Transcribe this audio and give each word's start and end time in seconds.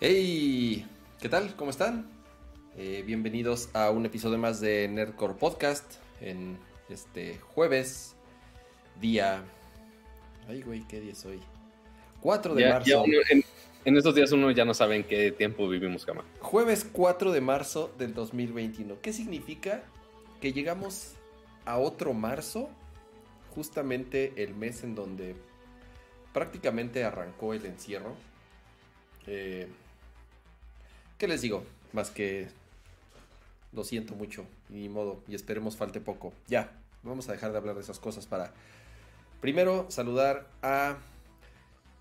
Hey, 0.00 0.86
¿qué 1.20 1.28
tal? 1.28 1.54
¿Cómo 1.56 1.70
están? 1.70 2.10
Eh, 2.76 3.02
bienvenidos 3.06 3.68
a 3.74 3.90
un 3.90 4.06
episodio 4.06 4.38
más 4.38 4.60
de 4.60 4.88
Nerdcore 4.88 5.34
Podcast 5.34 5.94
en 6.20 6.58
este 6.88 7.38
jueves, 7.38 8.16
día... 9.00 9.44
Ay, 10.48 10.62
güey, 10.62 10.86
¿qué 10.88 11.00
día 11.00 11.12
es 11.12 11.24
hoy? 11.24 11.40
4 12.20 12.54
de 12.54 12.62
Ya- 12.62 12.70
marzo. 12.70 12.88
ya 12.88 13.00
uno- 13.00 13.18
en, 13.30 13.44
en 13.84 13.96
estos 13.96 14.14
días 14.14 14.32
uno 14.32 14.50
ya 14.50 14.64
no 14.64 14.74
sabe 14.74 14.96
en 14.96 15.04
qué 15.04 15.30
tiempo 15.30 15.68
vivimos, 15.68 16.04
cama. 16.04 16.24
Jueves 16.40 16.84
4 16.90 17.30
de 17.30 17.40
marzo 17.40 17.92
del 17.98 18.14
2021. 18.14 19.00
¿Qué 19.00 19.12
significa? 19.12 19.84
Que 20.42 20.52
llegamos 20.52 21.12
a 21.64 21.78
otro 21.78 22.14
marzo, 22.14 22.68
justamente 23.54 24.42
el 24.42 24.56
mes 24.56 24.82
en 24.82 24.96
donde 24.96 25.36
prácticamente 26.32 27.04
arrancó 27.04 27.54
el 27.54 27.64
encierro. 27.64 28.16
Eh, 29.28 29.68
¿Qué 31.16 31.28
les 31.28 31.42
digo? 31.42 31.62
Más 31.92 32.10
que 32.10 32.48
lo 33.70 33.84
siento 33.84 34.16
mucho, 34.16 34.44
ni 34.68 34.88
modo, 34.88 35.22
y 35.28 35.36
esperemos 35.36 35.76
falte 35.76 36.00
poco. 36.00 36.32
Ya, 36.48 36.72
vamos 37.04 37.28
a 37.28 37.32
dejar 37.32 37.52
de 37.52 37.58
hablar 37.58 37.76
de 37.76 37.82
esas 37.82 38.00
cosas 38.00 38.26
para 38.26 38.52
primero 39.40 39.86
saludar 39.90 40.48
a 40.60 40.96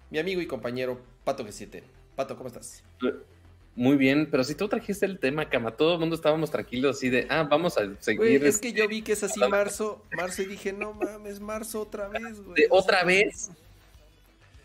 mi 0.09 0.17
amigo 0.17 0.41
y 0.41 0.47
compañero 0.47 0.99
Pato 1.25 1.45
G7. 1.45 1.83
Pato, 2.15 2.35
¿cómo 2.37 2.47
estás? 2.47 2.81
Muy 3.75 3.95
bien, 3.95 4.27
pero 4.29 4.43
si 4.43 4.53
tú 4.53 4.67
trajiste 4.67 5.05
el 5.05 5.17
tema, 5.17 5.49
cama, 5.49 5.71
todo 5.71 5.93
el 5.93 5.99
mundo 5.99 6.15
estábamos 6.15 6.51
tranquilos 6.51 6.97
así 6.97 7.09
de, 7.09 7.25
ah, 7.29 7.47
vamos 7.49 7.77
a 7.77 7.83
seguir. 7.99 8.19
Güey, 8.19 8.35
es 8.35 8.43
este, 8.43 8.67
que 8.67 8.79
yo 8.79 8.87
vi 8.87 9.01
que 9.01 9.13
es 9.13 9.23
así 9.23 9.39
marzo, 9.39 10.03
marzo 10.15 10.41
y 10.41 10.45
dije, 10.45 10.73
no 10.73 10.93
mames, 10.93 11.39
marzo 11.39 11.81
otra 11.81 12.09
vez, 12.09 12.41
güey. 12.41 12.63
¿De 12.63 12.67
O 12.69 12.79
otra 12.79 13.05
vez? 13.05 13.49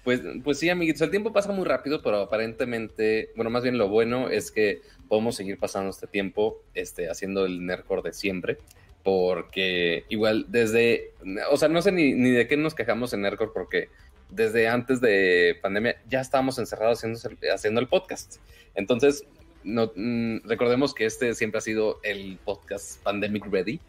Pues, 0.03 0.21
pues 0.43 0.59
sí, 0.59 0.69
amiguitos, 0.69 1.03
el 1.03 1.11
tiempo 1.11 1.33
pasa 1.33 1.53
muy 1.53 1.65
rápido, 1.65 2.03
pero 2.03 2.21
aparentemente, 2.21 3.31
bueno, 3.37 3.51
más 3.51 3.63
bien 3.63 3.79
lo 3.79 3.89
bueno 3.89 4.29
es 4.29 4.51
que 4.51 4.83
podemos 5.09 5.37
seguir 5.37 5.59
pasando 5.59 5.91
este 5.91 6.07
tiempo 6.07 6.63
este, 6.75 7.09
haciendo 7.09 7.45
el 7.45 7.65
Nerdcore 7.65 8.03
de 8.03 8.13
siempre, 8.13 8.59
porque 9.05 10.05
igual 10.09 10.47
desde, 10.49 11.13
o 11.51 11.57
sea, 11.57 11.69
no 11.69 11.81
sé 11.81 11.93
ni, 11.93 12.15
ni 12.15 12.31
de 12.31 12.49
qué 12.49 12.57
nos 12.57 12.75
quejamos 12.75 13.13
en 13.13 13.23
Nerdcore, 13.23 13.51
porque 13.55 13.89
desde 14.31 14.69
antes 14.69 15.01
de 15.01 15.59
pandemia 15.63 15.97
ya 16.09 16.21
estábamos 16.21 16.59
encerrados 16.59 16.99
haciendo, 16.99 17.21
haciendo 17.55 17.81
el 17.81 17.89
podcast. 17.89 18.37
Entonces, 18.75 19.25
no, 19.65 19.93
mm, 19.95 20.39
recordemos 20.45 20.95
que 20.95 21.07
este 21.07 21.35
siempre 21.35 21.59
ha 21.59 21.61
sido 21.61 21.99
el 22.03 22.39
podcast 22.45 23.03
Pandemic 23.03 23.47
Ready, 23.51 23.81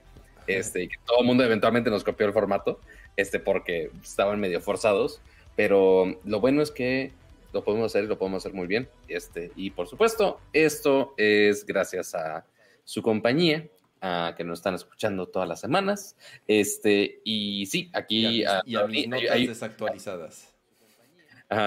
este, 0.47 0.83
y 0.83 0.87
que 0.87 0.97
todo 1.05 1.19
el 1.21 1.27
mundo 1.27 1.43
eventualmente 1.43 1.89
nos 1.89 2.03
copió 2.03 2.25
el 2.25 2.33
formato, 2.33 2.79
este, 3.15 3.39
porque 3.39 3.91
estaban 4.01 4.39
medio 4.39 4.61
forzados, 4.61 5.21
pero 5.55 6.19
lo 6.23 6.39
bueno 6.39 6.61
es 6.61 6.71
que 6.71 7.11
lo 7.53 7.63
podemos 7.63 7.91
hacer 7.91 8.05
y 8.05 8.07
lo 8.07 8.17
podemos 8.17 8.43
hacer 8.43 8.53
muy 8.53 8.67
bien, 8.67 8.89
este, 9.07 9.51
y 9.55 9.69
por 9.71 9.87
supuesto, 9.87 10.39
esto 10.53 11.13
es 11.17 11.65
gracias 11.65 12.15
a 12.15 12.45
su 12.83 13.01
compañía, 13.01 13.67
a 14.07 14.35
que 14.35 14.43
nos 14.43 14.59
están 14.59 14.75
escuchando 14.75 15.27
todas 15.27 15.47
las 15.49 15.59
semanas, 15.59 16.15
este, 16.47 17.19
y 17.23 17.65
sí, 17.65 17.89
Y 17.93 17.97
aquí... 17.97 18.43
a, 18.45 18.59
ah, 18.59 18.63
mis- 18.65 18.73
y 18.73 18.75
a 18.77 18.87
mis 18.87 19.07
notas 19.09 19.31
hay- 19.31 19.47
desactualizadas. 19.47 20.53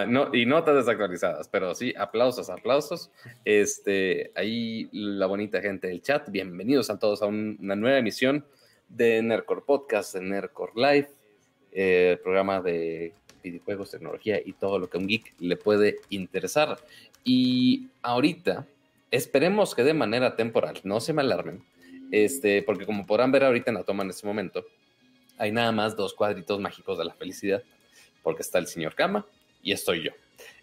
No, 0.08 0.34
y 0.34 0.44
notas 0.44 0.74
desactualizadas, 0.76 1.48
pero 1.48 1.74
sí, 1.74 1.94
aplausos, 1.96 2.50
aplausos. 2.50 3.10
Este, 3.46 4.30
ahí 4.34 4.88
la 4.92 5.24
bonita 5.26 5.62
gente 5.62 5.86
del 5.88 6.02
chat, 6.02 6.28
bienvenidos 6.30 6.90
a 6.90 6.98
todos 6.98 7.22
a 7.22 7.26
un- 7.26 7.56
una 7.60 7.76
nueva 7.76 7.98
emisión 7.98 8.44
de 8.88 9.22
Nerdcore 9.22 9.62
Podcast, 9.62 10.14
de 10.14 10.20
Nerdcore 10.20 10.72
Live, 10.76 11.08
eh, 11.72 12.18
programa 12.22 12.60
de 12.60 13.14
videojuegos, 13.42 13.90
tecnología 13.92 14.38
y 14.44 14.52
todo 14.52 14.78
lo 14.78 14.90
que 14.90 14.98
a 14.98 15.00
un 15.00 15.06
geek 15.06 15.34
le 15.38 15.56
puede 15.56 15.96
interesar. 16.10 16.76
Y 17.24 17.88
ahorita, 18.02 18.66
esperemos 19.10 19.74
que 19.74 19.82
de 19.82 19.94
manera 19.94 20.36
temporal, 20.36 20.78
no 20.84 21.00
se 21.00 21.14
me 21.14 21.22
alarmen, 21.22 21.64
este, 22.10 22.62
porque 22.62 22.86
como 22.86 23.06
podrán 23.06 23.32
ver 23.32 23.44
ahorita 23.44 23.70
en 23.70 23.76
la 23.76 23.84
toma 23.84 24.02
en 24.04 24.10
este 24.10 24.26
momento, 24.26 24.64
hay 25.38 25.52
nada 25.52 25.72
más 25.72 25.96
dos 25.96 26.14
cuadritos 26.14 26.60
mágicos 26.60 26.98
de 26.98 27.04
la 27.04 27.14
felicidad, 27.14 27.62
porque 28.22 28.42
está 28.42 28.58
el 28.58 28.66
señor 28.66 28.94
Kama 28.94 29.26
y 29.62 29.72
estoy 29.72 30.04
yo. 30.04 30.12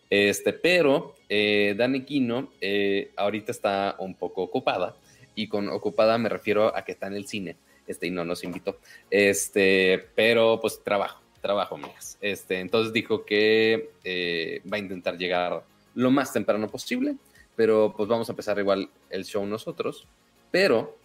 Este, 0.10 0.54
pero 0.54 1.16
eh, 1.28 1.76
Dani 1.78 2.04
Kino 2.04 2.52
eh, 2.62 3.12
ahorita 3.18 3.52
está 3.52 3.96
un 4.00 4.16
poco 4.16 4.44
ocupada 4.44 4.96
y 5.36 5.48
con 5.48 5.68
ocupada 5.70 6.18
me 6.18 6.30
refiero 6.30 6.76
a 6.76 6.86
que 6.86 6.94
está 6.94 7.08
en 7.08 7.16
el 7.16 7.28
cine 7.28 7.58
este, 7.88 8.08
y 8.08 8.12
no 8.12 8.24
nos 8.24 8.44
invitó. 8.44 8.80
Este, 9.10 10.10
pero 10.16 10.60
pues 10.60 10.84
trabajo, 10.84 11.22
trabajo, 11.42 11.76
amigas. 11.76 12.18
Este, 12.22 12.60
entonces 12.60 12.94
dijo 12.94 13.26
que 13.26 13.92
eh, 14.04 14.62
va 14.72 14.78
a 14.78 14.80
intentar 14.80 15.18
llegar 15.18 15.64
lo 15.96 16.12
más 16.12 16.32
temprano 16.32 16.68
posible, 16.68 17.16
pero 17.56 17.94
pues 17.96 18.08
vamos 18.08 18.30
a 18.30 18.34
empezar 18.34 18.60
igual 18.60 18.90
el 19.10 19.26
show 19.26 19.46
nosotros. 19.46 20.08
Pero, 20.52 20.98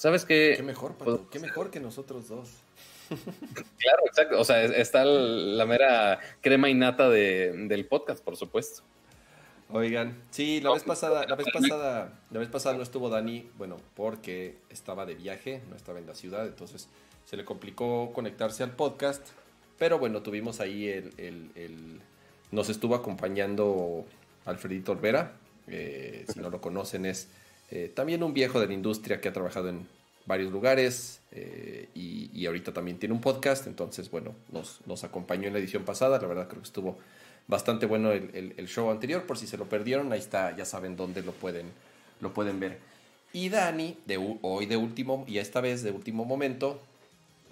¿sabes 0.00 0.24
qué? 0.24 0.54
Qué 0.56 0.62
mejor, 0.62 0.94
Pues- 0.94 1.18
Pato, 1.18 1.30
qué 1.30 1.38
mejor 1.38 1.70
que 1.70 1.78
nosotros 1.80 2.28
dos. 2.28 2.48
Claro, 3.78 4.02
exacto. 4.06 4.40
O 4.40 4.44
sea, 4.44 4.62
es- 4.62 4.70
está 4.70 5.04
la 5.04 5.66
mera 5.66 6.20
crema 6.40 6.68
y 6.70 6.74
nata 6.74 7.08
de- 7.10 7.52
del 7.68 7.84
podcast, 7.86 8.22
por 8.24 8.36
supuesto. 8.36 8.82
Oigan, 9.72 10.16
sí, 10.30 10.60
la 10.60 10.72
vez 10.72 10.82
pasada, 10.84 11.26
la 11.28 11.36
vez 11.36 11.46
pasada, 11.52 12.18
la 12.30 12.38
vez 12.40 12.48
pasada 12.48 12.76
no 12.76 12.82
estuvo 12.82 13.08
Dani, 13.08 13.48
bueno, 13.56 13.76
porque 13.94 14.56
estaba 14.68 15.06
de 15.06 15.14
viaje, 15.14 15.60
no 15.70 15.76
estaba 15.76 15.98
en 16.00 16.06
la 16.06 16.14
ciudad, 16.14 16.44
entonces 16.46 16.88
se 17.24 17.36
le 17.36 17.44
complicó 17.44 18.12
conectarse 18.12 18.64
al 18.64 18.72
podcast, 18.72 19.24
pero 19.78 19.98
bueno, 20.00 20.22
tuvimos 20.22 20.58
ahí 20.60 20.88
el, 20.88 21.12
el- 21.18 21.50
el- 21.54 22.00
nos 22.50 22.68
estuvo 22.68 22.96
acompañando 22.96 24.04
Alfredito 24.44 24.90
Olvera, 24.92 25.36
eh, 25.68 26.24
si 26.32 26.40
no 26.40 26.50
lo 26.50 26.60
conocen 26.60 27.06
es 27.06 27.28
eh, 27.70 27.90
también 27.94 28.22
un 28.22 28.34
viejo 28.34 28.60
de 28.60 28.66
la 28.66 28.72
industria 28.74 29.20
que 29.20 29.28
ha 29.28 29.32
trabajado 29.32 29.68
en 29.68 29.86
varios 30.26 30.52
lugares 30.52 31.20
eh, 31.32 31.88
y, 31.94 32.30
y 32.32 32.46
ahorita 32.46 32.72
también 32.72 32.98
tiene 32.98 33.14
un 33.14 33.20
podcast, 33.20 33.66
entonces 33.66 34.10
bueno, 34.10 34.34
nos, 34.52 34.80
nos 34.86 35.02
acompañó 35.04 35.46
en 35.48 35.54
la 35.54 35.58
edición 35.58 35.84
pasada, 35.84 36.20
la 36.20 36.26
verdad 36.28 36.46
creo 36.48 36.60
que 36.60 36.66
estuvo 36.66 36.98
bastante 37.48 37.86
bueno 37.86 38.12
el, 38.12 38.52
el- 38.56 38.68
show 38.68 38.90
anterior, 38.90 39.24
por 39.24 39.38
si 39.38 39.46
se 39.46 39.56
lo 39.56 39.68
perdieron, 39.68 40.12
ahí 40.12 40.20
está, 40.20 40.56
ya 40.56 40.64
saben 40.64 40.96
dónde 40.96 41.22
lo 41.22 41.32
pueden, 41.32 41.66
lo 42.20 42.32
pueden 42.32 42.60
ver. 42.60 42.78
Y 43.32 43.48
Dani, 43.48 43.96
de, 44.06 44.38
hoy 44.42 44.66
de 44.66 44.76
último, 44.76 45.24
y 45.26 45.38
esta 45.38 45.60
vez 45.60 45.82
de 45.82 45.90
último 45.90 46.24
momento, 46.24 46.80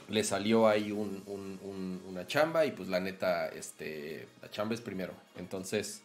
le 0.08 0.22
salió 0.24 0.68
ahí 0.68 0.92
un- 0.92 1.22
un- 1.26 1.58
un- 1.62 2.02
una 2.08 2.26
chamba 2.26 2.64
y 2.64 2.70
pues 2.72 2.88
la 2.88 3.00
neta, 3.00 3.48
este, 3.48 4.26
la 4.42 4.50
chamba 4.50 4.74
es 4.74 4.80
primero. 4.80 5.12
Entonces, 5.36 6.02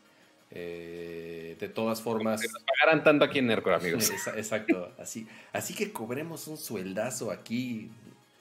eh, 0.56 1.58
de 1.60 1.68
todas 1.70 2.02
formas... 2.02 2.42
Que 2.42 2.48
nos 2.48 2.64
pagaran 2.64 3.04
tanto 3.04 3.26
aquí 3.26 3.40
en 3.40 3.48
Nerdcore, 3.48 3.76
amigos. 3.78 4.10
Exacto, 4.36 4.92
así, 5.00 5.28
así 5.52 5.74
que 5.74 5.92
cobremos 5.92 6.48
un 6.48 6.58
sueldazo 6.58 7.32
aquí. 7.32 7.90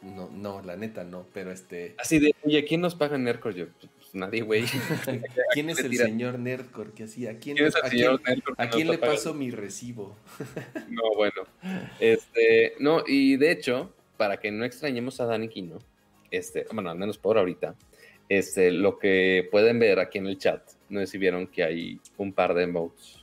No, 0.03 0.29
no, 0.31 0.63
la 0.63 0.77
neta 0.77 1.05
no, 1.05 1.27
pero 1.33 1.53
este... 1.53 1.95
Así 1.99 2.19
de, 2.19 2.35
oye, 2.45 2.65
¿quién 2.65 2.81
nos 2.81 2.95
paga 2.95 3.17
en 3.17 3.25
Nerdcore? 3.25 3.55
Yo, 3.55 3.67
pues 3.79 4.15
nadie, 4.15 4.43
güey. 4.43 4.65
¿Quién 5.55 5.71
es 5.71 5.79
el 5.85 5.97
señor 5.97 6.39
Nerdcore 6.39 6.91
que 6.91 7.05
así? 7.05 7.27
¿A 7.27 7.39
quién, 7.39 7.57
¿Quién 7.57 7.69
es 7.69 7.75
el 7.77 7.83
a 7.85 7.89
señor 7.89 8.21
quién- 8.23 8.43
a 8.59 8.69
quién 8.69 8.89
le 8.89 8.99
paso 8.99 9.33
mi 9.33 9.51
recibo? 9.51 10.17
No, 10.89 11.03
bueno. 11.17 11.43
Este, 12.01 12.75
no, 12.81 13.05
y 13.07 13.37
de 13.37 13.53
hecho, 13.53 13.95
para 14.17 14.39
que 14.39 14.51
no 14.51 14.65
extrañemos 14.65 15.21
a 15.21 15.27
Dani 15.27 15.49
Kino, 15.49 15.79
este, 16.31 16.67
bueno, 16.73 16.91
al 16.91 16.99
menos 16.99 17.17
por 17.17 17.39
ahorita, 17.39 17.75
este, 18.29 18.73
lo 18.73 18.99
que 18.99 19.49
pueden 19.53 19.79
ver 19.79 20.01
aquí 20.01 20.19
en 20.19 20.27
el 20.27 20.37
chat, 20.39 20.63
no 20.93 21.01
sé 21.01 21.07
si 21.07 21.19
vieron 21.19 21.47
que 21.47 21.65
hay 21.65 21.99
un 22.19 22.33
par 22.33 22.55
de 22.55 22.65
emotes 22.65 23.19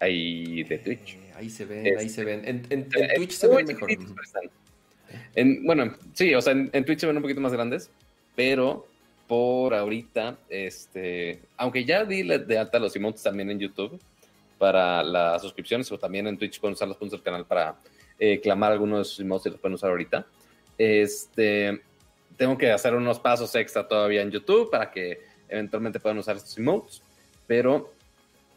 ahí 0.00 0.62
de 0.64 0.78
Twitch. 0.78 1.14
Eh, 1.14 1.32
ahí 1.36 1.50
se 1.50 1.64
ven, 1.64 1.98
ahí 1.98 2.08
se 2.08 2.24
ven. 2.24 2.40
En, 2.44 2.66
en- 2.70 2.88
en 2.92 3.04
Eh, 3.04 3.14
Twitch 3.16 3.32
se 3.32 3.46
ven 3.48 3.66
mejor. 3.66 3.88
En- 5.34 5.64
bueno, 5.64 5.94
sí, 6.14 6.34
o 6.34 6.40
sea, 6.40 6.52
en, 6.54 6.84
Twitch 6.84 7.00
se 7.00 7.06
ven 7.06 7.16
un 7.16 7.22
poquito 7.22 7.40
más 7.40 7.52
grandes, 7.52 7.90
pero 8.34 8.86
por 9.28 9.74
ahorita, 9.74 10.38
este, 10.48 11.40
aunque 11.56 11.84
ya 11.84 12.04
di 12.04 12.22
de 12.22 12.58
alta 12.58 12.78
los 12.78 12.96
emotes 12.96 13.22
también 13.22 13.50
en 13.50 13.58
YouTube 13.58 14.00
para 14.58 15.02
las 15.02 15.42
suscripciones, 15.42 15.90
o 15.92 15.98
también 15.98 16.26
en 16.26 16.38
Twitch 16.38 16.58
pueden 16.60 16.74
usar 16.74 16.88
los 16.88 16.96
puntos 16.96 17.18
del 17.18 17.24
canal 17.24 17.44
para 17.46 17.76
eh, 18.18 18.40
clamar 18.40 18.72
algunos 18.72 19.18
emotes 19.20 19.46
y 19.46 19.50
los 19.50 19.60
pueden 19.60 19.74
usar 19.74 19.90
ahorita. 19.90 20.26
Este, 20.78 21.80
tengo 22.36 22.56
que 22.56 22.70
hacer 22.70 22.94
unos 22.94 23.18
pasos 23.20 23.54
extra 23.54 23.86
todavía 23.86 24.22
en 24.22 24.30
YouTube 24.30 24.70
para 24.70 24.90
que 24.90 25.20
eventualmente 25.48 26.00
puedan 26.00 26.18
usar 26.18 26.36
estos 26.36 26.56
emotes, 26.56 27.01
pero 27.46 27.92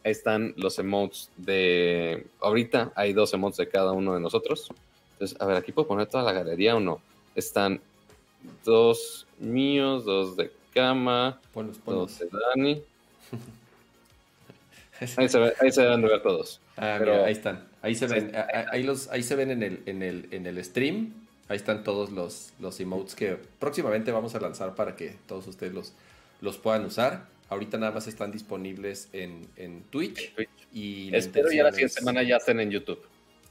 ahí 0.03 0.11
están 0.11 0.53
los 0.57 0.77
emotes 0.79 1.29
de 1.37 2.25
ahorita 2.41 2.91
hay 2.95 3.13
dos 3.13 3.33
emotes 3.33 3.57
de 3.57 3.69
cada 3.69 3.91
uno 3.91 4.13
de 4.13 4.19
nosotros 4.19 4.69
entonces 5.13 5.39
a 5.41 5.45
ver 5.45 5.57
aquí 5.57 5.71
puedo 5.71 5.87
poner 5.87 6.07
toda 6.07 6.23
la 6.23 6.31
galería 6.33 6.75
o 6.75 6.79
no 6.79 7.01
están 7.35 7.81
dos 8.63 9.25
míos 9.39 10.05
dos 10.05 10.35
de 10.37 10.51
cama 10.73 11.39
Ponlos, 11.53 11.77
ponlos. 11.79 12.19
dos 12.19 12.29
de 12.31 12.37
Dani 12.55 12.83
ahí 15.17 15.29
se, 15.29 15.39
ve- 15.39 15.53
ahí 15.59 15.71
se 15.71 15.81
deben 15.81 16.01
de 16.01 16.07
ver 16.07 16.21
todos 16.21 16.59
Ah, 16.77 16.97
Pero- 16.99 17.13
mira, 17.13 17.25
ahí 17.27 17.31
están. 17.31 17.65
Ahí 17.81 17.95
se 17.95 18.05
ven. 18.07 18.35
a- 18.35 18.41
a- 18.41 18.65
Ahí, 18.71 18.83
los, 18.83 19.07
ahí 19.07 19.23
se 19.23 19.35
ven 19.37 19.49
en 19.49 19.63
el, 19.63 19.81
en 19.85 20.03
el, 20.03 20.27
en 20.31 20.45
el 20.45 20.61
stream. 20.61 21.13
Ahí 21.47 21.55
están 21.55 21.85
todos 21.85 22.11
los, 22.11 22.51
los 22.59 22.77
emotes 22.81 23.15
que 23.15 23.37
próximamente 23.59 24.11
vamos 24.11 24.35
a 24.35 24.41
lanzar 24.41 24.75
para 24.75 24.97
que 24.97 25.15
todos 25.25 25.47
ustedes 25.47 25.73
los, 25.73 25.93
los 26.41 26.57
puedan 26.57 26.83
usar. 26.83 27.27
Ahorita 27.49 27.77
nada 27.77 27.91
más 27.91 28.07
están 28.07 28.31
disponibles 28.31 29.09
en, 29.13 29.47
en 29.55 29.83
Twitch. 29.83 30.33
Y 30.73 31.15
Espero 31.15 31.51
ya 31.51 31.63
la 31.63 31.71
siguiente 31.71 31.99
semana 31.99 32.23
ya 32.23 32.37
estén 32.37 32.59
en 32.59 32.71
YouTube. 32.71 33.01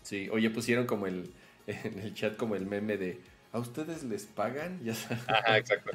Sí, 0.03 0.29
oye, 0.31 0.51
pusieron 0.51 0.87
como 0.87 1.07
el 1.07 1.31
en 1.67 1.99
el 1.99 2.15
chat 2.15 2.37
como 2.37 2.57
el 2.57 2.67
meme 2.67 2.97
de 2.97 3.21
¿a 3.53 3.59
ustedes 3.59 4.03
les 4.05 4.27
pagan? 4.27 4.81
Ya 4.85 4.95
Ajá, 5.27 5.59
exacto. 5.59 5.93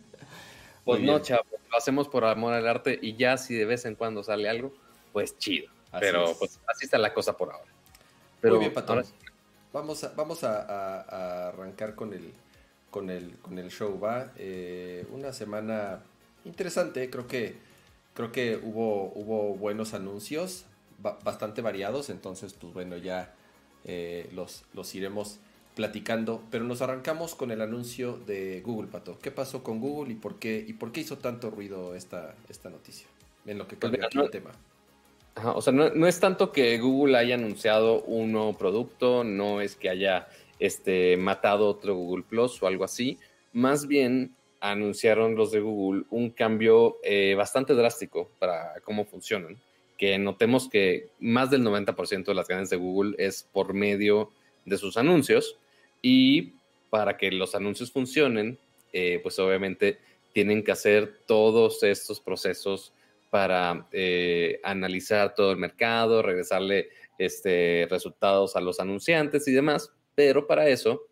pues 0.84 1.00
no, 1.00 1.18
chavos, 1.20 1.46
lo 1.70 1.78
hacemos 1.78 2.08
por 2.08 2.24
amor 2.24 2.52
al 2.52 2.66
arte 2.66 2.98
y 3.00 3.16
ya 3.16 3.38
si 3.38 3.54
de 3.54 3.64
vez 3.64 3.84
en 3.84 3.94
cuando 3.94 4.22
sale 4.22 4.48
algo, 4.48 4.74
pues 5.12 5.38
chido. 5.38 5.70
Pero 6.00 6.34
pues 6.38 6.58
así 6.66 6.86
está 6.86 6.98
la 6.98 7.12
cosa 7.12 7.36
por 7.36 7.52
ahora. 7.52 7.70
Pero 8.40 8.54
Muy 8.54 8.64
bien, 8.64 8.74
Pato. 8.74 9.00
Vamos, 9.72 10.04
a, 10.04 10.08
vamos 10.14 10.44
a, 10.44 11.48
arrancar 11.48 11.94
con 11.94 12.12
el, 12.12 12.32
con 12.90 13.08
el, 13.08 13.36
con 13.38 13.58
el 13.58 13.70
show, 13.70 13.98
¿va? 13.98 14.32
Eh, 14.36 15.06
una 15.10 15.32
semana 15.32 16.02
interesante, 16.44 17.08
creo 17.10 17.26
que, 17.26 17.56
creo 18.14 18.32
que 18.32 18.56
hubo, 18.62 19.12
hubo 19.14 19.54
buenos 19.54 19.94
anuncios, 19.94 20.66
bastante 20.98 21.62
variados, 21.62 22.10
entonces 22.10 22.52
pues 22.52 22.72
bueno, 22.72 22.96
ya 22.96 23.34
eh, 23.84 24.28
los, 24.32 24.64
los 24.72 24.94
iremos 24.94 25.40
platicando, 25.74 26.42
pero 26.50 26.64
nos 26.64 26.82
arrancamos 26.82 27.34
con 27.34 27.50
el 27.50 27.60
anuncio 27.60 28.18
de 28.26 28.60
Google, 28.60 28.88
Pato. 28.88 29.18
¿Qué 29.18 29.30
pasó 29.30 29.62
con 29.62 29.80
Google 29.80 30.12
y 30.12 30.16
por 30.16 30.38
qué, 30.38 30.64
y 30.66 30.74
por 30.74 30.92
qué 30.92 31.00
hizo 31.00 31.18
tanto 31.18 31.50
ruido 31.50 31.94
esta, 31.94 32.34
esta 32.48 32.68
noticia? 32.68 33.06
En 33.46 33.58
lo 33.58 33.66
que 33.66 33.76
pues 33.76 33.90
cambia 33.90 34.22
el 34.22 34.30
tema. 34.30 34.52
o 35.54 35.62
sea, 35.62 35.72
no, 35.72 36.06
es 36.06 36.20
tanto 36.20 36.52
que 36.52 36.78
Google 36.78 37.16
haya 37.16 37.34
anunciado 37.34 38.02
un 38.02 38.32
nuevo 38.32 38.56
producto, 38.56 39.24
no 39.24 39.60
es 39.60 39.74
que 39.74 39.88
haya 39.88 40.28
este, 40.58 41.16
matado 41.16 41.68
otro 41.68 41.96
Google 41.96 42.24
Plus 42.24 42.62
o 42.62 42.66
algo 42.66 42.84
así. 42.84 43.18
Más 43.52 43.86
bien 43.86 44.36
anunciaron 44.62 45.34
los 45.34 45.50
de 45.50 45.58
Google 45.58 46.04
un 46.10 46.30
cambio 46.30 46.98
eh, 47.02 47.34
bastante 47.36 47.74
drástico 47.74 48.30
para 48.38 48.80
cómo 48.84 49.04
funcionan. 49.04 49.60
Que 49.98 50.16
notemos 50.18 50.68
que 50.68 51.08
más 51.18 51.50
del 51.50 51.64
90% 51.64 52.26
de 52.26 52.34
las 52.34 52.46
ganancias 52.46 52.70
de 52.70 52.84
Google 52.84 53.16
es 53.18 53.42
por 53.52 53.74
medio 53.74 54.30
de 54.64 54.78
sus 54.78 54.96
anuncios 54.96 55.58
y 56.00 56.54
para 56.90 57.16
que 57.16 57.32
los 57.32 57.56
anuncios 57.56 57.90
funcionen, 57.90 58.56
eh, 58.92 59.18
pues 59.20 59.36
obviamente 59.40 59.98
tienen 60.32 60.62
que 60.62 60.70
hacer 60.70 61.22
todos 61.26 61.82
estos 61.82 62.20
procesos 62.20 62.92
para 63.30 63.88
eh, 63.90 64.60
analizar 64.62 65.34
todo 65.34 65.50
el 65.50 65.56
mercado, 65.56 66.22
regresarle 66.22 66.90
este, 67.18 67.88
resultados 67.90 68.54
a 68.54 68.60
los 68.60 68.78
anunciantes 68.78 69.48
y 69.48 69.52
demás, 69.52 69.90
pero 70.14 70.46
para 70.46 70.68
eso 70.68 71.02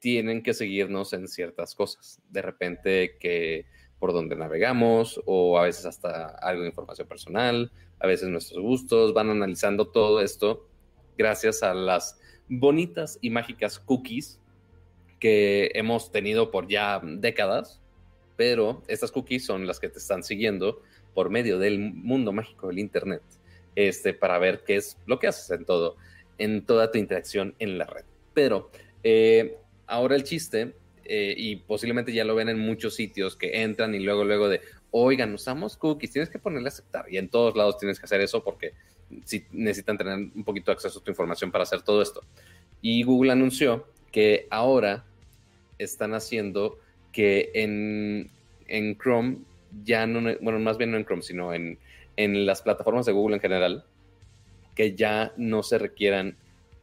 tienen 0.00 0.42
que 0.42 0.54
seguirnos 0.54 1.12
en 1.12 1.28
ciertas 1.28 1.74
cosas. 1.74 2.20
De 2.30 2.42
repente 2.42 3.16
que 3.20 3.66
por 4.00 4.12
donde 4.12 4.34
navegamos 4.34 5.20
o 5.26 5.58
a 5.58 5.64
veces 5.64 5.84
hasta 5.84 6.28
algo 6.38 6.62
de 6.62 6.68
información 6.68 7.06
personal, 7.06 7.70
a 8.00 8.06
veces 8.06 8.28
nuestros 8.28 8.60
gustos, 8.60 9.12
van 9.12 9.28
analizando 9.28 9.88
todo 9.88 10.22
esto 10.22 10.66
gracias 11.18 11.62
a 11.62 11.74
las 11.74 12.18
bonitas 12.48 13.18
y 13.20 13.28
mágicas 13.28 13.78
cookies 13.78 14.40
que 15.20 15.70
hemos 15.74 16.10
tenido 16.10 16.50
por 16.50 16.66
ya 16.66 17.00
décadas, 17.04 17.82
pero 18.36 18.82
estas 18.88 19.12
cookies 19.12 19.44
son 19.44 19.66
las 19.66 19.78
que 19.78 19.90
te 19.90 19.98
están 19.98 20.24
siguiendo 20.24 20.80
por 21.14 21.28
medio 21.28 21.58
del 21.58 21.78
mundo 21.78 22.32
mágico 22.32 22.68
del 22.68 22.78
Internet, 22.78 23.22
este, 23.76 24.14
para 24.14 24.38
ver 24.38 24.64
qué 24.64 24.76
es 24.76 24.96
lo 25.04 25.18
que 25.18 25.26
haces 25.26 25.50
en 25.50 25.66
todo, 25.66 25.96
en 26.38 26.64
toda 26.64 26.90
tu 26.90 26.96
interacción 26.96 27.54
en 27.58 27.76
la 27.76 27.84
red. 27.84 28.04
Pero 28.32 28.70
eh, 29.02 29.58
ahora 29.90 30.16
el 30.16 30.24
chiste, 30.24 30.72
eh, 31.04 31.34
y 31.36 31.56
posiblemente 31.56 32.12
ya 32.12 32.24
lo 32.24 32.36
ven 32.36 32.48
en 32.48 32.58
muchos 32.58 32.94
sitios 32.94 33.34
que 33.34 33.62
entran 33.62 33.94
y 33.94 33.98
luego, 33.98 34.24
luego 34.24 34.48
de, 34.48 34.60
oigan, 34.92 35.34
usamos 35.34 35.76
cookies, 35.76 36.12
tienes 36.12 36.30
que 36.30 36.38
ponerle 36.38 36.68
aceptar, 36.68 37.06
y 37.12 37.18
en 37.18 37.28
todos 37.28 37.56
lados 37.56 37.78
tienes 37.78 37.98
que 37.98 38.06
hacer 38.06 38.20
eso 38.20 38.44
porque 38.44 38.72
si 39.24 39.44
necesitan 39.50 39.98
tener 39.98 40.14
un 40.14 40.44
poquito 40.44 40.70
de 40.70 40.74
acceso 40.74 41.00
a 41.00 41.02
tu 41.02 41.10
información 41.10 41.50
para 41.50 41.64
hacer 41.64 41.82
todo 41.82 42.00
esto. 42.00 42.22
Y 42.80 43.02
Google 43.02 43.32
anunció 43.32 43.88
que 44.12 44.46
ahora 44.50 45.04
están 45.78 46.14
haciendo 46.14 46.78
que 47.12 47.50
en, 47.54 48.30
en 48.68 48.96
Chrome 48.96 49.38
ya 49.84 50.06
no, 50.06 50.20
bueno, 50.40 50.60
más 50.60 50.78
bien 50.78 50.92
no 50.92 50.96
en 50.96 51.04
Chrome, 51.04 51.22
sino 51.22 51.52
en, 51.52 51.78
en 52.16 52.46
las 52.46 52.62
plataformas 52.62 53.06
de 53.06 53.12
Google 53.12 53.36
en 53.36 53.42
general, 53.42 53.84
que 54.76 54.94
ya 54.94 55.32
no 55.36 55.64
se 55.64 55.78
requieran 55.78 56.36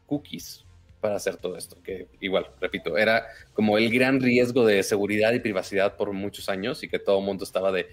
cookies 0.06 0.67
para 1.08 1.16
hacer 1.16 1.38
todo 1.38 1.56
esto, 1.56 1.78
que 1.82 2.08
igual, 2.20 2.48
repito, 2.60 2.98
era 2.98 3.28
como 3.54 3.78
el 3.78 3.90
gran 3.90 4.20
riesgo 4.20 4.66
de 4.66 4.84
seguridad 4.84 5.32
y 5.32 5.40
privacidad 5.40 5.96
por 5.96 6.12
muchos 6.12 6.50
años 6.50 6.84
y 6.84 6.90
que 6.90 7.00
todo 7.00 7.20
el 7.20 7.26
mundo 7.26 7.46
estaba 7.46 7.72
de, 7.72 7.88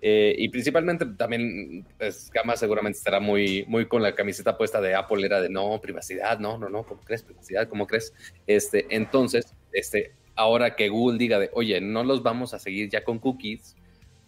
eh, 0.00 0.36
y 0.38 0.48
principalmente 0.50 1.04
también, 1.04 1.84
pues, 1.98 2.30
Gama 2.30 2.56
seguramente 2.56 2.96
estará 2.96 3.18
muy, 3.18 3.64
muy 3.66 3.88
con 3.88 4.02
la 4.02 4.14
camiseta 4.14 4.56
puesta 4.56 4.80
de 4.80 4.94
Apple, 4.94 5.26
era 5.26 5.40
de 5.40 5.48
no, 5.48 5.80
privacidad, 5.80 6.38
no, 6.38 6.58
no, 6.58 6.68
no, 6.68 6.84
¿cómo 6.84 7.00
crees? 7.00 7.24
Privacidad, 7.24 7.68
¿cómo 7.68 7.88
crees? 7.88 8.14
Este, 8.46 8.86
entonces, 8.90 9.52
este, 9.72 10.12
ahora 10.36 10.76
que 10.76 10.90
Google 10.90 11.18
diga 11.18 11.40
de, 11.40 11.50
oye, 11.54 11.80
no 11.80 12.04
los 12.04 12.22
vamos 12.22 12.54
a 12.54 12.60
seguir 12.60 12.88
ya 12.88 13.02
con 13.02 13.18
cookies, 13.18 13.74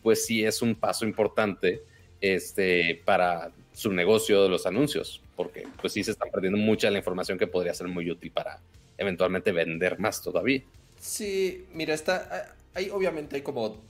pues 0.03 0.27
sí 0.27 0.45
es 0.45 0.63
un 0.63 0.75
paso 0.75 1.07
importante 1.07 1.85
este, 2.21 3.01
para 3.05 3.53
su 3.73 3.93
negocio 3.93 4.43
de 4.43 4.49
los 4.49 4.67
anuncios, 4.67 5.23
porque 5.37 5.67
pues 5.81 5.93
sí 5.93 6.05
se 6.05 6.13
está 6.13 6.27
perdiendo 6.27 6.59
mucha 6.59 6.91
la 6.91 6.99
información 6.99 7.39
que 7.39 7.47
podría 7.47 7.75
ser 7.75 7.89
muy 7.89 8.11
útil 8.11 8.31
para 8.31 8.61
eventualmente 8.99 9.53
vender 9.53 9.99
más 9.99 10.23
todavía. 10.23 10.63
Sí, 11.01 11.67
mira, 11.73 11.95
está, 11.95 12.55
hay, 12.75 12.91
obviamente 12.91 13.37
hay 13.37 13.43
como 13.43 13.81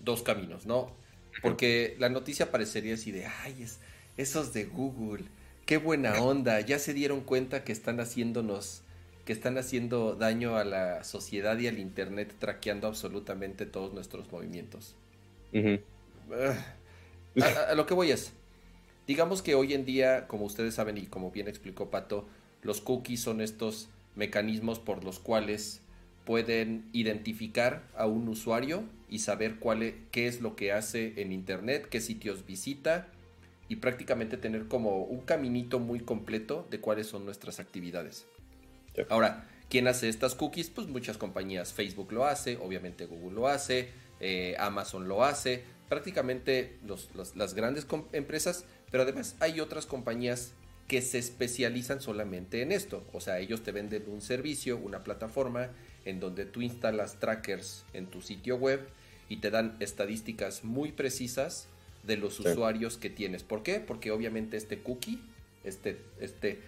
dos 0.00 0.22
caminos, 0.22 0.66
¿no? 0.66 0.92
Porque 1.42 1.96
la 1.98 2.08
noticia 2.08 2.50
parecería 2.50 2.94
así 2.94 3.12
de, 3.12 3.26
ay, 3.26 3.62
es, 3.62 3.80
esos 4.16 4.54
de 4.54 4.64
Google, 4.64 5.24
qué 5.66 5.76
buena 5.76 6.22
onda, 6.22 6.60
ya 6.60 6.78
se 6.78 6.94
dieron 6.94 7.20
cuenta 7.20 7.64
que 7.64 7.72
están 7.72 8.00
haciéndonos, 8.00 8.82
que 9.26 9.32
están 9.32 9.58
haciendo 9.58 10.14
daño 10.14 10.56
a 10.56 10.64
la 10.64 11.04
sociedad 11.04 11.58
y 11.58 11.66
al 11.66 11.78
Internet, 11.78 12.34
traqueando 12.38 12.86
absolutamente 12.86 13.66
todos 13.66 13.92
nuestros 13.92 14.30
movimientos. 14.32 14.94
a, 15.52 17.74
lo 17.74 17.86
que 17.86 17.94
voy 17.94 18.12
es, 18.12 18.32
digamos 19.06 19.42
que 19.42 19.54
hoy 19.54 19.74
en 19.74 19.84
día, 19.84 20.26
como 20.26 20.44
ustedes 20.44 20.74
saben 20.74 20.98
y 20.98 21.06
como 21.06 21.30
bien 21.30 21.48
explicó 21.48 21.90
Pato, 21.90 22.26
los 22.62 22.80
cookies 22.80 23.20
son 23.20 23.40
estos 23.40 23.88
mecanismos 24.14 24.78
por 24.78 25.04
los 25.04 25.18
cuales 25.18 25.80
pueden 26.24 26.88
identificar 26.92 27.84
a 27.96 28.06
un 28.06 28.28
usuario 28.28 28.82
y 29.08 29.20
saber 29.20 29.56
cuál 29.56 29.82
es, 29.82 29.94
qué 30.10 30.26
es 30.26 30.40
lo 30.40 30.56
que 30.56 30.72
hace 30.72 31.14
en 31.22 31.32
Internet, 31.32 31.86
qué 31.88 32.00
sitios 32.00 32.44
visita 32.44 33.08
y 33.68 33.76
prácticamente 33.76 34.36
tener 34.36 34.66
como 34.66 35.04
un 35.04 35.20
caminito 35.20 35.78
muy 35.78 36.00
completo 36.00 36.66
de 36.70 36.80
cuáles 36.80 37.06
son 37.06 37.24
nuestras 37.24 37.60
actividades. 37.60 38.26
Ahora, 39.08 39.48
¿quién 39.68 39.86
hace 39.88 40.08
estas 40.08 40.34
cookies? 40.34 40.70
Pues 40.70 40.88
muchas 40.88 41.18
compañías. 41.18 41.72
Facebook 41.72 42.12
lo 42.12 42.24
hace, 42.24 42.56
obviamente 42.56 43.06
Google 43.06 43.34
lo 43.34 43.48
hace, 43.48 43.90
eh, 44.20 44.56
Amazon 44.58 45.06
lo 45.06 45.24
hace, 45.24 45.64
prácticamente 45.88 46.78
las 47.34 47.54
grandes 47.54 47.86
empresas, 48.12 48.64
pero 48.90 49.02
además 49.02 49.36
hay 49.40 49.60
otras 49.60 49.86
compañías 49.86 50.52
que 50.88 51.02
se 51.02 51.18
especializan 51.18 52.00
solamente 52.00 52.62
en 52.62 52.72
esto. 52.72 53.04
O 53.12 53.20
sea, 53.20 53.38
ellos 53.40 53.62
te 53.62 53.72
venden 53.72 54.04
un 54.06 54.20
servicio, 54.20 54.76
una 54.76 55.02
plataforma 55.02 55.70
en 56.04 56.20
donde 56.20 56.46
tú 56.46 56.62
instalas 56.62 57.18
trackers 57.18 57.84
en 57.92 58.06
tu 58.06 58.22
sitio 58.22 58.56
web 58.56 58.86
y 59.28 59.38
te 59.38 59.50
dan 59.50 59.76
estadísticas 59.80 60.62
muy 60.62 60.92
precisas 60.92 61.66
de 62.04 62.16
los 62.16 62.38
usuarios 62.38 62.96
que 62.96 63.10
tienes. 63.10 63.42
¿Por 63.42 63.64
qué? 63.64 63.80
Porque 63.80 64.12
obviamente 64.12 64.56
este 64.56 64.78
cookie, 64.78 65.20
este, 65.64 65.98
este, 66.20 66.60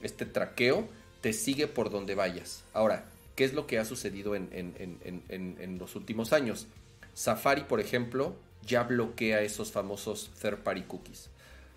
este 0.00 0.24
traqueo, 0.24 0.88
te 1.20 1.32
sigue 1.32 1.66
por 1.66 1.90
donde 1.90 2.14
vayas. 2.14 2.62
Ahora, 2.72 3.06
¿qué 3.34 3.44
es 3.44 3.54
lo 3.54 3.66
que 3.66 3.80
ha 3.80 3.84
sucedido 3.84 4.36
en, 4.36 4.48
en 4.52 5.78
los 5.80 5.96
últimos 5.96 6.32
años? 6.32 6.68
Safari, 7.14 7.62
por 7.62 7.80
ejemplo, 7.80 8.36
ya 8.64 8.84
bloquea 8.84 9.42
esos 9.42 9.72
famosos 9.72 10.30
third 10.40 10.58
party 10.58 10.82
cookies. 10.82 11.30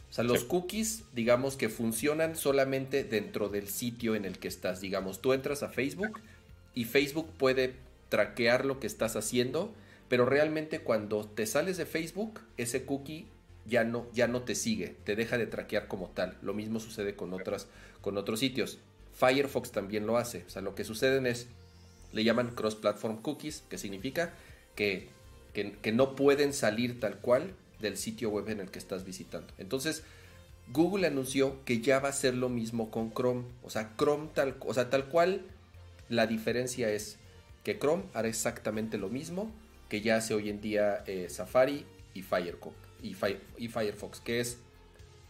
O 0.10 0.14
sea, 0.14 0.24
los 0.24 0.46
cookies, 0.46 1.04
digamos 1.14 1.58
que 1.58 1.70
funcionan 1.70 2.36
solamente 2.36 3.04
dentro 3.04 3.50
del 3.50 3.68
sitio 3.68 4.16
en 4.16 4.26
el 4.26 4.40
que 4.40 4.48
estás. 4.48 4.80
Digamos, 4.80 5.22
tú 5.22 5.34
entras 5.34 5.64
a 5.64 5.70
Facebook 5.70 6.20
y 6.74 6.86
Facebook 6.86 7.30
puede 7.38 7.76
traquear 8.10 8.66
lo 8.66 8.80
que 8.80 8.88
estás 8.88 9.16
haciendo, 9.16 9.74
pero 10.08 10.26
realmente 10.26 10.80
cuando 10.80 11.26
te 11.26 11.46
sales 11.46 11.78
de 11.78 11.86
Facebook, 11.86 12.40
ese 12.56 12.86
cookie 12.86 13.28
ya 13.66 13.84
no, 13.84 14.08
ya 14.14 14.28
no 14.28 14.44
te 14.44 14.56
sigue, 14.56 14.96
te 15.04 15.16
deja 15.16 15.38
de 15.38 15.46
traquear 15.46 15.88
como 15.88 16.08
tal. 16.10 16.38
Lo 16.42 16.54
mismo 16.54 16.80
sucede 16.80 17.16
con, 17.16 17.34
otras, 17.34 17.68
con 18.02 18.18
otros 18.18 18.40
sitios. 18.40 18.80
Firefox 19.14 19.72
también 19.72 20.08
lo 20.08 20.18
hace. 20.18 20.46
O 20.48 20.50
sea, 20.50 20.62
lo 20.62 20.74
que 20.74 20.86
sucede 20.86 21.30
es, 21.30 21.48
le 22.14 22.24
llaman 22.24 22.56
cross-platform 22.56 23.22
cookies, 23.22 23.64
que 23.70 23.78
significa 23.78 24.34
que, 24.76 25.10
que 25.54 25.92
no 25.92 26.16
pueden 26.16 26.54
salir 26.54 27.00
tal 27.00 27.18
cual 27.18 27.54
del 27.80 27.98
sitio 27.98 28.30
web 28.30 28.50
en 28.50 28.60
el 28.60 28.72
que 28.72 28.80
estás 28.80 29.06
visitando. 29.06 29.54
Entonces, 29.58 30.04
Google 30.72 31.08
anunció 31.08 31.64
que 31.66 31.80
ya 31.80 32.00
va 32.00 32.10
a 32.10 32.14
ser 32.14 32.34
lo 32.36 32.50
mismo 32.50 32.92
con 32.92 33.14
Chrome. 33.14 33.46
O 33.64 33.70
sea, 33.70 33.94
Chrome 33.98 34.30
tal, 34.34 34.58
o 34.60 34.74
sea, 34.74 34.90
tal 34.90 35.08
cual 35.10 35.46
La 36.10 36.26
diferencia 36.26 36.90
es 36.90 37.18
que 37.64 37.78
Chrome 37.78 38.04
hará 38.14 38.30
exactamente 38.30 38.98
lo 38.98 39.10
mismo 39.10 39.52
que 39.90 40.02
ya 40.02 40.18
hace 40.18 40.34
hoy 40.34 40.50
en 40.50 40.62
día 40.62 41.04
eh, 41.06 41.28
Safari 41.30 41.86
y, 42.14 42.20
y, 42.22 43.68
Firefox, 43.68 44.22
que 44.22 44.40
es 44.40 44.58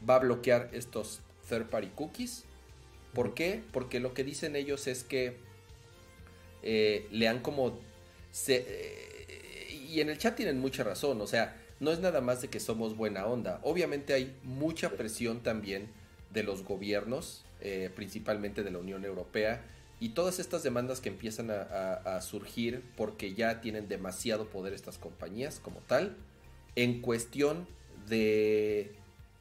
va 0.08 0.16
a 0.16 0.20
bloquear 0.20 0.70
estos 0.74 1.22
third 1.50 1.66
party 1.66 1.90
cookies. 1.96 2.44
¿Por 3.14 3.34
qué? 3.34 3.64
Porque 3.72 4.00
lo 4.00 4.14
que 4.14 4.24
dicen 4.24 4.56
ellos 4.56 4.88
es 4.88 5.04
que 5.04 5.38
eh, 6.62 7.08
le 7.12 7.28
han 7.28 7.40
como... 7.42 7.80
y 8.48 10.00
en 10.00 10.10
el 10.10 10.18
chat 10.18 10.36
tienen 10.36 10.60
mucha 10.60 10.84
razón, 10.84 11.20
o 11.22 11.28
sea, 11.28 11.60
no 11.80 11.92
es 11.92 12.00
nada 12.00 12.22
más 12.22 12.42
de 12.42 12.50
que 12.50 12.60
somos 12.60 12.96
buena 12.96 13.26
onda. 13.26 13.60
Obviamente 13.64 14.14
hay 14.14 14.36
mucha 14.44 14.92
presión 14.92 15.42
también 15.42 15.90
de 16.34 16.44
los 16.44 16.64
gobiernos, 16.64 17.44
eh, 17.62 17.90
principalmente 17.96 18.64
de 18.64 18.72
la 18.72 18.80
Unión 18.80 19.06
Europea, 19.06 19.64
y 20.00 20.10
todas 20.10 20.40
estas 20.40 20.64
demandas 20.64 21.02
que 21.02 21.10
empiezan 21.10 21.50
a, 21.50 22.22
surgir 22.22 22.84
porque 22.96 23.34
ya 23.34 23.62
tienen 23.62 23.88
demasiado 23.88 24.48
poder 24.48 24.74
estas 24.74 24.98
compañías 24.98 25.60
como 25.60 25.80
tal, 25.82 26.16
en 26.76 27.02
cuestión 27.02 27.68
de, 28.08 28.92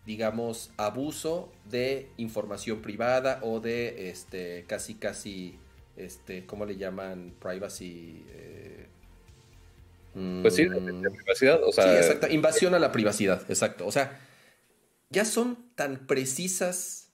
digamos, 0.06 0.70
abuso 0.78 1.52
de 1.68 2.08
información 2.16 2.80
privada 2.80 3.40
o 3.42 3.60
de 3.60 4.08
este, 4.08 4.64
casi, 4.66 4.94
casi, 4.94 5.58
este, 5.96 6.46
¿cómo 6.46 6.64
le 6.64 6.76
llaman? 6.76 7.34
Privacy. 7.38 8.24
Eh, 8.30 8.75
pues 10.42 10.54
sí, 10.54 10.64
de, 10.64 10.80
mm, 10.80 11.02
privacidad. 11.02 11.62
O 11.62 11.73
sea, 11.73 11.85
sí, 11.85 11.96
exacto. 11.96 12.28
Invasión 12.28 12.75
a 12.75 12.78
la 12.78 12.90
privacidad, 12.90 13.42
exacto. 13.50 13.87
O 13.87 13.92
sea, 13.92 14.18
ya 15.11 15.25
son 15.25 15.58
tan 15.75 16.06
precisas 16.06 17.12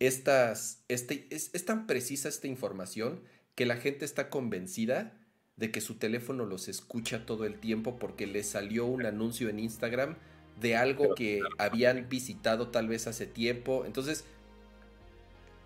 estas, 0.00 0.84
este, 0.88 1.26
es, 1.30 1.64
tan 1.64 1.86
precisa 1.86 2.28
esta 2.28 2.46
información 2.46 3.20
que 3.54 3.66
la 3.66 3.76
gente 3.76 4.04
está 4.04 4.30
convencida 4.30 5.16
de 5.56 5.70
que 5.70 5.80
su 5.80 5.96
teléfono 5.96 6.44
los 6.44 6.68
escucha 6.68 7.26
todo 7.26 7.44
el 7.44 7.58
tiempo 7.58 7.98
porque 7.98 8.26
les 8.26 8.48
salió 8.48 8.86
un 8.86 9.04
anuncio 9.06 9.48
en 9.48 9.58
Instagram 9.58 10.16
de 10.60 10.76
algo 10.76 11.14
que 11.14 11.40
habían 11.58 12.08
visitado 12.08 12.68
tal 12.68 12.88
vez 12.88 13.06
hace 13.06 13.26
tiempo. 13.26 13.84
Entonces, 13.84 14.24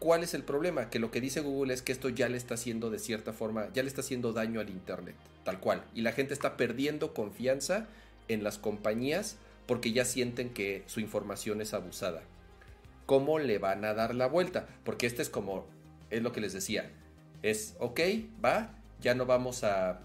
¿cuál 0.03 0.25
es 0.25 0.35
el 0.35 0.43
problema? 0.43 0.91
Que 0.91 0.99
lo 0.99 1.13
que 1.13 1.21
dice 1.21 1.41
Google 1.41 1.73
es 1.73 1.81
que 1.81 1.93
esto 1.93 2.09
ya 2.09 2.29
le 2.29 2.37
está 2.37 2.55
haciendo 2.55 2.91
de 2.91 2.99
cierta 2.99 3.33
forma, 3.33 3.69
ya 3.73 3.85
le 3.85 3.89
está 3.89 4.01
haciendo 4.01 4.33
daño 4.33 4.59
al 4.59 4.69
Internet, 4.69 5.15
tal 5.45 5.61
cual. 5.61 5.85
Y 5.95 6.01
la 6.01 6.11
gente 6.11 6.35
está 6.35 6.57
perdiendo 6.57 7.15
confianza 7.15 7.87
en 8.27 8.43
las 8.43 8.59
compañías 8.59 9.37
porque 9.67 9.93
ya 9.93 10.05
sienten 10.05 10.51
que 10.51 10.83
su 10.87 10.99
información 10.99 11.61
es 11.61 11.73
abusada 11.73 12.23
cómo 13.07 13.39
le 13.39 13.59
van 13.59 13.85
a 13.85 13.95
dar 13.95 14.15
la 14.15 14.27
vuelta. 14.27 14.67
Porque 14.85 15.07
este 15.07 15.23
es 15.23 15.29
como, 15.29 15.67
es 16.11 16.23
lo 16.23 16.33
que 16.33 16.41
les 16.41 16.53
decía, 16.53 16.91
es, 17.43 17.77
ok, 17.79 18.01
va, 18.45 18.75
ya 19.01 19.15
no 19.15 19.27
vamos 19.27 19.65
a, 19.65 20.01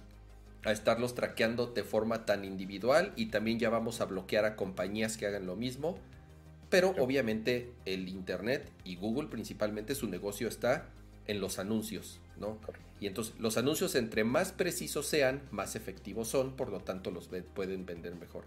a 0.66 0.72
estarlos 0.72 1.16
traqueando 1.16 1.68
de 1.68 1.84
forma 1.84 2.26
tan 2.26 2.46
individual 2.46 3.14
y 3.16 3.28
también 3.28 3.60
ya 3.60 3.70
vamos 3.70 4.02
a 4.02 4.06
bloquear 4.06 4.46
a 4.46 4.56
compañías 4.56 5.18
que 5.18 5.28
hagan 5.28 5.46
lo 5.46 5.56
mismo. 5.56 5.98
Pero 6.70 6.94
obviamente 7.00 7.72
el 7.86 8.10
Internet 8.10 8.70
y 8.84 8.96
Google 8.96 9.30
principalmente 9.30 9.96
su 9.96 10.08
negocio 10.08 10.48
está 10.48 10.90
en 11.28 11.40
los 11.40 11.60
anuncios, 11.60 12.20
¿no? 12.38 12.58
Y 13.00 13.08
entonces 13.08 13.36
los 13.40 13.58
anuncios 13.58 13.96
entre 13.96 14.24
más 14.24 14.52
precisos 14.52 15.06
sean, 15.06 15.42
más 15.52 15.76
efectivos 15.76 16.28
son, 16.28 16.56
por 16.56 16.70
lo 16.70 16.80
tanto 16.80 17.12
los 17.12 17.30
pueden 17.54 17.86
vender 17.86 18.16
mejor. 18.16 18.44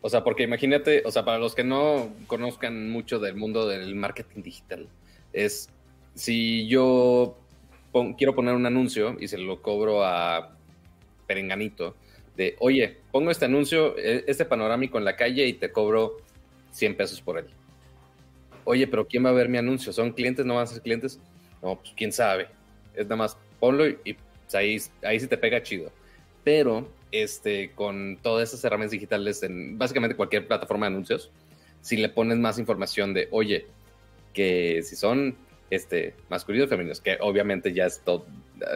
O 0.00 0.10
sea, 0.10 0.24
porque 0.24 0.42
imagínate, 0.42 1.02
o 1.04 1.10
sea, 1.10 1.24
para 1.24 1.38
los 1.38 1.54
que 1.54 1.64
no 1.64 2.10
conozcan 2.26 2.90
mucho 2.90 3.18
del 3.18 3.36
mundo 3.36 3.66
del 3.66 3.94
marketing 3.94 4.42
digital, 4.42 4.88
es 5.32 5.70
si 6.14 6.66
yo 6.66 7.38
quiero 8.18 8.34
poner 8.34 8.54
un 8.54 8.66
anuncio 8.66 9.16
y 9.20 9.28
se 9.28 9.38
lo 9.38 9.62
cobro 9.62 10.04
a 10.04 10.56
Perenganito, 11.26 11.94
de, 12.36 12.56
oye, 12.58 12.98
pongo 13.10 13.30
este 13.30 13.46
anuncio, 13.46 13.96
e, 13.98 14.24
este 14.26 14.44
panorámico 14.44 14.98
en 14.98 15.04
la 15.04 15.16
calle 15.16 15.46
y 15.46 15.54
te 15.54 15.72
cobro 15.72 16.18
100 16.76 16.96
pesos 16.96 17.20
por 17.20 17.38
él. 17.38 17.46
Oye, 18.64 18.86
pero 18.86 19.06
¿quién 19.06 19.24
va 19.24 19.30
a 19.30 19.32
ver 19.32 19.48
mi 19.48 19.58
anuncio? 19.58 19.92
¿Son 19.92 20.12
clientes? 20.12 20.44
¿No 20.44 20.54
van 20.54 20.64
a 20.64 20.66
ser 20.66 20.82
clientes? 20.82 21.18
No, 21.62 21.76
pues 21.76 21.92
quién 21.96 22.12
sabe. 22.12 22.48
Es 22.94 23.04
nada 23.04 23.16
más 23.16 23.36
ponlo 23.58 23.86
y, 23.86 23.96
pues, 24.04 24.54
ahí, 24.54 24.78
ahí 25.02 25.18
sí 25.18 25.26
te 25.26 25.38
pega 25.38 25.62
chido. 25.62 25.90
Pero 26.44 26.88
este, 27.12 27.70
con 27.72 28.18
todas 28.22 28.50
esas 28.50 28.64
herramientas 28.64 28.92
digitales 28.92 29.42
en 29.42 29.78
básicamente 29.78 30.16
cualquier 30.16 30.46
plataforma 30.46 30.86
de 30.86 30.92
anuncios, 30.92 31.30
si 31.80 31.96
le 31.96 32.08
pones 32.08 32.38
más 32.38 32.58
información 32.58 33.14
de, 33.14 33.28
oye, 33.30 33.66
que 34.34 34.82
si 34.82 34.96
son 34.96 35.36
este, 35.70 36.14
masculinos 36.28 36.66
o 36.66 36.70
femeninos, 36.70 37.00
que 37.00 37.16
obviamente 37.20 37.72
ya 37.72 37.86
es 37.86 38.00
todo, 38.00 38.26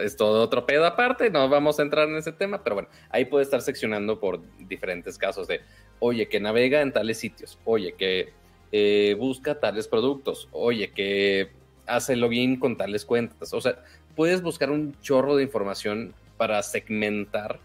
es 0.03 0.15
todo 0.15 0.41
otro 0.41 0.65
pedo 0.65 0.85
aparte, 0.85 1.29
no 1.29 1.47
vamos 1.49 1.79
a 1.79 1.83
entrar 1.83 2.07
en 2.07 2.15
ese 2.15 2.31
tema, 2.31 2.63
pero 2.63 2.75
bueno, 2.75 2.89
ahí 3.09 3.25
puede 3.25 3.43
estar 3.43 3.61
seccionando 3.61 4.19
por 4.19 4.41
diferentes 4.57 5.17
casos 5.17 5.47
de, 5.47 5.61
oye, 6.01 6.27
que 6.27 6.39
navega 6.39 6.81
en 6.81 6.91
tales 6.91 7.19
sitios, 7.19 7.57
oye, 7.63 7.93
que 7.93 8.33
eh, 8.71 9.15
busca 9.17 9.59
tales 9.59 9.87
productos, 9.87 10.49
oye, 10.51 10.91
que 10.91 11.51
hace 11.85 12.15
login 12.15 12.59
con 12.59 12.75
tales 12.75 13.05
cuentas, 13.05 13.53
o 13.53 13.61
sea, 13.61 13.83
puedes 14.15 14.41
buscar 14.41 14.71
un 14.71 14.99
chorro 15.01 15.35
de 15.35 15.43
información 15.43 16.13
para 16.37 16.61
segmentar 16.63 17.59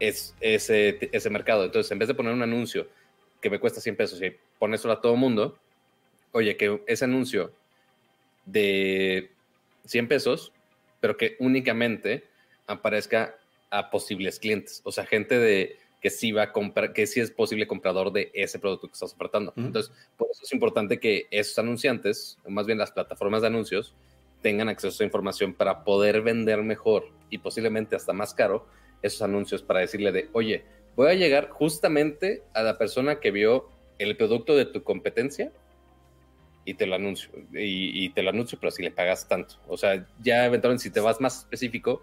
es, 0.00 0.34
ese, 0.40 1.08
ese 1.12 1.30
mercado. 1.30 1.64
Entonces, 1.64 1.90
en 1.92 2.00
vez 2.00 2.08
de 2.08 2.14
poner 2.14 2.32
un 2.34 2.42
anuncio 2.42 2.88
que 3.40 3.48
me 3.48 3.60
cuesta 3.60 3.80
100 3.80 3.96
pesos 3.96 4.20
y 4.20 4.34
ponérselo 4.58 4.94
a 4.94 5.00
todo 5.00 5.14
mundo, 5.14 5.56
oye, 6.32 6.56
que 6.56 6.82
ese 6.88 7.04
anuncio 7.04 7.52
de 8.44 9.30
100 9.86 10.08
pesos, 10.08 10.52
pero 11.00 11.16
que 11.16 11.36
únicamente 11.38 12.24
aparezca 12.66 13.36
a 13.70 13.90
posibles 13.90 14.40
clientes, 14.40 14.80
o 14.84 14.90
sea, 14.90 15.06
gente 15.06 15.38
de 15.38 15.78
que 16.02 16.10
sí 16.10 16.32
va 16.32 16.42
a 16.42 16.52
comprar, 16.52 16.92
que 16.92 17.06
sí 17.06 17.20
es 17.20 17.30
posible 17.30 17.68
comprador 17.68 18.12
de 18.12 18.30
ese 18.34 18.58
producto 18.58 18.88
que 18.88 18.94
estás 18.94 19.14
ofertando. 19.14 19.52
Entonces, 19.56 19.92
por 20.16 20.28
eso 20.30 20.42
es 20.42 20.52
importante 20.52 20.98
que 20.98 21.28
esos 21.30 21.56
anunciantes, 21.58 22.38
o 22.44 22.50
más 22.50 22.66
bien 22.66 22.76
las 22.76 22.90
plataformas 22.90 23.42
de 23.42 23.46
anuncios, 23.46 23.94
tengan 24.42 24.68
acceso 24.68 25.02
a 25.02 25.06
información 25.06 25.54
para 25.54 25.84
poder 25.84 26.20
vender 26.20 26.60
mejor 26.64 27.08
y 27.30 27.38
posiblemente 27.38 27.94
hasta 27.94 28.12
más 28.12 28.34
caro 28.34 28.66
esos 29.00 29.22
anuncios 29.22 29.62
para 29.62 29.78
decirle 29.78 30.10
de, 30.10 30.28
oye, 30.32 30.64
voy 30.96 31.08
a 31.08 31.14
llegar 31.14 31.48
justamente 31.50 32.42
a 32.52 32.62
la 32.62 32.78
persona 32.78 33.20
que 33.20 33.30
vio 33.30 33.68
el 33.98 34.16
producto 34.16 34.56
de 34.56 34.66
tu 34.66 34.82
competencia 34.82 35.52
y 36.64 36.74
te 36.74 36.86
lo 36.86 36.96
anuncio. 36.96 37.30
Y, 37.52 38.10
te 38.10 38.24
lo 38.24 38.30
anuncio, 38.30 38.58
pero 38.60 38.72
si 38.72 38.82
le 38.82 38.90
pagas 38.90 39.28
tanto. 39.28 39.54
O 39.68 39.76
sea, 39.76 40.04
ya 40.20 40.46
eventualmente 40.46 40.82
si 40.82 40.90
te 40.90 41.00
vas 41.00 41.20
más 41.20 41.38
específico, 41.38 42.02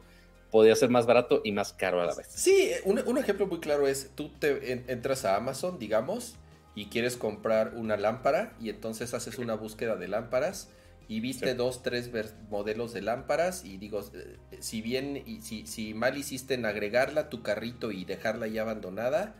podría 0.51 0.75
ser 0.75 0.89
más 0.89 1.05
barato 1.05 1.41
y 1.43 1.51
más 1.51 1.73
caro 1.73 2.01
a 2.01 2.05
la 2.05 2.15
vez. 2.15 2.27
Sí, 2.29 2.71
un, 2.85 3.01
un 3.05 3.17
ejemplo 3.17 3.47
muy 3.47 3.59
claro 3.59 3.87
es, 3.87 4.11
tú 4.15 4.29
te 4.29 4.73
entras 4.91 5.25
a 5.25 5.35
Amazon, 5.35 5.79
digamos, 5.79 6.35
y 6.75 6.85
quieres 6.85 7.17
comprar 7.17 7.73
una 7.75 7.97
lámpara 7.97 8.55
y 8.59 8.69
entonces 8.69 9.13
haces 9.13 9.37
una 9.37 9.55
búsqueda 9.55 9.95
de 9.95 10.07
lámparas 10.07 10.69
y 11.07 11.21
viste 11.21 11.55
dos, 11.55 11.81
tres 11.81 12.11
modelos 12.49 12.93
de 12.93 13.01
lámparas 13.01 13.65
y 13.65 13.77
digo, 13.77 14.01
eh, 14.13 14.37
si 14.59 14.81
bien, 14.81 15.23
y 15.25 15.41
si, 15.41 15.65
si, 15.65 15.95
mal 15.95 16.17
hiciste 16.17 16.53
en 16.53 16.65
agregarla 16.65 17.21
a 17.21 17.29
tu 17.29 17.41
carrito 17.41 17.91
y 17.91 18.05
dejarla 18.05 18.47
ya 18.47 18.61
abandonada, 18.61 19.35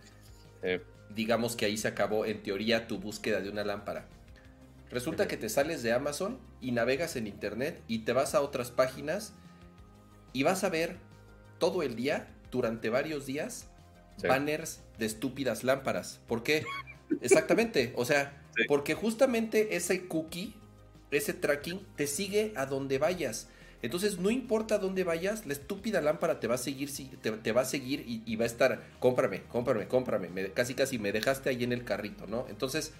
digamos 1.09 1.55
que 1.55 1.65
ahí 1.65 1.77
se 1.77 1.87
acabó 1.87 2.25
en 2.25 2.41
teoría 2.43 2.87
tu 2.87 2.99
búsqueda 2.99 3.39
de 3.41 3.49
una 3.49 3.63
lámpara. 3.63 4.05
Resulta 4.89 5.27
que 5.27 5.37
te 5.37 5.49
sales 5.49 5.83
de 5.83 5.93
Amazon 5.93 6.39
y 6.61 6.71
navegas 6.71 7.15
en 7.15 7.27
internet 7.27 7.81
y 7.87 7.99
te 7.99 8.13
vas 8.13 8.33
a 8.33 8.41
otras 8.41 8.71
páginas 8.71 9.33
y 10.33 10.43
vas 10.43 10.63
a 10.63 10.69
ver 10.69 10.97
todo 11.57 11.83
el 11.83 11.95
día, 11.95 12.27
durante 12.51 12.89
varios 12.89 13.25
días, 13.25 13.67
banners 14.23 14.81
de 14.97 15.05
estúpidas 15.05 15.63
lámparas. 15.63 16.19
¿Por 16.27 16.43
qué? 16.43 16.65
Exactamente, 17.21 17.93
o 17.95 18.05
sea, 18.05 18.43
porque 18.67 18.93
justamente 18.93 19.75
ese 19.75 20.07
cookie 20.07 20.55
ese 21.11 21.33
tracking 21.33 21.85
te 21.95 22.07
sigue 22.07 22.53
a 22.55 22.65
donde 22.65 22.97
vayas. 22.97 23.47
Entonces, 23.81 24.19
no 24.19 24.29
importa 24.29 24.77
dónde 24.77 25.05
vayas, 25.05 25.45
la 25.45 25.53
estúpida 25.53 26.01
lámpara 26.01 26.39
te 26.39 26.47
va 26.47 26.55
a 26.55 26.57
seguir, 26.57 26.91
te, 27.21 27.51
va 27.51 27.61
a 27.61 27.65
seguir 27.65 28.03
y, 28.05 28.35
va 28.35 28.43
a 28.43 28.47
estar, 28.47 28.83
cómprame, 28.99 29.43
cómprame, 29.43 29.87
cómprame. 29.87 30.51
casi, 30.51 30.73
casi 30.73 30.99
me 30.99 31.13
dejaste 31.13 31.49
ahí 31.49 31.63
en 31.63 31.71
el 31.71 31.85
carrito, 31.85 32.27
¿no? 32.27 32.45
Entonces, 32.49 32.91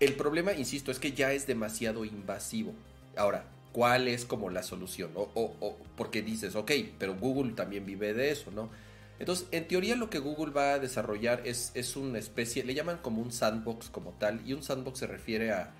el 0.00 0.14
problema, 0.14 0.54
insisto, 0.54 0.90
es 0.90 0.98
que 0.98 1.12
ya 1.12 1.32
es 1.32 1.46
demasiado 1.46 2.06
invasivo. 2.06 2.72
Ahora, 3.14 3.44
¿cuál 3.76 4.08
es 4.08 4.24
como 4.24 4.48
la 4.48 4.62
solución? 4.62 5.10
O, 5.14 5.28
o, 5.34 5.76
porque 5.96 6.22
dices, 6.22 6.56
ok, 6.56 6.72
pero 6.98 7.14
Google 7.14 7.52
también 7.52 7.84
vive 7.84 8.14
de 8.14 8.30
eso, 8.30 8.50
¿no? 8.50 8.70
Entonces, 9.18 9.48
en 9.50 9.68
teoría 9.68 9.96
lo 9.96 10.08
que 10.08 10.18
Google 10.18 10.52
va 10.52 10.72
a 10.72 10.78
desarrollar 10.78 11.42
es, 11.44 11.72
es 11.74 11.94
una 11.96 12.18
especie, 12.18 12.64
le 12.64 12.74
llaman 12.74 12.98
como 13.02 13.20
un 13.20 13.32
sandbox 13.32 13.90
como 13.90 14.12
tal, 14.12 14.40
y 14.48 14.54
un 14.54 14.62
sandbox 14.62 15.00
se 15.00 15.06
refiere 15.06 15.52
a 15.52 15.74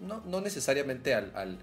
no, 0.00 0.40
necesariamente 0.40 1.14
al, 1.14 1.58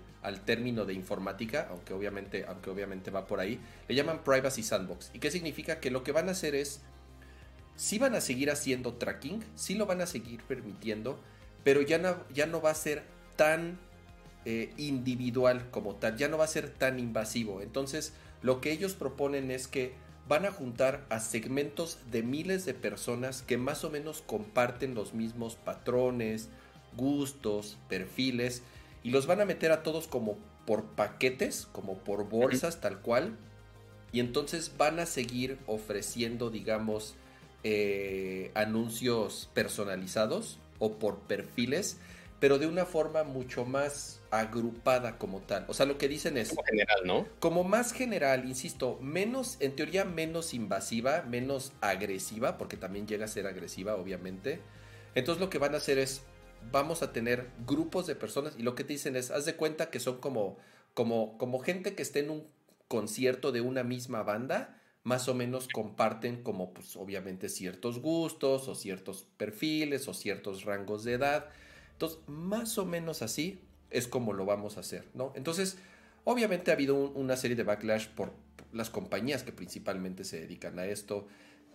término 0.45 0.85
de 0.85 0.93
informática, 0.93 1.67
aunque 1.69 1.93
obviamente, 1.93 2.45
aunque 2.47 2.69
obviamente 2.69 3.11
va 3.11 3.25
por 3.25 3.39
ahí, 3.39 3.59
le 3.87 3.95
llaman 3.95 4.23
Privacy 4.23 4.63
Sandbox. 4.63 5.11
¿Y 5.13 5.19
qué 5.19 5.31
significa? 5.31 5.79
Que 5.79 5.91
lo 5.91 6.03
que 6.03 6.11
van 6.11 6.29
a 6.29 6.31
hacer 6.31 6.55
es, 6.55 6.81
sí 7.75 7.99
van 7.99 8.15
a 8.15 8.21
seguir 8.21 8.51
haciendo 8.51 8.93
tracking, 8.93 9.43
sí 9.55 9.75
lo 9.75 9.85
van 9.85 10.01
a 10.01 10.05
seguir 10.05 10.43
permitiendo, 10.43 11.19
pero 11.63 11.81
ya 11.81 11.97
no, 11.97 12.15
ya 12.33 12.45
no 12.45 12.61
va 12.61 12.71
a 12.71 12.75
ser 12.75 13.03
tan 13.35 13.79
eh, 14.45 14.73
individual 14.77 15.69
como 15.71 15.95
tal, 15.95 16.17
ya 16.17 16.27
no 16.27 16.37
va 16.37 16.45
a 16.45 16.47
ser 16.47 16.69
tan 16.69 16.99
invasivo. 16.99 17.61
Entonces, 17.61 18.13
lo 18.41 18.61
que 18.61 18.71
ellos 18.71 18.93
proponen 18.93 19.51
es 19.51 19.67
que 19.67 19.93
van 20.27 20.45
a 20.45 20.51
juntar 20.51 21.05
a 21.09 21.19
segmentos 21.19 21.99
de 22.11 22.23
miles 22.23 22.65
de 22.65 22.73
personas 22.73 23.41
que 23.41 23.57
más 23.57 23.83
o 23.83 23.89
menos 23.89 24.21
comparten 24.25 24.95
los 24.95 25.13
mismos 25.13 25.55
patrones, 25.55 26.49
gustos, 26.95 27.77
perfiles, 27.89 28.61
y 29.03 29.11
los 29.11 29.27
van 29.27 29.41
a 29.41 29.45
meter 29.45 29.71
a 29.71 29.83
todos 29.83 30.07
como 30.07 30.37
por 30.65 30.85
paquetes, 30.85 31.67
como 31.71 31.97
por 31.97 32.29
bolsas 32.29 32.79
tal 32.79 33.01
cual, 33.01 33.37
y 34.13 34.19
entonces 34.19 34.73
van 34.77 34.99
a 34.99 35.05
seguir 35.05 35.57
ofreciendo, 35.67 36.49
digamos, 36.49 37.15
eh, 37.63 38.51
anuncios 38.53 39.49
personalizados 39.53 40.59
o 40.79 40.93
por 40.93 41.19
perfiles, 41.19 41.97
pero 42.43 42.59
de 42.59 42.67
una 42.67 42.85
forma 42.85 43.23
mucho 43.23 43.63
más 43.63 44.19
agrupada 44.29 45.17
como 45.17 45.39
tal. 45.39 45.63
O 45.69 45.73
sea, 45.73 45.85
lo 45.85 45.97
que 45.97 46.09
dicen 46.09 46.35
es... 46.35 46.49
Como 46.49 46.63
general, 46.65 46.99
¿no? 47.05 47.25
Como 47.39 47.63
más 47.63 47.93
general, 47.93 48.43
insisto, 48.43 48.99
menos, 49.01 49.55
en 49.61 49.77
teoría 49.77 50.03
menos 50.03 50.53
invasiva, 50.53 51.21
menos 51.21 51.71
agresiva, 51.79 52.57
porque 52.57 52.75
también 52.75 53.07
llega 53.07 53.23
a 53.23 53.29
ser 53.29 53.47
agresiva, 53.47 53.95
obviamente. 53.95 54.59
Entonces 55.15 55.39
lo 55.39 55.49
que 55.49 55.57
van 55.57 55.73
a 55.73 55.77
hacer 55.77 55.97
es, 55.99 56.23
vamos 56.69 57.01
a 57.01 57.13
tener 57.13 57.47
grupos 57.65 58.07
de 58.07 58.15
personas 58.15 58.55
y 58.57 58.63
lo 58.63 58.75
que 58.75 58.83
te 58.83 58.91
dicen 58.91 59.15
es, 59.15 59.31
haz 59.31 59.45
de 59.45 59.55
cuenta 59.55 59.89
que 59.89 60.01
son 60.01 60.17
como, 60.17 60.57
como, 60.93 61.37
como 61.37 61.59
gente 61.59 61.95
que 61.95 62.03
esté 62.03 62.19
en 62.19 62.29
un 62.29 62.47
concierto 62.89 63.53
de 63.53 63.61
una 63.61 63.83
misma 63.85 64.21
banda, 64.23 64.81
más 65.03 65.29
o 65.29 65.33
menos 65.33 65.69
comparten 65.69 66.43
como 66.43 66.73
pues 66.73 66.97
obviamente 66.97 67.47
ciertos 67.47 67.99
gustos 67.99 68.67
o 68.67 68.75
ciertos 68.75 69.27
perfiles 69.37 70.09
o 70.09 70.13
ciertos 70.13 70.65
rangos 70.65 71.05
de 71.05 71.13
edad. 71.13 71.49
Entonces, 72.03 72.19
más 72.27 72.77
o 72.77 72.85
menos 72.85 73.21
así 73.21 73.61
es 73.89 74.09
como 74.09 74.33
lo 74.33 74.45
vamos 74.45 74.75
a 74.75 74.81
hacer, 74.81 75.05
¿no? 75.13 75.31
Entonces, 75.35 75.77
obviamente 76.25 76.69
ha 76.69 76.73
habido 76.73 76.95
una 76.95 77.37
serie 77.37 77.55
de 77.55 77.63
backlash 77.63 78.09
por 78.09 78.33
las 78.73 78.89
compañías 78.89 79.43
que 79.43 79.53
principalmente 79.53 80.25
se 80.25 80.41
dedican 80.41 80.79
a 80.79 80.85
esto. 80.85 81.27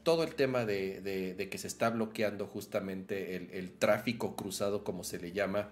Todo 0.03 0.25
el 0.25 0.35
tema 0.35 0.67
de, 0.67 1.49
que 1.51 1.57
se 1.59 1.67
está 1.67 1.89
bloqueando 1.89 2.47
justamente 2.47 3.37
el, 3.37 3.73
tráfico 3.73 4.37
cruzado, 4.37 4.85
como 4.85 5.03
se 5.03 5.19
le 5.19 5.33
llama. 5.33 5.71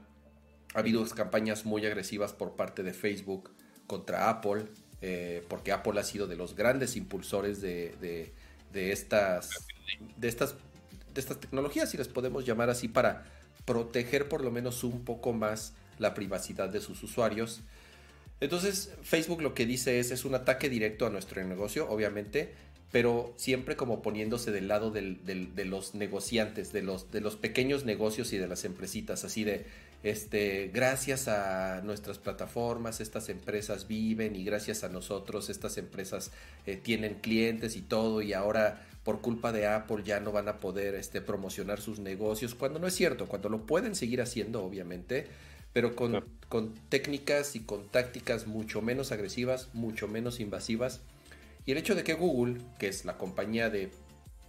Ha 0.75 0.79
habido 0.79 1.07
campañas 1.11 1.67
muy 1.67 1.85
agresivas 1.85 2.33
por 2.33 2.57
parte 2.57 2.83
de 2.83 2.95
Facebook 2.95 3.51
contra 3.87 4.31
Apple, 4.31 4.69
eh, 5.03 5.45
porque 5.49 5.73
Apple 5.73 6.01
ha 6.01 6.05
sido 6.05 6.27
de 6.27 6.37
los 6.37 6.57
grandes 6.57 6.97
impulsores 6.97 7.61
de, 7.61 8.33
estas, 8.73 9.51
de, 10.17 10.29
estas, 10.29 10.55
de 11.13 11.21
estas 11.21 11.41
tecnologías, 11.41 11.91
si 11.91 11.99
les 11.99 12.09
podemos 12.09 12.47
llamar 12.47 12.71
así, 12.71 12.89
para 12.89 13.36
proteger 13.67 14.29
por 14.29 14.43
lo 14.43 14.51
menos 14.51 14.83
un 14.85 15.05
poco 15.05 15.35
más 15.35 15.75
la 15.99 16.15
privacidad 16.15 16.71
de 16.71 16.81
sus 16.81 17.03
usuarios. 17.03 17.61
Entonces 18.41 18.93
Facebook 19.03 19.43
lo 19.43 19.55
que 19.55 19.67
dice 19.67 19.99
es, 19.99 20.11
es 20.11 20.25
un 20.25 20.35
ataque 20.35 20.71
directo 20.71 21.07
a 21.07 21.11
nuestro 21.11 21.45
negocio, 21.45 21.89
obviamente, 21.91 22.55
pero 22.93 23.35
siempre 23.37 23.77
como 23.77 24.01
poniéndose 24.03 24.53
del 24.53 24.69
lado 24.69 24.91
de 24.91 25.65
los 25.65 25.95
negociantes, 25.95 26.73
de 26.73 26.83
los, 26.83 27.05
pequeños 27.37 27.85
negocios 27.85 28.33
y 28.33 28.39
de 28.39 28.47
las 28.47 28.65
empresitas, 28.65 29.25
así 29.25 29.45
de, 29.45 29.67
este, 30.03 30.71
gracias 30.73 31.27
a 31.27 31.81
nuestras 31.83 32.19
plataformas, 32.19 33.01
estas 33.01 33.29
empresas 33.29 33.89
viven 33.89 34.37
y 34.37 34.45
gracias 34.45 34.85
a 34.85 34.89
nosotros 34.89 35.51
estas 35.51 35.79
empresas 35.79 36.31
eh, 36.67 36.77
tienen 36.77 37.15
clientes 37.15 37.75
y 37.75 37.83
todo 37.83 38.23
y 38.23 38.33
ahora 38.33 38.87
por 39.07 39.21
culpa 39.21 39.53
de 39.53 39.69
Apple 39.69 40.03
ya 40.05 40.19
no 40.19 40.33
van 40.33 40.49
a 40.49 40.59
poder 40.59 40.97
este, 40.97 41.21
promocionar 41.21 41.81
sus 41.81 42.01
negocios, 42.01 42.57
cuando 42.57 42.81
no 42.81 42.89
es 42.89 42.95
cierto, 42.97 43.27
cuando 43.27 43.49
lo 43.49 43.65
pueden 43.65 43.95
seguir 43.95 44.21
haciendo, 44.21 44.65
obviamente, 44.65 45.29
pero 45.73 45.95
con, 45.95 46.25
con 46.49 46.75
técnicas 46.89 47.55
y 47.55 47.61
con 47.61 47.87
tácticas 47.87 48.49
mucho 48.49 48.83
menos 48.83 49.13
agresivas, 49.13 49.69
mucho 49.75 50.09
menos 50.09 50.41
invasivas. 50.41 51.03
Y 51.67 51.71
el 51.71 51.79
hecho 51.79 51.95
de 51.95 52.03
que 52.03 52.15
Google, 52.15 52.61
que 52.81 52.89
es 52.89 53.05
la 53.05 53.17
compañía 53.17 53.71
de 53.71 53.91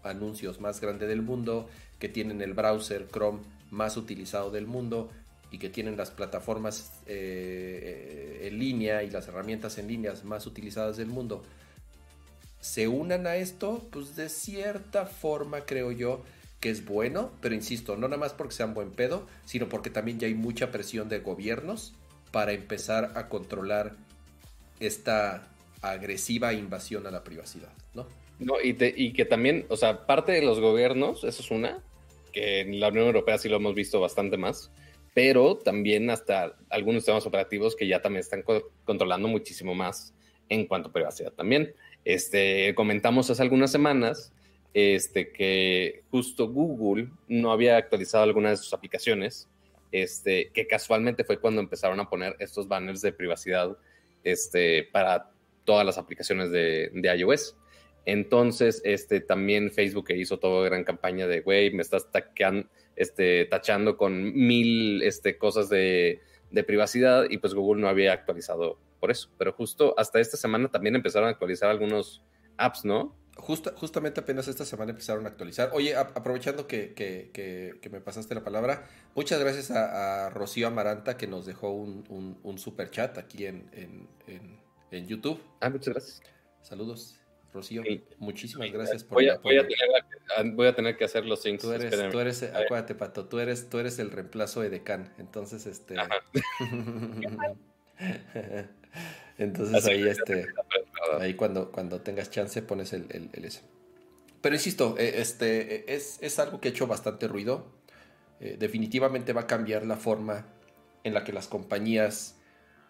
anuncios 0.02 0.60
más 0.60 0.82
grande 0.82 1.06
del 1.06 1.22
mundo, 1.22 1.70
que 2.00 2.10
tienen 2.10 2.42
el 2.42 2.56
browser 2.56 3.08
Chrome 3.10 3.42
más 3.70 3.96
utilizado 3.96 4.50
del 4.50 4.66
mundo 4.66 5.12
y 5.52 5.60
que 5.60 5.70
tienen 5.70 5.98
las 5.98 6.10
plataformas 6.10 6.94
eh, 7.06 8.48
en 8.50 8.58
línea 8.58 9.04
y 9.04 9.12
las 9.12 9.28
herramientas 9.28 9.78
en 9.78 9.88
línea 9.88 10.16
más 10.24 10.48
utilizadas 10.48 10.98
del 10.98 11.10
mundo, 11.10 11.44
se 12.60 12.88
unan 12.88 13.28
a 13.28 13.36
esto, 13.36 13.88
pues 13.92 14.16
de 14.16 14.30
cierta 14.30 15.06
forma 15.06 15.62
creo 15.62 15.92
yo 15.92 16.24
que 16.60 16.70
es 16.70 16.86
bueno, 16.86 17.32
pero 17.42 17.54
insisto, 17.54 17.96
no 17.96 18.08
nada 18.08 18.18
más 18.18 18.34
porque 18.34 18.56
sean 18.56 18.74
buen 18.74 18.92
pedo, 18.92 19.28
sino 19.46 19.70
porque 19.70 19.90
también 19.90 20.20
ya 20.20 20.28
hay 20.28 20.34
mucha 20.34 20.72
presión 20.72 21.08
de 21.08 21.20
gobiernos 21.20 21.94
para 22.32 22.52
empezar 22.54 23.12
a 23.16 23.30
controlar 23.30 23.96
esta 24.80 25.48
agresiva 25.82 26.54
invasión 26.54 27.06
a 27.06 27.12
la 27.12 27.24
privacidad, 27.24 27.72
¿no? 27.94 28.08
No, 28.40 28.56
y, 28.62 29.14
que 29.14 29.26
también, 29.26 29.66
o 29.70 29.78
sea, 29.78 30.06
parte 30.06 30.32
de 30.32 30.44
los 30.44 30.60
gobiernos, 30.60 31.24
eso 31.24 31.42
es 31.42 31.52
una, 31.52 31.80
que 32.32 32.62
en 32.62 32.80
la 32.80 32.90
Unión 32.90 33.08
Europea 33.08 33.38
sí 33.38 33.50
lo 33.50 33.56
hemos 33.58 33.74
visto 33.74 34.00
bastante 34.00 34.38
más, 34.38 34.72
pero 35.16 35.58
también 35.58 36.10
hasta 36.12 36.56
algunos 36.70 37.02
sistemas 37.02 37.26
operativos 37.26 37.76
que 37.76 37.88
ya 37.88 38.02
también 38.02 38.20
están 38.20 38.44
controlando 38.84 39.28
muchísimo 39.28 39.74
más 39.74 40.14
en 40.50 40.68
cuanto 40.68 40.90
a 40.90 40.94
privacidad 40.94 41.34
también. 41.34 41.74
Este, 42.08 42.74
comentamos 42.74 43.30
hace 43.30 43.42
algunas 43.42 43.70
semanas 43.70 44.32
este, 44.74 45.34
que 45.34 46.04
justo 46.10 46.48
Google 46.48 47.10
no 47.28 47.52
había 47.52 47.76
actualizado 47.76 48.24
alguna 48.24 48.50
de 48.50 48.56
sus 48.56 48.74
aplicaciones, 48.74 49.50
este, 49.92 50.50
que 50.54 50.68
casualmente 50.68 51.26
fue 51.26 51.38
cuando 51.38 51.60
empezaron 51.60 52.00
a 52.00 52.10
poner 52.10 52.38
estos 52.40 52.70
banners 52.70 53.02
de 53.02 53.12
privacidad 53.12 53.78
este, 54.24 54.88
para 54.90 55.32
todas 55.66 55.86
las 55.86 55.98
aplicaciones 55.98 56.50
de, 56.50 56.90
iOS. 57.18 57.58
Entonces, 58.06 58.82
este, 58.86 59.20
también 59.20 59.70
Facebook 59.70 60.10
hizo 60.12 60.40
toda 60.40 60.64
gran 60.64 60.86
campaña 60.86 61.28
de, 61.28 61.42
güey, 61.42 61.74
me 61.74 61.82
estás 61.82 62.08
este, 62.96 63.46
tachando 63.48 63.98
con 63.98 64.34
mil 64.34 65.04
este, 65.04 65.38
cosas 65.38 65.68
de, 65.68 66.22
de, 66.52 66.64
privacidad 66.64 67.30
y 67.30 67.38
pues 67.38 67.54
Google 67.54 67.82
no 67.82 67.90
había 67.90 68.14
actualizado 68.14 68.80
por 69.00 69.12
eso. 69.12 69.30
Pero 69.38 69.54
justo 69.54 69.94
hasta 69.98 70.20
esta 70.20 70.38
semana 70.38 70.70
también 70.70 70.96
empezaron 70.96 71.28
a 71.28 71.32
actualizar 71.32 71.70
algunos 71.70 72.24
apps, 72.58 72.86
¿no? 72.86 73.16
justamente 73.40 74.20
apenas 74.20 74.48
esta 74.48 74.66
semana 74.66 74.92
empezaron 74.92 75.26
a 75.26 75.30
actualizar. 75.30 75.70
Oye, 75.74 75.96
aprovechando 75.96 76.68
que, 76.68 76.94
que, 76.94 77.90
me 77.90 78.02
pasaste 78.02 78.36
la 78.36 78.44
palabra, 78.44 78.88
muchas 79.16 79.40
gracias 79.40 79.72
a, 79.72 80.30
Rocío 80.30 80.68
Amaranta 80.68 81.18
que 81.18 81.28
nos 81.28 81.46
dejó 81.46 81.72
un, 81.72 82.38
un, 82.44 82.58
super 82.58 82.90
chat 82.90 83.18
aquí 83.18 83.46
en, 83.46 83.70
en, 84.92 85.08
YouTube. 85.08 85.42
Ah, 85.60 85.70
muchas 85.70 85.94
gracias. 85.94 86.22
Saludos. 86.62 87.20
Rocío, 87.54 87.82
muchísimas 88.18 88.72
gracias 88.72 89.04
por 89.04 89.16
voy 89.16 89.30
a, 89.30 89.38
voy, 89.38 89.58
a 89.58 89.66
tener, 89.66 90.54
voy 90.54 90.68
a, 90.68 90.76
tener, 90.76 90.98
que 90.98 91.06
hacer 91.06 91.26
los 91.26 91.42
cinco. 91.42 91.64
Tú 91.64 91.72
eres, 91.72 92.12
tú 92.12 92.20
eres 92.20 92.44
acuérdate, 92.44 92.94
Pato, 92.94 93.26
tú 93.26 93.40
eres, 93.40 93.70
tú 93.70 93.80
eres 93.80 93.98
el 94.00 94.12
reemplazo 94.12 94.62
de 94.62 94.70
Decan. 94.70 95.14
Entonces, 95.18 95.66
este. 95.66 95.96
Entonces 99.38 99.86
ahí, 99.86 100.08
este, 100.08 100.48
ahí 101.20 101.36
cuando, 101.36 101.72
cuando 101.72 102.02
tengas 102.02 102.32
chance 102.32 102.62
pones 102.62 102.94
el, 102.94 103.06
el, 103.12 103.46
ese. 103.46 103.62
Pero 104.42 104.56
insisto, 104.56 104.96
eh, 104.98 105.16
este, 105.18 105.94
es, 105.94 106.18
es, 106.22 106.40
algo 106.40 106.60
que 106.60 106.70
ha 106.70 106.72
hecho 106.72 106.88
bastante 106.88 107.28
ruido. 107.28 107.68
Eh, 108.40 108.56
definitivamente 108.60 109.34
va 109.34 109.42
a 109.42 109.48
cambiar 109.48 109.86
la 109.86 109.98
forma 109.98 110.46
en 111.04 111.14
la 111.14 111.24
que 111.24 111.34
las 111.34 111.48
compañías 111.48 112.36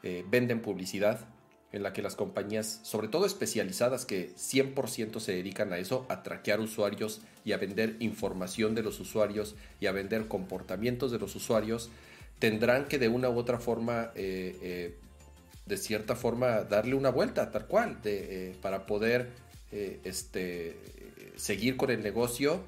eh, 0.03 0.23
venden 0.29 0.61
publicidad, 0.61 1.27
en 1.73 1.83
la 1.83 1.91
que 1.91 2.01
las 2.01 2.15
compañías, 2.15 2.79
sobre 2.83 3.09
todo 3.09 3.25
especializadas, 3.25 4.05
que 4.05 4.33
100% 4.35 5.19
se 5.19 5.33
dedican 5.33 5.73
a 5.73 5.79
eso, 5.79 6.05
a 6.09 6.23
traquear 6.23 6.61
usuarios 6.61 7.21
y 7.43 7.51
a 7.51 7.57
vender 7.57 7.97
información 7.99 8.73
de 8.73 8.83
los 8.83 8.99
usuarios 9.01 9.55
y 9.81 9.87
a 9.87 9.91
vender 9.91 10.27
comportamientos 10.27 11.11
de 11.11 11.19
los 11.19 11.35
usuarios, 11.35 11.89
tendrán 12.39 12.87
que 12.87 12.99
de 12.99 13.09
una 13.09 13.29
u 13.29 13.37
otra 13.37 13.59
forma 13.59 14.11
de 15.67 15.77
cierta 15.77 16.15
forma 16.15 16.63
darle 16.63 16.95
una 16.95 17.09
vuelta, 17.09 17.51
tal 17.51 17.67
cual, 17.67 18.01
de, 18.01 18.49
eh, 18.49 18.55
para 18.61 18.85
poder 18.85 19.29
eh, 19.71 19.99
este, 20.03 20.77
seguir 21.35 21.77
con 21.77 21.91
el 21.91 22.01
negocio, 22.01 22.61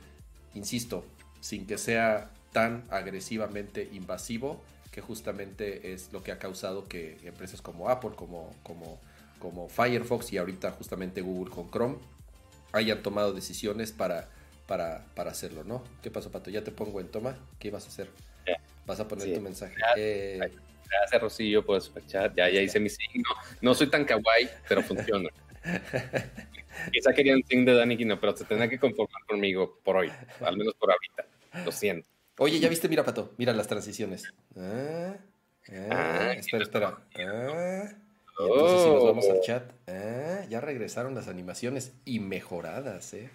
insisto, 0.54 1.06
sin 1.40 1.66
que 1.66 1.78
sea 1.78 2.32
tan 2.52 2.84
agresivamente 2.90 3.88
invasivo, 3.94 4.62
que 4.92 5.02
justamente 5.02 5.94
es 5.94 6.12
lo 6.12 6.24
que 6.24 6.32
ha 6.32 6.40
causado 6.40 6.88
que 6.88 7.18
empresas 7.24 7.62
como 7.62 7.90
Apple, 7.90 8.12
como, 8.16 8.54
como, 8.64 9.00
como 9.40 9.70
Firefox 9.70 10.34
y 10.34 10.38
ahorita 10.38 10.72
justamente 10.72 11.22
Google 11.22 11.54
con 11.54 11.70
Chrome 11.70 11.98
hayan 12.72 13.02
tomado 13.02 13.34
decisiones 13.34 13.92
para, 13.92 14.28
para, 14.68 15.06
para 15.16 15.32
hacerlo, 15.32 15.64
¿no? 15.64 15.84
¿Qué 16.02 16.12
pasó, 16.12 16.32
Pato? 16.32 16.50
Ya 16.50 16.64
te 16.64 16.72
pongo 16.72 17.00
en 17.00 17.08
toma. 17.08 17.38
¿Qué 17.60 17.72
vas 17.72 17.86
a 17.86 17.88
hacer? 17.88 18.10
Vas 18.86 19.00
a 19.00 19.08
poner 19.08 19.34
tu 19.34 19.42
mensaje. 19.42 19.76
Eh, 19.98 20.52
Gracias, 20.90 21.22
Rosillo, 21.22 21.66
por 21.66 21.82
superchat. 21.82 22.36
Ya, 22.36 22.50
ya 22.50 22.62
hice 22.62 22.80
mi 22.80 22.90
signo. 22.90 23.30
No 23.62 23.74
soy 23.74 23.88
tan 23.88 24.06
kawaii, 24.06 24.50
pero 24.68 24.82
funciona. 24.82 25.30
Quizá 26.92 27.14
quería 27.14 27.36
un 27.36 27.44
signo 27.44 27.72
de 27.72 27.78
Dani 27.78 27.98
Kino, 27.98 28.20
pero 28.20 28.36
se 28.36 28.46
tendrá 28.46 28.70
que 28.70 28.80
conformar 28.80 29.24
conmigo 29.28 29.80
por 29.84 29.98
hoy, 29.98 30.12
al 30.42 30.58
menos 30.58 30.74
por 30.76 30.92
ahorita. 30.92 31.26
Lo 31.66 31.72
siento. 31.72 32.08
Oye, 32.38 32.60
ya 32.60 32.70
viste, 32.70 32.88
mira, 32.88 33.04
Pato, 33.04 33.34
mira 33.38 33.54
las 33.54 33.68
transiciones. 33.68 34.24
Ah, 34.58 35.16
Ah, 35.92 36.34
espera, 36.36 36.64
espera. 36.64 36.98
Ah, 37.16 37.92
y 38.40 38.44
entonces 38.44 38.84
si 38.84 38.90
nos 38.90 39.04
vamos 39.04 39.30
al 39.30 39.42
chat, 39.42 39.72
ah, 39.88 40.46
ya 40.50 40.62
regresaron 40.62 41.14
las 41.14 41.28
animaciones 41.28 41.94
y 42.06 42.20
mejoradas, 42.20 43.14
¿eh? 43.14 43.30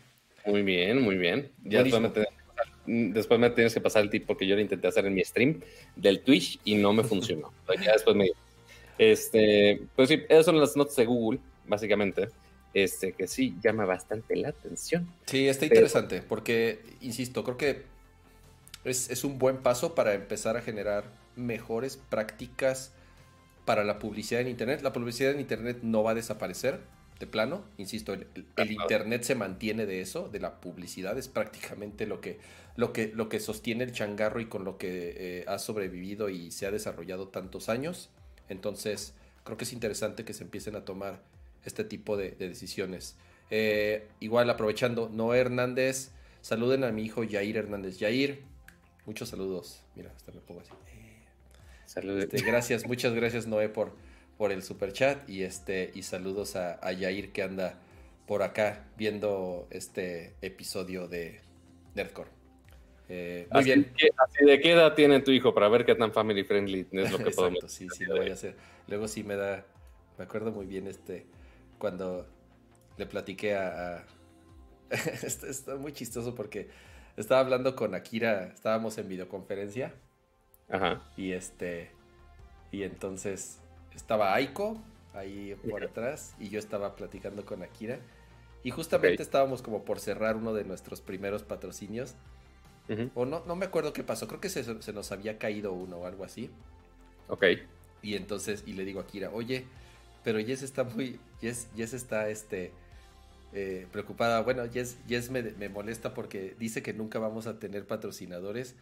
Muy 0.47 0.63
bien, 0.63 1.01
muy 1.01 1.17
bien. 1.17 1.53
Ya 1.63 1.83
después 1.83 2.13
pasar, 2.87 3.13
después 3.13 3.41
me 3.41 3.51
tienes 3.51 3.75
que 3.75 3.81
pasar 3.81 4.03
el 4.03 4.11
tip 4.11 4.27
porque 4.27 4.47
yo 4.47 4.55
lo 4.55 4.61
intenté 4.61 4.87
hacer 4.89 5.07
en 5.07 5.15
mi 5.15 5.25
stream 5.25 5.61
del 5.97 6.21
Twitch 6.21 6.61
y 6.65 6.77
no 6.77 6.93
me 6.93 7.05
funcionó. 7.05 7.53
ya 7.85 7.93
después 7.93 8.17
me... 8.17 8.31
Este, 8.97 9.83
pues 9.97 10.09
sí, 10.09 10.23
esas 10.29 10.47
son 10.47 10.61
las 10.61 10.77
notas 10.77 10.95
de 10.97 11.05
Google, 11.05 11.41
básicamente 11.67 12.29
este, 12.75 13.13
que 13.13 13.29
sí 13.29 13.57
llama 13.63 13.87
bastante 13.87 14.37
la 14.37 14.49
atención. 14.49 15.09
Sí, 15.27 15.49
está 15.49 15.65
interesante, 15.65 16.23
porque, 16.23 16.81
insisto, 17.01 17.45
creo 17.45 17.57
que 17.57 17.83
es, 18.83 19.09
es, 19.11 19.25
un 19.25 19.39
buen 19.39 19.59
paso 19.59 19.95
para 19.95 20.13
empezar 20.13 20.57
a 20.57 20.61
generar 20.61 21.05
mejores 21.37 21.97
prácticas 21.97 22.93
para 23.65 23.85
la 23.85 23.99
publicidad 23.99 24.43
en 24.43 24.49
Internet. 24.49 24.83
La 24.83 24.93
publicidad 24.93 25.31
en 25.31 25.41
Internet 25.41 25.79
no 25.83 26.03
va 26.03 26.11
a 26.11 26.15
desaparecer 26.15 26.81
de 27.25 27.31
plano, 27.31 27.65
insisto, 27.79 28.13
el, 28.13 28.27
el 28.57 28.71
Internet 28.71 29.23
se 29.23 29.35
mantiene 29.35 29.87
de 29.87 30.01
eso, 30.01 30.29
de 30.29 30.41
la 30.41 30.61
publicidad, 30.61 31.17
es 31.17 31.29
prácticamente 31.29 32.07
lo 32.07 32.21
que, 32.21 32.39
lo 32.77 32.93
que, 32.93 33.13
lo 33.15 33.29
que 33.29 33.41
sostiene 33.41 33.85
el 33.85 33.93
changarro 33.93 34.41
y 34.41 34.47
con 34.47 34.65
lo 34.65 34.79
que 34.79 35.15
eh, 35.17 35.45
ha 35.47 35.59
sobrevivido 35.59 36.29
y 36.29 36.51
se 36.51 36.67
ha 36.67 36.71
desarrollado 36.71 37.29
tantos 37.29 37.69
años. 37.69 38.11
Entonces, 38.49 39.15
creo 39.45 39.57
que 39.57 39.65
es 39.65 39.73
interesante 39.73 40.25
que 40.25 40.33
se 40.33 40.45
empiecen 40.45 40.77
a 40.77 40.85
tomar 40.85 41.23
este 41.65 41.85
tipo 41.85 42.17
de, 42.17 42.33
decisiones. 42.33 43.17
Eh, 43.51 44.07
igual 44.21 44.51
aprovechando, 44.51 45.09
Noé 45.09 45.39
Hernández, 45.39 46.11
saluden 46.41 46.85
a 46.85 46.93
mi 46.93 47.05
hijo 47.05 47.25
Yair 47.25 47.57
Hernández. 47.57 47.99
Yair, 47.99 48.43
muchos 49.07 49.29
saludos. 49.29 49.83
Mira, 49.95 50.13
hasta 50.15 50.33
me 50.33 50.41
pongo 50.41 50.61
así. 50.61 50.71
Saludos. 51.87 52.25
Este, 52.25 52.43
gracias, 52.43 52.87
muchas 52.87 53.15
gracias 53.15 53.47
Noé 53.47 53.69
por, 53.69 53.93
por 54.37 54.53
el 54.53 54.63
super 54.63 54.93
chat 54.93 55.29
y 55.29 55.43
este 55.43 55.91
y 55.95 56.03
saludos 56.03 56.57
a, 56.57 56.79
a, 56.87 56.93
Yair 56.93 57.33
que 57.33 57.43
anda 57.43 57.79
por 58.27 58.43
acá 58.43 58.85
viendo 58.97 59.67
este 59.71 60.35
episodio 60.43 61.09
de 61.09 61.41
Nerdcore. 61.95 62.31
Eh, 63.09 63.47
muy 63.53 63.65
bien. 63.65 63.93
así 64.17 64.45
de 64.45 64.61
qué 64.61 64.73
edad 64.73 64.95
tiene 64.95 65.21
tu 65.21 65.31
hijo 65.31 65.53
para 65.53 65.69
ver 65.69 65.85
qué 65.85 65.95
tan 65.95 66.13
family 66.13 66.43
friendly 66.45 66.87
es 66.93 67.13
lo 67.13 67.19
que 67.19 67.31
podemos. 67.31 67.61
Sí, 67.71 67.87
sí, 67.95 68.05
lo 68.05 68.17
voy 68.17 68.31
a 68.31 68.35
hacer. 68.35 68.57
Luego 68.89 69.09
sí 69.09 69.23
me 69.23 69.37
da, 69.37 69.65
me 70.19 70.25
acuerdo 70.25 70.53
muy 70.53 70.67
bien 70.67 70.87
este 70.87 71.27
cuando 71.79 72.27
le 72.97 73.07
platiqué 73.07 73.55
a... 73.55 74.05
está, 74.91 75.77
muy 75.77 75.93
chistoso 75.93 76.35
porque 76.35 76.69
estaba 77.17 77.41
hablando 77.41 77.77
con 77.77 77.95
Akira, 77.95 78.47
estábamos 78.55 78.97
en 78.99 79.09
videoconferencia. 79.09 79.95
Ajá. 80.69 81.03
Y 81.17 81.33
este... 81.33 81.91
Y 82.73 82.83
entonces 82.83 83.61
estaba 83.95 84.35
Aiko 84.35 84.77
ahí 85.15 85.57
por 85.69 85.85
atrás 85.85 86.35
y 86.39 86.49
yo 86.49 86.59
estaba 86.59 86.97
platicando 86.97 87.45
con 87.45 87.63
Akira. 87.63 87.99
Y 88.63 88.71
justamente 88.71 89.23
estábamos 89.23 89.61
como 89.61 89.85
por 89.85 90.01
cerrar 90.01 90.37
uno 90.37 90.55
de 90.55 90.65
nuestros 90.65 91.01
primeros 91.01 91.43
patrocinios. 91.43 92.15
O 93.15 93.25
no, 93.25 93.43
no 93.47 93.57
me 93.57 93.67
acuerdo 93.67 93.93
qué 93.93 94.03
pasó. 94.03 94.27
Creo 94.27 94.41
que 94.41 94.49
se, 94.49 94.83
se, 94.83 94.93
nos 94.93 95.13
había 95.13 95.39
caído 95.39 95.73
uno 95.73 95.99
o 95.99 96.07
algo 96.07 96.25
así. 96.25 96.51
Ok. 97.29 97.45
Y 98.03 98.17
entonces, 98.17 98.65
y 98.67 98.73
le 98.73 98.85
digo 98.85 99.01
a 99.01 99.05
Akira, 99.05 99.31
oye, 99.33 99.65
pero 100.25 100.39
Jess 100.39 100.63
está 100.63 100.85
muy, 100.85 101.21
Jess, 101.41 101.69
está 101.77 102.29
este, 102.29 102.73
eh, 103.53 103.87
preocupada. 103.93 104.41
Bueno, 104.41 104.65
Jess, 104.71 104.97
Jess 105.07 105.31
me, 105.31 105.43
me, 105.43 105.69
molesta 105.69 106.15
porque 106.15 106.57
dice 106.59 106.83
que 106.83 106.95
nunca 106.95 107.19
vamos 107.19 107.47
a 107.47 107.59
tener 107.59 107.87
patrocinadores, 107.87 108.75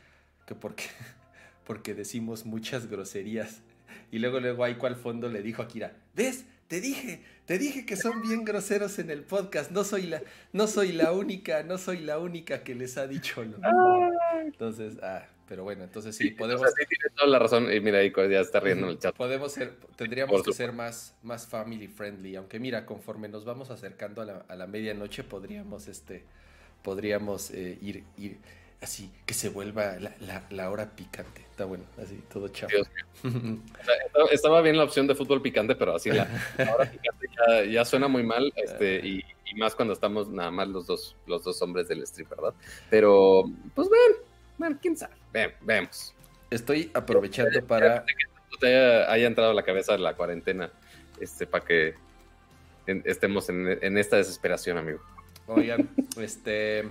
que 0.47 0.55
porque, 0.55 0.85
porque 1.67 1.95
decimos 1.95 2.47
muchas 2.47 2.87
groserías. 2.87 3.63
Y 4.11 4.19
luego, 4.19 4.41
luego 4.41 4.65
ahí 4.65 4.77
cual 4.77 4.97
fondo 4.97 5.29
le 5.29 5.43
dijo 5.43 5.63
a 5.63 5.69
Kira, 5.69 5.93
¿ves? 6.15 6.45
Te 6.69 6.81
dije, 6.81 7.21
te 7.45 7.59
dije 7.59 7.85
que 7.85 7.97
son 7.97 8.23
bien 8.23 8.45
groseros 8.45 8.99
en 8.99 9.11
el 9.11 9.23
podcast. 9.25 9.71
No 9.71 9.85
soy 9.85 10.07
la, 10.07 10.23
no 10.53 10.67
soy 10.67 10.93
la 10.93 11.13
única, 11.13 11.63
no 11.63 11.77
soy 11.77 11.99
la 11.99 12.19
única 12.19 12.63
que 12.65 12.75
les 12.75 12.97
ha 12.97 13.07
dicho. 13.07 13.45
Entonces, 14.45 14.95
ah, 15.03 15.27
pero 15.47 15.65
bueno, 15.65 15.85
entonces 15.85 16.17
sí, 16.17 16.31
podemos... 16.31 16.67
sí, 16.67 16.87
tiene 16.89 17.15
toda 17.15 17.29
la 17.29 17.39
razón. 17.39 17.71
Y 17.71 17.79
mira, 17.81 17.99
ahí 17.99 18.11
ya 18.31 18.41
está 18.41 18.59
riendo 18.59 18.87
en 18.87 18.93
el 18.93 18.99
chat. 18.99 19.15
Podemos 19.15 19.53
ser, 19.53 19.75
tendríamos 19.97 20.43
que 20.43 20.53
ser 20.55 20.73
más, 20.73 21.15
más 21.23 21.47
family 21.47 21.89
friendly. 21.89 22.37
Aunque 22.37 22.59
mira, 22.59 22.87
conforme 22.87 23.29
nos 23.29 23.45
vamos 23.45 23.71
acercando 23.71 24.23
a 24.23 24.25
la, 24.25 24.45
a 24.49 24.57
la 24.57 24.67
medianoche, 24.67 25.25
podríamos, 25.25 25.89
este, 25.89 26.25
podríamos 26.83 27.51
eh, 27.51 27.77
ir, 27.83 28.05
ir 28.17 28.39
así, 28.83 29.11
que 29.27 29.35
se 29.35 29.49
vuelva 29.49 29.97
la, 29.99 30.13
la, 30.21 30.45
la, 30.51 30.71
hora 30.71 30.91
picante. 30.91 31.43
Está 31.51 31.65
bueno, 31.65 31.85
así, 32.03 32.21
todo 32.33 32.49
chavo. 32.49 32.73
estaba 34.31 34.61
bien 34.61 34.77
la 34.77 34.85
opción 34.85 35.07
de 35.07 35.15
fútbol 35.15 35.41
picante, 35.41 35.75
pero 35.75 35.95
así 35.95 36.11
la, 36.11 36.29
hora 36.59 36.91
picante 36.91 37.27
ya, 37.49 37.65
ya, 37.65 37.85
suena 37.85 38.09
muy 38.09 38.23
mal. 38.23 38.53
Este, 38.57 38.97
y, 39.07 39.25
y, 39.47 39.55
más 39.57 39.75
cuando 39.75 39.95
estamos 39.95 40.29
nada 40.29 40.51
más 40.51 40.69
los 40.69 40.87
dos, 40.87 41.17
los 41.27 41.45
dos 41.45 41.61
hombres 41.63 41.89
del 41.89 42.07
stream, 42.07 42.29
¿verdad? 42.29 42.55
Pero, 42.91 43.45
pues 43.75 43.89
ven 43.89 44.33
bueno, 44.63 44.79
quién 44.81 44.97
sabe. 44.97 45.15
vemos. 45.63 46.15
Estoy 46.51 46.91
aprovechando 46.95 47.67
para. 47.67 48.05
Que 48.05 48.15
te 48.61 48.77
haya, 48.77 49.27
entrado 49.27 49.51
a 49.51 49.55
la 49.55 49.65
cabeza 49.65 49.97
la 49.97 50.15
cuarentena, 50.15 50.71
este, 51.21 51.49
para 51.49 51.65
que 51.65 51.95
estemos 52.87 53.49
en, 53.49 53.99
esta 53.99 54.19
desesperación, 54.19 54.79
amigo. 54.79 55.01
Oigan, 55.49 55.89
este. 56.17 56.85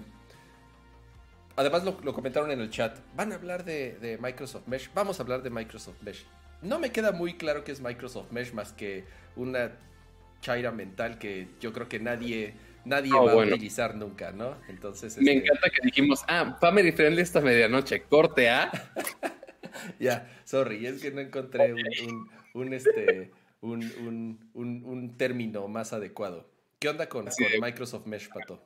Además 1.55 1.83
lo, 1.83 2.13
comentaron 2.13 2.51
en 2.51 2.61
el 2.61 2.69
chat. 2.69 2.97
Van 3.15 3.31
a 3.31 3.35
hablar 3.35 3.65
de, 3.65 3.97
de, 3.99 4.17
Microsoft 4.17 4.67
Mesh. 4.67 4.89
Vamos 4.93 5.19
a 5.19 5.23
hablar 5.23 5.43
de 5.43 5.49
Microsoft 5.49 6.01
Mesh. 6.01 6.25
No 6.61 6.79
me 6.79 6.91
queda 6.91 7.11
muy 7.11 7.35
claro 7.35 7.63
qué 7.63 7.71
es 7.71 7.81
Microsoft 7.81 8.31
Mesh 8.31 8.53
más 8.53 8.73
que 8.73 9.05
una 9.35 9.71
chaira 10.41 10.71
mental 10.71 11.17
que 11.17 11.47
yo 11.59 11.71
creo 11.73 11.87
que 11.87 11.99
nadie 11.99 12.55
nadie 12.85 13.11
va 13.13 13.31
a 13.31 13.35
utilizar 13.35 13.95
nunca, 13.95 14.31
¿no? 14.31 14.57
Entonces. 14.67 15.17
Me 15.17 15.33
este, 15.33 15.45
encanta 15.45 15.69
que 15.69 15.81
dijimos, 15.83 16.23
ah, 16.27 16.57
family 16.59 16.91
friendly 16.91 17.21
esta 17.21 17.41
medianoche, 17.41 18.03
corte 18.03 18.49
A. 18.49 18.71
ya, 19.99 20.29
sorry, 20.43 20.85
es 20.85 21.01
que 21.01 21.11
no 21.11 21.21
encontré 21.21 21.73
un, 22.53 22.73
este, 22.73 23.31
un, 23.61 25.15
término 25.17 25.67
más 25.67 25.93
adecuado. 25.93 26.49
¿Qué 26.79 26.89
onda 26.89 27.07
con, 27.07 27.27
Microsoft 27.61 28.07
Mesh, 28.07 28.29
Pato? 28.29 28.63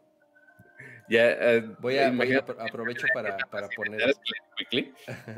Ya, 1.09 1.31
eh, 1.31 1.63
voy 1.79 1.97
a, 1.97 2.07
aprovecho 2.07 3.07
para, 3.13 3.37
para 3.37 3.67
poner. 3.69 4.01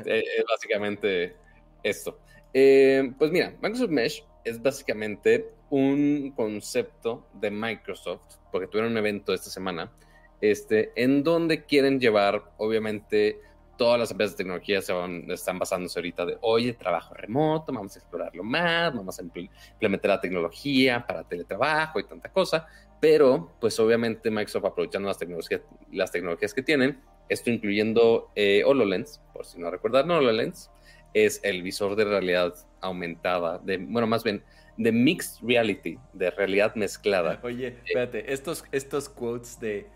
Eh, 0.06 0.24
es 0.38 0.44
básicamente 0.48 1.36
esto. 1.82 2.20
Eh, 2.54 3.12
pues 3.18 3.30
mira, 3.32 3.50
Microsoft 3.60 3.90
Mesh 3.90 4.24
es 4.44 4.62
básicamente 4.62 5.50
un 5.70 6.32
concepto 6.36 7.28
de 7.34 7.50
Microsoft, 7.50 8.36
porque 8.50 8.68
tuvieron 8.68 8.92
un 8.92 8.98
evento 8.98 9.34
esta 9.34 9.50
semana, 9.50 9.92
este, 10.40 10.92
en 10.94 11.22
donde 11.24 11.64
quieren 11.64 11.98
llevar, 12.00 12.52
obviamente, 12.58 13.40
todas 13.78 13.98
las 13.98 14.10
empresas 14.10 14.36
de 14.36 14.44
tecnología 14.44 14.82
se 14.82 14.92
van, 14.92 15.30
están 15.30 15.58
basándose 15.58 15.98
ahorita 15.98 16.26
de, 16.26 16.36
oye, 16.42 16.74
trabajo 16.74 17.14
remoto, 17.14 17.72
vamos 17.72 17.96
a 17.96 18.00
explorarlo 18.00 18.42
más, 18.42 18.92
vamos 18.94 19.18
a 19.18 19.22
implementar 19.22 20.10
la 20.10 20.20
tecnología 20.20 21.06
para 21.06 21.24
teletrabajo 21.24 22.00
y 22.00 22.04
tanta 22.04 22.30
cosa, 22.30 22.66
pero 23.00 23.52
pues 23.60 23.78
obviamente 23.78 24.30
Microsoft 24.30 24.66
aprovechando 24.66 25.08
las 25.08 25.16
tecnologías, 25.16 25.62
las 25.92 26.10
tecnologías 26.10 26.52
que 26.52 26.62
tienen, 26.62 27.00
esto 27.28 27.50
incluyendo 27.50 28.30
eh, 28.34 28.62
HoloLens, 28.66 29.22
por 29.32 29.46
si 29.46 29.58
no 29.58 29.70
recuerdan 29.70 30.10
HoloLens, 30.10 30.70
es 31.14 31.40
el 31.44 31.62
visor 31.62 31.94
de 31.96 32.04
realidad 32.04 32.54
aumentada, 32.80 33.58
de, 33.58 33.78
bueno, 33.78 34.06
más 34.06 34.24
bien 34.24 34.42
de 34.76 34.92
mixed 34.92 35.42
reality, 35.42 35.98
de 36.12 36.30
realidad 36.30 36.74
mezclada. 36.74 37.40
Oye, 37.42 37.78
espérate, 37.84 38.32
estos, 38.32 38.64
estos 38.72 39.08
quotes 39.08 39.58
de 39.60 39.88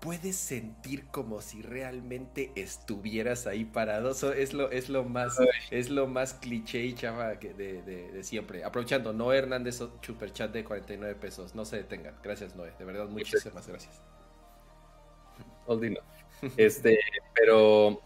puedes 0.00 0.36
sentir 0.36 1.06
como 1.06 1.40
si 1.40 1.62
realmente 1.62 2.52
estuvieras 2.54 3.46
ahí 3.46 3.64
parado. 3.64 4.12
Eso 4.12 4.32
es 4.32 4.52
lo, 4.52 4.70
es 4.70 4.88
lo 4.88 5.04
más, 5.04 5.36
es 5.70 5.90
lo 5.90 6.06
más 6.06 6.34
cliché 6.34 6.84
y 6.84 6.94
chava 6.94 7.34
de, 7.34 7.82
de, 7.82 8.22
siempre. 8.24 8.64
Aprovechando, 8.64 9.12
Noé 9.12 9.38
Hernández, 9.38 9.80
chat 10.32 10.52
de 10.52 10.64
49 10.64 11.14
pesos. 11.16 11.54
No 11.54 11.64
se 11.64 11.76
detengan. 11.78 12.14
Gracias, 12.22 12.54
Noé. 12.54 12.72
De 12.78 12.84
verdad, 12.84 13.08
muchísimas 13.08 13.66
gracias. 13.66 14.02
Este, 16.56 17.00
pero 17.34 18.00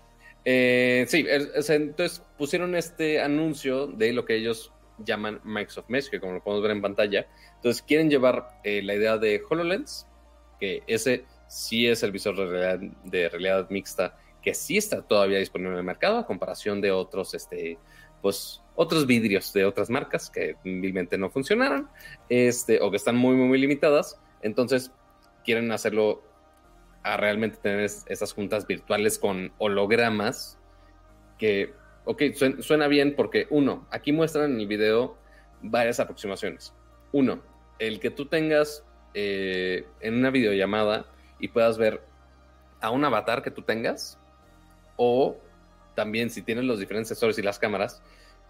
eh, 0.44 1.04
sí, 1.06 1.26
entonces 1.28 2.22
pusieron 2.38 2.74
este 2.74 3.20
anuncio 3.20 3.86
de 3.86 4.12
lo 4.12 4.24
que 4.24 4.36
ellos 4.36 4.72
llaman 4.98 5.40
Microsoft 5.44 5.88
Mesh, 5.88 6.08
que 6.08 6.18
como 6.18 6.32
lo 6.32 6.42
podemos 6.42 6.62
ver 6.62 6.72
en 6.72 6.82
pantalla. 6.82 7.26
Entonces 7.56 7.82
quieren 7.82 8.10
llevar 8.10 8.58
eh, 8.64 8.82
la 8.82 8.94
idea 8.94 9.18
de 9.18 9.42
HoloLens, 9.48 10.06
que 10.58 10.82
ese 10.86 11.24
sí 11.52 11.86
es 11.86 12.02
el 12.02 12.12
visor 12.12 12.34
de 12.36 13.28
realidad, 13.28 13.68
mixta, 13.68 14.16
que 14.40 14.54
sí 14.54 14.78
está 14.78 15.02
todavía 15.02 15.38
disponible 15.38 15.74
en 15.74 15.80
el 15.80 15.84
mercado, 15.84 16.16
a 16.16 16.26
comparación 16.26 16.80
de 16.80 16.90
otros, 16.90 17.34
este, 17.34 17.78
pues, 18.22 18.62
otros 18.74 19.06
vidrios 19.06 19.52
de 19.52 19.66
otras 19.66 19.90
marcas 19.90 20.30
que 20.30 20.56
simplemente 20.62 21.18
no 21.18 21.28
funcionaron, 21.28 21.90
este, 22.30 22.80
o 22.80 22.90
que 22.90 22.96
están 22.96 23.16
muy, 23.16 23.36
muy, 23.36 23.48
muy 23.48 23.58
limitadas. 23.58 24.18
Entonces 24.40 24.92
quieren 25.44 25.70
hacerlo 25.72 26.22
a 27.02 27.18
realmente 27.18 27.58
tener 27.58 27.80
esas 27.80 28.32
juntas 28.32 28.66
virtuales 28.66 29.18
con 29.18 29.52
hologramas 29.58 30.58
que 31.36 31.74
ok, 32.06 32.22
suena 32.60 32.88
bien 32.88 33.14
porque 33.14 33.46
uno, 33.50 33.86
aquí 33.90 34.12
muestran 34.12 34.52
en 34.52 34.60
el 34.60 34.66
video 34.66 35.18
varias 35.60 36.00
aproximaciones. 36.00 36.74
Uno, 37.12 37.42
el 37.78 38.00
que 38.00 38.10
tú 38.10 38.26
tengas 38.26 38.86
eh, 39.12 39.86
en 40.00 40.14
una 40.14 40.30
videollamada 40.30 41.06
y 41.42 41.48
puedas 41.48 41.76
ver 41.76 42.00
a 42.80 42.90
un 42.90 43.04
avatar 43.04 43.42
que 43.42 43.50
tú 43.50 43.62
tengas 43.62 44.18
o 44.96 45.36
también 45.94 46.30
si 46.30 46.40
tienes 46.40 46.64
los 46.64 46.78
diferentes 46.78 47.08
sensores 47.08 47.36
y 47.38 47.42
las 47.42 47.58
cámaras 47.58 48.00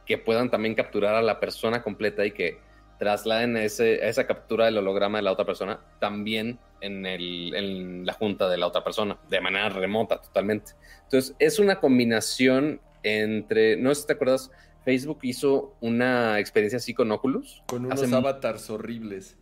que 0.07 0.19
puedan 0.19 0.51
también 0.51 0.75
capturar 0.75 1.15
a 1.15 1.23
la 1.23 1.41
persona 1.41 1.83
completa 1.83 2.25
y 2.25 2.33
que 2.33 2.59
trasladen 2.99 3.57
ese, 3.57 4.07
esa 4.07 4.27
captura 4.27 4.67
del 4.67 4.79
holograma 4.79 5.19
de 5.19 5.23
la 5.23 5.33
otra 5.33 5.45
persona 5.45 5.81
también 5.99 6.61
en, 6.81 7.07
el, 7.07 7.55
en 7.55 8.07
la 8.07 8.13
junta 8.13 8.49
de 8.49 8.59
la 8.59 8.67
otra 8.67 8.85
persona, 8.85 9.19
de 9.31 9.41
manera 9.41 9.71
remota 9.71 10.21
totalmente. 10.21 10.73
Entonces, 11.05 11.35
es 11.39 11.59
una 11.59 11.81
combinación 11.81 12.81
entre, 13.03 13.77
no 13.77 13.95
sé 13.95 14.03
si 14.03 14.07
te 14.09 14.13
acuerdas, 14.13 14.51
Facebook 14.85 15.21
hizo 15.23 15.75
una 15.81 16.39
experiencia 16.39 16.77
así 16.77 16.93
con 16.93 17.11
Oculus. 17.11 17.63
Con 17.67 17.87
unos 17.87 18.13
avatars 18.13 18.69
horribles. 18.69 19.39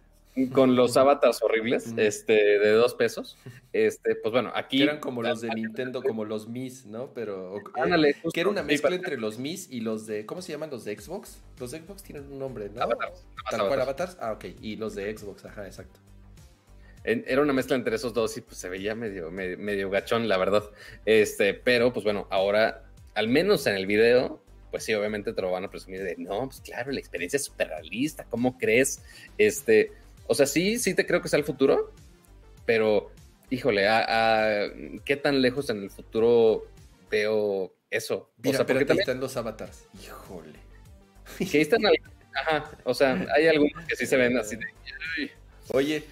Con 0.53 0.77
los 0.77 0.97
avatars 0.97 1.43
horribles, 1.43 1.93
este, 1.97 2.33
de 2.33 2.71
dos 2.73 2.95
pesos. 2.95 3.37
Este, 3.73 4.15
pues 4.15 4.33
bueno, 4.33 4.53
aquí. 4.55 4.83
eran 4.83 5.01
como 5.01 5.23
los 5.23 5.41
de 5.41 5.49
Nintendo, 5.49 6.03
como 6.03 6.25
los 6.25 6.49
Mis, 6.49 6.87
¿no? 6.87 7.13
Pero. 7.13 7.57
Eh, 7.59 8.15
que 8.33 8.41
era 8.41 8.49
una 8.49 8.63
mezcla 8.63 8.95
entre 8.95 9.19
los 9.19 9.39
Mis 9.39 9.69
y 9.71 9.81
los 9.81 10.07
de. 10.07 10.27
¿Cómo 10.27 10.41
se 10.41 10.53
llaman 10.53 10.71
los 10.71 10.85
de 10.85 10.97
Xbox? 10.97 11.41
Los 11.59 11.73
de 11.73 11.81
Xbox 11.81 12.03
tienen 12.05 12.31
un 12.33 12.39
nombre, 12.39 12.71
¿no? 12.71 12.81
Avatars. 12.81 13.25
Tal 13.51 13.67
cual 13.67 13.81
avatars. 13.81 14.17
Ah, 14.21 14.33
ok. 14.33 14.45
Y 14.63 14.77
los 14.77 14.95
de 14.95 15.17
Xbox, 15.17 15.45
ajá, 15.45 15.67
exacto. 15.67 15.99
Era 17.03 17.41
una 17.41 17.53
mezcla 17.53 17.77
entre 17.77 17.97
esos 17.97 18.13
dos 18.13 18.37
y 18.37 18.43
pues 18.43 18.59
se 18.59 18.69
veía 18.69 18.95
medio, 18.95 19.31
medio, 19.31 19.59
medio 19.59 19.91
gachón, 19.91 20.29
la 20.29 20.37
verdad. 20.37 20.65
Este, 21.07 21.55
pero 21.55 21.93
pues 21.93 22.05
bueno, 22.05 22.27
ahora, 22.31 22.85
al 23.15 23.27
menos 23.27 23.67
en 23.67 23.75
el 23.75 23.87
video, 23.87 24.43
pues 24.71 24.85
sí, 24.85 24.95
obviamente 24.95 25.33
te 25.33 25.43
lo 25.43 25.51
van 25.51 25.65
a 25.65 25.71
presumir 25.71 26.03
de, 26.03 26.17
no, 26.19 26.47
pues 26.47 26.61
claro, 26.61 26.93
la 26.93 27.01
experiencia 27.01 27.37
es 27.39 27.45
súper 27.45 27.69
realista, 27.69 28.25
¿cómo 28.25 28.59
crees? 28.59 29.03
Este, 29.39 29.93
o 30.31 30.35
sea, 30.35 30.47
sí, 30.47 30.79
sí 30.79 30.95
te 30.95 31.07
creo 31.07 31.21
que 31.21 31.29
sea 31.29 31.41
el 31.41 31.45
futuro, 31.45 31.93
pero, 32.65 33.11
híjole, 33.51 33.89
a, 33.89 34.71
¿qué 35.05 35.17
tan 35.17 35.43
lejos 35.43 35.71
en 35.71 35.83
el 35.83 35.91
futuro 35.91 36.69
veo 37.11 37.75
eso? 37.91 38.31
Mira, 38.39 38.55
o 38.55 38.59
sea, 38.59 38.67
pero 38.67 38.79
también 38.87 39.01
están 39.01 39.19
los 39.19 39.37
avatars, 39.37 39.87
híjole. 40.01 40.61
Que 41.37 41.59
ahí 41.59 41.63
están, 41.63 41.81
ajá, 42.33 42.71
o 42.85 42.95
sea, 42.95 43.27
hay 43.37 43.49
algunos 43.49 43.85
que 43.87 43.97
sí 43.97 44.07
se 44.07 44.17
ven 44.17 44.39
así 44.39 44.55
de, 44.55 45.33
oye, 45.73 46.05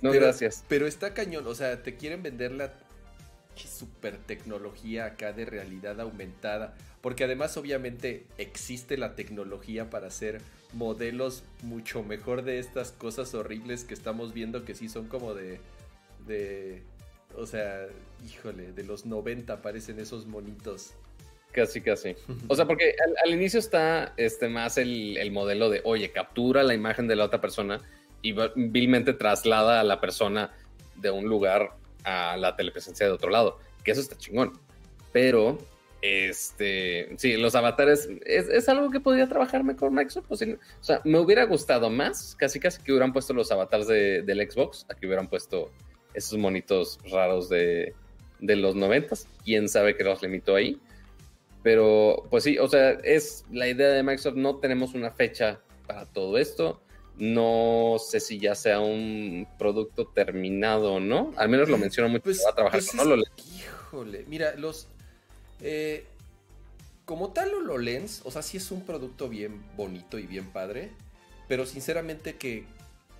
no, 0.00 0.10
gracias. 0.10 0.64
Pero 0.66 0.88
está 0.88 1.14
cañón, 1.14 1.46
o 1.46 1.54
sea, 1.54 1.84
te 1.84 1.94
quieren 1.94 2.20
vender 2.20 2.50
la 2.50 2.74
super 3.54 4.18
tecnología 4.18 5.04
acá 5.04 5.32
de 5.32 5.44
realidad 5.44 6.00
aumentada. 6.00 6.74
Porque 7.00 7.22
además 7.22 7.56
obviamente 7.56 8.26
existe 8.38 8.96
la 8.96 9.14
tecnología 9.14 9.88
para 9.88 10.08
hacer 10.08 10.40
modelos 10.74 11.42
mucho 11.62 12.02
mejor 12.02 12.42
de 12.42 12.58
estas 12.58 12.92
cosas 12.92 13.34
horribles 13.34 13.84
que 13.84 13.94
estamos 13.94 14.32
viendo 14.32 14.64
que 14.64 14.74
sí 14.74 14.88
son 14.88 15.06
como 15.06 15.34
de... 15.34 15.60
de 16.26 16.82
o 17.34 17.46
sea, 17.46 17.86
híjole, 18.24 18.72
de 18.72 18.84
los 18.84 19.06
90 19.06 19.62
parecen 19.62 19.98
esos 19.98 20.26
monitos. 20.26 20.92
Casi, 21.52 21.80
casi. 21.80 22.14
O 22.48 22.56
sea, 22.56 22.66
porque 22.66 22.94
al, 23.24 23.32
inicio 23.32 23.58
está 23.58 24.12
este, 24.16 24.48
más 24.48 24.78
el, 24.78 25.16
el, 25.16 25.30
modelo 25.30 25.70
de, 25.70 25.80
oye, 25.84 26.10
captura 26.10 26.62
la 26.62 26.74
imagen 26.74 27.08
de 27.08 27.16
la 27.16 27.24
otra 27.24 27.40
persona 27.40 27.80
y 28.22 28.34
vilmente 28.54 29.12
traslada 29.12 29.80
a 29.80 29.84
la 29.84 30.00
persona 30.00 30.52
de 30.96 31.10
un 31.10 31.24
lugar 31.24 31.72
a 32.04 32.36
la 32.36 32.56
telepresencia 32.56 33.06
de 33.06 33.12
otro 33.12 33.30
lado, 33.30 33.58
que 33.84 33.90
eso 33.90 34.00
está 34.00 34.16
chingón. 34.16 34.52
Pero, 35.12 35.58
este, 36.02 37.14
sí, 37.16 37.36
los 37.36 37.54
avatares 37.54 38.08
es, 38.26 38.68
algo 38.68 38.90
que 38.90 39.00
podría 39.00 39.28
trabajarme 39.28 39.76
con 39.76 39.94
Microsoft. 39.94 40.26
Pues, 40.28 40.42
o 40.42 40.56
sea, 40.84 41.00
me 41.04 41.18
hubiera 41.18 41.44
gustado 41.44 41.88
más, 41.90 42.34
casi 42.36 42.58
casi 42.60 42.82
que 42.82 42.92
hubieran 42.92 43.12
puesto 43.12 43.32
los 43.32 43.50
avatares 43.52 43.86
de, 43.86 44.22
del 44.22 44.50
Xbox, 44.50 44.84
aquí 44.90 45.06
hubieran 45.06 45.28
puesto 45.28 45.70
esos 46.12 46.38
monitos 46.38 46.98
raros 47.10 47.48
de, 47.48 47.94
de 48.40 48.56
los 48.56 48.74
noventas. 48.74 49.28
Quién 49.44 49.68
sabe 49.68 49.96
qué 49.96 50.04
los 50.04 50.20
limitó 50.22 50.56
ahí. 50.56 50.80
Pero, 51.62 52.26
pues 52.28 52.44
sí, 52.44 52.58
o 52.58 52.68
sea, 52.68 52.90
es 52.90 53.44
la 53.52 53.68
idea 53.68 53.88
de 53.88 54.02
Microsoft. 54.02 54.34
No 54.34 54.56
tenemos 54.56 54.94
una 54.94 55.12
fecha 55.12 55.60
para 55.86 56.06
todo 56.06 56.36
esto. 56.36 56.82
No 57.16 57.96
sé 57.98 58.18
si 58.18 58.38
ya 58.38 58.54
sea 58.54 58.80
un 58.80 59.46
producto 59.58 60.06
terminado 60.08 60.94
o 60.94 61.00
no. 61.00 61.32
Al 61.36 61.48
menos 61.48 61.68
lo 61.68 61.78
menciono 61.78 62.08
mucho. 62.08 62.24
Pues, 62.24 62.42
va 62.44 62.50
a 62.50 62.54
trabajar 62.54 62.80
pues 62.80 62.90
con 62.90 63.22
Híjole, 63.56 64.24
mira, 64.26 64.54
los. 64.56 64.88
Eh, 65.62 66.04
como 67.04 67.32
tal, 67.32 67.54
HoloLens, 67.54 68.22
o 68.24 68.30
sea, 68.30 68.42
sí 68.42 68.56
es 68.58 68.70
un 68.70 68.84
producto 68.84 69.28
bien 69.28 69.62
bonito 69.76 70.18
y 70.18 70.26
bien 70.26 70.46
padre. 70.46 70.90
Pero 71.48 71.66
sinceramente 71.66 72.36
que 72.36 72.64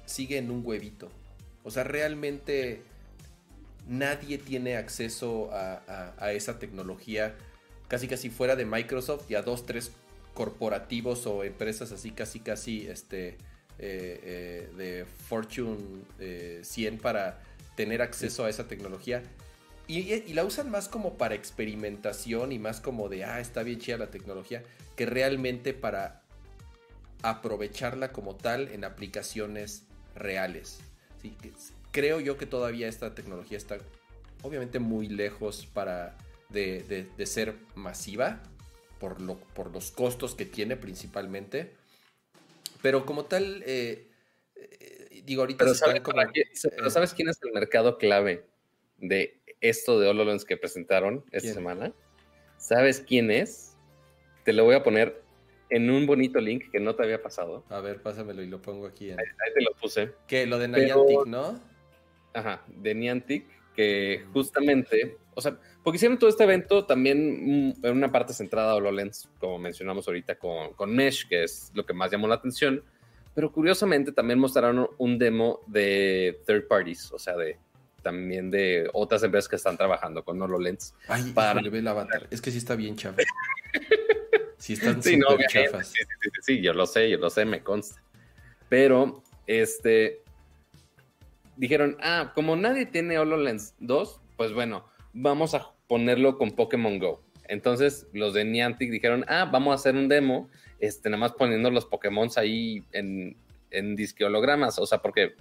sigue 0.07 0.39
en 0.39 0.51
un 0.51 0.63
huevito. 0.65 1.11
O 1.65 1.71
sea, 1.71 1.85
realmente 1.85 2.83
nadie 3.89 4.39
tiene 4.39 4.77
acceso 4.77 5.51
a, 5.53 6.33
esa 6.33 6.59
tecnología 6.59 7.35
casi 7.89 8.09
casi 8.09 8.31
fuera 8.31 8.57
de 8.57 8.65
Microsoft 8.65 9.31
y 9.31 9.35
a 9.35 9.43
dos, 9.43 9.67
tres 9.67 9.93
corporativos 10.35 11.27
o 11.27 11.45
empresas 11.45 11.93
así 11.93 12.11
casi 12.11 12.41
casi 12.41 12.87
este 12.87 13.37
eh, 13.79 14.21
eh, 14.25 14.69
de 14.77 15.05
Fortune 15.05 16.05
100 16.63 16.95
eh, 16.95 16.99
para 17.03 17.43
tener 17.77 18.01
acceso 18.03 18.45
a 18.45 18.51
esa 18.51 18.67
tecnología. 18.69 19.23
Y, 19.99 20.33
la 20.33 20.45
usan 20.45 20.71
más 20.71 20.89
como 20.89 21.19
para 21.19 21.35
experimentación 21.35 22.53
y 22.53 22.59
más 22.59 22.81
como 22.81 23.09
de, 23.09 23.25
ah, 23.25 23.41
está 23.41 23.63
bien 23.63 23.79
chida 23.79 23.99
la 23.99 24.11
tecnología, 24.11 24.63
que 24.97 25.07
realmente 25.07 25.75
para 25.75 26.23
aprovecharla 27.23 28.13
como 28.13 28.37
tal 28.37 28.69
en 28.69 28.85
aplicaciones 28.85 29.85
reales. 30.15 30.81
¿sí? 31.21 31.37
Creo 31.91 32.21
yo 32.21 32.39
que 32.39 32.47
todavía 32.47 32.89
esta 32.89 33.15
tecnología 33.15 33.59
está 33.59 33.79
obviamente 34.43 34.79
muy 34.79 35.09
lejos 35.09 35.67
para 35.67 36.17
de, 36.49 37.07
ser 37.25 37.55
masiva 37.75 38.43
por, 38.99 39.21
lo, 39.21 39.37
por 39.55 39.71
los 39.71 39.91
costos 39.91 40.35
que 40.35 40.47
tiene 40.47 40.77
principalmente 40.77 41.73
pero 42.83 43.07
como 43.07 43.25
tal, 43.25 43.63
eh, 43.65 44.09
eh, 44.57 45.23
digo, 45.25 45.43
ahorita 45.43 45.65
pero, 45.65 45.73
eh, 45.73 46.91
¿sabes 46.91 47.15
quién 47.15 47.29
es 47.29 47.39
el 47.43 47.53
mercado 47.53 47.97
clave 47.97 48.45
de 48.99 49.41
esto 49.63 49.99
de 49.99 50.09
HoloLens 50.09 50.45
que 50.45 50.57
presentaron 50.57 51.25
esta 51.33 51.55
semana? 51.55 51.93
¿Sabes 52.59 53.01
quién 53.01 53.31
es? 53.31 53.77
Te 54.45 54.53
lo 54.53 54.65
voy 54.65 54.75
a 54.75 54.83
poner 54.83 55.23
en 55.71 55.89
un 55.89 56.07
bonito 56.07 56.39
link 56.41 56.71
que 56.71 56.81
no 56.81 56.95
te 56.95 57.03
había 57.03 57.23
pasado. 57.23 57.65
A 57.71 57.81
ver, 57.81 58.03
pásamelo 58.03 58.43
y 58.43 58.47
lo 58.47 58.61
pongo 58.61 58.87
aquí. 58.87 59.11
Ahí, 59.11 59.17
te 59.55 59.63
lo 59.63 59.73
puse. 59.81 60.13
Que 60.27 60.47
lo 60.47 60.59
de 60.59 60.69
Niantic, 60.69 61.27
¿no? 61.27 61.59
Ajá, 62.35 62.63
de 62.69 62.95
Niantic, 62.95 63.47
que 63.75 64.27
justamente, 64.33 65.17
o 65.35 65.41
sea, 65.41 65.59
porque 65.83 65.97
hicieron 65.97 66.19
todo 66.19 66.29
este 66.29 66.45
evento 66.45 66.85
también 66.85 67.71
mm, 67.71 67.87
en 67.87 67.97
una 67.97 68.13
parte 68.13 68.35
centrada 68.35 68.73
a 68.73 68.75
HoloLens, 68.77 69.31
como 69.39 69.59
mencionamos 69.59 70.07
ahorita 70.07 70.39
con, 70.39 70.75
con 70.75 70.95
Mesh, 70.95 71.27
que 71.27 71.45
es 71.45 71.73
lo 71.75 71.87
que 71.87 71.95
más 71.95 72.11
llamó 72.11 72.29
la 72.29 72.35
atención. 72.35 72.85
Pero 73.35 73.51
curiosamente 73.51 74.13
también 74.13 74.39
mostraron 74.39 74.91
un 74.99 75.19
demo 75.19 75.61
de 75.67 76.43
third 76.47 76.69
parties, 76.69 77.11
o 77.13 77.19
sea, 77.19 77.35
de 77.35 77.59
también 78.03 78.51
de 78.51 78.89
otras 78.93 79.23
empresas 79.23 79.49
que 79.49 79.57
están 79.57 79.77
trabajando 79.77 80.25
con 80.25 80.41
HoloLens. 80.41 80.95
Ay, 81.09 81.33
para 81.33 81.61
le 81.61 81.71
ve 81.71 81.79
el 81.79 81.89
avatar. 81.89 82.27
Es 82.31 82.41
que 82.41 82.51
sí 82.51 82.59
está 82.59 82.77
bien 82.77 82.97
chafa. 82.97 83.23
sí 84.59 84.75
están 84.75 85.03
sí, 85.03 85.19
chafas. 85.49 85.89
Sí, 85.89 86.03
sí, 86.21 86.31
sí, 86.43 86.63
yo 86.63 86.73
lo 86.73 86.87
sé, 86.87 87.09
yo 87.09 87.19
lo 87.19 87.31
sé, 87.31 87.45
me 87.45 87.63
consta. 87.63 88.03
Pero, 88.69 89.23
este, 89.47 90.23
dijeron, 91.57 91.97
ah, 92.01 92.33
como 92.35 92.57
nadie 92.57 92.87
tiene 92.87 93.19
HoloLens 93.19 93.75
2, 93.81 94.21
pues 94.37 94.53
bueno, 94.53 94.87
vamos 95.13 95.55
a 95.55 95.73
ponerlo 95.87 96.39
con 96.39 96.53
Pokémon 96.53 96.99
Go. 96.99 97.23
Entonces 97.49 98.07
los 98.13 98.35
de 98.35 98.45
Niantic 98.45 98.91
dijeron, 98.91 99.25
ah, 99.29 99.49
vamos 99.51 99.73
a 99.73 99.75
hacer 99.75 99.95
un 99.95 100.09
demo, 100.09 100.49
este, 100.79 101.11
nada 101.11 101.21
más 101.21 101.33
poniendo 101.33 101.71
los 101.71 101.87
Pokémon 101.87 102.29
ahí 102.37 102.83
en, 102.93 103.37
en 103.71 103.95
disque 103.95 104.25
hologramas. 104.25 104.79
O 104.79 104.87
sea, 104.87 104.99
porque 104.99 105.35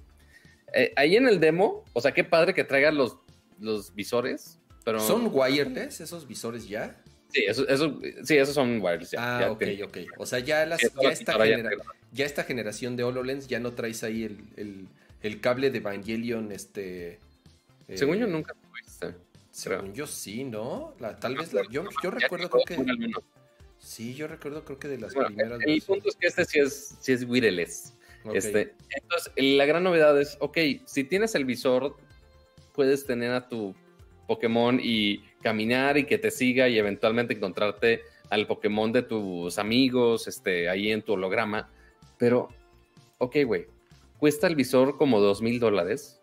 eh, 0.74 0.94
ahí 0.96 1.16
en 1.16 1.28
el 1.28 1.40
demo, 1.40 1.84
o 1.94 2.02
sea, 2.02 2.14
qué 2.14 2.24
padre 2.24 2.54
que 2.54 2.64
traigan 2.64 2.96
los, 2.96 3.18
los 3.60 3.94
visores. 3.94 4.60
Pero... 4.84 5.00
¿Son 5.00 5.30
wireless 5.32 6.02
esos 6.02 6.28
visores 6.28 6.68
ya? 6.68 7.02
Sí, 7.30 7.46
eso, 7.48 7.66
sí, 8.24 8.38
esos 8.38 8.56
son 8.56 8.82
wireless. 8.82 9.16
ah, 9.18 9.50
ok, 9.52 9.64
ok. 9.86 9.98
O 10.18 10.26
sea, 10.26 10.40
ya, 10.40 10.66
las, 10.66 10.82
ya, 10.82 11.10
esta 11.10 11.38
ya, 12.12 12.26
esta 12.26 12.44
generación 12.44 12.98
de 12.98 13.04
HoloLens 13.04 13.48
ya 13.48 13.60
no 13.60 13.72
traes 13.72 14.04
ahí 14.04 14.24
el, 14.24 14.88
el, 15.22 15.40
cable 15.40 15.72
de 15.72 15.78
Evangelion, 15.78 16.52
este... 16.52 17.20
Según 17.94 18.18
yo 18.18 18.26
eh, 18.26 18.30
nunca 18.30 18.54
tuviste. 18.54 19.16
Según 19.52 19.94
yo 19.94 20.08
sí, 20.08 20.44
¿no? 20.44 20.96
tal 21.20 21.36
vez 21.36 21.54
la, 21.54 21.64
yo, 21.70 21.84
yo 22.02 22.12
recuerdo 22.12 22.50
creo 22.50 22.86
que. 22.86 23.12
Sí, 23.80 24.14
yo 24.14 24.28
recuerdo 24.28 24.64
creo 24.64 24.80
que 24.80 24.88
de 24.88 24.98
las 24.98 25.14
primeras. 25.14 25.60
El, 25.66 25.82
punto 25.82 26.08
es 26.08 26.16
que 26.16 26.28
este 26.28 26.46
sí 26.46 26.60
es, 26.60 26.96
sí 27.02 27.12
es 27.12 27.24
wireless. 27.24 27.94
Este, 28.34 28.74
entonces, 28.90 29.34
la 29.36 29.66
gran 29.66 29.84
novedad 29.84 30.20
es, 30.20 30.38
ok, 30.40 30.58
si 30.86 31.04
tienes 31.04 31.36
el 31.36 31.46
visor, 31.46 31.98
puedes 32.74 33.06
tener 33.06 33.32
a 33.32 33.48
tu 33.48 33.76
Pokémon 34.28 34.80
y 34.82 35.20
caminar 35.42 35.98
y 35.98 36.06
que 36.06 36.18
te 36.18 36.32
siga 36.32 36.70
y 36.70 36.78
eventualmente 36.78 37.34
encontrarte 37.34 38.02
al 38.30 38.48
Pokémon 38.48 38.92
de 38.92 39.02
tus 39.02 39.58
amigos, 39.58 40.28
este, 40.28 40.70
ahí 40.70 40.92
en 40.92 41.02
tu 41.02 41.14
holograma. 41.14 41.70
Pero, 42.18 42.50
ok, 43.18 43.38
güey, 43.46 43.66
cuesta 44.20 44.48
el 44.48 44.56
visor 44.56 44.98
como 44.98 45.20
dos 45.20 45.42
mil 45.42 45.60
dólares. 45.60 46.22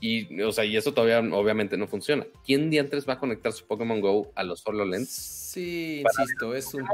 Y, 0.00 0.42
o 0.42 0.52
sea, 0.52 0.64
y 0.64 0.76
eso 0.76 0.92
todavía 0.92 1.20
obviamente 1.34 1.76
no 1.76 1.86
funciona. 1.86 2.26
¿Quién 2.44 2.70
diantres 2.70 3.08
va 3.08 3.14
a 3.14 3.18
conectar 3.18 3.52
su 3.52 3.66
Pokémon 3.66 4.00
Go 4.00 4.32
a 4.34 4.42
los 4.42 4.66
HoloLens? 4.66 5.08
Sí, 5.10 6.02
insisto, 6.02 6.54
es 6.54 6.74
un 6.74 6.86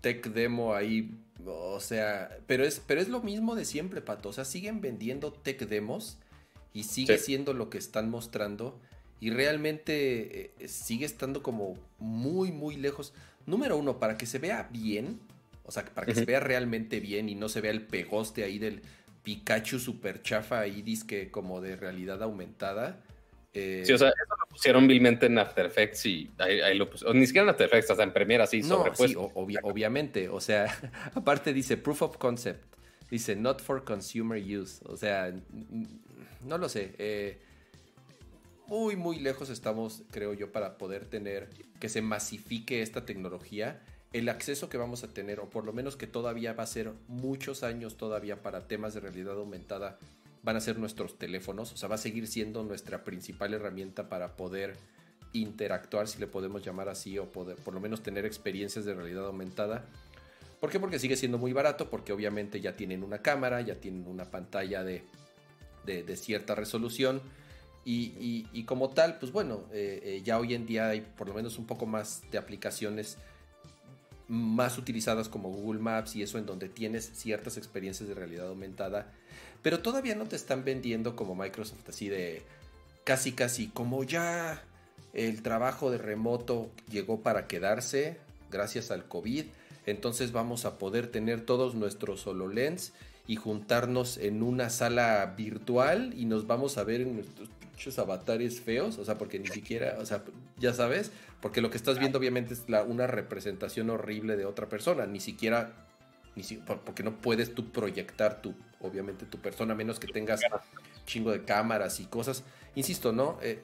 tech 0.00 0.26
demo 0.28 0.74
ahí, 0.74 1.10
o 1.46 1.80
sea, 1.80 2.38
pero 2.46 2.64
es, 2.64 2.80
pero 2.86 3.00
es 3.00 3.08
lo 3.08 3.20
mismo 3.22 3.54
de 3.54 3.64
siempre, 3.64 4.00
Pato. 4.00 4.28
O 4.28 4.32
sea, 4.32 4.44
siguen 4.44 4.80
vendiendo 4.80 5.32
tech 5.32 5.60
demos 5.66 6.18
y 6.72 6.84
sigue 6.84 7.18
siendo 7.18 7.52
lo 7.52 7.70
que 7.70 7.78
están 7.78 8.10
mostrando 8.10 8.80
y 9.20 9.30
realmente 9.30 10.52
eh, 10.58 10.68
sigue 10.68 11.04
estando 11.04 11.42
como 11.42 11.76
muy, 11.98 12.52
muy 12.52 12.76
lejos. 12.76 13.12
Número 13.46 13.76
uno, 13.76 13.98
para 13.98 14.16
que 14.16 14.26
se 14.26 14.38
vea 14.38 14.68
bien, 14.72 15.20
o 15.64 15.70
sea, 15.70 15.84
para 15.84 16.06
que 16.06 16.14
se 16.14 16.24
vea 16.24 16.40
realmente 16.40 17.00
bien 17.00 17.28
y 17.28 17.34
no 17.34 17.48
se 17.48 17.60
vea 17.60 17.70
el 17.70 17.86
pegoste 17.86 18.44
ahí 18.44 18.58
del 18.58 18.82
Pikachu 19.22 19.78
super 19.78 20.22
chafa 20.22 20.60
ahí, 20.60 20.82
disque 20.82 21.30
como 21.30 21.60
de 21.60 21.76
realidad 21.76 22.22
aumentada. 22.22 23.02
Eh, 23.52 23.82
sí, 23.84 23.92
o 23.92 23.98
sea, 23.98 24.08
eso 24.08 24.36
lo 24.38 24.46
pusieron 24.48 24.86
vilmente 24.86 25.26
en 25.26 25.38
After 25.38 25.66
Effects 25.66 26.06
y 26.06 26.30
ahí, 26.38 26.76
lo 26.76 26.88
pusieron. 26.88 27.18
Ni 27.18 27.26
siquiera 27.26 27.44
en 27.44 27.50
After 27.50 27.66
Effects, 27.66 27.90
hasta 27.90 28.02
en 28.02 28.12
Premiere 28.12 28.44
así. 28.44 28.62
No, 28.62 28.84
sí, 28.94 29.14
obviamente. 29.16 30.28
O 30.28 30.40
sea, 30.40 30.66
aparte 31.14 31.52
dice 31.52 31.76
Proof 31.76 32.02
of 32.02 32.16
Concept. 32.16 32.64
Dice 33.10 33.34
Not 33.34 33.60
for 33.60 33.84
Consumer 33.84 34.40
Use. 34.40 34.82
O 34.86 34.96
sea, 34.96 35.32
no 36.46 36.58
lo 36.58 36.68
sé. 36.68 36.94
Eh, 36.98 37.38
muy, 38.68 38.94
muy 38.94 39.18
lejos 39.18 39.50
estamos, 39.50 40.04
creo 40.12 40.32
yo, 40.32 40.52
para 40.52 40.78
poder 40.78 41.06
tener 41.06 41.48
que 41.80 41.88
se 41.88 42.02
masifique 42.02 42.82
esta 42.82 43.04
tecnología 43.04 43.80
el 44.12 44.28
acceso 44.28 44.68
que 44.68 44.76
vamos 44.76 45.04
a 45.04 45.08
tener, 45.08 45.40
o 45.40 45.50
por 45.50 45.64
lo 45.64 45.72
menos 45.72 45.96
que 45.96 46.06
todavía 46.06 46.52
va 46.52 46.64
a 46.64 46.66
ser 46.66 46.92
muchos 47.06 47.62
años 47.62 47.96
todavía 47.96 48.42
para 48.42 48.66
temas 48.66 48.94
de 48.94 49.00
realidad 49.00 49.36
aumentada, 49.38 49.98
van 50.42 50.56
a 50.56 50.60
ser 50.60 50.78
nuestros 50.78 51.18
teléfonos, 51.18 51.72
o 51.72 51.76
sea, 51.76 51.88
va 51.88 51.96
a 51.96 51.98
seguir 51.98 52.26
siendo 52.26 52.62
nuestra 52.62 53.04
principal 53.04 53.54
herramienta 53.54 54.08
para 54.08 54.36
poder 54.36 54.76
interactuar, 55.32 56.08
si 56.08 56.18
le 56.18 56.26
podemos 56.26 56.64
llamar 56.64 56.88
así, 56.88 57.18
o 57.18 57.30
poder 57.30 57.56
por 57.56 57.74
lo 57.74 57.80
menos 57.80 58.02
tener 58.02 58.24
experiencias 58.24 58.84
de 58.84 58.94
realidad 58.94 59.26
aumentada. 59.26 59.84
¿Por 60.60 60.70
qué? 60.70 60.80
Porque 60.80 60.98
sigue 60.98 61.16
siendo 61.16 61.38
muy 61.38 61.52
barato, 61.52 61.88
porque 61.88 62.12
obviamente 62.12 62.60
ya 62.60 62.76
tienen 62.76 63.02
una 63.02 63.18
cámara, 63.18 63.60
ya 63.60 63.76
tienen 63.76 64.06
una 64.06 64.24
pantalla 64.24 64.84
de, 64.84 65.04
cierta 66.16 66.54
resolución. 66.54 67.20
Y, 67.84 68.64
como 68.64 68.90
tal, 68.90 69.18
pues 69.18 69.32
bueno, 69.32 69.64
eh, 69.72 70.00
eh, 70.04 70.22
ya 70.22 70.38
hoy 70.38 70.54
en 70.54 70.66
día 70.66 70.88
hay 70.88 71.00
por 71.00 71.28
lo 71.28 71.34
menos 71.34 71.58
un 71.58 71.66
poco 71.66 71.86
más 71.86 72.22
de 72.30 72.38
aplicaciones 72.38 73.16
más 74.28 74.78
utilizadas 74.78 75.28
como 75.28 75.50
Google 75.50 75.80
Maps 75.80 76.14
y 76.14 76.22
eso 76.22 76.38
en 76.38 76.46
donde 76.46 76.68
tienes 76.68 77.10
ciertas 77.14 77.56
experiencias 77.56 78.08
de 78.08 78.14
realidad 78.14 78.46
aumentada, 78.46 79.12
pero 79.62 79.80
todavía 79.80 80.14
no 80.14 80.26
te 80.26 80.36
están 80.36 80.64
vendiendo 80.64 81.16
como 81.16 81.34
Microsoft 81.34 81.88
así 81.88 82.08
de 82.08 82.42
casi 83.04 83.32
casi 83.32 83.68
como 83.68 84.04
ya 84.04 84.62
el 85.12 85.42
trabajo 85.42 85.90
de 85.90 85.98
remoto 85.98 86.70
llegó 86.90 87.20
para 87.20 87.46
quedarse 87.46 88.18
gracias 88.50 88.90
al 88.90 89.06
COVID, 89.06 89.46
entonces 89.86 90.32
vamos 90.32 90.64
a 90.64 90.78
poder 90.78 91.06
tener 91.08 91.40
todos 91.40 91.74
nuestros 91.74 92.26
HoloLens 92.26 92.92
y 93.26 93.36
juntarnos 93.36 94.18
en 94.18 94.42
una 94.42 94.70
sala 94.70 95.34
virtual 95.36 96.12
y 96.16 96.24
nos 96.24 96.46
vamos 96.46 96.78
a 96.78 96.84
ver 96.84 97.00
en 97.00 97.14
nuestros 97.14 97.98
avatares 97.98 98.60
feos, 98.60 98.98
o 98.98 99.04
sea, 99.04 99.16
porque 99.18 99.38
ni 99.38 99.48
siquiera, 99.48 99.96
o 100.00 100.06
sea, 100.06 100.22
ya 100.58 100.74
sabes, 100.74 101.12
porque 101.40 101.60
lo 101.60 101.70
que 101.70 101.76
estás 101.76 101.98
viendo 101.98 102.18
obviamente 102.18 102.54
es 102.54 102.68
la, 102.68 102.82
una 102.82 103.06
representación 103.06 103.88
horrible 103.88 104.36
de 104.36 104.44
otra 104.44 104.68
persona, 104.68 105.06
ni 105.06 105.20
siquiera, 105.20 105.88
ni 106.36 106.44
porque 106.84 107.02
no 107.02 107.16
puedes 107.16 107.54
tú 107.54 107.70
proyectar 107.70 108.40
tu, 108.40 108.54
obviamente 108.80 109.26
tu 109.26 109.38
persona, 109.38 109.74
a 109.74 109.76
menos 109.76 109.98
que 109.98 110.06
tengas 110.06 110.40
chingo 111.06 111.32
de 111.32 111.44
cámaras 111.44 112.00
y 112.00 112.06
cosas. 112.06 112.44
Insisto, 112.74 113.12
¿no? 113.12 113.38
Eh, 113.42 113.62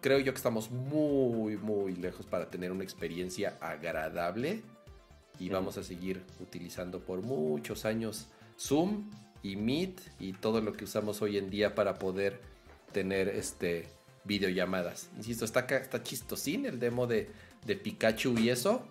creo 0.00 0.18
yo 0.18 0.32
que 0.32 0.38
estamos 0.38 0.70
muy, 0.70 1.56
muy 1.56 1.94
lejos 1.96 2.26
para 2.26 2.50
tener 2.50 2.72
una 2.72 2.84
experiencia 2.84 3.56
agradable 3.60 4.62
y 5.38 5.48
vamos 5.48 5.78
a 5.78 5.84
seguir 5.84 6.22
utilizando 6.40 7.00
por 7.00 7.22
muchos 7.22 7.84
años 7.84 8.28
Zoom 8.58 9.10
y 9.42 9.56
Meet 9.56 10.00
y 10.18 10.32
todo 10.34 10.60
lo 10.60 10.72
que 10.72 10.84
usamos 10.84 11.22
hoy 11.22 11.38
en 11.38 11.50
día 11.50 11.74
para 11.74 11.98
poder 11.98 12.40
tener 12.92 13.28
este 13.28 13.88
videollamadas. 14.24 15.08
Insisto, 15.16 15.44
está, 15.44 15.60
está 15.60 16.02
chistosín 16.02 16.66
el 16.66 16.78
demo 16.78 17.06
de, 17.06 17.30
de 17.64 17.76
Pikachu 17.76 18.38
y 18.38 18.50
eso. 18.50 18.86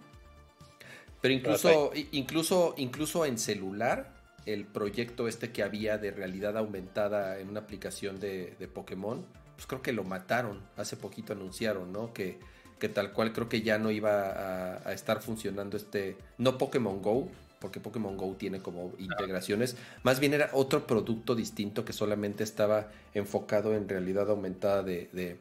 Pero 1.22 1.34
incluso, 1.34 1.92
incluso, 2.12 2.74
incluso 2.78 3.26
en 3.26 3.38
celular, 3.38 4.14
el 4.46 4.66
proyecto 4.66 5.28
este 5.28 5.52
que 5.52 5.64
había 5.64 5.98
de 5.98 6.12
realidad 6.12 6.58
aumentada 6.58 7.40
en 7.40 7.50
una 7.50 7.62
aplicación 7.62 8.20
de, 8.20 8.56
de 8.58 8.68
Pokémon, 8.68 9.26
pues 9.56 9.68
creo 9.68 9.82
que 9.82 9.92
lo 9.92 10.04
mataron. 10.04 10.62
Hace 10.78 10.96
poquito 10.96 11.34
anunciaron, 11.34 11.92
¿no? 11.92 12.14
Que, 12.14 12.40
que 12.80 12.90
tal 12.90 13.12
cual 13.12 13.34
creo 13.34 13.50
que 13.50 13.62
ya 13.62 13.78
no 13.78 13.92
iba 13.92 14.30
a, 14.30 14.90
a 14.90 14.94
estar 14.94 15.22
funcionando 15.22 15.76
este, 15.76 16.18
no 16.38 16.58
Pokémon 16.58 17.02
Go, 17.02 17.30
porque 17.60 17.80
Pokémon 17.80 18.18
Go 18.18 18.36
tiene 18.38 18.62
como 18.62 18.94
integraciones. 18.98 19.76
Más 20.04 20.20
bien 20.20 20.34
era 20.34 20.50
otro 20.54 20.88
producto 20.88 21.36
distinto 21.36 21.86
que 21.86 21.94
solamente 21.94 22.44
estaba 22.44 22.90
enfocado 23.14 23.76
en 23.76 23.88
realidad 23.88 24.30
aumentada 24.30 24.84
de, 24.84 25.38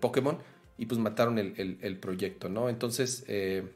Pokémon 0.00 0.38
y 0.78 0.86
pues 0.86 1.00
mataron 1.00 1.38
el, 1.38 1.98
proyecto, 1.98 2.48
¿no? 2.48 2.68
Entonces, 2.68 3.24
eh, 3.28 3.66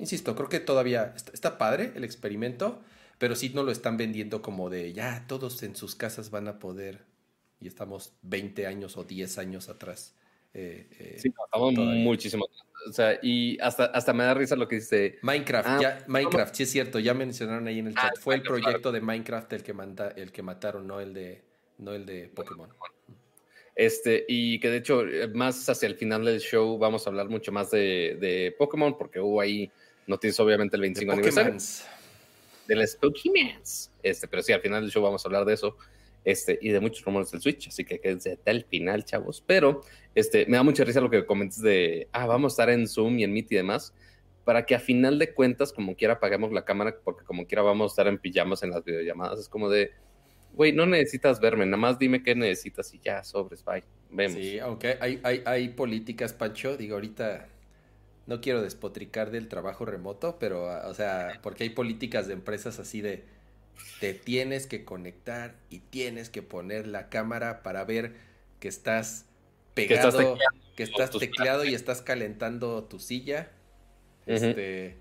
insisto, 0.00 0.34
creo 0.34 0.48
que 0.48 0.58
todavía 0.58 1.14
está, 1.32 1.58
padre 1.58 1.92
el 1.94 2.02
experimento, 2.02 2.82
pero 3.18 3.36
sí 3.36 3.52
no 3.54 3.62
lo 3.62 3.70
están 3.70 3.96
vendiendo 3.96 4.42
como 4.42 4.70
de 4.70 4.92
ya 4.92 5.26
todos 5.28 5.62
en 5.62 5.76
sus 5.76 5.94
casas 5.94 6.30
van 6.30 6.48
a 6.48 6.58
poder 6.58 7.04
y 7.60 7.68
estamos 7.68 8.14
20 8.22 8.66
años 8.66 8.96
o 8.96 9.04
10 9.04 9.38
años 9.38 9.68
atrás. 9.68 10.16
Eh, 10.54 10.88
eh, 10.98 11.16
sí, 11.20 11.32
estamos 11.44 11.74
muchísimo 11.74 12.46
o 12.88 12.92
sea, 12.92 13.18
y 13.22 13.58
hasta, 13.60 13.86
hasta 13.86 14.12
me 14.12 14.24
da 14.24 14.34
risa 14.34 14.56
lo 14.56 14.68
que 14.68 14.76
dice. 14.76 15.18
Minecraft, 15.22 15.68
ah, 15.68 15.78
ya, 15.80 16.04
Minecraft, 16.06 16.54
sí 16.54 16.62
es 16.62 16.70
cierto, 16.70 16.98
ya 16.98 17.14
mencionaron 17.14 17.66
ahí 17.66 17.78
en 17.78 17.88
el 17.88 17.94
chat. 17.94 18.12
Ah, 18.16 18.20
Fue 18.20 18.34
el 18.34 18.42
proyecto 18.42 18.92
de 18.92 19.00
Minecraft 19.00 19.52
el 19.52 19.62
que, 19.62 19.72
manda, 19.72 20.10
el 20.16 20.32
que 20.32 20.42
mataron, 20.42 20.86
no 20.86 21.00
el 21.00 21.12
de, 21.12 21.42
no 21.78 21.92
el 21.92 22.06
de 22.06 22.28
Pokémon. 22.28 22.70
Este, 23.74 24.24
y 24.28 24.58
que 24.60 24.70
de 24.70 24.76
hecho, 24.78 25.06
eh, 25.06 25.28
más 25.28 25.68
hacia 25.68 25.86
el 25.86 25.94
final 25.94 26.24
del 26.24 26.40
show 26.40 26.78
vamos 26.78 27.06
a 27.06 27.10
hablar 27.10 27.28
mucho 27.28 27.52
más 27.52 27.70
de, 27.70 28.18
de 28.20 28.54
Pokémon, 28.58 28.96
porque 28.96 29.20
hubo 29.20 29.40
ahí 29.40 29.70
noticias, 30.10 30.38
obviamente, 30.40 30.76
el 30.76 30.82
25 30.82 31.10
de 31.10 31.16
aniversario. 31.16 31.58
De 32.66 32.76
las 32.76 32.96
Pokémon. 32.96 33.62
Este, 34.02 34.28
pero 34.28 34.42
sí, 34.42 34.52
al 34.52 34.60
final 34.60 34.82
del 34.82 34.90
show 34.90 35.02
vamos 35.02 35.24
a 35.24 35.28
hablar 35.28 35.44
de 35.44 35.54
eso 35.54 35.76
este, 36.24 36.58
y 36.60 36.70
de 36.70 36.80
muchos 36.80 37.04
rumores 37.04 37.30
del 37.30 37.40
Switch, 37.40 37.68
así 37.68 37.84
que 37.84 37.98
quédense 37.98 38.32
hasta 38.32 38.50
el 38.50 38.64
final, 38.64 39.04
chavos. 39.04 39.42
Pero 39.46 39.82
este, 40.14 40.46
me 40.46 40.56
da 40.56 40.62
mucha 40.62 40.84
risa 40.84 41.00
lo 41.00 41.10
que 41.10 41.24
comentas 41.24 41.62
de, 41.62 42.08
ah, 42.12 42.26
vamos 42.26 42.52
a 42.52 42.54
estar 42.54 42.70
en 42.70 42.86
Zoom 42.86 43.18
y 43.18 43.24
en 43.24 43.32
Meet 43.32 43.52
y 43.52 43.56
demás, 43.56 43.94
para 44.44 44.66
que 44.66 44.74
a 44.74 44.80
final 44.80 45.18
de 45.18 45.32
cuentas, 45.32 45.72
como 45.72 45.96
quiera, 45.96 46.14
apaguemos 46.14 46.52
la 46.52 46.64
cámara, 46.64 46.96
porque 47.02 47.24
como 47.24 47.46
quiera 47.46 47.62
vamos 47.62 47.92
a 47.92 47.92
estar 47.92 48.06
en 48.08 48.18
pijamas 48.18 48.62
en 48.62 48.70
las 48.70 48.84
videollamadas. 48.84 49.40
Es 49.40 49.48
como 49.48 49.68
de, 49.70 49.92
güey, 50.52 50.72
no 50.72 50.86
necesitas 50.86 51.40
verme, 51.40 51.64
nada 51.66 51.76
más 51.76 51.98
dime 51.98 52.22
qué 52.22 52.34
necesitas 52.34 52.92
y 52.94 53.00
ya, 53.00 53.22
sobres, 53.24 53.64
bye, 53.64 53.84
vemos. 54.10 54.38
Sí, 54.38 54.58
aunque 54.58 54.98
hay, 55.00 55.20
hay, 55.22 55.42
hay 55.46 55.68
políticas, 55.70 56.32
Pancho, 56.32 56.76
digo, 56.76 56.94
ahorita 56.94 57.48
no 58.26 58.40
quiero 58.40 58.62
despotricar 58.62 59.30
del 59.30 59.48
trabajo 59.48 59.84
remoto, 59.84 60.38
pero, 60.38 60.66
o 60.88 60.94
sea, 60.94 61.40
porque 61.42 61.64
hay 61.64 61.70
políticas 61.70 62.26
de 62.26 62.34
empresas 62.34 62.78
así 62.78 63.00
de 63.00 63.24
te 63.98 64.14
tienes 64.14 64.66
que 64.66 64.84
conectar 64.84 65.56
y 65.70 65.80
tienes 65.80 66.30
que 66.30 66.42
poner 66.42 66.86
la 66.86 67.08
cámara 67.08 67.62
para 67.62 67.84
ver 67.84 68.14
que 68.58 68.68
estás 68.68 69.26
pegado, 69.74 70.36
que 70.76 70.82
estás 70.82 71.10
tecleado, 71.10 71.64
y 71.64 71.74
estás 71.74 72.02
calentando 72.02 72.84
tu 72.84 72.98
silla. 72.98 73.50
Este, 74.26 74.96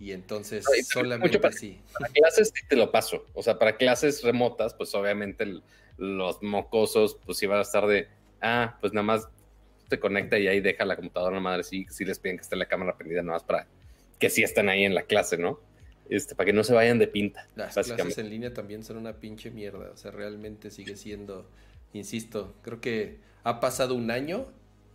y 0.00 0.12
entonces 0.12 0.64
solamente 0.90 1.40
así. 1.46 1.80
Para 1.92 2.12
clases 2.12 2.52
te 2.68 2.76
lo 2.76 2.90
paso. 2.90 3.26
O 3.34 3.42
sea, 3.42 3.58
para 3.58 3.76
clases 3.76 4.22
remotas, 4.22 4.74
pues 4.74 4.94
obviamente 4.94 5.60
los 5.96 6.42
mocosos, 6.42 7.18
pues 7.24 7.42
iban 7.42 7.58
a 7.58 7.62
estar 7.62 7.86
de, 7.86 8.08
ah, 8.40 8.78
pues 8.80 8.92
nada 8.92 9.04
más 9.04 9.28
te 9.88 9.98
conecta 9.98 10.38
y 10.38 10.48
ahí 10.48 10.60
deja 10.60 10.84
la 10.84 10.96
computadora, 10.96 11.40
madre, 11.40 11.64
sí, 11.64 11.86
sí 11.90 12.04
les 12.04 12.18
piden 12.18 12.36
que 12.36 12.42
esté 12.42 12.56
la 12.56 12.66
cámara 12.66 12.96
prendida 12.96 13.22
nada 13.22 13.36
más 13.36 13.44
para 13.44 13.66
que 14.18 14.30
sí 14.30 14.42
estén 14.42 14.68
ahí 14.68 14.84
en 14.84 14.94
la 14.94 15.02
clase, 15.02 15.38
¿no? 15.38 15.60
Este, 16.08 16.34
para 16.34 16.46
que 16.46 16.52
no 16.52 16.64
se 16.64 16.74
vayan 16.74 16.98
de 16.98 17.06
pinta. 17.06 17.48
Las 17.56 17.74
clases 17.74 18.18
en 18.18 18.30
línea 18.30 18.52
también 18.52 18.84
son 18.84 18.98
una 18.98 19.14
pinche 19.14 19.50
mierda. 19.50 19.90
O 19.90 19.96
sea, 19.96 20.10
realmente 20.10 20.70
sigue 20.70 20.96
siendo, 20.96 21.48
insisto, 21.92 22.54
creo 22.62 22.80
que 22.80 23.18
ha 23.42 23.60
pasado 23.60 23.94
un 23.94 24.10
año 24.10 24.46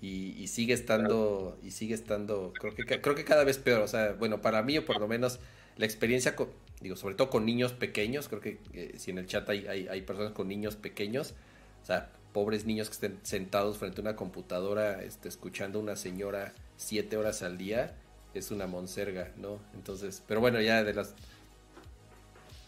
y, 0.01 0.47
sigue 0.47 0.73
estando, 0.73 1.59
y 1.63 1.71
sigue 1.71 1.93
estando, 1.93 2.53
creo 2.59 2.73
que, 2.73 3.01
creo 3.01 3.15
que 3.15 3.25
cada 3.25 3.43
vez 3.43 3.57
peor. 3.57 3.81
O 3.81 3.87
sea, 3.87 4.13
bueno, 4.13 4.41
para 4.41 4.61
mí 4.61 4.77
o 4.77 4.85
por 4.85 4.99
lo 4.99 5.07
menos 5.07 5.39
la 5.77 5.85
experiencia, 5.85 6.35
con, 6.35 6.49
digo, 6.81 6.95
sobre 6.95 7.15
todo 7.15 7.29
con 7.29 7.45
niños 7.45 7.73
pequeños, 7.73 8.27
creo 8.27 8.41
que 8.41 8.59
eh, 8.73 8.93
si 8.97 9.11
en 9.11 9.17
el 9.17 9.25
chat 9.25 9.49
hay, 9.49 9.65
hay, 9.67 10.01
personas 10.01 10.33
con 10.33 10.47
niños 10.47 10.75
pequeños, 10.75 11.33
o 11.81 11.85
sea, 11.85 12.11
pobres 12.33 12.65
niños 12.65 12.89
que 12.89 12.93
estén 12.93 13.19
sentados 13.23 13.77
frente 13.77 14.01
a 14.01 14.03
una 14.03 14.15
computadora, 14.15 15.01
este, 15.01 15.29
escuchando 15.29 15.79
a 15.79 15.81
una 15.81 15.95
señora 15.95 16.53
siete 16.77 17.17
horas 17.17 17.41
al 17.41 17.57
día 17.57 17.95
es 18.33 18.51
una 18.51 18.67
monserga, 18.67 19.31
¿no? 19.37 19.59
Entonces, 19.73 20.23
pero 20.27 20.39
bueno, 20.39 20.61
ya 20.61 20.83
de 20.83 20.93
las... 20.93 21.13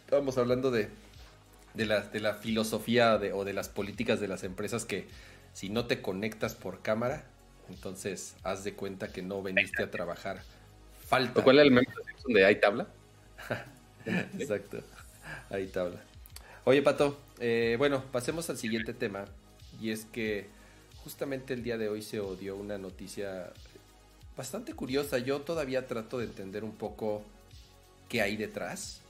Estamos 0.06 0.38
hablando 0.38 0.72
de, 0.72 0.90
de, 1.74 1.86
la, 1.86 2.02
de 2.02 2.20
la 2.20 2.34
filosofía 2.36 3.18
de, 3.18 3.34
o 3.34 3.46
de 3.46 3.54
las 3.54 3.70
políticas 3.70 4.20
de 4.20 4.28
las 4.28 4.44
empresas 4.44 4.86
que 4.86 5.08
si 5.54 5.70
no 5.70 5.86
te 5.86 6.02
conectas 6.02 6.56
por 6.56 6.82
cámara, 6.82 7.24
entonces 7.70 8.36
haz 8.44 8.64
de 8.64 8.74
cuenta 8.74 9.10
que 9.10 9.22
no 9.22 9.42
veniste 9.42 9.84
a 9.84 9.92
trabajar. 9.92 10.42
Falta. 11.08 11.44
¿Cuál 11.44 11.60
es 11.60 11.66
el 11.66 11.72
meme 11.72 11.88
donde 12.24 12.46
hay 12.46 12.60
tabla? 12.60 12.88
Exacto, 14.06 14.80
hay 15.50 15.68
tabla. 15.68 16.02
Oye, 16.66 16.82
Pato, 16.82 17.18
eh, 17.40 17.76
bueno, 17.78 18.04
pasemos 18.12 18.50
al 18.50 18.58
siguiente 18.58 18.94
tema. 18.94 19.26
Y 19.82 19.92
es 19.92 20.06
que 20.06 20.46
justamente 21.04 21.54
el 21.54 21.64
día 21.64 21.78
de 21.78 21.90
hoy 21.90 22.02
se 22.02 22.20
odió 22.20 22.56
una 22.56 22.78
noticia 22.78 23.52
bastante 24.38 24.74
curiosa. 24.74 25.18
Yo 25.18 25.42
todavía 25.42 25.88
trato 25.88 26.20
de 26.20 26.26
entender 26.26 26.64
un 26.64 26.74
poco 26.74 27.24
qué 28.08 28.22
hay 28.22 28.38
detrás. 28.38 29.02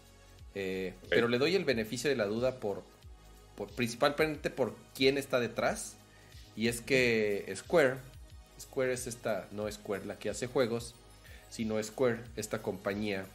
Eh, 0.56 0.94
pero 1.10 1.28
le 1.28 1.38
doy 1.38 1.56
el 1.56 1.66
beneficio 1.66 2.10
de 2.10 2.16
la 2.16 2.26
duda 2.26 2.60
por, 2.60 2.84
por, 3.56 3.70
principalmente 3.70 4.50
por 4.50 4.76
quién 4.96 5.18
está 5.18 5.40
detrás. 5.40 5.96
Y 6.56 6.68
es 6.68 6.82
que 6.82 7.52
Square, 7.56 7.96
Square 8.60 8.94
es 8.94 9.08
esta, 9.08 9.48
no 9.52 9.72
Square 9.72 10.06
la 10.06 10.20
que 10.20 10.30
hace 10.30 10.48
juegos, 10.48 10.96
sino 11.50 11.82
Square, 11.82 12.20
esta 12.36 12.62
compañía. 12.62 13.26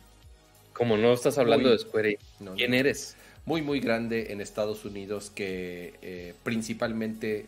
Como 0.73 0.97
no 0.97 1.13
estás 1.13 1.39
hablando 1.39 1.71
de 1.71 1.79
Square, 1.79 2.19
¿quién 2.57 2.75
eres? 2.75 3.17
Muy, 3.47 3.63
muy 3.63 3.79
grande 3.79 4.33
en 4.33 4.41
Estados 4.41 4.85
Unidos 4.85 5.31
que 5.31 5.95
eh, 6.03 6.35
principalmente 6.43 7.47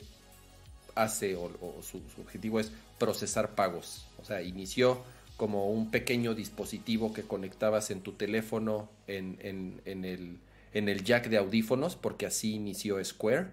hace 0.94 1.34
o, 1.34 1.51
su, 1.82 2.01
objetivo 2.20 2.61
es 2.61 2.70
procesar 2.99 3.57
pagos. 3.57 4.07
O 4.22 4.24
sea, 4.24 4.40
inició 4.42 5.03
como 5.36 5.70
un 5.70 5.90
pequeño 5.90 6.34
dispositivo 6.34 7.12
que 7.12 7.22
conectabas 7.22 7.90
en 7.90 8.01
tu 8.01 8.12
teléfono 8.12 8.88
en, 9.09 9.38
el, 9.84 10.38
en 10.72 10.88
el 10.88 11.05
jack 11.05 11.28
de 11.28 11.36
audífonos, 11.36 11.96
porque 11.96 12.26
así 12.26 12.55
inició 12.55 13.05
Square. 13.05 13.49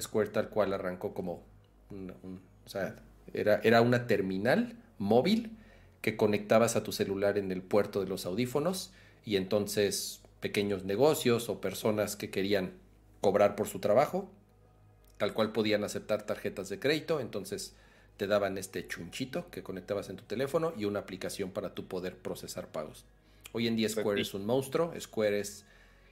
Square 0.00 0.30
tal 0.30 0.48
cual 0.48 0.72
arrancó 0.72 1.12
como 1.12 1.42
o 2.64 2.68
sea, 2.68 2.96
era, 3.34 3.60
era 3.62 3.82
una 3.82 4.06
terminal 4.06 4.74
móvil 4.96 5.50
que 6.00 6.16
conectabas 6.16 6.76
a 6.76 6.82
tu 6.82 6.92
celular 6.92 7.36
en 7.36 7.52
el 7.52 7.60
puerto 7.60 8.00
de 8.00 8.08
los 8.08 8.24
audífonos 8.24 8.90
y 9.26 9.36
entonces 9.36 10.21
pequeños 10.42 10.84
negocios 10.84 11.48
o 11.48 11.62
personas 11.62 12.16
que 12.16 12.28
querían 12.28 12.74
cobrar 13.22 13.56
por 13.56 13.66
su 13.66 13.78
trabajo 13.78 14.28
tal 15.22 15.34
cual 15.34 15.52
podían 15.52 15.84
aceptar 15.84 16.24
tarjetas 16.24 16.68
de 16.68 16.80
crédito, 16.80 17.20
entonces 17.20 17.76
te 18.16 18.26
daban 18.26 18.58
este 18.58 18.88
chunchito 18.88 19.48
que 19.50 19.62
conectabas 19.62 20.10
en 20.10 20.16
tu 20.16 20.24
teléfono 20.24 20.72
y 20.76 20.84
una 20.84 20.98
aplicación 20.98 21.52
para 21.52 21.76
tu 21.76 21.86
poder 21.86 22.16
procesar 22.16 22.66
pagos. 22.66 23.04
Hoy 23.52 23.68
en 23.68 23.76
día 23.76 23.88
Square 23.88 24.20
es 24.20 24.34
un 24.34 24.44
monstruo, 24.44 24.92
Square 24.98 25.38
es 25.38 25.64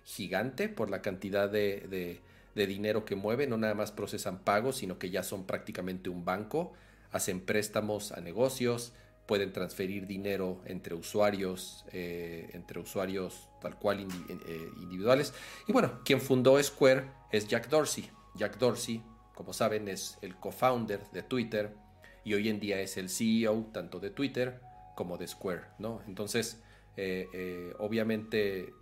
gigante 0.05 0.69
por 0.69 0.91
la 0.91 1.03
cantidad 1.03 1.51
de, 1.51 2.21
dinero 2.55 3.05
que 3.05 3.17
mueve, 3.17 3.49
no 3.49 3.57
nada 3.57 3.75
más 3.75 3.91
procesan 3.91 4.45
pagos, 4.45 4.77
sino 4.77 5.01
que 5.01 5.11
ya 5.11 5.25
son 5.25 5.45
prácticamente 5.45 6.09
un 6.09 6.25
banco, 6.25 6.73
hacen 7.11 7.41
préstamos 7.41 8.13
a 8.13 8.21
negocios, 8.21 8.93
pueden 9.31 9.53
transferir 9.53 10.09
dinero 10.09 10.61
entre 10.65 10.97
usuarios, 10.97 11.85
eh, 11.93 12.51
entre 12.53 12.81
usuarios 12.81 13.49
tal 13.61 13.79
cual 13.79 14.01
eh, 14.01 14.71
individuales. 14.83 15.33
Y 15.69 15.73
bueno, 15.73 16.01
quien 16.05 16.21
fundó 16.21 16.61
Square 16.61 17.05
es 17.31 17.47
Jack 17.47 17.69
Dorsey, 17.69 18.11
Jack 18.35 18.59
Dorsey, 18.59 19.05
como 19.37 19.53
saben, 19.53 19.87
es 19.87 20.19
el 20.21 20.35
co-founder 20.35 21.01
de 21.13 21.23
Twitter 21.23 21.77
y 22.25 22.35
hoy 22.35 22.49
en 22.49 22.59
día 22.59 22.81
es 22.81 22.97
el 22.97 23.09
CEO 23.09 23.69
tanto 23.73 24.01
de 24.01 24.11
Twitter 24.11 24.61
como 24.97 25.17
de 25.17 25.29
Square, 25.29 25.63
¿no? 25.79 26.03
Entonces, 26.09 26.61
eh, 26.97 27.29
eh, 27.33 27.73
obviamente, 27.79 28.75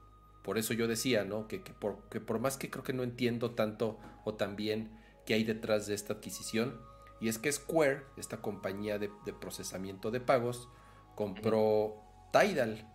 por 0.42 0.56
eso 0.56 0.72
yo 0.72 0.88
decía, 0.88 1.24
¿no? 1.24 1.46
Que, 1.46 1.60
por, 1.60 1.98
por, 2.08 2.40
más 2.40 2.56
que 2.56 2.70
creo 2.70 2.82
que 2.82 2.94
no 2.94 3.02
entiendo 3.02 3.50
tanto 3.50 3.98
o 4.24 4.34
también 4.34 4.90
qué 5.26 5.34
hay 5.34 5.44
detrás 5.44 5.86
de 5.86 5.94
esta 5.94 6.14
adquisición, 6.14 6.80
y 7.20 7.28
es 7.28 7.38
que 7.38 7.50
Square, 7.50 8.02
esta 8.16 8.38
compañía 8.38 8.98
de, 8.98 9.10
procesamiento 9.40 10.10
de 10.10 10.20
pagos, 10.20 10.68
compró 11.14 11.96
Tidal. 12.32 12.86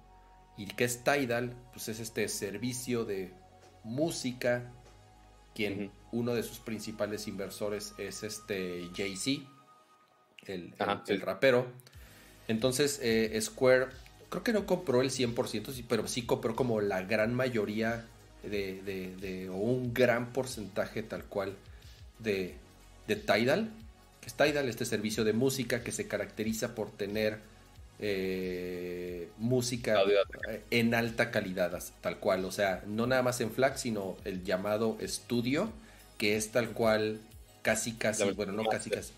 ¿Y 0.58 0.68
qué 0.68 0.86
es 0.86 1.04
Tidal? 1.04 1.56
Pues 1.74 1.90
es 1.90 2.00
este 2.00 2.28
servicio 2.30 3.06
de 3.06 3.34
música 3.84 4.72
quien 5.54 5.92
uno 6.12 6.34
de 6.34 6.42
sus 6.42 6.60
principales 6.60 7.28
inversores 7.28 7.94
es 7.98 8.24
este 8.24 8.90
Jay-Z, 8.96 9.48
el, 10.48 10.74
rapero. 11.22 11.68
Entonces, 12.48 13.00
eh, 13.04 13.40
Square, 13.40 13.88
creo 14.30 14.44
que 14.44 14.54
no 14.54 14.66
compró 14.66 15.02
el 15.02 15.12
100%, 15.12 15.86
pero 15.88 16.08
sí 16.08 16.26
compró 16.26 16.56
como 16.56 16.82
la 16.82 17.04
gran 17.04 17.36
mayoría 17.36 18.08
de, 18.42 19.48
o 19.52 19.56
un 19.56 19.94
gran 19.94 20.34
porcentaje 20.34 21.04
tal 21.04 21.26
cual 21.26 21.56
de, 22.20 22.56
de 23.08 23.16
Tidal, 23.16 23.72
que 24.24 24.28
es 24.28 24.36
Tidal, 24.36 24.70
este 24.70 24.86
servicio 24.86 25.26
de 25.26 25.34
música 25.34 25.84
que 25.84 25.92
se 25.92 26.08
caracteriza 26.08 26.76
por 26.76 26.92
tener 26.92 27.40
eh, 28.00 29.28
música 29.38 30.00
en 30.72 30.96
alta 30.96 31.30
calidad, 31.30 31.78
tal 32.00 32.20
cual. 32.20 32.46
O 32.46 32.52
sea, 32.52 32.84
no 32.88 33.06
nada 33.06 33.22
más 33.22 33.42
en 33.42 33.52
FLAC, 33.52 33.76
sino 33.76 34.16
el 34.24 34.46
llamado 34.46 34.98
estudio, 35.02 35.70
que 36.18 36.38
es 36.38 36.52
tal 36.52 36.70
cual, 36.70 37.20
casi, 37.64 37.94
casi, 37.94 38.32
bueno, 38.32 38.54
no 38.54 38.64
casi, 38.64 38.90
casi. 38.90 39.12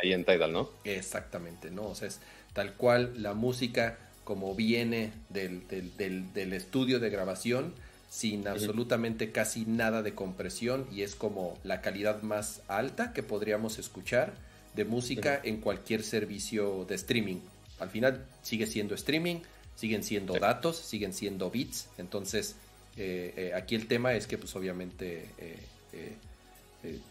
Ahí 0.00 0.12
en 0.12 0.24
Tidal, 0.24 0.52
¿no? 0.52 0.70
Exactamente, 0.84 1.72
¿no? 1.72 1.88
O 1.88 1.94
sea, 1.96 2.06
es 2.06 2.20
tal 2.52 2.74
cual 2.74 3.20
la 3.20 3.34
música 3.34 3.98
como 4.22 4.54
viene 4.54 5.12
del, 5.28 5.66
del, 5.68 6.52
estudio 6.52 7.00
de 7.00 7.10
grabación, 7.10 7.74
sin 8.08 8.48
absolutamente 8.48 9.32
casi 9.32 9.66
nada 9.66 10.02
de 10.02 10.14
compresión, 10.14 10.86
y 10.92 11.02
es 11.02 11.14
como 11.14 11.58
la 11.64 11.80
calidad 11.80 12.22
más 12.22 12.62
alta 12.68 13.12
que 13.12 13.22
podríamos 13.22 13.78
escuchar 13.78 14.34
de 14.74 14.84
música 14.84 15.40
en 15.42 15.60
cualquier 15.60 16.02
servicio 16.02 16.84
de 16.88 16.94
streaming 16.94 17.38
al 17.78 17.90
final 17.90 18.24
sigue 18.42 18.66
siendo 18.66 18.94
streaming, 18.94 19.36
siguen 19.74 20.02
siendo 20.02 20.34
datos, 20.38 20.76
siguen 20.78 21.12
siendo 21.12 21.50
bits. 21.50 21.88
Entonces, 21.98 22.56
eh, 22.96 23.32
eh, 23.36 23.52
aquí 23.54 23.74
el 23.74 23.86
tema 23.86 24.14
es 24.14 24.26
que, 24.26 24.38
pues 24.38 24.54
obviamente, 24.56 25.28
eh, 25.38 26.16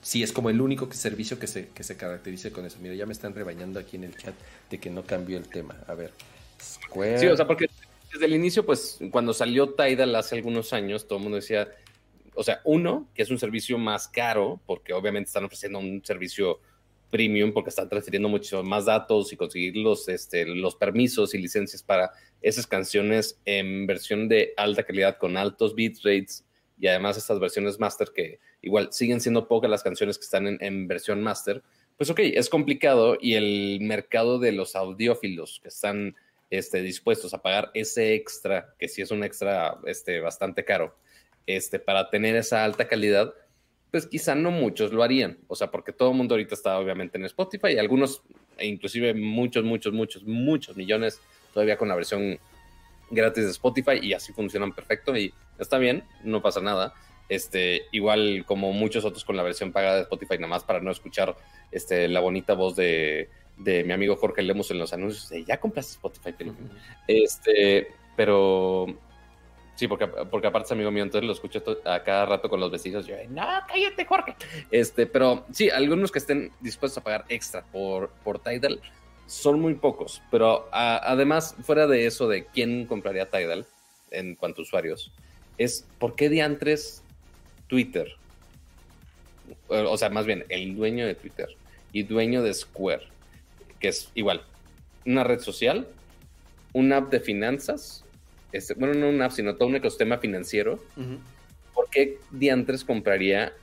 sí 0.01 0.23
es 0.23 0.31
como 0.31 0.49
el 0.49 0.61
único 0.61 0.91
servicio 0.93 1.37
que 1.37 1.47
se, 1.47 1.67
que 1.69 1.83
se 1.83 1.97
caracterice 1.97 2.51
con 2.51 2.65
eso. 2.65 2.77
Mira, 2.81 2.95
ya 2.95 3.05
me 3.05 3.13
están 3.13 3.33
rebañando 3.35 3.79
aquí 3.79 3.97
en 3.97 4.05
el 4.05 4.15
chat 4.15 4.33
de 4.69 4.79
que 4.79 4.89
no 4.89 5.03
cambió 5.03 5.37
el 5.37 5.47
tema. 5.47 5.75
A 5.87 5.93
ver. 5.93 6.11
Sí, 7.19 7.27
o 7.27 7.35
sea, 7.35 7.45
porque 7.45 7.69
desde 8.15 8.25
el 8.25 8.35
inicio, 8.35 8.65
pues, 8.65 8.99
cuando 9.11 9.33
salió 9.33 9.73
Tidal 9.73 10.15
hace 10.15 10.35
algunos 10.35 10.73
años, 10.73 11.07
todo 11.07 11.17
el 11.17 11.23
mundo 11.23 11.35
decía, 11.35 11.69
o 12.33 12.43
sea, 12.43 12.61
uno, 12.63 13.09
que 13.13 13.21
es 13.21 13.29
un 13.29 13.39
servicio 13.39 13.77
más 13.77 14.07
caro, 14.07 14.61
porque 14.65 14.93
obviamente 14.93 15.27
están 15.27 15.45
ofreciendo 15.45 15.79
un 15.79 16.03
servicio 16.03 16.59
premium 17.09 17.53
porque 17.53 17.69
están 17.69 17.87
transfiriendo 17.87 18.27
muchos 18.27 18.63
más 18.65 18.85
datos 18.85 19.31
y 19.31 19.37
conseguir 19.37 19.77
los, 19.77 20.09
este, 20.09 20.45
los 20.45 20.75
permisos 20.75 21.33
y 21.33 21.37
licencias 21.37 21.83
para 21.83 22.11
esas 22.41 22.67
canciones 22.67 23.39
en 23.45 23.87
versión 23.87 24.27
de 24.27 24.53
alta 24.57 24.83
calidad 24.83 25.17
con 25.17 25.37
altos 25.37 25.75
bit 25.75 25.97
rates 26.03 26.45
y 26.77 26.87
además 26.87 27.17
estas 27.17 27.39
versiones 27.39 27.79
master 27.79 28.09
que 28.13 28.39
igual 28.61 28.89
siguen 28.91 29.21
siendo 29.21 29.47
pocas 29.47 29.69
las 29.69 29.83
canciones 29.83 30.17
que 30.17 30.25
están 30.25 30.57
en, 30.59 30.87
versión 30.87 31.21
master, 31.21 31.63
pues 31.95 32.09
ok, 32.09 32.19
es 32.19 32.49
complicado 32.49 33.17
y 33.21 33.35
el 33.35 33.79
mercado 33.81 34.39
de 34.39 34.51
los 34.51 34.75
audiófilos 34.75 35.59
que 35.61 35.69
están 35.69 36.15
este, 36.49 36.81
dispuestos 36.81 37.33
a 37.33 37.41
pagar 37.41 37.71
ese 37.73 38.13
extra, 38.13 38.73
que 38.79 38.87
sí 38.87 39.01
es 39.01 39.11
un 39.11 39.23
extra 39.23 39.77
este, 39.85 40.19
bastante 40.19 40.63
caro, 40.63 40.95
este, 41.47 41.79
para 41.79 42.09
tener 42.09 42.35
esa 42.35 42.63
alta 42.63 42.87
calidad, 42.87 43.33
pues 43.91 44.07
quizá 44.07 44.35
no 44.35 44.51
muchos 44.51 44.91
lo 44.91 45.03
harían. 45.03 45.37
O 45.47 45.55
sea, 45.55 45.71
porque 45.71 45.93
todo 45.93 46.11
el 46.11 46.17
mundo 46.17 46.35
ahorita 46.35 46.55
está 46.55 46.77
obviamente 46.77 47.17
en 47.17 47.25
Spotify 47.25 47.73
y 47.73 47.77
algunos, 47.77 48.23
e 48.57 48.67
inclusive 48.67 49.13
muchos, 49.13 49.63
muchos, 49.63 49.93
muchos, 49.93 50.23
muchos 50.23 50.75
millones 50.75 51.21
todavía 51.53 51.77
con 51.77 51.87
la 51.87 51.95
versión 51.95 52.37
gratis 53.09 53.45
de 53.45 53.51
Spotify 53.51 53.99
y 54.01 54.13
así 54.13 54.33
funcionan 54.33 54.73
perfecto 54.73 55.15
y 55.15 55.33
está 55.59 55.77
bien, 55.77 56.03
no 56.23 56.41
pasa 56.41 56.61
nada. 56.61 56.93
Este, 57.27 57.83
igual 57.91 58.43
como 58.45 58.71
muchos 58.71 59.03
otros 59.03 59.25
con 59.25 59.35
la 59.35 59.43
versión 59.43 59.71
pagada 59.71 59.95
de 59.95 60.01
Spotify, 60.03 60.35
nada 60.35 60.47
más 60.47 60.63
para 60.63 60.79
no 60.79 60.91
escuchar 60.91 61.35
este, 61.71 62.07
la 62.07 62.19
bonita 62.19 62.53
voz 62.53 62.75
de, 62.75 63.29
mi 63.57 63.93
amigo 63.93 64.15
Jorge 64.15 64.41
Lemos 64.41 64.69
en 64.71 64.79
los 64.79 64.93
anuncios 64.93 65.29
de 65.29 65.43
ya 65.45 65.59
compraste 65.59 65.93
Spotify. 65.93 66.33
Este, 67.07 67.87
pero 68.15 68.87
Sí, 69.75 69.89
porque, 69.89 70.07
porque 70.07 70.47
aparte 70.47 70.67
es 70.67 70.71
amigo 70.71 70.89
mío, 70.89 71.03
entonces 71.03 71.27
lo 71.27 71.33
escucho 71.33 71.61
a 71.83 72.01
cada 72.03 72.25
rato 72.25 72.49
con 72.49 72.61
los 72.61 72.71
vecinos. 72.71 73.05
Yo, 73.05 73.15
no, 73.29 73.43
cállate, 73.67 74.05
Jorge. 74.05 74.35
Este, 74.71 75.05
pero 75.05 75.45
sí, 75.51 75.69
algunos 75.69 76.11
que 76.11 76.19
estén 76.19 76.51
dispuestos 76.61 76.97
a 76.99 77.03
pagar 77.03 77.25
extra 77.27 77.61
por, 77.61 78.09
por 78.23 78.39
Tidal 78.39 78.79
son 79.27 79.59
muy 79.59 79.73
pocos. 79.73 80.21
Pero 80.31 80.69
además, 80.71 81.55
fuera 81.63 81.87
de 81.87 82.05
eso 82.05 82.29
de 82.29 82.45
quién 82.45 82.85
compraría 82.85 83.29
Tidal 83.29 83.65
en 84.11 84.35
cuanto 84.35 84.61
a 84.61 84.63
usuarios, 84.63 85.11
es 85.57 85.85
por 85.99 86.15
qué 86.15 86.29
diantres 86.29 87.03
Twitter. 87.67 88.15
O 89.67 89.97
sea, 89.97 90.09
más 90.09 90.25
bien, 90.25 90.45
el 90.47 90.73
dueño 90.75 91.05
de 91.05 91.15
Twitter 91.15 91.49
y 91.91 92.03
dueño 92.03 92.43
de 92.43 92.53
Square, 92.53 93.07
que 93.85 93.89
es 93.89 94.09
igual, 94.15 94.41
una 95.05 95.23
red 95.23 95.39
social 95.41 95.87
una 96.73 96.97
app 96.97 97.11
de 97.11 97.19
finanzas, 97.19 98.03
este, 98.51 98.73
bueno, 98.73 98.95
no 98.95 99.09
una 99.09 99.25
app, 99.25 99.31
sino 99.31 99.55
todo 99.55 99.69
un 99.69 99.75
ecosistema 99.75 100.17
financiero, 100.17 100.83
¿por 101.75 101.87
qué 101.91 102.17
diantres 102.31 102.83
compraría 102.83 103.53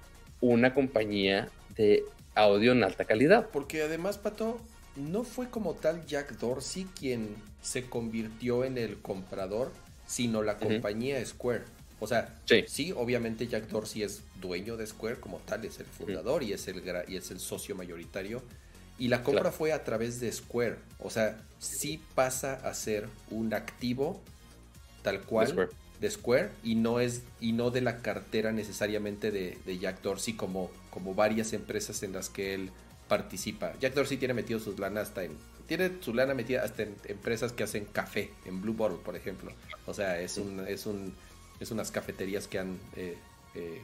una 0.40 0.72
compañía 0.72 1.50
de 1.76 2.04
audio 2.36 2.70
en 2.70 2.84
alta 2.84 3.04
calidad? 3.04 3.50
Porque 3.52 3.82
además, 3.82 4.16
Pato, 4.16 4.60
no 4.96 5.24
fue 5.24 5.50
como 5.50 5.74
tal 5.74 6.06
Jack 6.06 6.38
Dorsey 6.38 6.86
quien 6.98 7.34
se 7.60 7.84
convirtió 7.84 8.64
en 8.64 8.78
el 8.78 8.96
comprador, 9.02 9.72
sino 10.06 10.42
la 10.42 10.56
compañía 10.56 11.22
Square. 11.26 11.64
O 12.00 12.06
sea, 12.06 12.40
sí. 12.46 12.92
obviamente 12.96 13.46
Jack 13.46 13.68
Dorsey 13.68 14.04
es 14.04 14.22
dueño 14.40 14.78
de 14.78 14.86
Square 14.86 15.20
como 15.20 15.38
tal, 15.40 15.66
es 15.66 15.80
el 15.80 15.86
fundador 15.86 16.42
y, 16.42 16.54
es 16.54 16.66
el, 16.68 16.82
y 17.08 17.16
es 17.16 17.30
el 17.30 17.40
socio 17.40 17.74
mayoritario. 17.74 18.42
Y 19.02 19.08
la 19.08 19.24
compra 19.24 19.50
fue 19.50 19.72
a 19.72 19.82
través 19.82 20.20
de 20.20 20.30
Square. 20.30 20.76
O 21.00 21.10
sea, 21.10 21.36
sí 21.58 22.00
pasa 22.14 22.54
a 22.54 22.72
ser 22.72 23.08
un 23.30 23.52
activo 23.52 24.20
tal 25.02 25.22
cual 25.22 25.70
de 25.98 26.08
Square, 26.08 26.50
y 26.62 26.76
no 26.76 27.00
es 27.00 27.22
y 27.40 27.50
no 27.50 27.72
de 27.72 27.80
la 27.80 28.00
cartera 28.00 28.52
necesariamente 28.52 29.32
de, 29.32 29.78
Jack 29.80 30.02
Dorsey 30.02 30.34
como, 30.34 30.70
como 30.90 31.16
varias 31.16 31.52
empresas 31.52 32.04
en 32.04 32.12
las 32.12 32.28
que 32.28 32.54
él 32.54 32.70
participa. 33.08 33.72
Jack 33.80 33.94
Dorsey 33.94 34.18
tiene 34.18 34.34
metido 34.34 34.60
sus 34.60 34.78
lana 34.78 35.00
hasta 35.00 35.24
en 35.24 35.36
tiene 35.66 35.90
su 36.00 36.14
lana 36.14 36.34
metida 36.34 36.62
hasta 36.62 36.84
en 36.84 36.94
empresas 37.06 37.52
que 37.52 37.64
hacen 37.64 37.86
café, 37.86 38.30
en 38.44 38.62
Blue 38.62 38.74
Bottle, 38.74 38.98
por 39.04 39.16
ejemplo. 39.16 39.50
O 39.86 39.94
sea, 39.94 40.20
es 40.20 40.38
un 40.38 40.64
es 40.68 40.86
un 40.86 41.12
es 41.58 41.72
unas 41.72 41.90
cafeterías 41.90 42.46
que 42.46 42.60
han 42.60 42.78
eh, 42.94 43.18
eh, 43.56 43.82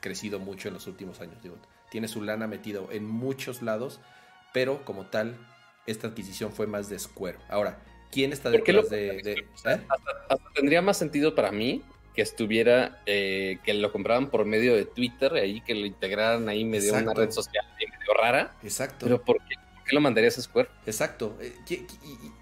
crecido 0.00 0.38
mucho 0.38 0.68
en 0.68 0.74
los 0.74 0.86
últimos 0.86 1.20
años. 1.20 1.38
tiene 1.90 2.06
su 2.06 2.22
lana 2.22 2.46
metido 2.46 2.92
en 2.92 3.04
muchos 3.04 3.60
lados, 3.60 3.98
pero 4.54 4.82
como 4.86 5.04
tal, 5.04 5.36
esta 5.86 6.06
adquisición 6.06 6.50
fue 6.50 6.66
más 6.66 6.88
de 6.88 6.98
Square. 6.98 7.36
Ahora, 7.50 7.78
¿quién 8.10 8.32
está 8.32 8.48
detrás 8.48 8.88
de...? 8.88 9.18
¿eh? 9.18 9.46
hasta, 9.62 10.50
tendría 10.54 10.80
más 10.80 10.96
sentido 10.96 11.34
para 11.34 11.52
mí 11.52 11.82
que 12.14 12.22
estuviera, 12.22 13.02
que 13.04 13.74
lo 13.74 13.92
compraran 13.92 14.30
por 14.30 14.46
medio 14.46 14.74
de 14.74 14.86
Twitter, 14.86 15.34
ahí 15.34 15.60
que 15.60 15.74
lo 15.74 15.84
integraran 15.84 16.48
ahí 16.48 16.64
medio 16.64 16.94
una 16.94 17.12
red 17.12 17.30
social 17.30 17.66
medio 17.76 18.14
rara. 18.14 18.56
Exacto. 18.62 19.04
Pero 19.04 19.22
porque 19.22 19.56
qué 19.84 19.94
lo 19.94 20.00
mandarías 20.00 20.38
a 20.38 20.42
Square? 20.42 20.68
Exacto. 20.86 21.36
Eh, 21.40 21.86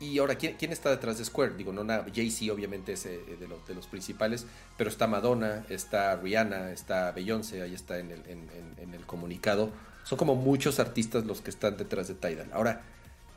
y, 0.01 0.19
ahora, 0.19 0.37
¿quién, 0.37 0.73
está 0.73 0.91
detrás 0.91 1.19
de 1.19 1.25
Square? 1.25 1.55
Digo, 1.55 1.73
no, 1.73 1.85
Jay-Z 2.15 2.53
obviamente 2.53 2.93
es 2.93 3.07
eh, 3.07 3.21
de, 3.39 3.49
los, 3.49 3.67
de 3.67 3.75
los 3.75 3.87
principales, 3.87 4.47
pero 4.77 4.91
está 4.91 5.07
Madonna, 5.07 5.65
está 5.69 6.17
Rihanna, 6.17 6.73
está 6.73 7.13
Beyoncé, 7.13 7.63
ahí 7.63 7.75
está 7.75 7.99
en 7.99 8.13
el, 8.13 8.23
en, 8.29 8.95
el 8.95 9.07
comunicado. 9.07 9.71
Son 10.05 10.19
como 10.19 10.35
muchos 10.35 10.81
artistas 10.81 11.25
los 11.25 11.41
que 11.41 11.51
están 11.51 11.77
detrás 11.77 12.09
de 12.09 12.15
Tidal. 12.15 12.51
Ahora, 12.53 12.83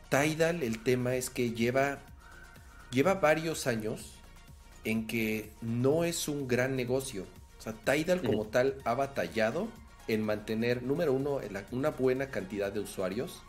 Tidal, 0.10 0.64
el 0.64 0.84
tema 0.84 1.16
es 1.16 1.30
que 1.30 1.52
lleva, 1.52 2.00
lleva 2.92 3.16
varios 3.16 3.68
años 3.68 4.14
en 4.84 5.08
que 5.08 5.52
no 5.62 6.04
es 6.04 6.28
un 6.28 6.48
gran 6.48 6.76
negocio. 6.76 7.26
O 7.60 7.62
sea, 7.62 7.74
Tidal 7.74 8.22
como 8.22 8.46
tal 8.46 8.76
ha 8.86 8.94
batallado 8.94 9.68
en 10.08 10.24
mantener, 10.24 10.84
número 10.84 11.14
uno, 11.14 11.40
una 11.72 11.90
buena 11.90 12.30
cantidad 12.30 12.72
de 12.72 12.80
usuarios 12.80 13.42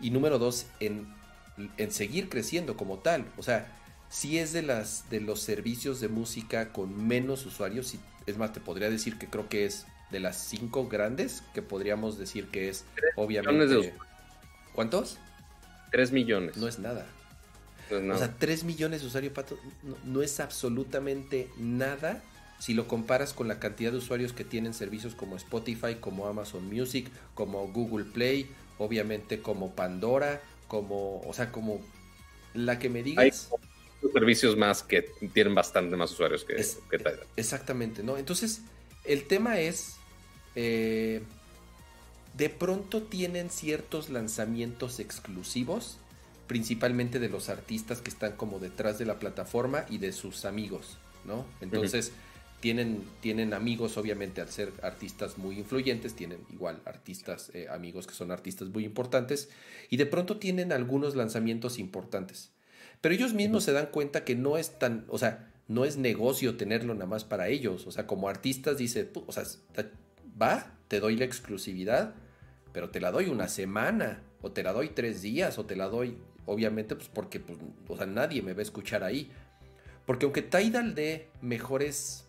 y 0.00 0.10
número 0.10 0.38
dos, 0.38 0.66
en, 0.80 1.06
seguir 1.90 2.28
creciendo 2.28 2.76
como 2.76 2.98
tal. 2.98 3.26
O 3.36 3.42
sea, 3.42 3.76
si 4.08 4.38
es 4.38 4.52
de, 4.52 4.62
las, 4.62 5.08
de 5.10 5.20
los 5.20 5.40
servicios 5.40 6.00
de 6.00 6.08
música 6.08 6.72
con 6.72 7.06
menos 7.06 7.44
usuarios, 7.44 7.94
y 7.94 8.00
es 8.26 8.38
más, 8.38 8.52
te 8.52 8.60
podría 8.60 8.88
decir 8.88 9.18
que 9.18 9.28
creo 9.28 9.48
que 9.48 9.66
es 9.66 9.86
de 10.10 10.20
las 10.20 10.36
cinco 10.36 10.88
grandes, 10.88 11.42
que 11.54 11.62
podríamos 11.62 12.18
decir 12.18 12.48
que 12.48 12.68
es 12.68 12.84
obviamente... 13.16 13.94
¿Cuántos? 14.74 15.18
Tres 15.90 16.12
millones. 16.12 16.56
No 16.56 16.68
es 16.68 16.78
nada. 16.78 17.06
O 17.90 18.18
sea, 18.18 18.32
tres 18.38 18.62
millones 18.62 19.00
de 19.00 19.08
usuarios, 19.08 19.32
Pato, 19.32 19.58
no, 20.04 20.22
es 20.22 20.38
absolutamente 20.38 21.48
nada 21.56 22.22
si 22.60 22.72
lo 22.72 22.86
comparas 22.86 23.32
con 23.32 23.48
la 23.48 23.58
cantidad 23.58 23.90
de 23.90 23.98
usuarios 23.98 24.32
que 24.32 24.44
tienen 24.44 24.74
servicios 24.74 25.16
como 25.16 25.36
Spotify, 25.36 25.96
como 25.98 26.28
Amazon 26.28 26.72
Music, 26.72 27.10
como 27.34 27.66
Google 27.68 28.04
Play 28.04 28.48
obviamente 28.80 29.40
como 29.40 29.74
Pandora, 29.74 30.40
como, 30.66 31.20
o 31.20 31.32
sea, 31.34 31.52
como 31.52 31.80
la 32.54 32.78
que 32.78 32.88
me 32.88 33.02
digas. 33.02 33.50
Hay 34.02 34.10
servicios 34.12 34.56
más 34.56 34.82
que 34.82 35.02
tienen 35.34 35.54
bastante 35.54 35.96
más 35.96 36.12
usuarios 36.12 36.44
que, 36.44 36.54
Tidal. 36.96 37.20
Exactamente, 37.36 38.02
¿no? 38.02 38.16
Entonces, 38.16 38.62
el 39.04 39.26
tema 39.26 39.60
es, 39.60 39.96
eh, 40.54 41.22
de 42.36 42.48
pronto 42.48 43.02
tienen 43.02 43.50
ciertos 43.50 44.10
lanzamientos 44.10 45.00
exclusivos, 45.00 45.98
principalmente 46.46 47.18
de 47.18 47.28
los 47.28 47.48
artistas 47.48 48.00
que 48.00 48.10
están 48.10 48.32
como 48.32 48.58
detrás 48.58 48.98
de 48.98 49.06
la 49.06 49.18
plataforma 49.18 49.84
y 49.88 49.98
de 49.98 50.12
sus 50.12 50.44
amigos, 50.44 50.98
¿no? 51.24 51.46
Entonces 51.60 52.12
tienen, 52.60 53.04
tienen 53.20 53.54
amigos, 53.54 53.96
obviamente, 53.96 54.40
al 54.40 54.48
ser 54.48 54.72
artistas 54.82 55.38
muy 55.38 55.58
influyentes, 55.58 56.14
tienen 56.14 56.40
igual 56.52 56.80
artistas, 56.84 57.50
eh, 57.54 57.68
amigos 57.70 58.06
que 58.06 58.14
son 58.14 58.30
artistas 58.30 58.68
muy 58.68 58.84
importantes, 58.84 59.48
y 59.88 59.96
de 59.96 60.06
pronto 60.06 60.38
tienen 60.38 60.72
algunos 60.72 61.16
lanzamientos 61.16 61.78
importantes. 61.78 62.50
Pero 63.00 63.14
ellos 63.14 63.32
mismos 63.32 63.64
se 63.64 63.72
dan 63.72 63.86
cuenta 63.86 64.24
que 64.24 64.34
no 64.34 64.58
es 64.58 64.78
tan, 64.78 65.06
o 65.08 65.18
sea, 65.18 65.50
no 65.68 65.84
es 65.84 65.96
negocio 65.96 66.56
tenerlo 66.56 66.94
nada 66.94 67.06
más 67.06 67.24
para 67.24 67.48
ellos. 67.48 67.86
O 67.86 67.92
sea, 67.92 68.06
como 68.06 68.28
artistas 68.28 68.76
dice, 68.76 69.10
o 69.14 69.32
sea, 69.32 69.44
va, 70.40 70.72
te 70.88 71.00
doy 71.00 71.16
la 71.16 71.24
exclusividad, 71.24 72.14
pero 72.72 72.90
te 72.90 73.00
la 73.00 73.10
doy 73.10 73.26
una 73.26 73.48
semana, 73.48 74.22
o 74.42 74.52
te 74.52 74.62
la 74.62 74.72
doy 74.72 74.90
tres 74.90 75.22
días, 75.22 75.58
o 75.58 75.66
te 75.66 75.76
la 75.76 75.88
doy, 75.88 76.18
obviamente, 76.46 76.96
pues 76.96 77.08
porque, 77.08 77.40
pues, 77.40 77.58
o 77.88 77.96
sea, 77.96 78.06
nadie 78.06 78.42
me 78.42 78.52
va 78.52 78.60
a 78.60 78.62
escuchar 78.62 79.04
ahí. 79.04 79.30
Porque 80.06 80.24
aunque 80.24 80.42
Tidal 80.42 80.94
dé 80.94 81.28
mejores 81.40 82.26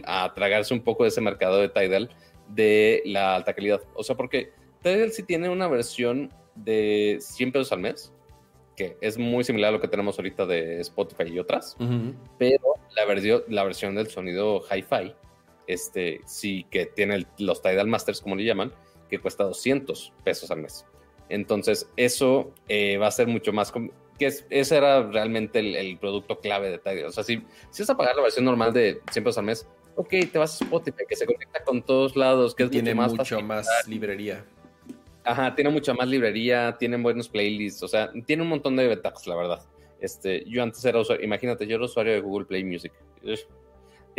a 0.05 0.33
tragarse 0.33 0.73
un 0.73 0.81
poco 0.81 1.03
de 1.03 1.09
ese 1.09 1.21
mercado 1.21 1.59
de 1.59 1.69
Tidal 1.69 2.09
de 2.47 3.01
la 3.05 3.35
alta 3.35 3.53
calidad. 3.53 3.81
O 3.93 4.03
sea, 4.03 4.15
porque 4.15 4.51
Tidal 4.81 5.11
sí 5.11 5.23
tiene 5.23 5.49
una 5.49 5.67
versión 5.67 6.33
de 6.55 7.17
100 7.19 7.51
pesos 7.51 7.71
al 7.71 7.79
mes, 7.79 8.11
que 8.75 8.97
es 9.01 9.17
muy 9.17 9.43
similar 9.43 9.69
a 9.69 9.71
lo 9.73 9.81
que 9.81 9.87
tenemos 9.87 10.17
ahorita 10.17 10.45
de 10.45 10.79
Spotify 10.81 11.23
y 11.27 11.39
otras, 11.39 11.75
pero 12.37 12.75
la, 12.95 13.05
versión, 13.05 13.43
la 13.49 13.63
versión 13.63 13.95
del 13.95 14.07
sonido 14.07 14.61
hi-fi, 14.71 15.13
este, 15.67 16.21
sí 16.25 16.65
que 16.71 16.85
tiene 16.85 17.27
los 17.37 17.61
Tidal 17.61 17.87
Masters, 17.87 18.21
como 18.21 18.35
le 18.35 18.45
llaman, 18.45 18.73
que 19.09 19.19
cuesta 19.19 19.43
200 19.43 20.13
pesos 20.23 20.49
al 20.49 20.61
mes. 20.61 20.85
Entonces, 21.29 21.89
eso 21.95 22.53
eh, 22.67 22.97
va 22.97 23.07
a 23.07 23.11
ser 23.11 23.27
mucho 23.27 23.53
más... 23.53 23.71
Que 24.17 24.27
ese 24.49 24.75
era 24.75 25.03
realmente 25.03 25.59
el, 25.59 25.97
producto 25.97 26.39
clave 26.39 26.69
de 26.69 26.77
Tidal. 26.77 27.05
O 27.05 27.11
sea, 27.11 27.23
si, 27.23 27.41
si 27.69 27.83
vas 27.83 27.89
a 27.89 27.95
pagar 27.95 28.17
la 28.17 28.23
versión 28.23 28.43
normal 28.43 28.73
de 28.73 28.99
100 29.11 29.23
pesos 29.23 29.37
al 29.37 29.45
mes, 29.45 29.65
ok, 29.95 30.09
te 30.31 30.37
vas 30.37 30.61
a 30.61 30.63
Spotify, 30.65 31.03
que 31.07 31.15
se 31.15 31.25
conecta 31.25 31.63
con 31.63 31.81
todos 31.81 32.15
lados, 32.15 32.55
que 32.55 32.67
tiene 32.67 32.93
mucho 32.93 33.41
más 33.41 33.67
librería. 33.87 34.45
Ajá, 35.23 35.53
tiene 35.55 35.69
mucha 35.69 35.93
más 35.93 36.07
librería, 36.07 36.75
tienen 36.77 37.03
buenos 37.03 37.29
playlists, 37.29 37.83
o 37.83 37.87
sea, 37.87 38.11
tiene 38.25 38.43
un 38.43 38.49
montón 38.49 38.75
de 38.75 38.87
ventajas, 38.87 39.27
la 39.27 39.35
verdad. 39.35 39.61
Este, 39.99 40.43
yo 40.49 40.63
antes 40.63 40.83
era 40.85 40.99
usuario, 40.99 41.25
imagínate, 41.25 41.67
yo 41.67 41.75
era 41.75 41.85
usuario 41.85 42.13
de 42.13 42.21
Google 42.21 42.45
Play 42.45 42.63
Music. 42.63 42.93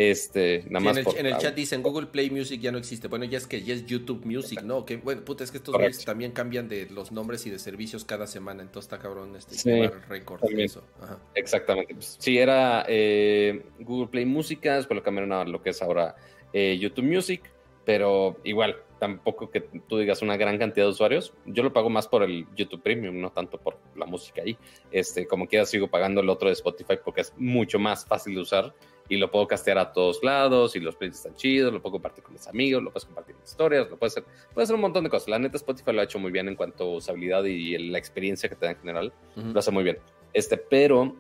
Este, 0.01 0.64
nada 0.70 0.82
más. 0.82 0.96
en, 0.96 1.07
el, 1.07 1.16
en 1.18 1.26
el, 1.26 1.36
chat 1.36 1.55
dicen 1.55 1.82
Google 1.82 2.07
Play 2.07 2.30
Music 2.30 2.59
ya 2.59 2.72
no 2.72 2.78
existe. 2.78 3.07
Bueno, 3.07 3.26
ya 3.26 3.36
es 3.36 3.46
que 3.46 3.61
ya 3.61 3.74
es 3.74 3.84
YouTube 3.84 4.24
Music, 4.24 4.62
¿no? 4.62 4.86
Que 4.86 4.96
bueno, 4.96 5.22
puta, 5.26 5.44
es 5.44 5.51
que 5.51 5.59
estos 5.59 5.74
güeyes 5.74 6.07
también 6.07 6.32
cambian 6.32 6.70
de 6.70 6.88
los 6.88 7.12
nombres 7.12 7.44
y 7.44 7.51
de 7.51 7.59
servicios 7.59 8.07
cada 8.07 8.26
semana. 8.26 8.62
Entonces 8.62 8.90
está 8.90 8.98
cabrón 8.98 9.36
este 9.36 9.57
sí, 9.57 9.70
récord 10.09 10.40
eso. 10.59 10.82
Ajá. 11.03 11.18
Exactamente. 11.34 11.92
Pues, 11.92 12.16
sí, 12.18 12.38
era 12.38 12.86
eh, 12.88 13.62
Google 13.80 14.09
Play 14.09 14.24
Música, 14.24 14.76
después 14.76 14.96
lo 14.96 15.03
cambiaron 15.03 15.34
a 15.34 15.44
lo 15.44 15.62
que 15.62 15.68
es 15.68 15.82
ahora 15.82 16.16
eh, 16.55 16.78
YouTube 16.80 17.05
Music, 17.05 17.42
pero 17.84 18.38
igual, 18.42 18.76
tampoco 18.98 19.51
que 19.51 19.61
tú 19.61 19.98
digas 19.98 20.22
una 20.22 20.38
gran 20.38 20.57
cantidad 20.57 20.86
de 20.86 20.92
usuarios. 20.92 21.34
Yo 21.44 21.62
lo 21.62 21.74
pago 21.74 21.90
más 21.90 22.09
por 22.09 22.22
el 22.22 22.46
YouTube 22.57 22.80
Premium, 22.80 23.20
no 23.20 23.32
tanto 23.32 23.59
por 23.59 23.76
la 23.96 24.07
música 24.07 24.40
ahí. 24.40 24.57
Este, 24.90 25.26
como 25.26 25.46
quiera, 25.46 25.66
sigo 25.66 25.88
pagando 25.88 26.22
el 26.22 26.30
otro 26.30 26.48
de 26.48 26.55
Spotify 26.55 26.94
porque 27.05 27.20
es 27.20 27.34
mucho 27.36 27.78
más 27.78 28.07
fácil 28.07 28.34
de 28.34 28.40
usar 28.40 28.74
y 29.11 29.17
lo 29.17 29.31
puedo 29.31 29.47
castear 29.49 29.77
a 29.77 29.93
todos 29.93 30.23
lados 30.23 30.77
y 30.77 30.81
los 30.81 30.95
playlists 30.95 31.27
están 31.27 31.37
chidos, 31.37 31.73
lo 31.73 31.83
puedo 31.83 31.95
compartir 31.95 32.23
con 32.23 32.33
mis 32.33 32.47
amigos, 32.47 32.81
lo 32.81 32.91
puedes 32.91 33.05
compartir 33.05 33.35
en 33.35 33.43
historias, 33.43 33.91
lo 33.91 33.99
puedes 33.99 34.17
hacer, 34.17 34.25
puede 34.55 34.63
hacer 34.63 34.77
un 34.77 34.81
montón 34.81 35.03
de 35.03 35.11
cosas. 35.11 35.29
La 35.29 35.39
neta 35.41 35.57
Spotify 35.57 35.93
lo 35.93 36.01
ha 36.01 36.05
hecho 36.05 36.21
muy 36.21 36.31
bien 36.31 36.49
en 36.49 36.55
cuanto 36.55 36.85
a 36.85 36.97
usabilidad 36.97 37.43
y 37.45 37.77
la 37.91 37.99
experiencia 37.99 38.49
que 38.49 38.55
te 38.55 38.67
da 38.67 38.73
en 38.73 38.79
general, 38.79 39.13
uh 39.37 39.41
-huh. 39.41 39.53
lo 39.53 39.59
hace 39.59 39.73
muy 39.73 39.83
bien. 39.83 39.99
Este, 40.33 40.57
pero 40.57 41.17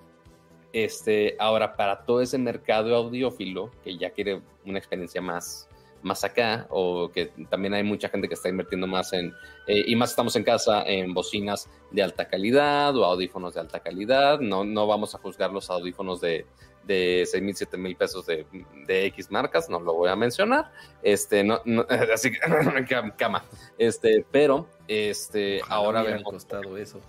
este, 0.72 1.34
ahora 1.40 1.76
para 1.76 2.04
todo 2.04 2.20
ese 2.20 2.38
mercado 2.38 2.94
audiófilo 2.94 3.72
que 3.82 3.98
ya 3.98 4.10
quiere 4.10 4.40
una 4.64 4.78
experiencia 4.78 5.20
más 5.20 5.68
más 6.02 6.24
acá 6.24 6.66
o 6.70 7.10
que 7.10 7.26
también 7.50 7.74
hay 7.74 7.82
mucha 7.82 8.08
gente 8.08 8.26
que 8.26 8.32
está 8.32 8.48
invirtiendo 8.48 8.86
más 8.86 9.12
en 9.12 9.34
eh, 9.66 9.84
y 9.86 9.94
más 9.96 10.10
estamos 10.10 10.34
en 10.34 10.44
casa 10.44 10.82
en 10.86 11.12
bocinas 11.12 11.68
de 11.90 12.02
alta 12.02 12.26
calidad 12.26 12.96
o 12.96 13.04
audífonos 13.04 13.52
de 13.52 13.60
alta 13.60 13.80
calidad 13.80 14.40
no, 14.40 14.64
no 14.64 14.86
vamos 14.86 15.14
a 15.14 15.18
juzgar 15.18 15.52
los 15.52 15.68
audífonos 15.68 16.22
de, 16.22 16.46
de 16.84 17.24
6 17.26 17.42
mil, 17.42 17.54
7 17.54 17.76
mil 17.76 17.96
pesos 17.96 18.26
de, 18.26 18.46
de, 18.86 19.06
X 19.06 19.30
marcas, 19.30 19.68
no 19.68 19.80
lo 19.80 19.94
voy 19.94 20.10
a 20.10 20.16
mencionar, 20.16 20.72
este, 21.02 21.44
no, 21.44 21.60
no 21.64 21.86
así 22.14 22.30
que, 22.32 22.38
cama, 23.16 23.44
este, 23.78 24.24
pero, 24.30 24.66
este, 24.88 25.60
Ojalá 25.62 25.74
ahora 25.74 26.02
vemos. 26.02 26.24
costado 26.24 26.76
eso. 26.76 27.00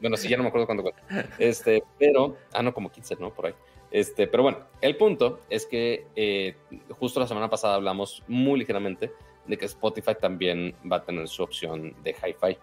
Bueno, 0.00 0.16
sí, 0.16 0.28
ya 0.28 0.36
no 0.36 0.42
me 0.42 0.50
acuerdo 0.50 0.66
cuánto 0.66 0.82
cuesta, 0.82 1.02
este, 1.38 1.82
pero, 1.98 2.36
ah, 2.52 2.62
no, 2.62 2.74
como 2.74 2.90
15, 2.90 3.16
¿no? 3.16 3.32
Por 3.32 3.46
ahí. 3.46 3.54
Este, 3.90 4.26
pero 4.26 4.42
bueno, 4.42 4.58
el 4.80 4.96
punto 4.96 5.40
es 5.48 5.64
que 5.64 6.06
eh, 6.16 6.56
justo 6.98 7.20
la 7.20 7.26
semana 7.26 7.48
pasada 7.48 7.76
hablamos 7.76 8.22
muy 8.26 8.58
ligeramente 8.58 9.12
de 9.46 9.56
que 9.56 9.66
Spotify 9.66 10.12
también 10.20 10.74
va 10.90 10.96
a 10.96 11.04
tener 11.04 11.28
su 11.28 11.42
opción 11.42 11.94
de 12.02 12.10
hi-fi, 12.10 12.58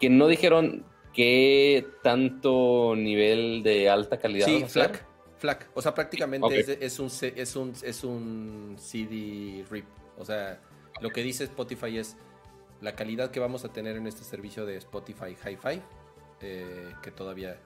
que 0.00 0.10
no 0.10 0.26
dijeron 0.26 0.84
qué 1.12 1.86
tanto 2.02 2.94
nivel 2.96 3.62
de 3.62 3.88
alta 3.88 4.18
calidad. 4.18 4.46
Sí, 4.46 4.64
FLAC. 4.66 5.06
FLAC. 5.44 5.68
O 5.74 5.82
sea, 5.82 5.94
prácticamente 5.94 6.46
okay. 6.46 6.60
es, 6.60 6.68
es, 6.68 6.98
un, 6.98 7.10
es, 7.36 7.56
un, 7.56 7.74
es 7.82 8.02
un 8.02 8.76
CD 8.78 9.64
RIP. 9.70 9.84
O 10.16 10.24
sea, 10.24 10.58
lo 11.02 11.10
que 11.10 11.22
dice 11.22 11.44
Spotify 11.44 11.98
es 11.98 12.16
la 12.80 12.96
calidad 12.96 13.30
que 13.30 13.40
vamos 13.40 13.64
a 13.66 13.68
tener 13.68 13.96
en 13.96 14.06
este 14.06 14.24
servicio 14.24 14.64
de 14.64 14.78
Spotify 14.78 15.36
Hi-Fi, 15.44 15.82
eh, 16.40 16.94
que 17.02 17.10
todavía 17.10 17.58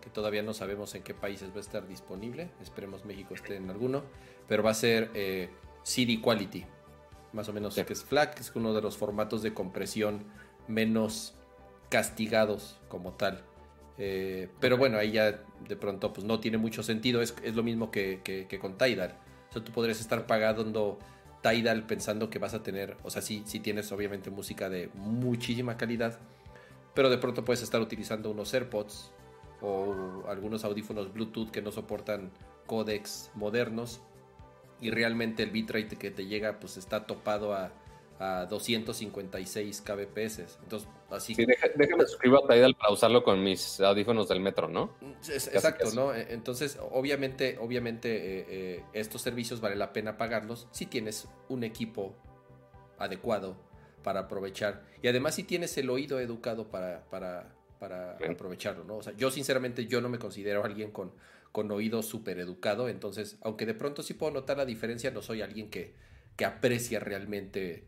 que 0.00 0.10
todavía 0.10 0.42
no 0.42 0.52
sabemos 0.52 0.96
en 0.96 1.04
qué 1.04 1.14
países 1.14 1.50
va 1.50 1.58
a 1.58 1.60
estar 1.60 1.86
disponible. 1.86 2.50
Esperemos 2.60 3.04
México 3.04 3.34
esté 3.34 3.54
en 3.54 3.70
alguno. 3.70 4.02
Pero 4.48 4.64
va 4.64 4.72
a 4.72 4.74
ser 4.74 5.12
eh, 5.14 5.48
CD 5.84 6.20
Quality. 6.20 6.66
Más 7.32 7.48
o 7.48 7.52
menos 7.52 7.74
sí. 7.74 7.84
que 7.84 7.92
es 7.92 8.02
FLAC, 8.02 8.34
que 8.34 8.40
es 8.40 8.50
uno 8.56 8.74
de 8.74 8.82
los 8.82 8.96
formatos 8.96 9.42
de 9.42 9.54
compresión 9.54 10.24
menos 10.66 11.34
castigados 11.88 12.80
como 12.88 13.12
tal. 13.12 13.44
Eh, 13.98 14.48
pero 14.60 14.76
bueno, 14.76 14.98
ahí 14.98 15.12
ya 15.12 15.40
de 15.68 15.76
pronto 15.76 16.12
pues 16.12 16.24
no 16.26 16.40
tiene 16.40 16.58
mucho 16.58 16.82
sentido. 16.82 17.22
Es, 17.22 17.34
lo 17.54 17.62
mismo 17.62 17.90
que, 17.90 18.46
con 18.60 18.78
Tidal. 18.78 19.14
O 19.50 19.52
sea, 19.52 19.64
tú 19.64 19.72
podrías 19.72 20.00
estar 20.00 20.26
pagando 20.26 20.98
Tidal 21.42 21.86
pensando 21.86 22.30
que 22.30 22.38
vas 22.38 22.54
a 22.54 22.62
tener, 22.62 22.96
o 23.02 23.10
sea, 23.10 23.20
sí, 23.20 23.42
sí 23.46 23.60
tienes 23.60 23.90
obviamente 23.92 24.30
música 24.30 24.70
de 24.70 24.90
muchísima 24.94 25.76
calidad, 25.76 26.20
pero 26.94 27.10
de 27.10 27.18
pronto 27.18 27.44
puedes 27.44 27.62
estar 27.62 27.80
utilizando 27.80 28.30
unos 28.30 28.54
AirPods 28.54 29.10
o 29.60 30.24
algunos 30.28 30.64
audífonos 30.64 31.12
Bluetooth 31.12 31.50
que 31.50 31.60
no 31.60 31.72
soportan 31.72 32.30
codecs 32.66 33.30
modernos 33.34 34.00
y 34.80 34.90
realmente 34.90 35.42
el 35.42 35.50
bitrate 35.50 35.96
que 35.96 36.10
te 36.10 36.26
llega 36.26 36.58
pues 36.58 36.76
está 36.76 37.06
topado 37.06 37.54
a, 37.54 37.72
a 38.22 38.46
256 38.46 39.80
kbps. 39.80 40.58
Entonces, 40.62 40.88
así 41.10 41.34
sí, 41.34 41.44
deja, 41.44 41.66
déjame 41.74 42.06
suscribir 42.06 42.38
a 42.38 42.54
Tidal 42.54 42.76
para 42.76 42.92
usarlo 42.92 43.24
con 43.24 43.42
mis 43.42 43.80
audífonos 43.80 44.28
del 44.28 44.38
metro, 44.38 44.68
¿no? 44.68 44.94
Es, 45.28 45.48
exacto, 45.48 45.86
casi. 45.86 45.96
¿no? 45.96 46.14
Entonces, 46.14 46.78
obviamente, 46.92 47.58
obviamente 47.58 48.14
eh, 48.14 48.46
eh, 48.48 48.84
estos 48.92 49.22
servicios 49.22 49.60
vale 49.60 49.74
la 49.74 49.92
pena 49.92 50.16
pagarlos 50.16 50.68
si 50.70 50.86
tienes 50.86 51.28
un 51.48 51.64
equipo 51.64 52.14
adecuado 52.96 53.56
para 54.04 54.20
aprovechar. 54.20 54.84
Y 55.02 55.08
además 55.08 55.34
si 55.34 55.42
tienes 55.42 55.76
el 55.78 55.90
oído 55.90 56.20
educado 56.20 56.68
para, 56.68 57.04
para, 57.10 57.52
para 57.80 58.14
Bien. 58.18 58.32
aprovecharlo, 58.32 58.84
¿no? 58.84 58.98
O 58.98 59.02
sea, 59.02 59.14
yo 59.16 59.32
sinceramente 59.32 59.86
yo 59.86 60.00
no 60.00 60.08
me 60.08 60.20
considero 60.20 60.64
alguien 60.64 60.92
con, 60.92 61.12
con 61.50 61.72
oído 61.72 62.04
súper 62.04 62.38
educado, 62.38 62.88
entonces, 62.88 63.36
aunque 63.42 63.66
de 63.66 63.74
pronto 63.74 64.04
sí 64.04 64.14
puedo 64.14 64.32
notar 64.32 64.58
la 64.58 64.64
diferencia, 64.64 65.10
no 65.10 65.22
soy 65.22 65.42
alguien 65.42 65.70
que, 65.70 65.94
que 66.36 66.44
aprecia 66.44 67.00
realmente, 67.00 67.84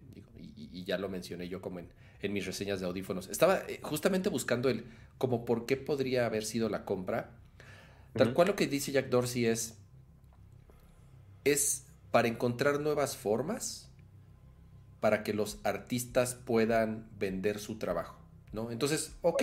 y, 0.56 0.70
y, 0.72 0.84
ya 0.84 0.98
lo 0.98 1.08
mencioné 1.08 1.48
yo 1.48 1.60
como 1.60 1.78
en, 1.78 1.88
en 2.22 2.32
mis 2.32 2.46
reseñas 2.46 2.80
de 2.80 2.86
audífonos. 2.86 3.28
Estaba 3.28 3.62
eh, 3.68 3.80
justamente 3.82 4.28
buscando 4.28 4.68
el, 4.68 4.84
como 5.18 5.44
por 5.44 5.66
qué 5.66 5.76
podría 5.76 6.26
haber 6.26 6.44
sido 6.44 6.68
la 6.68 6.84
compra. 6.84 7.30
Tal 8.14 8.28
uh 8.28 8.30
-huh. 8.30 8.34
cual 8.34 8.48
lo 8.48 8.56
que 8.56 8.66
dice 8.66 8.92
Jack 8.92 9.08
Dorsey 9.08 9.46
es, 9.46 9.76
es 11.44 11.86
para 12.10 12.28
encontrar 12.28 12.80
nuevas 12.80 13.16
formas 13.16 13.90
para 15.00 15.22
que 15.22 15.34
los 15.34 15.58
artistas 15.64 16.34
puedan 16.34 17.08
vender 17.18 17.58
su 17.58 17.76
trabajo. 17.76 18.16
¿no? 18.54 18.70
Entonces, 18.70 19.16
ok, 19.20 19.42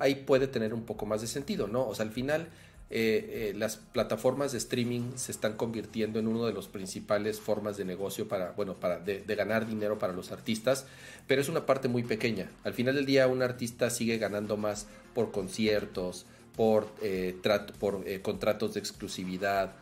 ahí 0.00 0.14
puede 0.14 0.46
tener 0.46 0.72
un 0.72 0.84
poco 0.84 1.04
más 1.04 1.20
de 1.20 1.26
sentido, 1.26 1.66
¿no? 1.66 1.86
O 1.86 1.94
sea, 1.94 2.06
al 2.06 2.12
final 2.12 2.48
eh, 2.94 3.50
eh, 3.50 3.54
las 3.56 3.76
plataformas 3.76 4.52
de 4.52 4.58
streaming 4.58 5.12
se 5.16 5.32
están 5.32 5.54
convirtiendo 5.54 6.18
en 6.18 6.26
uno 6.26 6.44
de 6.46 6.52
los 6.52 6.68
principales 6.68 7.40
formas 7.40 7.78
de 7.78 7.86
negocio 7.86 8.28
para, 8.28 8.52
bueno, 8.52 8.74
para 8.74 8.98
de, 8.98 9.22
de, 9.22 9.34
ganar 9.34 9.66
dinero 9.66 9.98
para 9.98 10.12
los 10.12 10.30
artistas, 10.30 10.86
pero 11.26 11.40
es 11.40 11.48
una 11.48 11.64
parte 11.64 11.88
muy 11.88 12.02
pequeña. 12.02 12.50
Al 12.64 12.74
final 12.74 12.94
del 12.94 13.06
día, 13.06 13.26
un 13.28 13.42
artista 13.42 13.88
sigue 13.88 14.18
ganando 14.18 14.58
más 14.58 14.86
por 15.14 15.32
conciertos, 15.32 16.26
por, 16.54 16.86
eh, 17.00 17.34
por 17.78 18.04
contratos 18.20 18.74
de 18.74 18.80
exclusividad, 18.80 19.72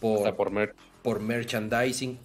por, 0.00 0.34
por, 0.34 0.50
mer 0.50 0.74
por 1.02 1.20
merchandising 1.20 2.18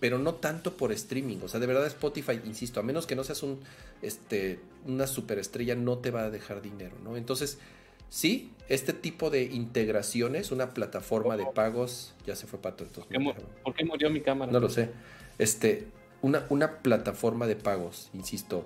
pero 0.00 0.18
no 0.18 0.34
tanto 0.34 0.76
por 0.76 0.92
streaming. 0.92 1.38
O 1.42 1.48
sea, 1.48 1.60
de 1.60 1.66
verdad 1.66 1.86
Spotify, 1.86 2.40
insisto, 2.44 2.80
a 2.80 2.82
menos 2.82 3.06
que 3.06 3.16
no 3.16 3.24
seas 3.24 3.42
un, 3.42 3.58
este, 4.02 4.60
una 4.86 5.06
superestrella, 5.06 5.74
no 5.74 5.98
te 5.98 6.10
va 6.10 6.24
a 6.24 6.30
dejar 6.30 6.62
dinero, 6.62 6.96
¿no? 7.02 7.16
Entonces, 7.16 7.58
sí, 8.08 8.52
este 8.68 8.92
tipo 8.92 9.30
de 9.30 9.44
integraciones, 9.44 10.52
una 10.52 10.70
plataforma 10.70 11.36
de 11.36 11.46
pagos, 11.54 12.14
ya 12.26 12.36
se 12.36 12.46
fue 12.46 12.60
Pato. 12.60 12.84
Entonces, 12.84 13.12
¿Por, 13.12 13.34
qué, 13.34 13.42
¿Por 13.64 13.74
qué 13.74 13.84
murió 13.84 14.10
mi 14.10 14.20
cámara? 14.20 14.52
No 14.52 14.60
lo 14.60 14.68
sé. 14.68 14.90
Este, 15.38 15.86
una, 16.20 16.44
una 16.50 16.78
plataforma 16.78 17.46
de 17.46 17.56
pagos, 17.56 18.10
insisto, 18.12 18.64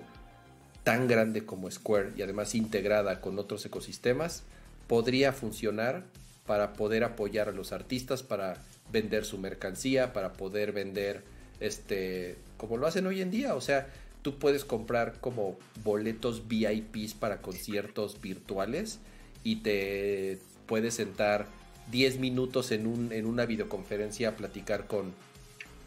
tan 0.83 1.07
grande 1.07 1.45
como 1.45 1.71
Square 1.71 2.11
y 2.17 2.21
además 2.21 2.55
integrada 2.55 3.21
con 3.21 3.39
otros 3.39 3.65
ecosistemas, 3.65 4.43
podría 4.87 5.31
funcionar 5.31 6.03
para 6.45 6.73
poder 6.73 7.05
apoyar 7.05 7.47
a 7.47 7.53
los 7.53 7.71
artistas, 7.71 8.21
para 8.23 8.61
vender 8.91 9.23
su 9.23 9.37
mercancía, 9.37 10.11
para 10.11 10.33
poder 10.33 10.73
vender, 10.73 11.23
este, 11.61 12.35
como 12.57 12.75
lo 12.75 12.87
hacen 12.87 13.07
hoy 13.07 13.21
en 13.21 13.31
día. 13.31 13.55
O 13.55 13.61
sea, 13.61 13.87
tú 14.21 14.37
puedes 14.37 14.65
comprar 14.65 15.21
como 15.21 15.57
boletos 15.85 16.49
VIPs 16.49 17.13
para 17.13 17.41
conciertos 17.41 18.19
virtuales 18.19 18.99
y 19.43 19.57
te 19.57 20.39
puedes 20.65 20.95
sentar 20.95 21.47
10 21.91 22.19
minutos 22.19 22.71
en, 22.71 22.87
un, 22.87 23.11
en 23.11 23.25
una 23.25 23.45
videoconferencia 23.45 24.29
a 24.29 24.35
platicar 24.35 24.87
con, 24.87 25.13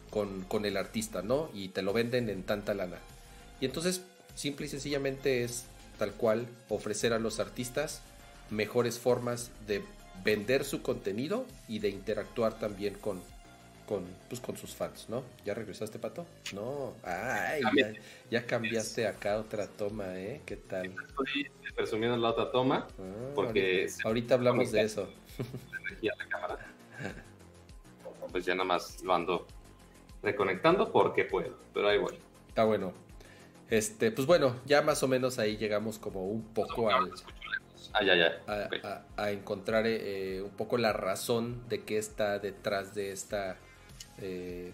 con, 0.09 0.43
con, 0.43 0.65
el 0.65 0.77
artista, 0.77 1.21
¿no? 1.21 1.49
Y 1.53 1.69
te 1.69 1.81
lo 1.81 1.93
venden 1.93 2.29
en 2.29 2.43
tanta 2.43 2.73
lana. 2.73 2.97
Y 3.59 3.65
entonces, 3.65 4.01
simple 4.35 4.67
y 4.67 4.69
sencillamente 4.69 5.43
es 5.43 5.65
tal 5.97 6.11
cual 6.13 6.47
ofrecer 6.69 7.13
a 7.13 7.19
los 7.19 7.39
artistas 7.39 8.01
mejores 8.49 8.99
formas 8.99 9.51
de 9.67 9.81
vender 10.23 10.63
su 10.63 10.81
contenido 10.81 11.45
y 11.67 11.79
de 11.79 11.89
interactuar 11.89 12.59
también 12.59 12.93
con, 12.95 13.21
con, 13.87 14.05
pues, 14.27 14.41
con 14.41 14.57
sus 14.57 14.75
fans, 14.75 15.07
¿no? 15.09 15.23
¿Ya 15.45 15.53
regresaste, 15.53 15.97
Pato? 15.97 16.25
No, 16.53 16.93
ay, 17.03 17.61
ya, 17.75 17.93
ya, 18.29 18.45
cambiaste 18.45 19.07
acá 19.07 19.37
otra 19.37 19.65
toma, 19.67 20.17
¿eh? 20.19 20.41
¿Qué 20.45 20.57
tal? 20.57 20.87
Estoy 20.87 21.49
presumiendo 21.75 22.17
la 22.17 22.29
otra 22.29 22.51
toma, 22.51 22.87
ah, 22.99 23.31
porque... 23.33 23.83
Ahorita, 23.83 24.07
ahorita 24.07 24.33
hablamos 24.35 24.71
de 24.71 24.81
eso. 24.81 25.09
La 25.71 25.77
energía 25.79 26.11
de 26.17 26.23
la 26.25 26.29
cámara. 26.29 26.73
Pues 28.31 28.45
ya 28.45 28.53
nada 28.55 28.65
más 28.65 29.01
lo 29.03 29.13
ando 29.15 29.47
reconectando 30.21 30.91
porque 30.91 31.23
puedo, 31.23 31.57
pero 31.73 31.87
ahí 31.87 31.97
voy. 31.97 32.19
Está 32.49 32.65
bueno. 32.65 32.91
Este, 33.69 34.11
pues 34.11 34.27
bueno, 34.27 34.57
ya 34.65 34.81
más 34.81 35.01
o 35.03 35.07
menos 35.07 35.39
ahí 35.39 35.55
llegamos 35.57 35.97
como 35.97 36.25
un 36.27 36.43
poco 36.53 36.89
al, 36.89 37.11
Ah, 37.93 38.03
ya, 38.03 38.15
ya. 38.15 38.41
a, 38.47 38.65
Ok. 38.67 38.85
a- 38.85 39.05
a 39.23 39.31
encontrar 39.31 39.85
eh, 39.87 40.41
un 40.41 40.51
poco 40.51 40.77
la 40.77 40.91
razón 40.93 41.67
de 41.69 41.83
qué 41.83 41.97
está 41.97 42.37
detrás 42.39 42.93
de 42.95 43.11
esta, 43.11 43.57
eh, 44.21 44.71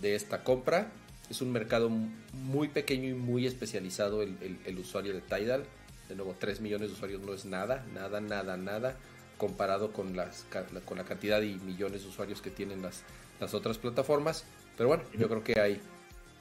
de 0.00 0.14
esta 0.14 0.42
compra. 0.44 0.90
Es 1.30 1.40
un 1.40 1.52
mercado 1.52 1.90
muy 2.32 2.68
pequeño 2.68 3.08
y 3.08 3.14
muy 3.14 3.46
especializado 3.46 4.22
el, 4.22 4.36
el- 4.40 4.58
el 4.64 4.78
usuario 4.78 5.12
de 5.12 5.20
Tidal. 5.20 5.64
De 6.08 6.14
nuevo, 6.14 6.36
3 6.38 6.60
millones 6.60 6.88
de 6.88 6.94
usuarios 6.94 7.20
no 7.22 7.34
es 7.34 7.44
nada, 7.44 7.84
nada, 7.92 8.20
nada, 8.20 8.56
nada, 8.56 8.96
comparado 9.38 9.92
con, 9.92 10.14
las, 10.16 10.46
con 10.84 10.98
la 10.98 11.04
cantidad 11.04 11.42
y 11.42 11.54
millones 11.56 12.02
de 12.02 12.08
usuarios 12.08 12.40
que 12.40 12.50
tienen 12.50 12.80
las, 12.80 13.02
las 13.40 13.54
otras 13.54 13.78
plataformas. 13.78 14.44
Pero 14.76 14.88
bueno, 14.88 15.02
yo 15.18 15.28
creo 15.28 15.42
que 15.42 15.58
hay 15.60 15.80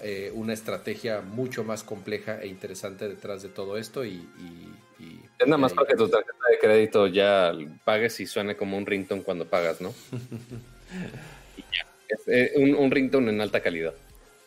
eh, 0.01 0.31
una 0.35 0.53
estrategia 0.53 1.21
mucho 1.21 1.63
más 1.63 1.83
compleja 1.83 2.39
e 2.41 2.47
interesante 2.47 3.07
detrás 3.07 3.41
de 3.41 3.49
todo 3.49 3.77
esto 3.77 4.05
y... 4.05 4.09
y- 4.39 5.03
y- 5.03 5.21
Es 5.39 5.47
nada 5.47 5.57
más 5.57 5.71
y 5.71 5.75
para 5.75 5.87
que 5.87 5.95
tu 5.95 6.07
tarjeta 6.09 6.33
de 6.51 6.59
crédito 6.59 7.07
ya 7.07 7.51
pagues 7.85 8.19
y 8.19 8.27
suene 8.27 8.55
como 8.55 8.77
un 8.77 8.85
ringtone 8.85 9.23
cuando 9.23 9.47
pagas, 9.49 9.81
¿no? 9.81 9.93
Y 11.57 11.61
ya. 11.61 11.85
Es, 12.07 12.19
eh, 12.27 12.53
un, 12.57 12.75
un 12.75 12.91
ringtone 12.91 13.31
en 13.31 13.41
alta 13.41 13.61
calidad. 13.61 13.93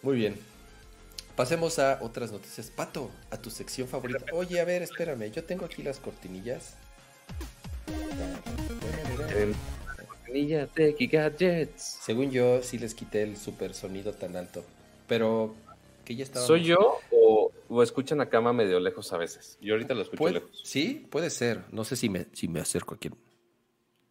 Muy 0.03 0.17
bien. 0.17 0.37
Pasemos 1.37 1.79
a 1.79 1.99
otras 2.03 2.33
noticias. 2.33 2.71
Pato, 2.71 3.11
a 3.31 3.37
tu 3.37 3.51
sección 3.51 3.87
favorita. 3.89 4.25
Oye, 4.33 4.61
a 4.61 4.65
ver, 4.65 4.83
espérame. 4.83 5.31
Yo 5.31 5.45
tengo 5.45 5.65
aquí 5.65 5.83
las 5.83 5.99
cortinillas. 5.99 6.77
En 9.37 9.55
Cortinilla 10.07 10.67
Tech 10.67 10.97
y 11.01 11.07
Gadgets. 11.07 11.99
Según 12.03 12.31
yo, 12.31 12.63
sí 12.63 12.79
les 12.79 12.95
quité 12.95 13.23
el 13.23 13.37
super 13.37 13.75
sonido 13.75 14.13
tan 14.13 14.37
alto. 14.37 14.65
Pero 15.07 15.55
que 16.05 16.17
ya 16.17 16.25
estaba. 16.25 16.45
¿Soy 16.47 16.65
yo 16.65 16.99
o, 17.11 17.53
o 17.69 17.83
escuchan 17.83 18.21
a 18.21 18.29
cama 18.29 18.53
medio 18.53 18.81
lejos 18.81 19.13
a 19.13 19.19
veces? 19.19 19.59
Yo 19.61 19.75
ahorita 19.75 19.95
lo 19.95 20.03
escucho 20.03 20.19
Puede- 20.19 20.35
lejos. 20.35 20.61
Sí, 20.65 21.07
puede 21.11 21.31
ser. 21.31 21.63
No 21.71 21.85
sé 21.85 21.97
si 21.97 22.09
me, 22.09 22.27
si 22.33 22.49
me 22.49 22.61
acerco 22.61 22.95
aquí. 22.97 23.11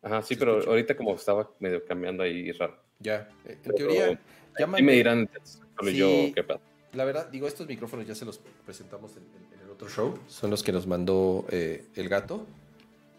Ajá, 0.01 0.21
sí, 0.21 0.35
pero 0.35 0.53
escucha. 0.53 0.69
ahorita 0.69 0.95
como 0.95 1.15
estaba 1.15 1.51
medio 1.59 1.83
cambiando 1.85 2.23
ahí 2.23 2.51
raro. 2.53 2.79
Ya. 2.99 3.29
eh, 3.45 3.51
En 3.53 3.57
Pero- 3.63 3.75
teoría, 3.75 4.11
Y 4.11 4.19
llámame. 4.59 4.83
me 4.83 4.93
dirán, 4.93 5.29
solo 5.43 5.91
Sí. 5.91 5.97
yo, 5.97 6.07
¿qué 6.33 6.43
pasa? 6.43 6.61
La 6.93 7.05
verdad, 7.05 7.27
digo, 7.29 7.47
estos 7.47 7.67
micrófonos 7.67 8.07
ya 8.07 8.15
se 8.15 8.25
los 8.25 8.39
presentamos 8.65 9.11
en, 9.17 9.23
en- 9.23 9.53
en 9.59 9.65
el 9.65 9.69
otro 9.71 9.87
show. 9.89 10.17
Son 10.27 10.49
los 10.49 10.63
que 10.63 10.71
nos 10.71 10.87
mandó 10.87 11.45
eh, 11.49 11.85
el 11.95 12.09
gato. 12.09 12.45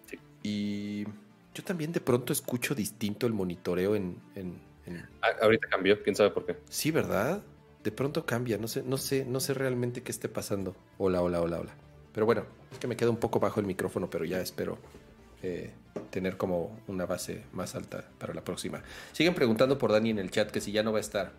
Sí. 0.06 0.18
Y 0.42 1.04
yo 1.54 1.62
también 1.64 1.92
de 1.92 2.00
pronto 2.00 2.32
escucho 2.32 2.74
distinto 2.74 3.26
el 3.26 3.32
monitoreo 3.34 3.94
en, 3.94 4.16
en- 4.34 4.58
en- 4.86 5.06
Ah, 5.22 5.28
ahorita 5.42 5.68
cambió, 5.68 6.02
quién 6.02 6.16
sabe 6.16 6.30
por 6.30 6.44
qué. 6.46 6.56
Sí, 6.68 6.90
¿verdad? 6.90 7.42
De 7.84 7.92
pronto 7.92 8.26
cambia. 8.26 8.58
No 8.58 8.66
sé, 8.66 8.82
no 8.82 8.96
sé, 8.96 9.24
no 9.24 9.38
sé 9.38 9.54
realmente 9.54 10.02
qué 10.02 10.10
esté 10.10 10.28
pasando. 10.28 10.74
Hola, 10.96 11.22
hola, 11.22 11.40
hola, 11.40 11.60
hola. 11.60 11.74
Pero 12.12 12.26
bueno, 12.26 12.44
es 12.72 12.78
que 12.78 12.88
me 12.88 12.96
queda 12.96 13.10
un 13.10 13.18
poco 13.18 13.38
bajo 13.38 13.60
el 13.60 13.66
micrófono, 13.66 14.10
pero 14.10 14.24
ya 14.24 14.40
espero 14.40 14.78
eh, 15.42 15.72
tener 16.10 16.36
como 16.36 16.80
una 16.86 17.06
base 17.06 17.42
más 17.52 17.74
alta 17.74 18.04
para 18.18 18.34
la 18.34 18.42
próxima. 18.42 18.82
Siguen 19.12 19.34
preguntando 19.34 19.78
por 19.78 19.92
Dani 19.92 20.10
en 20.10 20.18
el 20.18 20.30
chat 20.30 20.50
que 20.50 20.60
si 20.60 20.72
ya 20.72 20.82
no 20.82 20.92
va 20.92 20.98
a 20.98 21.00
estar. 21.00 21.32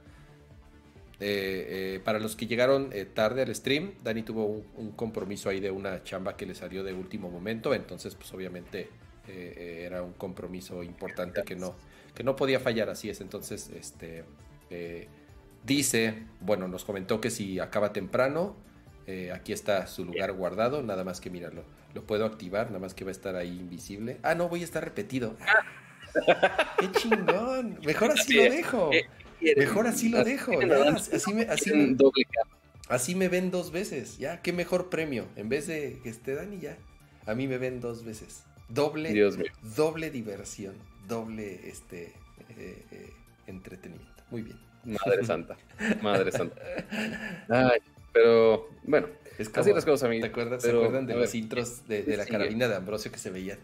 Eh, 1.21 1.95
eh, 1.95 2.01
para 2.03 2.17
los 2.17 2.37
que 2.37 2.47
llegaron 2.47 2.91
eh, 2.93 3.05
tarde 3.05 3.41
al 3.41 3.53
stream, 3.53 3.93
Dani 4.03 4.23
tuvo 4.23 4.45
un, 4.45 4.65
un 4.77 4.91
compromiso 4.91 5.49
ahí 5.49 5.59
de 5.59 5.69
una 5.69 6.01
chamba 6.03 6.37
que 6.37 6.45
le 6.45 6.55
salió 6.55 6.81
de 6.81 6.93
último 6.93 7.29
momento, 7.29 7.73
entonces 7.73 8.15
pues 8.15 8.33
obviamente 8.33 8.89
era 9.31 10.01
un 10.01 10.13
compromiso 10.13 10.81
importante 10.81 11.43
que 11.43 11.55
no, 11.55 11.75
que 12.15 12.23
no 12.23 12.35
podía 12.35 12.59
fallar, 12.59 12.89
así 12.89 13.11
es. 13.11 13.21
Entonces, 13.21 13.69
este 13.69 14.23
dice, 15.63 16.23
bueno, 16.41 16.67
nos 16.67 16.83
comentó 16.83 17.21
que 17.21 17.29
si 17.29 17.59
acaba 17.59 17.93
temprano, 17.93 18.55
eh, 19.09 19.31
aquí 19.31 19.53
está 19.53 19.87
su 19.87 20.05
lugar 20.05 20.33
guardado, 20.33 20.83
nada 20.83 21.03
más 21.03 21.19
que 21.19 21.31
míralo. 21.31 21.63
Lo 21.95 22.05
puedo 22.05 22.25
activar, 22.25 22.67
nada 22.67 22.77
más 22.77 22.93
que 22.93 23.03
va 23.03 23.09
a 23.09 23.11
estar 23.11 23.35
ahí 23.35 23.49
invisible. 23.59 24.19
Ah, 24.21 24.35
no, 24.35 24.47
voy 24.49 24.61
a 24.61 24.63
estar 24.63 24.83
repetido. 24.83 25.35
Ah, 25.41 26.75
¡Qué 26.79 26.91
chingón! 26.91 27.79
Mejor 27.83 28.11
así 28.11 28.35
lo 28.35 28.43
dejo. 28.43 28.91
Mejor 29.57 29.87
así 29.87 30.09
lo 30.09 30.23
dejo. 30.23 30.51
Así 31.11 31.33
me 31.33 31.41
así, 31.41 31.73
me, 31.73 31.97
así 32.87 33.15
me 33.15 33.29
ven 33.29 33.49
dos 33.49 33.71
veces. 33.71 34.19
Ya, 34.19 34.43
qué 34.43 34.53
mejor 34.53 34.91
premio. 34.91 35.25
En 35.35 35.49
vez 35.49 35.65
de 35.65 35.99
que 36.03 36.09
esté 36.09 36.35
Dani, 36.35 36.59
ya. 36.59 36.77
A 37.25 37.33
mí 37.33 37.47
me 37.47 37.57
ven 37.57 37.79
dos 37.79 38.05
veces. 38.05 38.43
Doble, 38.67 39.11
Dios 39.11 39.39
mío. 39.39 39.51
doble 39.75 40.11
diversión. 40.11 40.75
Doble 41.07 41.67
este 41.67 42.13
eh, 42.59 42.85
eh, 42.91 43.13
entretenimiento. 43.47 44.23
Muy 44.29 44.43
bien. 44.43 44.59
Madre 44.83 45.25
santa. 45.25 45.57
Madre 46.03 46.31
santa. 46.31 46.61
Ay, 47.49 47.79
pero 48.13 48.69
bueno, 48.83 49.07
es 49.37 49.49
como, 49.49 49.61
así 49.61 49.73
las 49.73 49.85
cosas, 49.85 50.07
amigos. 50.07 50.27
¿Te 50.27 50.31
acuerdas, 50.31 50.63
¿Se 50.63 50.71
acuerdan 50.71 51.05
de 51.05 51.15
los 51.15 51.33
intros 51.35 51.87
de, 51.87 52.03
de 52.03 52.17
la 52.17 52.25
carabina 52.25 52.67
de 52.67 52.75
Ambrosio 52.75 53.11
que 53.11 53.19
se 53.19 53.29
veía 53.29 53.57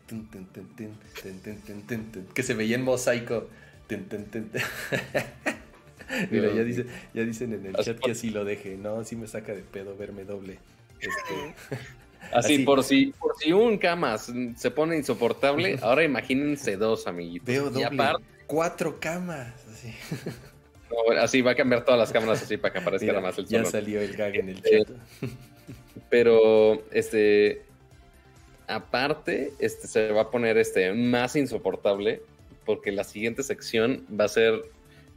que 2.33 2.43
se 2.43 2.53
veía 2.53 2.75
en 2.75 2.83
mosaico? 2.83 3.47
Mira, 6.31 6.53
ya, 6.53 6.63
dice, 6.63 6.85
ya 7.13 7.23
dicen 7.23 7.53
en 7.53 7.65
el 7.67 7.75
chat 7.75 7.99
que 7.99 8.11
así 8.11 8.29
lo 8.29 8.45
deje, 8.45 8.77
¿no? 8.77 8.99
Así 8.99 9.15
me 9.15 9.27
saca 9.27 9.53
de 9.53 9.61
pedo 9.61 9.95
verme 9.97 10.23
doble. 10.23 10.59
Este, 10.99 11.55
así, 12.33 12.59
por 12.59 12.83
si 12.83 13.07
por 13.19 13.35
si 13.37 13.51
un 13.53 13.77
camas 13.77 14.31
se 14.55 14.71
pone 14.71 14.97
insoportable, 14.97 15.77
ahora 15.83 16.03
imagínense 16.03 16.77
dos, 16.77 17.07
amiguitos. 17.07 17.47
Veo 17.47 17.65
doble. 17.65 17.81
Y 17.81 17.83
aparte, 17.83 18.23
cuatro 18.47 18.99
camas. 18.99 19.53
Así 19.71 19.93
no, 21.13 21.19
así 21.19 21.41
va 21.41 21.51
a 21.51 21.55
cambiar 21.55 21.83
todas 21.85 21.99
las 21.99 22.11
cámaras 22.11 22.41
así 22.43 22.57
para 22.57 22.73
que 22.73 22.79
aparezca 22.79 23.05
Mira, 23.05 23.13
nada 23.19 23.27
más 23.29 23.37
el 23.37 23.45
ya 23.45 23.59
solo. 23.59 23.71
salió 23.71 24.01
el 24.01 24.15
gag 24.15 24.35
en 24.35 24.49
el 24.49 24.57
Eh, 24.65 24.83
chat. 24.85 25.29
Pero, 26.09 26.83
este, 26.91 27.63
aparte, 28.67 29.53
este, 29.59 29.87
se 29.87 30.11
va 30.11 30.23
a 30.23 30.31
poner 30.31 30.57
este, 30.57 30.91
más 30.93 31.35
insoportable 31.35 32.21
porque 32.65 32.91
la 32.91 33.03
siguiente 33.03 33.43
sección 33.43 34.05
va 34.19 34.25
a 34.25 34.29
ser 34.29 34.61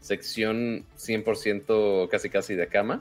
sección 0.01 0.85
100% 0.99 2.09
casi 2.09 2.29
casi 2.31 2.55
de 2.55 2.67
cama. 2.69 3.01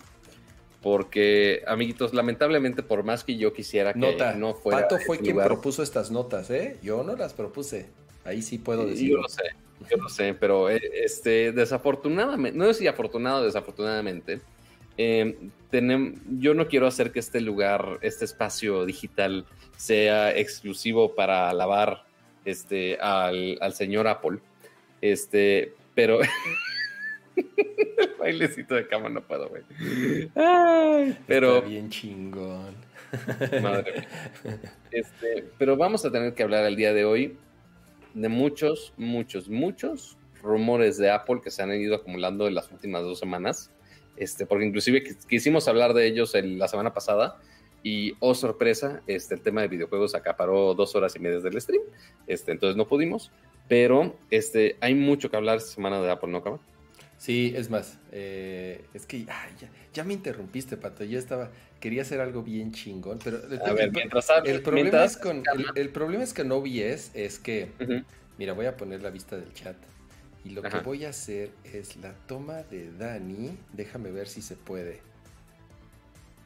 Porque, 0.81 1.63
amiguitos, 1.67 2.13
lamentablemente, 2.13 2.83
por 2.83 3.03
más 3.03 3.23
que 3.23 3.35
yo 3.35 3.51
quisiera 3.51 3.93
que 3.93 3.99
Nota. 3.99 4.35
no 4.35 4.53
fuera. 4.53 4.81
Pato 4.81 4.99
fue 4.99 5.17
quien 5.17 5.33
lugar, 5.33 5.47
propuso 5.47 5.81
estas 5.83 6.11
notas, 6.11 6.49
¿eh? 6.51 6.77
Yo 6.83 7.03
no 7.03 7.15
las 7.15 7.33
propuse. 7.33 7.87
Ahí 8.23 8.41
sí 8.41 8.57
puedo 8.57 8.83
Yo 8.83 8.89
decirlo. 8.89 9.21
lo 9.23 9.27
sé, 9.29 9.41
yo 9.89 9.97
lo 9.97 10.09
sé, 10.09 10.33
pero 10.33 10.69
eh, 10.69 10.81
este, 11.03 11.51
desafortunadamente, 11.51 12.57
no 12.57 12.65
es 12.69 12.77
si 12.77 12.87
afortunado 12.87 13.41
o 13.41 13.45
desafortunadamente, 13.45 14.41
eh, 14.97 15.37
tenem- 15.71 16.19
yo 16.39 16.53
no 16.53 16.67
quiero 16.67 16.87
hacer 16.87 17.11
que 17.11 17.19
este 17.19 17.41
lugar, 17.41 17.99
este 18.01 18.25
espacio 18.25 18.85
digital, 18.85 19.45
sea 19.75 20.35
exclusivo 20.35 21.13
para 21.13 21.49
alabar 21.49 22.03
este, 22.45 22.97
al, 22.99 23.57
al 23.61 23.73
señor 23.73 24.07
Apple. 24.07 24.39
Este, 25.01 25.73
pero 25.93 26.19
el 27.35 28.09
bailecito 28.19 28.75
de 28.75 28.87
cama 28.87 29.09
no 29.09 29.21
puedo, 29.21 29.49
güey. 29.49 29.61
Ay, 30.35 31.17
pero 31.27 31.57
Está 31.57 31.67
bien 31.69 31.89
chingón. 31.89 32.75
Madre 33.61 33.93
mía. 34.43 34.59
Este, 34.91 35.45
pero 35.57 35.77
vamos 35.77 36.03
a 36.05 36.11
tener 36.11 36.33
que 36.33 36.43
hablar 36.43 36.65
el 36.65 36.75
día 36.75 36.93
de 36.93 37.05
hoy 37.05 37.37
de 38.21 38.29
muchos, 38.29 38.93
muchos, 38.97 39.49
muchos 39.49 40.17
rumores 40.41 40.97
de 40.97 41.09
Apple 41.11 41.41
que 41.43 41.51
se 41.51 41.61
han 41.63 41.71
ido 41.73 41.95
acumulando 41.95 42.47
en 42.47 42.55
las 42.55 42.71
últimas 42.71 43.03
dos 43.03 43.19
semanas. 43.19 43.71
Este, 44.15 44.45
porque 44.45 44.65
inclusive 44.65 45.03
quis- 45.03 45.25
quisimos 45.27 45.67
hablar 45.67 45.93
de 45.93 46.07
ellos 46.07 46.33
el- 46.35 46.57
la 46.57 46.67
semana 46.67 46.93
pasada 46.93 47.37
y, 47.83 48.13
oh 48.19 48.33
sorpresa, 48.33 49.01
este, 49.07 49.35
el 49.35 49.41
tema 49.41 49.61
de 49.61 49.67
videojuegos 49.67 50.15
acaparó 50.15 50.73
dos 50.73 50.95
horas 50.95 51.15
y 51.15 51.19
media 51.19 51.39
del 51.39 51.61
stream. 51.61 51.83
Este, 52.25 52.51
entonces 52.51 52.75
no 52.75 52.87
pudimos. 52.87 53.31
Pero 53.67 54.15
este, 54.31 54.77
hay 54.79 54.95
mucho 54.95 55.29
que 55.29 55.37
hablar 55.37 55.57
esta 55.57 55.71
semana 55.71 56.01
de 56.01 56.09
Apple, 56.09 56.31
¿no, 56.31 56.41
Cama? 56.41 56.59
Sí, 57.17 57.53
es 57.55 57.69
más, 57.69 57.99
eh, 58.11 58.85
es 58.93 59.05
que 59.05 59.25
ya, 59.25 59.49
ya 59.93 60.03
me 60.03 60.13
interrumpiste, 60.13 60.77
Pato. 60.77 61.03
Yo 61.03 61.17
estaba, 61.19 61.49
quería 61.79 62.01
hacer 62.01 62.19
algo 62.21 62.43
bien 62.43 62.71
chingón, 62.71 63.19
pero 63.23 63.37
el, 63.37 63.61
A 63.61 63.73
ver, 63.73 63.85
el- 63.85 63.91
mientras 63.91 64.27
el 64.45 64.61
problema 64.61 64.83
mientras- 64.91 65.11
es 65.11 65.17
con 65.17 65.37
el, 65.37 65.65
el 65.75 65.89
problema 65.89 66.23
es 66.23 66.33
que 66.33 66.43
no 66.43 66.55
OBS 66.57 67.11
es 67.13 67.39
que, 67.39 67.71
Ujú. 67.79 68.03
mira, 68.37 68.53
voy 68.53 68.65
a 68.65 68.75
poner 68.77 69.01
la 69.03 69.09
vista 69.09 69.37
del 69.37 69.53
chat 69.53 69.75
y 70.43 70.51
lo 70.51 70.65
Ajá. 70.65 70.79
que 70.79 70.83
voy 70.85 71.05
a 71.05 71.09
hacer 71.09 71.51
es 71.65 71.95
la 71.97 72.13
toma 72.27 72.63
de 72.63 72.91
Dani. 72.93 73.57
Déjame 73.73 74.11
ver 74.11 74.27
si 74.27 74.41
se 74.41 74.55
puede. 74.55 75.01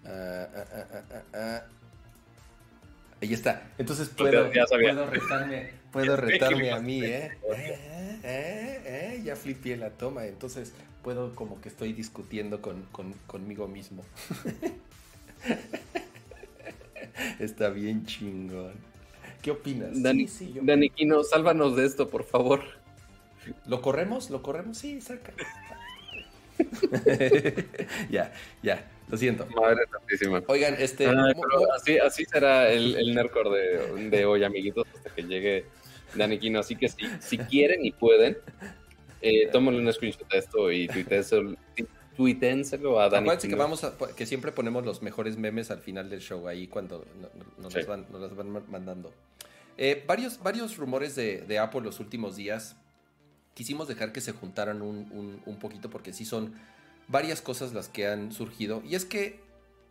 Ah, 0.05 0.47
ah, 0.55 0.65
ah, 0.73 0.85
ah, 0.93 1.03
ah, 1.13 1.23
ah. 1.33 1.63
Ahí 3.21 3.33
está. 3.33 3.69
Entonces 3.77 4.09
Pues 4.09 4.31
puedo, 4.33 4.49
retarme, 4.49 5.69
puedo 5.91 6.15
retarme 6.17 6.71
a 6.71 6.79
mí, 6.79 7.03
¿eh? 7.03 7.31
¿eh? 7.53 8.19
¿eh? 8.23 8.81
¿eh? 8.83 9.21
Ya 9.23 9.35
flipié 9.35 9.77
la 9.77 9.91
toma, 9.91 10.25
entonces 10.25 10.73
puedo 11.03 11.35
como 11.35 11.61
que 11.61 11.69
estoy 11.69 11.93
discutiendo 11.93 12.61
con, 12.61 12.81
con- 12.91 13.13
conmigo 13.27 13.67
mismo. 13.67 14.03
Está 17.39 17.69
bien 17.69 18.05
chingón. 18.05 18.73
¿Qué 19.41 19.51
opinas? 19.51 20.01
Dani, 20.01 20.27
Sí, 20.27 20.45
sí, 20.47 20.53
yo- 20.53 20.61
Daniquino, 20.63 21.23
sálvanos 21.23 21.75
de 21.75 21.85
esto, 21.85 22.09
por 22.09 22.23
favor. 22.23 22.61
¿Lo 23.65 23.81
corremos? 23.81 24.29
¿Lo 24.29 24.41
corremos? 24.43 24.77
Sí, 24.77 25.01
saca. 25.01 25.33
ya, 28.11 28.31
ya, 28.61 28.87
lo 29.09 29.17
siento. 29.17 29.47
Madre 29.47 29.81
santísima. 29.91 30.43
Oigan, 30.47 30.75
este. 30.77 31.07
Así, 31.75 31.97
así 31.97 32.25
será 32.25 32.69
el, 32.71 32.95
el 32.95 33.15
Nerdcore 33.15 33.49
de, 33.49 34.09
de 34.09 34.25
hoy, 34.25 34.43
amiguitos, 34.43 34.85
hasta 34.95 35.09
que 35.09 35.23
llegue 35.23 35.65
Dani 36.15 36.37
Quino. 36.37 36.59
Así 36.59 36.75
que 36.75 36.87
si, 36.89 36.97
si 37.19 37.37
quieren 37.39 37.83
y 37.83 37.91
pueden, 37.91 38.37
eh, 39.23 39.47
tómenle 39.51 39.81
un 39.81 39.91
screenshot 39.91 40.29
de 40.31 40.37
esto 40.37 40.71
y 40.71 40.87
tuiténselo, 40.87 41.55
tuiténselo 42.15 42.99
a 42.99 43.09
Dani 43.09 43.23
Acuérdense 43.23 43.47
que 43.47 43.55
vamos 43.55 43.83
a, 43.83 43.95
que 44.15 44.25
siempre 44.25 44.51
ponemos 44.51 44.85
los 44.85 45.01
mejores 45.01 45.37
memes 45.37 45.71
al 45.71 45.79
final 45.79 46.09
del 46.09 46.19
show 46.21 46.47
ahí 46.47 46.67
cuando 46.67 47.05
no- 47.19 47.29
no- 47.37 47.63
nos, 47.63 47.73
Sí. 47.73 47.79
van, 47.87 48.05
nos 48.11 48.21
los 48.21 48.35
van 48.35 48.49
ma- 48.49 48.63
mandando. 48.67 49.13
Eh, 49.77 50.03
varios, 50.05 50.41
varios 50.43 50.77
rumores 50.77 51.15
de, 51.15 51.41
de 51.41 51.59
Apple 51.59 51.81
los 51.81 51.99
últimos 51.99 52.35
días. 52.35 52.75
Quisimos 53.53 53.87
dejar 53.87 54.11
que 54.11 54.21
se 54.21 54.31
juntaran 54.31 54.81
un, 54.81 55.09
un- 55.11 55.41
un 55.45 55.59
poquito 55.59 55.89
porque 55.89 56.13
sí 56.13 56.25
son 56.25 56.53
varias 57.07 57.41
cosas 57.41 57.73
las 57.73 57.89
que 57.89 58.07
han 58.07 58.31
surgido. 58.31 58.81
Y 58.85 58.95
es 58.95 59.05
que 59.05 59.39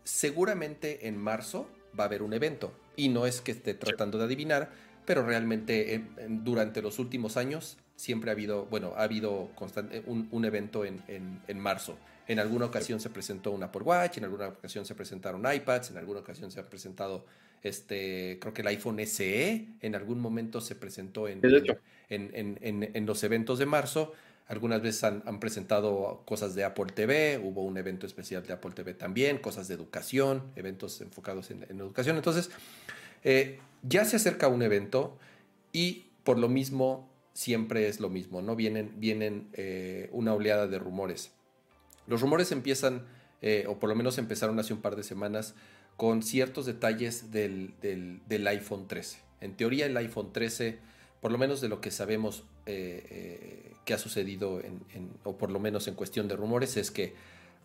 seguramente 0.04 1.08
en 1.08 1.16
marzo 1.18 1.68
va 1.98 2.04
a 2.04 2.06
haber 2.06 2.22
un 2.22 2.32
evento. 2.32 2.72
Y 2.96 3.08
no 3.08 3.26
es 3.26 3.40
que 3.40 3.52
esté 3.52 3.74
tratando 3.74 4.18
de 4.18 4.24
adivinar, 4.24 4.70
pero 5.06 5.24
realmente 5.24 5.94
en- 5.94 6.10
en- 6.18 6.44
durante 6.44 6.82
los 6.82 6.98
últimos 6.98 7.36
años 7.36 7.76
siempre 7.96 8.30
ha 8.30 8.32
habido, 8.32 8.66
bueno, 8.66 8.92
ha 8.96 9.02
habido 9.02 9.50
constante, 9.54 10.02
un, 10.06 10.28
un 10.30 10.44
evento 10.44 10.84
en, 10.84 11.02
en- 11.08 11.40
en 11.48 11.58
marzo. 11.58 11.96
En 12.28 12.38
alguna 12.38 12.66
ocasión 12.66 13.00
se 13.00 13.10
presentó 13.10 13.50
un 13.50 13.62
Apple 13.62 13.82
Watch, 13.82 14.18
en 14.18 14.24
alguna 14.24 14.48
ocasión 14.48 14.84
se 14.86 14.94
presentaron 14.94 15.42
iPads, 15.52 15.90
en 15.90 15.96
alguna 15.98 16.20
ocasión 16.20 16.50
se 16.50 16.60
ha 16.60 16.68
presentado, 16.70 17.24
este, 17.62 18.38
creo 18.40 18.54
que 18.54 18.62
el 18.62 18.68
iPhone 18.68 19.00
SE, 19.00 19.66
en 19.80 19.94
algún 19.94 20.20
momento 20.20 20.60
se 20.60 20.74
presentó 20.76 21.28
en, 21.28 21.40
en, 22.08 22.58
en- 22.62 22.90
en- 22.94 23.06
los 23.06 23.22
eventos 23.24 23.58
de 23.58 23.66
marzo. 23.66 24.12
Algunas 24.46 24.82
veces 24.82 25.04
han, 25.04 25.22
han 25.26 25.38
presentado 25.38 26.22
cosas 26.24 26.54
de 26.56 26.64
Apple 26.64 26.86
TV, 26.94 27.38
hubo 27.42 27.62
un 27.64 27.76
evento 27.78 28.06
especial 28.06 28.44
de 28.44 28.52
Apple 28.52 28.72
TV 28.74 28.94
también, 28.94 29.38
cosas 29.38 29.68
de 29.68 29.74
educación, 29.74 30.42
eventos 30.56 31.00
enfocados 31.00 31.50
en, 31.52 31.64
en 31.68 31.78
educación. 31.80 32.16
Entonces, 32.16 32.50
eh, 33.22 33.58
ya 33.82 34.04
se 34.04 34.16
acerca 34.16 34.48
un 34.48 34.62
evento 34.62 35.16
y 35.72 36.06
por 36.24 36.38
lo 36.38 36.48
mismo 36.48 37.08
siempre 37.32 37.86
es 37.88 38.00
lo 38.00 38.08
mismo, 38.08 38.42
¿no? 38.42 38.56
Vienen, 38.56 38.92
vienen 38.98 39.48
eh, 39.52 40.08
una 40.12 40.34
oleada 40.34 40.66
de 40.66 40.78
rumores. 40.80 41.30
Los 42.10 42.22
rumores 42.22 42.50
empiezan, 42.50 43.06
eh, 43.40 43.66
o 43.68 43.78
por 43.78 43.88
lo 43.88 43.94
menos 43.94 44.18
empezaron 44.18 44.58
hace 44.58 44.72
un 44.72 44.80
par 44.80 44.96
de 44.96 45.04
semanas, 45.04 45.54
con 45.96 46.24
ciertos 46.24 46.66
detalles 46.66 47.30
del, 47.30 47.72
iPhone 48.48 48.88
13. 48.88 49.20
En 49.40 49.56
teoría 49.56 49.86
el 49.86 49.96
iPhone 49.96 50.32
13, 50.32 50.78
por 51.20 51.30
lo 51.30 51.38
menos 51.38 51.60
de 51.60 51.68
lo 51.68 51.80
que 51.80 51.92
sabemos 51.92 52.42
eh, 52.66 53.06
eh, 53.10 53.72
que 53.84 53.94
ha 53.94 53.98
sucedido, 53.98 54.60
o 55.22 55.38
por 55.38 55.52
lo 55.52 55.60
menos 55.60 55.86
en 55.86 55.94
cuestión 55.94 56.26
de 56.26 56.34
rumores, 56.34 56.76
es 56.76 56.90
que 56.90 57.14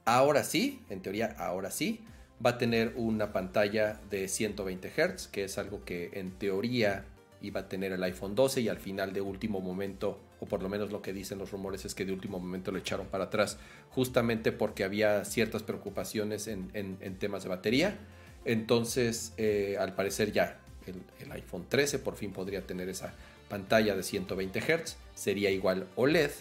ahora 0.06 0.44
sí, 0.44 0.80
en 0.92 1.02
teoría 1.02 1.36
ahora 1.40 1.72
sí, 1.72 2.02
va 2.46 2.52
a 2.52 2.58
tener 2.60 2.94
una 2.98 3.34
pantalla 3.34 4.00
de 4.12 4.28
120 4.28 4.92
Hz, 4.92 5.28
que 5.30 5.46
es 5.46 5.58
algo 5.58 5.84
que 5.84 6.12
en 6.14 6.30
teoría 6.38 7.06
iba 7.42 7.62
a 7.62 7.68
tener 7.68 7.94
el 7.94 8.04
iPhone 8.04 8.36
12 8.36 8.62
y 8.62 8.70
al 8.70 8.78
final 8.78 9.12
de 9.12 9.22
último 9.22 9.60
momento, 9.60 10.20
o 10.46 10.48
por 10.48 10.62
lo 10.62 10.70
menos 10.70 10.92
lo 10.92 11.02
que 11.02 11.12
dicen 11.12 11.40
los 11.40 11.52
rumores 11.52 11.86
es 11.86 11.96
que 11.96 12.06
de 12.06 12.14
último 12.14 12.40
momento 12.40 12.72
lo 12.72 12.78
echaron 12.78 13.08
para 13.08 13.26
atrás, 13.26 13.58
justamente 13.90 14.52
porque 14.52 14.84
había 14.84 15.26
ciertas 15.26 15.64
preocupaciones 15.64 16.48
en, 16.48 17.18
temas 17.20 17.44
de 17.44 17.50
batería. 17.50 17.98
Entonces, 18.46 19.34
eh, 19.38 19.76
al 19.80 19.96
parecer 19.96 20.32
ya 20.32 20.60
el, 20.86 21.02
el 21.20 21.32
iPhone 21.32 21.66
13 21.68 22.00
por 22.00 22.16
fin 22.16 22.32
podría 22.32 22.62
tener 22.62 22.90
esa 22.90 23.14
pantalla 23.50 23.96
de 23.96 24.04
120 24.04 24.60
Hz, 24.62 24.98
sería 25.16 25.50
igual 25.50 25.88
OLED. 25.96 26.32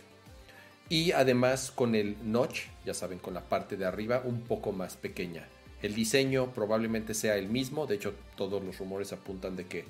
Y 0.90 1.12
además 1.12 1.70
con 1.70 1.94
el 1.94 2.16
notch, 2.22 2.64
ya 2.84 2.92
saben, 2.92 3.18
con 3.18 3.32
la 3.32 3.48
parte 3.48 3.76
de 3.76 3.86
arriba 3.86 4.22
un 4.24 4.42
poco 4.42 4.72
más 4.72 4.96
pequeña. 4.96 5.48
El 5.84 5.94
diseño 5.94 6.52
probablemente 6.52 7.14
sea 7.14 7.36
el 7.36 7.48
mismo, 7.48 7.86
de 7.86 7.96
hecho 7.96 8.14
todos 8.36 8.62
los 8.62 8.78
rumores 8.78 9.12
apuntan 9.12 9.56
de 9.56 9.66
que, 9.66 9.84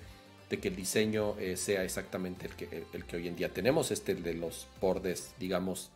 de 0.55 0.61
que 0.61 0.68
el 0.68 0.76
diseño 0.76 1.36
eh, 1.38 1.57
sea 1.57 1.82
exactamente 1.84 2.46
el 2.46 2.52
que, 2.55 2.64
el, 2.70 2.84
el 2.92 3.05
que 3.05 3.16
hoy 3.16 3.28
en 3.28 3.36
día 3.36 3.48
tenemos, 3.48 3.90
este 3.90 4.12
el 4.12 4.22
de 4.22 4.34
los 4.34 4.66
bordes, 4.80 5.34
digamos, 5.38 5.90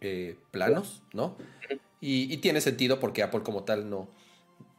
eh, 0.00 0.36
planos, 0.50 1.02
¿no? 1.12 1.36
Y, 2.00 2.32
y 2.32 2.36
tiene 2.38 2.60
sentido 2.60 2.98
porque 3.00 3.22
Apple 3.22 3.42
como 3.42 3.62
tal 3.64 3.88
no, 3.88 4.08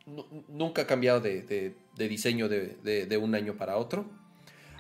nu- 0.06 0.26
nunca 0.50 0.84
ha 0.84 0.88
cambiado 0.88 1.20
de, 1.22 1.42
de- 1.42 1.74
de 1.96 2.08
diseño 2.08 2.48
de, 2.50 3.18
un 3.18 3.34
año 3.34 3.56
para 3.56 3.78
otro. 3.78 4.06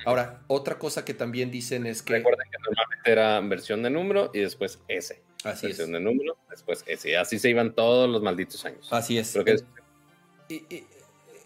Ahora, 0.05 0.41
otra 0.47 0.77
cosa 0.77 1.03
que 1.03 1.13
también 1.13 1.49
dicen 1.49 1.85
es 1.87 2.01
que... 2.03 2.13
Recuerden 2.13 2.47
que 2.51 2.57
normalmente 2.59 3.11
era 3.11 3.39
versión 3.41 3.81
de 3.81 3.89
número 3.89 4.29
y 4.33 4.39
después 4.41 4.79
S. 4.87 5.19
Así 5.43 5.65
es. 5.67 5.77
versión 5.77 5.91
de 5.93 5.99
número, 5.99 6.37
después 6.49 6.83
S. 6.87 7.17
Así 7.17 7.39
se 7.39 7.49
iban 7.49 7.73
todos 7.73 8.07
los 8.09 8.21
malditos 8.21 8.63
años. 8.65 8.87
Así 8.91 9.17
es. 9.17 9.31
Creo 9.33 9.45
que 9.45 9.51
es- 9.53 9.65
Y- 10.49 10.63
y- 10.75 10.87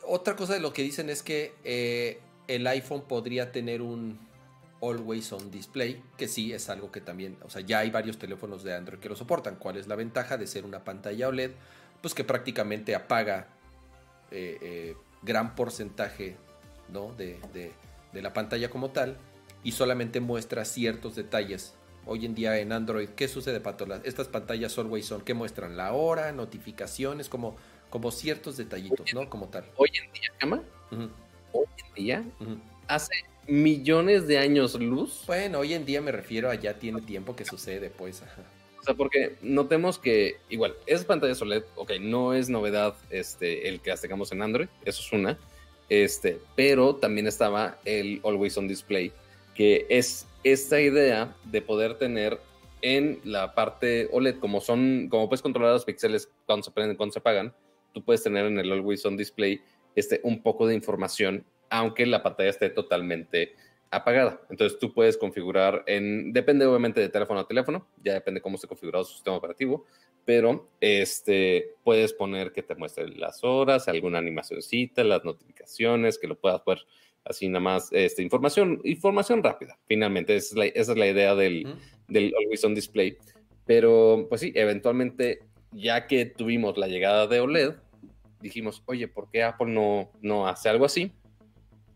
otra 0.03 0.35
cosa 0.35 0.53
de 0.55 0.59
lo 0.59 0.73
que 0.73 0.81
dicen 0.83 1.09
es 1.09 1.23
que 1.23 1.53
eh, 1.63 2.19
el 2.55 2.67
iPhone 2.67 3.01
podría 3.07 3.51
tener 3.51 3.81
un 3.81 4.19
Always 4.81 5.31
On 5.31 5.51
Display, 5.51 6.01
que 6.17 6.27
sí 6.27 6.53
es 6.53 6.69
algo 6.69 6.91
que 6.91 7.01
también, 7.01 7.37
o 7.43 7.49
sea, 7.49 7.61
ya 7.61 7.79
hay 7.79 7.91
varios 7.91 8.17
teléfonos 8.17 8.63
de 8.63 8.73
Android 8.75 8.99
que 8.99 9.09
lo 9.09 9.15
soportan. 9.15 9.55
¿Cuál 9.55 9.77
es 9.77 9.87
la 9.87 9.95
ventaja 9.95 10.37
de 10.37 10.47
ser 10.47 10.65
una 10.65 10.83
pantalla 10.83 11.27
OLED? 11.27 11.51
Pues 12.01 12.13
que 12.15 12.23
prácticamente 12.23 12.95
apaga 12.95 13.47
eh, 14.31 14.57
eh, 14.61 14.95
gran 15.21 15.55
porcentaje 15.55 16.35
¿no? 16.89 17.13
de, 17.13 17.39
de- 17.53 17.71
de 18.11 18.21
la 18.21 18.33
pantalla 18.33 18.69
como 18.69 18.89
tal 18.89 19.15
y 19.63 19.71
solamente 19.71 20.19
muestra 20.19 20.65
ciertos 20.65 21.15
detalles. 21.15 21.75
Hoy 22.05 22.25
en 22.25 22.33
día 22.33 22.57
en 22.57 22.71
Android, 22.73 23.09
¿qué 23.09 23.27
sucede, 23.27 23.59
Pato? 23.61 23.85
Las- 23.85 24.03
Estas 24.03 24.27
pantallas 24.27 24.77
Always 24.79 25.11
On, 25.11 25.21
¿qué 25.21 25.33
muestran? 25.35 25.77
La 25.77 25.93
hora, 25.93 26.31
notificaciones, 26.31 27.29
como, 27.29 27.55
como 27.91 28.09
ciertos 28.11 28.57
detallitos, 28.57 29.13
¿no? 29.13 29.29
Como 29.29 29.47
tal. 29.49 29.63
Hoy 29.77 29.89
en 29.93 30.11
día, 30.11 30.31
Cama, 30.39 30.63
Ujú, 30.91 31.09
hoy 31.53 31.65
en 31.77 31.93
día, 31.93 32.25
hace 32.87 33.13
millones 33.47 34.27
de 34.27 34.37
años 34.37 34.75
luz. 34.75 35.23
Bueno, 35.27 35.59
hoy 35.59 35.73
en 35.73 35.85
día 35.85 36.01
me 36.01 36.11
refiero 36.11 36.49
a 36.49 36.55
ya 36.55 36.75
tiene 36.79 37.01
tiempo 37.01 37.35
que 37.35 37.45
sucede, 37.45 37.89
pues. 37.89 38.21
ajá. 38.21 38.43
O 38.81 38.83
sea, 38.83 38.95
porque 38.95 39.35
notemos 39.43 39.99
que, 39.99 40.37
igual, 40.49 40.75
esas 40.87 41.05
pantallas 41.05 41.39
OLED, 41.41 41.63
ok, 41.75 41.91
no 42.01 42.33
es 42.33 42.49
novedad 42.49 42.95
este, 43.11 43.69
el 43.69 43.79
que 43.79 43.91
las 43.91 44.01
tengamos 44.01 44.31
en 44.31 44.41
Android, 44.41 44.69
eso 44.83 45.01
es 45.01 45.13
una. 45.13 45.37
Este, 45.87 46.39
pero 46.55 46.95
también 46.95 47.27
estaba 47.27 47.79
el 47.85 48.21
Always 48.23 48.57
On 48.57 48.67
Display, 48.67 49.11
que 49.53 49.85
es 49.89 50.25
esta 50.43 50.81
idea 50.81 51.35
de 51.43 51.61
poder 51.61 51.99
tener 51.99 52.39
en 52.81 53.19
la 53.23 53.53
parte 53.53 54.09
OLED, 54.11 54.39
como 54.39 54.61
son, 54.61 55.09
como 55.09 55.29
puedes 55.29 55.43
controlar 55.43 55.73
los 55.73 55.85
píxeles 55.85 56.31
cuando 56.47 56.63
se 56.63 56.71
prenden, 56.71 56.97
cuando 56.97 57.13
se 57.13 57.19
apagan, 57.19 57.53
tú 57.93 58.03
puedes 58.03 58.23
tener 58.23 58.47
en 58.47 58.57
el 58.57 58.71
Always 58.71 59.05
On 59.05 59.15
Display 59.15 59.61
este, 59.95 60.21
un 60.23 60.41
poco 60.41 60.67
de 60.67 60.75
información, 60.75 61.45
aunque 61.69 62.05
la 62.05 62.23
pantalla 62.23 62.49
esté 62.49 62.69
totalmente 62.69 63.55
apagada. 63.91 64.41
Entonces 64.49 64.79
tú 64.79 64.93
puedes 64.93 65.17
configurar 65.17 65.83
en, 65.85 66.31
depende 66.31 66.65
obviamente 66.65 67.01
de 67.01 67.09
teléfono 67.09 67.41
a 67.41 67.47
teléfono, 67.47 67.87
ya 68.03 68.13
depende 68.13 68.41
cómo 68.41 68.55
esté 68.55 68.67
configurado 68.67 69.03
su 69.03 69.15
sistema 69.15 69.35
operativo, 69.35 69.85
pero 70.23 70.69
este, 70.79 71.75
puedes 71.83 72.13
poner 72.13 72.51
que 72.53 72.63
te 72.63 72.75
muestre 72.75 73.09
las 73.09 73.43
horas, 73.43 73.87
alguna 73.87 74.19
animacióncita, 74.19 75.03
las 75.03 75.25
notificaciones, 75.25 76.17
que 76.17 76.27
lo 76.27 76.39
puedas 76.39 76.63
ver 76.65 76.79
así 77.25 77.47
nada 77.47 77.59
más, 77.59 77.89
este, 77.91 78.23
información, 78.23 78.81
información 78.83 79.43
rápida, 79.43 79.77
finalmente, 79.87 80.35
esa 80.35 80.53
es 80.53 80.57
la, 80.57 80.65
esa 80.65 80.91
es 80.93 80.97
la 80.97 81.07
idea 81.07 81.35
del, 81.35 81.67
Ujú. 81.67 81.77
del 82.07 82.33
Always 82.39 82.63
On 82.63 82.73
Display. 82.73 83.17
Pero, 83.65 84.25
pues 84.27 84.41
sí, 84.41 84.51
eventualmente, 84.55 85.39
ya 85.71 86.07
que 86.07 86.25
tuvimos 86.25 86.77
la 86.77 86.87
llegada 86.87 87.27
de 87.27 87.39
OLED, 87.39 87.75
dijimos, 88.41 88.81
oye, 88.85 89.07
¿por 89.07 89.29
qué 89.29 89.43
Apple 89.43 89.71
no, 89.71 90.09
no 90.21 90.47
hace 90.47 90.69
algo 90.69 90.85
así? 90.85 91.11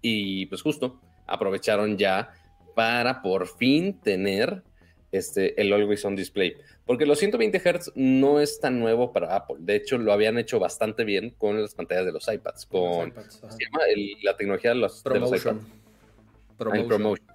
Y 0.02 0.46
pues 0.48 0.62
justo, 0.62 1.00
aprovecharon 1.28 1.98
ya 1.98 2.32
para 2.76 3.22
por 3.22 3.48
fin 3.48 4.00
tener 4.02 4.64
este, 5.12 5.60
el 5.62 5.72
Always 5.74 6.04
On 6.06 6.16
Display. 6.16 6.56
Porque 6.86 7.06
los 7.06 7.18
120 7.20 7.60
Hz 7.60 7.92
no 7.96 8.40
es 8.40 8.60
tan 8.60 8.80
nuevo 8.80 9.12
para 9.14 9.36
Apple. 9.36 9.56
De 9.60 9.76
hecho, 9.76 9.98
lo 9.98 10.14
habían 10.14 10.38
hecho 10.38 10.60
bastante 10.60 11.04
bien 11.04 11.32
con 11.32 11.60
las 11.62 11.74
pantallas 11.74 12.06
de 12.06 12.12
los 12.12 12.28
iPads, 12.28 12.66
con 12.68 12.82
Los 12.82 13.08
iPads, 13.08 13.28
ajá. 13.38 13.40
¿cómo 13.42 13.52
se 13.54 13.66
llama? 13.66 13.80
El- 13.94 14.12
la 14.24 14.38
tecnología 14.38 14.70
de 14.72 14.76
los, 14.76 15.04
de 15.04 15.20
los 15.20 15.30
Promotion. 15.30 15.56
iPads. 15.58 16.58
Promotion. 16.58 16.88
Promotion. 16.88 17.28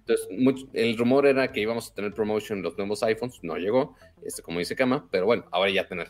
Entonces, 0.00 0.28
mucho- 0.38 0.66
el 0.74 0.98
rumor 0.98 1.26
era 1.26 1.50
que 1.50 1.60
íbamos 1.60 1.90
a 1.90 1.94
tener 1.94 2.12
promotion 2.12 2.58
en 2.58 2.64
los 2.64 2.76
nuevos 2.76 3.02
iPhones, 3.04 3.38
no 3.42 3.56
llegó, 3.56 3.96
este, 4.22 4.42
como 4.42 4.58
dice 4.58 4.76
Kama, 4.76 5.08
pero 5.10 5.24
bueno, 5.24 5.46
ahora 5.50 5.70
ya 5.70 5.88
tener 5.88 6.08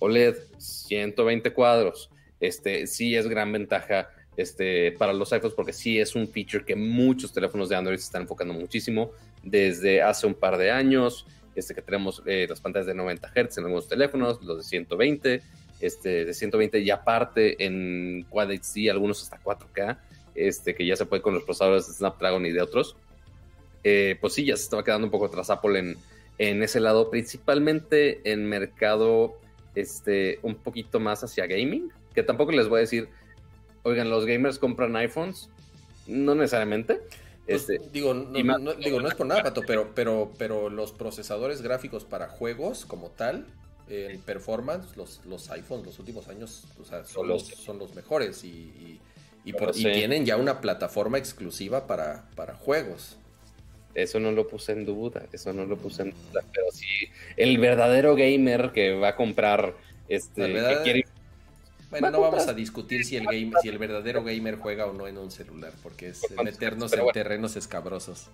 OLED, 0.00 0.36
120 0.58 1.52
cuadros, 1.52 2.10
este, 2.40 2.86
sí 2.86 3.14
es 3.14 3.28
gran 3.28 3.52
ventaja 3.52 4.08
este, 4.36 4.92
para 4.92 5.12
los 5.12 5.32
iPhones 5.32 5.54
porque 5.54 5.72
sí 5.72 5.98
es 5.98 6.14
un 6.14 6.26
feature 6.26 6.64
que 6.64 6.74
muchos 6.74 7.32
teléfonos 7.32 7.68
de 7.68 7.76
Android 7.76 7.98
se 7.98 8.04
están 8.04 8.22
enfocando 8.22 8.54
muchísimo 8.54 9.12
desde 9.42 10.02
hace 10.02 10.26
un 10.26 10.34
par 10.34 10.56
de 10.56 10.70
años, 10.70 11.26
este, 11.54 11.74
que 11.74 11.82
tenemos 11.82 12.22
eh, 12.26 12.46
las 12.48 12.60
pantallas 12.60 12.86
de 12.86 12.94
90 12.94 13.28
Hz 13.28 13.58
en 13.58 13.64
algunos 13.64 13.88
teléfonos, 13.88 14.42
los 14.42 14.58
de 14.58 14.62
120, 14.64 15.42
este, 15.80 16.24
de 16.24 16.34
120 16.34 16.78
y 16.80 16.90
aparte 16.90 17.64
en 17.64 18.26
Quad 18.28 18.50
HD, 18.50 18.90
algunos 18.90 19.22
hasta 19.22 19.40
4K, 19.42 19.98
este, 20.34 20.74
que 20.74 20.86
ya 20.86 20.96
se 20.96 21.06
puede 21.06 21.22
con 21.22 21.34
los 21.34 21.42
procesadores 21.42 21.88
de 21.88 21.94
Snapdragon 21.94 22.46
y 22.46 22.52
de 22.52 22.62
otros. 22.62 22.96
Eh, 23.82 24.16
pues 24.20 24.34
sí, 24.34 24.44
ya 24.44 24.56
se 24.56 24.64
estaba 24.64 24.84
quedando 24.84 25.06
un 25.06 25.10
poco 25.10 25.26
atrás 25.26 25.50
Apple 25.50 25.78
en, 25.78 25.96
en 26.38 26.62
ese 26.62 26.80
lado, 26.80 27.10
principalmente 27.10 28.20
en 28.30 28.46
mercado 28.46 29.38
este, 29.74 30.38
un 30.42 30.54
poquito 30.56 31.00
más 31.00 31.22
hacia 31.24 31.46
gaming, 31.46 31.90
que 32.14 32.22
tampoco 32.22 32.52
les 32.52 32.68
voy 32.68 32.78
a 32.78 32.80
decir, 32.80 33.08
oigan, 33.82 34.10
los 34.10 34.26
gamers 34.26 34.58
compran 34.58 34.96
iPhones, 34.96 35.50
no 36.06 36.34
necesariamente. 36.34 37.00
Pues, 37.46 37.68
este, 37.68 37.80
digo, 37.92 38.14
no, 38.14 38.74
digo, 38.74 39.00
no 39.00 39.08
es 39.08 39.14
por 39.14 39.26
nada, 39.26 39.42
Pato, 39.42 39.62
pero, 39.66 39.92
pero, 39.94 40.32
pero 40.38 40.70
los 40.70 40.92
procesadores 40.92 41.62
gráficos 41.62 42.04
para 42.04 42.28
juegos 42.28 42.84
como 42.84 43.10
tal, 43.10 43.46
en 43.90 44.20
performance, 44.20 44.96
los, 44.96 45.20
los 45.26 45.50
iPhones 45.50 45.84
los 45.84 45.98
últimos 45.98 46.28
años 46.28 46.64
son, 47.06 47.26
los, 47.26 47.46
son 47.46 47.78
los 47.78 47.94
mejores 47.94 48.44
y, 48.44 49.00
y, 49.44 49.52
tienen 49.72 50.24
ya 50.24 50.36
una 50.36 50.60
plataforma 50.60 51.18
exclusiva 51.18 51.86
para, 51.86 52.28
para 52.36 52.54
juegos. 52.54 53.16
Eso 53.94 54.20
no 54.20 54.30
lo 54.30 54.46
puse 54.46 54.72
en 54.72 54.84
duda, 54.84 55.26
eso 55.32 55.52
no 55.52 55.66
lo 55.66 55.76
puse 55.76 56.02
en 56.02 56.10
duda, 56.10 56.44
pero 56.52 56.66
sí, 56.72 56.86
el 57.36 57.58
verdadero 57.58 58.14
gamer 58.14 58.70
que 58.72 58.94
va 58.94 59.08
a 59.08 59.16
comprar, 59.16 59.74
este, 60.08 61.04
Bueno, 61.90 62.10
no 62.10 62.20
vamos 62.20 62.46
a 62.46 62.54
discutir 62.54 63.04
si 63.04 63.16
el, 63.16 63.24
game, 63.24 63.50
si 63.60 63.68
el 63.68 63.78
verdadero 63.78 64.22
gamer 64.22 64.56
juega 64.56 64.86
o 64.86 64.92
no 64.92 65.08
en 65.08 65.18
un 65.18 65.30
celular, 65.30 65.72
porque 65.82 66.08
es 66.08 66.22
meternos 66.42 66.92
en 66.92 67.06
terrenos 67.12 67.56
escabrosos. 67.56 68.28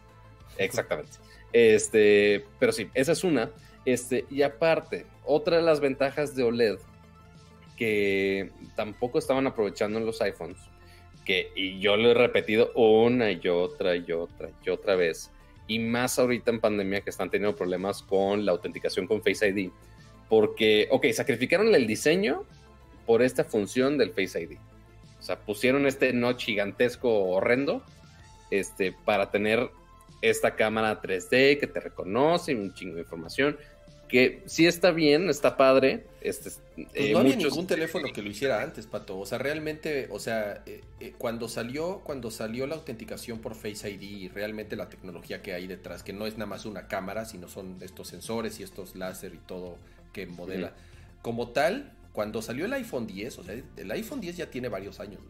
Exactamente. 0.58 1.12
Este, 1.52 2.44
pero 2.58 2.72
sí, 2.72 2.88
esa 2.92 3.12
es 3.12 3.24
una. 3.24 3.50
Este, 3.86 4.26
y 4.30 4.42
aparte, 4.42 5.06
otra 5.24 5.56
de 5.56 5.62
las 5.62 5.80
ventajas 5.80 6.34
de 6.34 6.42
OLED 6.42 6.78
que 7.76 8.50
tampoco 8.74 9.18
estaban 9.18 9.46
aprovechando 9.46 9.98
en 9.98 10.06
los 10.06 10.20
iPhones, 10.20 10.58
que 11.24 11.52
y 11.54 11.78
yo 11.78 11.96
lo 11.96 12.10
he 12.10 12.14
repetido 12.14 12.72
una 12.74 13.30
y 13.30 13.48
otra 13.48 13.96
y 13.96 14.10
otra 14.12 14.50
y 14.64 14.70
otra 14.70 14.96
vez, 14.96 15.30
y 15.68 15.78
más 15.78 16.18
ahorita 16.18 16.50
en 16.50 16.60
pandemia 16.60 17.00
que 17.00 17.10
están 17.10 17.30
teniendo 17.30 17.56
problemas 17.56 18.02
con 18.02 18.44
la 18.44 18.52
autenticación 18.52 19.06
con 19.06 19.22
Face 19.22 19.48
ID. 19.48 19.70
Porque, 20.28 20.88
ok, 20.90 21.06
sacrificaron 21.12 21.74
el 21.74 21.86
diseño 21.86 22.44
por 23.06 23.22
esta 23.22 23.44
función 23.44 23.98
del 23.98 24.10
Face 24.10 24.40
ID. 24.40 24.58
O 25.18 25.22
sea, 25.22 25.38
pusieron 25.38 25.86
este 25.86 26.12
notch 26.12 26.44
gigantesco 26.44 27.08
horrendo 27.10 27.82
este, 28.50 28.92
para 28.92 29.30
tener 29.30 29.70
esta 30.22 30.54
cámara 30.54 31.00
3D 31.00 31.58
que 31.58 31.66
te 31.66 31.80
reconoce 31.80 32.54
un 32.54 32.72
chingo 32.74 32.96
de 32.96 33.02
información 33.02 33.56
que 34.08 34.42
sí 34.46 34.66
está 34.66 34.90
bien, 34.90 35.28
está 35.28 35.56
padre. 35.56 36.04
Este, 36.20 36.50
pues 36.74 36.88
eh, 36.94 37.12
no 37.12 37.20
había 37.20 37.36
ningún 37.36 37.66
teléfono 37.66 38.08
que 38.12 38.22
lo 38.22 38.30
hiciera 38.30 38.62
antes, 38.62 38.86
Pato. 38.86 39.18
O 39.18 39.26
sea, 39.26 39.38
realmente, 39.38 40.08
o 40.10 40.18
sea, 40.18 40.62
eh, 40.66 40.82
eh, 41.00 41.14
cuando 41.18 41.48
salió, 41.48 42.00
cuando 42.04 42.30
salió 42.30 42.66
la 42.66 42.76
autenticación 42.76 43.40
por 43.40 43.54
Face 43.54 43.90
ID 43.90 44.02
y 44.02 44.28
realmente 44.28 44.76
la 44.76 44.88
tecnología 44.88 45.42
que 45.42 45.54
hay 45.54 45.66
detrás, 45.66 46.02
que 46.02 46.12
no 46.12 46.26
es 46.26 46.34
nada 46.34 46.46
más 46.46 46.66
una 46.66 46.88
cámara, 46.88 47.24
sino 47.24 47.48
son 47.48 47.76
estos 47.80 48.08
sensores 48.08 48.60
y 48.60 48.62
estos 48.62 48.96
láser 48.96 49.34
y 49.34 49.38
todo 49.38 49.78
que 50.12 50.26
modela. 50.26 50.72
Como 51.22 51.48
tal, 51.48 51.92
cuando 52.12 52.42
salió 52.42 52.64
el 52.66 52.72
iPhone 52.72 53.06
10, 53.06 53.38
o 53.38 53.44
sea, 53.44 53.54
el 53.76 53.90
iPhone 53.90 54.20
10 54.20 54.36
ya 54.36 54.50
tiene 54.50 54.68
varios 54.68 55.00
años, 55.00 55.20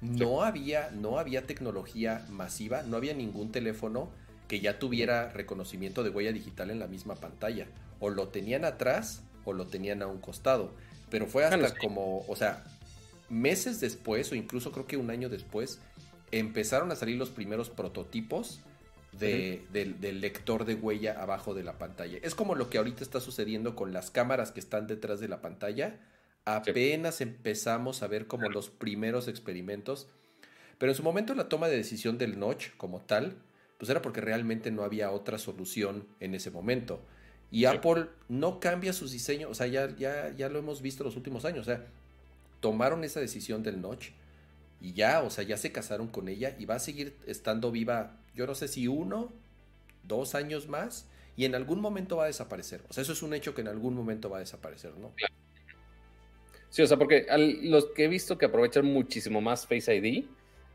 No 0.00 0.42
había, 0.42 0.90
no 0.90 1.18
había 1.18 1.46
tecnología 1.46 2.24
masiva, 2.28 2.82
no 2.82 2.96
había 2.96 3.14
ningún 3.14 3.50
teléfono 3.50 4.10
que 4.46 4.60
ya 4.60 4.78
tuviera 4.78 5.30
reconocimiento 5.30 6.04
de 6.04 6.10
huella 6.10 6.32
digital 6.32 6.70
en 6.70 6.78
la 6.78 6.86
misma 6.86 7.16
pantalla 7.16 7.66
o 8.00 8.10
lo 8.10 8.28
tenían 8.28 8.64
atrás 8.64 9.22
o 9.44 9.52
lo 9.52 9.66
tenían 9.66 10.02
a 10.02 10.06
un 10.06 10.20
costado. 10.20 10.74
Pero 11.10 11.26
fue 11.26 11.44
hasta 11.44 11.76
como, 11.78 12.24
o 12.26 12.36
sea, 12.36 12.64
meses 13.28 13.80
después, 13.80 14.30
o 14.32 14.34
incluso 14.34 14.72
creo 14.72 14.86
que 14.86 14.96
un 14.96 15.10
año 15.10 15.28
después, 15.28 15.80
empezaron 16.32 16.90
a 16.92 16.96
salir 16.96 17.16
los 17.16 17.30
primeros 17.30 17.70
prototipos 17.70 18.60
del, 19.12 20.20
lector 20.20 20.64
de 20.64 20.74
huella 20.74 21.20
abajo 21.20 21.54
de 21.54 21.62
la 21.62 21.78
pantalla. 21.78 22.18
Es 22.22 22.34
como 22.34 22.54
lo 22.54 22.68
que 22.68 22.78
ahorita 22.78 23.02
está 23.02 23.20
sucediendo 23.20 23.74
con 23.74 23.92
las 23.92 24.10
cámaras 24.10 24.52
que 24.52 24.60
están 24.60 24.86
detrás 24.86 25.20
de 25.20 25.28
la 25.28 25.40
pantalla. 25.40 26.00
Apenas 26.44 27.20
empezamos 27.20 28.02
a 28.02 28.08
ver 28.08 28.26
como 28.26 28.48
los 28.50 28.70
primeros 28.70 29.28
experimentos. 29.28 30.08
Pero 30.78 30.92
en 30.92 30.96
su 30.96 31.02
momento 31.02 31.34
la 31.34 31.48
toma 31.48 31.68
de 31.68 31.76
decisión 31.76 32.18
del 32.18 32.38
notch 32.38 32.70
como 32.76 33.00
tal, 33.00 33.36
pues 33.78 33.90
era 33.90 34.02
porque 34.02 34.20
realmente 34.20 34.70
no 34.70 34.82
había 34.82 35.10
otra 35.10 35.38
solución 35.38 36.06
en 36.20 36.34
ese 36.34 36.50
momento. 36.50 37.00
Y 37.50 37.64
Apple 37.64 38.06
no 38.28 38.60
cambia 38.60 38.92
sus 38.92 39.12
diseños, 39.12 39.50
o 39.50 39.54
sea, 39.54 39.66
ya, 39.66 39.94
ya, 39.96 40.34
ya 40.36 40.48
lo 40.48 40.58
hemos 40.58 40.82
visto 40.82 41.04
los 41.04 41.16
últimos 41.16 41.44
años, 41.44 41.60
o 41.60 41.64
sea, 41.64 41.86
tomaron 42.60 43.04
esa 43.04 43.20
decisión 43.20 43.62
del 43.62 43.80
notch 43.80 44.08
y 44.80 44.92
ya, 44.92 45.22
o 45.22 45.30
sea, 45.30 45.44
ya 45.44 45.56
se 45.56 45.72
casaron 45.72 46.08
con 46.08 46.28
ella 46.28 46.56
y 46.58 46.64
va 46.64 46.74
a 46.74 46.80
seguir 46.80 47.16
estando 47.26 47.70
viva, 47.70 48.16
yo 48.34 48.46
no 48.46 48.54
sé 48.54 48.68
si 48.68 48.88
uno, 48.88 49.32
dos 50.02 50.34
años 50.34 50.68
más 50.68 51.06
y 51.36 51.44
en 51.44 51.54
algún 51.54 51.80
momento 51.80 52.16
va 52.16 52.24
a 52.24 52.26
desaparecer. 52.26 52.82
O 52.88 52.92
sea, 52.92 53.02
eso 53.02 53.12
es 53.12 53.22
un 53.22 53.34
hecho 53.34 53.54
que 53.54 53.60
en 53.60 53.68
algún 53.68 53.94
momento 53.94 54.30
va 54.30 54.38
a 54.38 54.40
desaparecer, 54.40 54.96
¿no? 54.96 55.12
Sí, 56.70 56.82
o 56.82 56.86
sea, 56.86 56.96
porque 56.96 57.26
los 57.62 57.86
que 57.86 58.04
he 58.04 58.08
visto 58.08 58.38
que 58.38 58.46
aprovechan 58.46 58.86
muchísimo 58.86 59.40
más 59.40 59.66
Face 59.66 59.94
ID 59.94 60.24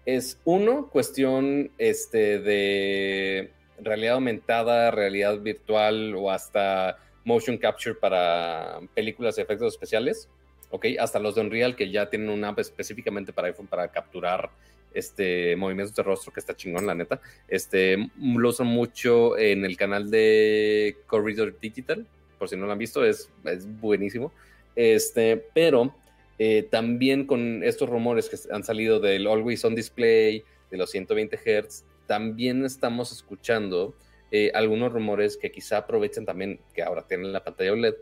es 0.05 0.39
uno, 0.45 0.88
cuestión 0.89 1.72
este, 1.78 2.39
de 2.39 3.51
realidad 3.84 4.15
aumentada, 4.15 4.91
realidad 4.91 5.39
virtual 5.39 6.15
o 6.15 6.32
hasta 6.32 6.97
motion 7.23 7.57
capture 7.57 7.95
para 7.95 8.79
películas 8.93 9.38
y 9.38 9.41
efectos 9.41 9.73
especiales. 9.73 10.29
Ok, 10.69 10.86
hasta 10.99 11.19
los 11.19 11.36
de 11.36 11.41
Unreal 11.41 11.75
que 11.75 11.91
ya 11.91 12.09
tienen 12.09 12.29
una 12.29 12.49
app 12.49 12.59
específicamente 12.59 13.34
para 13.34 13.49
iPhone 13.49 13.67
para 13.67 13.89
capturar 13.89 14.49
este 14.93 15.55
movimientos 15.55 15.95
de 15.95 16.03
rostro 16.03 16.34
que 16.34 16.39
está 16.39 16.55
chingón, 16.55 16.86
la 16.86 16.95
neta. 16.95 17.21
Este 17.47 18.09
lo 18.17 18.49
usan 18.49 18.67
mucho 18.67 19.38
en 19.38 19.65
el 19.65 19.77
canal 19.77 20.09
de 20.09 20.97
Corridor 21.07 21.59
Digital, 21.59 22.05
por 22.39 22.49
si 22.49 22.55
no 22.55 22.65
lo 22.65 22.71
han 22.71 22.79
visto, 22.79 23.05
es, 23.05 23.29
es 23.45 23.67
buenísimo. 23.79 24.32
Este, 24.75 25.38
pero 25.53 25.93
eh, 26.39 26.63
también 26.69 27.25
con 27.25 27.63
estos 27.63 27.89
rumores 27.89 28.29
que 28.29 28.38
han 28.53 28.63
salido 28.63 28.99
del 28.99 29.27
Always 29.27 29.63
On 29.65 29.75
Display, 29.75 30.43
de 30.71 30.77
los 30.77 30.89
120 30.89 31.38
Hz, 31.38 31.84
también 32.12 32.66
estamos 32.66 33.14
escuchando 33.14 33.95
eh, 34.32 34.51
algunos 34.53 34.91
rumores 34.91 35.38
que 35.38 35.49
quizá 35.49 35.78
aprovechen 35.78 36.26
también 36.26 36.59
que 36.74 36.84
ahora 36.84 37.07
tienen 37.07 37.32
la 37.32 37.41
pantalla 37.41 37.72
OLED 37.72 37.93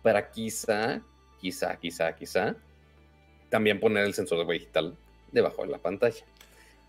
para 0.00 0.30
quizá, 0.30 1.02
quizá, 1.38 1.76
quizá, 1.76 2.16
quizá 2.16 2.56
también 3.50 3.78
poner 3.78 4.06
el 4.06 4.14
sensor 4.14 4.38
de 4.38 4.44
huella 4.44 4.60
digital 4.60 4.96
debajo 5.30 5.60
de 5.60 5.68
la 5.68 5.76
pantalla. 5.76 6.24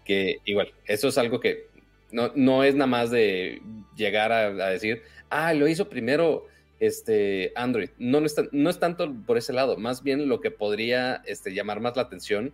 Que 0.05 0.37
igual, 0.45 0.73
eso 0.85 1.09
es 1.09 1.17
algo 1.17 1.41
que 1.41 1.67
no, 2.09 2.31
no 2.35 2.63
es 2.63 2.73
nada 2.73 2.87
más 2.87 3.11
de 3.11 3.61
llegar 3.97 4.31
a, 4.31 4.69
decir, 4.69 5.01
ah, 5.29 5.53
lo 5.53 5.67
hizo 5.67 5.89
primero 5.89 6.47
este 6.79 7.51
Android. 7.57 7.89
No, 7.97 8.21
no, 8.21 8.25
es, 8.27 8.35
no 8.53 8.69
es 8.69 8.79
tanto 8.79 9.13
por 9.27 9.37
ese 9.37 9.51
lado, 9.51 9.75
más 9.75 10.03
bien 10.03 10.29
lo 10.29 10.39
que 10.39 10.51
podría 10.51 11.21
este, 11.25 11.53
llamar 11.53 11.81
más 11.81 11.97
la 11.97 12.03
atención 12.03 12.53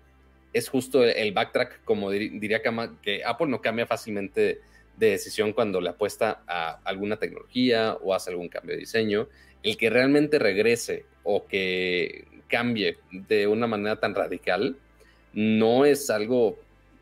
es 0.57 0.69
justo 0.69 1.03
el 1.03 1.31
backtrack, 1.31 1.83
como 1.83 2.11
diría 2.11 2.61
que 3.01 3.23
Apple 3.23 3.47
no 3.47 3.61
cambia 3.61 3.85
fácilmente 3.85 4.61
de 4.97 5.11
decisión 5.11 5.53
cuando 5.53 5.79
le 5.79 5.89
apuesta 5.89 6.41
a 6.47 6.79
alguna 6.83 7.17
tecnología 7.17 7.97
o 8.01 8.13
hace 8.13 8.31
algún 8.31 8.49
cambio 8.49 8.73
de 8.73 8.79
diseño. 8.79 9.27
El 9.63 9.77
que 9.77 9.89
realmente 9.89 10.39
regrese 10.39 11.05
o 11.23 11.45
que 11.45 12.25
cambie 12.47 12.97
de 13.11 13.47
una 13.47 13.67
manera 13.67 13.99
tan 13.99 14.15
radical 14.15 14.75
no 15.33 15.85
es 15.85 16.09
algo 16.09 16.57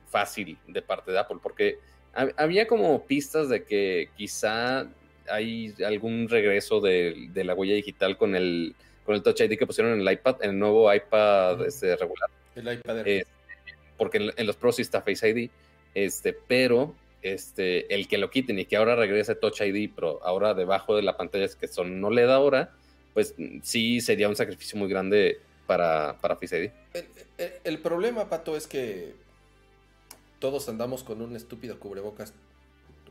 fácil 0.09 0.57
de 0.67 0.81
parte 0.81 1.11
de 1.11 1.19
Apple, 1.19 1.37
porque 1.41 1.77
había 2.37 2.67
como 2.67 3.05
pistas 3.05 3.49
de 3.49 3.63
que 3.63 4.09
quizá 4.15 4.87
hay 5.29 5.73
algún 5.85 6.29
regreso 6.29 6.79
de, 6.81 7.29
la 7.33 7.53
huella 7.53 7.75
digital 7.75 8.17
con 8.17 8.35
el, 8.35 8.75
con 9.05 9.15
el 9.15 9.23
Touch 9.23 9.41
ID 9.41 9.57
que 9.57 9.67
pusieron 9.67 9.93
en 9.93 10.01
el 10.01 10.13
iPad, 10.13 10.37
en 10.41 10.51
el 10.51 10.59
nuevo 10.59 10.93
iPad 10.93 11.65
este, 11.65 11.95
regular. 11.95 12.29
El 12.55 12.73
iPad 12.73 13.05
porque 13.97 14.33
en, 14.35 14.47
los 14.47 14.55
Pros 14.55 14.77
sí 14.77 14.81
está 14.81 15.01
Face 15.01 15.27
ID, 15.29 15.49
este, 15.93 16.33
pero 16.33 16.95
este, 17.21 17.93
el 17.93 18.07
que 18.07 18.17
lo 18.17 18.29
quiten 18.29 18.59
y 18.59 18.65
que 18.65 18.77
ahora 18.77 18.95
regrese 18.95 19.35
Touch 19.35 19.61
ID, 19.61 19.91
pero 19.95 20.23
ahora 20.23 20.53
debajo 20.53 20.95
de 20.95 21.01
la 21.01 21.17
pantalla 21.17 21.45
es 21.45 21.55
que 21.55 21.67
son 21.67 21.99
no 21.99 22.09
le 22.09 22.23
da 22.23 22.35
ahora, 22.35 22.73
pues 23.13 23.33
sí 23.63 24.01
sería 24.01 24.29
un 24.29 24.35
sacrificio 24.35 24.77
muy 24.77 24.89
grande 24.89 25.39
para, 25.65 26.17
para 26.21 26.35
Face 26.35 26.65
ID. 26.65 27.03
El, 27.63 27.79
problema, 27.79 28.29
Pato, 28.29 28.55
es 28.55 28.67
que 28.67 29.13
todos 30.39 30.69
andamos 30.69 31.03
con 31.03 31.21
un 31.21 31.35
estúpido 31.35 31.79
cubrebocas 31.79 32.33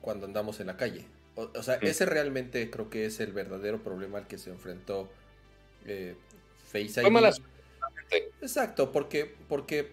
cuando 0.00 0.26
andamos 0.26 0.60
en 0.60 0.68
la 0.68 0.76
calle. 0.76 1.06
O, 1.34 1.62
sea, 1.62 1.74
ese 1.76 2.06
realmente 2.06 2.70
creo 2.70 2.90
que 2.90 3.06
es 3.06 3.18
el 3.18 3.32
verdadero 3.32 3.82
problema 3.82 4.18
al 4.18 4.28
que 4.28 4.38
se 4.38 4.50
enfrentó 4.50 5.10
eh, 5.86 6.14
Face 6.70 7.02
ID. 7.02 7.34
Exacto, 8.40 8.92
porque, 8.92 9.34
porque 9.48 9.88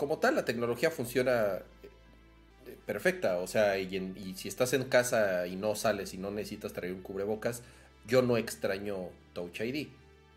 como 0.00 0.18
tal, 0.18 0.34
la 0.34 0.46
tecnología 0.46 0.90
funciona 0.90 1.56
eh, 1.56 2.76
perfecta. 2.86 3.36
O 3.36 3.46
sea, 3.46 3.78
y, 3.78 4.34
si 4.34 4.48
estás 4.48 4.72
en 4.72 4.84
casa 4.84 5.46
y 5.46 5.56
no 5.56 5.74
sales 5.74 6.14
y 6.14 6.16
no 6.16 6.30
necesitas 6.30 6.72
traer 6.72 6.94
un 6.94 7.02
cubrebocas, 7.02 7.62
yo 8.06 8.22
no 8.22 8.38
extraño 8.38 9.10
Touch 9.34 9.60
ID. 9.60 9.88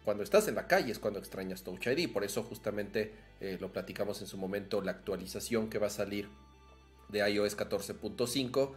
Cuando 0.03 0.21
estás 0.21 0.49
en 0.49 0.55
la 0.55 0.67
calle 0.67 0.91
es 0.91 0.99
cuando 0.99 1.17
extrañas 1.17 1.63
Touch 1.63 1.87
ID. 1.87 2.11
Por 2.11 2.25
eso 2.25 2.43
justamente 2.43 3.13
eh, 3.39 3.57
lo 3.61 3.71
platicamos 3.71 4.19
en 4.19 4.27
su 4.27 4.37
momento, 4.37 4.81
la 4.81 4.91
actualización 4.91 5.69
que 5.69 5.79
va 5.79 5.87
a 5.87 5.91
salir 5.91 6.27
de 7.07 7.19
iOS 7.19 7.55
14.5 7.55 8.73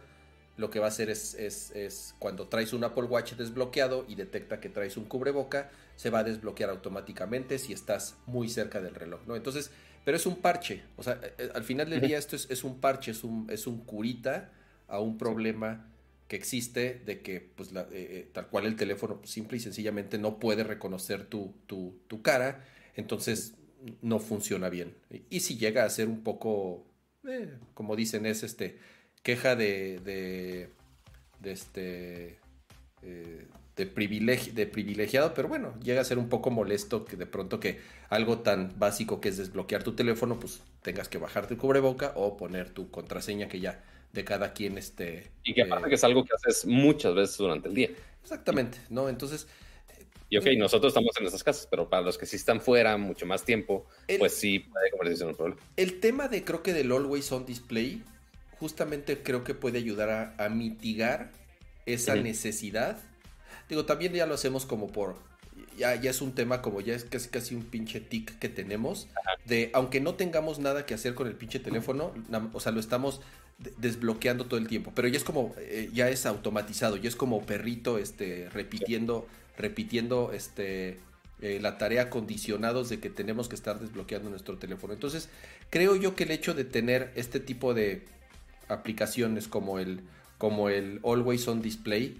lo 0.55 0.71
que 0.71 0.79
va 0.79 0.85
a 0.85 0.89
hacer 0.89 1.09
es, 1.09 1.35
es, 1.35 2.15
cuando 2.17 2.47
traes 2.47 2.73
un 2.73 2.83
Apple 2.83 3.03
Watch 3.03 3.33
desbloqueado 3.33 4.05
y 4.07 4.15
detecta 4.15 4.59
que 4.59 4.69
traes 4.69 4.97
un 4.97 5.05
cubreboca, 5.05 5.69
se 5.95 6.09
va 6.09 6.19
a 6.19 6.23
desbloquear 6.23 6.71
automáticamente 6.71 7.59
si 7.59 7.73
estás 7.73 8.15
muy 8.25 8.49
cerca 8.49 8.81
del 8.81 8.95
reloj, 8.95 9.21
¿no? 9.27 9.35
Entonces, 9.35 9.69
pero 10.07 10.15
es 10.15 10.25
un 10.25 10.37
parche, 10.37 10.83
o 10.95 11.03
sea, 11.03 11.19
eh, 11.21 11.33
eh, 11.37 11.49
al 11.53 11.65
final 11.65 11.89
del 11.89 11.99
día 11.99 12.17
esto 12.17 12.37
es, 12.37 12.49
es, 12.49 12.63
un 12.63 12.79
parche, 12.79 13.11
es 13.11 13.25
un, 13.25 13.45
es 13.51 13.67
un 13.67 13.83
curita 13.83 14.53
a 14.87 15.01
un 15.01 15.17
problema 15.17 15.91
que 16.29 16.37
existe 16.37 17.01
de 17.05 17.21
que, 17.21 17.41
pues, 17.41 17.71
eh, 17.91 18.29
tal 18.31 18.47
cual 18.47 18.67
el 18.67 18.77
teléfono 18.77 19.17
pues, 19.17 19.31
simple 19.31 19.57
y 19.57 19.59
sencillamente 19.59 20.17
no 20.17 20.39
puede 20.39 20.63
reconocer 20.63 21.25
tu, 21.25 21.55
tu, 21.65 21.99
tu 22.07 22.21
cara, 22.21 22.63
entonces 22.95 23.55
no 24.01 24.19
funciona 24.19 24.69
bien. 24.69 24.95
Y, 25.29 25.41
si 25.41 25.57
llega 25.57 25.83
a 25.83 25.89
ser 25.89 26.07
un 26.07 26.23
poco, 26.23 26.85
como 27.73 27.97
dicen, 27.97 28.25
es 28.25 28.43
este 28.43 28.79
queja 29.23 29.57
de, 29.57 29.99
de, 31.41 31.51
este, 31.51 32.39
eh, 33.01 33.45
de, 33.77 33.85
de 33.85 34.67
privilegiado, 34.67 35.33
pero 35.33 35.47
bueno, 35.47 35.73
llega 35.81 36.01
a 36.01 36.03
ser 36.03 36.17
un 36.17 36.27
poco 36.27 36.49
molesto 36.49 37.05
que 37.05 37.15
de 37.15 37.25
pronto 37.25 37.59
que 37.59 37.79
algo 38.09 38.39
tan 38.39 38.73
básico 38.77 39.21
que 39.21 39.29
es 39.29 39.37
desbloquear 39.37 39.83
tu 39.83 39.93
teléfono, 39.93 40.39
pues 40.39 40.61
tengas 40.81 41.07
que 41.07 41.17
bajarte 41.17 41.53
el 41.53 41.59
cubreboca 41.59 42.11
o 42.15 42.35
poner 42.35 42.71
tu 42.71 42.91
contraseña 42.91 43.47
que 43.47 43.59
ya 43.59 43.83
de 44.13 44.23
cada 44.23 44.53
quien 44.53 44.77
este... 44.77 45.29
Y 45.43 45.53
que 45.53 45.61
aparte 45.61 45.85
eh, 45.85 45.89
que 45.89 45.95
es 45.95 46.03
algo 46.03 46.25
que 46.25 46.31
haces 46.33 46.65
muchas 46.65 47.13
veces 47.13 47.37
durante 47.37 47.69
el 47.69 47.75
día. 47.75 47.89
Exactamente, 48.23 48.79
¿no? 48.89 49.09
Entonces... 49.09 49.47
Y 50.29 50.37
ok, 50.37 50.47
eh, 50.47 50.57
nosotros 50.57 50.91
estamos 50.91 51.15
en 51.19 51.27
esas 51.27 51.43
casas, 51.43 51.67
pero 51.69 51.87
para 51.87 52.01
los 52.01 52.17
que 52.17 52.25
sí 52.25 52.35
están 52.35 52.59
fuera 52.59 52.97
mucho 52.97 53.25
más 53.25 53.45
tiempo, 53.45 53.85
pues 54.17 54.33
sí 54.33 54.59
puede 54.59 54.91
convertirse 54.91 55.23
en 55.23 55.29
un 55.29 55.35
problema. 55.35 55.61
El 55.77 56.01
tema 56.01 56.27
de 56.27 56.43
creo 56.43 56.63
que 56.63 56.73
del 56.73 56.91
Always 56.91 57.31
On 57.31 57.45
Display 57.45 58.03
justamente 58.59 59.21
creo 59.23 59.43
que 59.43 59.53
puede 59.53 59.77
ayudar 59.77 60.35
a, 60.37 60.49
mitigar 60.49 61.31
esa 61.85 62.15
necesidad. 62.15 62.97
Digo, 63.69 63.85
también 63.85 64.13
ya 64.13 64.25
lo 64.25 64.33
hacemos 64.33 64.65
como 64.65 64.87
por, 64.87 65.15
ya, 65.77 65.95
ya 65.95 66.09
es 66.09 66.21
un 66.21 66.33
tema 66.33 66.61
como 66.61 66.81
ya 66.81 66.95
es 66.95 67.03
casi, 67.03 67.29
casi 67.29 67.55
un 67.55 67.63
pinche 67.63 67.99
tic 67.99 68.37
que 68.39 68.49
tenemos, 68.49 69.07
de 69.45 69.69
aunque 69.73 70.01
no 70.01 70.15
tengamos 70.15 70.59
nada 70.59 70.85
que 70.85 70.93
hacer 70.93 71.13
con 71.15 71.27
el 71.27 71.35
pinche 71.35 71.59
teléfono, 71.59 72.13
o 72.53 72.59
sea, 72.59 72.71
lo 72.71 72.79
estamos 72.79 73.21
desbloqueando 73.77 74.45
todo 74.45 74.59
el 74.59 74.67
tiempo, 74.67 74.91
pero 74.95 75.07
ya 75.07 75.17
es 75.17 75.23
como, 75.23 75.53
eh, 75.57 75.89
ya 75.93 76.09
es 76.09 76.25
automatizado, 76.25 76.95
ya 76.97 77.09
es 77.09 77.15
como 77.15 77.45
perrito, 77.45 77.97
este, 77.97 78.49
repitiendo, 78.49 79.27
repitiendo, 79.57 80.31
este, 80.31 80.99
eh, 81.41 81.59
la 81.61 81.77
tarea 81.77 82.09
condicionados 82.09 82.89
de 82.89 82.99
que 82.99 83.09
tenemos 83.09 83.47
que 83.47 83.55
estar 83.55 83.79
desbloqueando 83.79 84.29
nuestro 84.29 84.57
teléfono. 84.57 84.93
Entonces, 84.93 85.29
creo 85.69 85.95
yo 85.95 86.15
que 86.15 86.23
el 86.23 86.31
hecho 86.31 86.55
de 86.55 86.65
tener 86.65 87.11
este 87.15 87.39
tipo 87.39 87.73
de 87.75 88.05
aplicaciones 88.67 89.47
como 89.47 89.77
el, 89.77 90.01
como 90.39 90.69
el 90.69 90.99
Always 91.03 91.47
On 91.47 91.61
Display, 91.61 92.19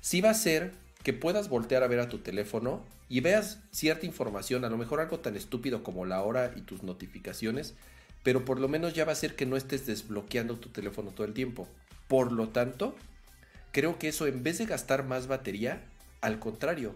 sí 0.00 0.20
va 0.20 0.30
a 0.30 0.34
ser 0.34 0.72
que 1.02 1.12
puedas 1.12 1.48
voltear 1.48 1.82
a 1.82 1.88
ver 1.88 2.00
a 2.00 2.08
tu 2.08 2.18
teléfono 2.18 2.82
y 3.08 3.20
veas 3.20 3.60
cierta 3.70 4.06
información, 4.06 4.64
a 4.64 4.68
lo 4.68 4.76
mejor 4.76 5.00
algo 5.00 5.20
tan 5.20 5.36
estúpido 5.36 5.82
como 5.82 6.04
la 6.04 6.22
hora 6.22 6.52
y 6.56 6.60
tus 6.62 6.82
notificaciones, 6.82 7.74
pero 8.22 8.44
por 8.44 8.60
lo 8.60 8.68
menos 8.68 8.94
ya 8.94 9.04
va 9.04 9.12
a 9.12 9.16
ser 9.16 9.34
que 9.36 9.46
no 9.46 9.56
estés 9.56 9.86
desbloqueando 9.86 10.56
tu 10.56 10.68
teléfono 10.68 11.10
todo 11.10 11.26
el 11.26 11.32
tiempo. 11.32 11.68
Por 12.08 12.32
lo 12.32 12.48
tanto, 12.48 12.94
creo 13.72 13.98
que 13.98 14.08
eso 14.08 14.26
en 14.26 14.42
vez 14.42 14.58
de 14.58 14.66
gastar 14.66 15.04
más 15.04 15.26
batería, 15.26 15.82
al 16.20 16.38
contrario, 16.38 16.94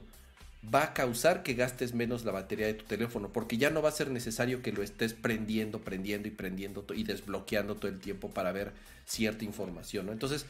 va 0.63 0.85
a 0.85 0.95
causar 0.95 1.43
que 1.43 1.55
gastes 1.55 1.95
menos 1.95 2.25
la 2.25 2.33
batería 2.33 2.67
de 2.67 2.75
tu 2.75 2.85
teléfono, 2.85 3.33
porque 3.33 3.57
ya 3.57 3.71
no 3.71 3.83
va 3.83 3.89
a 3.89 3.93
ser 3.93 4.11
necesario 4.11 4.63
que 4.63 4.73
lo 4.73 4.83
estés 4.83 5.13
prendiendo, 5.15 5.81
prendiendo 5.81 6.29
y 6.29 6.31
prendiendo 6.31 6.85
y 6.95 7.05
desbloqueando 7.05 7.77
todo 7.77 7.91
el 7.91 7.99
tiempo 7.99 8.31
para 8.31 8.53
ver 8.53 8.73
cierta 9.05 9.45
información. 9.45 10.09
Entonces, 10.09 10.47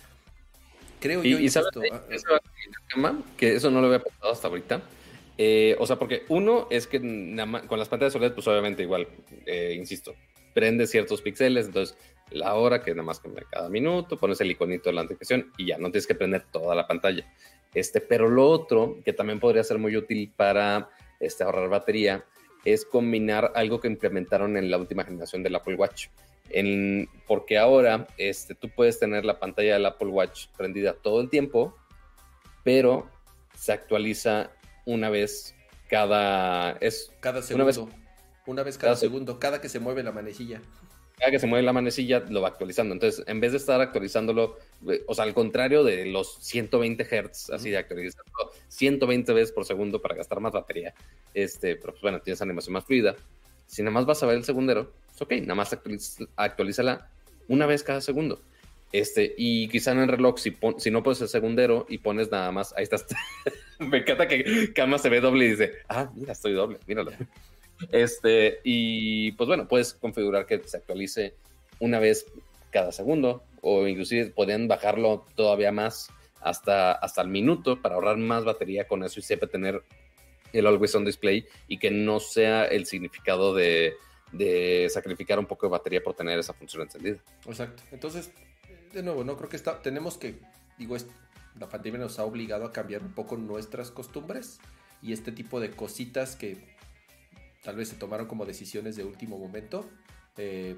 creo 1.02 1.22
yo... 1.22 1.38
Y 1.38 1.50
sabes, 1.50 1.70
ah, 1.90 3.12
que 3.36 3.56
eso 3.56 3.70
no 3.70 3.80
lo 3.80 3.88
había 3.88 4.02
pasado 4.02 4.32
hasta 4.32 4.48
ahorita. 4.48 4.82
Eh, 5.36 5.76
o 5.78 5.86
sea, 5.86 5.96
porque 5.96 6.24
uno 6.28 6.68
es 6.70 6.86
que 6.86 7.00
con 7.00 7.78
las 7.78 7.88
pantallas 7.88 8.14
OLED, 8.14 8.32
pues 8.32 8.46
obviamente 8.46 8.82
igual, 8.82 9.08
eh, 9.46 9.74
insisto, 9.76 10.14
prende 10.54 10.86
ciertos 10.86 11.22
píxeles, 11.22 11.66
entonces 11.66 11.96
la 12.30 12.54
hora 12.54 12.82
que 12.82 12.92
nada 12.92 13.02
más 13.02 13.20
cambia 13.20 13.44
cada 13.50 13.68
minuto, 13.68 14.16
pones 14.16 14.40
el 14.40 14.50
iconito 14.50 14.88
de 14.88 14.94
la 14.94 15.02
notificación 15.02 15.52
y 15.56 15.66
ya 15.66 15.78
no 15.78 15.90
tienes 15.90 16.06
que 16.06 16.14
prender 16.14 16.44
toda 16.50 16.74
la 16.74 16.86
pantalla. 16.86 17.26
Este, 17.74 18.00
pero 18.00 18.28
lo 18.28 18.48
otro 18.48 18.98
que 19.04 19.12
también 19.12 19.40
podría 19.40 19.64
ser 19.64 19.78
muy 19.78 19.96
útil 19.96 20.32
para 20.36 20.90
este, 21.20 21.44
ahorrar 21.44 21.68
batería 21.68 22.24
es 22.64 22.84
combinar 22.84 23.52
algo 23.54 23.80
que 23.80 23.88
implementaron 23.88 24.56
en 24.56 24.70
la 24.70 24.78
última 24.78 25.04
generación 25.04 25.42
del 25.42 25.56
Apple 25.56 25.74
Watch. 25.74 26.08
En, 26.52 27.08
porque 27.26 27.58
ahora 27.58 28.06
este, 28.18 28.54
tú 28.54 28.68
puedes 28.68 28.98
tener 28.98 29.24
la 29.24 29.38
pantalla 29.38 29.74
del 29.74 29.86
Apple 29.86 30.08
Watch 30.08 30.46
prendida 30.56 30.94
todo 30.94 31.20
el 31.20 31.30
tiempo, 31.30 31.76
pero 32.62 33.08
se 33.56 33.72
actualiza 33.72 34.50
una 34.84 35.10
vez 35.10 35.54
cada... 35.88 36.72
Es 36.80 37.12
cada 37.20 37.42
segundo. 37.42 37.64
Una 37.64 37.66
vez, 37.66 37.96
una 38.46 38.62
vez 38.62 38.78
cada, 38.78 38.96
segundo, 38.96 39.38
cada 39.38 39.60
que 39.60 39.68
se 39.68 39.80
mueve 39.80 40.02
la 40.02 40.12
manecilla 40.12 40.60
cada 41.22 41.30
que 41.30 41.38
se 41.38 41.46
mueve 41.46 41.62
la 41.64 41.72
manecilla 41.72 42.18
lo 42.28 42.40
va 42.40 42.48
actualizando. 42.48 42.94
Entonces, 42.94 43.24
en 43.28 43.38
vez 43.38 43.52
de 43.52 43.58
estar 43.58 43.80
actualizándolo, 43.80 44.58
eh, 44.88 45.04
o 45.06 45.14
sea, 45.14 45.22
al 45.22 45.34
contrario 45.34 45.84
de 45.84 46.06
los 46.06 46.38
120 46.40 47.04
Hz, 47.04 47.50
así 47.50 47.70
de 47.70 47.76
actualizarlo 47.76 48.50
120 48.66 49.32
veces 49.32 49.52
por 49.52 49.64
segundo 49.64 50.02
para 50.02 50.16
gastar 50.16 50.40
más 50.40 50.52
batería, 50.52 50.94
este, 51.32 51.76
pero 51.76 51.92
pues 51.92 52.02
bueno, 52.02 52.20
tienes 52.20 52.42
animación 52.42 52.72
más 52.72 52.84
fluida. 52.84 53.14
Si 53.66 53.82
nada 53.82 53.92
más 53.92 54.04
vas 54.04 54.20
a 54.24 54.26
ver 54.26 54.36
el 54.36 54.44
segundero, 54.44 54.92
es 55.14 55.22
ok, 55.22 55.32
nada 55.42 55.54
más 55.54 55.76
actualízala 56.36 57.10
una 57.48 57.66
vez 57.66 57.82
cada 57.82 58.00
segundo. 58.00 58.42
Este, 58.92 59.34
y 59.38 59.68
quizá 59.68 59.92
en 59.92 60.00
el 60.00 60.08
reloj, 60.08 60.38
si, 60.38 60.56
si 60.76 60.90
no 60.90 61.02
pones 61.02 61.20
el 61.22 61.28
segundero 61.28 61.86
y 61.88 61.98
pones 61.98 62.30
nada 62.30 62.52
más, 62.52 62.74
ahí 62.76 62.84
estás. 62.84 63.06
Me 63.78 63.98
encanta 63.98 64.28
que 64.28 64.72
Cama 64.74 64.98
se 64.98 65.08
ve 65.08 65.20
doble 65.20 65.46
y 65.46 65.50
dice, 65.50 65.72
ah, 65.88 66.10
mira, 66.14 66.32
estoy 66.32 66.52
doble, 66.52 66.78
míralo. 66.86 67.12
Este, 67.90 68.60
y 68.64 69.32
pues 69.32 69.48
bueno, 69.48 69.66
puedes 69.66 69.94
configurar 69.94 70.46
que 70.46 70.62
se 70.64 70.76
actualice 70.76 71.34
una 71.80 71.98
vez 71.98 72.26
cada 72.70 72.92
segundo 72.92 73.42
o 73.60 73.86
inclusive 73.88 74.26
pueden 74.26 74.68
bajarlo 74.68 75.26
todavía 75.34 75.72
más 75.72 76.08
hasta, 76.40 76.92
hasta 76.92 77.22
el 77.22 77.28
minuto 77.28 77.80
para 77.80 77.94
ahorrar 77.94 78.18
más 78.18 78.44
batería 78.44 78.86
con 78.86 79.02
eso 79.02 79.20
y 79.20 79.22
siempre 79.22 79.48
tener 79.48 79.82
el 80.52 80.66
Always 80.66 80.94
On 80.94 81.04
Display 81.04 81.46
y 81.66 81.78
que 81.78 81.90
no 81.90 82.20
sea 82.20 82.66
el 82.66 82.86
significado 82.86 83.54
de, 83.54 83.94
de 84.32 84.88
sacrificar 84.90 85.38
un 85.38 85.46
poco 85.46 85.66
de 85.66 85.70
batería 85.70 86.02
por 86.02 86.14
tener 86.14 86.38
esa 86.38 86.52
función 86.52 86.82
encendida. 86.82 87.18
Exacto. 87.46 87.82
Entonces, 87.92 88.30
de 88.92 89.02
nuevo, 89.02 89.24
no 89.24 89.36
creo 89.36 89.48
que 89.48 89.56
está, 89.56 89.80
tenemos 89.82 90.16
que, 90.16 90.40
digo, 90.78 90.96
la 91.58 91.68
pandemia 91.68 92.00
nos 92.00 92.18
ha 92.18 92.24
obligado 92.24 92.64
a 92.64 92.72
cambiar 92.72 93.02
un 93.02 93.12
poco 93.12 93.36
nuestras 93.36 93.90
costumbres 93.90 94.58
y 95.02 95.12
este 95.12 95.32
tipo 95.32 95.60
de 95.60 95.70
cositas 95.70 96.36
que 96.36 96.56
tal 97.62 97.76
vez 97.76 97.88
se 97.88 97.96
tomaron 97.96 98.26
como 98.26 98.46
decisiones 98.46 98.96
de 98.96 99.04
último 99.04 99.38
momento, 99.38 99.88
eh, 100.36 100.76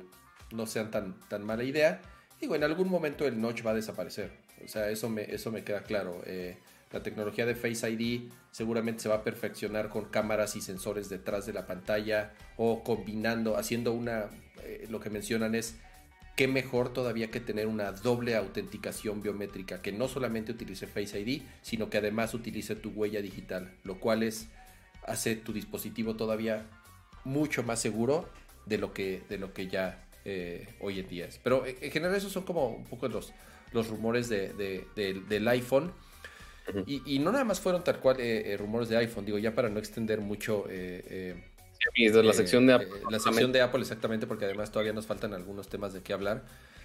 no 0.50 0.66
sean 0.66 0.90
tan, 0.90 1.18
tan 1.28 1.44
mala 1.44 1.64
idea. 1.64 2.02
Digo, 2.40 2.54
en 2.54 2.64
algún 2.64 2.88
momento 2.90 3.26
el 3.26 3.40
notch 3.40 3.64
va 3.64 3.70
a 3.70 3.74
desaparecer. 3.74 4.32
O 4.64 4.68
sea, 4.68 4.90
eso 4.90 5.08
me, 5.08 5.22
eso 5.22 5.50
me 5.50 5.64
queda 5.64 5.82
claro. 5.82 6.22
Eh, 6.26 6.58
la 6.92 7.02
tecnología 7.02 7.46
de 7.46 7.54
Face 7.54 7.90
ID 7.90 8.30
seguramente 8.50 9.02
se 9.02 9.08
va 9.08 9.16
a 9.16 9.24
perfeccionar 9.24 9.88
con 9.88 10.06
cámaras 10.06 10.56
y 10.56 10.60
sensores 10.60 11.08
detrás 11.08 11.46
de 11.46 11.52
la 11.52 11.66
pantalla 11.66 12.32
o 12.56 12.84
combinando, 12.84 13.56
haciendo 13.56 13.92
una, 13.92 14.26
eh, 14.62 14.86
lo 14.88 15.00
que 15.00 15.10
mencionan 15.10 15.54
es, 15.54 15.76
qué 16.36 16.48
mejor 16.48 16.92
todavía 16.92 17.30
que 17.30 17.40
tener 17.40 17.66
una 17.66 17.92
doble 17.92 18.36
autenticación 18.36 19.22
biométrica 19.22 19.82
que 19.82 19.92
no 19.92 20.08
solamente 20.08 20.52
utilice 20.52 20.86
Face 20.86 21.18
ID, 21.18 21.42
sino 21.62 21.90
que 21.90 21.98
además 21.98 22.34
utilice 22.34 22.76
tu 22.76 22.90
huella 22.90 23.22
digital, 23.22 23.72
lo 23.84 24.00
cual 24.00 24.22
es 24.22 24.48
hace 25.06 25.36
tu 25.36 25.52
dispositivo 25.52 26.16
todavía 26.16 26.66
mucho 27.24 27.62
más 27.62 27.80
seguro 27.80 28.28
de 28.66 28.78
lo 28.78 28.92
que, 28.92 29.22
de 29.28 29.38
lo 29.38 29.52
que 29.52 29.68
ya 29.68 30.04
eh, 30.24 30.66
hoy 30.80 31.00
en 31.00 31.08
día 31.08 31.26
es. 31.26 31.38
Pero 31.42 31.64
en 31.66 31.90
general 31.90 32.16
esos 32.16 32.32
son 32.32 32.44
como 32.44 32.68
un 32.68 32.84
poco 32.84 33.08
los, 33.08 33.32
los 33.72 33.88
rumores 33.88 34.28
de, 34.28 34.86
del 34.94 35.48
iPhone. 35.48 35.92
Y, 36.86 37.18
no 37.18 37.32
nada 37.32 37.44
más 37.44 37.60
fueron 37.60 37.84
tal 37.84 38.00
cual 38.00 38.20
eh, 38.20 38.52
eh, 38.52 38.56
rumores 38.56 38.88
de 38.88 38.96
iPhone, 38.96 39.24
digo, 39.24 39.38
ya 39.38 39.54
para 39.54 39.68
no 39.68 39.78
extender 39.78 40.20
mucho... 40.20 40.64
Sí, 41.94 42.08
la 42.08 42.32
sección 42.32 42.66
de 42.66 42.72
Apple. 42.72 42.88
la 43.10 43.18
sección 43.18 43.52
de 43.52 43.60
Apple, 43.60 43.82
exactamente, 43.82 44.26
porque 44.26 44.46
además 44.46 44.70
todavía 44.70 44.94
nos 44.94 45.04
faltan 45.04 45.34
algunos 45.34 45.68
temas 45.68 45.92
de 45.92 46.02
qué 46.02 46.14
hablar. 46.14 46.42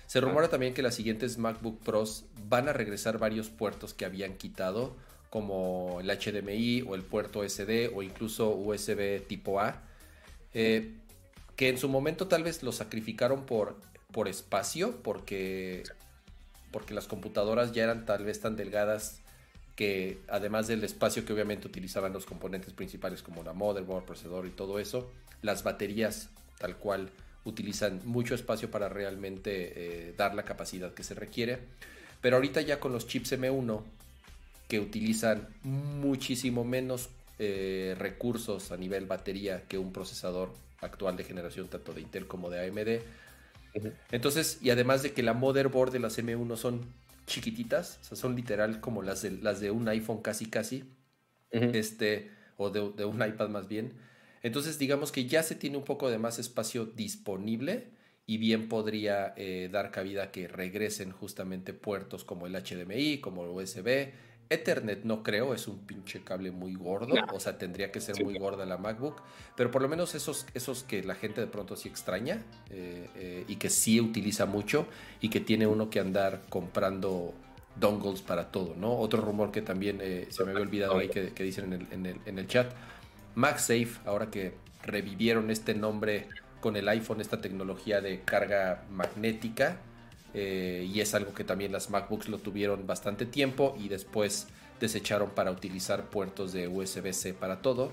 Se 0.07 0.19
rumora 0.19 0.49
también 0.49 0.73
que 0.73 0.81
las 0.81 0.95
siguientes 0.95 1.37
MacBook 1.37 1.79
Pros 1.83 2.25
van 2.49 2.67
a 2.67 2.73
regresar 2.73 3.17
varios 3.17 3.49
puertos 3.49 3.93
que 3.93 4.05
habían 4.05 4.35
quitado 4.37 4.95
como 5.29 5.99
el 6.01 6.09
HDMI 6.09 6.81
o 6.81 6.95
el 6.95 7.03
puerto 7.03 7.47
SD 7.47 7.91
o 7.93 8.01
incluso 8.01 8.49
USB 8.49 9.25
tipo 9.27 9.59
A, 9.59 9.83
eh, 10.53 10.95
que 11.55 11.69
en 11.69 11.77
su 11.77 11.89
momento 11.89 12.27
tal 12.27 12.43
vez 12.43 12.63
lo 12.63 12.71
sacrificaron 12.71 13.45
por, 13.45 13.75
por 14.11 14.27
espacio, 14.27 14.97
porque, 15.03 15.83
porque 16.71 16.93
las 16.93 17.07
computadoras 17.07 17.71
ya 17.71 17.83
eran 17.83 18.05
tal 18.05 18.25
vez 18.25 18.41
tan 18.41 18.55
delgadas 18.55 19.21
que 19.79 20.17
además 20.27 20.67
del 20.67 20.83
espacio 20.83 21.23
que 21.23 21.31
obviamente 21.31 21.65
utilizaban 21.65 22.11
los 22.11 22.25
componentes 22.25 22.73
principales 22.73 23.23
como 23.23 23.43
la 23.43 23.53
motherboard, 23.53 24.03
procesador 24.03 24.45
y 24.45 24.49
todo 24.49 24.77
eso, 24.77 25.09
las 25.41 25.63
baterías 25.63 26.27
tal 26.57 26.75
cual 26.75 27.09
utilizan 27.45 28.01
mucho 28.03 28.35
espacio 28.35 28.69
para 28.69 28.89
realmente 28.89 30.09
eh, 30.09 30.13
dar 30.17 30.35
la 30.35 30.43
capacidad 30.43 30.93
que 30.93 31.05
se 31.05 31.13
requiere. 31.13 31.59
Pero 32.19 32.35
ahorita 32.35 32.59
ya 32.59 32.81
con 32.81 32.91
los 32.91 33.07
chips 33.07 33.31
M1 33.31 33.81
que 34.67 34.81
utilizan 34.81 35.47
muchísimo 35.63 36.65
menos 36.65 37.07
eh, 37.37 37.95
recursos 37.97 38.73
a 38.73 38.75
nivel 38.75 39.05
batería 39.05 39.63
que 39.69 39.77
un 39.77 39.93
procesador 39.93 40.51
actual 40.81 41.15
de 41.15 41.23
generación 41.23 41.69
tanto 41.69 41.93
de 41.93 42.01
Intel 42.01 42.27
como 42.27 42.49
de 42.49 42.67
AMD. 42.67 43.01
Entonces, 44.11 44.59
y 44.61 44.71
además 44.71 45.03
de 45.03 45.13
que 45.13 45.23
la 45.23 45.33
motherboard 45.33 45.93
de 45.93 45.99
las 45.99 46.19
M1 46.19 46.57
son 46.57 46.81
chiquititas, 47.29 47.99
o 48.01 48.03
sea, 48.03 48.17
son 48.17 48.35
literal 48.35 48.81
como 48.81 49.01
las 49.01 49.21
de, 49.21 49.31
las 49.31 49.61
de 49.61 49.71
un 49.71 49.87
iPhone 49.87 50.21
casi 50.21 50.47
casi, 50.47 50.83
este, 51.51 52.31
o 52.57 52.69
de, 52.69 52.91
de, 52.91 53.05
un 53.05 53.25
iPad 53.25 53.49
más 53.49 53.67
bien. 53.67 53.93
Entonces, 54.43 54.77
digamos 54.77 55.11
que 55.11 55.25
ya 55.25 55.43
se 55.43 55.55
tiene 55.55 55.77
un 55.77 55.83
poco 55.85 56.09
de 56.09 56.17
más 56.17 56.39
espacio 56.39 56.85
disponible 56.85 57.91
y 58.29 58.37
bien 58.37 58.69
podría 58.69 59.33
eh, 59.37 59.69
dar 59.71 59.89
cabida 59.89 60.25
a 60.25 60.31
que 60.31 60.47
regresen 60.47 61.11
justamente 61.11 61.73
puertos 61.73 62.23
como 62.23 62.45
el 62.45 62.53
HDMI, 62.53 63.21
como 63.21 63.43
el 63.43 63.49
USB. 63.49 64.11
Ethernet 64.49 65.03
no 65.03 65.21
creo, 65.21 65.53
es 65.53 65.67
un 65.67 65.79
pinche 65.79 66.23
cable 66.23 66.51
muy 66.51 66.73
gordo, 66.73 67.13
o 67.31 67.39
sea, 67.39 67.57
tendría 67.57 67.91
que 67.91 68.01
ser 68.01 68.23
muy 68.23 68.37
gorda 68.37 68.65
la 68.65 68.77
MacBook, 68.77 69.21
pero 69.55 69.69
por 69.69 69.81
lo 69.81 69.87
menos 69.87 70.15
esos, 70.15 70.47
esos 70.55 70.83
que 70.83 71.03
la 71.03 71.13
gente 71.13 71.39
de 71.39 71.47
pronto 71.47 71.75
sí 71.75 71.87
extraña 71.87 72.41
eh, 72.71 73.07
eh, 73.15 73.45
y 73.47 73.57
que 73.57 73.69
sí 73.69 74.01
utiliza 74.01 74.47
mucho 74.47 74.87
y 75.21 75.29
que 75.29 75.39
tiene 75.39 75.67
uno 75.67 75.89
que 75.89 75.99
andar 75.99 76.41
comprando 76.49 77.33
dongles 77.79 78.21
para 78.21 78.51
todo, 78.51 78.75
¿no? 78.75 78.97
Otro 78.97 79.21
rumor 79.21 79.51
que 79.51 79.61
también 79.61 79.99
se 80.29 80.43
me 80.43 80.51
había 80.51 80.63
olvidado 80.63 80.97
ahí 80.97 81.09
que, 81.09 81.31
dicen 81.43 81.71
en 81.71 81.81
el, 81.81 81.87
en, 81.91 82.05
el, 82.07 82.17
en 82.25 82.39
el 82.39 82.47
chat, 82.47 82.73
MagSafe, 83.35 83.99
ahora 84.05 84.31
que 84.31 84.53
revivieron 84.83 85.51
este 85.51 85.75
nombre 85.75 86.27
con 86.59 86.75
el 86.75 86.87
iPhone 86.89 87.21
esta 87.21 87.39
tecnología 87.39 88.01
de 88.01 88.21
carga 88.21 88.83
magnética 88.89 89.77
eh, 90.33 90.87
y 90.91 91.01
es 91.01 91.15
algo 91.15 91.33
que 91.33 91.43
también 91.43 91.71
las 91.71 91.89
MacBooks 91.89 92.29
lo 92.29 92.37
tuvieron 92.37 92.85
bastante 92.85 93.25
tiempo 93.25 93.75
y 93.79 93.89
después 93.89 94.47
desecharon 94.79 95.31
para 95.31 95.51
utilizar 95.51 96.09
puertos 96.09 96.53
de 96.53 96.67
USB-C 96.67 97.33
para 97.33 97.61
todo. 97.61 97.91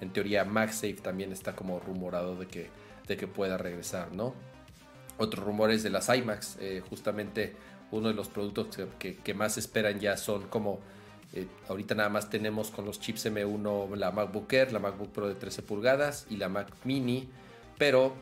En 0.00 0.12
teoría 0.12 0.44
MagSafe 0.44 0.94
también 0.94 1.32
está 1.32 1.54
como 1.54 1.78
rumorado 1.80 2.36
de 2.36 2.46
que, 2.46 2.70
de 3.06 3.16
que 3.16 3.26
pueda 3.26 3.56
regresar, 3.56 4.12
¿no? 4.12 4.34
Otros 5.18 5.44
rumores 5.44 5.82
de 5.82 5.90
las 5.90 6.08
iMacs, 6.08 6.58
eh, 6.60 6.82
justamente 6.88 7.54
uno 7.90 8.08
de 8.08 8.14
los 8.14 8.28
productos 8.28 8.68
que, 8.98 9.34
más 9.34 9.56
esperan 9.56 10.00
ya 10.00 10.16
son 10.16 10.48
como 10.48 10.80
eh, 11.32 11.46
ahorita 11.68 11.94
nada 11.94 12.08
más 12.08 12.28
tenemos 12.30 12.70
con 12.70 12.84
los 12.84 13.00
chips 13.00 13.26
M1 13.26 13.94
la 13.96 14.10
MacBook 14.10 14.52
Air, 14.52 14.72
la 14.72 14.78
MacBook 14.78 15.10
Pro 15.10 15.28
de 15.28 15.34
13 15.34 15.62
pulgadas 15.62 16.26
y 16.28 16.36
la 16.36 16.48
Mac 16.48 16.68
Mini 16.84 17.28
pero 17.78 18.14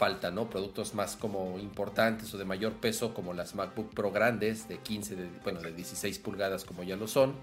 falta, 0.00 0.30
¿no? 0.30 0.48
Productos 0.48 0.94
más 0.94 1.14
como 1.14 1.58
importantes 1.58 2.32
o 2.32 2.38
de 2.38 2.46
mayor 2.46 2.72
peso 2.72 3.12
como 3.12 3.34
las 3.34 3.54
MacBook 3.54 3.92
Pro 3.92 4.10
grandes 4.10 4.66
de 4.66 4.78
15, 4.78 5.14
de, 5.14 5.28
bueno, 5.42 5.60
de 5.60 5.72
16 5.72 6.18
pulgadas 6.20 6.64
como 6.64 6.84
ya 6.84 6.96
lo 6.96 7.06
son, 7.06 7.34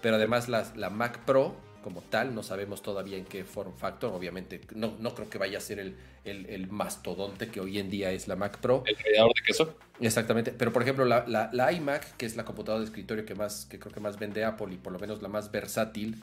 pero 0.00 0.14
además 0.14 0.48
la, 0.48 0.64
la 0.76 0.90
Mac 0.90 1.18
Pro 1.24 1.56
como 1.82 2.02
tal, 2.02 2.36
no 2.36 2.44
sabemos 2.44 2.82
todavía 2.82 3.16
en 3.16 3.24
qué 3.24 3.42
form 3.42 3.74
factor, 3.74 4.14
obviamente 4.14 4.60
no, 4.76 4.94
no 5.00 5.12
creo 5.12 5.28
que 5.28 5.38
vaya 5.38 5.58
a 5.58 5.60
ser 5.60 5.80
el, 5.80 5.96
el, 6.24 6.68
mastodonte 6.70 7.48
que 7.48 7.60
hoy 7.60 7.80
en 7.80 7.90
día 7.90 8.12
es 8.12 8.28
la 8.28 8.36
Mac 8.36 8.58
Pro. 8.58 8.84
El 8.86 8.96
creador 8.96 9.34
de 9.34 9.42
queso. 9.44 9.74
Exactamente, 9.98 10.52
pero 10.52 10.72
por 10.72 10.82
ejemplo 10.82 11.04
la, 11.04 11.24
la, 11.26 11.50
la 11.52 11.72
iMac, 11.72 12.16
que 12.16 12.26
es 12.26 12.36
la 12.36 12.44
computadora 12.44 12.80
de 12.80 12.86
escritorio 12.86 13.24
que 13.24 13.34
más, 13.34 13.66
que 13.66 13.80
creo 13.80 13.92
que 13.92 13.98
más 13.98 14.20
vende 14.20 14.44
Apple 14.44 14.72
y 14.72 14.76
por 14.76 14.92
lo 14.92 15.00
menos 15.00 15.20
la 15.20 15.28
más 15.28 15.50
versátil, 15.50 16.22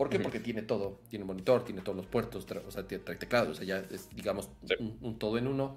¿Por 0.00 0.08
qué? 0.08 0.18
Porque 0.18 0.40
tiene 0.40 0.62
todo. 0.62 0.98
Tiene 1.10 1.26
monitor, 1.26 1.62
tiene 1.62 1.82
todos 1.82 1.94
los 1.94 2.06
puertos, 2.06 2.46
o 2.66 2.70
sea, 2.70 2.88
tiene 2.88 3.04
teclado, 3.04 3.50
o 3.50 3.54
sea, 3.54 3.66
ya 3.66 3.84
es, 3.90 4.08
digamos, 4.16 4.48
un, 4.78 5.18
todo 5.18 5.36
en 5.36 5.46
uno. 5.46 5.76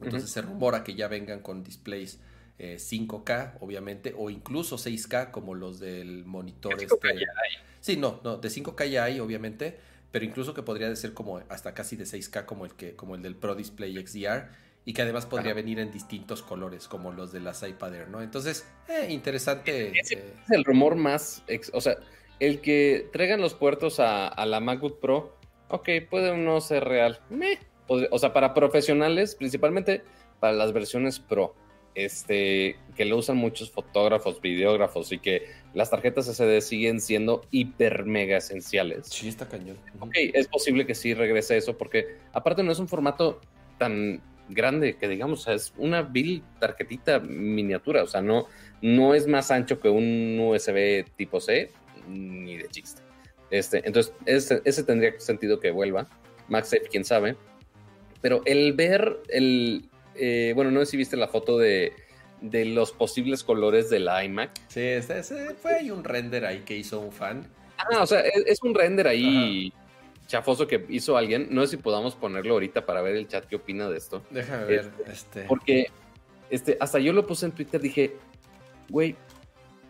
Entonces 0.00 0.30
se 0.30 0.40
rumora 0.40 0.84
que 0.84 0.94
ya 0.94 1.08
vengan 1.08 1.40
con 1.40 1.64
displays 1.64 2.20
5K, 2.60 3.54
eh, 3.54 3.56
obviamente, 3.58 4.14
o 4.16 4.30
incluso 4.30 4.76
6K, 4.76 5.32
como 5.32 5.56
los 5.56 5.80
del 5.80 6.24
monitor. 6.26 6.78
De 6.78 6.86
5K 6.86 7.12
este... 7.12 7.26
Sí, 7.80 7.96
no, 7.96 8.20
no, 8.22 8.36
de 8.36 8.48
5K 8.48 8.88
ya 8.88 9.02
hay, 9.02 9.18
obviamente, 9.18 9.80
pero 10.12 10.24
incluso 10.24 10.54
que 10.54 10.62
podría 10.62 10.94
ser 10.94 11.12
como 11.12 11.38
hasta 11.48 11.74
casi 11.74 11.96
de 11.96 12.04
6K, 12.04 12.44
como 12.44 12.66
el, 12.66 12.74
que, 12.74 12.94
como 12.94 13.16
el 13.16 13.22
del 13.22 13.34
Pro 13.34 13.56
Display 13.56 13.96
XDR, 14.06 14.48
y 14.84 14.92
que 14.92 15.02
además 15.02 15.26
podría 15.26 15.54
venir 15.54 15.80
en 15.80 15.90
distintos 15.90 16.40
colores, 16.42 16.86
como 16.86 17.10
los 17.10 17.32
de 17.32 17.40
las 17.40 17.64
iPad 17.64 17.96
Air, 17.96 18.08
¿no? 18.10 18.22
Entonces, 18.22 18.64
eh, 18.88 19.08
interesante. 19.10 19.98
Ese 19.98 20.14
eh, 20.14 20.34
es 20.44 20.50
el 20.52 20.64
rumor 20.64 20.94
más, 20.94 21.42
o 21.72 21.80
sea 21.80 21.96
el 22.40 22.60
que 22.60 23.08
traigan 23.12 23.40
los 23.40 23.54
puertos 23.54 24.00
a, 24.00 24.44
la 24.46 24.60
MacBook 24.60 24.98
Pro, 24.98 25.36
ok, 25.68 25.88
puede 26.08 26.36
no 26.36 26.60
ser 26.60 26.84
real. 26.84 27.20
O 27.86 28.18
sea, 28.18 28.32
para 28.32 28.54
profesionales, 28.54 29.34
principalmente 29.34 30.02
para 30.40 30.54
las 30.54 30.72
versiones 30.72 31.20
Pro, 31.20 31.54
este, 31.94 32.76
que 32.96 33.04
lo 33.04 33.18
usan 33.18 33.36
muchos 33.36 33.70
fotógrafos, 33.70 34.40
videógrafos 34.40 35.12
y 35.12 35.18
que 35.18 35.48
las 35.74 35.90
tarjetas 35.90 36.26
SD 36.26 36.62
siguen 36.62 37.00
siendo 37.00 37.42
hiper 37.50 38.06
mega 38.06 38.38
esenciales. 38.38 39.08
Sí, 39.08 39.28
está 39.28 39.46
cañón. 39.48 39.76
Ok, 39.98 40.14
es 40.14 40.48
posible 40.48 40.86
que 40.86 40.94
sí 40.94 41.14
regrese 41.14 41.56
eso 41.56 41.76
porque 41.76 42.16
aparte 42.32 42.62
no 42.62 42.72
es 42.72 42.78
un 42.78 42.88
formato 42.88 43.40
tan 43.78 44.22
grande 44.48 44.96
que 44.96 45.08
digamos, 45.08 45.46
es 45.48 45.72
una 45.76 46.02
bill 46.02 46.42
tarjetita 46.58 47.20
miniatura, 47.20 48.02
o 48.02 48.06
sea, 48.06 48.20
no, 48.20 48.46
no 48.82 49.14
es 49.14 49.26
más 49.26 49.50
ancho 49.50 49.80
que 49.80 49.88
un 49.88 50.38
USB 50.40 51.04
tipo 51.16 51.40
C, 51.40 51.70
ni 52.10 52.56
de 52.56 52.68
chiste. 52.68 53.02
Este, 53.50 53.82
entonces, 53.84 54.12
ese, 54.26 54.62
ese 54.64 54.84
tendría 54.84 55.18
sentido 55.18 55.60
que 55.60 55.70
vuelva. 55.70 56.08
MagSafe, 56.48 56.88
quién 56.90 57.04
sabe. 57.04 57.36
Pero 58.20 58.42
el 58.44 58.74
ver 58.74 59.20
el. 59.28 59.88
Eh, 60.14 60.52
bueno, 60.54 60.70
no 60.70 60.80
sé 60.80 60.86
si 60.86 60.96
viste 60.96 61.16
la 61.16 61.28
foto 61.28 61.58
de, 61.58 61.92
de 62.40 62.64
los 62.64 62.92
posibles 62.92 63.42
colores 63.44 63.90
de 63.90 64.00
la 64.00 64.24
iMac. 64.24 64.50
Sí, 64.68 64.80
ese, 64.80 65.22
fue 65.54 65.74
ahí 65.74 65.90
un 65.90 66.04
render 66.04 66.44
ahí 66.44 66.60
que 66.60 66.76
hizo 66.76 67.00
un 67.00 67.12
fan. 67.12 67.46
Ah, 67.78 68.02
o 68.02 68.06
sea, 68.06 68.20
es, 68.20 68.62
un 68.62 68.74
render 68.74 69.08
ahí 69.08 69.72
chafoso 70.26 70.66
que 70.66 70.84
hizo 70.90 71.16
alguien. 71.16 71.48
No 71.50 71.62
sé 71.62 71.76
si 71.76 71.76
podamos 71.78 72.14
ponerlo 72.14 72.54
ahorita 72.54 72.84
para 72.84 73.00
ver 73.00 73.16
el 73.16 73.26
chat 73.26 73.46
qué 73.46 73.56
opina 73.56 73.88
de 73.88 73.96
esto. 73.96 74.22
Déjame 74.30 74.64
ver. 74.64 74.90
Este, 75.06 75.12
este. 75.12 75.42
Porque 75.44 75.86
este, 76.50 76.76
hasta 76.80 76.98
yo 76.98 77.12
lo 77.12 77.26
puse 77.26 77.46
en 77.46 77.52
Twitter, 77.52 77.80
dije, 77.80 78.16
güey, 78.88 79.16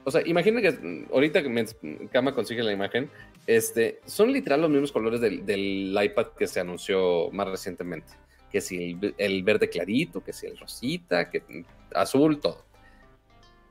o 0.05 0.11
sea, 0.11 0.23
imagina 0.27 0.63
que 0.63 1.07
ahorita 1.13 1.43
que 1.43 2.09
Kama 2.11 2.35
consigue 2.35 2.63
la 2.63 2.73
imagen, 2.73 3.11
este, 3.47 4.01
son 4.07 4.33
literal 4.33 4.63
los 4.63 4.71
mismos 4.71 4.93
colores 4.93 5.21
del, 5.21 5.97
iPad 6.03 6.29
que 6.39 6.47
se 6.47 6.61
anunció 6.61 7.31
más 7.33 7.49
recientemente. 7.49 8.13
Que 8.51 8.61
si 8.61 8.99
el, 9.19 9.43
verde 9.43 9.69
clarito, 9.69 10.25
que 10.25 10.33
si 10.33 10.47
el 10.47 10.57
rosita, 10.59 11.31
que 11.31 11.65
azul, 11.95 12.41
todo. 12.41 12.65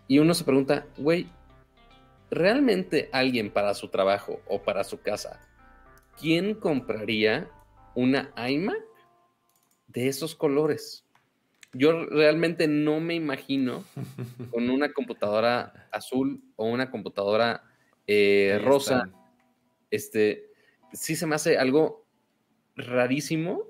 Y 0.08 0.20
uno 0.20 0.34
se 0.34 0.44
pregunta, 0.44 0.86
güey, 0.98 1.28
¿realmente 2.30 3.10
alguien 3.12 3.50
para 3.50 3.74
su 3.74 3.90
trabajo 3.90 4.40
o 4.48 4.62
para 4.62 4.84
su 4.84 5.02
casa, 5.02 5.42
quién 6.20 6.54
compraría 6.54 7.50
una 7.96 8.32
iMac 8.48 8.82
de 9.88 10.08
esos 10.08 10.36
colores? 10.36 11.06
Yo 11.74 12.06
realmente 12.06 12.68
no 12.68 13.00
me 13.00 13.16
imagino 13.16 13.84
con 14.52 14.70
una 14.70 14.92
computadora 14.92 15.88
azul 15.92 16.42
o 16.56 16.66
una 16.66 16.90
computadora 16.90 17.64
eh, 18.08 18.60
rosa. 18.64 19.10
Este, 19.92 20.50
sí 20.94 21.16
se 21.16 21.28
me 21.28 21.36
hace 21.36 21.58
algo 21.58 22.06
rarísimo 22.76 23.66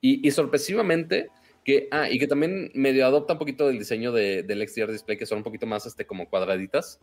y, 0.00 0.30
sorpresivamente 0.32 1.28
que, 1.64 1.88
ah, 1.90 2.10
y 2.10 2.18
que 2.18 2.26
también 2.26 2.70
medio 2.74 3.06
adopta 3.06 3.32
un 3.32 3.38
poquito 3.38 3.66
del 3.66 3.78
diseño 3.78 4.12
de, 4.12 4.42
del 4.42 4.68
XDR 4.68 4.92
Display, 4.92 5.16
que 5.16 5.24
son 5.24 5.38
un 5.38 5.44
poquito 5.44 5.66
más, 5.66 5.86
este, 5.86 6.06
como 6.06 6.28
cuadraditas. 6.28 7.00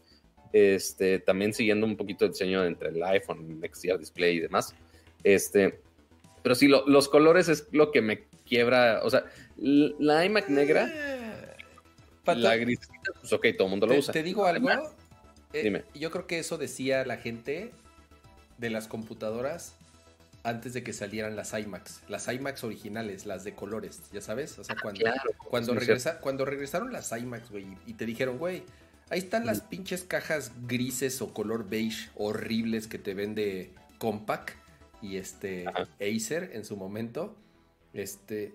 Este, 0.53 1.19
también 1.19 1.53
siguiendo 1.53 1.87
un 1.87 1.97
poquito 1.97 2.25
el 2.25 2.31
diseño 2.31 2.63
entre 2.65 2.89
el 2.89 3.01
iPhone, 3.03 3.59
XDR 3.61 3.97
Display 3.97 4.37
y 4.37 4.39
demás. 4.41 4.75
Este, 5.23 5.81
pero 6.43 6.55
sí, 6.55 6.67
los 6.67 7.09
colores 7.09 7.49
es 7.49 7.67
lo 7.71 7.91
que 7.91 8.01
me 8.01 8.23
quiebra, 8.45 9.01
o 9.03 9.09
sea, 9.09 9.25
la 9.57 10.25
iMac 10.25 10.49
negra, 10.49 10.91
eh, 10.93 11.55
la 12.35 12.55
grisita, 12.55 13.11
pues 13.19 13.31
ok, 13.33 13.47
todo 13.57 13.67
el 13.67 13.71
mundo 13.71 13.87
lo 13.87 13.95
usa. 13.95 14.13
Te 14.13 14.23
digo 14.23 14.45
algo, 14.45 14.69
eh, 15.53 15.63
Dime. 15.63 15.83
yo 15.93 16.11
creo 16.11 16.27
que 16.27 16.39
eso 16.39 16.57
decía 16.57 17.05
la 17.05 17.17
gente 17.17 17.71
de 18.57 18.69
las 18.69 18.87
computadoras 18.87 19.75
antes 20.43 20.73
de 20.73 20.83
que 20.83 20.93
salieran 20.93 21.35
las 21.35 21.53
iMacs, 21.53 22.01
las 22.07 22.27
iMacs 22.27 22.63
originales, 22.63 23.25
las 23.25 23.43
de 23.43 23.53
colores, 23.53 24.01
ya 24.11 24.21
sabes, 24.21 24.57
o 24.57 24.63
sea, 24.63 24.75
ah, 24.77 24.81
cuando, 24.81 25.05
cuando, 25.49 25.75
regresa, 25.75 26.19
cuando 26.19 26.45
regresaron 26.45 26.91
las 26.91 27.11
iMacs, 27.11 27.51
güey, 27.51 27.67
y 27.85 27.93
te 27.93 28.05
dijeron, 28.05 28.39
güey, 28.39 28.63
ahí 29.09 29.19
están 29.19 29.45
las 29.45 29.61
pinches 29.61 30.03
cajas 30.03 30.51
grises 30.67 31.21
o 31.21 31.33
color 31.33 31.69
beige 31.69 32.09
horribles 32.15 32.87
que 32.87 32.97
te 32.97 33.13
vende 33.13 33.71
Compaq 33.99 34.55
y 35.01 35.17
este 35.17 35.65
Acer 35.67 36.51
en 36.53 36.65
su 36.65 36.77
momento. 36.77 37.35
Este, 37.93 38.53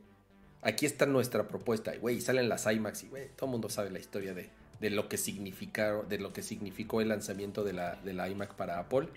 aquí 0.63 0.87
está 0.87 1.07
nuestra 1.07 1.49
propuesta. 1.49 1.95
Y, 1.95 1.99
güey, 1.99 2.21
salen 2.21 2.49
las 2.49 2.67
iMacs 2.67 3.05
y, 3.05 3.09
güey, 3.09 3.29
todo 3.37 3.47
el 3.47 3.53
mundo 3.53 3.69
sabe 3.69 3.91
la 3.91 3.99
historia 3.99 4.35
de, 4.35 4.49
de, 4.81 4.91
lo 4.91 5.09
que 5.09 5.17
de 5.17 6.19
lo 6.19 6.33
que 6.33 6.43
significó 6.43 7.01
el 7.01 7.09
lanzamiento 7.09 7.65
de 7.65 7.73
la, 7.73 7.97
de 7.97 8.15
la 8.15 8.29
iMac 8.29 8.55
para 8.55 8.79
Apple. 8.79 9.09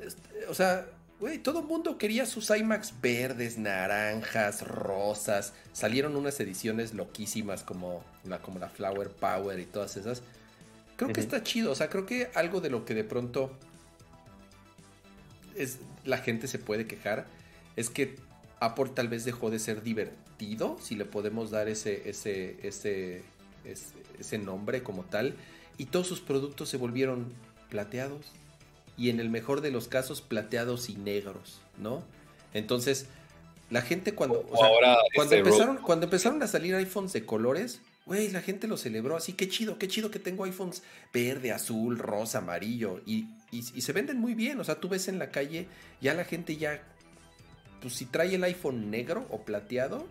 Este, 0.00 0.46
o 0.48 0.54
sea, 0.54 0.86
güey, 1.20 1.38
todo 1.38 1.60
el 1.60 1.66
mundo 1.66 1.98
quería 1.98 2.26
sus 2.26 2.50
iMacs 2.50 3.00
verdes, 3.00 3.58
naranjas, 3.58 4.66
rosas. 4.66 5.52
Salieron 5.72 6.16
unas 6.16 6.38
ediciones 6.40 6.94
loquísimas 6.94 7.62
como 7.62 8.04
la, 8.24 8.40
como 8.40 8.58
la 8.58 8.68
Flower 8.68 9.10
Power 9.10 9.58
y 9.58 9.66
todas 9.66 9.96
esas. 9.96 10.22
Creo 10.96 11.12
que 11.12 11.20
está 11.20 11.42
chido, 11.42 11.72
o 11.72 11.74
sea, 11.74 11.90
creo 11.90 12.06
que 12.06 12.30
algo 12.34 12.62
de 12.62 12.70
lo 12.70 12.86
que 12.86 12.94
de 12.94 13.04
pronto 13.04 13.52
es, 15.54 15.78
la 16.06 16.18
gente 16.18 16.48
se 16.48 16.58
puede 16.58 16.86
quejar 16.86 17.26
es 17.76 17.90
que 17.90 18.16
Apple 18.60 18.90
tal 18.94 19.08
vez 19.08 19.24
dejó 19.24 19.50
de 19.50 19.58
ser 19.58 19.82
divertido, 19.82 20.78
si 20.80 20.94
le 20.94 21.04
podemos 21.04 21.50
dar 21.50 21.68
ese, 21.68 22.08
ese, 22.08 22.56
ese, 22.62 23.22
ese, 24.18 24.38
nombre 24.38 24.82
como 24.82 25.04
tal, 25.04 25.34
y 25.76 25.86
todos 25.86 26.06
sus 26.06 26.20
productos 26.20 26.68
se 26.68 26.76
volvieron 26.76 27.32
plateados, 27.68 28.32
y 28.96 29.10
en 29.10 29.20
el 29.20 29.28
mejor 29.28 29.60
de 29.60 29.70
los 29.70 29.88
casos 29.88 30.22
plateados 30.22 30.88
y 30.88 30.96
negros, 30.96 31.60
¿no? 31.76 32.02
Entonces, 32.54 33.06
la 33.68 33.82
gente 33.82 34.14
cuando, 34.14 34.42
cuando, 35.14 35.34
empezaron, 35.34 35.76
cuando 35.78 36.04
empezaron 36.04 36.42
a 36.42 36.46
salir 36.46 36.74
iPhones 36.74 37.12
de 37.12 37.26
colores, 37.26 37.82
güey, 38.06 38.30
la 38.30 38.40
gente 38.40 38.66
lo 38.68 38.76
celebró 38.76 39.16
así, 39.16 39.34
qué 39.34 39.48
chido, 39.48 39.78
qué 39.78 39.88
chido 39.88 40.10
que 40.10 40.18
tengo 40.18 40.44
iPhones 40.44 40.82
verde, 41.12 41.52
azul, 41.52 41.98
rosa, 41.98 42.38
amarillo, 42.38 43.02
y, 43.04 43.26
y, 43.50 43.58
y 43.74 43.80
se 43.82 43.92
venden 43.92 44.18
muy 44.18 44.34
bien, 44.34 44.58
o 44.60 44.64
sea, 44.64 44.76
tú 44.76 44.88
ves 44.88 45.08
en 45.08 45.18
la 45.18 45.30
calle, 45.30 45.66
ya 46.00 46.14
la 46.14 46.24
gente 46.24 46.56
ya 46.56 46.82
pues 47.80 47.94
si 47.94 48.06
trae 48.06 48.34
el 48.34 48.44
iPhone 48.44 48.90
negro 48.90 49.26
o 49.30 49.42
plateado, 49.42 50.06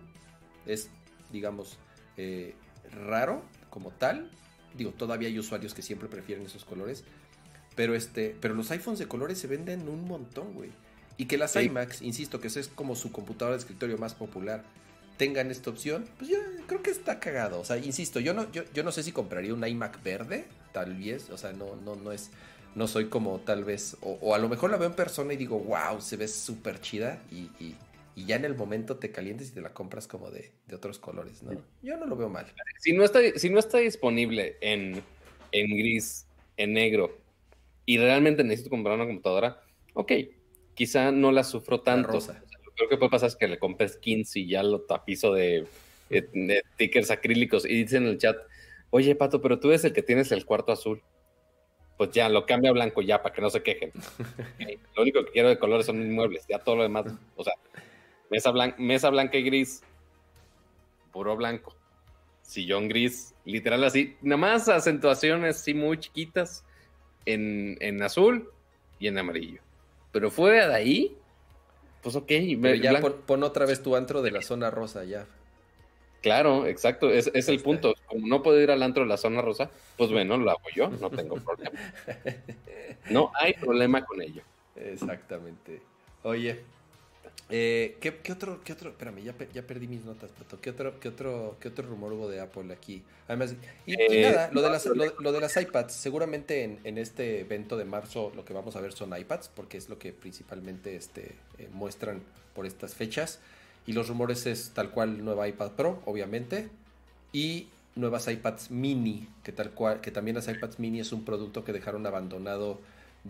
es, 0.66 0.90
digamos, 1.32 1.78
eh, 2.18 2.56
raro 2.92 3.44
como 3.70 3.92
tal. 3.92 4.30
Digo, 4.78 4.92
todavía 4.92 5.28
hay 5.28 5.40
usuarios 5.40 5.74
que 5.74 5.82
siempre 5.82 6.08
prefieren 6.08 6.46
esos 6.46 6.66
colores. 6.66 7.04
Pero, 7.76 7.96
este, 7.96 8.36
pero 8.40 8.54
los 8.54 8.72
iPhones 8.72 9.00
de 9.00 9.08
colores 9.08 9.40
se 9.40 9.48
venden 9.48 9.88
un 9.90 10.06
montón, 10.06 10.54
güey. 10.54 10.70
Y 11.18 11.26
que 11.26 11.38
las 11.38 11.56
iMacs, 11.56 12.02
insisto, 12.02 12.40
que 12.40 12.48
es 12.48 12.70
como 12.74 12.96
su 12.96 13.12
computadora 13.12 13.56
de 13.56 13.62
escritorio 13.62 13.98
más 13.98 14.14
popular, 14.14 14.64
tengan 15.18 15.52
esta 15.52 15.70
opción, 15.70 16.06
pues 16.18 16.30
yo 16.30 16.38
creo 16.68 16.82
que 16.82 16.92
está 16.92 17.20
cagado. 17.20 17.60
O 17.60 17.66
sea, 17.66 17.78
insisto, 17.78 18.20
yo 18.20 18.34
no, 18.34 18.52
yo, 18.52 18.64
yo 18.74 18.84
no 18.84 18.92
sé 18.92 19.04
si 19.04 19.12
compraría 19.12 19.54
un 19.54 19.66
iMac 19.66 20.04
verde, 20.04 20.46
tal 20.72 20.96
vez. 20.96 21.30
O 21.30 21.38
sea, 21.38 21.54
no, 21.54 21.76
no, 21.84 21.96
no 21.96 22.12
es 22.12 22.32
no 22.76 22.88
soy 22.88 23.06
como 23.06 23.40
tal 23.40 23.64
vez, 23.64 23.98
o, 24.02 24.36
a 24.36 24.38
lo 24.38 24.50
mejor 24.50 24.70
la 24.70 24.78
veo 24.78 24.90
en 24.90 24.96
persona 24.96 25.34
y 25.34 25.38
digo, 25.38 25.60
wow, 25.60 26.02
se 26.02 26.18
ve 26.18 26.28
súper 26.28 26.82
chida 26.82 27.22
y, 27.32 27.50
ya 28.26 28.38
en 28.38 28.46
el 28.46 28.56
momento 28.56 28.98
te 28.98 29.12
calientes 29.12 29.50
y 29.50 29.54
te 29.54 29.62
la 29.62 29.74
compras 29.74 30.08
como 30.08 30.30
de, 30.30 30.52
otros 30.74 31.00
colores, 31.00 31.44
¿no? 31.44 31.52
Yo 31.82 31.98
no 31.98 32.06
lo 32.06 32.16
veo 32.16 32.30
mal. 32.30 32.46
Si 32.80 32.94
no 32.94 33.04
está, 33.04 33.20
si 33.36 33.50
no 33.50 33.60
está 33.60 33.80
disponible 33.80 34.58
en, 34.62 35.04
gris, 35.52 36.26
en 36.58 36.74
negro, 36.74 37.18
y 37.86 37.98
realmente 37.98 38.44
necesito 38.44 38.70
comprar 38.70 38.96
una 38.96 39.06
computadora, 39.06 39.62
ok, 39.94 40.12
quizá 40.74 41.12
no 41.12 41.32
la 41.32 41.44
sufro 41.44 41.82
tanto. 41.82 42.14
Rosa. 42.14 42.42
Lo 42.80 42.90
que 42.90 42.98
puede 42.98 43.10
pasar 43.10 43.28
es 43.28 43.36
que 43.36 43.48
le 43.48 43.60
compres 43.60 43.98
15 43.98 44.40
y 44.40 44.50
ya 44.50 44.64
lo 44.64 44.82
tapizo 44.82 45.34
de, 45.34 45.66
de 46.10 46.64
stickers 46.74 47.12
acrílicos 47.12 47.66
y 47.66 47.84
dice 47.84 47.98
en 47.98 48.08
el 48.08 48.18
chat, 48.18 48.38
oye 48.90 49.16
Pato, 49.16 49.42
pero 49.42 49.60
tú 49.60 49.70
eres 49.70 49.86
el 49.86 49.94
que 49.94 50.04
tienes 50.04 50.32
el 50.32 50.46
cuarto 50.46 50.72
azul 50.72 51.02
pues 51.98 52.12
ya 52.12 52.30
lo 52.30 52.46
cambia 52.46 52.72
a 52.72 52.74
blanco 52.74 53.02
ya 53.02 53.22
para 53.22 53.34
que 53.34 53.42
no 53.42 53.50
se 53.50 53.64
quejen. 53.64 53.92
Lo 54.96 55.02
único 55.02 55.24
que 55.26 55.32
quiero 55.32 55.50
de 55.50 55.60
colores 55.60 55.86
son 55.86 56.00
mis 56.00 56.14
muebles, 56.14 56.46
ya 56.48 56.60
todo 56.60 56.78
lo 56.78 56.84
demás, 56.84 57.06
o 57.36 57.44
sea, 57.44 57.54
mesa, 58.30 58.52
mesa 58.78 59.10
blanca 59.10 59.38
y 59.38 59.44
gris, 59.44 59.82
puro 61.12 61.36
blanco, 61.36 61.76
sillón 62.42 62.88
gris, 62.88 63.34
literal 63.46 63.84
así, 63.84 64.16
nada 64.22 64.38
más 64.38 64.70
acentuaciones 64.70 65.58
así 65.58 65.74
muy 65.74 65.98
chiquitas 65.98 66.66
en, 67.26 67.78
en 67.80 68.02
azul 68.04 68.50
y 69.00 69.08
en 69.08 69.18
amarillo. 69.18 69.62
Pero 70.12 70.32
fuera 70.32 70.68
de 70.70 70.76
ahí, 70.76 71.18
pues 72.06 72.16
ok. 72.16 72.28
Pero 72.62 72.76
ya 72.76 73.02
pon, 73.02 73.42
otra 73.42 73.66
vez 73.66 73.82
tu 73.82 73.96
antro 73.96 74.22
de 74.22 74.30
la 74.30 74.44
zona 74.44 74.70
rosa 74.70 75.04
ya. 75.06 75.26
Claro, 76.22 76.68
exacto, 76.68 77.10
es, 77.10 77.32
es 77.34 77.50
el 77.50 77.60
punto. 77.64 77.96
Como 78.06 78.28
no 78.28 78.44
puedo 78.44 78.62
ir 78.62 78.70
al 78.70 78.84
antro 78.84 79.02
de 79.02 79.10
la 79.10 79.18
zona 79.18 79.42
rosa, 79.42 79.72
pues 79.98 80.12
bueno, 80.12 80.38
lo 80.38 80.52
hago 80.52 80.70
yo, 80.76 80.88
no 80.88 81.10
tengo 81.10 81.36
problema. 81.44 81.72
No 83.10 83.32
hay 83.34 83.54
problema 83.54 84.06
con 84.06 84.22
ello. 84.22 84.44
Exactamente. 84.76 85.82
Oye, 86.22 86.62
eh, 87.50 87.98
¿qué, 88.00 88.32
otro, 88.32 88.62
qué 88.64 88.74
otro? 88.74 88.90
Espérame, 88.90 89.24
ya, 89.24 89.36
ya 89.54 89.62
perdí 89.62 89.88
mis 89.88 90.04
notas, 90.04 90.32
Pato. 90.32 90.60
¿Qué 90.60 90.72
otro, 90.72 91.00
qué 91.00 91.10
otro, 91.10 91.58
qué 91.60 91.68
otro 91.68 91.88
rumor 91.88 92.14
hubo 92.14 92.30
de 92.30 92.40
Apple 92.40 92.74
aquí? 92.74 93.04
Además, 93.28 93.56
y, 93.86 93.94
eh, 93.94 94.32
nada, 94.32 94.50
lo 94.52 94.62
de, 94.62 94.70
las, 94.70 94.86
lo, 94.86 95.32
de 95.32 95.40
las 95.40 95.56
iPads, 95.56 95.94
seguramente 95.94 96.64
en, 96.64 96.80
en, 96.84 96.98
este 96.98 97.42
evento 97.42 97.78
de 97.78 97.86
marzo 97.86 98.32
lo 98.36 98.46
que 98.46 98.54
vamos 98.54 98.76
a 98.76 98.82
ver 98.82 98.94
son 98.94 99.16
iPads, 99.16 99.50
porque 99.50 99.78
es 99.78 99.90
lo 99.90 100.00
que 100.00 100.12
principalmente 100.12 100.96
este, 100.96 101.36
eh, 101.60 101.70
muestran 101.72 102.22
por 102.56 102.66
estas 102.66 102.96
fechas. 102.96 103.40
Y 103.88 103.94
los 103.94 104.08
rumores 104.08 104.48
es 104.48 104.72
tal 104.74 104.90
cual 104.90 105.24
nueva 105.24 105.48
iPad 105.48 105.72
Pro, 105.72 106.02
obviamente. 106.06 106.70
Y 107.32 107.68
nuevas 107.96 108.28
iPads 108.28 108.72
mini, 108.72 109.28
que 109.44 109.52
tal 109.52 109.72
cual, 109.72 110.02
que 110.02 110.12
también 110.12 110.36
las 110.36 110.48
iPads 110.48 110.80
mini 110.80 111.00
es 111.00 111.12
un 111.12 111.24
producto 111.24 111.64
que 111.64 111.74
dejaron 111.74 112.06
abandonado 112.06 112.80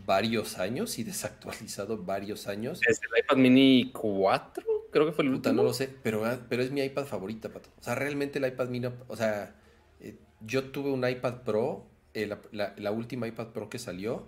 varios 0.06 0.58
años 0.60 1.00
y 1.00 1.04
desactualizado 1.04 1.98
varios 2.04 2.48
años. 2.48 2.82
¿Es 2.88 3.00
el 3.02 3.24
iPad 3.24 3.38
mini 3.38 3.92
4? 3.94 4.64
Creo 4.92 5.06
que 5.06 5.12
fue 5.12 5.24
el 5.24 5.32
último. 5.32 5.56
No 5.56 5.64
lo 5.64 5.74
sé, 5.74 5.90
pero, 6.04 6.26
ah, 6.26 6.40
pero 6.50 6.62
es 6.62 6.72
mi 6.72 6.82
iPad 6.82 7.06
favorita, 7.06 7.50
Pato. 7.50 7.70
O 7.80 7.84
sea, 7.84 7.96
realmente 7.96 8.40
el 8.40 8.46
iPad 8.46 8.70
mini, 8.70 8.90
o 9.08 9.16
sea, 9.16 9.56
eh, 10.00 10.16
yo 10.42 10.66
tuve 10.72 10.92
un 10.92 11.08
iPad 11.08 11.42
Pro, 11.44 11.86
eh, 12.14 12.30
la, 12.52 12.92
última 12.92 13.28
iPad 13.28 13.48
Pro 13.48 13.70
que 13.70 13.80
salió, 13.80 14.28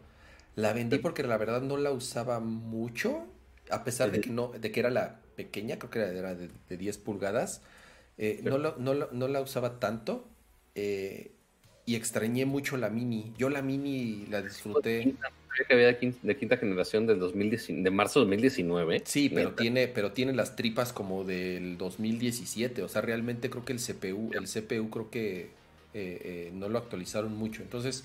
la 0.55 0.73
vendí 0.73 0.97
porque 0.97 1.23
la 1.23 1.37
verdad 1.37 1.61
no 1.61 1.77
la 1.77 1.91
usaba 1.91 2.39
mucho, 2.39 3.27
a 3.69 3.83
pesar 3.83 4.11
de 4.11 4.21
que 4.21 4.29
no, 4.29 4.49
de 4.49 4.71
que 4.71 4.79
era 4.79 4.89
la 4.89 5.19
pequeña, 5.35 5.77
creo 5.77 5.91
que 5.91 5.99
era 5.99 6.33
de, 6.33 6.49
de 6.67 6.77
10 6.77 6.97
pulgadas. 6.97 7.61
Eh, 8.17 8.41
no, 8.43 8.57
no, 8.57 9.27
la 9.27 9.41
usaba 9.41 9.79
tanto 9.79 10.27
eh, 10.73 11.31
y 11.85 11.95
extrañé 11.95 12.45
mucho 12.45 12.75
la 12.77 12.89
mini. 12.89 13.33
Yo 13.37 13.49
la 13.49 13.61
mini 13.61 14.25
la 14.27 14.41
disfruté. 14.41 15.15
Que 15.65 15.73
había 15.73 15.87
de 15.87 16.37
quinta, 16.37 16.57
generación 16.57 17.07
del 17.07 17.19
2010, 17.19 17.83
de 17.83 17.91
marzo 17.91 18.19
de 18.19 18.25
2019. 18.25 19.01
Sí, 19.05 19.29
pero 19.29 19.53
tiene, 19.53 19.87
pero 19.87 20.11
tiene 20.11 20.33
las 20.33 20.55
tripas 20.55 20.93
como 20.93 21.23
del 21.23 21.77
2017. 21.77 22.83
O 22.83 22.89
sea, 22.89 23.01
realmente 23.01 23.49
creo 23.49 23.63
que 23.63 23.73
el 23.73 23.79
CPU, 23.79 24.31
el 24.33 24.47
CPU 24.47 24.89
creo 24.89 25.09
que 25.09 25.49
eh, 25.93 26.51
no 26.53 26.69
lo 26.69 26.77
actualizaron 26.77 27.35
mucho. 27.35 27.61
Entonces, 27.61 28.03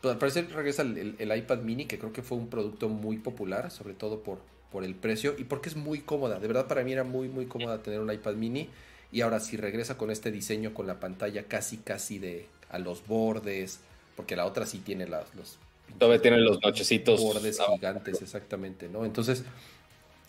pues, 0.00 0.12
al 0.12 0.18
parecer 0.18 0.48
regresa 0.52 0.82
el, 0.82 1.16
el, 1.18 1.36
iPad 1.36 1.58
mini, 1.58 1.86
que 1.86 1.98
creo 1.98 2.12
que 2.12 2.22
fue 2.22 2.38
un 2.38 2.48
producto 2.48 2.88
muy 2.88 3.18
popular, 3.18 3.70
sobre 3.70 3.94
todo 3.94 4.22
por, 4.22 4.38
por 4.70 4.84
el 4.84 4.94
precio 4.94 5.34
y 5.36 5.44
porque 5.44 5.68
es 5.68 5.76
muy 5.76 6.00
cómoda. 6.00 6.38
De 6.38 6.46
verdad 6.46 6.66
para 6.66 6.84
mí 6.84 6.92
era 6.92 7.04
muy 7.04 7.28
muy 7.28 7.46
cómoda 7.46 7.82
tener 7.82 8.00
un 8.00 8.12
iPad 8.12 8.34
mini 8.34 8.68
y 9.10 9.22
ahora 9.22 9.40
si 9.40 9.56
regresa 9.56 9.96
con 9.96 10.10
este 10.10 10.30
diseño 10.30 10.74
con 10.74 10.86
la 10.86 11.00
pantalla 11.00 11.44
casi 11.44 11.78
casi 11.78 12.18
de 12.18 12.46
a 12.70 12.78
los 12.78 13.06
bordes, 13.06 13.80
porque 14.16 14.36
la 14.36 14.44
otra 14.44 14.66
sí 14.66 14.78
tiene 14.78 15.06
las, 15.08 15.34
los 15.34 15.58
todavía 15.98 16.20
tiene 16.20 16.38
los 16.38 16.62
nochecitos 16.62 17.20
bordes 17.20 17.60
gigantes 17.60 18.20
exactamente, 18.22 18.88
¿no? 18.88 19.04
Entonces, 19.04 19.44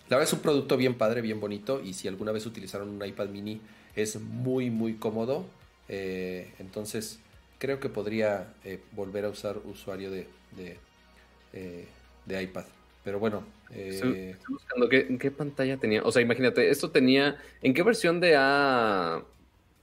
la 0.09 0.17
verdad 0.17 0.27
es 0.27 0.33
un 0.33 0.39
producto 0.39 0.77
bien 0.77 0.95
padre, 0.95 1.21
bien 1.21 1.39
bonito 1.39 1.81
y 1.83 1.93
si 1.93 2.07
alguna 2.07 2.31
vez 2.31 2.45
utilizaron 2.45 2.89
un 2.89 3.05
iPad 3.05 3.29
mini 3.29 3.61
es 3.95 4.19
muy 4.19 4.69
muy 4.69 4.95
cómodo. 4.95 5.45
Eh, 5.87 6.51
entonces, 6.59 7.19
creo 7.57 7.79
que 7.79 7.89
podría 7.89 8.53
eh, 8.63 8.79
volver 8.93 9.25
a 9.25 9.29
usar 9.29 9.57
usuario 9.65 10.09
de, 10.11 10.27
de, 10.55 10.77
eh, 11.53 11.87
de 12.25 12.43
iPad. 12.43 12.65
Pero 13.03 13.19
bueno. 13.19 13.43
Estoy, 13.73 14.35
buscando 14.47 14.89
¿qué, 14.89 15.31
pantalla 15.31 15.77
tenía. 15.77 16.01
O 16.03 16.11
sea, 16.11 16.23
imagínate, 16.23 16.69
esto 16.69 16.89
tenía. 16.89 17.37
¿En 17.61 17.73
qué 17.75 17.83
versión 17.83 18.19
de 18.19 18.35
A 18.35 19.21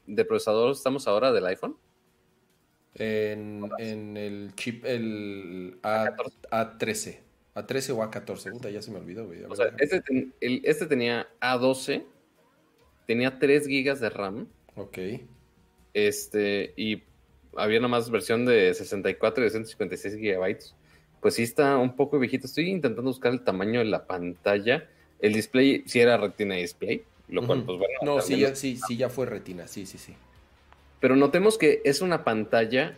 de 0.07 0.25
procesador 0.25 0.73
estamos 0.73 1.07
ahora 1.07 1.33
del 1.33 1.47
iPhone? 1.47 1.77
En, 2.99 4.17
el 4.17 4.55
chip, 4.55 4.85
el 4.85 5.79
A, 5.83 6.77
13 6.79 7.23
A13 7.55 7.91
o 7.91 8.03
A14. 8.03 8.71
ya 8.71 8.83
se 8.83 8.91
me 8.91 8.99
olvidó, 8.99 9.29
O 9.49 9.57
sea, 9.57 9.67
este, 9.79 10.03
este, 10.41 10.87
tenía 10.87 11.29
A12. 11.41 12.05
Tenía 13.07 13.39
3 13.39 13.67
GB 13.67 13.99
de 13.99 14.11
RAM. 14.11 14.49
Ok. 14.75 14.99
Este, 15.95 16.75
y 16.77 17.03
había 17.57 17.79
una 17.79 17.89
más 17.89 18.11
versión 18.11 18.45
de 18.45 18.75
64 18.75 19.43
y 19.43 19.45
de 19.45 19.51
156 19.51 20.17
GB 20.17 20.75
pues 21.27 21.35
sí 21.35 21.43
está 21.43 21.77
un 21.77 21.97
poco 21.97 22.21
viejito. 22.21 22.47
Estoy 22.47 22.71
intentando 22.71 23.11
buscar 23.11 23.33
el 23.33 23.43
tamaño 23.43 23.81
de 23.81 23.87
la 23.87 24.07
pantalla. 24.07 24.89
El 25.19 25.33
display 25.33 25.83
sí 25.85 25.99
era 25.99 26.17
Retina 26.17 26.55
Display, 26.55 27.03
lo 27.29 27.45
cual, 27.45 27.65
pues 27.65 27.79
bueno. 27.79 27.95
No, 28.03 28.21
sí 28.21 28.39
ya, 28.39 28.55
sí, 28.55 28.79
sí, 28.87 28.97
ya 28.97 29.09
fue 29.09 29.27
Retina, 29.27 29.67
sí, 29.67 29.87
sí, 29.87 29.99
sí. 29.99 30.15
Pero 31.01 31.17
notemos 31.17 31.59
que 31.59 31.83
es 31.85 32.01
una 32.01 32.25
pantalla 32.25 32.97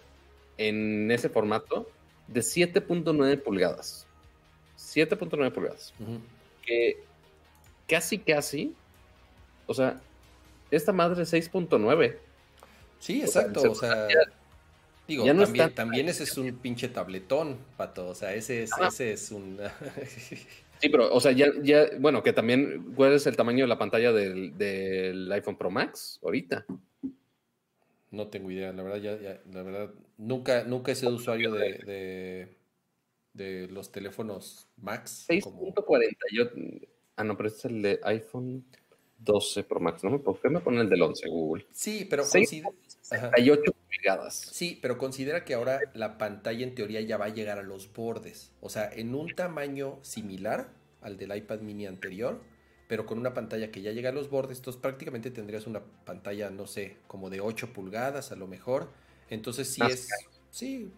en 0.57 1.11
ese 1.11 1.29
formato 1.29 1.89
de 2.27 2.41
7.9 2.41 3.43
pulgadas. 3.43 4.07
7.9 4.79 5.53
pulgadas. 5.53 5.93
Que 6.65 6.99
casi, 7.89 8.19
casi. 8.19 8.75
O 9.67 9.75
sea, 9.75 10.01
esta 10.71 10.93
madre 10.93 11.23
es 11.23 11.33
6.9. 11.33 12.17
Sí, 13.01 13.21
exacto. 13.23 13.71
O 13.71 13.75
sea, 13.75 14.07
Digo, 15.07 15.25
Ya 15.25 15.33
no 15.33 15.45
también, 15.45 15.69
está- 15.69 15.75
también 15.75 16.09
ese 16.11 16.25
es 16.25 16.37
un 16.37 16.53
pinche 16.59 16.87
tabletón, 16.89 17.57
pato. 17.79 18.09
O 18.09 18.15
sea, 18.15 18.35
ese 18.35 18.65
es, 18.65 18.71
ese 18.87 19.13
es 19.13 19.31
un. 19.31 19.59
Sí, 20.81 20.91
pero, 20.91 21.13
o 21.13 21.19
sea, 21.19 21.33
ya, 21.33 21.47
ya, 21.63 21.87
bueno, 21.99 22.23
que 22.23 22.33
también, 22.35 22.93
¿cuál 22.95 23.15
es 23.15 23.27
el 23.27 23.35
tamaño 23.35 23.65
de 23.65 23.69
la 23.69 23.79
pantalla 23.79 24.13
del, 24.13 24.57
del 24.59 25.33
iPhone 25.33 25.57
Pro 25.57 25.71
Max 25.71 26.21
ahorita? 26.23 26.67
No 28.11 28.29
tengo 28.29 28.51
idea, 28.51 28.73
la 28.73 28.83
verdad, 28.83 28.99
ya, 28.99 29.21
ya- 29.21 29.41
la 29.53 29.63
verdad, 29.63 29.91
nunca, 30.17 30.65
nunca 30.65 30.93
he 30.93 30.95
sido 30.95 31.15
usuario 31.15 31.53
de, 31.53 31.79
de, 31.79 32.57
de 33.35 33.69
los 33.69 33.91
teléfonos 33.93 34.67
Max. 34.77 35.27
como- 35.43 35.61
6.48. 35.61 36.89
Ah, 37.17 37.25
no, 37.25 37.37
pero 37.37 37.49
este 37.49 37.59
es 37.59 37.65
el 37.67 37.83
de 37.83 38.01
iPhone 38.05 38.65
12 39.19 39.65
Pro 39.65 39.81
Max. 39.81 40.05
¿No? 40.05 40.23
¿Por 40.23 40.41
qué 40.41 40.49
me 40.49 40.61
ponen 40.61 40.81
el 40.81 40.89
del 40.89 41.03
11 41.03 41.29
Google? 41.29 41.67
Sí, 41.73 42.07
pero 42.09 42.23
considera, 42.23 42.69
ajá. 43.11 43.31
68 43.37 43.73
pulgadas. 43.89 44.35
Sí, 44.37 44.79
pero 44.81 44.97
considera 44.97 45.45
que 45.45 45.55
ahora 45.55 45.81
la 45.95 46.17
pantalla 46.19 46.65
en 46.65 46.75
teoría 46.75 47.01
ya 47.01 47.17
va 47.17 47.25
a 47.27 47.31
llegar 47.31 47.59
a 47.59 47.63
los 47.65 47.93
bordes. 47.93 48.53
O 48.61 48.69
sea, 48.69 48.89
en 48.93 49.15
un 49.15 49.35
tamaño 49.35 49.99
similar 50.03 50.69
al 51.01 51.17
del 51.17 51.37
iPad 51.37 51.61
mini 51.61 51.87
anterior, 51.87 52.41
pero 52.89 53.07
con 53.07 53.19
una 53.19 53.35
pantalla 53.35 53.71
que 53.71 53.83
ya 53.83 53.93
llega 53.93 54.11
a 54.11 54.13
los 54.13 54.31
bordes. 54.31 54.59
Entonces 54.59 54.81
prácticamente 54.81 55.31
tendrías 55.31 55.67
una 55.67 55.81
pantalla, 56.05 56.51
no 56.51 56.67
sé, 56.67 56.97
como 57.07 57.31
de 57.31 57.41
8 57.41 57.73
pulgadas 57.73 58.33
a 58.33 58.37
lo 58.37 58.49
mejor. 58.49 58.89
Entonces 59.31 59.69
sí 59.69 59.81
Más 59.81 59.93
es... 59.93 60.09
Sí. 60.51 60.91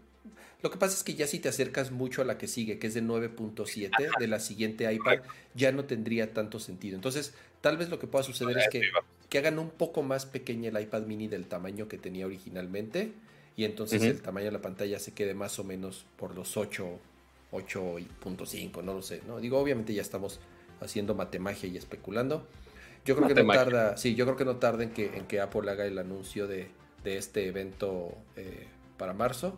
Lo 0.63 0.71
que 0.71 0.79
pasa 0.79 0.95
es 0.95 1.03
que 1.03 1.15
ya 1.15 1.27
si 1.27 1.39
te 1.39 1.49
acercas 1.49 1.91
mucho 1.91 2.23
a 2.23 2.25
la 2.25 2.39
que 2.39 2.47
sigue, 2.47 2.79
que 2.79 2.87
es 2.87 2.95
de 2.95 3.03
9.7, 3.03 4.19
de 4.19 4.27
la 4.29 4.41
siguiente 4.41 4.93
iPad, 4.93 5.21
ya 5.55 5.73
no 5.73 5.85
tendría 5.85 6.33
tanto 6.33 6.61
sentido. 6.61 6.95
Entonces, 6.95 7.35
tal 7.61 7.77
vez 7.77 7.89
lo 7.89 7.99
que 7.99 8.07
pueda 8.07 8.23
suceder 8.23 8.59
es 8.59 8.69
que 8.69 8.83
que 9.31 9.39
hagan 9.39 9.59
un 9.61 9.71
poco 9.71 10.03
más 10.03 10.27
pequeña 10.27 10.69
el 10.69 10.83
iPad 10.83 11.03
mini 11.03 11.29
del 11.29 11.47
tamaño 11.47 11.89
que 11.89 11.97
tenía 11.97 12.27
originalmente 12.27 13.13
y 13.57 13.65
entonces 13.65 14.03
el 14.03 14.21
tamaño 14.21 14.47
de 14.47 14.53
la 14.53 14.61
pantalla 14.61 14.99
se 14.99 15.15
quede 15.15 15.35
más 15.35 15.59
o 15.59 15.65
menos 15.65 16.05
por 16.17 16.35
los 16.35 16.57
8, 16.57 16.99
8.5, 17.53 18.83
no 18.83 18.95
lo 18.95 19.03
sé, 19.03 19.23
¿no? 19.27 19.39
Digo, 19.39 19.59
obviamente 19.59 19.95
ya 19.95 20.03
estamos 20.03 20.41
haciendo 20.81 21.15
matemagia 21.15 21.69
y 21.69 21.77
especulando. 21.77 22.47
Yo 23.05 23.17
creo 23.17 23.29
que 23.29 23.35
no 23.43 23.53
tarda, 23.53 23.97
sí, 23.97 24.15
yo 24.15 24.25
creo 24.27 24.37
que 24.37 24.45
no 24.45 24.57
tarda 24.57 24.83
en 24.85 24.91
que, 24.91 25.07
en 25.17 25.27
que 25.27 25.41
Apple 25.41 25.71
haga 25.71 25.87
el 25.87 25.99
anuncio 25.99 26.47
de, 26.47 26.69
de 27.03 27.17
este 27.17 27.47
evento 27.47 28.13
eh, 28.37 28.67
para 28.99 29.13
marzo. 29.15 29.57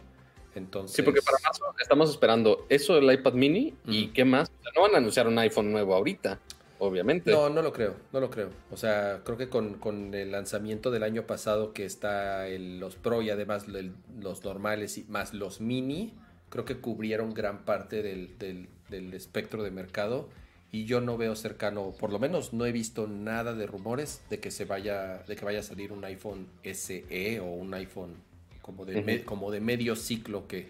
Entonces, 0.55 0.94
Sí, 0.97 1.03
porque 1.03 1.23
para 1.23 1.39
marzo 1.43 1.65
estamos 1.81 2.11
esperando 2.11 2.66
eso 2.69 2.94
del 2.94 3.11
iPad 3.12 3.32
mini 3.32 3.74
y 3.86 4.09
qué 4.09 4.24
más. 4.24 4.49
O 4.61 4.62
sea, 4.62 4.73
no 4.77 4.82
van 4.82 4.94
a 4.94 4.99
anunciar 4.99 5.27
un 5.27 5.39
iPhone 5.39 5.73
nuevo 5.73 5.94
ahorita, 5.94 6.39
obviamente. 6.78 7.32
No, 7.32 7.49
no 7.49 7.62
lo 7.62 7.73
creo, 7.73 7.97
no 8.12 8.20
lo 8.20 8.31
creo. 8.31 8.51
O 8.70 8.77
sea, 8.77 9.23
creo 9.24 9.36
que 9.39 9.49
con, 9.49 9.74
con 9.74 10.15
el 10.15 10.31
lanzamiento 10.31 10.90
del 10.90 11.03
año 11.05 11.27
pasado 11.27 11.73
que 11.73 11.85
está 11.86 12.47
el- 12.49 12.78
los 12.78 12.97
Pro 12.97 13.23
y 13.23 13.31
además 13.31 13.65
el- 13.66 13.94
los 14.20 14.44
normales 14.44 14.99
y 14.99 15.05
más 15.05 15.32
los 15.35 15.61
mini, 15.61 16.15
creo 16.51 16.65
que 16.66 16.77
cubrieron 16.77 17.32
gran 17.35 17.65
parte 17.65 18.03
del, 18.03 18.36
del- 18.39 18.69
del 18.90 19.15
espectro 19.15 19.62
de 19.62 19.70
mercado 19.70 20.28
y 20.74 20.86
yo 20.86 21.01
no 21.03 21.16
veo 21.19 21.36
cercano, 21.36 21.93
por 22.01 22.11
lo 22.11 22.19
menos 22.19 22.53
no 22.55 22.65
he 22.65 22.73
visto 22.73 23.07
nada 23.07 23.55
de 23.55 23.66
rumores 23.66 24.23
de 24.31 24.40
que 24.40 24.51
se 24.51 24.65
vaya, 24.65 25.19
de 25.28 25.36
que 25.36 25.44
vaya 25.44 25.61
a 25.61 25.62
salir 25.62 25.93
un 25.93 26.03
iPhone 26.05 26.47
SE 26.65 27.40
o 27.40 27.44
un 27.44 27.74
iPhone 27.74 28.15
como 28.62 28.85
de, 28.86 29.03
me- 29.03 29.23
como 29.23 29.51
de 29.51 29.61
medio 29.61 29.94
ciclo 29.97 30.47
que, 30.49 30.69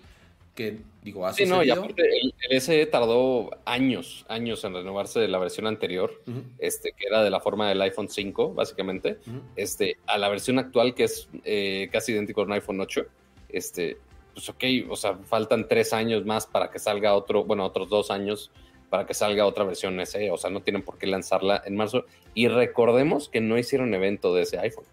que 0.57 0.79
digo, 1.03 1.25
ha 1.27 1.33
Sí, 1.33 1.45
no, 1.45 1.63
y 1.63 1.69
sucedido. 1.69 1.85
aparte 1.85 2.03
el, 2.21 2.35
el 2.51 2.57
SE 2.61 2.85
tardó 2.87 3.51
años, 3.65 4.27
años 4.29 4.65
en 4.65 4.75
renovarse 4.75 5.21
de 5.21 5.29
la 5.29 5.39
versión 5.39 5.67
anterior, 5.69 6.21
este, 6.59 6.93
que 6.93 7.07
era 7.07 7.23
de 7.23 7.31
la 7.31 7.39
forma 7.41 7.69
del 7.69 7.81
iPhone 7.83 8.09
5, 8.09 8.53
básicamente, 8.55 9.19
este, 9.57 9.99
a 10.07 10.19
la 10.19 10.29
versión 10.29 10.59
actual 10.59 10.95
que 10.95 11.05
es 11.05 11.29
eh, 11.45 11.89
casi 11.93 12.11
idéntico 12.13 12.41
a 12.43 12.45
un 12.45 12.53
iPhone 12.53 12.81
8. 12.81 13.07
Este, 13.49 13.99
pues 14.35 14.49
ok, 14.49 14.65
o 14.91 14.97
sea, 14.97 15.15
faltan 15.17 15.69
tres 15.69 15.93
años 15.93 16.25
más 16.25 16.47
para 16.47 16.71
que 16.71 16.79
salga 16.81 17.15
otro, 17.15 17.45
bueno, 17.45 17.65
otros 17.65 17.89
dos 17.89 18.11
años 18.11 18.51
para 18.93 19.07
que 19.07 19.15
salga 19.15 19.47
otra 19.47 19.65
versión 19.65 19.99
SE, 20.05 20.31
o 20.31 20.37
sea, 20.37 20.51
no 20.51 20.61
tienen 20.61 20.83
por 20.83 20.99
qué 20.99 21.07
lanzarla 21.07 21.63
en 21.65 21.77
marzo. 21.77 22.05
Y 22.35 22.49
recordemos 22.49 23.31
que 23.31 23.41
no 23.41 23.57
hicieron 23.57 23.95
evento 23.95 24.35
de 24.35 24.43
ese 24.43 24.59
iPhone. 24.59 24.85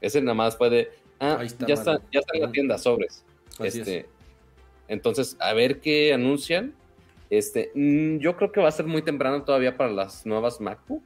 Ese 0.00 0.20
nada 0.20 0.34
más 0.34 0.56
fue 0.56 0.68
de, 0.68 0.90
ah, 1.20 1.38
está, 1.44 1.64
ya, 1.64 1.74
está, 1.74 2.00
ya 2.12 2.18
está 2.18 2.36
en 2.36 2.42
la 2.42 2.50
tienda, 2.50 2.76
sobres. 2.76 3.22
Así 3.60 3.66
es. 3.68 3.76
Este, 3.76 4.06
entonces, 4.88 5.36
a 5.38 5.52
ver 5.52 5.80
qué 5.80 6.12
anuncian. 6.12 6.74
Este, 7.30 7.70
mm, 7.76 8.16
yo 8.18 8.36
creo 8.36 8.50
que 8.50 8.60
va 8.60 8.66
a 8.68 8.72
ser 8.72 8.86
muy 8.86 9.02
temprano 9.02 9.44
todavía 9.44 9.76
para 9.76 9.92
las 9.92 10.26
nuevas 10.26 10.60
MacBook. 10.60 11.04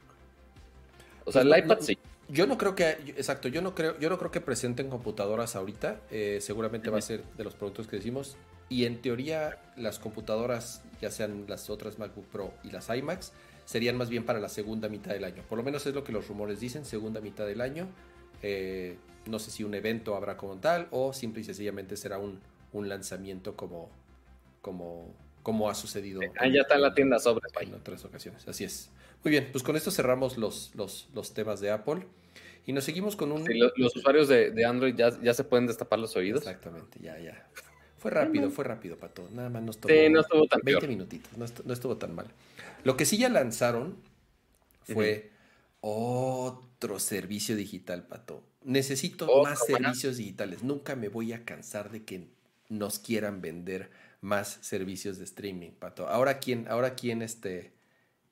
O 1.25 1.31
sea, 1.31 1.43
Pues 1.43 1.53
el 1.59 1.63
iPad 1.63 1.77
no- 1.77 1.83
sí. 1.83 1.99
Yo 2.27 2.47
no 2.47 2.57
creo 2.57 2.73
que, 2.73 2.89
exacto, 3.17 3.49
yo 3.49 3.61
no 3.61 3.75
creo, 3.75 3.99
yo 3.99 4.09
no 4.09 4.17
creo 4.17 4.31
que 4.31 4.41
presenten 4.41 4.89
computadoras 4.89 5.55
ahorita. 5.55 6.01
eh, 6.09 6.39
seguramente 6.41 6.89
va 6.89 6.97
a 6.97 7.01
ser 7.01 7.23
de 7.37 7.43
los 7.43 7.53
productos 7.53 7.85
que 7.87 7.97
decimos. 7.97 8.35
Y 8.71 8.85
en 8.85 9.01
teoría, 9.01 9.59
las 9.75 9.99
computadoras, 9.99 10.81
ya 11.01 11.11
sean 11.11 11.43
las 11.49 11.69
otras 11.69 11.99
MacBook 11.99 12.25
Pro 12.27 12.53
y 12.63 12.71
las 12.71 12.87
iMacs, 12.87 13.33
serían 13.65 13.97
más 13.97 14.09
bien 14.09 14.23
para 14.23 14.39
la 14.39 14.47
segunda 14.47 14.87
mitad 14.87 15.11
del 15.11 15.25
año. 15.25 15.43
Por 15.49 15.57
lo 15.57 15.63
menos 15.65 15.85
es 15.85 15.93
lo 15.93 16.05
que 16.05 16.13
los 16.13 16.29
rumores 16.29 16.61
dicen, 16.61 16.85
segunda 16.85 17.19
mitad 17.19 17.45
del 17.45 17.59
año. 17.59 17.89
Eh, 18.41 18.95
no 19.25 19.39
sé 19.39 19.51
si 19.51 19.65
un 19.65 19.73
evento 19.73 20.15
habrá 20.15 20.37
como 20.37 20.55
tal 20.55 20.87
o 20.91 21.11
simple 21.11 21.41
y 21.41 21.43
sencillamente 21.43 21.97
será 21.97 22.17
un, 22.17 22.39
un 22.71 22.87
lanzamiento 22.87 23.57
como, 23.57 23.89
como, 24.61 25.13
como 25.43 25.69
ha 25.69 25.75
sucedido. 25.75 26.21
Ah, 26.39 26.47
ya 26.47 26.61
está 26.61 26.75
en 26.75 26.83
la 26.83 26.93
tienda 26.93 27.19
sobres. 27.19 27.51
en 27.59 27.73
otras 27.73 28.05
ocasiones. 28.05 28.47
Así 28.47 28.63
es. 28.63 28.89
Muy 29.21 29.31
bien, 29.31 29.49
pues 29.51 29.65
con 29.65 29.75
esto 29.75 29.91
cerramos 29.91 30.37
los, 30.37 30.73
los, 30.75 31.09
los 31.13 31.33
temas 31.33 31.59
de 31.59 31.71
Apple 31.71 32.07
y 32.65 32.71
nos 32.71 32.85
seguimos 32.85 33.17
con 33.17 33.33
un... 33.33 33.45
Sí, 33.45 33.53
los 33.57 33.95
usuarios 33.97 34.29
de, 34.29 34.51
de 34.51 34.63
Android 34.63 34.95
ya, 34.95 35.09
ya 35.21 35.33
se 35.33 35.43
pueden 35.43 35.67
destapar 35.67 35.99
los 35.99 36.15
oídos. 36.15 36.39
Exactamente, 36.39 36.99
ya, 37.01 37.19
ya. 37.19 37.49
Fue 38.01 38.09
rápido, 38.11 38.49
fue 38.49 38.63
rápido, 38.65 38.97
Pato. 38.97 39.29
Nada 39.31 39.49
más 39.49 39.61
nos 39.61 39.77
tomó 39.77 39.93
Sí, 39.93 40.09
no 40.09 40.21
estuvo 40.21 40.47
tan 40.47 40.61
20 40.63 40.79
peor. 40.81 40.89
minutitos, 40.89 41.37
no, 41.37 41.45
estu- 41.45 41.63
no 41.63 41.71
estuvo 41.73 41.97
tan 41.97 42.15
mal. 42.15 42.25
Lo 42.83 42.97
que 42.97 43.05
sí 43.05 43.17
ya 43.17 43.29
lanzaron 43.29 43.95
fue 44.91 45.29
otro 45.81 46.99
servicio 46.99 47.55
digital, 47.55 48.03
Pato. 48.03 48.43
Necesito 48.63 49.43
más 49.43 49.65
servicios 49.65 50.17
digitales. 50.17 50.63
Nunca 50.63 50.95
me 50.95 51.09
voy 51.09 51.33
a 51.33 51.43
cansar 51.45 51.91
de 51.91 52.03
que 52.03 52.27
nos 52.69 52.99
quieran 52.99 53.41
vender 53.41 53.89
más 54.21 54.57
servicios 54.61 55.17
de 55.17 55.25
streaming, 55.25 55.71
Pato. 55.71 56.07
Ahora 56.07 56.39
quién, 56.39 56.67
ahora 56.69 56.95
quién 56.95 57.21
este, 57.21 57.71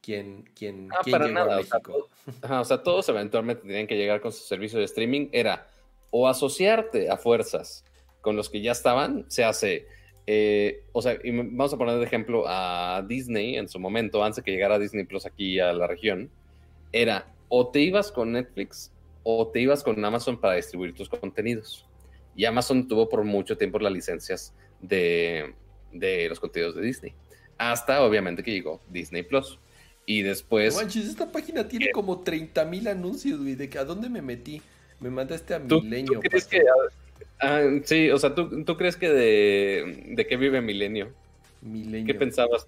quién, 0.01 0.49
quién, 0.55 0.89
Ah, 0.91 0.99
quién 1.03 1.11
para 1.11 1.25
llegó 1.27 1.39
nada, 1.39 1.55
a 1.57 1.59
o 1.59 1.63
sea, 1.63 1.79
México. 1.79 2.09
Ajá, 2.41 2.61
o 2.61 2.65
sea, 2.65 2.81
todos 2.83 3.09
eventualmente 3.09 3.63
tenían 3.63 3.87
que 3.87 3.97
llegar 3.97 4.21
con 4.21 4.31
su 4.31 4.43
servicio 4.43 4.79
de 4.79 4.85
streaming. 4.85 5.29
Era 5.31 5.67
o 6.11 6.27
asociarte 6.27 7.09
a 7.09 7.17
fuerzas 7.17 7.83
con 8.21 8.35
los 8.35 8.49
que 8.49 8.61
ya 8.61 8.71
estaban, 8.71 9.25
se 9.27 9.43
hace. 9.43 9.87
eh, 10.27 10.83
o 10.91 11.01
sea, 11.01 11.17
y 11.23 11.31
vamos 11.31 11.73
a 11.73 11.77
poner 11.77 11.97
de 11.97 12.05
ejemplo 12.05 12.43
a 12.47 13.03
Disney 13.07 13.55
en 13.57 13.67
su 13.67 13.79
momento, 13.79 14.23
antes 14.23 14.37
de 14.37 14.43
que 14.43 14.51
llegara 14.51 14.77
Disney 14.77 15.05
Plus 15.05 15.25
aquí 15.25 15.59
a 15.59 15.73
la 15.73 15.87
región. 15.87 16.29
Era 16.91 17.33
o 17.47 17.69
te 17.69 17.79
ibas 17.81 18.11
con 18.11 18.31
Netflix 18.33 18.91
o 19.23 19.47
te 19.47 19.61
ibas 19.61 19.83
con 19.83 20.03
Amazon 20.05 20.39
para 20.39 20.53
distribuir 20.55 20.93
tus 20.93 21.09
contenidos. 21.09 21.85
Y 22.35 22.45
Amazon 22.45 22.87
tuvo 22.87 23.09
por 23.09 23.23
mucho 23.23 23.57
tiempo 23.57 23.79
las 23.79 23.91
licencias 23.91 24.53
de, 24.81 25.53
de 25.91 26.29
los 26.29 26.39
contenidos 26.39 26.75
de 26.75 26.81
Disney. 26.83 27.13
Hasta, 27.57 28.01
obviamente, 28.03 28.43
que 28.43 28.51
llegó 28.51 28.81
Disney 28.89 29.23
Plus. 29.23 29.59
Y 30.05 30.21
después. 30.21 30.75
No 30.75 30.81
manches, 30.81 31.05
esta 31.05 31.31
página 31.31 31.67
tiene 31.67 31.91
como 31.91 32.21
30 32.21 32.65
mil 32.65 32.87
anuncios, 32.87 33.39
güey. 33.39 33.55
¿De 33.55 33.69
que 33.69 33.77
a 33.77 33.83
dónde 33.83 34.09
me 34.09 34.21
metí? 34.21 34.61
Me 34.99 35.09
mandaste 35.09 35.53
a 35.53 35.61
¿Tú, 35.67 35.81
Milenio. 35.81 36.13
tú 36.13 36.21
crees 36.21 36.47
que... 36.47 36.61
ah, 37.39 37.63
sí, 37.83 38.09
o 38.09 38.17
sea, 38.17 38.35
¿tú, 38.35 38.63
tú 38.63 38.77
crees 38.77 38.95
que 38.95 39.09
de, 39.09 40.03
de 40.09 40.27
qué 40.27 40.37
vive 40.37 40.61
Milenio? 40.61 41.11
Milenio. 41.61 42.05
¿Qué 42.05 42.13
pensabas? 42.13 42.67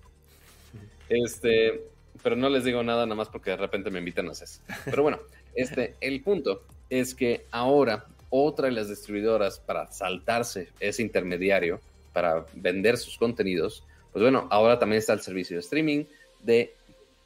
Este, 1.09 1.81
pero 2.23 2.35
no 2.35 2.49
les 2.49 2.63
digo 2.63 2.83
nada 2.83 3.05
nada 3.05 3.15
más 3.15 3.29
porque 3.29 3.51
de 3.51 3.57
repente 3.57 3.89
me 3.89 3.99
invitan 3.99 4.29
a 4.29 4.33
CES. 4.33 4.61
Pero 4.85 5.03
bueno, 5.03 5.19
este, 5.55 5.95
el 6.01 6.21
punto 6.21 6.63
es 6.89 7.15
que 7.15 7.45
ahora 7.51 8.05
otra 8.29 8.67
de 8.67 8.73
las 8.73 8.89
distribuidoras 8.89 9.59
para 9.59 9.91
saltarse 9.91 10.69
ese 10.79 11.01
intermediario 11.01 11.79
para 12.13 12.45
vender 12.53 12.97
sus 12.97 13.17
contenidos, 13.17 13.83
pues 14.11 14.23
bueno, 14.23 14.47
ahora 14.51 14.79
también 14.79 14.99
está 14.99 15.13
el 15.13 15.21
servicio 15.21 15.57
de 15.57 15.61
streaming 15.61 16.05
de 16.41 16.73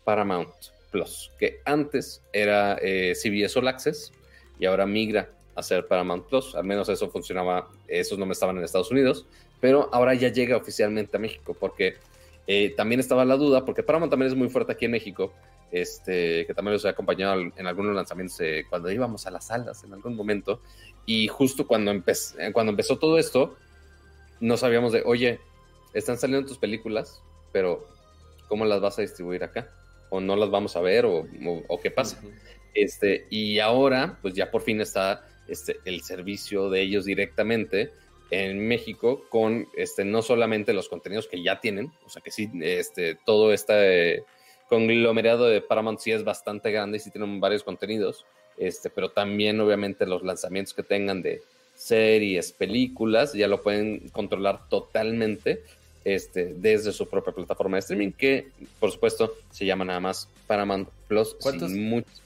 Paramount 0.04 0.50
Plus, 0.92 1.32
que 1.40 1.60
antes 1.66 2.22
era 2.32 2.78
eh, 2.82 3.14
CBS 3.16 3.58
All 3.58 3.68
Access 3.68 4.12
y 4.60 4.66
ahora 4.66 4.86
migra 4.86 5.30
a 5.56 5.64
ser 5.64 5.88
Paramount 5.88 6.26
Plus. 6.28 6.54
Al 6.56 6.66
menos 6.66 6.90
eso 6.90 7.10
funcionaba, 7.10 7.70
esos 7.88 8.18
no 8.20 8.26
me 8.26 8.34
estaban 8.34 8.58
en 8.58 8.64
Estados 8.64 8.92
Unidos, 8.92 9.26
pero 9.62 9.90
ahora 9.94 10.14
ya 10.14 10.30
llega 10.30 10.58
oficialmente 10.58 11.18
a 11.18 11.20
México 11.20 11.56
porque 11.60 11.96
eh, 12.48 12.74
también 12.76 13.00
estaba 13.00 13.26
la 13.26 13.38
duda, 13.38 13.66
porque 13.66 13.82
Paramount 13.84 14.12
también 14.12 14.32
es 14.32 14.38
muy 14.38 14.50
fuerte 14.50 14.74
aquí 14.74 14.86
en 14.86 14.92
México, 14.92 15.34
este, 15.72 16.46
que 16.46 16.54
también 16.54 16.74
los 16.74 16.86
he 16.86 16.90
acompañado 16.90 17.42
en 17.42 17.68
algunos 17.68 17.96
lanzamientos 17.96 18.40
eh, 18.42 18.66
cuando 18.70 18.92
íbamos 18.92 19.26
a 19.26 19.32
las 19.32 19.48
salas 19.48 19.84
en 19.84 19.94
algún 19.94 20.16
momento. 20.16 20.62
Y 21.06 21.28
justo 21.28 21.66
cuando, 21.68 21.92
empe- 21.92 22.36
eh, 22.40 22.52
cuando 22.54 22.72
empezó 22.72 22.98
todo 23.00 23.18
esto, 23.18 23.56
no 24.40 24.58
sabíamos 24.58 24.92
de, 24.92 25.02
oye, 25.06 25.40
están 25.94 26.18
saliendo 26.18 26.48
tus 26.48 26.58
películas, 26.58 27.22
pero 27.52 27.88
¿cómo 28.48 28.66
las 28.66 28.82
vas 28.82 29.00
a 29.00 29.02
distribuir 29.02 29.44
acá? 29.44 29.70
¿O 30.10 30.20
no 30.20 30.36
las 30.36 30.52
vamos 30.52 30.76
a 30.76 30.82
ver? 30.82 31.06
¿O, 31.06 31.20
o- 31.22 31.64
o 31.68 31.80
qué 31.82 31.90
pasa? 31.92 32.20
Este, 32.74 33.26
y 33.30 33.60
ahora, 33.60 34.20
pues 34.22 34.34
ya 34.34 34.52
por 34.52 34.62
fin 34.62 34.82
está 34.82 35.26
este, 35.48 35.80
el 35.86 36.02
servicio 36.02 36.70
de 36.70 36.82
ellos 36.82 37.06
directamente 37.06 37.92
en 38.32 38.68
México 38.68 39.24
con 39.30 39.68
este, 39.78 40.04
no 40.04 40.22
solamente 40.22 40.74
los 40.74 40.90
contenidos 40.90 41.28
que 41.28 41.44
ya 41.44 41.60
tienen, 41.60 41.92
o 42.06 42.10
sea 42.10 42.22
que 42.22 42.32
sí, 42.32 42.50
este, 42.62 43.16
todo 43.26 43.54
este 43.54 44.24
conglomerado 44.68 45.46
de 45.46 45.62
Paramount 45.62 46.00
sí 46.00 46.12
es 46.12 46.24
bastante 46.24 46.72
grande 46.72 46.98
y 46.98 47.00
sí 47.00 47.12
tienen 47.12 47.40
varios 47.40 47.64
contenidos, 47.64 48.26
este, 48.58 48.90
pero 48.90 49.10
también 49.10 49.60
obviamente 49.60 50.06
los 50.06 50.24
lanzamientos 50.24 50.74
que 50.74 50.84
tengan 50.84 51.22
de 51.22 51.42
series, 51.76 52.52
películas, 52.52 53.34
ya 53.34 53.48
lo 53.48 53.62
pueden 53.62 54.10
controlar 54.10 54.68
totalmente 54.70 55.64
este, 56.06 56.54
desde 56.56 56.92
su 56.94 57.08
propia 57.08 57.34
plataforma 57.34 57.78
de 57.78 57.82
streaming, 57.82 58.12
que 58.12 58.48
por 58.80 58.92
supuesto 58.92 59.34
se 59.52 59.66
llama 59.66 59.86
nada 59.86 60.00
más 60.00 60.30
Paramount 60.48 60.90
Plus, 61.08 61.36
¿Cuántos, 61.42 61.72
sin 61.72 61.90
muchas 61.90 62.22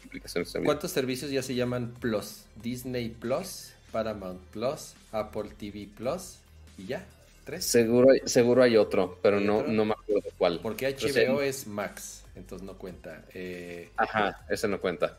también. 0.53 0.64
¿Cuántos 0.64 0.91
servicios 0.91 1.31
ya 1.31 1.41
se 1.44 1.56
llaman 1.56 1.94
Plus? 1.99 2.45
Disney 2.56 3.10
Plus, 3.10 3.73
Paramount 3.91 4.41
Plus, 4.52 4.95
Apple 5.11 5.49
TV 5.57 5.88
Plus 5.95 6.40
y 6.77 6.88
ya. 6.88 7.06
¿Tres? 7.44 7.65
Seguro, 7.65 8.10
seguro 8.26 8.64
hay 8.64 8.77
otro, 8.77 9.19
pero 9.22 9.40
¿Hay 9.40 9.44
no, 9.44 9.60
otro? 9.60 9.72
no 9.72 9.86
me 9.86 9.94
acuerdo 9.94 10.30
cuál. 10.38 10.61
Porque 10.61 10.94
Pero 10.99 11.38
HBO 11.38 11.41
es 11.41 11.68
Max, 11.68 12.23
entonces 12.36 12.65
no 12.65 12.77
cuenta. 12.77 13.26
Eh, 13.34 13.91
Ajá, 13.98 14.45
ese 14.49 14.68
no 14.68 14.80
cuenta. 14.81 15.18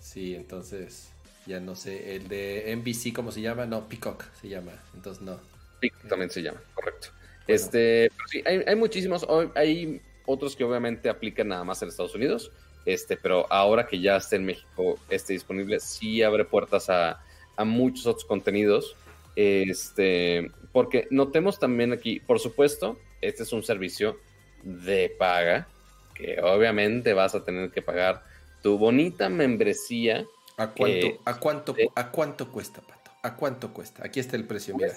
sí, 0.00 0.34
entonces 0.34 1.14
ya 1.46 1.60
no 1.60 1.74
sé. 1.76 2.16
El 2.16 2.28
de 2.28 2.72
NBC, 2.76 3.12
¿cómo 3.14 3.32
se 3.32 3.40
llama? 3.40 3.66
No, 3.66 3.88
Peacock 3.88 4.24
se 4.40 4.48
llama. 4.48 4.72
Entonces 4.94 5.22
no. 5.22 5.40
Sí, 5.80 5.90
también 6.08 6.30
se 6.30 6.42
llama, 6.42 6.60
correcto. 6.74 7.08
Este, 7.46 8.10
pero 8.16 8.28
sí, 8.28 8.42
hay, 8.46 8.62
hay 8.66 8.76
muchísimos, 8.76 9.26
hay 9.54 10.02
otros 10.26 10.56
que 10.56 10.64
obviamente 10.64 11.08
aplican 11.08 11.48
nada 11.48 11.64
más 11.64 11.80
en 11.82 11.88
Estados 11.88 12.14
Unidos, 12.14 12.52
este, 12.88 13.18
pero 13.18 13.46
ahora 13.52 13.86
que 13.86 14.00
ya 14.00 14.16
está 14.16 14.36
en 14.36 14.46
México 14.46 14.98
esté 15.10 15.34
disponible, 15.34 15.78
sí 15.78 16.22
abre 16.22 16.46
puertas 16.46 16.88
a, 16.88 17.20
a 17.56 17.64
muchos 17.64 18.06
otros 18.06 18.24
contenidos. 18.24 18.96
Este, 19.36 20.50
porque 20.72 21.06
notemos 21.10 21.58
también 21.58 21.92
aquí, 21.92 22.18
por 22.18 22.40
supuesto, 22.40 22.98
este 23.20 23.42
es 23.42 23.52
un 23.52 23.62
servicio 23.62 24.16
de 24.62 25.14
paga, 25.18 25.68
que 26.14 26.40
obviamente 26.40 27.12
vas 27.12 27.34
a 27.34 27.44
tener 27.44 27.70
que 27.70 27.82
pagar 27.82 28.22
tu 28.62 28.78
bonita 28.78 29.28
membresía. 29.28 30.24
¿A 30.56 30.70
cuánto, 30.70 31.06
Eh, 31.06 31.20
a 31.26 31.38
cuánto, 31.38 31.74
sí. 31.74 31.88
a 31.94 32.10
cuánto 32.10 32.50
cuesta, 32.50 32.80
Pato? 32.80 33.10
¿A 33.22 33.36
cuánto 33.36 33.74
cuesta? 33.74 34.04
Aquí 34.04 34.18
está 34.18 34.36
el 34.36 34.46
precio, 34.46 34.74
mira. 34.76 34.94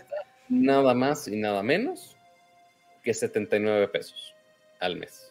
nada 0.47 0.93
más 0.93 1.27
y 1.27 1.35
nada 1.35 1.61
menos 1.61 2.15
que 3.03 3.13
79 3.13 3.89
pesos 3.89 4.33
al 4.79 4.95
mes. 4.95 5.30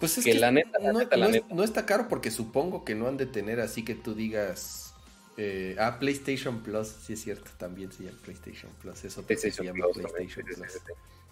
Pues 0.00 0.18
es 0.18 0.24
Que 0.24 0.32
que, 0.32 0.38
la 0.38 0.50
neta, 0.50 0.78
la 0.80 0.92
no, 0.92 0.98
neta, 0.98 1.16
la 1.16 1.24
no 1.28 1.34
es- 1.34 1.42
neta. 1.42 1.54
no 1.54 1.62
está 1.62 1.86
caro 1.86 2.08
porque 2.08 2.30
supongo 2.30 2.84
que 2.84 2.94
no 2.94 3.06
han 3.06 3.16
de 3.16 3.26
tener 3.26 3.60
así 3.60 3.84
que 3.84 3.94
tú 3.94 4.14
digas. 4.14 4.94
eh, 5.36 5.76
ah, 5.78 5.98
PlayStation 5.98 6.62
Plus, 6.62 6.88
sí 6.88 7.12
es 7.14 7.22
cierto, 7.22 7.50
también 7.56 7.90
se 7.92 8.04
llama 8.04 8.18
PlayStation 8.22 8.70
Plus. 8.82 9.04
Eso 9.04 9.20
se 9.20 9.26
PlayStation 9.26 9.66
llama 9.66 9.86
Plus 9.92 10.10
PlayStation 10.12 10.44
Plus. 10.44 10.78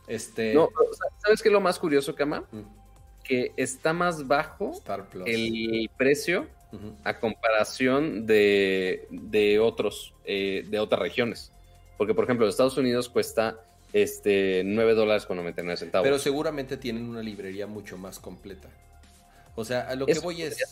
Este. 0.06 0.54
No, 0.54 0.68
pero, 0.68 0.90
¿sabes 1.22 1.42
qué 1.42 1.48
es 1.48 1.52
lo 1.52 1.60
más 1.60 1.78
curioso, 1.78 2.14
Kama? 2.14 2.44
mm, 2.52 2.60
Que 3.24 3.52
está 3.56 3.92
más 3.92 4.26
bajo 4.26 4.70
Star 4.72 5.08
Plus. 5.10 5.24
el 5.26 5.90
precio 5.98 6.46
a 7.04 7.18
comparación 7.18 8.24
de, 8.26 9.06
de 9.10 9.58
otros, 9.58 10.14
eh, 10.24 10.64
de 10.68 10.78
otras 10.78 11.00
regiones. 11.02 11.52
Porque, 11.98 12.14
por 12.14 12.24
ejemplo, 12.24 12.46
en 12.46 12.50
Estados 12.50 12.76
Unidos 12.78 13.08
cuesta 13.08 13.58
este, 13.92 14.62
9 14.64 14.94
dólares 14.94 15.26
con 15.26 15.36
99 15.36 15.76
centavos. 15.76 16.04
Pero 16.06 16.18
seguramente 16.18 16.76
tienen 16.76 17.08
una 17.08 17.22
librería 17.22 17.66
mucho 17.66 17.96
más 17.98 18.18
completa. 18.18 18.68
O 19.54 19.64
sea, 19.64 19.88
a 19.88 19.94
lo 19.94 20.06
que 20.06 20.18
voy 20.20 20.42
es. 20.42 20.56
ser. 20.56 20.66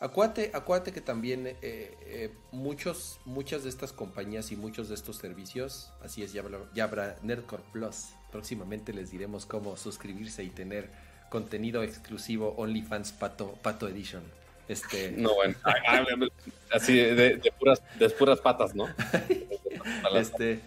Acuérdate, 0.00 0.52
acuérdate 0.54 0.92
que 0.92 1.00
también 1.00 1.46
eh, 1.48 1.56
eh, 1.62 2.30
muchos, 2.52 3.18
muchas 3.24 3.64
de 3.64 3.68
estas 3.68 3.92
compañías 3.92 4.52
y 4.52 4.56
muchos 4.56 4.88
de 4.88 4.94
estos 4.94 5.16
servicios, 5.16 5.92
así 6.04 6.22
es, 6.22 6.32
ya 6.32 6.40
habrá, 6.42 6.58
ya 6.72 6.84
habrá 6.84 7.16
Nerdcore 7.22 7.64
Plus. 7.72 8.10
Próximamente 8.30 8.92
les 8.92 9.10
diremos 9.10 9.44
cómo 9.44 9.76
suscribirse 9.76 10.44
y 10.44 10.50
tener 10.50 10.88
contenido 11.30 11.82
exclusivo 11.82 12.54
OnlyFans 12.58 13.10
Pato, 13.12 13.54
Pato 13.60 13.88
Edition. 13.88 14.22
Este, 14.68 15.10
No, 15.16 15.34
bueno. 15.34 15.56
Así 16.70 16.94
de, 16.96 17.14
de- 17.16 17.36
de 17.38 17.52
puras, 17.58 17.82
de 17.98 18.08
puras 18.10 18.38
patas, 18.40 18.76
¿no? 18.76 18.86
este, 20.14 20.60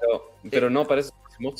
Pero, 0.00 0.32
pero 0.50 0.70
no, 0.70 0.86
para 0.86 1.02
eso 1.02 1.12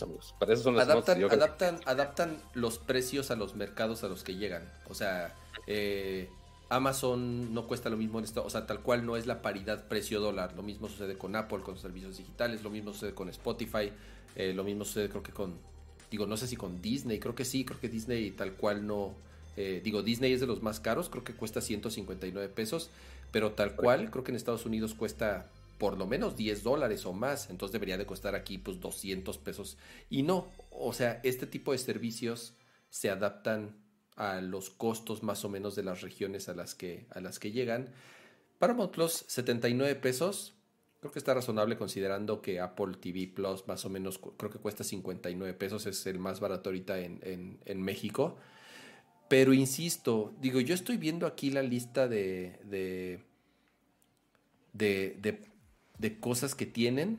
amigos. 0.02 0.35
Para 0.39 0.52
eso 0.55 0.62
son 0.62 0.74
los 0.74 0.82
adaptan, 0.82 1.16
creo- 1.16 1.31
adaptan, 1.31 1.81
adaptan 1.86 2.39
los 2.55 2.78
precios 2.78 3.31
a 3.31 3.36
los 3.36 3.55
mercados 3.57 4.05
a 4.05 4.09
los 4.09 4.23
que 4.24 4.36
llegan. 4.36 4.70
O 4.89 4.94
sea, 4.94 5.35
eh, 5.66 6.28
Amazon 6.69 7.52
no 7.52 7.66
cuesta 7.66 7.90
lo 7.90 7.97
mismo 7.97 8.19
en 8.19 8.24
esto, 8.24 8.44
o 8.44 8.51
sea, 8.51 8.66
tal 8.66 8.81
cual 8.81 9.05
no 9.05 9.16
es 9.16 9.27
la 9.27 9.43
paridad 9.43 9.89
precio-dólar. 9.89 10.55
Lo 10.55 10.62
mismo 10.62 10.89
sucede 10.89 11.19
con 11.19 11.35
Apple, 11.35 11.61
con 11.62 11.74
sus 11.74 11.82
servicios 11.82 12.16
digitales, 12.19 12.62
lo 12.62 12.70
mismo 12.70 12.93
sucede 12.93 13.15
con 13.15 13.28
Spotify, 13.28 13.93
eh, 14.36 14.52
lo 14.55 14.62
mismo 14.62 14.85
sucede 14.85 15.09
creo 15.09 15.23
que 15.23 15.32
con, 15.32 15.55
digo, 16.11 16.27
no 16.27 16.36
sé 16.36 16.47
si 16.47 16.57
con 16.57 16.81
Disney, 16.81 17.19
creo 17.19 17.35
que 17.35 17.44
sí, 17.44 17.65
creo 17.65 17.81
que 17.81 17.89
Disney 17.89 18.31
tal 18.31 18.52
cual 18.52 18.86
no, 18.86 19.15
eh, 19.57 19.81
digo, 19.82 20.02
Disney 20.02 20.32
es 20.32 20.40
de 20.40 20.47
los 20.47 20.62
más 20.62 20.78
caros, 20.78 21.09
creo 21.11 21.24
que 21.24 21.35
cuesta 21.35 21.61
159 21.61 22.48
pesos, 22.48 22.90
pero 23.32 23.52
tal 23.52 23.74
cual, 23.74 24.11
creo 24.11 24.23
que 24.23 24.31
en 24.31 24.36
Estados 24.36 24.65
Unidos 24.65 24.94
cuesta 24.94 25.48
por 25.81 25.98
lo 25.98 26.07
menos 26.07 26.36
10 26.36 26.62
dólares 26.62 27.07
o 27.07 27.12
más, 27.15 27.51
entonces 27.51 27.73
debería 27.73 27.98
de 27.98 28.07
costar 28.07 28.36
aquí 28.36 28.59
pues 28.59 28.81
200 28.81 29.39
pesos. 29.39 29.78
Y 30.11 30.23
no, 30.23 30.48
o 30.70 30.93
sea, 30.93 31.20
este 31.24 31.48
tipo 31.48 31.73
de 31.73 31.78
servicios 31.78 32.55
se 32.90 33.11
adaptan 33.11 33.77
a 34.16 34.43
los 34.43 34.70
costos 34.70 35.24
más 35.24 35.44
o 35.44 35.48
menos 35.48 35.74
de 35.77 35.82
las 35.85 36.02
regiones 36.02 36.48
a 36.51 36.55
las 36.55 36.77
que, 36.77 37.07
a 37.11 37.20
las 37.20 37.40
que 37.40 37.52
llegan. 37.52 37.90
Paramount 38.59 38.93
Plus, 38.93 39.24
79 39.28 39.97
pesos. 39.97 40.55
Creo 41.01 41.12
que 41.12 41.19
está 41.19 41.35
razonable 41.35 41.78
considerando 41.78 42.43
que 42.43 42.61
Apple 42.61 42.97
TV 43.01 43.27
Plus 43.35 43.66
más 43.66 43.85
o 43.86 43.90
menos 43.90 44.20
creo 44.36 44.51
que 44.51 44.59
cuesta 44.59 44.85
59 44.85 45.55
pesos, 45.55 45.86
es 45.86 46.07
el 46.07 46.19
más 46.19 46.40
barato 46.40 46.69
ahorita 46.70 47.01
en, 47.01 47.59
en- 47.65 47.82
México. 47.82 48.36
Pero 49.28 49.52
insisto, 49.55 50.35
digo, 50.40 50.61
yo 50.61 50.74
estoy 50.74 50.97
viendo 50.98 51.27
aquí 51.27 51.51
la 51.51 51.62
lista 51.62 52.09
de, 52.09 52.59
de, 54.73 55.16
de, 55.20 55.49
de 56.01 56.18
cosas 56.18 56.55
que 56.55 56.66
tienen. 56.66 57.18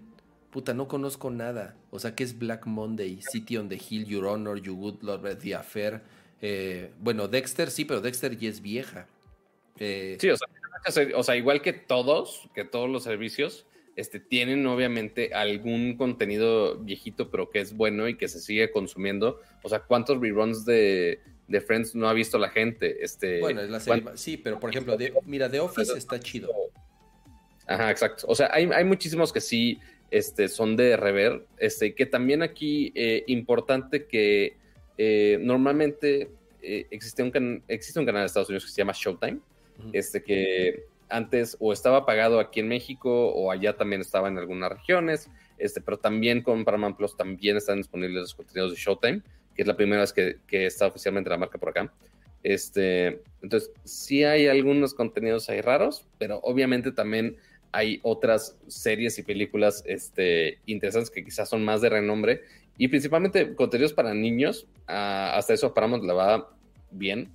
Puta, 0.52 0.74
no 0.74 0.88
conozco 0.88 1.30
nada. 1.32 1.76
O 1.92 2.00
sea, 2.00 2.14
que 2.16 2.24
es 2.24 2.38
Black 2.38 2.66
Monday, 2.66 3.20
City 3.32 3.58
on 3.58 3.70
the 3.70 3.80
Hill, 3.90 4.06
Your 4.06 4.26
Honor, 4.26 4.62
You 4.62 4.76
Good 4.76 5.02
Lord, 5.04 5.38
The 5.38 5.56
Affair. 5.56 6.02
Eh, 6.42 6.92
bueno, 7.00 7.28
Dexter 7.28 7.70
sí, 7.72 7.86
pero 7.86 8.02
Dexter 8.02 8.38
ya 8.38 8.50
es 8.50 8.62
vieja. 8.62 9.08
Eh, 9.80 10.18
Sí, 10.20 10.30
o 10.30 10.36
sea, 10.38 10.48
o 11.16 11.24
sea, 11.24 11.36
igual 11.38 11.62
que 11.62 11.74
todos, 11.74 12.50
que 12.56 12.66
todos 12.66 12.90
los 12.90 13.04
servicios, 13.04 13.66
este, 13.96 14.20
tienen 14.20 14.66
obviamente 14.68 15.34
algún 15.34 15.96
contenido 15.96 16.78
viejito, 16.80 17.30
pero 17.30 17.50
que 17.50 17.60
es 17.62 17.76
bueno 17.78 18.08
y 18.08 18.18
que 18.18 18.28
se 18.28 18.40
sigue 18.40 18.72
consumiendo. 18.72 19.40
O 19.64 19.70
sea, 19.70 19.82
¿cuántos 19.82 20.20
reruns 20.20 20.66
de, 20.66 21.20
de 21.48 21.62
Friends 21.62 21.94
no 21.96 22.10
ha 22.10 22.14
visto 22.14 22.38
la 22.40 22.50
gente? 22.50 23.04
Este, 23.04 23.40
Bueno, 23.40 23.62
es 23.62 23.70
la 23.70 23.80
serie. 23.80 24.02
¿cuántos- 24.02 24.14
más- 24.14 24.22
Sí, 24.22 24.38
pero 24.38 24.60
por 24.60 24.70
ejemplo, 24.72 24.98
de- 24.98 25.14
mira, 25.26 25.50
The 25.50 25.60
Office 25.60 25.94
está 25.98 26.20
chido. 26.20 26.50
Ajá, 27.74 27.92
exacto. 27.92 28.26
O 28.28 28.36
sea, 28.36 28.50
hay, 28.52 28.70
hay 28.74 28.84
muchísimos 28.84 29.32
que 29.34 29.42
sí 29.42 29.80
este, 30.10 30.48
son 30.48 30.76
de 30.76 30.98
rever. 30.98 31.46
Este, 31.58 31.94
que 31.96 32.06
también 32.06 32.42
aquí, 32.42 32.92
eh, 32.96 33.24
importante 33.28 34.06
que 34.06 34.58
eh, 34.98 35.38
normalmente 35.42 36.30
eh, 36.62 36.86
existe, 36.92 37.24
un 37.24 37.32
can- 37.32 37.64
existe 37.68 38.00
un 38.00 38.06
canal 38.06 38.22
de 38.24 38.28
Estados 38.28 38.50
Unidos 38.50 38.66
que 38.66 38.72
se 38.72 38.78
llama 38.78 38.94
Showtime. 38.96 39.40
Ujú. 39.80 39.90
este 39.94 40.22
que 40.22 40.84
antes 41.10 41.58
o 41.60 41.74
estaba 41.74 42.06
pagado 42.06 42.40
aquí 42.40 42.60
en 42.60 42.68
México 42.68 43.30
o 43.30 43.52
allá 43.52 43.76
también 43.76 44.02
estaba 44.02 44.28
en 44.28 44.38
algunas 44.38 44.72
regiones, 44.72 45.30
este, 45.58 45.82
pero 45.82 45.98
también 45.98 46.42
con 46.42 46.64
Paramount 46.64 46.96
Plus 46.98 47.18
también 47.18 47.58
están 47.58 47.78
disponibles 47.78 48.22
los 48.22 48.36
contenidos 48.36 48.72
de 48.72 48.78
Showtime, 48.78 49.22
que 49.56 49.62
es 49.64 49.68
la 49.68 49.76
primera 49.76 50.02
vez 50.02 50.14
que, 50.14 50.38
que 50.48 50.66
está 50.68 50.88
oficialmente 50.88 51.30
la 51.30 51.38
marca 51.38 51.58
por 51.58 51.70
acá. 51.70 51.92
Este, 52.44 53.22
entonces, 53.42 53.72
sí 53.84 54.24
hay 54.24 54.48
algunos 54.48 54.94
contenidos 54.94 55.50
ahí 55.50 55.62
raros, 55.62 56.06
pero 56.18 56.40
obviamente 56.44 56.92
también 56.92 57.38
hay 57.72 58.00
otras 58.04 58.58
series 58.68 59.18
y 59.20 59.24
películas 59.24 59.84
este, 59.86 60.60
interesantes 60.66 61.10
que 61.10 61.24
quizás 61.24 61.50
son 61.50 61.64
más 61.64 61.82
de 61.82 61.90
renombre 61.90 62.42
y 62.78 62.88
principalmente 62.88 63.56
contenidos 63.56 63.94
para 63.94 64.14
niños. 64.14 64.68
ah, 64.88 65.34
hasta 65.36 65.54
eso 65.54 65.74
Paramount 65.74 66.04
la 66.04 66.14
va 66.14 66.50
bien 66.92 67.32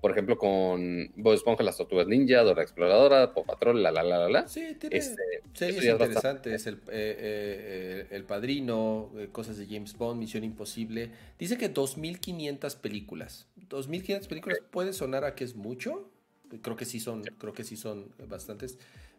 por 0.00 0.12
ejemplo, 0.12 0.38
con 0.38 1.12
Bob 1.16 1.34
Esponja, 1.34 1.62
las 1.62 1.76
tortugas 1.76 2.06
ninja, 2.06 2.42
Dora 2.42 2.62
Exploradora, 2.62 3.34
Paw 3.34 3.44
Patrol, 3.44 3.82
la 3.82 3.90
la 3.90 4.02
la 4.02 4.18
la 4.18 4.28
la. 4.30 4.48
Sí, 4.48 4.74
tiene 4.78 4.96
Este, 4.96 5.42
series 5.52 5.84
interesantes. 5.84 6.66
El, 6.66 6.74
eh, 6.74 6.78
eh, 6.90 8.06
el 8.10 8.24
Padrino, 8.24 9.10
eh, 9.18 9.28
cosas 9.30 9.58
de 9.58 9.66
James 9.66 9.96
Bond, 9.96 10.18
Misión 10.18 10.42
Imposible. 10.42 11.10
Dice 11.38 11.58
que 11.58 11.72
2.500 11.72 12.76
películas. 12.76 13.46
2.500 13.68 14.26
películas 14.26 14.58
puede 14.70 14.94
sonar 14.94 15.24
a 15.24 15.34
que 15.34 15.44
es 15.44 15.54
mucho. 15.54 16.10
Creo 16.62 16.76
que 16.76 16.86
sí 16.86 16.98
son, 16.98 17.22
creo 17.22 17.52
que 17.52 17.64
sí 17.64 17.76
son 17.76 18.10
bastantes. 18.26 18.78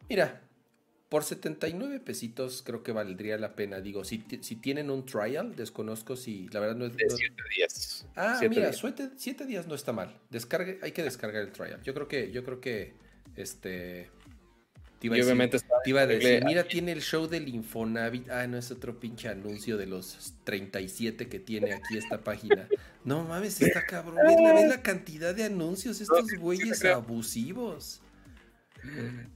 Mira, 0.10 0.41
por 1.11 1.25
79 1.25 1.99
pesitos 1.99 2.63
creo 2.65 2.83
que 2.83 2.93
valdría 2.93 3.38
la 3.38 3.53
pena. 3.53 3.81
Digo, 3.81 4.05
si, 4.05 4.23
si 4.39 4.55
tienen 4.55 4.89
un 4.89 5.05
trial, 5.05 5.57
desconozco 5.57 6.15
si, 6.15 6.47
la 6.53 6.61
verdad 6.61 6.77
no 6.77 6.85
es... 6.85 6.95
de 6.95 7.03
no- 7.03 7.17
7 7.17 7.35
días. 7.53 8.07
Ah, 8.15 8.38
Siete 8.39 8.55
mira, 8.55 8.67
días. 8.69 8.77
siete, 8.79 9.09
siete 9.17 9.45
días 9.45 9.67
no 9.67 9.75
está 9.75 9.91
mal. 9.91 10.17
Descargue, 10.29 10.79
hay 10.81 10.93
que 10.93 11.03
descargar 11.03 11.41
el 11.41 11.51
trial. 11.51 11.81
Yo 11.83 11.93
creo 11.93 12.07
que, 12.07 12.31
yo 12.31 12.45
creo 12.45 12.61
que, 12.61 12.93
este, 13.35 14.09
Te 14.99 15.07
iba, 15.07 15.15
a 15.15 15.17
decir, 15.17 15.61
te 15.83 15.89
iba 15.89 15.99
a 15.99 16.07
decir, 16.07 16.45
mira, 16.45 16.63
tiene 16.63 16.93
el 16.93 17.01
show 17.01 17.27
del 17.27 17.49
Infonavit. 17.49 18.29
Ah, 18.29 18.47
no, 18.47 18.57
es 18.57 18.71
otro 18.71 18.97
pinche 18.97 19.27
anuncio 19.27 19.75
de 19.75 19.88
los 19.88 20.35
37 20.45 21.27
que 21.27 21.39
tiene 21.39 21.73
aquí 21.73 21.97
esta 21.97 22.23
página. 22.23 22.69
No 23.03 23.25
mames, 23.25 23.61
está 23.61 23.85
cabrón. 23.85 24.15
¿Ves 24.25 24.69
la, 24.69 24.81
cantidad 24.81 25.35
de 25.35 25.43
anuncios? 25.43 25.99
Estos 25.99 26.31
güeyes 26.39 26.85
abusivos. 26.85 28.00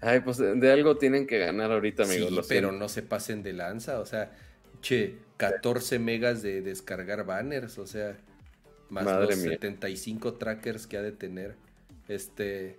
Ay, 0.02 0.22
pues 0.22 0.38
de 0.38 0.72
algo 0.72 0.98
tienen 0.98 1.28
que 1.28 1.40
ganar 1.40 1.72
ahorita, 1.72 2.04
amigos. 2.04 2.30
Sí, 2.30 2.42
pero 2.48 2.72
no 2.72 2.90
se 2.90 3.02
pasen 3.02 3.44
de 3.44 3.54
lanza. 3.54 4.00
O 4.00 4.06
sea, 4.06 4.32
che, 4.82 5.18
14 5.38 6.00
megas 6.00 6.42
de 6.42 6.62
descargar 6.62 7.26
banners. 7.26 7.78
O 7.78 7.88
sea, 7.88 8.18
más 8.90 9.06
los 9.06 9.36
75 9.36 10.34
trackers 10.36 10.88
que 10.88 10.98
ha 10.98 11.02
de 11.02 11.12
tener. 11.12 11.56
Este. 12.08 12.78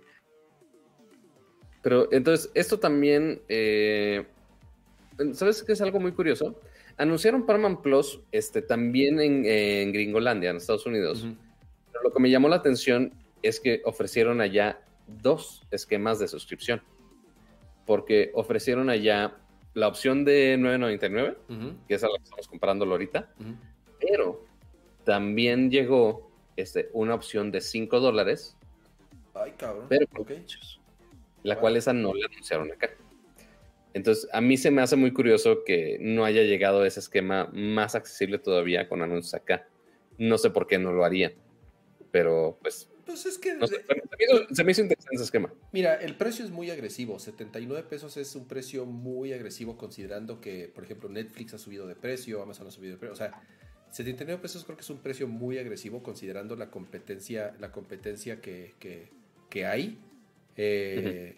Pero 1.81 2.09
entonces, 2.11 2.51
esto 2.53 2.79
también, 2.79 3.41
eh, 3.47 4.25
¿sabes 5.33 5.63
qué 5.63 5.73
es 5.73 5.81
algo 5.81 5.99
muy 5.99 6.11
curioso? 6.11 6.59
Anunciaron 6.97 7.45
Paramount 7.45 7.81
Plus 7.81 8.19
este, 8.31 8.61
también 8.61 9.19
en, 9.21 9.93
Gringolandia, 9.93 10.49
en 10.49 10.57
Estados 10.57 10.85
Unidos. 10.85 11.27
Pero 11.91 12.03
lo 12.03 12.11
que 12.11 12.19
me 12.19 12.29
llamó 12.29 12.49
la 12.49 12.57
atención 12.57 13.13
es 13.43 13.59
que 13.59 13.81
ofrecieron 13.85 14.41
allá 14.41 14.81
dos 15.07 15.65
esquemas 15.71 16.19
de 16.19 16.27
suscripción. 16.27 16.81
Porque 17.85 18.31
ofrecieron 18.33 18.89
allá 18.89 19.37
la 19.73 19.87
opción 19.87 20.25
de 20.25 20.57
9.99, 20.59 21.77
que 21.87 21.93
es 21.93 22.03
a 22.03 22.07
la 22.07 22.17
que 22.17 22.23
estamos 22.23 22.47
comprándolo 22.47 22.93
ahorita, 22.93 23.31
pero 23.99 24.43
también 25.03 25.69
llegó 25.69 26.31
este, 26.55 26.89
una 26.93 27.13
opción 27.13 27.51
de 27.51 27.61
5 27.61 27.99
dólares. 27.99 28.57
Ay, 29.33 29.53
cabrón. 29.57 29.85
Pero 29.87 30.07
la 31.43 31.59
cual 31.59 31.77
esa 31.77 31.93
no 31.93 32.13
la 32.13 32.25
anunciaron 32.25 32.71
acá. 32.71 32.89
Entonces, 33.93 34.27
a 34.33 34.41
mí 34.41 34.57
se 34.57 34.69
me 34.69 34.81
hace 34.81 34.95
muy 34.95 35.13
curioso 35.13 35.63
que 35.63 35.97
no 36.01 36.25
haya 36.25 36.43
llegado 36.43 36.83
ese 36.83 36.99
esquema 36.99 37.49
más 37.53 37.95
accesible 37.95 38.37
todavía 38.37 38.89
con 38.89 39.01
anuncios 39.01 39.33
acá. 39.33 39.67
No 40.17 40.37
sé 40.37 40.49
por 40.49 40.67
qué 40.67 40.77
no 40.77 40.91
lo 40.91 41.05
harían, 41.05 41.33
pero 42.11 42.57
pues... 42.61 42.91
Pues 43.07 43.25
es 43.25 43.37
que... 43.37 43.57
se, 44.51 44.63
me 44.63 44.71
hizo, 44.71 44.81
interesante 44.81 45.15
ese 45.15 45.23
esquema. 45.23 45.51
Mira, 45.71 45.95
el 45.95 46.15
precio 46.15 46.43
es 46.43 46.51
muy 46.51 46.69
agresivo. 46.69 47.17
79 47.17 47.87
pesos 47.89 48.17
es 48.17 48.35
un 48.35 48.47
precio 48.47 48.85
muy 48.85 49.31
agresivo 49.31 49.77
considerando 49.77 50.41
que, 50.41 50.67
por 50.67 50.83
ejemplo, 50.83 51.07
Netflix 51.07 51.53
ha 51.53 51.57
subido 51.57 51.87
de 51.87 51.95
precio, 51.95 52.43
Amazon 52.43 52.67
ha 52.67 52.71
subido 52.71 52.93
de 52.93 52.99
precio. 52.99 53.13
O 53.13 53.17
sea, 53.17 53.41
79 53.91 54.41
pesos 54.41 54.65
creo 54.65 54.75
que 54.75 54.81
es 54.83 54.89
un 54.89 54.99
precio 54.99 55.27
muy 55.27 55.57
agresivo 55.57 56.03
considerando 56.03 56.57
la 56.57 56.69
competencia, 56.69 57.55
la 57.59 57.71
competencia 57.71 58.41
que, 58.41 58.75
que 59.49 59.65
hay. 59.65 59.97
Eh, 60.57 61.37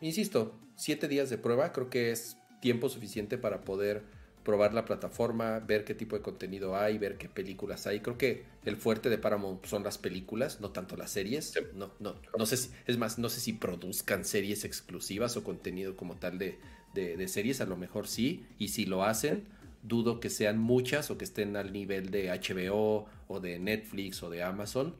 insisto, 0.00 0.58
siete 0.74 1.06
días 1.06 1.30
de 1.30 1.38
prueba 1.38 1.72
creo 1.72 1.88
que 1.88 2.10
es 2.10 2.36
tiempo 2.60 2.88
suficiente 2.88 3.38
para 3.38 3.60
poder 3.60 4.02
probar 4.44 4.74
la 4.74 4.84
plataforma, 4.84 5.58
ver 5.60 5.84
qué 5.84 5.94
tipo 5.94 6.16
de 6.16 6.22
contenido 6.22 6.76
hay, 6.76 6.98
ver 6.98 7.18
qué 7.18 7.28
películas 7.28 7.86
hay. 7.86 8.00
Creo 8.00 8.16
que 8.16 8.44
el 8.64 8.76
fuerte 8.76 9.10
de 9.10 9.18
Paramount 9.18 9.64
son 9.66 9.84
las 9.84 9.98
películas, 9.98 10.60
no 10.60 10.70
tanto 10.70 10.96
las 10.96 11.10
series. 11.10 11.54
No, 11.74 11.90
no, 12.00 12.14
no 12.36 12.46
sé 12.46 12.56
si, 12.56 12.70
es 12.86 12.96
más, 12.96 13.18
no 13.18 13.28
sé 13.28 13.40
si 13.40 13.52
produzcan 13.52 14.24
series 14.24 14.64
exclusivas 14.64 15.36
o 15.36 15.44
contenido 15.44 15.96
como 15.96 16.16
tal 16.16 16.38
de, 16.38 16.58
de, 16.94 17.28
series, 17.28 17.60
a 17.60 17.66
lo 17.66 17.76
mejor 17.76 18.08
sí, 18.08 18.44
y 18.58 18.68
si 18.68 18.86
lo 18.86 19.04
hacen, 19.04 19.44
dudo 19.82 20.20
que 20.20 20.30
sean 20.30 20.58
muchas 20.58 21.10
o 21.10 21.18
que 21.18 21.24
estén 21.24 21.56
al 21.56 21.72
nivel 21.72 22.10
de 22.10 22.28
HBO 22.28 23.06
o 23.28 23.40
de 23.40 23.58
Netflix 23.58 24.22
o 24.22 24.30
de 24.30 24.42
Amazon. 24.42 24.94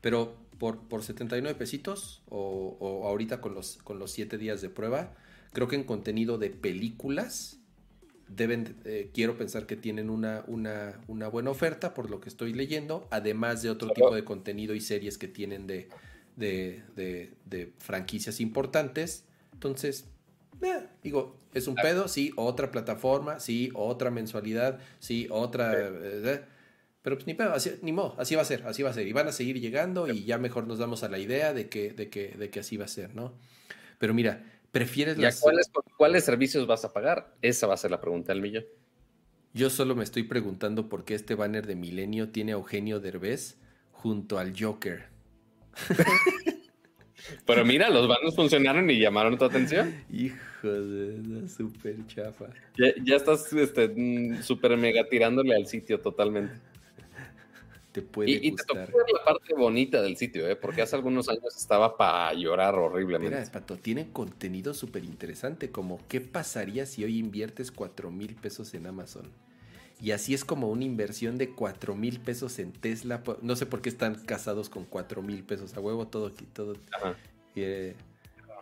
Pero 0.00 0.36
por, 0.58 0.80
por 0.88 1.02
79 1.02 1.58
pesitos 1.58 2.22
o, 2.28 3.02
ahorita 3.06 3.40
con 3.40 3.54
los, 3.54 3.78
con 3.78 3.98
los 3.98 4.10
7 4.12 4.38
días 4.38 4.60
de 4.60 4.70
prueba. 4.70 5.14
Creo 5.52 5.68
que 5.68 5.76
en 5.76 5.84
contenido 5.84 6.38
de 6.38 6.50
películas 6.50 7.58
deben, 8.28 8.76
eh, 8.84 9.10
quiero 9.12 9.36
pensar 9.36 9.66
que 9.66 9.76
tienen 9.76 10.10
una, 10.10 10.44
una, 10.46 11.00
una, 11.08 11.28
buena 11.28 11.50
oferta 11.50 11.94
por 11.94 12.10
lo 12.10 12.20
que 12.20 12.28
estoy 12.28 12.52
leyendo, 12.52 13.06
además 13.10 13.62
de 13.62 13.70
otro 13.70 13.90
tipo 13.90 14.14
de 14.14 14.24
contenido 14.24 14.74
y 14.74 14.80
series 14.80 15.18
que 15.18 15.28
tienen 15.28 15.66
de, 15.66 15.88
de, 16.36 17.72
franquicias 17.78 18.40
importantes. 18.40 19.24
Entonces, 19.52 20.06
eh, 20.62 20.86
digo, 21.02 21.36
es 21.54 21.66
un 21.66 21.74
pedo, 21.74 22.08
sí, 22.08 22.32
otra 22.36 22.70
plataforma, 22.70 23.40
sí, 23.40 23.70
otra 23.74 24.10
mensualidad, 24.10 24.78
sí, 24.98 25.26
otra... 25.30 25.72
Eh, 25.76 26.44
pero 27.00 27.16
pues 27.16 27.26
ni 27.26 27.34
pedo, 27.34 27.54
así, 27.54 27.70
ni 27.80 27.92
modo, 27.92 28.14
así 28.18 28.34
va 28.34 28.42
a 28.42 28.44
ser, 28.44 28.66
así 28.66 28.82
va 28.82 28.90
a 28.90 28.92
ser. 28.92 29.06
Y 29.06 29.12
van 29.12 29.28
a 29.28 29.32
seguir 29.32 29.60
llegando 29.60 30.08
y 30.08 30.24
ya 30.24 30.36
mejor 30.36 30.66
nos 30.66 30.78
damos 30.78 31.04
a 31.04 31.08
la 31.08 31.18
idea 31.18 31.54
de 31.54 31.68
que, 31.68 31.92
de 31.92 32.10
que, 32.10 32.36
de 32.36 32.50
que 32.50 32.60
así 32.60 32.76
va 32.76 32.84
a 32.84 32.88
ser, 32.88 33.14
¿no? 33.14 33.32
Pero 33.98 34.12
mira, 34.14 34.44
prefieres 34.70 35.18
las... 35.18 35.40
¿cuáles, 35.40 35.70
¿Cuáles 35.96 36.24
servicios 36.24 36.66
vas 36.66 36.84
a 36.84 36.92
pagar? 36.92 37.34
Esa 37.42 37.66
va 37.66 37.74
a 37.74 37.78
ser 37.78 37.90
la 37.90 38.00
pregunta 38.00 38.32
del 38.32 38.42
millón. 38.42 38.64
Yo 39.54 39.70
solo 39.70 39.94
me 39.96 40.04
estoy 40.04 40.24
preguntando 40.24 40.88
por 40.88 41.04
qué 41.04 41.14
este 41.14 41.34
banner 41.34 41.66
de 41.66 41.74
Milenio 41.76 42.30
tiene 42.30 42.52
a 42.52 42.56
Eugenio 42.56 43.00
Derbez 43.00 43.56
junto 43.92 44.38
al 44.38 44.52
Joker. 44.58 45.06
Pero 47.46 47.64
mira, 47.64 47.90
los 47.90 48.06
banners 48.08 48.36
funcionaron 48.36 48.88
y 48.90 48.98
llamaron 48.98 49.36
tu 49.36 49.44
atención. 49.44 49.94
Hijo 50.10 50.68
de 50.68 51.48
súper 51.48 52.06
chafa. 52.06 52.46
Ya, 52.76 52.92
ya 53.02 53.16
estás 53.16 53.52
este, 53.52 53.88
mm, 53.88 54.42
súper 54.42 54.76
mega 54.76 55.08
tirándole 55.08 55.54
al 55.54 55.66
sitio 55.66 56.00
totalmente 56.00 56.54
puede 58.02 58.30
y, 58.30 58.52
te 58.52 58.64
tocó 58.64 58.80
la 58.80 59.24
parte 59.24 59.54
bonita 59.54 60.02
del 60.02 60.16
sitio, 60.16 60.48
¿eh? 60.48 60.56
porque 60.56 60.82
hace 60.82 60.96
algunos 60.96 61.28
años 61.28 61.56
estaba 61.56 61.96
para 61.96 62.32
llorar 62.34 62.74
horriblemente. 62.74 63.36
Mira, 63.36 63.50
Pato, 63.50 63.76
tiene 63.76 64.10
contenido 64.12 64.74
súper 64.74 65.04
interesante, 65.04 65.70
como 65.70 66.00
qué 66.08 66.20
pasaría 66.20 66.86
si 66.86 67.04
hoy 67.04 67.18
inviertes 67.18 67.70
4 67.70 68.10
mil 68.10 68.34
pesos 68.34 68.74
en 68.74 68.86
Amazon. 68.86 69.30
Y 70.00 70.12
así 70.12 70.32
es 70.32 70.44
como 70.44 70.70
una 70.70 70.84
inversión 70.84 71.38
de 71.38 71.50
4 71.50 71.94
mil 71.94 72.20
pesos 72.20 72.58
en 72.58 72.72
Tesla. 72.72 73.22
No 73.42 73.56
sé 73.56 73.66
por 73.66 73.80
qué 73.80 73.88
están 73.88 74.14
casados 74.14 74.68
con 74.68 74.84
4 74.84 75.22
mil 75.22 75.42
pesos 75.42 75.76
a 75.76 75.80
huevo, 75.80 76.06
todo 76.06 76.28
aquí, 76.28 76.46
todo. 76.52 76.74
Eh, 77.56 77.96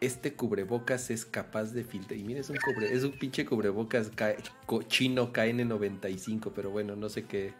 este 0.00 0.34
cubrebocas 0.34 1.10
es 1.10 1.26
capaz 1.26 1.72
de 1.72 1.84
filtrar. 1.84 2.18
Y 2.18 2.24
mira, 2.24 2.40
es 2.40 2.48
un, 2.48 2.56
cubre, 2.56 2.92
es 2.92 3.04
un 3.04 3.12
pinche 3.12 3.44
cubrebocas 3.44 4.10
chino 4.88 5.32
KN95, 5.32 6.52
pero 6.54 6.70
bueno, 6.70 6.96
no 6.96 7.08
sé 7.08 7.24
qué 7.24 7.52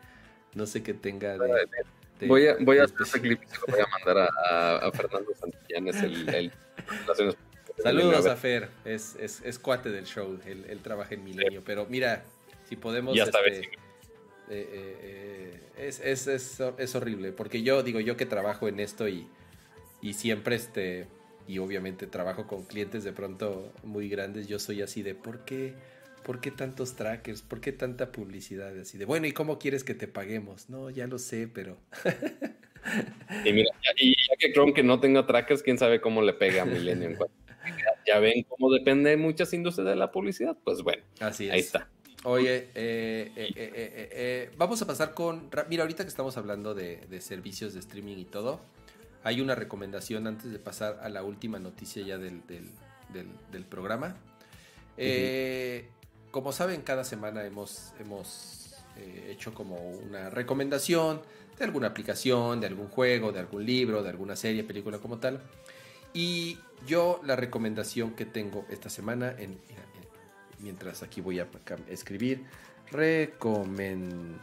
no 0.56 0.66
sé 0.66 0.82
qué 0.82 0.94
tenga 0.94 1.36
de. 1.38 2.26
voy 2.26 2.46
a, 2.48 2.56
voy 2.58 2.78
a 2.78 2.84
hacer 2.84 2.96
ese 3.02 3.20
clip 3.20 3.40
y 3.42 3.46
se 3.46 3.56
lo 3.58 3.66
voy 3.68 3.80
a 3.80 3.86
mandar 3.86 4.30
a, 4.82 4.90
Fernando 4.90 5.32
Santillanes, 5.38 6.02
el, 6.02 6.28
el, 6.34 6.52
Saludos 7.82 8.26
a 8.26 8.36
Fer, 8.36 8.70
es, 8.86 9.16
es, 9.20 9.42
es, 9.44 9.58
cuate 9.58 9.90
del 9.90 10.06
show, 10.06 10.38
él, 10.46 10.80
trabaja 10.82 11.14
en 11.14 11.24
Milenio, 11.24 11.62
pero 11.62 11.86
mira, 11.88 12.24
si 12.64 12.74
podemos... 12.74 13.14
Ya 13.14 13.24
está 13.24 13.40
este, 13.40 13.66
eh, 14.48 14.68
eh, 14.72 15.60
es, 15.76 16.00
es, 16.00 16.26
es, 16.26 16.62
es, 16.78 16.94
horrible, 16.94 17.32
porque 17.32 17.62
yo 17.62 17.82
digo, 17.82 18.00
yo 18.00 18.16
que 18.16 18.24
trabajo 18.24 18.66
en 18.66 18.80
esto 18.80 19.08
y, 19.08 19.26
y 20.00 20.14
siempre 20.14 20.56
este, 20.56 21.06
y 21.46 21.58
obviamente 21.58 22.06
trabajo 22.06 22.46
con 22.46 22.64
clientes 22.64 23.04
de 23.04 23.12
pronto 23.12 23.72
muy 23.82 24.08
grandes, 24.08 24.48
yo 24.48 24.58
soy 24.58 24.80
así 24.80 25.02
de, 25.02 25.14
¿por 25.14 25.44
qué? 25.44 25.74
¿Por 26.27 26.40
qué 26.40 26.51
tantos 26.51 26.97
trackers? 26.97 27.40
¿Por 27.40 27.61
qué 27.61 27.70
tanta 27.70 28.11
publicidad? 28.11 28.77
Así 28.81 28.98
de, 28.98 29.05
bueno, 29.05 29.28
¿y 29.28 29.32
cómo 29.32 29.61
quieres 29.61 29.85
que 29.85 29.94
te 29.94 30.09
paguemos? 30.09 30.69
No, 30.69 30.90
ya 30.90 31.07
lo 31.07 31.20
sé, 31.20 31.47
pero... 31.47 31.78
y 33.44 33.53
mira, 33.53 33.70
y 33.97 34.11
ya 34.11 34.36
que 34.36 34.53
Chrome 34.53 34.74
que 34.74 34.82
no 34.82 34.98
tenga 34.98 35.24
trackers, 35.24 35.62
quién 35.62 35.78
sabe 35.78 36.01
cómo 36.01 36.23
le 36.23 36.32
pega 36.32 36.62
a 36.62 36.65
Millennium. 36.65 37.15
ya 38.09 38.19
ven 38.19 38.43
cómo 38.48 38.73
depende 38.73 39.11
de 39.11 39.16
muchas 39.16 39.53
industrias 39.53 39.86
de 39.86 39.94
la 39.94 40.11
publicidad. 40.11 40.57
Pues 40.65 40.82
bueno, 40.82 41.05
Así 41.20 41.48
ahí 41.48 41.61
está. 41.61 41.89
Oye, 42.24 42.70
eh, 42.74 43.31
eh, 43.36 43.53
eh, 43.57 44.51
vamos 44.57 44.82
a 44.82 44.86
pasar 44.89 45.15
con... 45.15 45.48
Mira, 45.69 45.85
ahorita 45.85 46.03
que 46.03 46.09
estamos 46.09 46.36
hablando 46.36 46.74
de, 46.74 47.20
servicios 47.20 47.73
de 47.73 47.78
streaming 47.78 48.16
y 48.16 48.24
todo, 48.24 48.61
hay 49.23 49.40
una 49.40 49.55
recomendación 49.55 50.27
antes 50.27 50.51
de 50.51 50.59
pasar 50.59 50.98
a 51.03 51.09
la 51.09 51.23
última 51.23 51.61
noticia 51.61 52.03
ya 52.03 52.19
del, 52.19 52.43
del, 52.48 53.65
programa. 53.65 54.16
Eh, 54.97 55.89
como 56.36 56.52
saben, 56.52 56.82
cada 56.82 57.02
semana 57.02 57.42
hemos, 57.46 57.94
hemos 57.98 58.74
eh, 58.98 59.28
hecho 59.30 59.54
como 59.54 59.76
una 59.76 60.28
recomendación 60.28 61.22
de 61.58 61.64
alguna 61.64 61.86
aplicación, 61.86 62.60
de 62.60 62.66
algún 62.66 62.88
juego, 62.88 63.32
de 63.32 63.40
algún 63.40 63.64
libro, 63.64 64.02
de 64.02 64.10
alguna 64.10 64.36
serie, 64.36 64.62
película 64.62 64.98
como 64.98 65.16
tal. 65.16 65.40
Y 66.12 66.58
yo 66.86 67.22
la 67.24 67.36
recomendación 67.36 68.10
que 68.10 68.26
tengo 68.26 68.66
esta 68.68 68.90
semana, 68.90 69.34
en, 69.38 69.56
mientras 70.58 71.02
aquí 71.02 71.22
voy 71.22 71.40
a 71.40 71.46
escribir, 71.88 72.44
recomenda... 72.90 74.36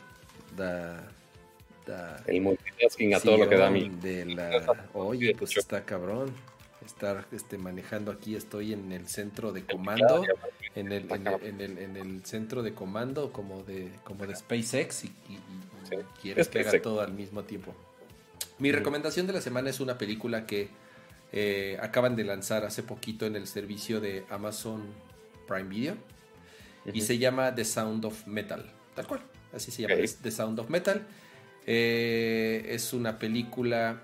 El 2.26 2.42
multitasking 2.42 3.14
a 3.14 3.20
todo 3.20 3.38
lo 3.38 3.48
que 3.48 3.56
da 3.56 3.68
a 3.68 3.70
mí. 3.70 3.92
De 4.02 4.26
la, 4.26 4.90
oye, 4.94 5.36
pues 5.38 5.56
está 5.56 5.86
cabrón 5.86 6.34
estar 6.84 7.26
este, 7.32 7.58
manejando 7.58 8.12
aquí. 8.12 8.36
Estoy 8.36 8.74
en 8.74 8.92
el 8.92 9.08
centro 9.08 9.52
de 9.52 9.64
comando, 9.64 10.24
en 10.76 10.92
el, 10.92 11.12
en 11.12 11.62
el, 11.62 11.78
en 11.78 11.98
el, 11.98 12.26
centro 12.26 12.64
de 12.64 12.74
comando 12.74 13.32
como 13.32 13.64
de, 13.64 13.92
como 14.04 14.26
de 14.26 14.36
SpaceX 14.36 15.06
y, 15.06 15.12
quieres 16.22 16.48
que 16.48 16.62
haga 16.62 16.82
todo 16.82 17.02
al 17.02 17.14
mismo 17.14 17.44
tiempo. 17.44 17.76
Mi 18.58 18.72
recomendación 18.72 19.28
de 19.28 19.34
la 19.34 19.42
semana 19.42 19.70
es 19.70 19.80
una 19.80 19.98
película 19.98 20.46
que 20.46 20.70
eh, 21.32 21.78
acaban 21.82 22.16
de 22.16 22.24
lanzar 22.24 22.66
hace 22.66 22.84
poquito 22.84 23.26
en 23.26 23.36
el 23.36 23.48
servicio 23.48 24.00
de 24.00 24.26
Amazon 24.30 24.84
Prime 25.48 25.70
Video 25.70 25.96
y 26.92 27.02
se 27.02 27.18
llama 27.18 27.54
The 27.54 27.66
Sound 27.66 28.06
of 28.06 28.28
Metal, 28.28 28.70
tal 28.96 29.08
cual, 29.08 29.22
así 29.54 29.72
se 29.72 29.84
llama, 29.84 29.96
The 30.22 30.32
Sound 30.32 30.60
of 30.60 30.70
Metal. 30.70 31.06
Eh, 31.66 32.66
es 32.70 32.94
una 32.94 33.20
película, 33.20 34.02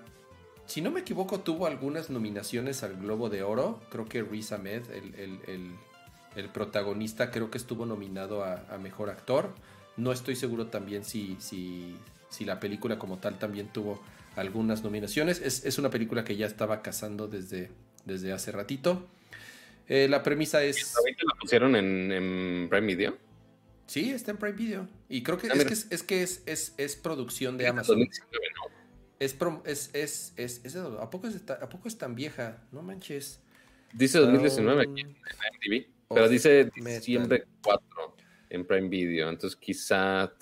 si 0.66 0.80
no 0.80 0.90
me 0.90 1.00
equivoco, 1.00 1.40
tuvo 1.40 1.66
algunas 1.66 2.10
nominaciones 2.10 2.82
al 2.82 2.96
Globo 2.96 3.28
de 3.28 3.42
Oro, 3.42 3.80
creo 3.90 4.06
que 4.06 4.22
Riz 4.22 4.52
Ahmed, 4.52 4.82
el, 4.90 5.72
protagonista, 6.52 7.30
creo 7.30 7.50
que 7.50 7.58
estuvo 7.58 7.86
nominado 7.86 8.44
a, 8.44 8.78
Mejor 8.78 9.10
Actor. 9.10 9.54
No 9.96 10.12
estoy 10.12 10.36
seguro 10.36 10.66
también 10.66 11.04
si, 11.04 11.36
si, 11.40 11.96
si 12.28 12.44
la 12.44 12.60
película 12.60 12.98
como 12.98 13.18
tal 13.18 13.38
también 13.38 13.68
tuvo 13.68 14.00
algunas 14.36 14.82
nominaciones. 14.82 15.40
Es, 15.40 15.78
una 15.78 15.90
película 15.90 16.24
que 16.24 16.36
ya 16.36 16.46
estaba 16.46 16.82
cazando 16.82 17.28
desde, 17.28 17.70
desde 18.04 18.32
hace 18.32 18.52
ratito. 18.52 19.06
Eh, 19.88 20.08
la 20.08 20.22
premisa 20.22 20.62
es. 20.62 20.94
¿La 21.04 21.34
pusieron 21.40 21.74
en, 21.74 22.68
Prime 22.70 22.86
Video? 22.86 23.18
Sí, 23.86 24.10
está 24.10 24.30
en 24.30 24.36
Prime 24.36 24.56
Video. 24.56 24.88
Y 25.08 25.22
creo 25.22 25.36
que, 25.36 25.48
ah, 25.48 25.54
es, 25.54 25.64
que 25.64 25.94
es, 25.94 26.02
que 26.04 26.22
es, 26.22 26.74
es, 26.76 26.96
producción 26.96 27.58
de 27.58 27.66
Amazon. 27.66 28.08
Es, 29.18 29.36
es, 29.64 29.90
es, 29.92 30.32
es, 30.36 30.76
¿a, 30.76 31.10
poco 31.10 31.26
es, 31.26 31.42
¿A 31.50 31.68
poco 31.68 31.88
es 31.88 31.98
tan 31.98 32.14
vieja? 32.14 32.62
No 32.70 32.82
manches. 32.82 33.40
Dice 33.92 34.18
2019 34.18 34.82
aquí 34.82 35.00
en 35.00 35.08
MTV. 35.08 35.99
Pero 36.12 36.28
dice 36.28 36.70
diciembre 36.74 37.44
4 37.62 38.16
en 38.50 38.66
Prime 38.66 38.88
Video. 38.88 39.30
Entonces 39.30 39.58
quizá, 39.58 40.32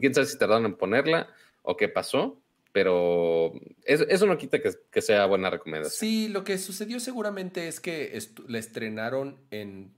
quién 0.00 0.14
sabe 0.14 0.26
si 0.26 0.38
tardaron 0.38 0.66
en 0.66 0.74
ponerla 0.74 1.28
o 1.62 1.76
qué 1.76 1.88
pasó 1.88 2.40
pero 2.72 3.54
eso, 3.84 4.26
no 4.26 4.38
quita 4.38 4.60
que, 4.60 5.02
sea 5.02 5.26
buena 5.26 5.50
recomendación. 5.50 5.98
Sí, 5.98 6.28
lo 6.28 6.44
que 6.44 6.58
sucedió 6.58 7.00
seguramente 7.00 7.66
es 7.66 7.80
que 7.80 8.16
la 8.46 8.58
estrenaron 8.58 9.38
en... 9.50 9.92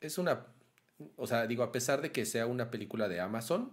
Es 0.00 0.18
una... 0.18 0.46
O 1.16 1.28
sea, 1.28 1.46
digo, 1.46 1.62
a 1.62 1.70
pesar 1.70 2.00
de 2.00 2.10
que 2.10 2.24
sea 2.24 2.46
una 2.46 2.72
película 2.72 3.08
de 3.08 3.20
Amazon, 3.20 3.70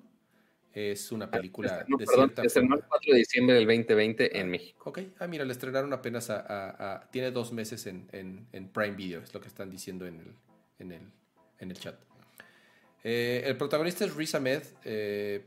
es 0.73 1.11
una 1.11 1.31
película 1.31 1.85
de 1.88 2.06
cierta 2.06 2.44
forma. 2.44 2.76
el 2.76 2.84
4 2.84 3.14
de 3.14 3.18
diciembre 3.18 3.56
del 3.56 3.65
2020 3.65 4.40
en 4.40 4.52
México. 4.52 4.90
Ok, 4.90 4.99
ah, 5.18 5.26
mira, 5.26 5.44
la 5.44 5.53
estrenaron 5.53 5.91
apenas 5.94 6.30
a... 6.30 7.07
tiene 7.11 7.31
dos 7.31 7.52
meses 7.53 7.88
en, 7.88 8.48
Prime 8.73 8.95
Video, 8.95 9.22
es 9.22 9.34
lo 9.34 9.40
que 9.40 9.48
están 9.48 9.72
diciendo 9.72 10.06
en 10.06 10.19
el, 10.19 10.35
en 10.80 10.91
el, 10.91 11.02
en 11.60 11.72
el 11.72 11.80
chat. 11.80 11.95
Eh, 13.04 13.44
el 13.45 13.58
protagonista 13.58 14.06
es 14.06 14.16
Riz 14.16 14.34
Ahmed, 14.34 14.64
eh, 14.86 15.45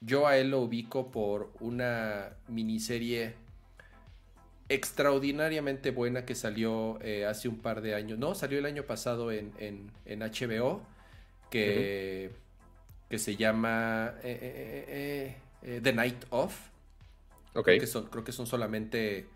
yo 0.00 0.26
a 0.26 0.36
él 0.36 0.50
lo 0.50 0.60
ubico 0.60 1.10
por 1.10 1.52
una 1.60 2.36
miniserie 2.48 3.34
extraordinariamente 4.68 5.92
buena 5.92 6.24
que 6.24 6.34
salió 6.34 6.98
eh, 7.00 7.24
hace 7.24 7.48
un 7.48 7.58
par 7.58 7.80
de 7.80 7.94
años. 7.94 8.18
No, 8.18 8.34
salió 8.34 8.58
el 8.58 8.66
año 8.66 8.82
pasado 8.82 9.30
en, 9.30 9.52
HBO, 10.04 10.82
que, 11.50 12.32
que 13.08 13.18
se 13.18 13.36
llama 13.36 14.14
The 14.22 15.92
Night 15.94 16.24
Of. 16.30 16.58
Creo, 17.52 17.80
que 17.80 17.86
son, 17.86 18.06
creo 18.06 18.24
que 18.24 18.32
son 18.32 18.46
solamente 18.46 19.28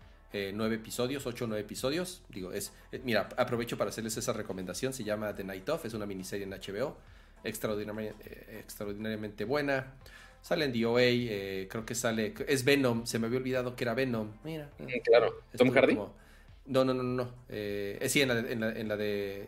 nueve 0.53 0.75
episodios, 0.75 1.25
ocho 1.25 1.45
o 1.45 1.47
nueve 1.47 1.63
episodios. 1.63 2.21
Digo, 2.29 2.53
es, 2.53 2.73
mira, 3.03 3.29
aprovecho 3.37 3.77
para 3.77 3.89
hacerles 3.89 4.15
esa 4.17 4.33
recomendación. 4.33 4.93
Se 4.93 5.03
llama 5.03 5.35
The 5.35 5.43
Night 5.43 5.67
Of, 5.69 5.85
es 5.85 5.93
una 5.93 6.05
miniserie 6.05 6.45
en 6.45 6.51
HBO, 6.51 6.97
extraordinariamente, 7.43 8.59
extraordinariamente 8.59 9.45
buena. 9.45 9.93
Sale 10.41 10.65
en 10.65 10.73
DOA, 10.73 11.01
eh, 11.03 11.67
creo 11.69 11.85
que 11.85 11.93
sale. 11.93 12.33
Es 12.47 12.65
Venom, 12.65 13.05
se 13.05 13.19
me 13.19 13.27
había 13.27 13.37
olvidado 13.37 13.75
que 13.75 13.83
era 13.83 13.93
Venom. 13.93 14.31
Mira. 14.43 14.69
claro. 15.03 15.43
¿Tom 15.55 15.71
Hardy? 15.71 15.95
no, 15.95 16.83
no, 16.83 16.93
no, 16.93 17.03
no. 17.03 17.31
Eh, 17.47 17.99
eh, 18.01 18.09
sí, 18.09 18.21
en 18.21 18.27
la, 18.29 18.35
de, 18.35 18.51
en 18.51 18.87
la, 18.87 18.97
de. 18.97 19.47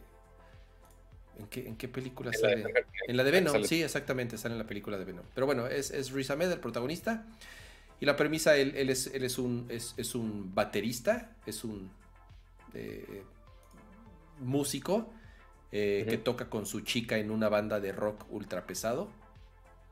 ¿En 1.40 1.48
qué, 1.48 1.68
¿En 1.68 1.76
qué 1.78 1.88
película 1.88 2.32
sale? 2.32 2.64
en 3.08 3.18
la 3.18 3.24
de 3.24 3.32
Venom, 3.32 3.64
sí, 3.64 3.82
exactamente, 3.82 4.38
sale 4.38 4.54
en 4.54 4.60
la 4.60 4.68
película 4.68 5.00
de 5.00 5.06
Venom. 5.06 5.26
Pero 5.34 5.48
bueno, 5.48 5.66
es, 5.66 5.90
es 5.90 6.12
Riz 6.12 6.30
Ahmed, 6.30 6.52
el 6.52 6.60
protagonista. 6.60 7.26
Y 8.04 8.06
la 8.06 8.18
premisa, 8.18 8.58
él, 8.58 8.74
él, 8.76 8.90
es, 8.90 9.08
él 9.08 9.24
es, 9.24 9.38
un, 9.38 9.66
es, 9.70 9.94
es 9.96 10.14
un 10.14 10.54
baterista, 10.54 11.38
es 11.46 11.64
un 11.64 11.90
eh, 12.74 13.24
músico 14.42 15.10
que 15.72 16.22
toca 16.24 16.50
con 16.50 16.66
su 16.66 16.82
chica 16.82 17.18
en 17.18 17.32
una 17.32 17.48
banda 17.48 17.80
de 17.80 17.94
rock 17.94 18.26
ultra 18.30 18.68
pesado 18.68 19.10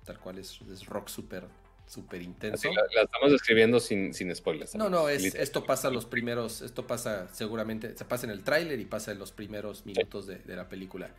tal 0.05 0.19
cual 0.19 0.39
es, 0.39 0.59
rock 0.85 1.07
súper 1.07 1.47
súper 1.87 2.21
intenso. 2.21 2.69
la, 2.71 3.01
estamos 3.01 3.31
describiendo 3.31 3.79
sin, 3.79 4.13
sin 4.13 4.33
spoilers. 4.33 4.75
No, 4.75 4.89
no, 4.89 5.09
es, 5.09 5.35
esto 5.35 5.65
pasa 5.65 5.89
los 5.89 6.05
primeros, 6.05 6.61
esto 6.61 6.87
pasa 6.87 7.27
seguramente, 7.33 7.97
se 7.97 8.05
pasa 8.05 8.25
en 8.25 8.31
el 8.31 8.43
tráiler 8.43 8.79
y 8.79 8.85
pasa 8.85 9.11
en 9.11 9.19
los 9.19 9.33
primeros 9.33 9.85
minutos 9.85 10.25
de, 10.25 10.41
la 10.45 10.69
película. 10.69 11.09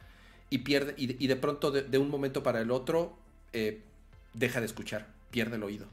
Y 0.49 0.59
pierde, 0.59 0.95
y, 0.97 1.27
de 1.27 1.37
pronto 1.37 1.71
de, 1.71 1.99
un 1.99 2.11
momento 2.11 2.43
para 2.43 2.61
el 2.61 2.71
otro, 2.71 3.19
eh, 3.53 3.81
deja 4.33 4.61
de 4.61 4.67
escuchar, 4.67 5.09
pierde 5.31 5.57
el 5.57 5.63
oído. 5.63 5.89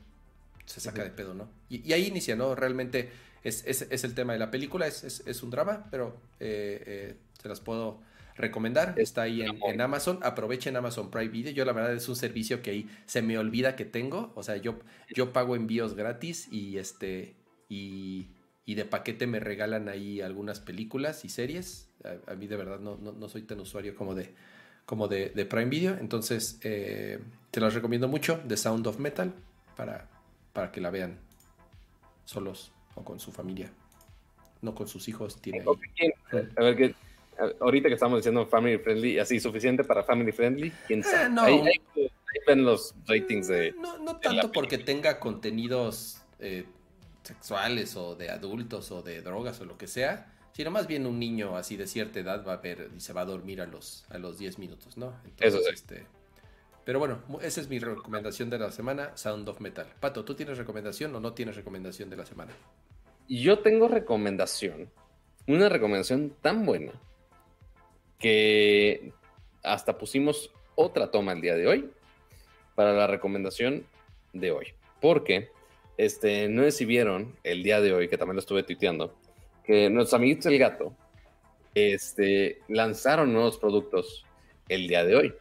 Se 0.69 0.79
saca 0.79 1.03
de 1.03 1.09
pedo, 1.09 1.33
¿no? 1.33 1.49
Y, 1.67 1.91
ahí 1.93 2.05
inicia, 2.05 2.35
¿no? 2.35 2.53
Realmente 2.53 3.09
es, 3.43 3.63
es, 3.65 4.03
el 4.03 4.13
tema 4.13 4.33
de 4.33 4.39
la 4.39 4.51
película, 4.51 4.85
es, 4.85 5.43
un 5.43 5.49
drama, 5.49 5.87
pero 5.89 6.21
eh, 6.39 6.83
eh, 6.85 7.15
se 7.41 7.49
las 7.49 7.59
puedo 7.59 8.01
recomendar. 8.35 8.93
Está 8.97 9.23
ahí 9.23 9.41
en, 9.41 9.81
Amazon. 9.81 10.19
Aprovechen 10.21 10.75
Amazon 10.75 11.09
Prime 11.09 11.29
Video. 11.29 11.51
Yo 11.51 11.65
la 11.65 11.73
verdad 11.73 11.95
es 11.95 12.07
un 12.07 12.15
servicio 12.15 12.61
que 12.61 12.69
ahí 12.69 12.89
se 13.07 13.23
me 13.23 13.39
olvida 13.39 13.75
que 13.75 13.85
tengo. 13.85 14.31
O 14.35 14.43
sea, 14.43 14.57
yo, 14.57 14.77
yo 15.09 15.33
pago 15.33 15.55
envíos 15.55 15.95
gratis 15.95 16.47
y 16.51 16.77
este 16.77 17.35
y, 17.67 18.29
de 18.67 18.85
paquete 18.85 19.25
me 19.25 19.39
regalan 19.39 19.89
ahí 19.89 20.21
algunas 20.21 20.59
películas 20.59 21.25
y 21.25 21.29
series. 21.29 21.89
A, 22.27 22.35
mí 22.35 22.45
de 22.45 22.57
verdad 22.57 22.79
no, 22.79 22.95
no, 22.97 23.27
soy 23.27 23.41
tan 23.41 23.59
usuario 23.59 23.95
como 23.95 24.13
de, 24.13 24.35
como 24.85 25.07
de, 25.07 25.29
Prime 25.49 25.69
Video. 25.71 25.97
Entonces 25.99 26.59
eh, 26.61 27.19
te 27.49 27.59
las 27.59 27.73
recomiendo 27.73 28.07
mucho. 28.07 28.39
The 28.47 28.55
Sound 28.55 28.85
of 28.85 28.99
Metal 28.99 29.33
para, 29.75 30.07
para 30.59 30.73
que 30.73 30.81
la 30.81 30.89
vean 30.89 31.17
solos 32.25 32.73
o 32.95 33.03
con 33.05 33.17
su 33.17 33.31
familia. 33.31 33.71
No 34.61 34.75
con 34.75 34.89
sus 34.89 35.07
hijos. 35.07 35.39
Tiene 35.41 35.63
A 36.57 36.61
ver 36.61 36.75
qué 36.75 36.95
ahorita 37.61 37.87
que 37.87 37.93
estamos 37.93 38.19
diciendo 38.19 38.45
family 38.45 38.77
friendly, 38.77 39.19
así 39.19 39.39
suficiente 39.39 39.85
para 39.85 40.03
family 40.03 40.33
friendly, 40.33 40.69
quién 40.85 41.01
sabe. 41.01 41.27
Eh, 41.27 41.29
no. 41.29 41.43
ahí, 41.43 41.63
ven 42.45 42.65
los 42.65 42.93
ratings 43.07 43.47
de. 43.47 43.71
No, 43.79 43.99
no 43.99 44.17
tanto 44.17 44.51
porque 44.51 44.77
tenga 44.77 45.21
contenidos 45.21 46.21
eh, 46.39 46.65
sexuales 47.23 47.95
o 47.95 48.15
de 48.15 48.29
adultos 48.29 48.91
o 48.91 49.01
de 49.01 49.21
drogas 49.21 49.61
o 49.61 49.65
lo 49.65 49.77
que 49.77 49.87
sea, 49.87 50.29
sino 50.51 50.71
más 50.71 50.87
bien 50.87 51.07
un 51.07 51.19
niño 51.19 51.55
así 51.55 51.77
de 51.77 51.87
cierta 51.87 52.19
edad 52.19 52.45
va 52.45 52.55
a 52.55 52.57
ver 52.57 52.89
y 52.97 52.99
se 52.99 53.13
va 53.13 53.21
a 53.21 53.25
dormir 53.25 53.61
a 53.61 53.65
los, 53.65 54.05
a 54.09 54.17
los 54.17 54.37
10 54.37 54.59
minutos, 54.59 54.97
¿no? 54.97 55.13
Eso 55.39 55.59
sí. 55.59 55.69
este. 55.73 56.18
Pero 56.89 56.97
bueno, 56.97 57.19
esa 57.43 57.61
es 57.61 57.69
mi 57.69 57.77
recomendación 57.77 58.49
de 58.49 58.57
la 58.57 58.71
semana, 58.71 59.15
Sound 59.15 59.47
of 59.47 59.59
Metal. 59.61 59.85
Pato, 59.99 60.25
¿tú 60.25 60.33
tienes 60.33 60.57
recomendación 60.57 61.15
o 61.15 61.19
no 61.19 61.33
tienes 61.33 61.55
recomendación 61.55 62.09
de 62.09 62.17
la 62.17 62.25
semana? 62.25 62.51
Yo 63.27 63.59
tengo 63.59 63.87
recomendación. 63.87 64.89
Una 65.45 65.69
recomendación 65.69 66.33
tan 66.41 66.65
buena 66.65 66.93
que 68.17 69.13
hasta 69.61 69.99
pusimos 69.99 70.51
otra 70.73 71.11
toma 71.11 71.33
el 71.33 71.41
día 71.41 71.53
de 71.53 71.67
hoy 71.67 71.91
para 72.73 72.93
la 72.93 73.05
recomendación 73.05 73.85
de 74.33 74.49
hoy. 74.49 74.73
Porque, 74.99 75.51
este, 75.95 76.49
no 76.49 76.63
vieron 76.87 77.35
el 77.43 77.61
día 77.61 77.81
de 77.81 77.93
hoy, 77.93 78.07
que 78.09 78.17
también 78.17 78.37
lo 78.37 78.39
estuve 78.41 78.63
tuiteando, 78.63 79.15
que 79.63 79.91
nuestros 79.91 80.15
amiguitos 80.15 80.45
del 80.45 80.57
gato 80.57 80.95
este, 81.75 82.63
lanzaron 82.67 83.31
nuevos 83.31 83.59
productos 83.59 84.25
el 84.69 84.87
día 84.87 85.03
de 85.03 85.15
hoy. 85.15 85.35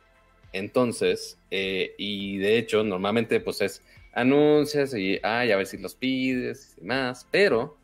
Entonces, 0.53 1.39
eh, 1.51 1.95
y 1.99 2.39
de 2.39 2.59
hecho, 2.59 2.83
normalmente 2.85 3.41
pues 3.41 3.61
es 3.61 3.83
anuncias 4.13 4.95
y, 4.95 5.19
ay, 5.23 5.53
a 5.53 5.57
ver 5.57 5.67
si 5.67 5.79
los 5.79 5.95
pides 5.95 6.77
y 6.81 6.85
más, 6.85 7.27
pero 7.31 7.77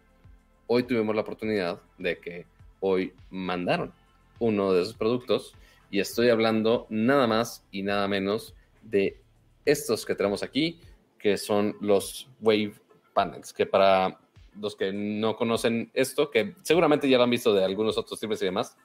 hoy 0.66 0.82
tuvimos 0.84 1.14
la 1.14 1.22
oportunidad 1.22 1.80
de 1.98 2.18
que 2.18 2.46
hoy 2.80 3.12
mandaron 3.30 3.92
uno 4.38 4.72
de 4.72 4.82
esos 4.82 4.94
productos 4.94 5.54
y 5.90 6.00
estoy 6.00 6.28
hablando 6.30 6.86
nada 6.90 7.26
más 7.26 7.64
y 7.70 7.82
nada 7.82 8.08
menos 8.08 8.54
de 8.82 9.20
estos 9.64 10.04
que 10.04 10.14
tenemos 10.14 10.42
aquí, 10.42 10.80
que 11.18 11.36
son 11.36 11.76
los 11.80 12.28
Wave 12.40 12.74
Panels, 13.12 13.52
que 13.52 13.66
para 13.66 14.18
los 14.60 14.76
que 14.76 14.92
no 14.92 15.36
conocen 15.36 15.90
esto, 15.94 16.30
que 16.30 16.54
seguramente 16.62 17.08
ya 17.08 17.16
lo 17.16 17.24
han 17.24 17.30
visto 17.30 17.54
de 17.54 17.64
algunos 17.64 17.96
otros 17.96 18.20
tipos 18.20 18.40
y 18.42 18.46
demás, 18.46 18.76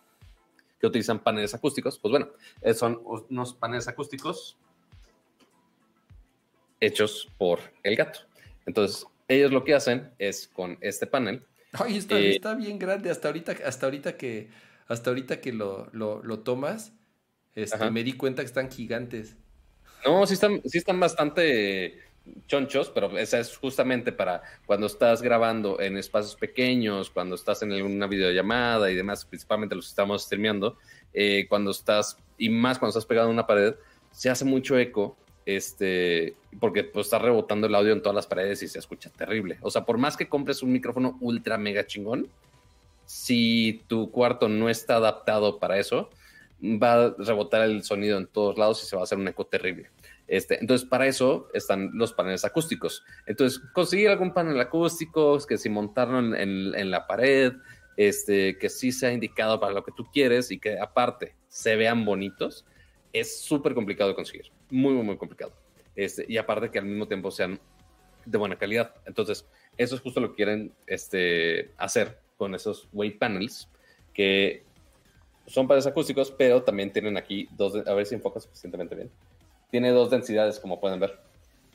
que 0.80 0.88
utilizan 0.88 1.19
paneles 1.19 1.53
acústicos, 1.53 1.99
pues 1.99 2.11
bueno, 2.11 2.30
eh, 2.61 2.73
son 2.73 3.01
unos 3.03 3.53
paneles 3.53 3.88
acústicos 3.88 4.57
hechos 6.80 7.30
por 7.38 7.60
el 7.84 7.95
gato. 7.95 8.22
Entonces, 8.65 9.06
ellos 9.27 9.51
lo 9.51 9.64
que 9.64 9.76
hacen 9.76 10.11
es 10.18 10.47
con 10.47 10.77
este 10.81 11.06
panel. 11.07 11.45
Ay, 11.73 11.97
está, 11.97 12.18
eh, 12.18 12.31
está 12.31 12.56
bien 12.56 12.80
grande 12.80 13.10
hasta 13.10 13.27
ahorita, 13.27 13.56
hasta 13.65 13.85
ahorita 13.85 14.18
que, 14.18 14.49
hasta 14.88 15.10
ahorita 15.10 15.41
que 15.41 15.53
lo, 15.53 16.39
tomas, 16.43 16.93
este, 17.56 17.91
me 17.91 18.03
di 18.03 18.14
cuenta 18.14 18.41
que 18.41 18.47
están 18.47 18.72
gigantes. 18.72 19.35
No, 20.06 20.26
sí 20.26 20.34
están, 20.34 20.61
sí 20.65 20.77
están 20.77 20.99
bastante, 20.99 21.99
chonchos, 22.47 22.89
pero 22.89 23.18
esa 23.18 23.39
es 23.39 23.56
justamente 23.57 24.11
para 24.11 24.41
cuando 24.65 24.88
estás 24.88 25.22
grabando 25.22 25.80
en 25.80 25.97
espacios 25.97 26.35
pequeños, 26.35 27.10
cuando 27.10 27.35
estás 27.35 27.61
en 27.61 27.72
una 27.72 28.07
videollamada 28.07 28.91
y 28.91 28.95
demás, 28.95 29.26
principalmente 29.26 29.76
los 29.76 29.88
estamos 29.88 30.23
streameando, 30.23 30.77
eh, 31.14 31.45
cuando 31.47 31.72
estás, 31.72 32.18
y 32.38 32.49
más 32.49 32.80
cuando 32.80 32.89
estás 32.89 33.06
pegado 33.06 33.27
a 33.27 33.31
una 33.31 33.47
pared, 33.47 33.76
se 34.11 34.30
hace 34.30 34.45
mucho 34.45 34.77
eco, 34.77 35.18
este, 35.45 36.35
porque 36.60 36.84
pues 36.84 37.07
está 37.07 37.19
rebotando 37.19 37.68
el 37.68 37.76
audio 37.76 37.93
en 37.93 38.01
todas 38.01 38.15
las 38.15 38.27
paredes 38.27 38.61
y 38.64 38.68
se 38.68 38.80
escucha 38.80 39.10
terrible. 39.10 39.57
O 39.61 39.72
sea, 39.72 39.85
por 39.85 39.97
más 39.97 40.18
que 40.18 40.27
compres 40.27 40.61
un 40.61 40.72
micrófono 40.72 41.18
ultra 41.22 41.57
mega 41.57 41.85
chingón, 41.85 42.27
si 43.06 43.84
tu 43.88 44.11
cuarto 44.11 44.49
no 44.49 44.69
está 44.69 44.97
adaptado 44.97 45.57
para 45.57 45.80
eso, 45.80 46.10
va 46.61 47.06
a 47.06 47.15
rebotar 47.18 47.64
el 47.64 47.84
sonido 47.84 48.18
en 48.18 48.27
todos 48.27 48.57
lados 48.57 48.84
y 48.84 48.85
se 48.85 48.95
va 48.95 49.01
a 49.01 49.06
hacer 49.06 49.18
un 49.18 49.27
eco 49.27 49.45
terrible. 49.45 49.89
Este, 50.30 50.60
entonces, 50.60 50.88
para 50.88 51.07
eso 51.07 51.49
están 51.56 51.89
los 51.93 52.14
paneles 52.14 52.45
acústicos. 52.45 53.03
Entonces, 53.26 53.60
conseguir 53.73 54.10
algún 54.10 54.31
panel 54.31 54.60
acústico, 54.61 55.39
que 55.39 55.57
si 55.57 55.69
montarlo 55.69 56.19
en, 56.35 56.91
la 56.91 57.07
pared, 57.07 57.53
este, 57.97 58.56
que 58.60 58.69
sí 58.69 58.91
sea 58.91 59.11
indicado 59.11 59.60
para 59.60 59.73
lo 59.73 59.84
que 59.84 59.91
tú 59.91 60.06
quieres 60.14 60.51
y 60.51 60.60
que 60.60 60.80
aparte 60.80 61.35
se 61.47 61.76
vean 61.76 62.06
bonitos, 62.06 62.64
es 63.11 63.41
súper 63.41 63.73
complicado 63.73 64.11
de 64.11 64.15
conseguir. 64.15 64.51
Muy, 64.69 64.93
muy, 64.93 65.03
muy 65.03 65.18
complicado. 65.18 65.51
Este, 65.95 66.26
y 66.30 66.38
aparte 66.38 66.69
que 66.69 66.77
al 66.77 66.85
mismo 66.85 67.07
tiempo 67.07 67.31
sean 67.31 67.60
de 68.23 68.38
buena 68.38 68.56
calidad. 68.56 68.93
Entonces, 69.07 69.47
eso 69.77 69.95
es 69.95 70.01
justo 70.01 70.19
lo 70.19 70.30
que 70.30 70.35
quieren 70.35 70.72
este, 70.85 71.72
hacer 71.76 72.19
con 72.38 72.53
esos 72.53 72.88
wave 72.93 73.18
panels, 73.19 73.68
que 74.14 74.64
son 75.47 75.68
paneles 75.68 75.88
acústicos, 75.88 76.30
pero 76.30 76.61
también 76.61 76.93
tienen 76.93 77.18
aquí 77.18 77.49
dos, 77.57 77.76
a 77.88 77.93
ver 77.95 78.06
si 78.06 78.14
enfoca 78.14 78.39
suficientemente 78.39 78.93
bien 78.93 79.10
tiene 79.69 79.91
dos 79.91 80.09
densidades, 80.09 80.59
como 80.59 80.79
pueden 80.79 80.99
ver. 80.99 81.19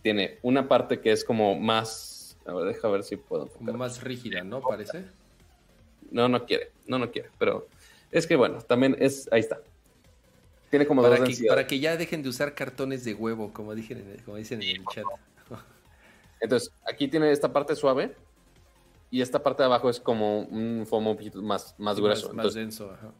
Tiene 0.03 0.39
una 0.43 0.69
parte 0.69 1.01
que 1.01 1.13
es 1.13 1.25
como 1.25 1.59
más. 1.59 2.37
A 2.47 2.53
ver, 2.53 2.67
deja 2.67 2.89
ver 2.89 3.05
si 3.05 3.17
puedo. 3.17 3.49
Como 3.49 3.73
más 3.75 4.03
rígida, 4.03 4.43
¿no? 4.43 4.61
Parece. 4.61 5.05
No, 6.11 6.29
no 6.29 6.45
quiere. 6.45 6.73
No, 6.87 6.99
no 6.99 7.11
quiere. 7.11 7.31
Pero 7.39 7.69
es 8.11 8.27
que 8.27 8.37
bueno, 8.37 8.59
también 8.59 8.97
es. 8.99 9.29
Ahí 9.33 9.41
está. 9.41 9.61
Tiene 10.71 10.87
como 10.87 11.03
para 11.03 11.19
dos 11.19 11.39
que, 11.39 11.47
Para 11.47 11.67
que 11.67 11.79
ya 11.79 11.97
dejen 11.97 12.23
de 12.23 12.29
usar 12.29 12.55
cartones 12.55 13.05
de 13.05 13.15
huevo, 13.15 13.53
como, 13.53 13.75
dicen 13.75 13.99
en 13.99 14.23
como 14.25 14.37
dicen 14.37 14.61
en 14.63 14.77
el 14.77 14.85
chat. 14.93 15.05
Entonces, 16.41 16.73
aquí 16.87 17.09
tiene 17.09 17.31
esta 17.31 17.53
parte 17.53 17.77
suave 17.77 18.15
y 19.11 19.23
esta 19.23 19.43
parte 19.43 19.63
de 19.63 19.67
abajo 19.67 19.89
es 19.89 20.01
como 20.01 20.41
un 20.41 20.85
fomo 20.87 21.13
un 21.13 21.17
poquito 21.17 21.41
más, 21.41 21.75
más 21.79 21.99
grueso. 21.99 22.35
Más, 22.35 22.55
denso, 22.55 22.91
ajá 22.91 23.13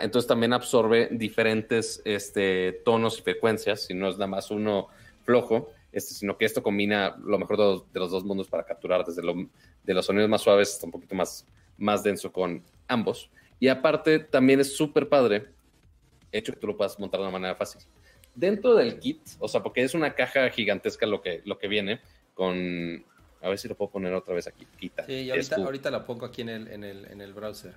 entonces 0.00 0.28
también 0.28 0.52
absorbe 0.52 1.08
diferentes 1.10 2.02
este, 2.04 2.80
tonos 2.84 3.18
y 3.18 3.22
frecuencias, 3.22 3.82
si 3.82 3.94
no 3.94 4.08
es 4.08 4.16
nada 4.16 4.28
más 4.28 4.50
uno 4.50 4.88
flojo, 5.24 5.70
este, 5.92 6.14
sino 6.14 6.36
que 6.36 6.44
esto 6.44 6.62
combina 6.62 7.16
lo 7.22 7.38
mejor 7.38 7.84
de 7.92 8.00
los, 8.00 8.10
dos 8.10 8.24
mundos 8.24 8.48
para 8.48 8.64
capturar 8.64 9.04
desde 9.04 9.22
lo, 9.22 9.34
de 9.82 9.94
los 9.94 10.06
sonidos 10.06 10.28
más 10.28 10.42
suaves 10.42 10.74
hasta 10.74 10.86
un 10.86 10.92
poquito 10.92 11.14
más, 11.14 11.46
más 11.78 12.02
denso 12.02 12.32
con 12.32 12.62
ambos. 12.88 13.30
Y 13.60 13.68
aparte 13.68 14.18
también 14.18 14.60
es 14.60 14.76
súper 14.76 15.08
padre, 15.08 15.48
hecho 16.32 16.52
que 16.52 16.58
tú 16.58 16.66
lo 16.66 16.76
puedas 16.76 16.98
montar 16.98 17.20
de 17.20 17.26
una 17.26 17.32
manera 17.32 17.54
fácil. 17.54 17.82
Dentro 18.34 18.74
del 18.74 18.98
kit, 18.98 19.20
o 19.38 19.48
sea, 19.48 19.62
porque 19.62 19.82
es 19.82 19.94
una 19.94 20.14
caja 20.14 20.48
gigantesca 20.50 21.06
lo 21.06 21.20
que, 21.20 21.42
lo 21.44 21.58
que 21.58 21.68
viene 21.68 22.00
con... 22.34 23.04
A 23.42 23.48
ver 23.48 23.58
si 23.58 23.66
lo 23.66 23.74
puedo 23.74 23.90
poner 23.90 24.14
otra 24.14 24.34
vez 24.34 24.46
aquí. 24.46 24.66
Quita. 24.78 25.04
Sí, 25.04 25.28
ahorita, 25.28 25.56
ahorita 25.56 25.90
la 25.90 26.06
pongo 26.06 26.24
aquí 26.24 26.42
en 26.42 26.48
el, 26.48 26.68
en 26.68 26.84
el, 26.84 27.04
en 27.06 27.20
el 27.20 27.34
browser. 27.34 27.74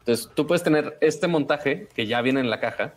Entonces, 0.00 0.30
tú 0.34 0.46
puedes 0.46 0.62
tener 0.62 0.98
este 1.00 1.28
montaje 1.28 1.88
que 1.94 2.06
ya 2.06 2.20
viene 2.20 2.40
en 2.40 2.50
la 2.50 2.60
caja 2.60 2.94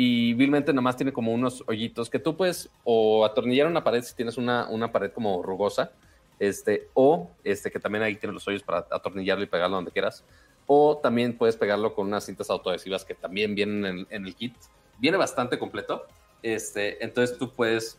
y 0.00 0.34
vilmente 0.34 0.72
nomás 0.72 0.96
tiene 0.96 1.12
como 1.12 1.32
unos 1.32 1.64
hoyitos 1.66 2.08
que 2.08 2.20
tú 2.20 2.36
puedes 2.36 2.70
o 2.84 3.24
atornillar 3.24 3.66
una 3.66 3.82
pared 3.82 4.02
si 4.02 4.14
tienes 4.14 4.36
una, 4.36 4.68
una 4.68 4.92
pared 4.92 5.10
como 5.10 5.42
rugosa, 5.42 5.90
este, 6.38 6.88
o 6.94 7.30
este, 7.42 7.70
que 7.70 7.80
también 7.80 8.04
ahí 8.04 8.14
tiene 8.14 8.32
los 8.32 8.46
hoyos 8.46 8.62
para 8.62 8.86
atornillarlo 8.90 9.42
y 9.42 9.48
pegarlo 9.48 9.76
donde 9.76 9.90
quieras, 9.90 10.24
o 10.68 10.98
también 10.98 11.36
puedes 11.36 11.56
pegarlo 11.56 11.94
con 11.94 12.06
unas 12.06 12.26
cintas 12.26 12.48
autoadhesivas 12.48 13.04
que 13.04 13.14
también 13.14 13.56
vienen 13.56 14.06
en, 14.08 14.26
el 14.26 14.34
kit. 14.36 14.54
Viene 14.98 15.16
bastante 15.16 15.58
completo, 15.58 16.06
este, 16.44 17.02
entonces 17.04 17.36
tú 17.36 17.50
puedes, 17.50 17.98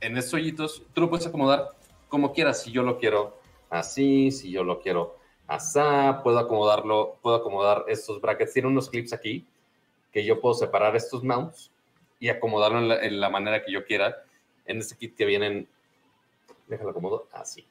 en 0.00 0.16
estos 0.16 0.34
hoyitos, 0.34 0.82
tú 0.92 1.02
lo 1.02 1.10
puedes 1.10 1.26
acomodar 1.26 1.68
como 2.08 2.32
quieras, 2.32 2.62
si 2.62 2.72
yo 2.72 2.82
lo 2.82 2.98
quiero 2.98 3.38
así, 3.70 4.32
si 4.32 4.50
yo 4.50 4.64
lo 4.64 4.80
quiero 4.80 5.16
asá, 5.46 6.20
puedo 6.22 6.38
acomodarlo, 6.38 7.18
puedo 7.22 7.36
acomodar 7.36 7.84
estos 7.88 8.20
brackets. 8.20 8.52
Tiene 8.52 8.68
unos 8.68 8.90
clips 8.90 9.12
aquí 9.12 9.44
que 10.12 10.24
yo 10.24 10.40
puedo 10.40 10.54
separar 10.54 10.96
estos 10.96 11.22
mounts 11.24 11.70
y 12.20 12.28
acomodarlo 12.28 13.00
en 13.00 13.20
la, 13.20 13.28
manera 13.28 13.64
que 13.64 13.72
yo 13.72 13.84
quiera. 13.84 14.24
En 14.66 14.78
este 14.78 14.96
kit 14.96 15.16
que 15.16 15.26
vienen, 15.26 15.68
déjalo 16.68 16.90
acomodo 16.90 17.26
así. 17.32 17.66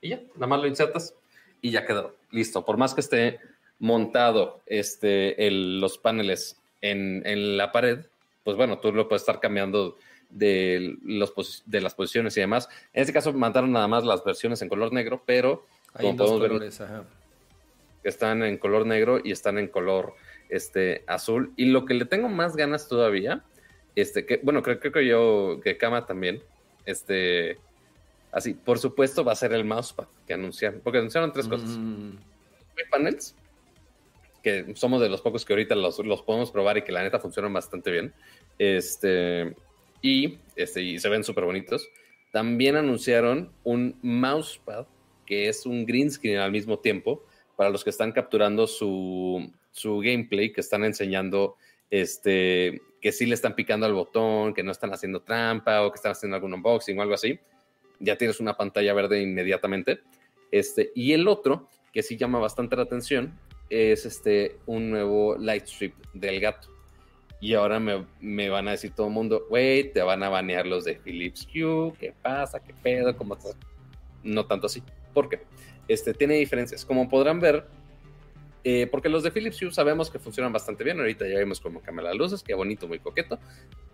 Y 0.00 0.10
ya, 0.10 0.20
nada 0.34 0.46
más 0.46 0.60
lo 0.60 0.66
insertas 0.66 1.14
y 1.60 1.70
ya 1.70 1.86
quedó 1.86 2.14
listo. 2.30 2.64
Por 2.64 2.76
más 2.76 2.94
que 2.94 3.00
esté 3.00 3.40
montado 3.78 4.60
este, 4.66 5.36
los 5.50 5.98
paneles 5.98 6.56
en, 6.80 7.22
en, 7.26 7.56
la 7.56 7.70
pared, 7.70 8.06
pues 8.44 8.56
bueno, 8.56 8.78
tú 8.78 8.92
lo 8.92 9.08
puedes 9.08 9.22
estar 9.22 9.40
cambiando 9.40 9.96
de, 10.30 10.96
los, 11.02 11.62
de 11.66 11.80
las 11.80 11.94
posiciones 11.94 12.36
y 12.36 12.40
demás. 12.40 12.68
En 12.92 13.02
este 13.02 13.12
caso, 13.12 13.32
mandaron 13.32 13.72
nada 13.72 13.88
más 13.88 14.04
las 14.04 14.24
versiones 14.24 14.62
en 14.62 14.68
color 14.68 14.92
negro, 14.92 15.22
pero 15.24 15.64
hay 15.94 16.12
dos 16.14 16.30
colores, 16.30 16.80
ajá. 16.80 17.04
Están 18.04 18.42
en 18.42 18.58
color 18.58 18.86
negro 18.86 19.20
y 19.22 19.32
están 19.32 19.58
en 19.58 19.68
color 19.68 20.14
este, 20.48 21.04
azul. 21.06 21.52
Y 21.56 21.66
lo 21.66 21.84
que 21.84 21.94
le 21.94 22.04
tengo 22.04 22.28
más 22.28 22.56
ganas 22.56 22.88
todavía, 22.88 23.42
este, 23.96 24.24
que, 24.24 24.40
bueno, 24.42 24.62
creo, 24.62 24.80
que 24.80 25.06
yo, 25.06 25.60
que 25.62 25.76
Kama 25.76 26.06
también, 26.06 26.42
este, 26.86 27.58
así, 28.32 28.54
por 28.54 28.78
supuesto 28.78 29.24
va 29.24 29.32
a 29.32 29.36
ser 29.36 29.52
el 29.52 29.64
mousepad 29.64 30.06
que 30.26 30.34
anunciaron, 30.34 30.80
porque 30.80 30.98
anunciaron 30.98 31.32
tres 31.32 31.48
cosas. 31.48 31.70
Mm. 31.70 32.12
panels, 32.90 33.34
que 34.42 34.72
somos 34.76 35.00
de 35.00 35.08
los 35.08 35.20
pocos 35.20 35.44
que 35.44 35.52
ahorita 35.52 35.74
los, 35.74 35.98
los, 35.98 36.22
podemos 36.22 36.50
probar 36.50 36.78
y 36.78 36.82
que 36.82 36.92
la 36.92 37.02
neta 37.02 37.18
funcionan 37.18 37.52
bastante 37.52 37.90
bien. 37.90 38.14
Este, 38.58 39.54
y, 40.00 40.38
este, 40.54 40.82
y 40.82 40.98
se 40.98 41.08
ven 41.08 41.24
súper 41.24 41.44
bonitos. 41.44 41.88
También 42.30 42.76
anunciaron 42.76 43.50
un 43.64 43.98
mousepad 44.02 44.86
que 45.28 45.46
es 45.46 45.66
un 45.66 45.84
green 45.84 46.10
screen 46.10 46.38
al 46.38 46.50
mismo 46.50 46.78
tiempo 46.78 47.22
para 47.54 47.68
los 47.68 47.84
que 47.84 47.90
están 47.90 48.12
capturando 48.12 48.66
su, 48.66 49.52
gameplay, 49.84 50.50
que 50.54 50.62
están 50.62 50.84
enseñando 50.84 51.56
este, 51.90 52.80
que 53.02 53.12
sí 53.12 53.26
le 53.26 53.34
están 53.34 53.54
picando 53.54 53.84
al 53.84 53.92
botón, 53.92 54.54
que 54.54 54.62
no 54.62 54.72
están 54.72 54.90
haciendo 54.94 55.20
trampa 55.20 55.84
o 55.84 55.92
que 55.92 55.96
están 55.96 56.12
haciendo 56.12 56.36
algún 56.36 56.54
unboxing 56.54 56.98
o 56.98 57.02
algo 57.02 57.12
así. 57.12 57.38
Ya 58.00 58.16
tienes 58.16 58.40
una 58.40 58.56
pantalla 58.56 58.94
verde 58.94 59.20
inmediatamente. 59.20 60.00
Este, 60.50 60.92
y 60.94 61.12
el 61.12 61.28
otro, 61.28 61.68
que 61.92 62.02
sí 62.02 62.16
llama 62.16 62.38
bastante 62.38 62.76
la 62.76 62.84
atención, 62.84 63.38
es 63.68 64.06
este, 64.06 64.56
un 64.64 64.88
nuevo 64.90 65.36
light 65.36 65.66
strip 65.66 65.94
del 66.14 66.40
gato. 66.40 66.68
Y 67.38 67.52
ahora 67.52 67.78
me, 67.78 68.06
me 68.20 68.48
van 68.48 68.66
a 68.66 68.70
decir 68.70 68.94
todo 68.94 69.08
el 69.08 69.12
mundo, 69.12 69.44
güey, 69.50 69.92
te 69.92 70.00
van 70.00 70.22
a 70.22 70.30
banear 70.30 70.66
los 70.66 70.84
de 70.84 70.94
Philips 70.94 71.46
Hue, 71.54 71.92
¿qué 72.00 72.14
pasa? 72.22 72.60
¿Qué 72.60 72.72
pedo? 72.72 73.14
¿Cómo 73.14 73.34
estás? 73.34 73.56
No 74.22 74.46
tanto 74.46 74.66
así. 74.66 74.82
¿Por 75.12 75.28
qué? 75.28 75.42
Este, 75.88 76.12
tiene 76.14 76.34
diferencias. 76.34 76.84
Como 76.84 77.08
podrán 77.08 77.40
ver, 77.40 77.66
eh, 78.64 78.86
porque 78.90 79.08
los 79.08 79.22
de 79.22 79.30
Philips 79.30 79.62
Hue 79.62 79.72
sabemos 79.72 80.10
que 80.10 80.18
funcionan 80.18 80.52
bastante 80.52 80.84
bien. 80.84 80.98
Ahorita 80.98 81.26
ya 81.26 81.38
vemos 81.38 81.60
como 81.60 81.80
cámara 81.80 82.08
las 82.08 82.18
luces, 82.18 82.42
qué 82.42 82.54
bonito, 82.54 82.86
muy 82.86 82.98
coqueto. 82.98 83.38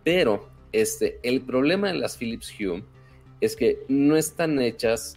Pero 0.03 0.49
este, 0.73 1.21
el 1.23 1.43
problema 1.43 1.89
de 1.89 1.95
las 1.95 2.17
Philips 2.17 2.53
Hue 2.59 2.83
es 3.41 3.57
que 3.57 3.85
no 3.89 4.17
están 4.17 4.59
hechas 4.61 5.17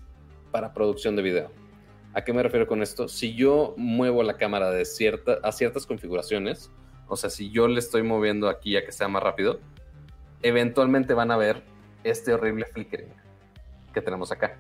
para 0.52 0.74
producción 0.74 1.16
de 1.16 1.24
video. 1.24 1.52
¿A 2.14 2.24
qué 2.24 2.34
me 2.34 2.44
refiero 2.44 2.68
con 2.68 2.82
esto? 2.82 3.08
Si 3.08 3.36
yo 3.36 3.74
muevo 3.78 4.24
la 4.24 4.38
cámara 4.38 4.72
de 4.72 4.86
cierta, 4.86 5.40
a 5.44 5.52
ciertas 5.52 5.86
configuraciones, 5.86 6.72
o 7.08 7.16
sea, 7.16 7.30
si 7.30 7.52
yo 7.52 7.68
le 7.68 7.80
estoy 7.80 8.04
moviendo 8.04 8.50
aquí 8.50 8.76
a 8.76 8.86
que 8.86 8.92
sea 8.92 9.08
más 9.08 9.24
rápido, 9.24 9.60
eventualmente 10.42 11.14
van 11.14 11.32
a 11.32 11.38
ver 11.38 11.64
este 12.04 12.34
horrible 12.34 12.66
flickering 12.66 13.14
que 13.94 14.02
tenemos 14.02 14.32
acá 14.32 14.60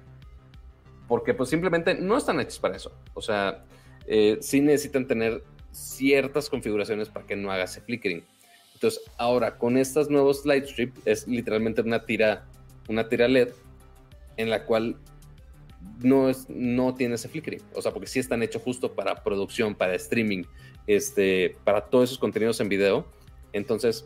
porque 1.07 1.33
pues 1.33 1.49
simplemente 1.49 1.95
no 1.95 2.17
están 2.17 2.39
hechos 2.39 2.59
para 2.59 2.75
eso. 2.75 2.91
O 3.13 3.21
sea, 3.21 3.63
eh, 4.05 4.37
sí 4.41 4.61
necesitan 4.61 5.07
tener 5.07 5.43
ciertas 5.71 6.49
configuraciones 6.49 7.09
para 7.09 7.25
que 7.25 7.35
no 7.35 7.51
haga 7.51 7.63
ese 7.63 7.81
flickering. 7.81 8.23
Entonces, 8.73 9.01
ahora 9.17 9.57
con 9.57 9.77
estas 9.77 10.09
nuevos 10.09 10.45
Lightstrip 10.45 10.95
es 11.05 11.27
literalmente 11.27 11.81
una 11.81 12.05
tira, 12.05 12.45
una 12.87 13.09
tira 13.09 13.27
LED 13.27 13.49
en 14.37 14.49
la 14.49 14.65
cual 14.65 14.97
no, 16.03 16.29
es, 16.29 16.49
no 16.49 16.93
tiene 16.93 17.15
ese 17.15 17.27
flickering. 17.29 17.61
O 17.73 17.81
sea, 17.81 17.91
porque 17.91 18.07
sí 18.07 18.19
están 18.19 18.43
hechos 18.43 18.61
justo 18.61 18.93
para 18.93 19.23
producción, 19.23 19.75
para 19.75 19.95
streaming, 19.95 20.43
este, 20.85 21.55
para 21.63 21.81
todos 21.81 22.09
esos 22.09 22.19
contenidos 22.19 22.59
en 22.59 22.69
video. 22.69 23.07
Entonces, 23.53 24.05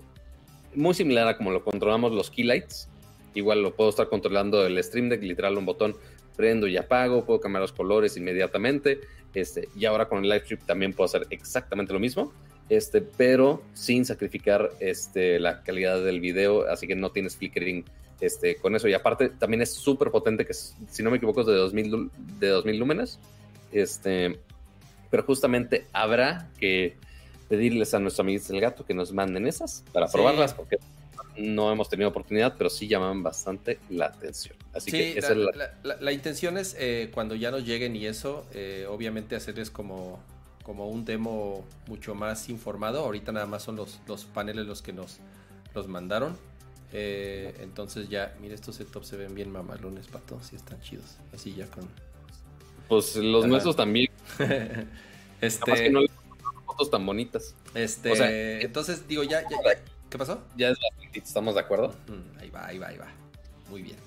muy 0.73 0.93
similar 0.93 1.27
a 1.27 1.37
como 1.37 1.51
lo 1.51 1.63
controlamos 1.63 2.11
los 2.11 2.29
keylights. 2.31 2.89
Igual 3.33 3.61
lo 3.61 3.75
puedo 3.75 3.89
estar 3.89 4.09
controlando 4.09 4.65
el 4.65 4.81
Stream 4.83 5.09
Deck, 5.09 5.21
literal 5.21 5.57
un 5.57 5.65
botón 5.65 5.95
prendo 6.35 6.67
y 6.67 6.77
apago, 6.77 7.25
puedo 7.25 7.39
cambiar 7.39 7.61
los 7.61 7.71
colores 7.71 8.17
inmediatamente. 8.17 9.01
Este, 9.33 9.69
y 9.75 9.85
ahora 9.85 10.07
con 10.07 10.23
el 10.23 10.29
live 10.29 10.41
strip 10.41 10.63
también 10.63 10.93
puedo 10.93 11.05
hacer 11.05 11.25
exactamente 11.29 11.93
lo 11.93 11.99
mismo, 11.99 12.33
este, 12.69 13.01
pero 13.01 13.63
sin 13.73 14.05
sacrificar 14.05 14.71
este, 14.79 15.39
la 15.39 15.63
calidad 15.63 16.03
del 16.03 16.19
video, 16.19 16.67
así 16.69 16.85
que 16.87 16.95
no 16.95 17.11
tienes 17.11 17.37
flickering 17.37 17.85
este, 18.19 18.55
con 18.55 18.75
eso. 18.75 18.87
Y 18.87 18.93
aparte, 18.93 19.29
también 19.29 19.61
es 19.61 19.73
súper 19.73 20.11
potente, 20.11 20.45
que 20.45 20.53
si 20.53 21.03
no 21.03 21.11
me 21.11 21.17
equivoco 21.17 21.41
es 21.41 21.47
de 21.47 21.53
2000, 21.53 22.11
de 22.39 22.47
2000 22.47 22.77
lúmenes. 22.77 23.19
Este, 23.71 24.39
pero 25.09 25.23
justamente 25.23 25.85
habrá 25.93 26.49
que 26.59 26.97
pedirles 27.49 27.93
a 27.93 27.99
nuestros 27.99 28.21
amigos 28.21 28.47
del 28.47 28.61
gato 28.61 28.85
que 28.85 28.93
nos 28.93 29.11
manden 29.11 29.45
esas 29.45 29.83
para 29.91 30.07
probarlas, 30.07 30.53
porque 30.53 30.77
no 31.37 31.71
hemos 31.71 31.89
tenido 31.89 32.09
oportunidad, 32.09 32.55
pero 32.57 32.69
sí 32.69 32.87
llaman 32.87 33.23
bastante 33.23 33.79
la 33.89 34.07
atención. 34.07 34.55
Así 34.73 34.91
que 34.91 35.17
esa 35.17 35.33
la, 35.35 35.51
es 35.51 35.57
la... 35.83 35.95
La, 35.97 36.11
intención 36.11 36.57
es 36.57 36.75
eh, 36.79 37.09
cuando 37.13 37.35
ya 37.35 37.51
nos 37.51 37.65
lleguen 37.65 37.95
y 37.95 38.05
eso, 38.05 38.45
eh, 38.53 38.85
obviamente 38.89 39.35
hacerles 39.35 39.69
como, 39.69 40.19
como 40.63 40.89
un 40.89 41.05
demo 41.05 41.65
mucho 41.87 42.15
más 42.15 42.49
informado. 42.49 42.99
Ahorita 42.99 43.31
nada 43.31 43.45
más 43.45 43.63
son 43.63 43.75
los, 43.75 43.99
los 44.07 44.25
paneles 44.25 44.65
los 44.65 44.81
que 44.81 44.93
nos 44.93 45.19
los 45.73 45.87
mandaron. 45.87 46.37
Eh, 46.93 47.55
entonces 47.61 48.09
ya, 48.09 48.35
mira, 48.41 48.53
estos 48.53 48.75
setups 48.75 49.07
se 49.07 49.17
ven 49.17 49.33
bien 49.33 49.49
mamalones, 49.51 50.07
pato, 50.07 50.39
sí 50.41 50.55
están 50.55 50.81
chidos. 50.81 51.17
Así 51.33 51.53
ya 51.53 51.65
con... 51.67 51.87
Pues 52.89 53.15
los 53.15 53.47
nuestros 53.47 53.75
también. 53.75 54.09
este... 55.41 55.73
que 55.73 55.89
no 55.89 56.01
fotos 56.65 56.89
tan 56.89 57.05
bonitas. 57.05 57.55
Este, 57.73 58.63
entonces 58.63 59.07
digo, 59.07 59.23
ya, 59.23 59.41
ya, 59.41 59.57
¿qué 60.11 60.17
pasó? 60.17 60.43
Ya 60.55 60.69
es 60.69 60.77
bastante, 60.79 61.19
¿estamos 61.19 61.55
de 61.55 61.61
acuerdo? 61.61 61.95
ahí 62.39 62.49
va, 62.51 62.67
ahí 62.67 62.77
va, 62.77 62.87
ahí 62.87 62.97
va. 62.97 63.07
Muy 63.69 63.81
bien. 63.81 63.97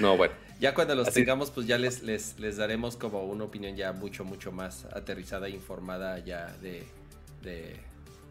No, 0.00 0.16
bueno. 0.16 0.34
Ya 0.58 0.74
cuando 0.74 0.94
los 0.94 1.12
tengamos, 1.12 1.50
pues 1.50 1.66
ya 1.66 1.76
les, 1.76 2.02
les, 2.02 2.38
les, 2.38 2.56
daremos 2.56 2.96
como 2.96 3.22
una 3.24 3.44
opinión 3.44 3.76
ya 3.76 3.92
mucho, 3.92 4.24
mucho 4.24 4.50
más 4.50 4.86
aterrizada 4.86 5.48
e 5.48 5.50
informada 5.50 6.18
ya 6.18 6.46
de, 6.62 6.86
de, 7.42 7.76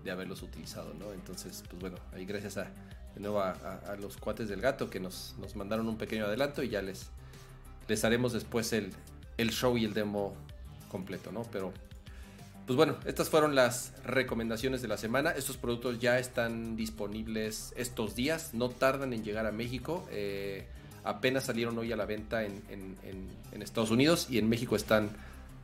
de 0.03 0.11
haberlos 0.11 0.41
utilizado, 0.41 0.93
¿no? 0.95 1.13
Entonces, 1.13 1.63
pues 1.69 1.79
bueno, 1.79 1.97
ahí 2.13 2.25
gracias 2.25 2.57
a, 2.57 2.63
de 3.13 3.21
nuevo 3.21 3.41
a, 3.41 3.95
los 3.99 4.17
cuates 4.17 4.49
del 4.49 4.59
gato 4.59 4.89
que 4.89 4.99
nos, 4.99 5.35
nos, 5.37 5.55
mandaron 5.55 5.87
un 5.87 5.97
pequeño 5.97 6.25
adelanto 6.25 6.63
y 6.63 6.69
ya 6.69 6.81
les, 6.81 7.11
les 7.87 8.03
haremos 8.03 8.33
después 8.33 8.73
el, 8.73 8.91
el 9.37 9.51
show 9.51 9.77
y 9.77 9.85
el 9.85 9.93
demo 9.93 10.35
completo, 10.89 11.31
¿no? 11.31 11.43
Pero, 11.51 11.73
pues 12.65 12.77
bueno, 12.77 12.97
estas 13.05 13.29
fueron 13.29 13.53
las 13.53 13.93
recomendaciones 14.03 14.81
de 14.81 14.87
la 14.87 14.97
semana. 14.97 15.31
Estos 15.31 15.57
productos 15.57 15.99
ya 15.99 16.17
están 16.17 16.75
disponibles 16.75 17.73
estos 17.77 18.15
días, 18.15 18.53
no 18.53 18.69
tardan 18.69 19.13
en 19.13 19.23
llegar 19.23 19.45
a 19.45 19.51
México. 19.51 20.07
Eh, 20.11 20.65
apenas 21.03 21.45
salieron 21.45 21.77
hoy 21.77 21.91
a 21.91 21.95
la 21.95 22.05
venta 22.05 22.43
en, 22.43 22.63
en, 22.69 22.97
en, 23.51 23.61
Estados 23.61 23.91
Unidos 23.91 24.27
y 24.29 24.37
en 24.37 24.49
México 24.49 24.75
están 24.75 25.09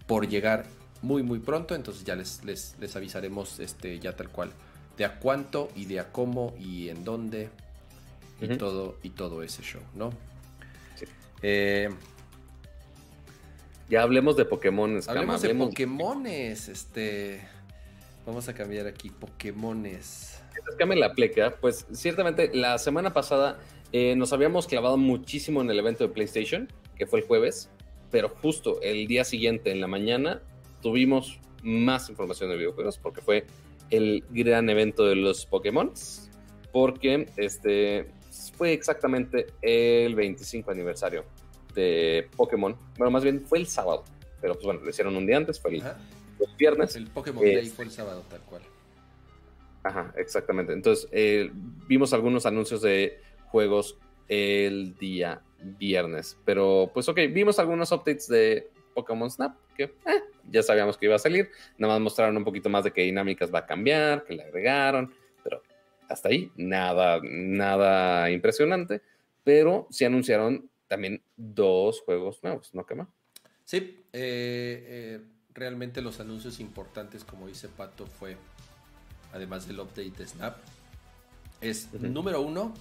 por 0.07 0.27
llegar 0.27 0.65
muy 1.01 1.23
muy 1.23 1.39
pronto, 1.39 1.75
entonces 1.75 2.03
ya 2.03 2.15
les, 2.15 2.43
les, 2.45 2.75
les 2.79 2.95
avisaremos 2.95 3.59
este, 3.59 3.99
ya 3.99 4.15
tal 4.15 4.29
cual 4.29 4.51
de 4.97 5.05
a 5.05 5.19
cuánto 5.19 5.69
y 5.75 5.85
de 5.85 5.99
a 5.99 6.11
cómo 6.11 6.53
y 6.59 6.89
en 6.89 7.03
dónde 7.03 7.49
y 8.39 8.57
todo 8.57 8.97
y 9.03 9.09
todo 9.11 9.43
ese 9.43 9.61
show, 9.61 9.81
¿no? 9.95 10.11
Eh, 11.41 11.89
ya 13.91 14.03
hablemos 14.03 14.37
de 14.37 14.45
Pokémon. 14.45 15.01
Hablemos 15.05 15.41
de 15.41 15.53
Pokémones, 15.53 16.69
este 16.69 17.41
vamos 18.25 18.47
a 18.47 18.53
cambiar 18.53 18.87
aquí 18.87 19.09
Pokémones. 19.09 20.41
Cambia 20.77 20.97
la 20.97 21.13
pleca, 21.13 21.57
pues 21.59 21.85
ciertamente 21.91 22.51
la 22.53 22.77
semana 22.77 23.11
pasada 23.11 23.59
eh, 23.91 24.15
nos 24.15 24.31
habíamos 24.31 24.65
clavado 24.67 24.95
muchísimo 24.95 25.61
en 25.61 25.69
el 25.69 25.77
evento 25.77 26.07
de 26.07 26.13
PlayStation, 26.13 26.69
que 26.95 27.05
fue 27.05 27.19
el 27.19 27.25
jueves, 27.25 27.69
pero 28.11 28.29
justo 28.29 28.79
el 28.81 29.07
día 29.07 29.25
siguiente 29.25 29.71
en 29.71 29.81
la 29.81 29.87
mañana 29.87 30.41
tuvimos 30.81 31.41
más 31.61 32.09
información 32.09 32.49
de 32.49 32.55
videojuegos 32.55 32.97
porque 32.97 33.19
fue 33.19 33.45
el 33.89 34.23
gran 34.29 34.69
evento 34.69 35.05
de 35.05 35.17
los 35.17 35.45
Pokémon, 35.45 35.91
porque 36.71 37.27
este 37.35 38.09
fue 38.55 38.71
exactamente 38.71 39.47
el 39.61 40.15
25 40.15 40.71
aniversario 40.71 41.25
de 41.73 42.29
Pokémon. 42.35 42.75
Bueno, 42.97 43.11
más 43.11 43.23
bien 43.23 43.41
fue 43.41 43.59
el 43.59 43.67
sábado, 43.67 44.03
pero 44.39 44.53
pues 44.53 44.65
bueno, 44.65 44.81
lo 44.81 44.89
hicieron 44.89 45.15
un 45.15 45.25
día 45.25 45.37
antes, 45.37 45.59
fue 45.59 45.75
el, 45.75 45.83
viernes. 46.57 46.95
El 46.95 47.07
Pokémon 47.07 47.43
Day 47.43 47.69
fue 47.69 47.85
el 47.85 47.91
sábado, 47.91 48.23
tal 48.29 48.41
cual. 48.41 48.61
Ajá, 49.83 50.13
exactamente. 50.17 50.73
Entonces, 50.73 51.07
eh, 51.11 51.51
vimos 51.87 52.13
algunos 52.13 52.45
anuncios 52.45 52.81
de 52.81 53.19
juegos 53.47 53.97
el 54.27 54.95
día 54.97 55.41
viernes, 55.59 56.37
pero 56.45 56.89
pues 56.93 57.07
ok, 57.09 57.19
vimos 57.31 57.59
algunos 57.59 57.91
updates 57.91 58.27
de 58.27 58.69
Pokémon 58.93 59.29
Snap, 59.29 59.55
que 59.75 59.83
eh, 59.83 60.23
ya 60.49 60.63
sabíamos 60.63 60.97
que 60.97 61.05
iba 61.05 61.15
a 61.15 61.19
salir, 61.19 61.49
nada 61.77 61.93
más 61.93 62.01
mostraron 62.01 62.37
un 62.37 62.43
poquito 62.43 62.69
más 62.69 62.83
de 62.83 62.91
qué 62.91 63.01
dinámicas 63.01 63.53
va 63.53 63.59
a 63.59 63.65
cambiar, 63.65 64.23
que 64.23 64.35
le 64.35 64.43
agregaron, 64.43 65.13
pero 65.43 65.61
hasta 66.07 66.29
ahí 66.29 66.51
nada, 66.55 67.19
nada 67.23 68.31
impresionante, 68.31 69.01
pero 69.43 69.87
sí 69.89 70.05
anunciaron 70.05 70.70
también 70.91 71.23
dos 71.37 72.01
juegos 72.01 72.43
nuevos, 72.43 72.73
¿no, 72.73 72.85
Kema? 72.85 73.07
Sí, 73.63 73.77
eh, 74.11 74.11
eh, 74.11 75.21
realmente 75.53 76.01
los 76.01 76.19
anuncios 76.19 76.59
importantes, 76.59 77.23
como 77.23 77.47
dice 77.47 77.69
Pato, 77.69 78.05
fue, 78.07 78.35
además 79.31 79.65
del 79.65 79.79
update 79.79 80.11
de 80.11 80.27
Snap, 80.27 80.57
es 81.61 81.93
número 81.93 82.41
uno, 82.41 82.73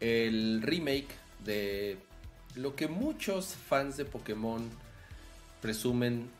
el 0.00 0.62
remake 0.62 1.10
de 1.44 1.98
lo 2.54 2.74
que 2.74 2.88
muchos 2.88 3.48
fans 3.48 3.98
de 3.98 4.06
Pokémon 4.06 4.66
presumen 5.60 6.30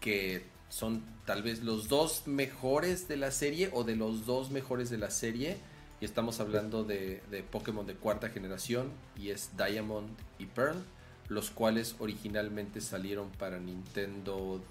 que 0.00 0.42
son 0.70 1.04
tal 1.24 1.44
vez 1.44 1.62
los 1.62 1.86
dos 1.86 2.26
mejores 2.26 3.06
de 3.06 3.16
la 3.16 3.30
serie 3.30 3.70
o 3.72 3.84
de 3.84 3.94
los 3.94 4.26
dos 4.26 4.50
mejores 4.50 4.90
de 4.90 4.98
la 4.98 5.12
serie. 5.12 5.58
Y 6.00 6.04
estamos 6.04 6.40
hablando 6.40 6.84
de, 6.84 7.22
Pokémon 7.50 7.86
de 7.86 7.94
cuarta 7.94 8.30
generación 8.30 8.90
y 9.16 9.30
es 9.30 9.50
Diamond 9.56 10.08
y 10.38 10.46
Pearl, 10.46 10.82
los 11.28 11.50
cuales 11.50 11.96
originalmente 11.98 12.80
salieron 12.80 13.28
para 13.30 13.58
Nintendo 13.58 14.62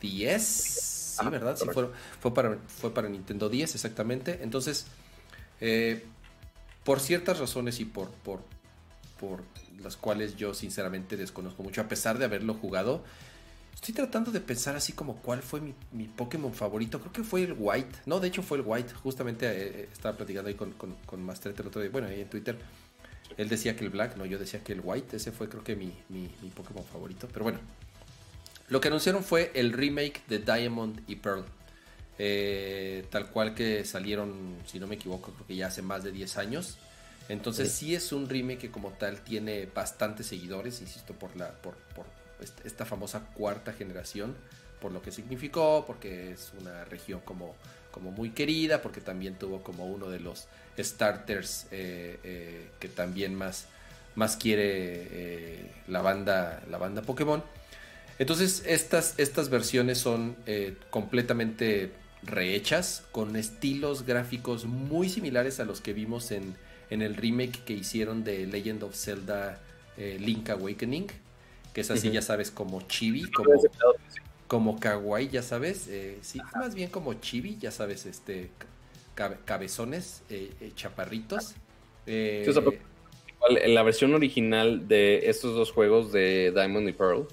10. 0.00 0.42
Sí, 0.42 1.28
¿verdad? 1.28 1.56
Sí, 1.56 1.66
fue, 2.20 2.34
para, 2.34 2.58
fue 2.66 2.92
para 2.92 3.08
Nintendo 3.08 3.48
10, 3.48 3.76
exactamente. 3.76 4.40
Entonces, 4.42 4.86
eh, 5.60 6.04
por 6.82 6.98
ciertas 6.98 7.38
razones 7.38 7.78
y 7.78 7.84
por, 7.84 8.10
por, 8.10 8.40
por 9.20 9.42
las 9.80 9.96
cuales 9.96 10.34
yo 10.34 10.54
sinceramente 10.54 11.16
desconozco 11.16 11.62
mucho, 11.62 11.82
a 11.82 11.88
pesar 11.88 12.18
de 12.18 12.24
haberlo 12.24 12.54
jugado, 12.54 13.04
Estoy 13.74 13.94
tratando 13.94 14.30
de 14.30 14.40
pensar 14.40 14.76
así 14.76 14.92
como 14.92 15.16
cuál 15.16 15.42
fue 15.42 15.60
mi, 15.60 15.74
mi, 15.92 16.04
Pokémon 16.04 16.54
favorito. 16.54 17.00
Creo 17.00 17.12
que 17.12 17.24
fue 17.24 17.42
el 17.42 17.54
White. 17.58 17.98
No, 18.06 18.20
de 18.20 18.28
hecho 18.28 18.42
fue 18.42 18.58
el 18.58 18.64
White. 18.66 18.94
Justamente 18.94 19.46
eh, 19.46 19.72
eh, 19.74 19.88
estaba 19.92 20.16
platicando 20.16 20.48
ahí 20.48 20.54
con, 20.54 20.72
con, 20.72 20.94
con 21.06 21.20
el 21.20 21.66
otro 21.66 21.80
día. 21.80 21.90
Bueno, 21.90 22.08
ahí 22.08 22.20
en 22.20 22.28
Twitter. 22.28 22.56
Él 23.36 23.48
decía 23.48 23.76
que 23.76 23.84
el 23.84 23.90
Black, 23.90 24.16
no, 24.16 24.24
yo 24.24 24.38
decía 24.38 24.62
que 24.62 24.72
el 24.72 24.80
White. 24.82 25.16
Ese 25.16 25.32
fue 25.32 25.48
creo 25.48 25.64
que 25.64 25.76
mi, 25.76 25.92
mi, 26.08 26.30
mi 26.40 26.48
Pokémon 26.48 26.84
favorito. 26.84 27.28
Pero 27.32 27.44
bueno. 27.44 27.58
Lo 28.68 28.80
que 28.80 28.88
anunciaron 28.88 29.22
fue 29.22 29.50
el 29.54 29.72
remake 29.72 30.22
de 30.28 30.38
Diamond 30.38 31.02
y 31.06 31.16
Pearl. 31.16 31.44
Eh, 32.18 33.06
tal 33.10 33.30
cual 33.30 33.54
que 33.54 33.84
salieron, 33.84 34.58
si 34.66 34.78
no 34.78 34.86
me 34.86 34.94
equivoco, 34.94 35.32
creo 35.32 35.46
que 35.46 35.56
ya 35.56 35.66
hace 35.66 35.82
más 35.82 36.04
de 36.04 36.12
10 36.12 36.38
años. 36.38 36.78
Entonces 37.28 37.72
sí. 37.72 37.94
es 37.94 38.12
un 38.12 38.28
remake 38.28 38.58
que 38.58 38.70
como 38.70 38.90
tal 38.90 39.22
tiene 39.22 39.66
bastantes 39.66 40.26
seguidores, 40.26 40.80
insisto, 40.80 41.14
por 41.14 41.34
la, 41.36 41.52
por, 41.52 41.74
por 41.94 42.06
esta 42.64 42.84
famosa 42.84 43.26
cuarta 43.34 43.72
generación, 43.72 44.34
por 44.80 44.92
lo 44.92 45.00
que 45.00 45.10
significó, 45.10 45.84
porque 45.86 46.32
es 46.32 46.52
una 46.60 46.84
región 46.84 47.20
como, 47.24 47.54
como 47.90 48.10
muy 48.10 48.30
querida, 48.30 48.82
porque 48.82 49.00
también 49.00 49.36
tuvo 49.36 49.62
como 49.62 49.86
uno 49.86 50.10
de 50.10 50.20
los 50.20 50.46
starters 50.78 51.66
eh, 51.70 52.18
eh, 52.22 52.68
que 52.80 52.88
también 52.88 53.34
más, 53.34 53.66
más 54.14 54.36
quiere 54.36 54.62
eh, 54.66 55.70
la, 55.88 56.02
banda, 56.02 56.62
la 56.68 56.78
banda 56.78 57.02
Pokémon. 57.02 57.42
Entonces 58.18 58.62
estas, 58.66 59.18
estas 59.18 59.48
versiones 59.48 59.98
son 59.98 60.36
completamente 60.90 61.92
rehechas, 62.22 63.02
con 63.10 63.36
estilos 63.36 64.04
gráficos 64.04 64.66
muy 64.66 65.08
similares 65.08 65.58
a 65.60 65.64
los 65.64 65.80
que 65.80 65.92
vimos 65.92 66.30
en, 66.30 66.56
en 66.90 67.02
el 67.02 67.16
remake 67.16 67.64
que 67.64 67.72
hicieron 67.72 68.22
de 68.22 68.46
Legend 68.46 68.84
of 68.84 68.94
Zelda 68.94 69.58
Link 69.96 70.48
Awakening 70.50 71.08
que 71.74 71.80
es 71.80 71.90
así, 71.90 72.10
ya 72.12 72.22
sabes, 72.22 72.52
como 72.52 72.82
chibi, 72.82 73.28
como, 73.32 73.50
como 74.46 74.78
kawaii, 74.78 75.28
ya 75.28 75.42
sabes, 75.42 75.88
eh, 75.88 76.18
sí, 76.22 76.40
más 76.54 76.74
bien 76.74 76.88
como 76.88 77.14
chibi, 77.14 77.58
ya 77.58 77.72
sabes, 77.72 78.06
este, 78.06 78.48
cabezones, 79.44 80.22
eh, 80.30 80.52
eh, 80.60 80.70
chaparritos. 80.76 81.54
en 82.06 83.74
la 83.74 83.82
versión 83.82 84.14
original 84.14 84.86
de 84.86 85.28
estos 85.28 85.54
dos 85.56 85.72
juegos 85.72 86.12
de 86.12 86.52
Diamond 86.54 86.88
y 86.88 86.92
Pearl, 86.92 87.26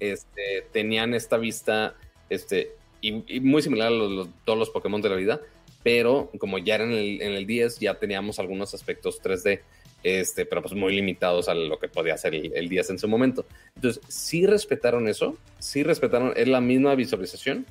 este, 0.00 0.66
tenían 0.72 1.14
esta 1.14 1.38
vista, 1.38 1.94
este, 2.28 2.72
y, 3.00 3.12
muy 3.40 3.62
similar 3.62 3.92
a 3.92 4.26
todos 4.44 4.58
los 4.58 4.70
Pokémon 4.70 5.00
de 5.00 5.08
la 5.10 5.16
vida, 5.16 5.40
pero 5.84 6.32
como 6.40 6.58
ya 6.58 6.74
era 6.74 6.84
en 6.84 6.92
el, 6.92 7.22
en 7.22 7.32
el 7.34 7.46
10, 7.46 7.78
ya 7.78 7.94
teníamos 7.94 8.40
algunos 8.40 8.74
aspectos 8.74 9.22
3D 9.22 9.60
este, 10.06 10.46
pero 10.46 10.62
pues 10.62 10.72
muy 10.72 10.94
limitados 10.94 11.48
a 11.48 11.54
lo 11.54 11.80
que 11.80 11.88
podía 11.88 12.14
hacer 12.14 12.32
el, 12.32 12.68
10 12.68 12.90
en 12.90 12.98
su 13.00 13.08
momento. 13.08 13.44
Entonces, 13.74 14.00
sí 14.06 14.46
respetaron 14.46 15.08
eso, 15.08 15.36
sí 15.58 15.82
respetaron, 15.82 16.32
es 16.36 16.46
la 16.46 16.60
misma 16.60 16.94
visualización, 16.94 17.66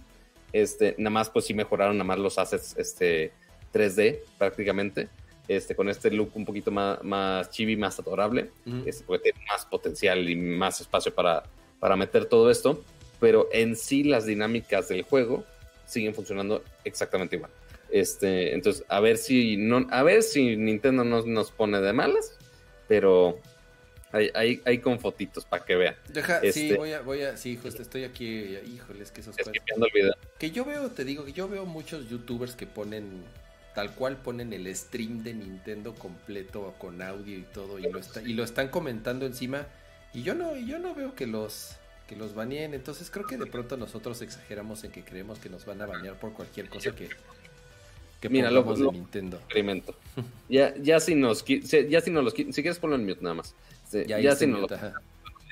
este, 0.51 0.95
nada 0.97 1.11
más 1.11 1.29
pues 1.29 1.45
sí 1.45 1.53
mejoraron 1.53 1.95
nada 1.95 2.03
más 2.03 2.19
los 2.19 2.37
assets 2.37 2.75
este, 2.77 3.31
3D 3.73 4.19
prácticamente, 4.37 5.07
este, 5.47 5.77
con 5.77 5.87
este 5.87 6.11
look 6.11 6.31
un 6.35 6.43
poquito 6.43 6.71
más, 6.71 7.01
más 7.03 7.49
chibi, 7.51 7.77
más 7.77 7.97
adorable, 7.99 8.49
este, 8.85 9.05
porque 9.05 9.31
tiene 9.31 9.39
más 9.47 9.65
potencial 9.65 10.29
y 10.29 10.35
más 10.35 10.81
espacio 10.81 11.15
para, 11.15 11.43
para 11.79 11.95
meter 11.95 12.25
todo 12.25 12.51
esto, 12.51 12.83
pero 13.21 13.47
en 13.53 13.77
sí 13.77 14.03
las 14.03 14.25
dinámicas 14.25 14.89
del 14.89 15.03
juego 15.03 15.45
siguen 15.85 16.13
funcionando 16.13 16.65
exactamente 16.83 17.37
igual. 17.37 17.51
Este, 17.89 18.53
entonces, 18.53 18.83
a 18.89 18.99
ver 18.99 19.17
si 19.17 19.57
no, 19.57 19.87
a 19.89 20.03
ver 20.03 20.23
si 20.23 20.57
Nintendo 20.57 21.03
no 21.03 21.25
nos 21.25 21.51
pone 21.51 21.79
de 21.81 21.93
malas, 21.93 22.37
pero 22.87 23.39
hay, 24.11 24.61
hay, 24.63 24.79
con 24.79 24.99
fotitos 24.99 25.45
para 25.45 25.65
que 25.65 25.75
vean. 25.75 25.95
Deja, 26.07 26.39
sí, 26.39 26.47
este, 26.47 26.77
voy 26.77 26.93
a, 26.93 27.01
voy 27.01 27.21
a, 27.23 27.35
sí, 27.35 27.59
justo 27.61 27.81
estoy 27.81 28.05
aquí, 28.05 28.57
híjoles, 28.73 29.11
que 29.11 29.21
esos. 29.21 29.35
Que 30.37 30.51
yo 30.51 30.63
veo, 30.63 30.89
te 30.89 31.03
digo, 31.03 31.25
que 31.25 31.33
yo 31.33 31.49
veo 31.49 31.65
muchos 31.65 32.09
youtubers 32.09 32.55
que 32.55 32.65
ponen, 32.65 33.23
tal 33.73 33.93
cual 33.93 34.17
ponen 34.17 34.53
el 34.53 34.73
stream 34.73 35.23
de 35.23 35.33
Nintendo 35.33 35.93
completo 35.95 36.73
con 36.77 37.01
audio 37.01 37.37
y 37.37 37.43
todo, 37.43 37.77
y 37.77 37.83
lo, 37.83 37.99
está, 37.99 38.21
y 38.21 38.33
lo 38.33 38.43
están 38.43 38.69
comentando 38.69 39.25
encima, 39.25 39.67
y 40.13 40.23
yo 40.23 40.33
no, 40.33 40.55
yo 40.55 40.79
no 40.79 40.95
veo 40.95 41.13
que 41.13 41.27
los, 41.27 41.75
que 42.07 42.15
los 42.15 42.33
baneen, 42.33 42.73
entonces 42.73 43.09
creo 43.11 43.25
que 43.25 43.37
de 43.37 43.47
pronto 43.47 43.75
nosotros 43.75 44.21
exageramos 44.21 44.85
en 44.85 44.91
que 44.91 45.03
creemos 45.03 45.39
que 45.39 45.49
nos 45.49 45.65
van 45.65 45.81
a 45.81 45.87
banear 45.87 46.17
por 46.17 46.31
cualquier 46.31 46.69
cosa 46.69 46.95
que, 46.95 47.09
que 48.29 48.33
Mira, 48.33 48.51
lo, 48.51 48.63
de 48.63 48.91
Nintendo. 48.91 49.37
Experimento. 49.37 49.95
ya, 50.49 50.73
ya 50.77 50.99
si 50.99 51.15
nos, 51.15 51.43
ya 51.45 52.01
si 52.01 52.11
nos 52.11 52.23
los, 52.23 52.33
si 52.33 52.61
quieres 52.61 52.79
ponlo 52.79 52.95
en 52.95 53.05
mute 53.05 53.21
nada 53.21 53.35
más. 53.35 53.55
ya, 53.91 54.35
si 54.35 54.47
no 54.47 54.67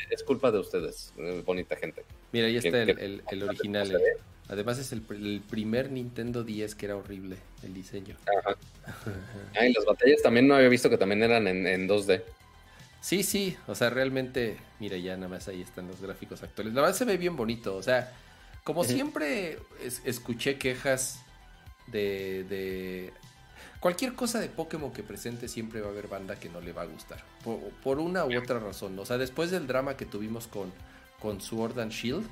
es 0.09 0.23
culpa 0.23 0.51
de 0.51 0.59
ustedes, 0.59 1.13
eh, 1.17 1.41
bonita 1.45 1.75
gente. 1.75 2.03
Mira, 2.31 2.47
ahí 2.47 2.57
está 2.57 2.83
el, 2.83 3.23
el, 3.29 3.43
original. 3.43 3.99
Además 4.47 4.77
es 4.77 4.91
el, 4.91 5.01
primer 5.49 5.91
Nintendo 5.91 6.43
10 6.43 6.75
que 6.75 6.85
era 6.85 6.95
horrible 6.95 7.37
el 7.63 7.73
diseño. 7.73 8.15
Ajá. 8.39 8.55
ah, 9.59 9.65
y 9.65 9.73
las 9.73 9.85
batallas 9.85 10.21
también 10.21 10.47
no 10.47 10.55
había 10.55 10.69
visto 10.69 10.89
que 10.89 10.97
también 10.97 11.23
eran 11.23 11.47
en, 11.47 11.65
en 11.65 11.87
2D. 11.87 12.21
Sí, 13.01 13.23
sí, 13.23 13.57
o 13.67 13.75
sea, 13.75 13.89
realmente, 13.89 14.57
mira, 14.79 14.97
ya 14.97 15.15
nada 15.17 15.27
más 15.27 15.47
ahí 15.47 15.61
están 15.61 15.87
los 15.87 16.01
gráficos 16.01 16.41
actuales. 16.43 16.73
La 16.73 16.81
verdad 16.81 16.95
se 16.95 17.05
ve 17.05 17.17
bien 17.17 17.35
bonito, 17.35 17.75
o 17.75 17.83
sea, 17.83 18.13
como 18.63 18.85
siempre 18.85 19.57
escuché 20.05 20.57
quejas 20.57 21.22
de, 21.87 22.45
de, 22.45 23.13
Cualquier 23.79 24.13
cosa 24.13 24.39
de 24.39 24.47
Pokémon 24.47 24.93
que 24.93 25.03
presente 25.03 25.47
siempre 25.49 25.81
va 25.81 25.87
a 25.87 25.91
haber 25.91 26.07
banda 26.07 26.35
que 26.35 26.47
no 26.49 26.61
le 26.61 26.71
va 26.71 26.83
a 26.83 26.85
gustar, 26.85 27.21
por, 27.83 27.99
una 27.99 28.25
u 28.25 28.37
otra 28.37 28.59
razón. 28.59 28.97
O 28.97 29.05
sea, 29.05 29.17
después 29.17 29.51
del 29.51 29.67
drama 29.67 29.97
que 29.97 30.05
tuvimos 30.05 30.47
con, 30.47 30.71
con 31.19 31.41
Sword 31.41 31.79
and 31.79 31.91
Shield, 31.91 32.25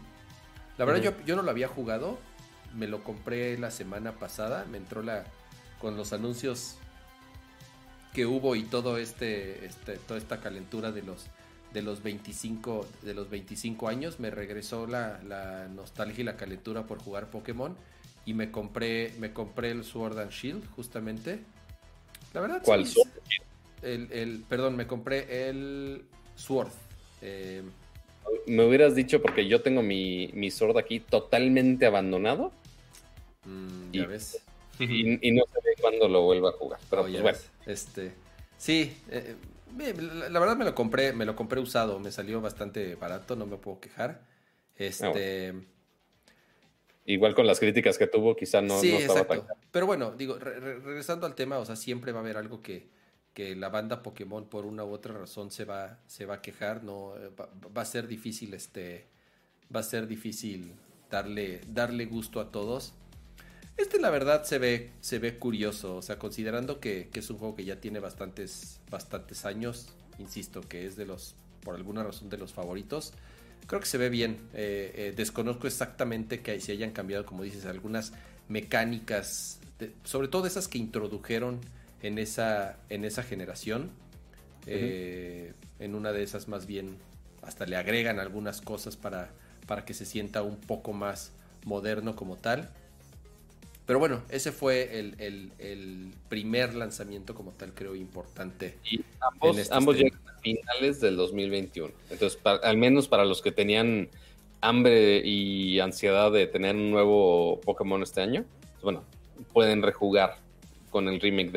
la 0.77 0.85
verdad 0.85 1.01
yo, 1.01 1.11
yo 1.25 1.35
no 1.35 1.41
lo 1.41 1.51
había 1.51 1.67
jugado, 1.67 2.17
me 2.73 2.87
lo 2.87 3.03
compré 3.03 3.57
la 3.57 3.69
semana 3.69 4.13
pasada, 4.13 4.65
me 4.71 4.77
entró 4.77 5.03
la... 5.03 5.25
con 5.79 5.97
los 5.97 6.13
anuncios 6.13 6.77
que 8.13 8.25
hubo 8.25 8.55
y 8.55 8.63
todo 8.63 8.97
este, 8.97 9.65
este, 9.65 9.97
toda 9.97 10.17
esta 10.17 10.39
calentura 10.39 10.91
de 10.91 11.01
los 11.03 11.27
de 11.73 11.81
los 11.81 12.03
25 12.03 12.85
de 13.01 13.13
los 13.13 13.29
25 13.29 13.87
años. 13.87 14.19
Me 14.19 14.29
regresó 14.29 14.87
la, 14.87 15.21
la, 15.23 15.67
nostalgia 15.69 16.21
y 16.21 16.25
la 16.25 16.35
calentura 16.35 16.85
por 16.85 16.99
jugar 16.99 17.29
Pokémon 17.29 17.75
y 18.25 18.33
me 18.33 18.51
compré 18.51 19.13
me 19.19 19.33
compré 19.33 19.71
el 19.71 19.83
Sword 19.83 20.19
and 20.19 20.31
Shield 20.31 20.69
justamente 20.71 21.39
la 22.33 22.41
verdad 22.41 22.61
¿cuál 22.63 22.85
Sword? 22.85 23.09
El, 23.81 24.11
el, 24.11 24.43
perdón 24.47 24.75
me 24.75 24.87
compré 24.87 25.49
el 25.49 26.03
Sword 26.35 26.71
eh, 27.21 27.63
me 28.47 28.65
hubieras 28.65 28.95
dicho 28.95 29.21
porque 29.21 29.47
yo 29.47 29.61
tengo 29.61 29.81
mi, 29.81 30.29
mi 30.33 30.51
Sword 30.51 30.77
aquí 30.77 30.99
totalmente 30.99 31.85
abandonado 31.85 32.51
mm, 33.45 33.91
ya 33.91 34.05
ves 34.05 34.41
y, 34.89 35.31
no 35.31 35.43
sé 35.45 35.81
cuándo 35.81 36.07
lo 36.07 36.23
vuelva 36.23 36.49
a 36.49 36.53
jugar. 36.53 36.79
Pero 36.89 37.03
pues, 37.03 37.21
bueno. 37.21 37.37
Este, 37.65 38.13
sí, 38.57 38.95
eh, 39.09 39.35
eh, 39.79 39.93
la 40.29 40.39
verdad 40.39 40.57
me 40.57 40.65
lo 40.65 40.75
compré, 40.75 41.13
me 41.13 41.25
lo 41.25 41.35
compré 41.35 41.59
usado, 41.59 41.99
me 41.99 42.11
salió 42.11 42.41
bastante 42.41 42.95
barato, 42.95 43.35
no 43.35 43.45
me 43.45 43.57
puedo 43.57 43.79
quejar. 43.79 44.21
Este. 44.77 45.49
Ah, 45.49 45.70
Igual 47.05 47.33
con 47.33 47.47
las 47.47 47.59
críticas 47.59 47.97
que 47.97 48.07
tuvo, 48.07 48.35
quizá 48.35 48.61
no, 48.61 48.79
sí, 48.79 48.93
estaba 48.93 49.21
exacto. 49.21 49.47
Pero 49.71 49.85
bueno, 49.85 50.11
digo, 50.11 50.37
regresando 50.37 51.25
al 51.25 51.35
tema, 51.35 51.57
o 51.57 51.65
sea, 51.65 51.75
siempre 51.75 52.11
va 52.11 52.19
a 52.19 52.21
haber 52.21 52.37
algo 52.37 52.61
que, 52.61 52.89
que 53.33 53.55
la 53.55 53.69
banda 53.69 54.03
Pokémon 54.03 54.45
por 54.47 54.65
una 54.65 54.83
u 54.83 54.91
otra 54.91 55.13
razón 55.13 55.51
se 55.51 55.65
va, 55.65 55.99
se 56.07 56.25
va 56.25 56.35
a 56.35 56.41
quejar, 56.41 56.83
no 56.83 57.15
eh, 57.17 57.31
va, 57.39 57.49
va, 57.75 57.81
a 57.81 57.85
ser 57.85 58.07
difícil 58.07 58.53
este 58.53 59.07
va 59.73 59.79
a 59.79 59.83
ser 59.83 60.07
difícil 60.07 60.73
darle 61.09 61.61
darle 61.67 62.05
gusto 62.05 62.39
a 62.39 62.51
todos. 62.51 62.93
Este 63.77 63.99
la 63.99 64.09
verdad 64.09 64.43
se 64.43 64.59
ve, 64.59 64.91
se 65.01 65.17
ve 65.17 65.39
curioso, 65.39 65.95
o 65.95 66.01
sea, 66.01 66.19
considerando 66.19 66.79
que, 66.79 67.09
es 67.13 67.29
un 67.29 67.37
juego 67.37 67.55
que 67.55 67.65
ya 67.65 67.79
tiene 67.79 67.99
bastantes, 67.99 68.79
bastantes 68.91 69.45
años, 69.45 69.87
insisto, 70.19 70.61
que 70.61 70.85
es 70.85 70.95
de 70.95 71.05
los, 71.05 71.35
por 71.63 71.75
alguna 71.75 72.03
razón, 72.03 72.29
de 72.29 72.37
los 72.37 72.53
favoritos. 72.53 73.13
Creo 73.67 73.79
que 73.79 73.87
se 73.87 73.97
ve 73.97 74.09
bien. 74.09 74.37
Eh, 74.53 74.91
eh, 74.95 75.13
desconozco 75.15 75.67
exactamente 75.67 76.41
que 76.41 76.59
si 76.59 76.71
hayan 76.71 76.91
cambiado, 76.91 77.25
como 77.25 77.43
dices, 77.43 77.65
algunas 77.65 78.13
mecánicas, 78.49 79.59
sobre 80.03 80.27
todo 80.27 80.45
esas 80.45 80.67
que 80.67 80.77
introdujeron 80.77 81.59
en 82.01 82.17
esa, 82.17 82.77
en 82.89 83.05
esa 83.05 83.23
generación. 83.23 83.91
Eh, 84.67 85.53
en 85.79 85.95
una 85.95 86.11
de 86.11 86.21
esas 86.21 86.47
más 86.47 86.67
bien 86.67 86.97
hasta 87.41 87.65
le 87.65 87.75
agregan 87.75 88.19
algunas 88.19 88.61
cosas 88.61 88.95
para, 88.95 89.31
para 89.65 89.85
que 89.85 89.95
se 89.95 90.05
sienta 90.05 90.43
un 90.43 90.57
poco 90.57 90.93
más 90.93 91.31
moderno 91.65 92.15
como 92.15 92.37
tal. 92.37 92.69
Pero 93.85 93.99
bueno, 93.99 94.21
ese 94.29 94.51
fue 94.51 94.99
el, 94.99 96.13
primer 96.29 96.75
lanzamiento 96.75 97.35
como 97.35 97.51
tal, 97.51 97.73
creo, 97.73 97.95
importante. 97.95 98.77
Y 98.89 99.03
ambos, 99.19 99.57
este 99.57 99.73
ambos 99.73 99.97
llegan 99.97 100.19
a 100.27 100.30
finales 100.41 100.99
del 100.99 101.15
2021. 101.15 101.93
Entonces, 102.09 102.39
al 102.43 102.77
menos 102.77 103.07
para 103.07 103.25
los 103.25 103.41
que 103.41 103.51
tenían 103.51 104.09
hambre 104.61 105.21
y 105.25 105.79
ansiedad 105.79 106.31
de 106.31 106.47
tener 106.47 106.75
un 106.75 106.91
nuevo 106.91 107.59
Pokémon 107.61 108.01
este 108.03 108.21
año, 108.21 108.45
pues 108.73 108.83
bueno, 108.83 109.03
pueden 109.53 109.81
rejugar 109.81 110.37
con 110.89 111.07
el 111.07 111.19
remake 111.19 111.51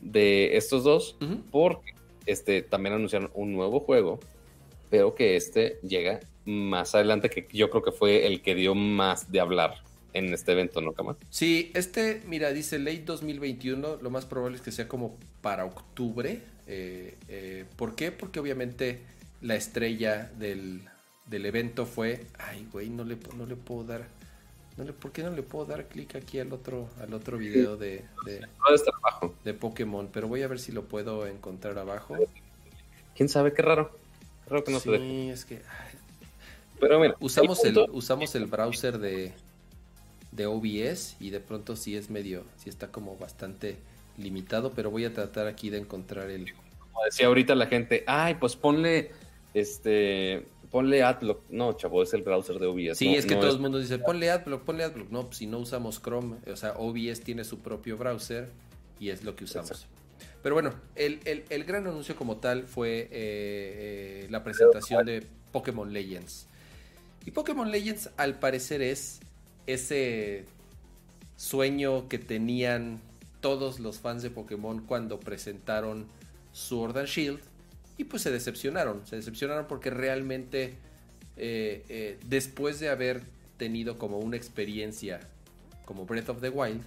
de, 0.00 0.56
estos 0.56 0.84
dos, 0.84 1.16
porque 1.50 1.94
este, 2.26 2.62
también 2.62 2.94
anunciaron 2.94 3.30
un 3.34 3.52
nuevo 3.52 3.80
juego, 3.80 4.20
pero 4.90 5.14
que 5.14 5.36
este 5.36 5.78
llega 5.82 6.20
más 6.44 6.94
adelante, 6.94 7.30
que 7.30 7.46
yo 7.52 7.70
creo 7.70 7.82
que 7.82 7.92
fue 7.92 8.26
el 8.26 8.42
que 8.42 8.54
dio 8.54 8.74
más 8.74 9.30
de 9.30 9.40
hablar 9.40 9.76
en 10.12 10.32
este 10.34 10.52
evento, 10.52 10.80
¿no, 10.80 10.92
Cama? 10.92 11.16
Sí, 11.30 11.70
este, 11.74 12.22
mira, 12.26 12.52
dice 12.52 12.78
late 12.78 13.02
2021, 13.04 13.98
lo 14.02 14.10
más 14.10 14.26
probable 14.26 14.56
es 14.56 14.62
que 14.62 14.72
sea 14.72 14.88
como 14.88 15.16
para 15.40 15.64
octubre. 15.64 16.40
Eh, 16.72 17.16
eh, 17.28 17.64
¿Por 17.74 17.96
qué? 17.96 18.12
Porque 18.12 18.38
obviamente 18.38 19.00
la 19.40 19.56
estrella 19.56 20.30
del, 20.38 20.88
evento 21.28 21.84
fue, 21.84 22.26
ay, 22.38 22.64
güey, 22.70 22.88
no 22.88 23.02
le, 23.02 23.18
no 23.36 23.44
le 23.44 23.56
puedo 23.56 23.82
dar, 23.82 24.06
no 24.76 24.84
le, 24.84 24.92
¿por 24.92 25.10
qué 25.10 25.24
no 25.24 25.30
le 25.30 25.42
puedo 25.42 25.64
dar 25.64 25.88
clic 25.88 26.14
aquí 26.14 26.38
al 26.38 26.52
otro, 26.52 26.88
al 27.00 27.12
otro 27.12 27.38
video 27.38 27.76
de, 27.76 28.04
de, 28.24 28.46
de 29.44 29.54
Pokémon? 29.54 30.10
Pero 30.12 30.28
voy 30.28 30.42
a 30.42 30.48
ver 30.48 30.60
si 30.60 30.70
lo 30.70 30.84
puedo 30.84 31.26
encontrar 31.26 31.76
abajo. 31.76 32.16
¿Quién 33.16 33.28
sabe? 33.28 33.52
Qué 33.52 33.62
raro. 33.62 33.90
Qué 34.48 34.62
que 34.62 34.70
no 34.70 34.78
sí, 34.78 35.28
es 35.28 35.44
que... 35.44 35.62
Pero 36.78 37.00
mira, 37.00 37.16
usamos 37.18 37.64
el, 37.64 37.78
usamos 37.90 38.32
el 38.36 38.46
browser 38.46 38.98
de, 38.98 39.32
de 40.30 40.46
OBS 40.46 41.16
y 41.18 41.30
de 41.30 41.40
pronto 41.40 41.74
sí 41.74 41.96
es 41.96 42.10
medio, 42.10 42.44
sí 42.58 42.70
está 42.70 42.92
como 42.92 43.16
bastante 43.16 43.76
limitado, 44.22 44.72
pero 44.72 44.90
voy 44.90 45.04
a 45.04 45.12
tratar 45.12 45.46
aquí 45.46 45.70
de 45.70 45.78
encontrar 45.78 46.30
el... 46.30 46.52
Como 46.52 47.04
decía 47.04 47.26
ahorita 47.26 47.54
la 47.54 47.66
gente, 47.66 48.04
ay, 48.06 48.34
pues 48.34 48.56
ponle, 48.56 49.10
este, 49.54 50.46
ponle 50.70 51.02
Adblock. 51.02 51.42
No, 51.50 51.72
chavo, 51.74 52.02
es 52.02 52.12
el 52.14 52.22
browser 52.22 52.58
de 52.58 52.66
OBS. 52.66 52.98
Sí, 52.98 53.14
es 53.14 53.26
que 53.26 53.36
todo 53.36 53.50
el 53.50 53.58
mundo 53.58 53.78
dice, 53.78 53.98
ponle 53.98 54.30
Adblock, 54.30 54.62
ponle 54.62 54.84
Adblock. 54.84 55.10
No, 55.10 55.26
pues 55.26 55.38
si 55.38 55.46
no 55.46 55.58
usamos 55.58 56.00
Chrome, 56.00 56.36
o 56.50 56.56
sea, 56.56 56.74
OBS 56.76 57.20
tiene 57.20 57.44
su 57.44 57.58
propio 57.60 57.96
browser 57.96 58.50
y 58.98 59.10
es 59.10 59.24
lo 59.24 59.34
que 59.34 59.44
usamos. 59.44 59.86
Pero 60.42 60.54
bueno, 60.54 60.74
el, 60.94 61.20
el, 61.24 61.64
gran 61.64 61.86
anuncio 61.86 62.16
como 62.16 62.38
tal 62.38 62.64
fue 62.64 63.00
eh, 63.00 63.10
eh, 63.12 64.26
la 64.30 64.42
presentación 64.42 65.04
de 65.04 65.26
Pokémon 65.52 65.92
Legends. 65.92 66.46
Y 67.26 67.30
Pokémon 67.30 67.70
Legends 67.70 68.10
al 68.16 68.38
parecer 68.38 68.80
es 68.80 69.20
ese 69.66 70.46
sueño 71.36 72.08
que 72.08 72.18
tenían 72.18 73.00
todos 73.40 73.80
los 73.80 73.98
fans 73.98 74.22
de 74.22 74.30
Pokémon 74.30 74.80
cuando 74.86 75.20
presentaron 75.20 76.06
Sword 76.52 76.98
and 76.98 77.08
Shield 77.08 77.40
y 77.96 78.04
pues 78.04 78.22
se 78.22 78.30
decepcionaron, 78.30 79.06
se 79.06 79.16
decepcionaron 79.16 79.66
porque 79.66 79.90
realmente 79.90 80.74
eh, 81.36 81.84
eh, 81.88 82.18
después 82.26 82.80
de 82.80 82.88
haber 82.88 83.22
tenido 83.56 83.98
como 83.98 84.18
una 84.18 84.36
experiencia 84.36 85.20
como 85.84 86.06
Breath 86.06 86.30
of 86.30 86.40
the 86.40 86.48
Wild, 86.48 86.82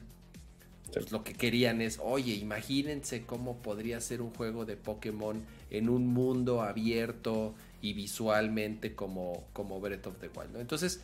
pues 0.91 1.11
lo 1.11 1.23
que 1.23 1.34
querían 1.34 1.81
es, 1.81 1.99
oye, 2.01 2.34
imagínense 2.35 3.25
cómo 3.25 3.57
podría 3.57 3.99
ser 3.99 4.21
un 4.21 4.31
juego 4.31 4.65
de 4.65 4.75
Pokémon 4.77 5.43
en 5.71 5.89
un 5.89 6.07
mundo 6.07 6.61
abierto 6.61 7.53
y 7.81 7.93
visualmente 7.93 8.95
como, 8.95 9.43
como 9.53 9.80
Breath 9.80 10.07
of 10.07 10.19
the 10.19 10.30
Wild. 10.35 10.55
Entonces, 10.57 11.01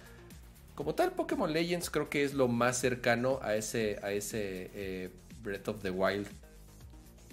como 0.76 0.96
tal, 0.96 1.12
Pokémon 1.12 1.52
Legends 1.52 1.90
creo 1.90 2.10
que 2.10 2.24
es 2.24 2.34
lo 2.34 2.48
más 2.48 2.78
cercano 2.78 3.40
a 3.42 3.56
ese, 3.56 4.00
a 4.02 4.12
ese 4.12 4.72
eh, 4.74 5.10
Breath 5.44 5.68
of 5.68 5.82
the 5.82 5.90
Wild 5.90 6.28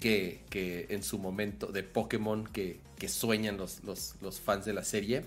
que, 0.01 0.41
que 0.51 0.87
en 0.91 1.03
su 1.03 1.19
momento 1.19 1.69
de 1.69 1.83
Pokémon 1.83 2.47
que, 2.47 2.81
que 2.99 3.09
sueñan 3.09 3.57
los, 3.57 3.83
los, 3.85 4.15
los, 4.21 4.41
fans 4.41 4.65
de 4.65 4.73
la 4.73 4.85
serie. 4.85 5.25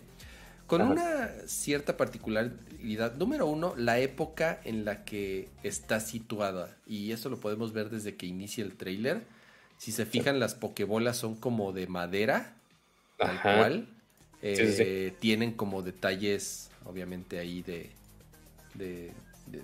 Con 0.67 0.81
una 0.83 1.31
cierta 1.47 1.97
particularidad. 1.97 3.15
Número 3.15 3.47
uno, 3.47 3.73
la 3.75 3.97
época 3.97 4.61
en 4.65 4.85
la 4.85 5.03
que 5.03 5.49
está 5.63 5.99
situada. 5.99 6.77
Y 6.85 7.11
eso 7.11 7.29
lo 7.29 7.39
podemos 7.39 7.73
ver 7.73 7.89
desde 7.89 8.15
que 8.15 8.27
inicia 8.27 8.63
el 8.63 8.75
trailer. 8.75 9.23
Si 9.79 9.91
se 9.91 10.05
fijan, 10.05 10.39
las 10.39 10.53
Pokébolas 10.53 11.17
son 11.17 11.35
como 11.35 11.71
de 11.73 11.87
madera, 11.87 12.53
tal 13.17 13.41
cual. 13.41 13.87
Eh, 14.43 15.13
tienen 15.19 15.53
como 15.53 15.81
detalles, 15.81 16.69
obviamente, 16.85 17.39
ahí 17.39 17.63
de, 17.63 17.89
de, 18.75 19.11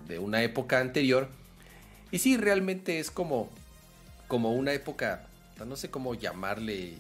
de, 0.08 0.20
una 0.20 0.42
época 0.42 0.80
anterior. 0.80 1.30
Y 2.16 2.20
sí, 2.20 2.38
realmente 2.38 3.00
es 3.00 3.12
como, 3.12 3.50
como 4.30 4.54
una 4.54 4.72
época, 4.72 5.28
no 5.66 5.76
sé 5.76 5.90
cómo 5.90 6.14
llamarle, 6.14 6.94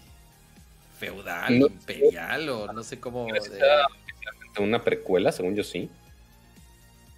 feudal, 0.99 1.55
imperial, 1.55 2.49
o 2.49 2.73
no 2.73 2.83
sé 2.83 2.99
cómo... 2.99 3.25
Una 4.59 4.83
precuela, 4.83 5.31
según 5.31 5.55
yo 5.55 5.63
sí. 5.63 5.89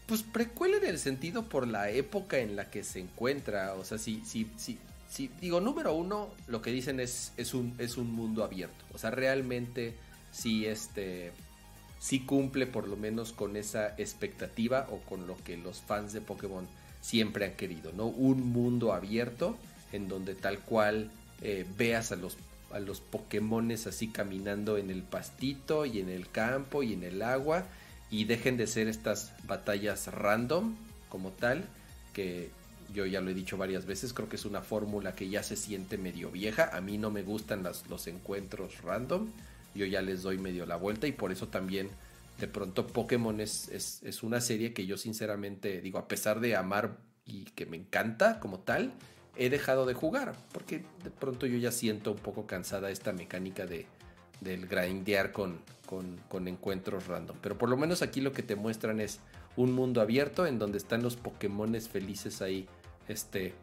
Pues 0.06 0.22
precuela 0.22 0.78
en 0.78 0.86
el 0.86 1.00
sentido 1.00 1.50
por 1.50 1.68
la 1.68 1.90
época 1.90 2.38
en 2.38 2.56
la 2.56 2.70
que 2.70 2.84
se 2.84 3.00
encuentra. 3.00 3.74
O 3.74 3.84
sea, 3.84 3.98
si, 3.98 4.22
si, 4.24 4.48
si, 4.58 4.78
si 5.10 5.30
digo, 5.42 5.60
número 5.60 5.96
uno, 5.96 6.30
lo 6.46 6.62
que 6.62 6.70
dicen 6.70 7.00
es, 7.00 7.34
es, 7.36 7.56
un, 7.56 7.74
es 7.80 7.98
un 7.98 8.14
mundo 8.14 8.44
abierto. 8.44 8.86
O 8.94 9.00
sea, 9.00 9.10
realmente 9.10 9.96
sí, 10.32 10.68
este, 10.68 11.32
sí 11.98 12.20
cumple 12.20 12.68
por 12.68 12.88
lo 12.88 12.96
menos 12.96 13.34
con 13.34 13.58
esa 13.58 13.96
expectativa 13.98 14.86
o 14.92 15.00
con 15.00 15.26
lo 15.26 15.36
que 15.38 15.58
los 15.58 15.82
fans 15.82 16.14
de 16.14 16.22
Pokémon 16.22 16.68
siempre 17.02 17.46
han 17.46 17.54
querido, 17.54 17.92
¿no? 17.94 18.08
Un 18.08 18.52
mundo 18.52 18.94
abierto 18.94 19.58
en 19.92 20.08
donde 20.08 20.36
tal 20.36 20.60
cual 20.60 21.10
eh, 21.42 21.66
veas 21.78 22.12
a 22.12 22.16
los 22.16 22.38
a 22.72 22.80
los 22.80 23.00
Pokémones 23.00 23.88
así 23.88 24.10
caminando 24.10 24.78
en 24.78 24.90
el 24.90 25.02
pastito 25.04 25.86
y 25.86 26.00
en 26.00 26.10
el 26.10 26.30
campo 26.30 26.84
y 26.84 26.94
en 26.94 27.04
el 27.04 27.22
agua 27.22 27.66
y 28.10 28.26
dejen 28.26 28.58
de 28.58 28.68
ser 28.68 28.88
estas 28.88 29.32
batallas 29.46 30.08
random 30.08 30.76
como 31.10 31.32
tal 31.32 31.64
que 32.14 32.50
yo 32.94 33.06
ya 33.06 33.22
lo 33.22 33.30
he 33.30 33.34
dicho 33.34 33.58
varias 33.58 33.86
veces, 33.86 34.14
creo 34.14 34.30
que 34.30 34.38
es 34.38 34.46
una 34.46 34.62
fórmula 34.62 35.14
que 35.14 35.30
ya 35.30 35.44
se 35.44 35.56
siente 35.56 35.98
medio 35.98 36.32
vieja, 36.32 36.70
a 36.76 36.82
mí 36.82 36.98
no 36.98 37.12
me 37.12 37.22
gustan 37.22 37.64
los 37.64 38.08
encuentros 38.08 38.82
random, 38.82 39.28
yo 39.76 39.86
ya 39.86 40.02
les 40.02 40.24
doy 40.24 40.38
medio 40.38 40.66
la 40.66 40.78
vuelta 40.78 41.06
y 41.06 41.12
por 41.12 41.32
eso 41.32 41.48
también 41.48 41.90
de 42.40 42.48
pronto 42.48 42.88
Pokémon 42.88 43.40
es, 43.40 43.70
es, 43.70 44.02
es 44.04 44.24
una 44.24 44.42
serie 44.42 44.74
que 44.74 44.86
yo 44.86 44.98
sinceramente 44.98 45.82
digo, 45.82 46.00
a 46.00 46.08
pesar 46.08 46.40
de 46.40 46.56
amar 46.56 46.98
y 47.26 47.46
que 47.46 47.66
me 47.66 47.78
encanta 47.78 48.40
como 48.40 48.60
tal, 48.60 48.94
he 49.36 49.50
dejado 49.50 49.86
de 49.86 49.94
jugar, 49.94 50.36
porque 50.52 50.84
de 51.04 51.12
pronto 51.12 51.46
yo 51.46 51.58
ya 51.58 51.72
siento 51.72 52.12
un 52.12 52.18
poco 52.18 52.48
cansada 52.48 52.90
esta 52.90 53.12
mecánica 53.14 53.66
de, 53.66 53.86
del 54.42 54.68
grindear 54.68 55.32
con, 55.32 55.60
con, 55.86 56.48
encuentros 56.48 57.08
random. 57.08 57.38
Pero 57.42 57.58
por 57.58 57.70
lo 57.70 57.78
menos 57.78 58.02
aquí 58.02 58.22
lo 58.22 58.34
que 58.34 58.44
te 58.44 58.56
muestran 58.56 59.00
es 59.00 59.20
un 59.56 59.74
mundo 59.74 60.02
abierto 60.02 60.46
en 60.46 60.60
donde 60.60 60.78
están 60.78 61.02
los 61.02 61.16
Pokémones 61.16 61.90
felices 61.90 62.42
ahí, 62.42 62.68
este, 63.08 63.54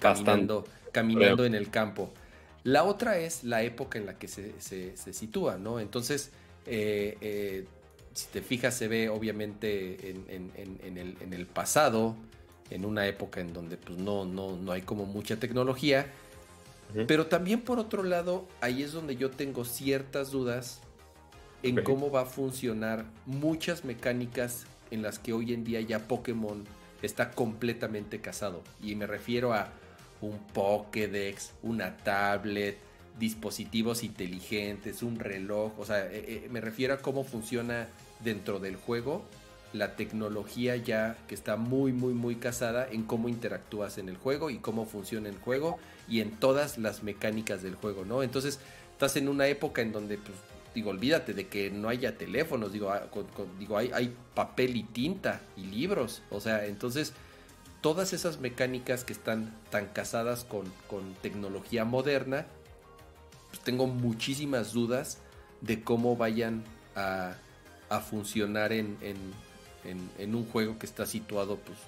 caminando, 0.00 0.64
caminando 0.92 1.44
en 1.44 1.54
el 1.54 1.70
campo. 1.70 2.12
La 2.64 2.84
otra 2.84 3.18
es 3.18 3.42
la 3.44 3.62
época 3.62 3.98
en 3.98 4.06
la 4.06 4.18
que 4.18 4.28
se, 4.28 4.60
se, 4.60 5.12
sitúa, 5.12 5.58
¿no? 5.58 5.80
Entonces, 5.80 6.30
eh, 6.66 7.16
eh, 7.20 7.66
si 8.14 8.26
te 8.28 8.42
fijas, 8.42 8.74
se 8.74 8.88
ve 8.88 9.08
obviamente 9.08 10.10
en, 10.10 10.52
en, 10.56 10.98
el, 10.98 11.16
en 11.20 11.32
el 11.32 11.46
pasado, 11.46 12.16
en 12.70 12.84
una 12.84 13.06
época 13.06 13.40
en 13.40 13.52
donde 13.52 13.76
pues 13.76 13.98
no, 13.98 14.24
no, 14.24 14.56
no 14.56 14.72
hay 14.72 14.82
como 14.82 15.06
mucha 15.06 15.36
tecnología. 15.36 16.06
Pero 17.06 17.26
también 17.26 17.62
por 17.62 17.78
otro 17.78 18.02
lado, 18.02 18.46
ahí 18.60 18.82
es 18.82 18.92
donde 18.92 19.16
yo 19.16 19.30
tengo 19.30 19.64
ciertas 19.64 20.30
dudas 20.30 20.80
en 21.62 21.82
cómo 21.82 22.10
va 22.10 22.22
a 22.22 22.26
funcionar 22.26 23.06
muchas 23.24 23.84
mecánicas 23.84 24.66
en 24.90 25.00
las 25.00 25.18
que 25.18 25.32
hoy 25.32 25.54
en 25.54 25.64
día 25.64 25.80
ya 25.80 26.00
Pokémon 26.00 26.64
está 27.00 27.30
completamente 27.30 28.20
casado. 28.20 28.62
Y 28.82 28.94
me 28.94 29.06
refiero 29.06 29.54
a 29.54 29.70
un 30.20 30.38
Pokédex, 30.52 31.52
una 31.62 31.96
tablet, 31.96 32.76
dispositivos 33.18 34.02
inteligentes, 34.02 35.02
un 35.02 35.18
reloj. 35.18 35.78
O 35.78 35.84
sea, 35.84 36.06
eh, 36.06 36.24
eh, 36.44 36.48
me 36.50 36.60
refiero 36.60 36.94
a 36.94 36.98
cómo 36.98 37.24
funciona 37.24 37.88
dentro 38.24 38.58
del 38.60 38.76
juego 38.76 39.24
la 39.72 39.96
tecnología 39.96 40.76
ya 40.76 41.16
que 41.28 41.34
está 41.34 41.56
muy, 41.56 41.92
muy, 41.92 42.14
muy 42.14 42.36
casada 42.36 42.86
en 42.90 43.04
cómo 43.04 43.28
interactúas 43.28 43.98
en 43.98 44.08
el 44.08 44.16
juego 44.16 44.50
y 44.50 44.58
cómo 44.58 44.84
funciona 44.84 45.28
el 45.28 45.38
juego 45.38 45.78
y 46.08 46.20
en 46.20 46.30
todas 46.30 46.78
las 46.78 47.02
mecánicas 47.02 47.62
del 47.62 47.74
juego, 47.74 48.04
¿no? 48.04 48.22
Entonces, 48.22 48.60
estás 48.92 49.16
en 49.16 49.28
una 49.28 49.46
época 49.46 49.82
en 49.82 49.92
donde, 49.92 50.18
pues, 50.18 50.36
digo, 50.74 50.90
olvídate 50.90 51.32
de 51.32 51.48
que 51.48 51.70
no 51.70 51.88
haya 51.88 52.18
teléfonos, 52.18 52.72
digo, 52.72 52.90
ah, 52.90 53.08
digo 53.58 53.78
hay, 53.78 53.90
hay 53.94 54.14
papel 54.34 54.76
y 54.76 54.84
tinta 54.84 55.40
y 55.56 55.64
libros, 55.64 56.22
o 56.30 56.40
sea, 56.40 56.66
entonces, 56.66 57.12
todas 57.80 58.12
esas 58.12 58.40
mecánicas 58.40 59.04
que 59.04 59.12
están 59.12 59.54
tan 59.70 59.86
casadas 59.86 60.44
con, 60.44 60.64
con 60.88 61.14
tecnología 61.22 61.84
moderna, 61.84 62.46
pues 63.52 63.62
tengo 63.62 63.86
muchísimas 63.86 64.72
dudas 64.72 65.18
de 65.60 65.84
cómo 65.84 66.16
vayan 66.16 66.64
a, 66.96 67.34
a 67.90 68.00
funcionar 68.00 68.72
en, 68.72 68.96
en, 69.02 70.34
un 70.34 70.46
juego 70.46 70.78
que 70.78 70.86
está 70.86 71.04
situado, 71.04 71.58
pues, 71.58 71.78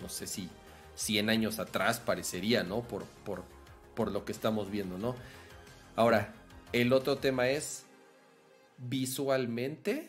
no 0.00 0.08
sé 0.08 0.26
si 0.26 0.48
100 0.94 1.28
años 1.28 1.58
atrás 1.58 2.00
parecería, 2.00 2.62
¿no? 2.64 2.80
Por, 2.80 3.04
por, 3.24 3.44
por 3.94 4.10
lo 4.10 4.24
que 4.24 4.32
estamos 4.32 4.70
viendo, 4.70 4.96
¿no? 4.96 5.14
Ahora, 5.94 6.32
el 6.72 6.94
otro 6.94 7.18
tema 7.18 7.50
es 7.50 7.84
visualmente, 8.78 10.08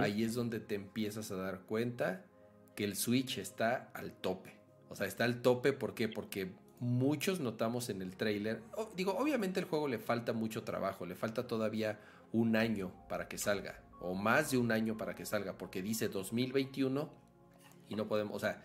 ahí 0.00 0.24
es 0.24 0.34
donde 0.34 0.58
te 0.58 0.74
empiezas 0.74 1.30
a 1.30 1.36
dar 1.36 1.60
cuenta 1.60 2.24
que 2.74 2.82
el 2.82 2.96
Switch 2.96 3.38
está 3.38 3.90
al 3.94 4.12
tope. 4.12 4.56
O 4.88 4.96
sea, 4.96 5.06
está 5.06 5.22
al 5.22 5.42
tope, 5.42 5.72
¿por 5.72 5.94
qué? 5.94 6.08
Porque 6.08 6.52
muchos 6.80 7.40
notamos 7.40 7.88
en 7.88 8.02
el 8.02 8.16
trailer, 8.16 8.60
digo, 8.96 9.16
obviamente 9.16 9.60
el 9.60 9.66
juego 9.66 9.88
le 9.88 9.98
falta 9.98 10.32
mucho 10.32 10.62
trabajo, 10.62 11.06
le 11.06 11.14
falta 11.14 11.46
todavía 11.46 11.98
un 12.32 12.56
año 12.56 12.92
para 13.08 13.28
que 13.28 13.38
salga 13.38 13.80
o 14.04 14.14
más 14.14 14.50
de 14.50 14.58
un 14.58 14.70
año 14.70 14.96
para 14.96 15.14
que 15.14 15.24
salga, 15.24 15.54
porque 15.54 15.82
dice 15.82 16.08
2021 16.08 17.08
y 17.88 17.94
no 17.94 18.06
podemos, 18.06 18.36
o 18.36 18.38
sea, 18.38 18.62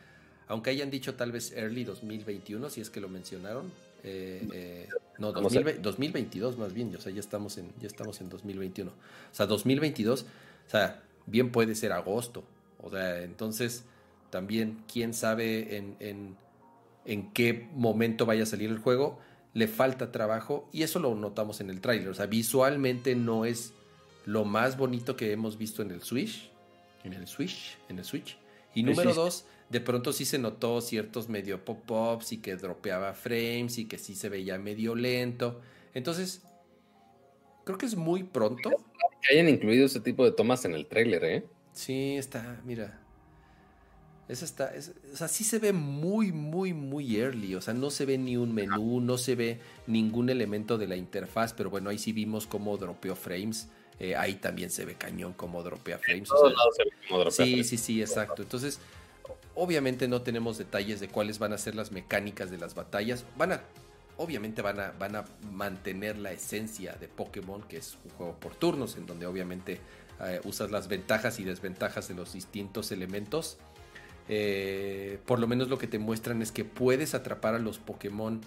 aunque 0.48 0.70
hayan 0.70 0.90
dicho 0.90 1.16
tal 1.16 1.32
vez 1.32 1.54
early 1.54 1.84
2021, 1.84 2.70
si 2.70 2.82
es 2.82 2.90
que 2.90 3.00
lo 3.00 3.08
mencionaron, 3.08 3.72
eh, 4.04 4.48
eh, 4.54 4.90
no, 5.18 5.32
2022 5.32 6.58
más 6.58 6.74
bien, 6.74 6.94
o 6.96 7.02
sea, 7.02 7.12
ya 7.12 7.20
estamos, 7.20 7.58
en, 7.58 7.72
ya 7.80 7.88
estamos 7.88 8.20
en 8.22 8.30
2021. 8.30 8.90
O 8.90 8.94
sea, 9.36 9.46
2022, 9.46 10.22
o 10.22 10.70
sea, 10.70 11.04
bien 11.26 11.52
puede 11.52 11.76
ser 11.76 11.92
agosto, 11.92 12.44
o 12.82 12.90
sea, 12.90 13.22
entonces 13.22 13.84
también 14.30 14.84
quién 14.92 15.14
sabe 15.14 15.78
en, 15.78 15.96
en, 16.00 16.36
en 17.06 17.32
qué 17.32 17.70
momento 17.74 18.26
vaya 18.26 18.44
a 18.44 18.46
salir 18.46 18.70
el 18.70 18.80
juego, 18.80 19.20
le 19.54 19.68
falta 19.68 20.12
trabajo 20.12 20.70
y 20.72 20.84
eso 20.84 21.00
lo 21.00 21.16
notamos 21.16 21.62
en 21.62 21.70
el 21.70 21.82
tráiler, 21.82 22.10
o 22.10 22.14
sea, 22.14 22.28
visualmente 22.28 23.16
no 23.16 23.46
es 23.46 23.74
lo 24.26 24.46
más 24.46 24.78
bonito 24.78 25.16
que 25.16 25.32
hemos 25.32 25.58
visto 25.58 25.82
en 25.82 25.92
el 25.92 26.02
Switch, 26.02 26.52
en 27.04 27.14
el 27.14 27.28
Switch, 27.28 27.78
en 27.90 28.00
el 28.00 28.06
Switch. 28.06 28.38
Y 28.76 28.84
número 28.84 29.14
dos, 29.14 29.46
de 29.70 29.82
pronto 29.82 30.14
sí 30.14 30.26
se 30.26 30.38
notó 30.38 30.82
ciertos 30.82 31.30
medio 31.30 31.66
pop-ups 31.66 32.34
y 32.34 32.38
que 32.38 32.56
dropeaba 32.56 33.14
frames 33.14 33.80
y 33.80 33.86
que 33.86 33.98
sí 33.98 34.16
se 34.16 34.30
veía 34.30 34.60
medio 34.60 34.94
lento. 34.94 35.62
Entonces, 35.94 36.44
creo 37.66 37.78
que 37.78 37.88
es 37.88 37.96
muy 37.96 38.24
pronto. 38.24 38.70
Que 39.22 39.34
hayan 39.34 39.50
incluido 39.50 39.86
ese 39.86 40.00
tipo 40.00 40.24
de 40.24 40.32
tomas 40.32 40.64
en 40.66 40.76
el 40.76 40.86
trailer, 40.86 41.24
¿eh? 41.24 41.46
Sí, 41.74 42.16
está, 42.16 42.62
mira. 42.64 43.02
Esa 44.30 44.46
está, 44.46 44.72
o 45.12 45.18
sea, 45.18 45.28
sí 45.28 45.44
se 45.44 45.58
ve 45.58 45.74
muy, 45.74 46.32
muy, 46.32 46.72
muy 46.72 47.18
early. 47.18 47.56
O 47.56 47.62
sea, 47.62 47.74
no 47.74 47.90
se 47.90 48.06
ve 48.06 48.20
ni 48.20 48.38
un 48.38 48.54
menú, 48.54 49.02
no 49.02 49.18
se 49.18 49.34
ve 49.34 49.60
ningún 49.88 50.30
elemento 50.30 50.78
de 50.78 50.88
la 50.88 50.96
interfaz, 50.96 51.52
pero 51.54 51.72
bueno, 51.72 51.90
ahí 51.90 51.98
sí 51.98 52.14
vimos 52.14 52.46
cómo 52.46 52.78
dropeó 52.78 53.16
frames. 53.16 53.70
Eh, 54.00 54.16
ahí 54.16 54.36
también 54.36 54.70
se 54.70 54.86
ve 54.86 54.94
cañón 54.94 55.34
como 55.34 55.64
dropea 55.64 55.98
frames. 55.98 56.30
sí, 57.32 57.64
sí, 57.64 57.78
sí, 57.78 58.02
exacto. 58.02 58.44
Entonces, 58.44 58.80
obviamente 59.56 60.08
no 60.08 60.22
tenemos 60.22 60.60
detalles 60.60 61.00
de 61.00 61.08
cuáles 61.10 61.40
van 61.40 61.52
a 61.54 61.58
ser 61.58 61.74
las 61.74 61.92
mecánicas 61.92 62.52
de 62.52 62.60
las 62.60 62.76
batallas. 62.76 63.26
Van 63.36 63.54
a, 63.54 63.62
obviamente 64.18 64.62
van 64.62 64.80
a, 64.80 64.92
van 64.92 65.16
a 65.16 65.26
mantener 65.52 66.20
la 66.20 66.32
esencia 66.32 66.94
de 66.94 67.08
Pokémon, 67.08 67.64
que 67.64 67.78
es 67.78 67.98
un 68.06 68.12
juego 68.12 68.36
por 68.40 68.54
turnos, 68.54 68.96
en 68.96 69.06
donde 69.06 69.26
obviamente 69.26 69.80
eh, 70.22 70.40
usas 70.44 70.70
las 70.70 70.88
ventajas 70.88 71.40
y 71.40 71.44
desventajas 71.44 72.08
de 72.08 72.14
los 72.14 72.34
distintos 72.34 72.92
elementos. 72.92 73.58
Eh, 74.32 75.18
por 75.26 75.40
lo 75.40 75.48
menos 75.48 75.70
lo 75.70 75.80
que 75.80 75.88
te 75.88 75.98
muestran 75.98 76.44
es 76.44 76.52
que 76.52 76.64
puedes 76.64 77.16
atrapar 77.16 77.56
a 77.56 77.60
los 77.60 77.80
Pokémon 77.80 78.40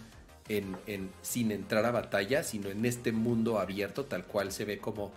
en, 0.49 1.11
sin 1.23 1.51
entrar 1.51 1.85
a 1.85 1.91
batalla, 1.91 2.45
sino 2.45 2.71
en 2.71 2.85
este 2.85 3.11
mundo 3.11 3.59
abierto, 3.59 4.05
tal 4.05 4.25
cual 4.25 4.53
se 4.53 4.65
ve 4.65 4.79
como 4.79 5.13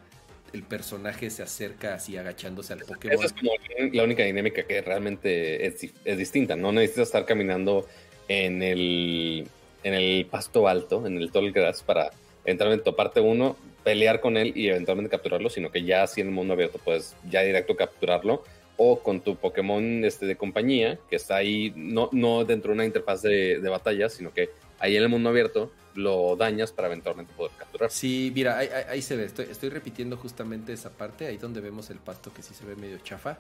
el 0.54 0.64
personaje 0.64 1.30
se 1.30 1.44
acerca 1.44 1.94
así 1.94 2.18
agachándose 2.18 2.74
al 2.74 2.80
Pokémon. 2.80 3.16
Esa 3.16 3.28
es 3.28 3.34
como 3.34 3.52
la 3.92 4.04
única 4.04 4.24
dinámica 4.24 4.64
que 4.64 4.82
realmente 4.82 5.68
es, 5.68 5.80
distinta, 6.18 6.56
no 6.56 6.72
necesitas 6.72 7.10
estar 7.10 7.26
caminando 7.26 7.86
en 8.28 8.64
el, 8.64 9.48
en 9.84 9.94
el 9.94 10.26
pasto 10.26 10.68
alto, 10.68 11.06
en 11.06 11.18
el 11.18 11.32
tall 11.32 11.52
grass, 11.52 11.84
para 11.84 12.12
eventualmente 12.44 12.86
toparte 12.86 13.20
uno, 13.20 13.56
pelear 13.84 14.20
con 14.20 14.38
él 14.38 14.54
y 14.56 14.70
eventualmente 14.70 15.12
capturarlo, 15.12 15.50
sino 15.50 15.72
que 15.72 15.84
ya 15.84 16.04
así 16.04 16.22
en 16.22 16.28
el 16.28 16.34
mundo 16.34 16.54
abierto 16.54 16.80
puedes 16.84 17.16
ya 17.30 17.42
directo 17.42 17.76
capturarlo 17.76 18.44
o 18.78 19.00
con 19.00 19.22
tu 19.22 19.36
Pokémon 19.36 20.04
este, 20.04 20.26
de 20.26 20.36
compañía, 20.36 21.00
que 21.10 21.16
está 21.16 21.38
ahí, 21.38 21.74
no, 21.76 22.10
no 22.12 22.44
dentro 22.46 22.72
de 22.72 22.76
una 22.76 22.86
interfaz 22.86 23.22
de, 23.22 23.60
de 23.60 23.70
batalla, 23.70 24.10
sino 24.10 24.34
que 24.34 24.50
ahí 24.80 24.96
en 24.98 25.04
el 25.04 25.10
mundo 25.10 25.30
abierto 25.30 25.72
lo 25.96 26.36
dañas 26.36 26.72
para 26.72 26.88
eventualmente 26.88 27.34
poder 27.34 27.52
capturar. 27.58 27.90
Sí, 27.90 28.32
mira, 28.36 28.58
ahí, 28.58 29.02
se 29.02 29.16
ve, 29.16 29.26
estoy, 29.26 29.48
estoy, 29.50 29.70
repitiendo 29.70 30.18
justamente 30.18 30.74
esa 30.74 30.92
parte, 30.92 31.28
ahí 31.28 31.38
donde 31.38 31.62
vemos 31.62 31.90
el 31.90 31.98
pasto 31.98 32.34
que 32.34 32.42
sí 32.42 32.54
se 32.54 32.66
ve 32.66 32.76
medio 32.76 33.00
chafa, 33.00 33.40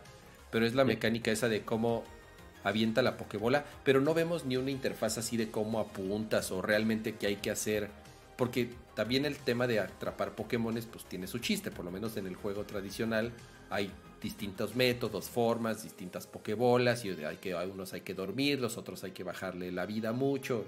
pero 0.51 0.65
es 0.65 0.73
la 0.73 0.85
mecánica 0.85 1.31
esa 1.31 1.49
de 1.49 1.63
cómo 1.63 2.03
avienta 2.63 3.01
la 3.01 3.17
Pokébola, 3.17 3.65
pero 3.83 4.01
no 4.01 4.13
vemos 4.13 4.45
ni 4.45 4.57
una 4.57 4.71
interfaz 4.71 5.17
así 5.17 5.37
de 5.37 5.51
cómo 5.51 5.79
apuntas 5.79 6.51
o 6.51 6.61
realmente 6.61 7.15
qué 7.15 7.27
hay 7.27 7.35
que 7.35 7.51
hacer, 7.51 7.89
porque 8.37 8.69
también 8.95 9.25
el 9.25 9.37
tema 9.37 9.67
de 9.67 9.79
atrapar 9.79 10.33
Pokémones 10.33 10.85
pues 10.85 11.05
tiene 11.05 11.27
su 11.27 11.39
chiste, 11.39 11.71
por 11.71 11.85
lo 11.85 11.91
menos 11.91 12.17
en 12.17 12.25
el 12.25 12.35
juego 12.35 12.63
tradicional 12.63 13.33
hay 13.69 13.91
distintos 14.21 14.75
métodos, 14.75 15.29
formas, 15.29 15.83
distintas 15.83 16.27
Pokébolas, 16.27 17.05
y 17.05 17.09
hay 17.09 17.37
que, 17.37 17.55
unos 17.55 17.93
hay 17.93 18.01
que 18.01 18.13
dormir, 18.13 18.59
los 18.59 18.77
otros 18.77 19.03
hay 19.03 19.11
que 19.11 19.23
bajarle 19.23 19.71
la 19.71 19.85
vida 19.85 20.13
mucho, 20.13 20.65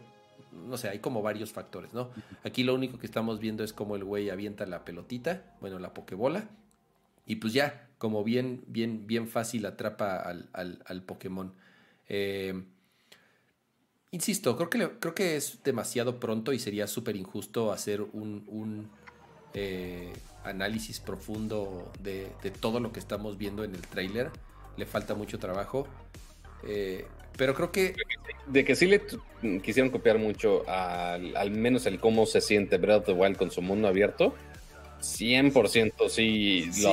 no 0.68 0.78
sé, 0.78 0.90
hay 0.90 1.00
como 1.00 1.22
varios 1.22 1.52
factores, 1.52 1.94
¿no? 1.94 2.10
Aquí 2.44 2.64
lo 2.64 2.76
único 2.76 2.98
que 2.98 3.06
estamos 3.06 3.40
viendo 3.40 3.64
es 3.64 3.74
cómo 3.74 3.96
el 3.96 4.04
güey 4.04 4.30
avienta 4.30 4.66
la 4.66 4.86
pelotita, 4.86 5.56
bueno, 5.62 5.80
la 5.80 5.94
pokebola, 5.94 6.50
y 7.26 7.36
pues 7.36 7.54
ya, 7.54 7.90
como 7.98 8.24
bien, 8.24 8.64
bien, 8.68 9.06
bien 9.06 9.28
fácil 9.28 9.66
atrapa 9.66 10.18
al, 10.18 10.50
al, 10.54 11.02
Pokémon. 11.02 11.54
Eh, 12.08 12.64
insisto, 14.12 14.56
creo 14.56 14.70
que, 14.70 15.00
creo 15.00 15.14
que 15.14 15.36
es 15.36 15.62
demasiado 15.64 16.20
pronto 16.20 16.54
y 16.54 16.60
sería 16.60 16.88
súper 16.88 17.18
injusto 17.18 17.74
hacer 17.74 18.02
un, 18.02 18.46
un 18.48 18.90
eh, 19.54 20.14
análisis 20.48 21.00
profundo 21.00 21.92
de, 22.00 22.28
de, 22.42 22.52
todo 22.52 22.80
lo 22.80 22.92
que 22.92 23.00
estamos 23.00 23.38
viendo 23.38 23.64
en 23.64 23.76
el 23.76 23.82
trailer. 23.82 24.32
Le 24.78 24.86
falta 24.86 25.16
mucho 25.16 25.40
trabajo. 25.40 25.88
Eh, 26.64 27.06
pero 27.38 27.54
creo 27.54 27.72
que... 27.72 27.96
De 28.48 28.64
que 28.64 28.76
sí 28.76 28.88
le 28.88 29.02
quisieron 29.62 29.92
copiar 29.92 30.18
mucho 30.18 30.64
al, 30.70 31.52
menos 31.52 31.86
el 31.86 32.00
cómo 32.00 32.26
se 32.26 32.42
siente 32.42 32.78
Breath 32.78 33.02
of 33.02 33.06
the 33.06 33.14
Wild 33.14 33.38
con 33.38 33.52
su 33.52 33.62
mundo 33.62 33.88
abierto. 33.88 34.34
100% 35.02 36.10
sí. 36.10 36.70
Sí, 36.72 36.86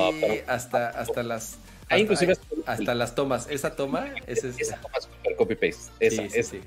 hasta, 0.47 0.89
hasta 0.89 1.23
las... 1.23 1.57
Hasta, 1.83 1.99
inclusive 1.99 2.37
hasta, 2.65 2.95
las 2.95 3.15
tomas. 3.15 3.47
Esa 3.49 3.75
toma... 3.75 4.13
Esa, 4.27 4.47
es, 4.47 4.59
esa 4.59 4.81
toma 4.81 4.97
es 4.97 5.03
super 5.05 5.35
copy-paste. 5.35 5.91
Esa, 5.99 6.29
sí, 6.29 6.43
sí, 6.43 6.61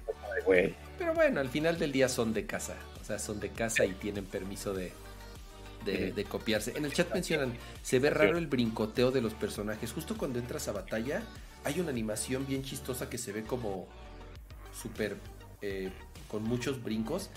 Pero 0.99 1.15
bueno, 1.15 1.41
al 1.41 1.49
final 1.49 1.79
del 1.79 1.93
día 1.93 2.09
son 2.09 2.33
de 2.33 2.47
casa. 2.47 2.77
O 3.01 3.05
sea, 3.05 3.19
son 3.19 3.41
de 3.41 3.51
casa 3.51 3.85
y 3.85 3.93
tienen 3.93 4.25
permiso 4.25 4.75
de, 4.75 4.93
de, 5.89 6.13
de, 6.13 6.25
copiarse. 6.25 6.73
En 6.77 6.85
el 6.85 6.93
chat 6.93 7.13
mencionan, 7.13 7.53
se 7.83 7.99
ve 7.99 8.11
raro 8.11 8.39
el 8.39 8.47
brincoteo 8.47 9.11
de 9.11 9.21
los 9.21 9.35
personajes. 9.35 9.93
Justo 9.93 10.17
cuando 10.17 10.39
entras 10.39 10.69
a 10.69 10.73
batalla, 10.73 11.23
hay 11.65 11.81
una 11.81 11.91
animación 11.91 12.47
bien 12.47 12.63
chistosa 12.63 13.11
que 13.11 13.19
se 13.19 13.33
ve 13.33 13.43
como 13.43 13.89
súper 14.81 15.17
eh, 15.61 15.91
con 16.29 16.45
muchos 16.45 16.83
brincos. 16.83 17.31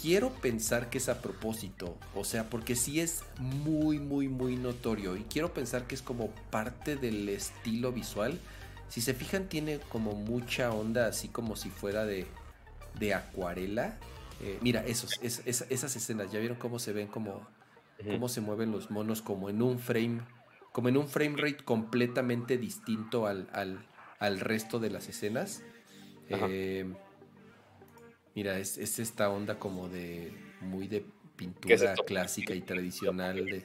Quiero 0.00 0.30
pensar 0.30 0.90
que 0.90 0.98
es 0.98 1.08
a 1.08 1.22
propósito, 1.22 1.96
o 2.14 2.24
sea, 2.24 2.50
porque 2.50 2.76
sí 2.76 3.00
es 3.00 3.22
muy, 3.38 3.98
muy, 3.98 4.28
muy 4.28 4.56
notorio 4.56 5.16
y 5.16 5.22
quiero 5.22 5.54
pensar 5.54 5.86
que 5.86 5.94
es 5.94 6.02
como 6.02 6.30
parte 6.50 6.96
del 6.96 7.28
estilo 7.28 7.90
visual. 7.90 8.38
Si 8.88 9.00
se 9.00 9.14
fijan, 9.14 9.48
tiene 9.48 9.78
como 9.88 10.12
mucha 10.12 10.72
onda, 10.72 11.06
así 11.06 11.28
como 11.28 11.56
si 11.56 11.70
fuera 11.70 12.04
de, 12.04 12.26
de 12.98 13.14
acuarela. 13.14 13.98
Eh, 14.46 14.58
mira, 14.60 14.84
esos, 14.84 15.18
esas 15.22 15.96
escenas, 15.96 16.30
¿ya 16.30 16.38
vieron 16.38 16.58
cómo 16.58 16.78
se 16.78 16.92
ven 16.92 17.08
como, 17.08 17.48
cómo 18.04 18.28
se 18.28 18.42
mueven 18.42 18.70
los 18.70 18.90
monos 18.90 19.22
como 19.22 19.48
en 19.48 19.62
un 19.62 19.78
frame 19.78 20.20
como 20.74 20.88
en 20.88 20.96
un 20.96 21.06
frame 21.06 21.36
rate 21.36 21.62
completamente 21.64 22.58
distinto 22.58 23.28
al, 23.28 23.86
resto 24.40 24.80
de 24.80 24.90
las 24.90 25.08
escenas. 25.08 25.62
Eh, 26.28 26.84
mira, 28.34 28.58
es, 28.58 28.76
esta 28.76 29.30
onda 29.30 29.60
como 29.60 29.88
de 29.88 30.32
muy 30.60 30.88
de 30.88 31.06
pintura 31.36 31.94
clásica 31.94 32.56
y 32.56 32.60
tradicional. 32.60 33.44
De, 33.44 33.64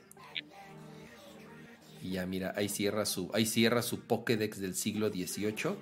y 2.04 2.12
ya 2.12 2.28
mira, 2.28 2.54
ahí 2.56 2.70
cierra 2.70 3.08
su, 3.08 3.32
ahí 3.34 3.48
cierra 3.48 3.82
su 3.82 4.02
Pokédex 4.02 4.60
del 4.60 4.76
siglo 4.76 5.10
XVIII. 5.10 5.76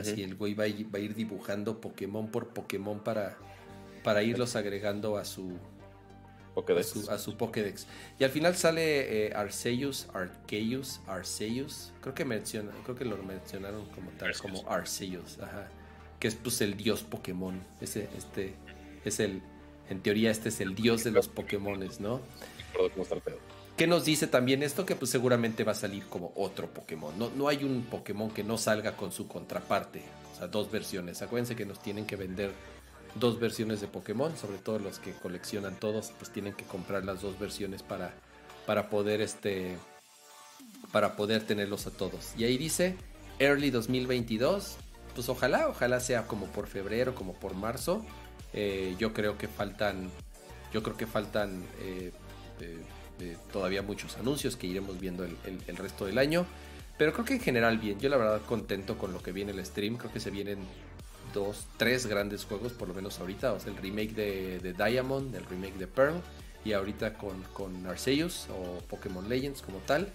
Así 0.00 0.24
el 0.24 0.34
güey 0.34 0.54
va 0.54 0.64
a, 0.64 0.66
ir, 0.66 1.14
dibujando 1.14 1.80
Pokémon 1.80 2.32
por 2.32 2.48
Pokémon 2.48 2.98
para, 3.04 3.38
para 4.02 4.22
irlos 4.22 4.56
agregando 4.56 5.16
a 5.16 5.24
su, 5.24 5.58
a, 7.08 7.18
su, 7.18 7.36
Pokédex. 7.36 7.86
Y 8.18 8.24
al 8.24 8.30
final 8.30 8.56
sale 8.56 9.26
eh, 9.26 9.32
Arceus, 9.34 10.08
Arceus, 10.12 11.00
Arceus. 11.06 11.92
Creo 12.00 12.14
que 12.14 12.24
menciona, 12.24 12.72
creo 12.84 12.96
que 12.96 13.04
lo 13.04 13.16
mencionaron 13.22 13.86
como 13.86 14.10
tal, 14.12 14.36
como 14.36 14.68
Arceus, 14.68 15.38
ajá. 15.40 15.68
Que 16.20 16.28
es 16.28 16.34
pues 16.34 16.60
el 16.60 16.76
dios 16.76 17.02
Pokémon. 17.02 17.60
Ese, 17.80 18.08
este, 18.16 18.54
es 19.04 19.20
el, 19.20 19.42
en 19.88 20.00
teoría 20.00 20.30
este 20.30 20.50
es 20.50 20.60
el 20.60 20.74
dios 20.74 21.04
de 21.04 21.10
los 21.10 21.28
Pokémones, 21.28 22.00
¿no? 22.00 22.20
¿Qué 23.76 23.86
nos 23.86 24.04
dice 24.04 24.26
también 24.26 24.62
esto? 24.62 24.84
Que 24.84 24.94
pues 24.94 25.10
seguramente 25.10 25.64
va 25.64 25.72
a 25.72 25.74
salir 25.74 26.04
como 26.06 26.32
otro 26.36 26.68
Pokémon. 26.68 27.18
No, 27.18 27.30
no 27.30 27.48
hay 27.48 27.64
un 27.64 27.84
Pokémon 27.84 28.30
que 28.30 28.44
no 28.44 28.58
salga 28.58 28.96
con 28.96 29.12
su 29.12 29.26
contraparte. 29.26 30.02
O 30.32 30.36
sea, 30.36 30.46
dos 30.46 30.70
versiones. 30.70 31.22
Acuérdense 31.22 31.56
que 31.56 31.64
nos 31.64 31.82
tienen 31.82 32.06
que 32.06 32.16
vender 32.16 32.52
dos 33.14 33.38
versiones 33.38 33.80
de 33.80 33.88
Pokémon, 33.88 34.36
sobre 34.36 34.58
todo 34.58 34.78
los 34.78 34.98
que 34.98 35.12
coleccionan 35.12 35.76
todos, 35.78 36.12
pues 36.18 36.30
tienen 36.30 36.54
que 36.54 36.64
comprar 36.64 37.04
las 37.04 37.20
dos 37.22 37.38
versiones 37.38 37.82
para, 37.82 38.14
para 38.66 38.88
poder 38.88 39.20
este 39.20 39.76
para 40.92 41.16
poder 41.16 41.42
tenerlos 41.44 41.86
a 41.86 41.90
todos. 41.90 42.32
Y 42.36 42.44
ahí 42.44 42.58
dice 42.58 42.96
Early 43.38 43.70
2022, 43.70 44.76
pues 45.14 45.28
ojalá, 45.28 45.68
ojalá 45.68 46.00
sea 46.00 46.26
como 46.26 46.46
por 46.46 46.66
febrero, 46.66 47.14
como 47.14 47.32
por 47.32 47.54
marzo. 47.54 48.04
Eh, 48.52 48.94
yo 48.98 49.14
creo 49.14 49.38
que 49.38 49.48
faltan, 49.48 50.10
yo 50.72 50.82
creo 50.82 50.96
que 50.96 51.06
faltan 51.06 51.64
eh, 51.80 52.12
todavía 53.52 53.82
muchos 53.82 54.16
anuncios 54.18 54.56
que 54.56 54.66
iremos 54.66 55.00
viendo 55.00 55.24
el, 55.24 55.36
el 55.66 55.76
resto 55.76 56.04
del 56.04 56.18
año. 56.18 56.46
Pero 56.98 57.12
creo 57.14 57.24
que 57.24 57.34
en 57.34 57.40
general 57.40 57.78
bien. 57.78 57.98
Yo 57.98 58.08
la 58.10 58.16
verdad 58.16 58.42
contento 58.46 58.98
con 58.98 59.12
lo 59.12 59.22
que 59.22 59.32
viene 59.32 59.52
el 59.52 59.64
stream. 59.64 59.96
Creo 59.96 60.12
que 60.12 60.20
se 60.20 60.30
vienen 60.30 60.58
dos, 61.32 61.66
tres 61.76 62.06
grandes 62.06 62.44
juegos, 62.44 62.72
por 62.72 62.88
lo 62.88 62.94
menos 62.94 63.18
ahorita. 63.20 63.52
O 63.52 63.60
sea, 63.60 63.72
el 63.72 63.78
remake 63.78 64.14
de, 64.14 64.72
Diamond, 64.72 65.34
el 65.34 65.44
remake 65.46 65.76
de 65.78 65.86
Pearl, 65.86 66.20
y 66.64 66.72
ahorita 66.72 67.14
con, 67.14 67.42
con 67.52 67.86
Arceus 67.86 68.46
o 68.50 68.78
Pokémon 68.88 69.28
Legends 69.28 69.62
como 69.62 69.78
tal. 69.78 70.12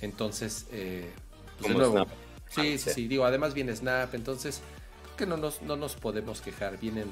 Entonces, 0.00 0.66
eh, 0.72 1.10
pues 1.58 1.72
de 1.72 1.78
nuevo. 1.78 2.06
Sí, 2.48 2.78
sí, 2.78 2.90
sí, 2.90 3.08
Digo, 3.08 3.24
además 3.24 3.54
viene 3.54 3.76
Snap, 3.76 4.12
entonces 4.14 4.60
creo 5.04 5.16
que 5.16 5.26
no 5.26 5.36
nos, 5.36 5.62
no 5.62 5.76
nos 5.76 5.94
podemos 5.94 6.40
quejar. 6.40 6.78
Vienen, 6.80 7.08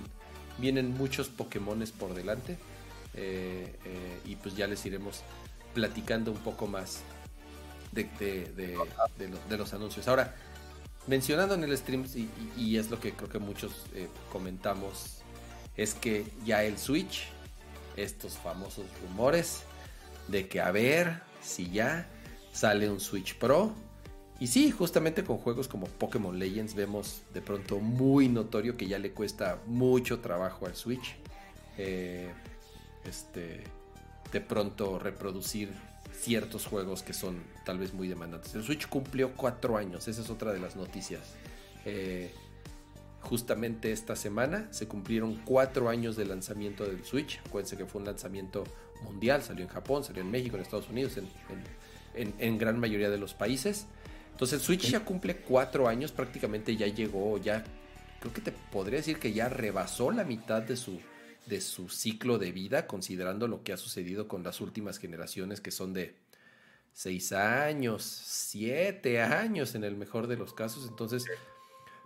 vienen 0.59 0.95
muchos 0.95 1.29
Pokémones 1.29 1.93
por 1.93 2.15
delante. 2.15 2.57
Eh, 3.15 3.75
eh, 3.85 4.21
y 4.25 4.37
pues 4.37 4.57
ya 4.57 4.67
les 4.67 4.85
iremos 4.87 5.23
platicando 5.75 6.31
un 6.31 6.39
poco 6.39 6.67
más 6.67 7.03
de, 7.93 8.05
de 8.17 9.57
los 9.57 9.73
anuncios. 9.75 10.09
Ahora, 10.09 10.35
mencionando 11.09 11.55
en 11.55 11.65
el 11.65 11.77
stream, 11.77 12.05
y, 12.57 12.77
es 12.77 12.91
lo 12.91 13.01
que 13.01 13.13
creo 13.13 13.29
que 13.29 13.39
muchos 13.39 13.73
eh, 13.95 14.09
comentamos, 14.31 15.23
es 15.77 15.95
que 15.95 16.27
ya 16.45 16.63
el 16.65 16.79
Switch, 16.79 17.29
estos 17.97 18.37
famosos 18.37 18.85
rumores 19.03 19.63
de 20.29 20.47
que 20.47 20.61
a 20.61 20.71
ver 20.71 21.23
si 21.41 21.71
ya 21.71 22.09
sale 22.53 22.89
un 22.91 23.01
Switch 23.01 23.37
Pro. 23.37 23.73
Y 24.41 24.47
sí, 24.47 24.71
justamente 24.71 25.25
con 25.25 25.39
juegos 25.39 25.67
como 25.67 25.87
Pokémon 25.87 26.39
Legends 26.39 26.75
vemos 26.75 27.23
de 27.35 27.41
pronto 27.41 27.81
muy 27.81 28.29
notorio 28.29 28.77
que 28.77 28.87
ya 28.87 28.99
le 28.99 29.11
cuesta 29.11 29.59
mucho 29.67 30.21
trabajo 30.21 30.67
al 30.67 30.77
Switch. 30.77 31.17
Eh, 31.77 32.31
este, 33.05 33.65
de 34.31 34.41
pronto 34.41 34.99
reproducir 34.99 35.71
ciertos 36.21 36.67
juegos 36.67 37.03
que 37.03 37.13
son 37.13 37.43
tal 37.65 37.79
vez 37.79 37.95
muy 37.95 38.09
demandantes. 38.09 38.55
El 38.55 38.63
Switch 38.63 38.89
cumplió 38.89 39.33
cuatro 39.35 39.77
años, 39.77 40.09
esa 40.09 40.21
es 40.21 40.31
otra 40.31 40.53
de 40.53 40.61
las 40.61 40.77
noticias. 40.77 41.35
Eh, 41.85 42.33
justamente 43.21 43.93
esta 43.93 44.17
semana 44.17 44.69
se 44.71 44.89
cumplieron 44.89 45.37
cuatro 45.45 45.89
años 45.89 46.17
de 46.17 46.27
lanzamiento 46.27 46.85
del 46.85 47.05
Switch. 47.05 47.41
Acuérdense 47.47 47.77
que 47.77 47.87
fue 47.87 48.01
un 48.01 48.07
lanzamiento 48.07 48.65
mundial, 49.03 49.43
salió 49.43 49.65
en 49.65 49.71
Japón, 49.71 50.05
salió 50.05 50.23
en 50.23 50.31
México, 50.31 50.57
en 50.57 50.63
Estados 50.63 50.89
Unidos, 50.89 51.19
en, 52.15 52.59
gran 52.59 52.79
mayoría 52.79 53.11
de 53.11 53.19
los 53.19 53.35
países. 53.35 53.87
Entonces 54.33 54.61
el 54.61 54.65
Switch 54.65 54.91
ya 54.91 55.05
cumple 55.05 55.37
cuatro 55.37 55.89
años, 55.89 56.13
prácticamente 56.13 56.77
ya 56.77 56.87
llegó, 56.87 57.39
ya 57.39 57.65
creo 58.21 58.33
que 58.33 58.41
te 58.41 58.53
podría 58.53 58.99
decir 58.99 59.19
que 59.19 59.33
ya 59.33 59.49
rebasó 59.49 60.11
la 60.11 60.25
mitad 60.25 60.63
de 60.63 60.77
su, 60.77 61.01
de 61.49 61.61
su 61.61 61.89
ciclo 61.89 62.39
de 62.39 62.53
vida, 62.53 62.87
considerando 62.87 63.49
lo 63.49 63.63
que 63.63 63.73
ha 63.73 63.77
sucedido 63.77 64.29
con 64.29 64.43
las 64.43 64.61
últimas 64.61 64.99
generaciones 64.99 65.61
que 65.61 65.71
son 65.71 65.93
de 65.93 66.15
6 66.93 67.33
años, 67.33 68.03
7 68.03 69.21
años 69.21 69.75
en 69.75 69.85
el 69.85 69.97
mejor 69.97 70.27
de 70.27 70.37
los 70.37 70.53
casos. 70.53 70.87
Entonces, 70.89 71.25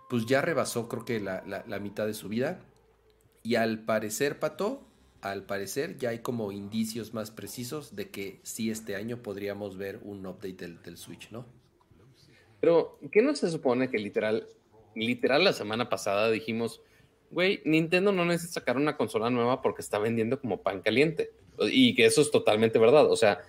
pues 0.09 0.25
ya 0.25 0.41
rebasó 0.41 0.87
creo 0.87 1.05
que 1.05 1.19
la, 1.19 1.79
mitad 1.81 2.05
de 2.05 2.13
su 2.13 2.29
vida. 2.29 2.59
Y 3.41 3.55
al 3.55 3.79
parecer, 3.79 4.39
Pato, 4.39 4.83
al 5.21 5.43
parecer 5.43 5.97
ya 5.97 6.09
hay 6.09 6.19
como 6.19 6.51
indicios 6.51 7.13
más 7.13 7.31
precisos 7.31 7.95
de 7.95 8.09
que 8.09 8.39
sí 8.43 8.69
este 8.69 8.95
año 8.95 9.23
podríamos 9.23 9.77
ver 9.77 9.99
un 10.03 10.25
update 10.25 10.77
del, 10.83 10.97
Switch, 10.97 11.31
¿no? 11.31 11.45
Pero, 12.61 12.99
¿qué 13.11 13.21
no 13.21 13.35
se 13.35 13.49
supone 13.49 13.89
que 13.89 13.97
literal, 13.97 14.47
literal 14.95 15.43
la 15.43 15.53
semana 15.53 15.89
pasada 15.89 16.29
dijimos, 16.29 16.81
güey, 17.33 17.61
Nintendo 17.65 18.11
no 18.11 18.25
necesita 18.25 18.59
sacar 18.59 18.77
una 18.77 18.95
consola 18.95 19.29
nueva 19.29 19.61
porque 19.61 19.81
está 19.81 19.99
vendiendo 19.99 20.39
como 20.39 20.61
pan 20.61 20.81
caliente? 20.81 21.31
Y 21.59 21.95
que 21.95 22.05
eso 22.05 22.21
es 22.21 22.31
totalmente 22.31 22.79
verdad. 22.79 23.11
O 23.11 23.15
sea, 23.15 23.41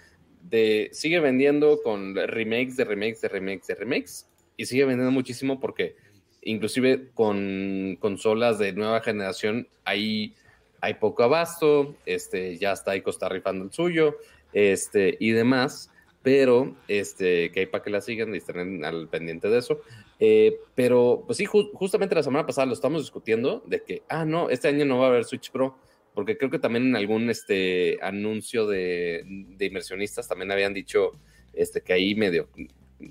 de, 0.43 0.91
sigue 0.93 1.21
vendiendo 1.21 1.81
con 1.83 2.15
remakes 2.15 2.77
de 2.77 2.85
remakes 2.85 3.21
de 3.21 3.29
remakes 3.29 3.67
de 3.67 3.75
remakes 3.75 4.29
y 4.57 4.67
sigue 4.67 4.85
vendiendo 4.85 5.13
muchísimo 5.13 5.61
porque 5.61 5.97
inclusive 6.43 7.09
con 7.15 7.97
consolas 8.01 8.59
de 8.59 8.73
nueva 8.73 9.01
generación 9.01 9.67
hay, 9.85 10.35
hay 10.81 10.95
poco 10.95 11.23
abasto, 11.23 11.97
este, 12.07 12.59
ya 12.59 12.73
está 12.73 12.93
ahí 12.93 13.03
está 13.07 13.29
rifando 13.29 13.65
el 13.65 13.73
suyo 13.73 14.17
este, 14.53 15.17
y 15.19 15.31
demás, 15.31 15.91
pero 16.23 16.77
este, 16.89 17.51
que 17.51 17.61
hay 17.61 17.67
para 17.67 17.83
que 17.83 17.91
la 17.91 18.01
sigan 18.01 18.35
y 18.35 18.39
estén 18.39 18.85
al 18.85 19.09
pendiente 19.09 19.49
de 19.49 19.59
eso. 19.59 19.81
Eh, 20.21 20.59
pero 20.75 21.25
pues 21.27 21.39
sí, 21.39 21.45
justamente 21.45 22.15
la 22.15 22.23
semana 22.23 22.47
pasada 22.47 22.67
lo 22.67 22.73
estamos 22.73 23.03
discutiendo 23.03 23.63
de 23.67 23.83
que, 23.83 24.03
ah, 24.09 24.25
no, 24.25 24.49
este 24.49 24.69
año 24.69 24.85
no 24.85 24.99
va 24.99 25.07
a 25.07 25.09
haber 25.09 25.25
Switch 25.25 25.51
Pro 25.51 25.77
porque 26.15 26.39
creo 26.39 26.51
que 26.51 26.59
también 26.59 26.87
en 26.87 26.97
algún 26.97 27.29
este, 27.29 27.99
anuncio 28.01 28.67
de, 28.67 29.25
inversionistas 29.59 30.29
también 30.29 30.53
habían 30.53 30.73
dicho 30.73 31.13
este, 31.53 31.83
que 31.83 31.93
ahí 31.93 32.15
medio 32.15 32.49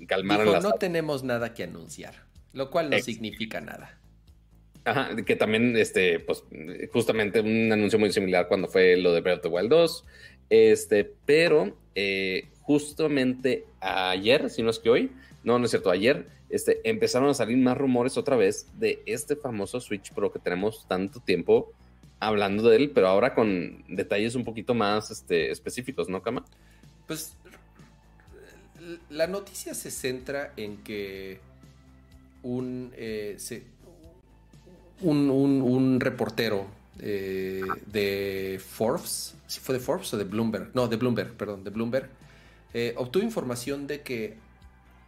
calmaron 0.08 0.50
las... 0.50 0.64
No 0.64 0.72
tenemos 0.72 1.22
nada 1.22 1.52
que 1.52 1.64
anunciar, 1.64 2.14
lo 2.52 2.70
cual 2.70 2.90
no 2.90 2.98
significa 2.98 3.60
nada. 3.60 4.00
Ajá, 4.86 5.16
que 5.16 5.36
también, 5.36 5.76
este, 5.76 6.20
pues, 6.20 6.44
justamente 6.92 7.40
un 7.40 7.70
anuncio 7.72 7.98
muy 7.98 8.12
similar 8.12 8.48
cuando 8.48 8.68
fue 8.68 8.96
lo 8.96 9.12
de 9.12 9.20
Breath 9.20 9.38
of 9.38 9.42
the 9.42 9.48
Wild 9.48 9.70
2, 9.70 10.04
este, 10.50 11.10
pero 11.24 11.76
eh, 11.94 12.48
justamente 12.62 13.66
ayer, 13.80 14.50
si 14.50 14.62
no 14.62 14.70
es 14.70 14.78
que 14.78 14.90
hoy, 14.90 15.12
no, 15.42 15.58
no 15.58 15.66
es 15.66 15.70
cierto, 15.70 15.90
ayer, 15.90 16.26
este, 16.54 16.80
empezaron 16.88 17.28
a 17.30 17.34
salir 17.34 17.56
más 17.58 17.76
rumores 17.76 18.16
otra 18.16 18.36
vez 18.36 18.66
de 18.78 19.02
este 19.06 19.34
famoso 19.34 19.80
Switch 19.80 20.12
Pro 20.12 20.32
que 20.32 20.38
tenemos 20.38 20.86
tanto 20.86 21.18
tiempo 21.20 21.72
hablando 22.20 22.68
de 22.68 22.76
él, 22.76 22.90
pero 22.94 23.08
ahora 23.08 23.34
con 23.34 23.84
detalles 23.88 24.36
un 24.36 24.44
poquito 24.44 24.72
más 24.72 25.10
este, 25.10 25.50
específicos, 25.50 26.08
¿no, 26.08 26.22
Kama? 26.22 26.44
Pues 27.06 27.36
la 29.10 29.26
noticia 29.26 29.74
se 29.74 29.90
centra 29.90 30.52
en 30.56 30.78
que 30.78 31.40
un, 32.42 32.92
eh, 32.94 33.36
un, 35.00 35.98
reportero 36.00 36.66
eh, 37.00 37.62
de 37.86 38.60
Forbes, 38.64 39.34
si 39.46 39.58
fue 39.60 39.74
de 39.74 39.80
Forbes 39.80 40.12
o 40.14 40.18
de 40.18 40.24
Bloomberg, 40.24 40.70
no, 40.74 40.86
de 40.86 40.96
Bloomberg, 40.96 41.32
perdón, 41.32 41.64
de 41.64 41.70
Bloomberg, 41.70 42.08
eh, 42.72 42.94
obtuvo 42.96 43.24
información 43.24 43.86
de 43.86 44.02
que 44.02 44.36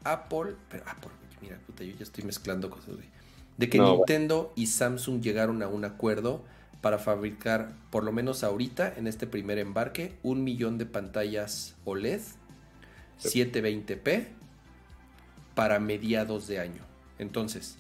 Apple, 0.05 0.55
pero 0.71 0.85
Apple, 0.87 1.11
mira, 1.41 1.59
puta, 1.67 1.85
yo 1.85 1.95
ya 1.97 2.03
estoy 2.03 2.25
mezclando 2.25 2.71
cosas, 2.71 2.95
de 3.57 3.71
que 3.71 3.79
Nintendo 3.79 4.53
y 4.55 4.67
Samsung 4.67 5.23
llegaron 5.23 5.63
a 5.63 5.69
un 5.69 5.85
acuerdo 5.85 6.43
para 6.81 6.99
fabricar, 6.99 7.73
por 7.91 8.05
lo 8.05 8.13
menos 8.13 8.45
ahorita, 8.45 8.95
en 8.97 9.07
este 9.07 9.27
primer 9.27 9.59
embarque, 9.59 10.15
un 10.23 10.45
millón 10.45 10.79
de 10.79 10.87
pantallas 10.87 11.75
OLED 11.85 12.21
720p 13.21 14.27
para 15.55 15.81
mediados 15.81 16.47
de 16.47 16.61
año. 16.61 16.83
Entonces, 17.19 17.79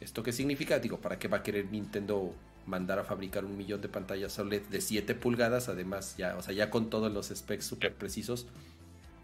¿esto 0.00 0.22
qué 0.22 0.32
significa? 0.32 0.80
Digo, 0.80 0.98
¿para 0.98 1.18
qué 1.18 1.28
va 1.28 1.38
a 1.38 1.42
querer 1.42 1.70
Nintendo 1.70 2.34
mandar 2.66 2.98
a 2.98 3.04
fabricar 3.04 3.44
un 3.44 3.56
millón 3.56 3.80
de 3.80 3.88
pantallas 3.88 4.38
OLED 4.38 4.62
de 4.62 4.80
7 4.80 5.14
pulgadas? 5.14 5.68
Además, 5.68 6.16
ya, 6.16 6.36
o 6.36 6.42
sea, 6.42 6.52
ya 6.52 6.68
con 6.68 6.90
todos 6.90 7.12
los 7.12 7.28
specs 7.28 7.64
súper 7.64 7.94
precisos. 7.94 8.46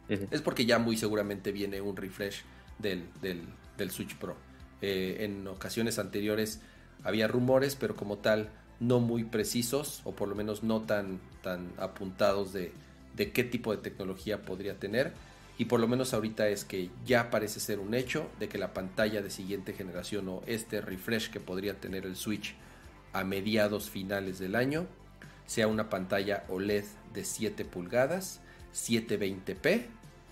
Es 0.09 0.41
porque 0.41 0.65
ya 0.65 0.79
muy 0.79 0.97
seguramente 0.97 1.53
viene 1.53 1.83
un 1.83 1.97
refresh 1.97 2.43
del, 2.79 3.05
del, 3.21 3.43
Switch 3.91 4.17
Pro. 4.17 4.37
Eh, 4.81 5.19
en 5.21 5.47
ocasiones 5.47 5.99
anteriores 5.99 6.61
había 7.03 7.29
rumores, 7.29 7.77
pero 7.77 7.97
como 7.97 8.19
tal 8.19 8.51
no 8.81 9.01
muy 9.01 9.25
precisos 9.25 10.03
o 10.05 10.13
por 10.13 10.29
lo 10.29 10.35
menos 10.35 10.63
no 10.63 10.83
tan, 10.83 11.21
tan 11.43 11.73
apuntados 11.79 12.53
de, 12.53 12.73
de 13.17 13.33
qué 13.33 13.45
tipo 13.45 13.75
de 13.75 13.83
tecnología 13.83 14.43
podría 14.43 14.79
tener. 14.79 15.13
Y 15.59 15.65
por 15.65 15.81
lo 15.81 15.89
menos 15.89 16.15
ahorita 16.15 16.49
es 16.49 16.65
que 16.65 16.91
ya 17.05 17.31
parece 17.31 17.59
ser 17.59 17.81
un 17.81 17.95
hecho 17.95 18.31
de 18.39 18.49
que 18.49 18.59
la 18.59 18.73
pantalla 18.73 19.23
de 19.23 19.31
siguiente 19.31 19.73
generación 19.73 20.29
o 20.29 20.43
este 20.47 20.81
refresh 20.81 21.31
que 21.31 21.41
podría 21.41 21.81
tener 21.81 22.07
el 22.07 22.15
Switch 22.15 22.55
a 23.13 23.25
mediados 23.25 23.91
finales 23.91 24.39
del 24.39 24.55
año 24.55 24.87
sea 25.47 25.67
una 25.67 25.89
pantalla 25.89 26.45
OLED 26.49 26.85
de 27.13 27.25
7 27.25 27.65
pulgadas, 27.65 28.41
720p, 28.75 29.87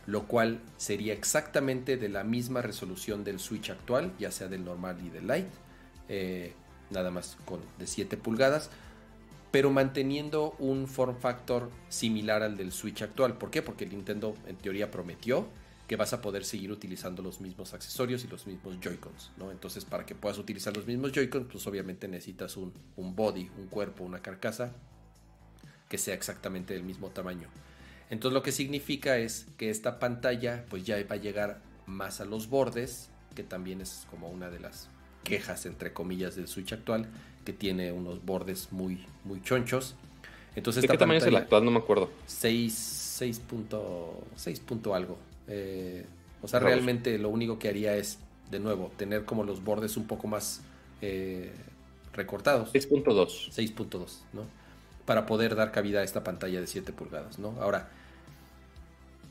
lo 0.06 0.26
cual 0.26 0.60
sería 0.76 1.12
exactamente 1.12 1.96
de 1.96 2.08
la 2.08 2.24
misma 2.24 2.62
resolución 2.62 3.24
del 3.24 3.40
Switch 3.40 3.70
actual, 3.70 4.12
ya 4.18 4.30
sea 4.30 4.48
del 4.48 4.64
normal 4.64 4.98
y 5.04 5.10
del 5.10 5.26
Lite. 5.26 5.50
Eh, 6.08 6.52
nada 6.90 7.10
más 7.10 7.36
con 7.44 7.60
de 7.78 7.86
7 7.86 8.16
pulgadas, 8.16 8.70
pero 9.50 9.70
manteniendo 9.70 10.54
un 10.60 10.86
form 10.86 11.16
factor 11.18 11.70
similar 11.88 12.42
al 12.42 12.56
del 12.56 12.70
Switch 12.70 13.02
actual. 13.02 13.36
¿Por 13.36 13.50
qué? 13.50 13.62
Porque 13.62 13.86
Nintendo 13.86 14.36
en 14.46 14.56
teoría 14.56 14.90
prometió 14.90 15.48
que 15.88 15.96
vas 15.96 16.12
a 16.12 16.20
poder 16.20 16.44
seguir 16.44 16.70
utilizando 16.72 17.22
los 17.22 17.40
mismos 17.40 17.72
accesorios 17.72 18.24
y 18.24 18.28
los 18.28 18.46
mismos 18.46 18.76
Joy-Cons, 18.80 19.32
¿no? 19.36 19.52
Entonces, 19.52 19.84
para 19.84 20.04
que 20.04 20.16
puedas 20.16 20.36
utilizar 20.38 20.76
los 20.76 20.86
mismos 20.86 21.12
Joy-Cons, 21.12 21.46
pues 21.50 21.66
obviamente 21.66 22.08
necesitas 22.08 22.56
un 22.56 22.72
body, 22.96 23.50
un 23.56 23.66
cuerpo, 23.68 24.04
una 24.04 24.20
carcasa 24.20 24.72
que 25.88 25.98
sea 25.98 26.14
exactamente 26.14 26.74
del 26.74 26.82
mismo 26.82 27.08
tamaño. 27.10 27.48
Entonces, 28.10 28.34
lo 28.34 28.42
que 28.42 28.52
significa 28.52 29.18
es 29.18 29.46
que 29.56 29.70
esta 29.70 29.98
pantalla, 29.98 30.64
pues 30.68 30.84
ya 30.84 30.96
va 31.04 31.16
a 31.16 31.18
llegar 31.18 31.60
más 31.86 32.20
a 32.20 32.24
los 32.24 32.48
bordes, 32.48 33.10
que 33.34 33.42
también 33.42 33.80
es 33.80 34.06
como 34.10 34.28
una 34.28 34.50
de 34.50 34.60
las 34.60 34.88
quejas, 35.24 35.66
entre 35.66 35.92
comillas, 35.92 36.36
del 36.36 36.48
Switch 36.48 36.72
actual, 36.72 37.06
que 37.44 37.52
tiene 37.52 37.92
unos 37.92 38.24
bordes 38.24 38.72
muy, 38.72 39.04
muy 39.24 39.42
chonchos. 39.42 39.96
Entonces, 40.54 40.82
¿De 40.82 40.88
qué 40.88 40.96
tamaño 40.96 41.18
es 41.18 41.26
el 41.26 41.36
actual? 41.36 41.64
No 41.64 41.70
me 41.70 41.78
acuerdo. 41.78 42.10
6, 42.26 42.72
6 42.72 43.40
punto, 43.40 44.24
6 44.36 44.60
punto 44.60 44.94
algo. 44.94 45.18
Eh, 45.48 46.06
o 46.42 46.48
sea, 46.48 46.60
realmente 46.60 47.18
lo 47.18 47.28
único 47.28 47.58
que 47.58 47.68
haría 47.68 47.96
es, 47.96 48.18
de 48.50 48.60
nuevo, 48.60 48.92
tener 48.96 49.24
como 49.24 49.44
los 49.44 49.62
bordes 49.64 49.96
un 49.96 50.06
poco 50.06 50.28
más 50.28 50.62
eh, 51.02 51.52
recortados. 52.12 52.72
6.2. 52.72 53.50
6.2, 53.50 54.18
¿no? 54.32 54.42
Para 55.06 55.24
poder 55.24 55.54
dar 55.54 55.72
cabida 55.72 56.00
a 56.00 56.02
esta 56.02 56.22
pantalla 56.22 56.60
de 56.60 56.66
7 56.66 56.92
pulgadas, 56.92 57.38
¿no? 57.38 57.54
Ahora, 57.60 57.88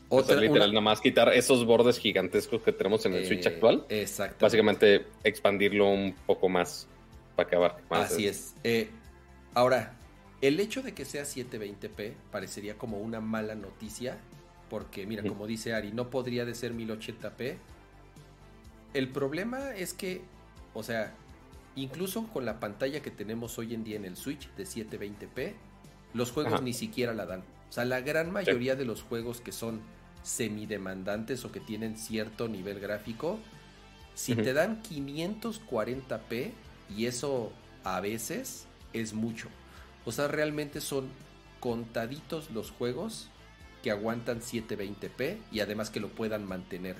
otra, 0.09 0.35
literal, 0.35 0.69
nada 0.69 0.81
más 0.81 1.01
quitar 1.01 1.33
esos 1.33 1.65
bordes 1.65 1.97
gigantescos 1.97 2.61
que 2.61 2.71
tenemos 2.71 3.05
en 3.05 3.13
el 3.13 3.25
Switch 3.25 3.45
eh, 3.45 3.49
actual. 3.49 3.85
Exacto. 3.89 4.45
Básicamente 4.45 5.05
expandirlo 5.23 5.89
un 5.89 6.15
poco 6.25 6.47
más 6.47 6.87
para 7.35 7.47
acabar 7.47 7.77
más. 7.89 8.11
Así 8.11 8.27
es. 8.27 8.53
Eh, 8.63 8.89
ahora, 9.53 9.93
el 10.41 10.59
hecho 10.59 10.81
de 10.83 10.93
que 10.93 11.05
sea 11.05 11.23
720p 11.23 12.13
parecería 12.31 12.77
como 12.77 12.99
una 12.99 13.19
mala 13.19 13.55
noticia. 13.55 14.17
Porque, 14.69 15.05
mira, 15.05 15.21
como 15.21 15.45
dice 15.45 15.73
Ari, 15.73 15.91
no 15.91 16.09
podría 16.09 16.43
de 16.43 16.55
ser 16.55 16.73
1080p. 16.73 17.57
El 18.93 19.09
problema 19.09 19.75
es 19.75 19.93
que, 19.93 20.21
o 20.73 20.81
sea, 20.81 21.13
incluso 21.75 22.27
con 22.27 22.45
la 22.45 22.59
pantalla 22.59 23.01
que 23.01 23.11
tenemos 23.11 23.57
hoy 23.57 23.73
en 23.73 23.83
día 23.83 23.97
en 23.97 24.05
el 24.05 24.15
Switch 24.15 24.49
de 24.55 24.63
720p, 24.63 25.53
los 26.13 26.31
juegos 26.31 26.61
ni 26.61 26.73
siquiera 26.73 27.13
la 27.13 27.25
dan. 27.25 27.41
O 27.69 27.71
sea, 27.71 27.85
la 27.85 28.01
gran 28.01 28.31
mayoría 28.31 28.75
de 28.75 28.85
los 28.85 29.01
juegos 29.01 29.41
que 29.41 29.51
son 29.51 29.81
semidemandantes 30.23 31.43
o 31.45 31.51
que 31.51 31.59
tienen 31.59 31.97
cierto 31.97 32.47
nivel 32.47 32.79
gráfico, 32.79 33.39
si 34.13 34.33
te 34.35 34.53
dan 34.53 34.81
540p, 34.81 36.51
y 36.95 37.05
eso 37.05 37.51
a 37.83 37.99
veces 37.99 38.65
es 38.93 39.13
mucho. 39.13 39.49
O 40.05 40.11
sea, 40.11 40.27
realmente 40.27 40.81
son 40.81 41.09
contaditos 41.59 42.51
los 42.51 42.71
juegos 42.71 43.29
que 43.83 43.91
aguantan 43.91 44.41
720p 44.41 45.37
y 45.51 45.59
además 45.59 45.89
que 45.89 45.99
lo 45.99 46.09
puedan 46.09 46.45
mantener. 46.45 46.95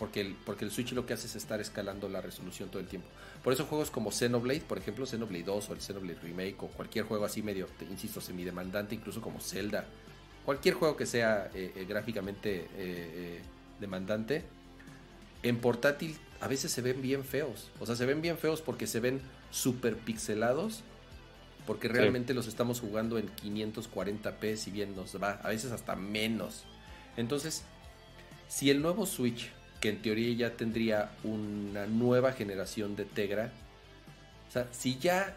Porque 0.00 0.22
el, 0.22 0.34
porque 0.34 0.64
el 0.64 0.72
Switch 0.72 0.92
lo 0.92 1.06
que 1.06 1.12
hace 1.12 1.28
es 1.28 1.36
estar 1.36 1.60
escalando 1.60 2.08
la 2.08 2.20
resolución 2.20 2.70
todo 2.70 2.80
el 2.80 2.88
tiempo. 2.88 3.06
Por 3.44 3.52
eso 3.52 3.66
juegos 3.66 3.92
como 3.92 4.10
Xenoblade, 4.10 4.62
por 4.62 4.78
ejemplo, 4.78 5.06
Xenoblade 5.06 5.44
2 5.44 5.70
o 5.70 5.72
el 5.74 5.80
Xenoblade 5.80 6.18
Remake 6.20 6.56
o 6.58 6.66
cualquier 6.66 7.04
juego 7.04 7.24
así 7.24 7.42
medio, 7.42 7.68
insisto, 7.88 8.20
semidemandante, 8.20 8.96
incluso 8.96 9.20
como 9.20 9.40
Zelda 9.40 9.86
cualquier 10.44 10.74
juego 10.74 10.96
que 10.96 11.06
sea 11.06 11.50
eh, 11.54 11.72
eh, 11.76 11.84
gráficamente 11.88 12.66
eh, 12.76 13.40
demandante, 13.78 14.42
en 15.44 15.58
portátil 15.58 16.16
a 16.40 16.48
veces 16.48 16.72
se 16.72 16.82
ven 16.82 17.00
bien 17.02 17.24
feos. 17.24 17.70
O 17.78 17.86
sea, 17.86 17.96
se 17.96 18.06
ven 18.06 18.20
bien 18.20 18.38
feos 18.38 18.60
porque 18.60 18.86
se 18.86 19.00
ven 19.00 19.20
super 19.50 19.96
pixelados. 19.96 20.82
Porque 21.66 21.86
realmente 21.86 22.34
los 22.34 22.48
estamos 22.48 22.80
jugando 22.80 23.16
en 23.16 23.28
540p, 23.36 24.56
si 24.56 24.72
bien 24.72 24.96
nos 24.96 25.22
va, 25.22 25.32
a 25.44 25.50
veces 25.50 25.70
hasta 25.70 25.94
menos. 25.94 26.64
Entonces, 27.16 27.62
si 28.48 28.70
el 28.70 28.82
nuevo 28.82 29.06
Switch, 29.06 29.52
que 29.80 29.88
en 29.88 30.02
teoría 30.02 30.32
ya 30.34 30.56
tendría 30.56 31.10
una 31.24 31.86
nueva 31.86 32.32
generación 32.32 32.96
de 32.96 33.04
Tegra, 33.04 33.52
o 34.48 34.52
sea, 34.52 34.68
si 34.72 34.98
ya 34.98 35.36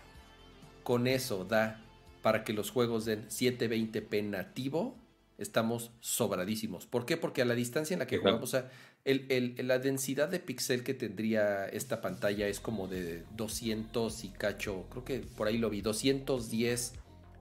con 0.83 1.07
eso 1.07 1.45
da 1.45 1.81
para 2.21 2.43
que 2.43 2.53
los 2.53 2.71
juegos 2.71 3.05
den 3.05 3.27
720p 3.29 4.23
nativo, 4.23 4.97
estamos 5.37 5.91
sobradísimos. 5.99 6.85
¿Por 6.85 7.05
qué? 7.05 7.17
Porque 7.17 7.41
a 7.41 7.45
la 7.45 7.55
distancia 7.55 7.93
en 7.93 7.99
la 7.99 8.07
que 8.07 8.17
jugamos, 8.17 8.43
o 8.43 8.47
sea, 8.47 8.71
el, 9.05 9.55
la 9.67 9.79
densidad 9.79 10.29
de 10.29 10.39
pixel 10.39 10.83
que 10.83 10.93
tendría 10.93 11.65
esta 11.67 12.01
pantalla 12.01 12.47
es 12.47 12.59
como 12.59 12.87
de 12.87 13.23
200 13.35 14.23
y 14.23 14.29
cacho, 14.29 14.85
creo 14.89 15.03
que 15.03 15.19
por 15.19 15.47
ahí 15.47 15.57
lo 15.57 15.69
vi, 15.69 15.81
210 15.81 16.93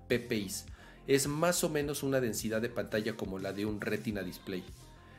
ppi. 0.09 0.49
Es 1.07 1.27
más 1.27 1.65
o 1.65 1.69
menos 1.69 2.03
una 2.03 2.21
densidad 2.21 2.61
de 2.61 2.69
pantalla 2.69 3.17
como 3.17 3.39
la 3.39 3.53
de 3.53 3.67
un 3.67 3.81
retina 3.81 4.23
display. 4.23 4.65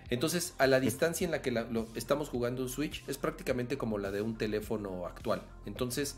Entonces, 0.10 0.54
a 0.58 0.68
la 0.68 0.80
distancia 0.80 1.26
en 1.26 1.32
la 1.32 1.42
que 1.42 1.52
lo, 1.52 1.88
estamos 1.96 2.30
jugando 2.30 2.62
un 2.62 2.70
Switch 2.70 3.04
es 3.08 3.18
prácticamente 3.18 3.78
como 3.78 3.98
la 3.98 4.12
de 4.12 4.22
un 4.22 4.38
teléfono 4.38 5.06
actual. 5.06 5.42
Entonces, 5.66 6.18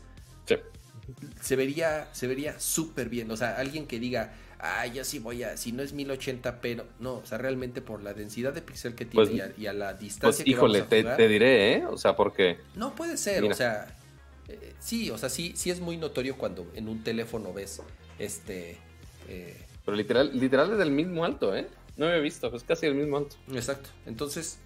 se 1.40 1.56
vería 1.56 2.08
se 2.12 2.26
vería 2.26 2.58
súper 2.58 3.08
bien. 3.08 3.30
O 3.30 3.36
sea, 3.36 3.56
alguien 3.56 3.86
que 3.86 3.98
diga, 3.98 4.34
ah, 4.58 4.86
ya 4.86 5.04
sí 5.04 5.18
voy 5.18 5.42
a, 5.42 5.56
si 5.56 5.72
no 5.72 5.82
es 5.82 5.94
1080p, 5.94 6.76
no, 6.76 6.84
no 6.98 7.14
o 7.16 7.26
sea, 7.26 7.38
realmente 7.38 7.80
por 7.80 8.02
la 8.02 8.14
densidad 8.14 8.52
de 8.52 8.62
pixel 8.62 8.94
que 8.94 9.04
tiene 9.04 9.26
pues, 9.26 9.58
y, 9.58 9.66
a, 9.66 9.72
la 9.72 9.94
distancia 9.94 10.44
pues, 10.44 10.48
híjole, 10.48 10.82
te, 10.82 11.02
te, 11.04 11.28
diré, 11.28 11.74
¿eh? 11.74 11.86
O 11.86 11.96
sea, 11.96 12.16
porque... 12.16 12.58
No 12.74 12.94
puede 12.94 13.16
ser, 13.16 13.44
o 13.44 13.54
sea, 13.54 13.94
eh, 14.48 14.74
sí, 14.78 15.10
o 15.10 15.18
sea, 15.18 15.28
sí, 15.28 15.52
sí 15.56 15.70
es 15.70 15.80
muy 15.80 15.96
notorio 15.96 16.36
cuando 16.36 16.66
en 16.74 16.88
un 16.88 17.02
teléfono 17.02 17.52
ves, 17.52 17.82
este... 18.18 18.78
Eh, 19.28 19.56
Pero 19.84 19.96
literal, 19.96 20.38
literal 20.38 20.72
es 20.72 20.78
del 20.78 20.90
mismo 20.90 21.24
alto, 21.24 21.54
¿eh? 21.56 21.66
No 21.96 22.06
había 22.06 22.18
visto, 22.20 22.54
es 22.54 22.62
casi 22.62 22.86
el 22.86 22.94
mismo 22.94 23.18
alto. 23.18 23.36
Exacto, 23.52 23.90
entonces... 24.06 24.58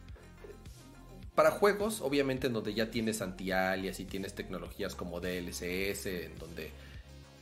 Para 1.35 1.53
juegos, 1.53 2.01
obviamente 2.03 2.49
en 2.49 2.53
donde 2.53 2.75
ya 2.75 2.91
tienes 2.91 3.23
anti-alias 3.23 3.99
y 4.01 4.05
tienes 4.05 4.35
tecnologías 4.35 4.95
como 4.95 5.21
DLSS, 5.21 6.07
en 6.07 6.39
donde 6.39 6.71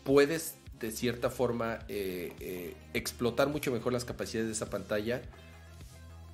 puedes 0.04 0.54
de 0.78 0.90
cierta 0.90 1.30
forma 1.30 1.80
eh, 1.88 2.32
eh, 2.40 2.74
explotar 2.94 3.48
mucho 3.48 3.72
mejor 3.72 3.92
las 3.92 4.04
capacidades 4.04 4.48
de 4.48 4.52
esa 4.52 4.70
pantalla, 4.70 5.22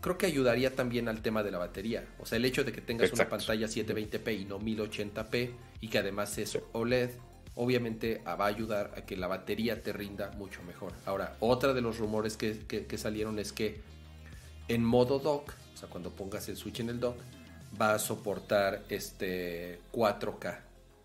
creo 0.00 0.18
que 0.18 0.26
ayudaría 0.26 0.74
también 0.74 1.08
al 1.08 1.22
tema 1.22 1.42
de 1.42 1.50
la 1.50 1.58
batería. 1.58 2.04
O 2.18 2.26
sea, 2.26 2.36
el 2.36 2.44
hecho 2.44 2.64
de 2.64 2.72
que 2.72 2.80
tengas 2.80 3.12
una 3.12 3.28
pantalla 3.28 3.66
720p 3.66 4.40
y 4.40 4.44
no 4.44 4.60
1080p 4.60 5.50
y 5.80 5.88
que 5.88 5.98
además 5.98 6.36
es 6.38 6.58
OLED, 6.72 7.10
obviamente 7.56 8.22
ah, 8.24 8.36
va 8.36 8.46
a 8.46 8.48
ayudar 8.48 8.92
a 8.96 9.02
que 9.02 9.16
la 9.16 9.26
batería 9.26 9.82
te 9.82 9.92
rinda 9.92 10.30
mucho 10.32 10.62
mejor. 10.62 10.92
Ahora, 11.06 11.36
otra 11.40 11.72
de 11.72 11.80
los 11.80 11.98
rumores 11.98 12.36
que, 12.36 12.98
salieron 12.98 13.38
es 13.38 13.52
que 13.52 13.80
en 14.68 14.84
modo 14.84 15.18
dock, 15.18 15.52
o 15.74 15.76
sea, 15.76 15.88
cuando 15.88 16.10
pongas 16.10 16.48
el 16.48 16.56
Switch 16.56 16.80
en 16.80 16.88
el 16.88 17.00
dock, 17.00 17.16
va 17.80 17.94
a 17.94 17.98
soportar 17.98 18.84
este 18.88 19.80
4K. 19.92 20.60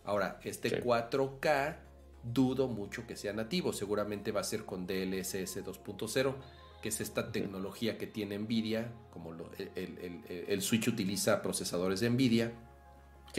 Ahora, 0.05 0.39
este 0.43 0.84
4K 0.84 1.76
dudo 2.23 2.67
mucho 2.67 3.05
que 3.05 3.15
sea 3.15 3.34
nativo. 3.34 3.73
Seguramente 3.73 4.31
va 4.31 4.41
a 4.41 4.43
ser 4.43 4.65
con 4.65 4.88
DLSS 4.88 5.65
2.0, 5.65 6.35
que 6.81 6.89
es 6.89 7.01
esta 7.01 7.31
tecnología 7.31 7.97
que 7.97 8.07
tiene 8.07 8.38
Nvidia, 8.38 8.91
como 9.11 9.34
el, 9.76 10.61
Switch 10.61 10.88
utiliza 10.88 11.41
procesadores 11.41 11.99
de 11.99 12.09
Nvidia, 12.09 12.53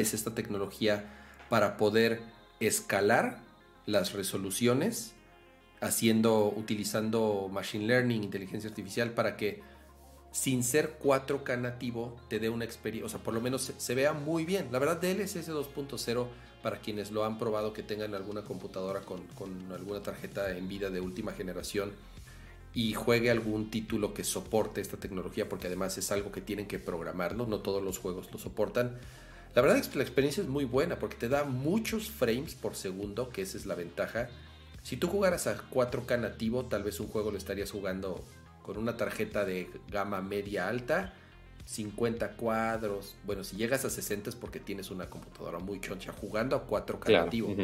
es 0.01 0.15
esta 0.15 0.35
tecnología 0.35 1.05
para 1.49 1.77
poder 1.77 2.23
escalar 2.61 3.41
las 3.87 4.12
resoluciones 4.12 5.15
haciendo 5.81 6.53
utilizando 6.55 7.49
machine 7.51 7.87
learning, 7.87 8.23
inteligencia 8.23 8.69
artificial 8.69 9.12
para 9.12 9.37
que 9.37 9.62
sin 10.32 10.62
ser 10.62 10.99
4K 11.03 11.59
nativo 11.61 12.16
te 12.28 12.39
dé 12.39 12.49
una 12.49 12.65
experiencia, 12.65 13.07
o 13.07 13.09
sea, 13.09 13.20
por 13.20 13.35
lo 13.35 13.41
menos 13.41 13.73
se, 13.77 13.95
vea 13.95 14.12
muy 14.12 14.45
bien. 14.45 14.69
La 14.70 14.78
verdad 14.78 15.01
DLSS 15.01 15.49
2.0 15.49 16.27
para 16.62 16.81
quienes 16.81 17.11
lo 17.11 17.24
han 17.24 17.39
probado 17.39 17.73
que 17.73 17.82
tengan 17.82 18.15
alguna 18.15 18.43
computadora 18.43 19.01
con, 19.01 19.23
alguna 19.73 20.03
tarjeta 20.03 20.57
en 20.57 20.69
vida 20.69 20.91
de 20.91 21.01
última 21.01 21.32
generación 21.32 21.93
y 22.74 22.93
juegue 22.93 23.31
algún 23.31 23.70
título 23.70 24.15
que 24.15 24.23
soporte 24.23 24.81
esta 24.81 24.99
tecnología, 24.99 25.49
porque 25.49 25.66
además 25.66 25.99
es 25.99 26.12
algo 26.12 26.31
que 26.31 26.41
tienen 26.41 26.66
que 26.66 26.78
programarlo, 26.78 27.47
no 27.47 27.59
todos 27.61 27.82
los 27.82 27.99
juegos 27.99 28.31
lo 28.31 28.39
soportan. 28.39 28.99
La 29.55 29.63
verdad 29.63 29.79
es 29.79 29.89
que 29.89 29.99
la 29.99 30.05
experiencia 30.05 30.43
es 30.43 30.49
muy 30.49 30.65
buena 30.65 30.99
porque 30.99 31.17
te 31.17 31.29
da 31.29 31.45
muchos 31.45 32.11
frames 32.11 32.55
por 32.55 32.77
segundo, 32.77 33.31
que 33.31 33.43
esa 33.43 33.57
es 33.57 33.67
la 33.67 33.75
ventaja. 33.75 34.29
Si 34.83 34.97
tú 34.97 35.09
jugaras 35.09 35.47
a 35.47 35.69
4K 35.71 36.21
nativo, 36.21 36.67
tal 36.67 36.85
vez 36.85 37.01
un 37.01 37.09
juego 37.09 37.31
lo 37.31 37.39
estarías 37.39 37.71
jugando 37.71 38.25
con 38.63 38.79
una 38.79 38.97
tarjeta 38.97 39.45
de 39.45 39.69
gama 39.91 40.23
media 40.23 40.69
alta 40.69 41.15
50 41.67 42.33
cuadros. 42.33 43.15
Bueno, 43.25 43.45
si 43.45 43.57
llegas 43.57 43.85
a 43.85 43.91
60 43.91 44.31
es 44.31 44.37
porque 44.37 44.61
tienes 44.61 44.91
una 44.91 45.09
computadora 45.09 45.59
muy 45.59 45.81
choncha 45.81 46.13
jugando 46.13 46.57
a 46.57 46.67
4K 46.67 47.13
nativo. 47.13 47.55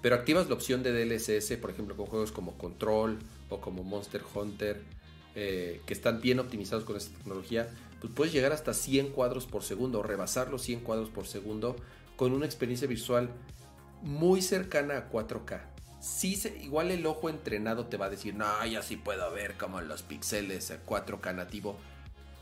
Pero 0.00 0.16
activas 0.16 0.48
la 0.48 0.54
opción 0.54 0.82
de 0.82 0.92
DLSS, 0.92 1.56
por 1.58 1.70
ejemplo, 1.70 1.96
con 1.96 2.06
juegos 2.06 2.32
como 2.32 2.58
Control 2.58 3.18
o 3.48 3.60
como 3.60 3.84
Monster 3.84 4.22
Hunter, 4.34 4.82
eh, 5.34 5.80
que 5.86 5.94
están 5.94 6.20
bien 6.20 6.40
optimizados 6.40 6.84
con 6.84 6.96
esta 6.96 7.16
tecnología, 7.16 7.68
pues 8.02 8.12
puedes 8.12 8.34
llegar 8.34 8.52
hasta 8.52 8.74
100 8.74 9.12
cuadros 9.12 9.46
por 9.46 9.62
segundo 9.62 10.00
o 10.00 10.02
rebasar 10.02 10.50
los 10.50 10.60
100 10.62 10.80
cuadros 10.80 11.08
por 11.08 11.26
segundo 11.26 11.76
con 12.16 12.32
una 12.32 12.44
experiencia 12.44 12.86
visual 12.86 13.30
muy 14.02 14.42
cercana 14.42 14.98
a 14.98 15.10
4K. 15.10 15.62
Sí, 16.00 16.38
igual 16.60 16.90
el 16.90 17.06
ojo 17.06 17.30
entrenado 17.30 17.86
te 17.86 17.96
va 17.96 18.06
a 18.06 18.10
decir, 18.10 18.34
no, 18.34 18.66
ya 18.66 18.82
sí 18.82 18.96
puedo 18.96 19.32
ver 19.32 19.56
como 19.56 19.80
los 19.80 20.02
píxeles 20.02 20.70
a 20.72 20.84
4K 20.84 21.34
nativo 21.34 21.78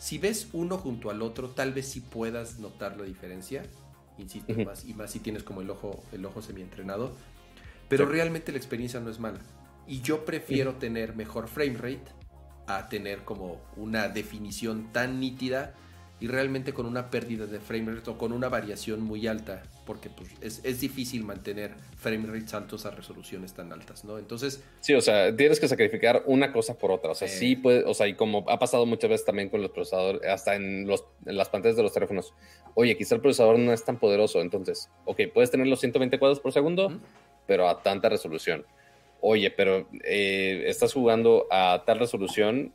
si 0.01 0.17
ves 0.17 0.49
uno 0.55 0.79
junto 0.79 1.11
al 1.11 1.21
otro, 1.21 1.51
tal 1.51 1.75
vez 1.75 1.87
sí 1.87 2.01
puedas 2.01 2.59
notar 2.59 2.97
la 2.97 3.05
diferencia. 3.05 3.63
Insisto, 4.17 4.55
más, 4.65 4.87
y 4.87 4.95
más 4.95 5.11
si 5.11 5.21
tienes 5.21 5.43
como 5.43 5.61
el 5.61 5.69
ojo, 5.69 6.03
el 6.13 6.25
ojo 6.25 6.41
semi-entrenado. 6.41 7.13
Pero 7.87 8.07
realmente 8.07 8.51
la 8.51 8.57
experiencia 8.57 8.99
no 9.01 9.11
es 9.11 9.21
mala. 9.21 9.41
Y 9.87 10.01
yo 10.01 10.25
prefiero 10.25 10.77
tener 10.77 11.15
mejor 11.15 11.49
frame 11.49 11.77
rate 11.77 12.05
a 12.77 12.89
tener 12.89 13.25
como 13.25 13.61
una 13.77 14.09
definición 14.09 14.93
tan 14.93 15.21
nítida 15.21 15.75
y 16.21 16.27
realmente 16.27 16.75
con 16.75 16.85
una 16.85 17.11
pérdida 17.11 17.47
de 17.47 17.61
frame 17.61 17.95
rate 17.95 18.11
o 18.11 18.19
con 18.19 18.33
una 18.33 18.51
variación 18.51 19.01
muy 19.01 19.27
alta, 19.27 19.63
porque 19.87 20.11
pues, 20.11 20.61
es, 20.63 20.81
difícil 20.81 21.25
mantener 21.25 21.73
frame 21.97 22.27
rates 22.27 22.53
altos 22.53 22.85
a 22.85 22.91
resoluciones 22.91 23.55
tan 23.55 23.73
altas, 23.73 24.05
¿no? 24.05 24.19
Entonces... 24.19 24.63
Sí, 24.81 24.93
o 24.93 25.01
sea, 25.01 25.35
tienes 25.35 25.59
que 25.59 25.67
sacrificar 25.67 26.23
una 26.27 26.53
cosa 26.53 26.77
por 26.77 26.93
otra, 26.93 27.13
o 27.13 27.15
sea, 27.15 27.27
sí 27.27 27.57
puede, 27.57 27.85
o 27.85 27.95
sea, 27.95 28.07
y 28.07 28.15
como 28.15 28.45
ha 28.51 28.59
pasado 28.59 28.85
muchas 28.85 29.09
veces 29.09 29.25
también 29.25 29.49
con 29.49 29.63
los 29.63 29.71
procesadores, 29.71 30.23
hasta 30.29 30.57
en, 30.57 30.87
los, 30.87 31.07
las 31.25 31.49
pantallas 31.49 31.77
de 31.77 31.83
los 31.83 31.95
teléfonos, 31.95 32.35
oye, 32.75 32.99
quizá 32.99 33.15
el 33.15 33.23
procesador 33.23 33.59
no 33.59 33.73
es 33.73 33.83
tan 33.83 33.99
poderoso, 33.99 34.43
entonces, 34.43 34.91
ok, 35.07 35.23
puedes 35.33 35.51
tener 35.51 35.67
los 35.67 35.81
120 35.81 36.19
cuadros 36.19 36.41
por 36.41 36.53
segundo, 36.53 37.01
pero 37.47 37.67
a 37.67 37.83
tanta 37.83 38.11
resolución. 38.11 38.67
Oye, 39.21 39.51
pero 39.51 39.89
eh, 40.05 40.65
estás 40.67 40.93
jugando 40.93 41.47
a 41.51 41.83
tal 41.87 41.99
resolución, 41.99 42.75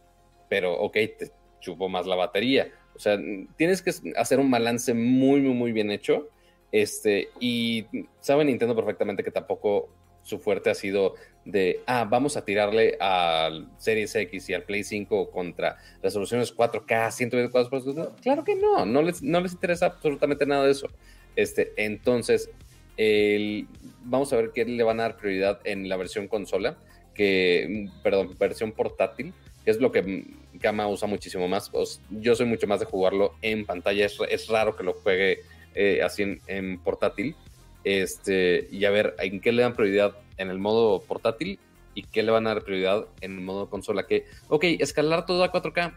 pero 0.49 0.73
ok, 0.73 0.93
te 0.93 1.31
chupo 1.59 1.89
más 1.89 2.05
la 2.05 2.15
batería 2.15 2.71
o 2.95 2.99
sea, 2.99 3.19
tienes 3.57 3.81
que 3.81 3.91
hacer 4.15 4.39
un 4.39 4.49
balance 4.49 4.93
muy, 4.93 5.41
muy, 5.41 5.53
muy 5.53 5.71
bien 5.73 5.91
hecho. 5.91 6.29
Este, 6.71 7.29
y 7.39 7.85
sabe 8.19 8.45
Nintendo 8.45 8.75
perfectamente 8.75 9.23
que 9.23 9.31
tampoco 9.31 9.89
su 10.23 10.39
fuerte 10.39 10.69
ha 10.69 10.75
sido 10.75 11.13
de, 11.43 11.81
ah, 11.85 12.07
vamos 12.09 12.35
a 12.37 12.43
tirarle 12.43 12.97
al 12.99 13.69
Series 13.77 14.15
X 14.15 14.49
y 14.49 14.53
al 14.53 14.63
Play 14.63 14.83
5 14.83 15.29
contra 15.29 15.77
resoluciones 16.01 16.55
4K, 16.55 17.11
124 17.11 17.69
por 17.69 17.81
segundo. 17.81 18.15
Claro 18.21 18.43
que 18.43 18.55
no, 18.55 18.85
no 18.85 19.01
les, 19.01 19.21
no 19.21 19.41
les 19.41 19.53
interesa 19.53 19.87
absolutamente 19.87 20.45
nada 20.45 20.65
de 20.65 20.71
eso. 20.71 20.87
Este, 21.35 21.73
entonces, 21.77 22.49
el, 22.97 23.67
vamos 24.03 24.31
a 24.33 24.37
ver 24.37 24.51
qué 24.53 24.65
le 24.65 24.83
van 24.83 24.99
a 24.99 25.03
dar 25.03 25.17
prioridad 25.17 25.59
en 25.63 25.89
la 25.89 25.97
versión 25.97 26.27
consola, 26.27 26.77
que, 27.13 27.89
perdón, 28.03 28.35
versión 28.39 28.71
portátil, 28.71 29.33
que 29.63 29.71
es 29.71 29.79
lo 29.79 29.91
que 29.91 30.25
Gama 30.53 30.87
usa 30.87 31.07
muchísimo 31.07 31.47
más. 31.47 31.71
Yo 32.09 32.35
soy 32.35 32.45
mucho 32.45 32.67
más 32.67 32.79
de 32.79 32.85
jugarlo 32.85 33.33
en 33.41 33.65
pantalla. 33.65 34.05
Es, 34.05 34.47
raro 34.47 34.75
que 34.75 34.83
lo 34.83 34.93
juegue 34.93 35.39
eh, 35.73 36.01
así 36.03 36.39
en, 36.47 36.79
portátil. 36.79 37.35
Este, 37.83 38.67
y 38.71 38.85
a 38.85 38.89
ver 38.89 39.15
en 39.19 39.39
qué 39.41 39.51
le 39.51 39.61
dan 39.61 39.75
prioridad 39.75 40.17
en 40.37 40.49
el 40.49 40.57
modo 40.57 41.01
portátil 41.01 41.59
y 41.93 42.03
qué 42.03 42.23
le 42.23 42.31
van 42.31 42.47
a 42.47 42.55
dar 42.55 42.63
prioridad 42.63 43.07
en 43.21 43.37
el 43.37 43.41
modo 43.41 43.69
consola. 43.69 44.05
Que, 44.07 44.25
ok, 44.49 44.63
escalar 44.79 45.25
todo 45.25 45.43
a 45.43 45.51
4K. 45.51 45.93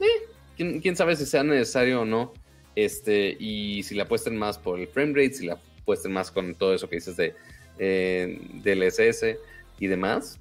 Eh, 0.00 0.80
¿quién, 0.80 0.96
sabe 0.96 1.16
si 1.16 1.26
sea 1.26 1.42
necesario 1.42 2.02
o 2.02 2.04
no. 2.04 2.32
Este, 2.76 3.36
y 3.38 3.82
si 3.84 3.94
le 3.94 4.02
apuesten 4.02 4.36
más 4.36 4.58
por 4.58 4.80
el 4.80 4.88
frame 4.88 5.12
rate, 5.14 5.34
si 5.34 5.46
le 5.46 5.52
apuesten 5.84 6.12
más 6.12 6.30
con 6.30 6.54
todo 6.54 6.74
eso 6.74 6.88
que 6.88 6.96
dices 6.96 7.16
de 7.16 7.34
eh, 7.78 8.40
del 8.62 8.82
SS 8.82 9.38
y 9.78 9.86
demás. 9.86 10.40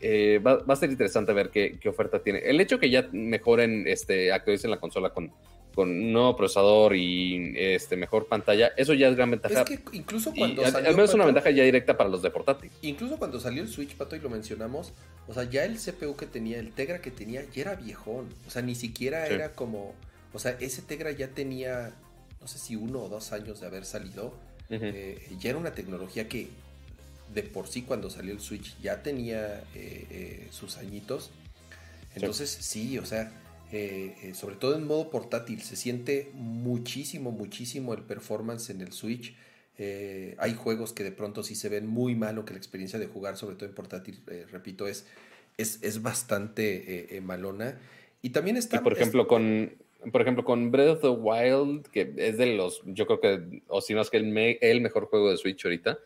Eh, 0.00 0.38
va, 0.38 0.62
a 0.66 0.76
ser 0.76 0.90
interesante 0.90 1.32
ver 1.32 1.50
qué, 1.50 1.78
oferta 1.88 2.22
tiene. 2.22 2.40
El 2.40 2.60
hecho 2.60 2.78
que 2.78 2.90
ya 2.90 3.08
mejoren, 3.12 3.84
este, 3.86 4.32
actualicen 4.32 4.70
la 4.70 4.78
consola 4.78 5.10
con, 5.10 5.32
con 5.74 5.88
un 5.88 6.12
nuevo 6.12 6.36
procesador 6.36 6.94
y 6.94 7.54
este, 7.56 7.96
mejor 7.96 8.26
pantalla, 8.26 8.72
eso 8.76 8.92
ya 8.92 9.08
es 9.08 9.16
gran 9.16 9.30
ventaja. 9.30 9.62
Es 9.62 9.64
que 9.64 9.80
incluso 9.92 10.32
cuando 10.36 10.62
salió, 10.62 10.90
Al 10.90 10.94
menos 10.94 11.14
una 11.14 11.24
ventaja 11.24 11.50
ya 11.50 11.64
directa 11.64 11.96
para 11.96 12.10
los 12.10 12.20
de 12.20 12.30
portátil. 12.30 12.70
Incluso 12.82 13.16
cuando 13.16 13.40
salió 13.40 13.62
el 13.62 13.68
Switch, 13.68 13.96
Pato, 13.96 14.14
y 14.14 14.20
lo 14.20 14.28
mencionamos, 14.28 14.92
o 15.26 15.32
sea, 15.32 15.44
ya 15.44 15.64
el 15.64 15.78
CPU 15.78 16.16
que 16.16 16.26
tenía, 16.26 16.58
el 16.58 16.72
Tegra 16.72 17.00
que 17.00 17.10
tenía, 17.10 17.42
ya 17.50 17.62
era 17.62 17.74
viejón. 17.74 18.28
O 18.46 18.50
sea, 18.50 18.60
ni 18.60 18.74
siquiera 18.74 19.26
era 19.26 19.52
como. 19.52 19.94
O 20.34 20.38
sea, 20.38 20.56
ese 20.60 20.82
Tegra 20.82 21.12
ya 21.12 21.28
tenía, 21.28 21.92
no 22.40 22.46
sé 22.46 22.58
si 22.58 22.76
uno 22.76 23.04
o 23.04 23.08
dos 23.08 23.32
años 23.32 23.60
de 23.60 23.66
haber 23.66 23.84
salido. 23.84 24.34
Eh, 24.70 25.28
ya 25.38 25.50
era 25.50 25.58
una 25.58 25.74
tecnología 25.74 26.28
que 26.28 26.48
de 27.34 27.42
por 27.42 27.66
sí 27.66 27.82
cuando 27.82 28.10
salió 28.10 28.32
el 28.32 28.40
Switch 28.40 28.76
ya 28.80 29.02
tenía 29.02 29.64
eh, 29.74 30.06
eh, 30.10 30.48
sus 30.50 30.78
añitos. 30.78 31.30
Entonces 32.14 32.50
sí, 32.50 32.98
o 32.98 33.06
sea, 33.06 33.32
sobre 34.34 34.54
todo 34.54 34.76
en 34.76 34.86
modo 34.86 35.10
portátil, 35.10 35.60
se 35.62 35.74
siente 35.74 36.30
muchísimo, 36.34 37.32
muchísimo 37.32 37.92
el 37.92 38.02
performance 38.02 38.70
en 38.70 38.80
el 38.80 38.92
Switch. 38.92 39.34
hay 39.76 40.54
juegos 40.54 40.92
que 40.92 41.02
de 41.02 41.10
pronto 41.10 41.42
sí 41.42 41.56
se 41.56 41.68
ven 41.68 41.88
muy 41.88 42.14
malo, 42.14 42.44
que 42.44 42.52
la 42.52 42.58
experiencia 42.58 43.00
de 43.00 43.08
jugar, 43.08 43.36
sobre 43.36 43.56
todo 43.56 43.68
en 43.68 43.74
portátil, 43.74 44.20
repito, 44.52 44.86
es, 44.86 45.06
es, 45.56 45.80
es 45.82 46.02
bastante 46.02 47.20
malona. 47.24 47.80
Y 48.22 48.30
también 48.30 48.56
está... 48.56 48.80
por 48.80 48.92
ejemplo, 48.92 49.26
con, 49.26 49.72
por 50.10 50.20
ejemplo, 50.20 50.44
con 50.44 50.70
Breath 50.70 50.96
of 50.96 51.00
the 51.02 51.08
Wild, 51.08 51.86
que 51.88 52.12
es 52.16 52.38
de 52.38 52.54
los, 52.56 52.82
yo 52.86 53.06
creo 53.06 53.20
que, 53.20 53.62
o 53.68 53.80
si 53.80 53.94
no 53.94 54.00
es 54.00 54.10
que 54.10 54.18
el, 54.18 54.58
el 54.60 54.80
mejor 54.80 55.06
juego 55.06 55.30
de 55.30 55.36
Switch 55.36 55.64
ahorita, 55.64 55.98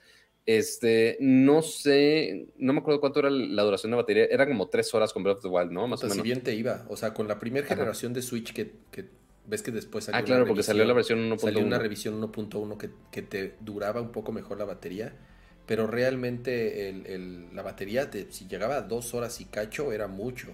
este, 0.48 1.18
no 1.20 1.60
sé, 1.60 2.46
no 2.56 2.72
me 2.72 2.80
acuerdo 2.80 3.00
cuánto 3.00 3.20
era 3.20 3.28
la 3.28 3.62
duración 3.64 3.90
de 3.90 3.96
batería, 3.96 4.24
era 4.30 4.46
como 4.46 4.68
tres 4.68 4.94
horas 4.94 5.12
con 5.12 5.22
Breath 5.22 5.36
of 5.36 5.42
the 5.42 5.48
Wild, 5.48 5.70
¿no? 5.72 5.86
Más 5.86 6.00
o, 6.00 6.06
menos. 6.06 6.16
Si 6.16 6.22
bien 6.22 6.42
te 6.42 6.54
iba, 6.54 6.86
o 6.88 6.96
sea, 6.96 7.12
con 7.12 7.28
la 7.28 7.38
primera 7.38 7.66
generación 7.66 8.14
de 8.14 8.22
Switch 8.22 8.54
que, 8.54 8.72
ves 9.46 9.62
que 9.62 9.70
después 9.70 10.04
salió. 10.04 10.18
Ah, 10.18 10.24
claro, 10.24 10.46
porque 10.46 10.62
salió 10.62 10.86
la 10.86 10.94
versión 10.94 11.18
1.1. 11.18 11.38
Salió 11.38 11.60
una 11.60 11.78
revisión 11.78 12.18
1.1 12.18 12.78
que, 12.78 12.88
que, 13.10 13.20
te 13.20 13.56
duraba 13.60 14.00
un 14.00 14.10
poco 14.10 14.32
mejor 14.32 14.58
la 14.58 14.64
batería, 14.64 15.12
pero 15.66 15.86
realmente 15.86 16.88
el, 16.88 17.54
la 17.54 17.60
batería, 17.60 18.10
si 18.30 18.48
llegaba 18.48 18.76
a 18.76 18.80
dos 18.80 19.12
horas 19.12 19.42
y 19.42 19.44
cacho, 19.44 19.92
era 19.92 20.08
mucho. 20.08 20.48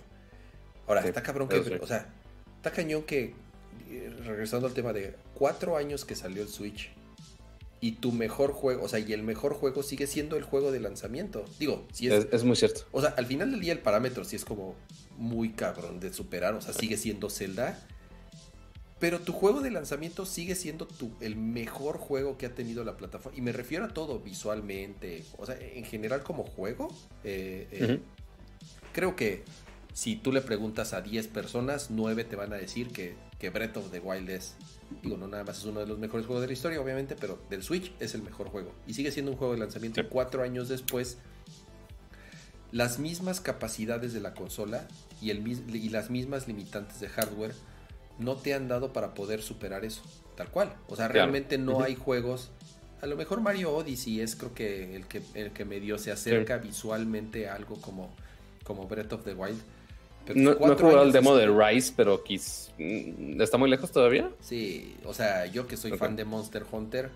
Ahora, 0.89 1.03
está 1.03 1.23
cabrón 1.23 1.49
que, 1.49 1.59
o 1.59 1.87
sea, 1.87 2.13
está 2.65 2.75
cañón 2.75 3.03
que, 3.03 3.35
eh, 3.91 4.11
regresando 4.25 4.67
al 4.67 4.73
tema 4.73 4.95
de 4.95 5.15
cuatro 5.35 5.77
años 5.77 6.07
que 6.07 6.17
salió 6.17 6.43
el 6.43 6.49
Switch 6.49 6.91
y 7.83 7.93
tu 7.93 8.11
mejor 8.11 8.53
juego, 8.53 8.85
o 8.85 8.89
sea, 8.89 9.01
y 9.01 9.13
el 9.13 9.23
mejor 9.23 9.53
juego 9.53 9.83
sigue 9.83 10.07
siendo 10.07 10.39
el 10.39 10.45
juego 10.45 10.73
de 10.73 10.81
lanzamiento. 10.81 11.45
Digo, 11.59 11.87
si 11.93 12.09
es, 12.09 12.27
es, 12.33 12.43
muy 12.43 12.57
cierto. 12.57 12.87
O 12.91 13.03
sea, 13.03 13.11
al 13.19 13.27
final 13.27 13.51
del 13.51 13.61
día 13.61 13.75
el 13.75 13.81
parámetro 13.81 14.25
sí 14.25 14.37
es 14.37 14.47
como 14.47 14.75
muy 15.19 15.51
cabrón 15.51 16.01
de 16.01 16.11
superar, 16.15 16.55
o 16.55 16.63
sea, 16.63 16.73
sigue 16.73 16.97
siendo 16.97 17.29
Zelda. 17.29 17.79
Pero 18.99 19.21
tu 19.21 19.35
juego 19.35 19.61
de 19.61 19.71
lanzamiento 19.71 20.25
sigue 20.25 20.55
siendo 20.55 20.87
tu, 20.87 21.11
el 21.21 21.37
mejor 21.37 21.99
juego 21.99 22.39
que 22.39 22.47
ha 22.47 22.55
tenido 22.55 22.83
la 22.85 22.97
plataforma. 22.97 23.37
Y 23.37 23.43
me 23.43 23.53
refiero 23.53 23.85
a 23.85 23.89
todo, 23.89 24.21
visualmente, 24.21 25.23
o 25.37 25.45
sea, 25.45 25.59
en 25.61 25.85
general 25.85 26.23
como 26.23 26.45
juego. 26.45 26.89
Eh, 27.25 28.01
creo 28.95 29.17
que 29.17 29.43
si 29.95 30.17
tú 30.17 30.33
le 30.33 30.41
preguntas 30.41 30.93
a 30.93 31.01
10 31.01 31.29
personas, 31.29 31.87
9 31.89 32.25
te 32.25 32.35
van 32.35 32.53
a 32.53 32.57
decir 32.57 32.89
que, 32.89 33.15
que 33.39 33.51
Breath 33.51 33.77
of 33.77 33.93
the 33.93 34.01
Wild 34.01 34.29
es, 34.29 34.57
digo, 35.03 35.17
no 35.17 35.29
nada 35.29 35.45
más 35.45 35.59
es 35.59 35.65
uno 35.65 35.79
de 35.79 35.87
los 35.87 36.01
mejores 36.01 36.27
juegos 36.27 36.43
de 36.43 36.49
la 36.49 36.53
historia, 36.53 36.81
obviamente, 36.81 37.15
pero 37.15 37.39
del 37.49 37.63
Switch 37.63 37.93
es 38.01 38.13
el 38.17 38.23
mejor 38.23 38.49
juego. 38.49 38.75
Y 38.89 38.95
sigue 38.95 39.13
siendo 39.13 39.31
un 39.31 39.39
juego 39.39 39.55
de 39.55 39.61
lanzamiento. 39.61 40.03
Cuatro 40.09 40.43
años 40.43 40.69
después, 40.69 41.19
las 42.73 42.99
mismas 42.99 43.41
capacidades 43.41 44.13
de 44.13 44.21
la 44.21 44.35
consola 44.35 44.89
y, 45.23 45.31
el, 45.31 45.47
y 45.49 45.89
las 45.91 46.11
mismas 46.11 46.49
limitantes 46.49 46.99
de 46.99 47.09
hardware 47.09 47.55
no 48.19 48.35
te 48.35 48.53
han 48.53 48.67
dado 48.67 48.93
para 48.93 49.15
poder 49.15 49.43
superar 49.43 49.85
eso, 49.85 50.03
tal 50.37 50.51
cual. 50.51 50.75
O 50.89 50.97
sea, 50.97 51.07
realmente 51.07 51.57
no 51.57 51.83
hay 51.83 51.95
juegos. 51.95 52.51
A 53.01 53.07
lo 53.07 53.17
mejor 53.17 53.41
Mario 53.43 53.73
Odyssey 53.73 54.21
es 54.21 54.35
creo 54.35 54.55
que 54.55 54.97
el 54.97 55.07
que, 55.07 55.23
el 55.35 55.53
que 55.53 55.65
medio 55.65 55.99
se 55.99 56.11
acerca 56.11 56.57
visualmente 56.59 57.49
a 57.49 57.55
algo 57.55 57.81
como, 57.81 58.11
como 58.65 58.89
Breath 58.89 59.13
of 59.13 59.23
the 59.23 59.35
Wild 59.35 59.61
no, 60.35 60.53
he 60.53 60.55
jugado 60.55 61.03
el 61.03 61.13
demo 61.13 61.35
de 61.37 61.47
Rise, 61.47 61.93
pero 61.97 62.23
mm, 62.79 63.41
¿está 63.41 63.59
muy 63.59 63.69
lejos 63.69 63.91
todavía? 63.93 64.31
Sí, 64.41 64.97
o 65.05 65.13
sea, 65.13 65.47
yo 65.47 65.67
que 65.67 65.77
soy 65.77 65.93
fan 65.93 66.17
de 66.17 66.25
Monster 66.25 66.65
Hunter, 66.71 67.11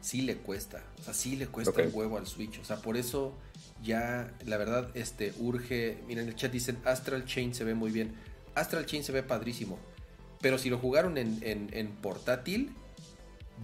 sí 0.00 0.22
le 0.22 0.36
cuesta. 0.36 0.82
O 1.00 1.02
sea, 1.02 1.14
sí 1.14 1.36
le 1.36 1.46
cuesta 1.46 1.82
el 1.82 1.90
huevo 1.92 2.18
al 2.18 2.26
Switch. 2.26 2.58
O 2.60 2.64
sea, 2.64 2.76
por 2.76 2.96
eso 2.96 3.34
ya, 3.82 4.32
la 4.46 4.56
verdad, 4.58 4.90
este, 4.94 5.32
urge. 5.38 5.98
Miren, 6.06 6.24
en 6.24 6.30
el 6.30 6.36
chat 6.36 6.52
dicen 6.52 6.78
Astral 6.84 7.24
Chain 7.24 7.54
se 7.54 7.64
ve 7.64 7.74
muy 7.74 7.90
bien. 7.90 8.14
Astral 8.54 8.86
Chain 8.86 9.04
se 9.04 9.12
ve 9.12 9.22
padrísimo. 9.22 9.78
Pero 10.40 10.58
si 10.58 10.70
lo 10.70 10.78
jugaron 10.78 11.16
en, 11.16 11.88
portátil, 12.02 12.72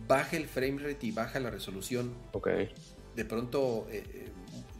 baja 0.06 0.36
el 0.36 0.46
frame 0.46 0.78
rate 0.78 1.06
y 1.06 1.10
baja 1.10 1.40
la 1.40 1.50
resolución. 1.50 2.14
Ok. 2.32 2.48
De 3.16 3.24
pronto, 3.24 3.88
eh, 3.90 4.04
eh, 4.14 4.28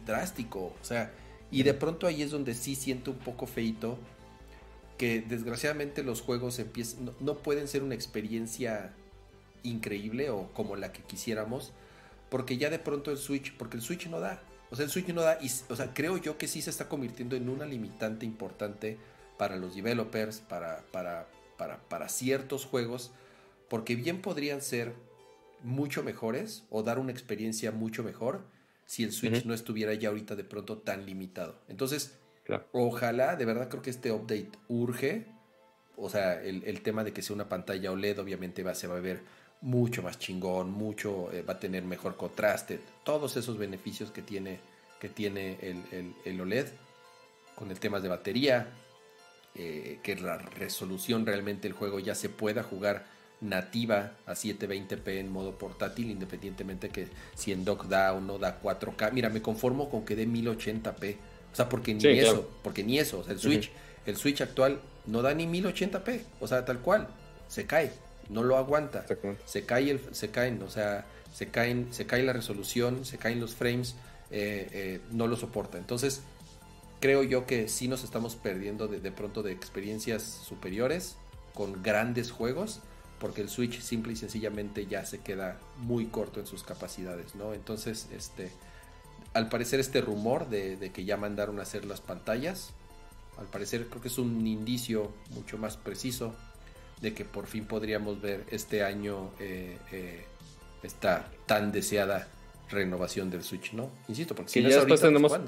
drástico. 0.05 0.73
O 0.81 0.83
sea, 0.83 1.11
y 1.51 1.63
de 1.63 1.73
pronto 1.73 2.07
ahí 2.07 2.21
es 2.21 2.31
donde 2.31 2.53
sí 2.53 2.75
siento 2.75 3.11
un 3.11 3.17
poco 3.17 3.47
feito 3.47 3.97
que 4.97 5.21
desgraciadamente 5.21 6.03
los 6.03 6.21
juegos 6.21 6.59
empiezan, 6.59 7.11
no, 7.19 7.37
pueden 7.37 7.67
ser 7.67 7.83
una 7.83 7.95
experiencia 7.95 8.93
increíble 9.63 10.29
o 10.29 10.51
como 10.53 10.75
la 10.75 10.91
que 10.91 11.01
quisiéramos, 11.03 11.71
porque 12.29 12.57
ya 12.57 12.69
de 12.69 12.79
pronto 12.79 13.09
el 13.09 13.17
Switch, 13.17 13.55
porque 13.55 13.77
el 13.77 13.83
Switch 13.83 14.07
no 14.07 14.19
da. 14.19 14.41
O 14.71 14.75
sea, 14.75 14.85
el 14.85 14.91
Switch 14.91 15.07
no 15.07 15.21
da, 15.21 15.39
y, 15.41 15.49
o 15.69 15.75
sea, 15.75 15.93
creo 15.93 16.17
yo 16.17 16.37
que 16.37 16.47
sí 16.47 16.61
se 16.61 16.69
está 16.69 16.89
convirtiendo 16.89 17.35
en 17.35 17.49
una 17.49 17.65
limitante 17.65 18.25
importante 18.25 18.97
para 19.37 19.55
los 19.55 19.73
developers, 19.73 20.41
para, 20.41 20.83
para, 20.91 21.27
para, 21.57 21.79
para 21.87 22.09
ciertos 22.09 22.65
juegos, 22.65 23.11
porque 23.69 23.95
bien 23.95 24.21
podrían 24.21 24.61
ser 24.61 24.93
mucho 25.63 26.03
mejores 26.03 26.65
o 26.69 26.83
dar 26.83 26.99
una 26.99 27.13
experiencia 27.13 27.71
mucho 27.71 28.03
mejor, 28.03 28.43
si 28.89 29.03
el 29.03 29.11
Switch 29.11 29.45
no 29.45 29.53
estuviera 29.53 29.93
ya 29.93 30.09
ahorita 30.09 30.35
de 30.35 30.43
pronto 30.43 30.79
tan 30.79 31.05
limitado. 31.05 31.61
Entonces, 31.67 32.17
ojalá, 32.71 33.35
de 33.35 33.45
verdad 33.45 33.69
creo 33.69 33.83
que 33.83 33.91
este 33.91 34.11
update 34.11 34.49
urge. 34.67 35.27
O 35.95 36.09
sea, 36.09 36.41
el, 36.41 36.81
tema 36.81 37.03
de 37.03 37.13
que 37.13 37.21
sea 37.21 37.35
una 37.35 37.47
pantalla 37.47 37.91
OLED 37.91 38.19
obviamente 38.19 38.63
va, 38.63 38.73
se 38.73 38.87
va 38.87 38.97
a 38.97 38.99
ver 38.99 39.21
mucho 39.61 40.01
más 40.01 40.17
chingón, 40.17 40.71
mucho, 40.71 41.31
eh, 41.31 41.43
va 41.43 41.53
a 41.53 41.59
tener 41.59 41.83
mejor 41.83 42.17
contraste, 42.17 42.79
todos 43.03 43.37
esos 43.37 43.59
beneficios 43.59 44.09
que 44.09 44.23
tiene, 44.23 44.59
que 44.99 45.09
tiene 45.09 45.59
el, 46.25 46.41
OLED, 46.41 46.69
con 47.53 47.69
el 47.69 47.79
tema 47.79 47.99
de 47.99 48.09
batería, 48.09 48.69
eh, 49.53 49.99
que 50.01 50.15
la 50.15 50.39
resolución 50.39 51.27
realmente 51.27 51.67
el 51.67 51.73
juego 51.73 51.99
ya 51.99 52.15
se 52.15 52.29
pueda 52.29 52.63
jugar 52.63 53.05
nativa 53.41 54.11
a 54.25 54.33
720p 54.33 55.19
en 55.19 55.31
modo 55.31 55.57
portátil, 55.57 56.11
independientemente 56.11 56.89
que 56.89 57.07
si 57.35 57.51
en 57.51 57.63
dock 57.63 57.85
da 57.85 58.13
o 58.13 58.19
no 58.19 58.37
da 58.37 58.61
4K. 58.61 59.11
Mira, 59.11 59.29
me 59.29 59.41
conformo 59.41 59.89
con 59.89 60.05
que 60.05 60.15
dé 60.15 60.27
1080p. 60.27 61.15
O 61.51 61.55
sea, 61.55 61.69
porque 61.69 61.93
ni 61.93 62.05
eso, 62.05 62.49
porque 62.63 62.83
ni 62.83 62.99
eso. 62.99 63.25
el 63.27 63.39
Switch, 63.39 63.71
el 64.05 64.17
Switch 64.17 64.41
actual 64.41 64.79
no 65.05 65.21
da 65.21 65.33
ni 65.33 65.47
1080p. 65.47 66.21
O 66.39 66.47
sea, 66.47 66.65
tal 66.65 66.79
cual. 66.79 67.07
Se 67.47 67.65
cae. 67.65 67.91
No 68.29 68.43
lo 68.43 68.57
aguanta. 68.57 69.05
Se 69.45 69.65
cae 69.65 69.89
el, 69.89 70.01
se 70.11 70.29
caen, 70.29 70.61
o 70.61 70.69
sea, 70.69 71.05
se 71.33 71.47
caen, 71.47 71.87
se 71.91 72.05
cae 72.05 72.21
la 72.21 72.33
resolución, 72.33 73.03
se 73.03 73.17
caen 73.17 73.39
los 73.39 73.55
frames, 73.55 73.95
eh, 74.29 74.67
eh, 74.71 75.01
no 75.11 75.25
lo 75.25 75.35
soporta. 75.35 75.79
Entonces, 75.79 76.21
creo 76.99 77.23
yo 77.23 77.47
que 77.47 77.67
sí 77.67 77.87
nos 77.87 78.03
estamos 78.03 78.35
perdiendo 78.35 78.87
de, 78.87 78.99
de 78.99 79.11
pronto 79.11 79.41
de 79.41 79.51
experiencias 79.51 80.21
superiores 80.21 81.15
con 81.55 81.81
grandes 81.81 82.29
juegos 82.29 82.81
porque 83.19 83.41
el 83.41 83.49
Switch 83.49 83.81
simple 83.81 84.13
y 84.13 84.15
sencillamente 84.15 84.85
ya 84.85 85.05
se 85.05 85.19
queda 85.19 85.59
muy 85.77 86.05
corto 86.07 86.39
en 86.39 86.47
sus 86.47 86.63
capacidades, 86.63 87.35
¿no? 87.35 87.53
Entonces, 87.53 88.07
este, 88.15 88.51
al 89.33 89.49
parecer 89.49 89.79
este 89.79 90.01
rumor 90.01 90.49
de, 90.49 90.91
que 90.93 91.05
ya 91.05 91.17
mandaron 91.17 91.59
a 91.59 91.63
hacer 91.63 91.85
las 91.85 92.01
pantallas, 92.01 92.71
al 93.37 93.47
parecer 93.47 93.87
creo 93.87 94.01
que 94.01 94.07
es 94.07 94.17
un 94.17 94.45
indicio 94.47 95.11
mucho 95.31 95.57
más 95.57 95.77
preciso 95.77 96.33
de 97.01 97.13
que 97.13 97.25
por 97.25 97.47
fin 97.47 97.65
podríamos 97.65 98.21
ver 98.21 98.45
este 98.51 98.83
año 98.83 99.31
eh, 99.39 99.77
eh, 99.91 100.25
esta 100.83 101.31
tan 101.45 101.71
deseada 101.71 102.27
renovación 102.69 103.29
del 103.29 103.43
Switch, 103.43 103.73
¿no? 103.73 103.89
Insisto, 104.07 104.35
porque 104.35 104.51
si 104.51 104.61
no 104.61 104.69
ya 104.69 104.77
después 104.77 105.01
tenemos... 105.01 105.33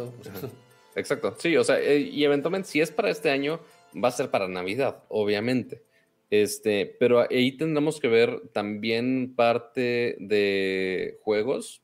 Exacto, 0.95 1.37
sí, 1.39 1.55
o 1.55 1.63
sea, 1.63 1.79
eh, 1.79 1.99
y 1.99 2.25
eventualmente 2.25 2.67
si 2.67 2.81
es 2.81 2.91
para 2.91 3.09
este 3.09 3.29
año, 3.29 3.61
va 3.93 4.09
a 4.09 4.11
ser 4.11 4.29
para 4.29 4.49
Navidad, 4.49 5.03
obviamente. 5.07 5.83
Este, 6.31 6.95
pero 6.97 7.27
ahí 7.29 7.57
tendremos 7.57 7.99
que 7.99 8.07
ver 8.07 8.41
también 8.53 9.35
parte 9.35 10.15
de 10.17 11.19
juegos, 11.23 11.83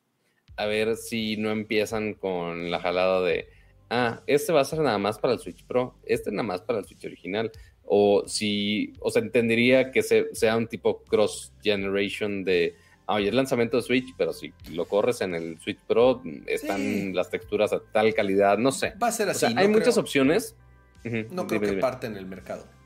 a 0.56 0.64
ver 0.64 0.96
si 0.96 1.36
no 1.36 1.50
empiezan 1.50 2.14
con 2.14 2.70
la 2.70 2.80
jalada 2.80 3.20
de, 3.20 3.46
ah, 3.90 4.22
este 4.26 4.54
va 4.54 4.62
a 4.62 4.64
ser 4.64 4.78
nada 4.78 4.96
más 4.96 5.18
para 5.18 5.34
el 5.34 5.38
Switch 5.38 5.66
Pro, 5.66 5.98
este 6.02 6.30
nada 6.30 6.44
más 6.44 6.62
para 6.62 6.78
el 6.78 6.86
Switch 6.86 7.04
original, 7.04 7.52
o 7.84 8.24
si, 8.26 8.94
o 9.00 9.10
sea, 9.10 9.20
entendería 9.20 9.90
que 9.90 10.02
sea 10.02 10.56
un 10.56 10.66
tipo 10.66 11.04
cross 11.04 11.52
generation 11.62 12.42
de, 12.42 12.74
ah, 13.06 13.20
es 13.20 13.34
lanzamiento 13.34 13.76
de 13.76 13.82
Switch, 13.82 14.14
pero 14.16 14.32
si 14.32 14.54
lo 14.72 14.86
corres 14.86 15.20
en 15.20 15.34
el 15.34 15.60
Switch 15.60 15.78
Pro, 15.86 16.22
están 16.46 17.14
las 17.14 17.28
texturas 17.28 17.74
a 17.74 17.80
tal 17.80 18.14
calidad, 18.14 18.56
no 18.56 18.72
sé. 18.72 18.94
Va 19.02 19.08
a 19.08 19.12
ser 19.12 19.28
así. 19.28 19.44
hay 19.54 19.68
muchas 19.68 19.98
opciones. 19.98 20.56
no 21.04 21.46
creo 21.46 21.60
que 21.60 21.74
parte 21.74 22.06
en 22.06 22.16
el 22.16 22.24
mercado. 22.24 22.77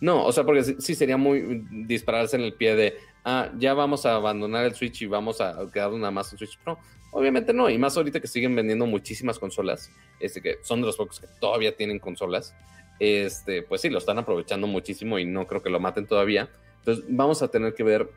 No, 0.00 0.24
o 0.24 0.32
sea, 0.32 0.44
porque 0.44 0.62
sí, 0.62 0.94
sería 0.94 1.16
muy 1.16 1.64
dispararse 1.86 2.36
en 2.36 2.42
el 2.42 2.54
pie 2.54 2.74
de, 2.74 2.96
ah, 3.24 3.50
ya 3.58 3.74
vamos 3.74 4.06
a 4.06 4.14
abandonar 4.14 4.64
el 4.64 4.74
Switch 4.74 5.02
y 5.02 5.06
vamos 5.06 5.40
a 5.40 5.56
quedar 5.72 5.92
nada 5.92 6.10
más 6.10 6.32
en 6.32 6.38
Switch 6.38 6.58
Pro. 6.58 6.78
Obviamente 7.12 7.52
no, 7.52 7.68
y 7.68 7.76
más 7.76 7.96
ahorita 7.96 8.20
que 8.20 8.26
siguen 8.26 8.54
vendiendo 8.54 8.86
muchísimas 8.86 9.38
consolas, 9.38 9.90
este, 10.20 10.40
que 10.40 10.58
son 10.62 10.80
de 10.80 10.86
los 10.86 10.96
pocos 10.96 11.20
que 11.20 11.26
todavía 11.40 11.76
tienen 11.76 11.98
consolas, 11.98 12.54
este, 12.98 13.62
pues 13.62 13.80
sí, 13.80 13.90
lo 13.90 13.98
están 13.98 14.18
aprovechando 14.18 14.66
muchísimo 14.66 15.18
y 15.18 15.24
no 15.24 15.46
creo 15.46 15.62
que 15.62 15.70
lo 15.70 15.80
maten 15.80 16.06
todavía. 16.06 16.48
Entonces 16.78 17.04
vamos 17.08 17.42
a 17.42 17.48
tener 17.48 17.74
que 17.74 17.82
ver 17.82 18.08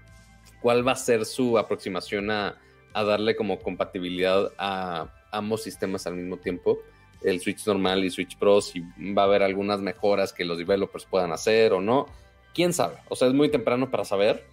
cuál 0.61 0.87
va 0.87 0.93
a 0.93 0.95
ser 0.95 1.25
su 1.25 1.57
aproximación 1.57 2.31
a, 2.31 2.59
a 2.93 3.03
darle 3.03 3.35
como 3.35 3.59
compatibilidad 3.59 4.51
a 4.57 5.11
ambos 5.31 5.63
sistemas 5.63 6.05
al 6.07 6.15
mismo 6.15 6.37
tiempo, 6.37 6.79
el 7.23 7.39
Switch 7.39 7.65
normal 7.65 8.03
y 8.03 8.09
Switch 8.09 8.37
Pro, 8.37 8.61
si 8.61 8.81
va 9.15 9.23
a 9.23 9.25
haber 9.25 9.43
algunas 9.43 9.79
mejoras 9.81 10.33
que 10.33 10.45
los 10.45 10.57
developers 10.57 11.05
puedan 11.05 11.31
hacer 11.31 11.73
o 11.73 11.81
no, 11.81 12.07
quién 12.53 12.73
sabe. 12.73 12.97
O 13.09 13.15
sea, 13.15 13.27
es 13.27 13.33
muy 13.33 13.49
temprano 13.49 13.89
para 13.89 14.05
saber, 14.05 14.43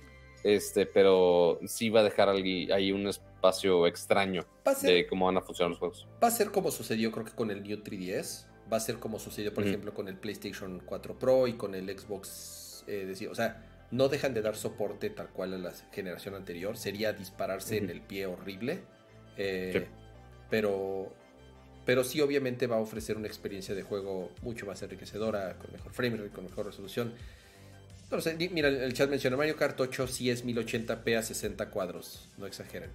este, 0.42 0.86
pero 0.86 1.60
sí 1.66 1.90
va 1.90 2.00
a 2.00 2.04
dejar 2.04 2.28
ahí, 2.28 2.92
un 2.92 3.06
espacio 3.08 3.86
extraño 3.86 4.44
de 4.82 5.06
cómo 5.06 5.26
van 5.26 5.36
a 5.36 5.40
funcionar 5.40 5.70
los 5.70 5.78
juegos. 5.78 6.08
Va 6.22 6.28
a 6.28 6.30
ser 6.30 6.50
como 6.50 6.70
sucedió 6.70 7.12
creo 7.12 7.24
que 7.24 7.32
con 7.32 7.50
el 7.50 7.62
New 7.62 7.78
3DS, 7.78 8.46
va 8.72 8.76
a 8.76 8.80
ser 8.80 8.98
como 8.98 9.18
sucedió 9.18 9.52
por 9.52 9.66
ejemplo 9.66 9.92
con 9.92 10.08
el 10.08 10.16
PlayStation 10.16 10.80
4 10.84 11.18
Pro 11.18 11.46
y 11.46 11.54
con 11.54 11.74
el 11.74 11.86
Xbox, 11.98 12.84
eh, 12.86 13.28
o 13.30 13.34
sea, 13.34 13.66
no 13.90 14.08
dejan 14.08 14.34
de 14.34 14.42
dar 14.42 14.56
soporte 14.56 15.10
tal 15.10 15.30
cual 15.30 15.54
a 15.54 15.58
la 15.58 15.72
generación 15.92 16.34
anterior, 16.34 16.76
sería 16.76 17.12
dispararse 17.12 17.78
en 17.78 17.90
el 17.90 18.00
pie 18.00 18.26
horrible, 18.26 18.80
eh, 19.36 19.86
pero 20.48 21.12
pero 21.84 22.04
sí 22.04 22.20
obviamente 22.20 22.66
va 22.66 22.76
a 22.76 22.80
ofrecer 22.80 23.16
una 23.16 23.26
experiencia 23.26 23.74
de 23.74 23.82
juego 23.82 24.30
mucho 24.42 24.66
más 24.66 24.82
enriquecedora, 24.82 25.56
con 25.56 25.72
mejor 25.72 25.92
frame 25.92 26.16
rate, 26.16 26.30
con 26.30 26.44
mejor 26.44 26.66
resolución. 26.66 27.12
No 28.10 28.20
sé, 28.20 28.36
mira, 28.52 28.68
el 28.68 28.92
chat 28.92 29.08
menciona 29.08 29.36
Mario 29.36 29.56
Kart 29.56 29.80
8 29.80 30.06
sí 30.08 30.30
es 30.30 30.44
1080p 30.44 31.16
a 31.16 31.22
60 31.22 31.70
cuadros, 31.70 32.28
no 32.38 32.46
exageren. 32.46 32.90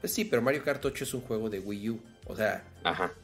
Pues 0.00 0.12
sí, 0.12 0.24
pero 0.24 0.42
Mario 0.42 0.62
Kart 0.62 0.84
8 0.84 1.04
es 1.04 1.14
un 1.14 1.22
juego 1.22 1.48
de 1.48 1.60
Wii 1.60 1.90
U, 1.90 2.00
o 2.26 2.36
sea, 2.36 2.64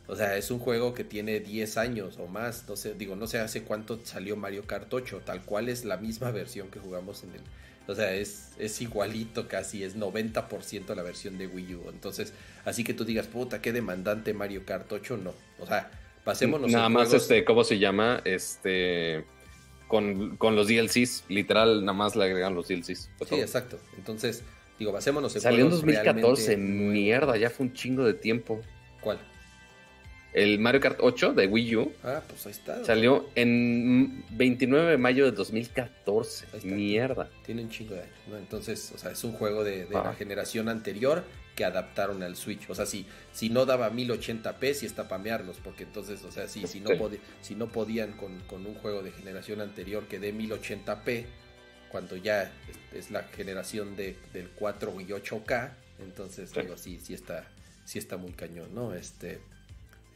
o 0.06 0.16
sea, 0.16 0.36
es 0.36 0.50
un 0.50 0.58
juego 0.58 0.94
que 0.94 1.04
tiene 1.04 1.40
10 1.40 1.76
años 1.76 2.18
o 2.18 2.26
más, 2.26 2.64
no 2.68 2.76
sé, 2.76 2.94
digo, 2.94 3.14
no 3.14 3.26
sé 3.26 3.38
hace 3.38 3.62
cuánto 3.62 4.00
salió 4.04 4.36
Mario 4.36 4.66
Kart 4.66 4.92
8, 4.92 5.22
tal 5.24 5.44
cual 5.44 5.68
es 5.68 5.84
la 5.84 5.96
misma 5.96 6.30
versión 6.30 6.70
que 6.70 6.78
jugamos 6.78 7.24
en 7.24 7.34
el 7.34 7.40
o 7.86 7.94
sea, 7.94 8.14
es, 8.14 8.52
es 8.58 8.80
igualito 8.80 9.48
casi, 9.48 9.82
es 9.82 9.96
90% 9.96 10.94
la 10.94 11.02
versión 11.02 11.38
de 11.38 11.46
Wii 11.46 11.74
U. 11.74 11.90
Entonces, 11.90 12.32
así 12.64 12.84
que 12.84 12.94
tú 12.94 13.04
digas, 13.04 13.26
puta, 13.26 13.60
qué 13.60 13.72
demandante 13.72 14.34
Mario 14.34 14.64
Kart 14.64 14.90
8, 14.90 15.16
no. 15.16 15.34
O 15.58 15.66
sea, 15.66 15.90
pasémonos. 16.24 16.70
Nada 16.70 16.88
más, 16.88 17.12
este, 17.12 17.44
¿cómo 17.44 17.64
se 17.64 17.78
llama? 17.78 18.20
Este. 18.24 19.24
Con, 19.88 20.38
los 20.40 20.68
DLCs, 20.68 21.24
literal, 21.28 21.84
nada 21.84 21.92
más 21.92 22.16
le 22.16 22.24
agregan 22.24 22.54
los 22.54 22.68
DLCs. 22.68 23.10
Sí, 23.28 23.34
exacto. 23.34 23.78
Entonces, 23.98 24.42
digo, 24.78 24.90
basémonos 24.90 25.34
en 25.34 25.42
Salió 25.42 25.66
en 25.66 25.70
2014, 25.70 26.56
mierda, 26.56 27.36
ya 27.36 27.50
fue 27.50 27.66
un 27.66 27.74
chingo 27.74 28.02
de 28.04 28.14
tiempo. 28.14 28.62
¿Cuál? 29.02 29.18
El 30.32 30.58
Mario 30.58 30.80
Kart 30.80 30.98
8 31.00 31.34
de 31.34 31.46
Wii 31.46 31.76
U. 31.76 31.92
Ah, 32.02 32.22
pues 32.26 32.46
ahí 32.46 32.52
está. 32.52 32.82
Salió 32.84 33.28
en 33.34 34.24
29 34.30 34.92
de 34.92 34.96
mayo 34.96 35.26
de 35.26 35.32
2014. 35.32 36.46
Mierda. 36.64 37.28
Tiene 37.44 37.62
un 37.62 37.68
chingo 37.68 37.94
de 37.94 38.00
años, 38.00 38.14
¿no? 38.28 38.38
Entonces, 38.38 38.92
o 38.94 38.98
sea, 38.98 39.10
es 39.10 39.22
un 39.24 39.32
juego 39.32 39.62
de, 39.62 39.86
la 39.90 40.10
ah. 40.10 40.14
generación 40.14 40.70
anterior 40.70 41.24
que 41.54 41.66
adaptaron 41.66 42.22
al 42.22 42.36
Switch. 42.36 42.70
O 42.70 42.74
sea, 42.74 42.86
si, 42.86 43.04
si 43.32 43.50
no 43.50 43.66
daba 43.66 43.92
1080p, 43.92 44.72
sí 44.72 44.86
está 44.86 45.06
pamearlos, 45.06 45.58
porque 45.62 45.84
entonces, 45.84 46.24
o 46.24 46.32
sea, 46.32 46.48
si, 46.48 46.66
si, 46.66 46.80
no, 46.80 46.90
si 47.42 47.54
no 47.54 47.68
podían 47.68 48.12
con, 48.12 48.66
un 48.66 48.74
juego 48.76 49.02
de 49.02 49.12
generación 49.12 49.60
anterior 49.60 50.04
que 50.08 50.18
dé 50.18 50.34
1080p, 50.34 51.26
cuando 51.90 52.16
ya 52.16 52.50
es, 52.94 53.10
la 53.10 53.24
generación 53.24 53.96
de, 53.96 54.16
del 54.32 54.48
4 54.48 54.98
y 55.02 55.04
8K, 55.08 55.72
entonces, 56.02 56.54
digo, 56.54 56.78
sí, 56.78 56.98
sí 57.02 57.12
está, 57.12 57.46
sí 57.84 57.98
está 57.98 58.16
muy 58.16 58.32
cañón, 58.32 58.74
¿no? 58.74 58.94
Este 58.94 59.40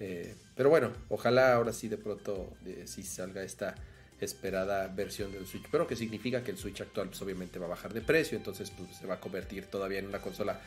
eh, 0.00 0.34
pero 0.54 0.70
bueno, 0.70 0.90
ojalá 1.08 1.54
ahora 1.54 1.72
sí 1.72 1.88
de 1.88 1.96
pronto 1.96 2.52
eh, 2.66 2.82
sí 2.86 3.02
salga 3.02 3.42
esta 3.42 3.74
esperada 4.20 4.88
versión 4.88 5.32
del 5.32 5.46
Switch. 5.46 5.66
Pero 5.70 5.86
que 5.86 5.96
significa 5.96 6.42
que 6.42 6.50
el 6.50 6.58
Switch 6.58 6.80
actual 6.80 7.08
pues, 7.08 7.20
obviamente 7.22 7.58
va 7.58 7.66
a 7.66 7.70
bajar 7.70 7.92
de 7.92 8.00
precio, 8.00 8.36
entonces 8.36 8.70
pues, 8.70 8.96
se 8.96 9.06
va 9.06 9.14
a 9.14 9.20
convertir 9.20 9.66
todavía 9.66 9.98
en 9.98 10.06
una 10.06 10.20
consola 10.20 10.60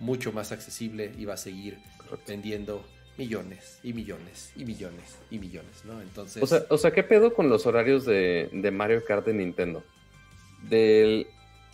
mucho 0.00 0.32
más 0.32 0.52
accesible 0.52 1.12
y 1.16 1.24
va 1.24 1.34
a 1.34 1.38
seguir 1.38 1.78
vendiendo 2.26 2.84
millones 3.16 3.78
y 3.82 3.94
millones 3.94 4.52
y 4.56 4.64
millones 4.64 5.16
y 5.30 5.38
millones, 5.38 5.84
¿no? 5.84 6.02
Entonces... 6.02 6.42
O 6.42 6.46
sea, 6.46 6.64
o 6.68 6.76
sea 6.76 6.90
¿qué 6.90 7.02
pedo 7.02 7.32
con 7.32 7.48
los 7.48 7.66
horarios 7.66 8.04
de, 8.04 8.50
de 8.52 8.70
Mario 8.70 9.02
Kart 9.06 9.24
de 9.24 9.32
Nintendo? 9.32 9.82
Del 10.68 11.26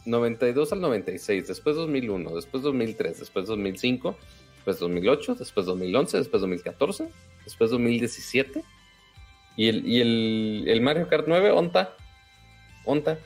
92 0.04 0.72
al 0.72 0.80
96, 0.80 1.48
después 1.48 1.74
2001, 1.74 2.36
después 2.36 2.62
2003, 2.62 3.18
después 3.18 3.46
2005 3.46 4.16
después 4.62 4.78
2008, 4.78 5.34
después 5.34 5.66
2011, 5.66 6.18
después 6.18 6.40
2014, 6.40 7.08
después 7.44 7.70
2017. 7.70 8.62
Y 9.56 9.68
el, 9.68 9.86
y 9.86 10.70
el, 10.70 10.80
Mario 10.80 11.08
Kart 11.08 11.24
9, 11.26 11.50
onta. 11.50 11.94
Onta. 12.84 13.18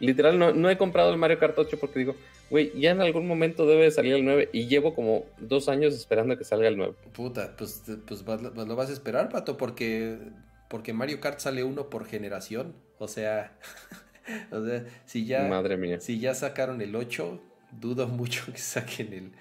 Literal, 0.00 0.38
no, 0.38 0.68
he 0.70 0.76
comprado 0.76 1.10
el 1.12 1.16
Mario 1.16 1.38
Kart 1.38 1.56
8 1.56 1.78
porque 1.80 2.00
digo, 2.00 2.16
güey, 2.50 2.72
ya 2.78 2.90
en 2.90 3.00
algún 3.00 3.26
momento 3.26 3.66
debe 3.66 3.90
salir 3.92 4.14
el 4.14 4.24
9 4.24 4.50
y 4.52 4.66
llevo 4.66 4.94
como 4.94 5.24
dos 5.38 5.68
años 5.68 5.94
esperando 5.94 6.36
que 6.36 6.44
salga 6.44 6.66
el 6.66 6.76
9. 6.76 6.94
Puta, 7.12 7.54
pues, 7.56 7.84
pues, 8.06 8.22
pues, 8.24 8.42
lo 8.42 8.76
vas 8.76 8.90
a 8.90 8.92
esperar, 8.92 9.28
pato, 9.28 9.56
porque, 9.56 10.18
porque 10.68 10.92
Mario 10.92 11.20
Kart 11.20 11.38
sale 11.38 11.62
uno 11.62 11.88
por 11.88 12.04
generación. 12.04 12.74
O 12.98 13.06
sea, 13.06 13.56
o 14.50 14.64
sea 14.66 14.84
si 15.06 15.24
ya, 15.24 15.44
Madre 15.44 15.76
mía. 15.76 16.00
si 16.00 16.18
ya 16.18 16.34
sacaron 16.34 16.82
el 16.82 16.96
8, 16.96 17.40
dudo 17.80 18.08
mucho 18.08 18.44
que 18.52 18.58
saquen 18.58 19.12
el, 19.14 19.32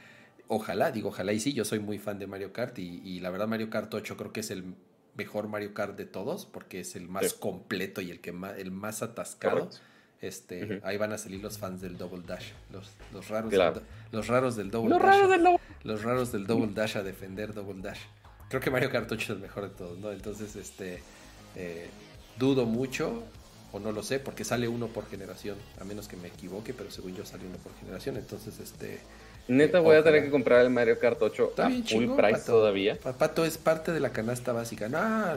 ojalá, 0.47 0.91
digo 0.91 1.09
ojalá 1.09 1.33
y 1.33 1.39
sí, 1.39 1.53
yo 1.53 1.65
soy 1.65 1.79
muy 1.79 1.99
fan 1.99 2.19
de 2.19 2.27
Mario 2.27 2.53
Kart 2.53 2.77
y, 2.79 3.19
la 3.19 3.29
verdad 3.29 3.47
Mario 3.47 3.69
Kart 3.69 3.93
8 3.93 4.17
creo 4.17 4.33
que 4.33 4.41
es 4.41 4.51
el 4.51 4.75
mejor 5.15 5.47
Mario 5.47 5.73
Kart 5.73 5.95
de 5.95 6.05
todos 6.05 6.45
porque 6.45 6.79
es 6.79 6.95
el 6.95 7.07
más 7.07 7.33
completo 7.33 8.01
y 8.01 8.11
el 8.11 8.19
que 8.19 8.31
más, 8.31 8.57
el 8.57 8.71
más 8.71 9.01
atascado. 9.01 9.69
Este, 10.21 10.79
ahí 10.85 10.97
van 10.97 11.11
a 11.11 11.17
salir 11.17 11.43
los 11.43 11.57
fans 11.57 11.81
del 11.81 11.97
Double 11.97 12.23
Dash, 12.25 12.51
los, 12.71 12.89
los 13.11 13.27
raros, 13.27 13.51
del, 13.51 13.83
los 14.13 14.27
raros 14.27 14.55
del 14.55 14.71
Double 14.71 14.89
los 14.89 15.01
Dash, 15.01 15.11
raros 15.11 15.29
del 15.29 15.59
los 15.83 16.01
raros 16.01 16.31
del 16.31 16.47
Double 16.47 16.73
Dash 16.73 16.95
a 16.95 17.03
defender 17.03 17.53
Double 17.53 17.81
Dash. 17.81 17.99
Creo 18.47 18.61
que 18.61 18.71
Mario 18.71 18.89
Kart 18.89 19.11
8 19.11 19.21
es 19.21 19.29
el 19.31 19.39
mejor 19.39 19.63
de 19.63 19.75
todos, 19.75 19.97
¿no? 19.99 20.13
Entonces, 20.13 20.55
este, 20.55 21.03
eh, 21.57 21.89
dudo 22.37 22.65
mucho 22.65 23.23
o 23.73 23.79
no 23.79 23.91
lo 23.91 24.01
sé 24.01 24.19
porque 24.19 24.45
sale 24.45 24.69
uno 24.69 24.87
por 24.87 25.09
generación, 25.09 25.57
a 25.81 25.83
menos 25.83 26.07
que 26.07 26.15
me 26.15 26.29
equivoque, 26.29 26.73
pero 26.73 26.89
según 26.89 27.15
yo 27.15 27.25
sale 27.25 27.45
uno 27.45 27.57
por 27.57 27.75
generación, 27.75 28.15
entonces, 28.15 28.59
este, 28.59 28.99
Neta, 29.47 29.81
voy 29.81 29.97
a 29.97 30.03
tener 30.03 30.23
que 30.23 30.29
comprar 30.29 30.61
el 30.61 30.69
Mario 30.69 30.99
Kart 30.99 31.21
8 31.21 31.53
a 31.57 31.69
full 31.69 32.15
price 32.15 32.41
todavía. 32.45 32.97
Pato 32.99 33.43
es 33.43 33.57
parte 33.57 33.91
de 33.91 33.99
la 33.99 34.11
canasta 34.11 34.53
básica. 34.53 34.87
No, 34.87 35.35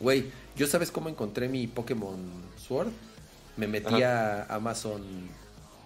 güey, 0.00 0.26
¿yo 0.56 0.66
sabes 0.66 0.90
cómo 0.90 1.08
encontré 1.08 1.48
mi 1.48 1.66
Pokémon 1.68 2.18
Sword? 2.56 2.90
Me 3.56 3.68
metí 3.68 4.02
a 4.02 4.44
Amazon, 4.44 5.02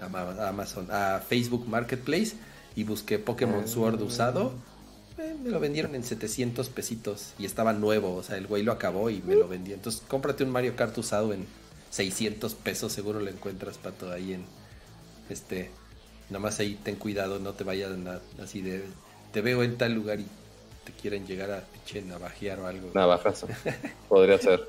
a 0.01 0.49
Amazon, 0.49 0.89
a 0.91 1.21
Facebook 1.21 1.69
Marketplace 1.69 2.33
y 2.75 2.85
busqué 2.85 3.19
Pokémon 3.19 3.69
Sword 3.69 3.99
ah. 4.01 4.05
usado. 4.05 4.53
Eh, 5.19 5.37
me 5.45 5.51
lo 5.51 5.61
vendieron 5.61 5.95
en 5.95 6.03
700 6.03 6.71
pesitos 6.71 7.35
y 7.39 7.45
estaba 7.45 7.75
nuevo. 7.75 8.17
O 8.17 8.23
sea, 8.23 8.39
el 8.39 8.47
güey 8.47 8.63
lo 8.63 8.73
acabó 8.73 9.11
y 9.11 9.21
me 9.23 9.35
lo 9.35 9.47
vendió. 9.47 9.75
Entonces, 9.75 10.03
cómprate 10.09 10.43
un 10.43 10.51
Mario 10.51 10.75
Kart 10.75 10.97
usado 10.97 11.35
en 11.35 11.47
600 11.91 12.55
pesos. 12.55 12.93
Seguro 12.93 13.21
lo 13.21 13.29
encuentras, 13.29 13.77
Pato, 13.77 14.11
ahí 14.11 14.33
en 14.33 14.45
este 15.29 15.71
Nada 16.31 16.41
más 16.41 16.61
ahí 16.61 16.79
ten 16.83 16.97
cuidado, 16.97 17.39
no 17.39 17.53
te 17.53 17.65
vayan 17.65 18.21
así 18.43 18.63
de. 18.63 18.85
Te 19.33 19.41
veo 19.41 19.63
en 19.63 19.77
tal 19.77 19.95
lugar 19.95 20.21
y 20.21 20.27
te 20.85 20.93
quieren 20.93 21.27
llegar 21.27 21.51
a 21.51 21.61
pinche 21.61 22.03
navajear 22.03 22.61
o 22.61 22.67
algo. 22.67 22.91
Navajazo. 22.95 23.49
Podría 24.09 24.39
ser. 24.39 24.69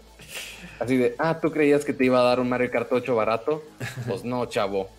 Así 0.80 0.98
de, 0.98 1.16
ah, 1.18 1.40
¿tú 1.40 1.52
creías 1.52 1.86
que 1.86 1.94
te 1.94 2.06
iba 2.06 2.20
a 2.20 2.24
dar 2.24 2.40
un 2.40 2.50
Mario 2.50 2.70
Kart 2.72 2.92
8 2.92 3.16
barato? 3.16 3.64
Pues 4.08 4.24
no, 4.24 4.46
chavo. 4.48 4.90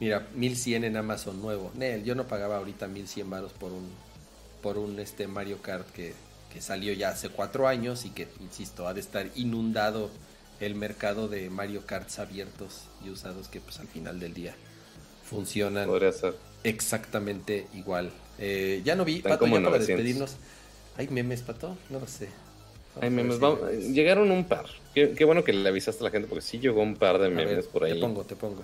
Mira, 0.00 0.26
1100 0.34 0.84
en 0.84 0.96
Amazon 0.96 1.40
nuevo. 1.40 1.70
Nel, 1.74 2.04
yo 2.04 2.14
no 2.14 2.24
pagaba 2.24 2.56
ahorita 2.56 2.88
1100 2.88 3.30
baros 3.30 3.52
por 3.52 3.72
un 3.72 3.88
por 4.62 4.78
un 4.78 4.98
este 4.98 5.28
Mario 5.28 5.60
Kart 5.60 5.86
que, 5.92 6.14
que 6.50 6.62
salió 6.62 6.94
ya 6.94 7.10
hace 7.10 7.28
cuatro 7.28 7.68
años 7.68 8.06
y 8.06 8.10
que, 8.10 8.28
insisto, 8.40 8.88
ha 8.88 8.94
de 8.94 9.00
estar 9.00 9.28
inundado 9.34 10.10
el 10.58 10.74
mercado 10.74 11.28
de 11.28 11.50
Mario 11.50 11.84
Karts 11.84 12.18
abiertos 12.18 12.84
y 13.04 13.10
usados 13.10 13.48
que 13.48 13.60
pues 13.60 13.78
al 13.78 13.88
final 13.88 14.20
del 14.20 14.32
día 14.32 14.54
funcionan 15.34 15.88
exactamente 16.62 17.66
igual. 17.74 18.10
Eh, 18.38 18.82
ya 18.84 18.96
no 18.96 19.04
vi, 19.04 19.20
Pato, 19.20 19.46
ya 19.46 19.62
para 19.62 19.78
despedirnos. 19.78 20.36
¿Hay 20.96 21.08
memes, 21.08 21.42
Pato? 21.42 21.76
No 21.90 22.00
lo 22.00 22.06
sé. 22.06 22.28
Hay 23.00 23.10
memes. 23.10 23.38
llegaron 23.92 24.30
un 24.30 24.44
par. 24.44 24.66
Qué, 24.94 25.24
bueno 25.24 25.42
que 25.44 25.52
le 25.52 25.68
avisaste 25.68 26.02
a 26.02 26.04
la 26.04 26.10
gente 26.10 26.28
porque 26.28 26.42
sí 26.42 26.58
llegó 26.58 26.82
un 26.82 26.96
par 26.96 27.18
de 27.18 27.28
memes 27.28 27.66
por 27.66 27.84
ahí. 27.84 27.94
Te 27.94 28.00
pongo, 28.00 28.24
te 28.24 28.36
pongo. 28.36 28.62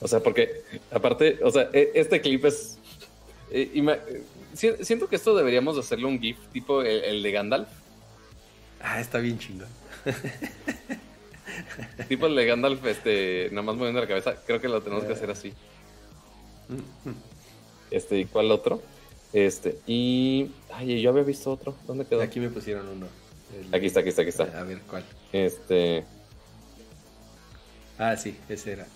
O 0.00 0.08
sea, 0.08 0.20
porque 0.20 0.62
aparte, 0.90 1.38
o 1.42 1.50
sea, 1.50 1.68
e, 1.72 1.92
este 1.94 2.20
clip 2.20 2.44
es... 2.46 2.78
Eh, 3.50 4.22
siento 4.54 5.08
que 5.08 5.16
esto 5.16 5.36
deberíamos 5.36 5.76
hacerle 5.76 6.06
un 6.06 6.20
GIF 6.20 6.38
tipo 6.52 6.82
el, 6.82 7.04
el 7.04 7.22
de 7.22 7.32
Gandalf. 7.32 7.68
Ah, 8.80 9.00
está 9.00 9.18
bien 9.18 9.38
chingón. 9.38 9.68
tipo 12.08 12.26
el 12.26 12.34
de 12.34 12.46
Gandalf, 12.46 12.84
este, 12.86 13.48
nada 13.50 13.62
más 13.62 13.76
moviendo 13.76 14.00
la 14.00 14.06
cabeza, 14.06 14.36
creo 14.46 14.60
que 14.60 14.68
lo 14.68 14.82
tenemos 14.82 15.04
que 15.04 15.12
hacer 15.12 15.30
así. 15.30 15.52
Este, 17.90 18.18
¿y 18.18 18.24
cuál 18.26 18.50
otro? 18.50 18.82
Este, 19.32 19.78
y. 19.86 20.50
Ay, 20.72 21.00
yo 21.00 21.10
había 21.10 21.22
visto 21.22 21.52
otro. 21.52 21.74
¿Dónde 21.86 22.04
quedó? 22.04 22.22
Aquí 22.22 22.40
me 22.40 22.48
pusieron 22.48 22.88
uno. 22.88 23.06
Aquí 23.72 23.86
está, 23.86 24.00
aquí 24.00 24.10
está, 24.10 24.22
aquí 24.22 24.30
está. 24.30 24.44
A 24.58 24.64
ver, 24.64 24.80
¿cuál? 24.82 25.04
Este. 25.32 26.04
Ah, 27.98 28.16
sí, 28.16 28.36
ese 28.48 28.72
era. 28.72 28.86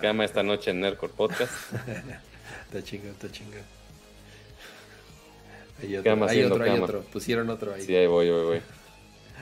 Cama 0.00 0.24
esta 0.24 0.42
noche 0.42 0.70
en 0.70 0.80
Nerdcore 0.80 1.12
Podcast. 1.12 1.52
Está 2.66 2.82
chingado, 2.82 3.12
está 3.12 3.30
chingado. 3.30 3.64
Hay 5.80 5.96
otro, 5.96 6.28
hay 6.28 6.42
otro, 6.44 6.64
hay 6.64 6.80
otro. 6.80 7.00
Pusieron 7.02 7.48
otro 7.48 7.72
ahí. 7.72 7.82
Sí, 7.82 7.94
ahí 7.94 8.06
voy, 8.06 8.30
voy, 8.30 8.44
voy. 8.44 8.60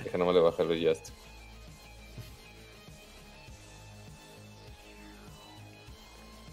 Deja 0.05 0.19
nomás 0.19 0.35
le 0.35 0.41
bajarlo 0.41 0.75
ya 0.75 0.93
esto. 0.93 1.13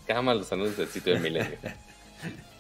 Cama 0.06 0.34
los 0.34 0.52
anuncios 0.52 0.78
del 0.78 0.88
sitio 0.88 1.14
del 1.14 1.22
milenio. 1.22 1.58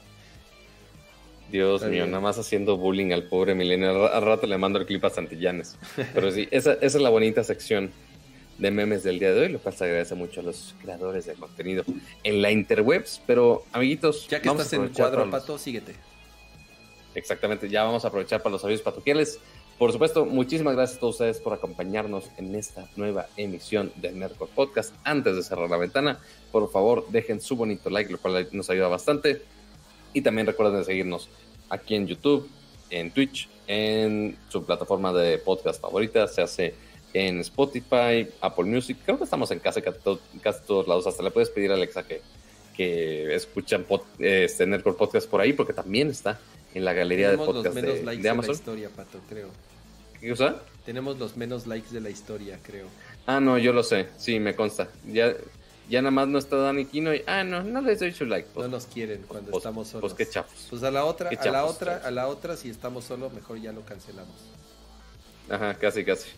Dios 1.52 1.84
mío, 1.84 2.08
nada 2.08 2.20
más 2.20 2.40
haciendo 2.40 2.78
bullying 2.78 3.12
al 3.12 3.24
pobre 3.26 3.54
milenio. 3.54 4.12
Al 4.12 4.24
rato 4.24 4.48
le 4.48 4.58
mando 4.58 4.80
el 4.80 4.88
clip 4.88 5.06
a 5.06 5.12
Santillanes. 5.12 5.78
Pero 6.14 6.32
sí, 6.32 6.48
esa, 6.50 6.74
esa, 6.74 6.98
es 6.98 7.04
la 7.04 7.10
bonita 7.10 7.44
sección 7.44 7.92
de 8.58 8.72
memes 8.72 9.04
del 9.04 9.20
día 9.20 9.34
de 9.34 9.42
hoy, 9.42 9.50
lo 9.50 9.60
cual 9.60 9.76
se 9.76 9.84
agradece 9.84 10.16
mucho 10.16 10.40
a 10.40 10.44
los 10.44 10.74
creadores 10.82 11.26
de 11.28 11.34
contenido 11.34 11.84
en 12.24 12.42
la 12.42 12.50
interwebs. 12.52 13.22
Pero, 13.28 13.66
amiguitos, 13.72 14.28
ya 14.28 14.42
que 14.42 14.50
estás 14.50 14.74
en 14.74 14.84
el 14.84 14.92
cuadro, 14.92 15.30
Pato, 15.30 15.60
síguete. 15.60 15.94
Exactamente, 17.14 17.70
ya 17.70 17.84
vamos 17.84 18.04
a 18.04 18.08
aprovechar 18.08 18.42
para 18.42 18.54
los 18.54 18.66
avisos 18.66 18.82
patoquiales. 18.82 19.40
Por 19.84 19.92
supuesto, 19.92 20.26
muchísimas 20.26 20.78
gracias 20.78 20.96
a 20.96 21.02
todos 21.02 21.16
ustedes 21.16 21.42
por 21.42 21.52
acompañarnos 21.52 22.30
en 22.38 22.56
esta 22.56 22.88
nueva 22.96 23.28
emisión 23.36 23.92
del 23.98 24.18
Nerdcore 24.18 24.50
Podcast. 24.56 24.96
Antes 25.04 25.36
de 25.36 25.44
cerrar 25.44 25.70
la 25.70 25.76
ventana, 25.76 26.20
por 26.54 26.72
favor, 26.72 27.06
dejen 27.10 27.42
su 27.42 27.58
bonito 27.58 27.90
like, 27.90 28.10
lo 28.10 28.18
cual 28.18 28.48
nos 28.54 28.70
ayuda 28.70 28.88
bastante. 28.88 29.42
Y 30.14 30.22
también 30.22 30.48
recuerden 30.48 30.86
seguirnos 30.86 31.28
aquí 31.68 31.96
en 31.96 32.08
YouTube, 32.08 32.50
en 32.92 33.12
Twitch, 33.12 33.50
en 33.68 34.38
su 34.48 34.64
plataforma 34.64 35.12
de 35.12 35.38
podcast 35.38 35.82
favorita, 35.82 36.30
se 36.30 36.42
hace 36.42 36.76
en 37.14 37.40
Spotify, 37.40 38.26
Apple 38.40 38.64
Music. 38.64 39.00
Creo 39.04 39.18
que 39.18 39.26
estamos 39.26 39.52
en 39.52 39.60
casi, 39.60 39.82
casi 39.82 40.62
todos 40.66 40.88
lados. 40.88 41.08
Hasta 41.08 41.24
le 41.24 41.32
puedes 41.32 41.50
pedir 41.50 41.72
a 41.72 41.74
Alexa 41.74 42.04
que, 42.04 42.22
que 42.74 43.36
escuchen 43.36 43.86
este 44.18 44.66
Nerdcore 44.66 44.96
Podcast 44.96 45.30
por 45.30 45.42
ahí, 45.42 45.52
porque 45.52 45.74
también 45.74 46.10
está 46.10 46.40
en 46.74 46.86
la 46.86 46.94
galería 46.94 47.32
de 47.32 47.38
podcast 47.38 47.76
de, 47.76 48.02
likes 48.02 48.24
de, 48.24 48.30
Amazon. 48.30 48.52
la 48.52 48.58
historia, 48.58 48.90
Pato, 48.90 49.20
creo. 49.28 49.50
¿Qué 50.24 50.30
cosa? 50.30 50.56
Tenemos 50.86 51.20
los 51.20 51.36
menos 51.36 51.68
likes 51.68 51.94
de 51.94 52.00
la 52.00 52.10
historia, 52.10 52.58
creo. 52.64 52.88
Ah, 53.26 53.42
no, 53.42 53.58
yo 53.58 53.74
lo 53.74 53.84
sé, 53.84 54.08
sí, 54.16 54.40
me 54.40 54.56
consta. 54.56 54.88
Ya, 55.06 55.36
ya 55.90 56.02
nada 56.02 56.12
más 56.12 56.30
no 56.30 56.40
está 56.40 56.56
Dani 56.56 56.86
Kino 56.86 57.14
y, 57.14 57.22
ah, 57.28 57.44
no, 57.44 57.62
no 57.62 57.82
les 57.82 58.00
doy 58.00 58.14
su 58.14 58.26
like. 58.26 58.48
no 58.56 58.70
nos 58.70 58.86
quieren 58.86 59.26
cuando 59.28 59.52
pues, 59.52 59.60
estamos 59.60 59.90
solos. 59.90 60.14
Pues 60.14 60.14
qué 60.14 60.34
chafos. 60.34 60.68
Pues 60.70 60.82
a 60.84 60.92
la 60.92 61.04
otra, 61.04 61.30
a 61.30 61.46
la 61.52 61.66
otra, 61.66 61.98
a 61.98 62.10
la 62.10 62.30
otra, 62.30 62.56
si 62.56 62.70
estamos 62.70 63.04
solos, 63.04 63.34
mejor 63.34 63.60
ya 63.60 63.74
lo 63.74 63.82
cancelamos. 63.82 64.34
Ajá, 65.50 65.74
casi, 65.74 66.06
casi. 66.06 66.30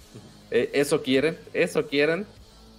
Eh, 0.49 0.71
eso 0.73 1.03
quieren, 1.03 1.37
eso 1.53 1.85
quieren. 1.85 2.25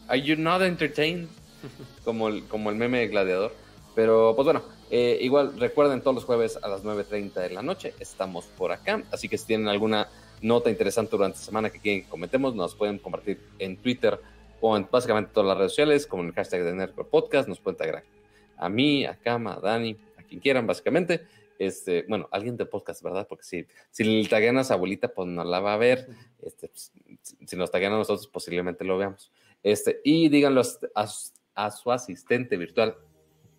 Are 0.09 0.21
you 0.21 0.35
not 0.35 0.61
entertained? 0.63 1.29
Como 2.05 2.27
el, 2.27 2.49
como 2.49 2.71
el 2.71 2.75
meme 2.75 2.99
de 2.99 3.07
gladiador. 3.07 3.55
Pero, 3.95 4.35
pues 4.35 4.45
bueno, 4.45 4.63
eh, 4.91 5.19
igual 5.21 5.57
recuerden 5.57 6.01
todos 6.01 6.17
los 6.17 6.25
jueves 6.25 6.59
a 6.61 6.67
las 6.67 6.83
9.30 6.83 7.33
de 7.35 7.51
la 7.51 7.63
noche 7.63 7.95
estamos 7.99 8.45
por 8.45 8.71
acá, 8.71 9.03
así 9.11 9.29
que 9.29 9.39
si 9.39 9.47
tienen 9.47 9.69
alguna 9.69 10.09
nota 10.43 10.71
interesante 10.71 11.11
durante 11.13 11.39
la 11.39 11.45
semana 11.45 11.71
que 11.71 11.81
quieren 11.81 12.03
que 12.03 12.09
comentemos, 12.09 12.55
nos 12.55 12.75
pueden 12.75 12.99
compartir 12.99 13.41
en 13.59 13.77
Twitter 13.77 14.19
o 14.61 14.77
en 14.77 14.87
básicamente 14.91 15.31
todas 15.33 15.49
las 15.49 15.59
redes 15.59 15.73
sociales, 15.73 16.07
como 16.07 16.23
en 16.23 16.29
el 16.29 16.35
hashtag 16.35 16.65
de 16.65 16.75
Nerdcore 16.75 17.09
Podcast, 17.09 17.49
nos 17.49 17.61
pueden 17.61 17.77
tagrar 17.77 18.05
a 18.57 18.69
mí, 18.69 19.05
a 19.05 19.17
Kama, 19.17 19.55
a 19.55 19.61
Dani, 19.61 19.97
a 20.19 20.23
quien 20.23 20.41
quieran 20.41 20.67
básicamente. 20.67 21.23
Este, 21.59 22.05
bueno, 22.09 22.29
alguien 22.31 22.57
de 22.57 22.67
podcast, 22.67 23.03
¿verdad? 23.03 23.27
Porque 23.29 23.45
si, 23.45 23.67
si 23.91 24.05
le 24.05 24.29
taguean 24.29 24.59
a 24.59 24.65
su 24.65 24.73
abuelita, 24.73 25.09
pues 25.09 25.29
no 25.29 25.45
la 25.45 25.61
va 25.61 25.75
a 25.75 25.79
ver. 25.79 26.07
Este, 26.43 26.69
pues, 26.69 26.93
si 27.47 27.57
nos 27.57 27.71
taguean 27.71 27.93
a 27.93 27.97
nosotros, 27.97 28.27
posiblemente 28.27 28.85
lo 28.85 28.99
veamos. 28.99 29.33
Este, 29.63 30.01
y 30.05 30.29
díganlo 30.29 30.63
a, 30.95 31.09
a 31.55 31.71
su 31.71 31.93
asistente 31.93 32.57
virtual 32.57 32.97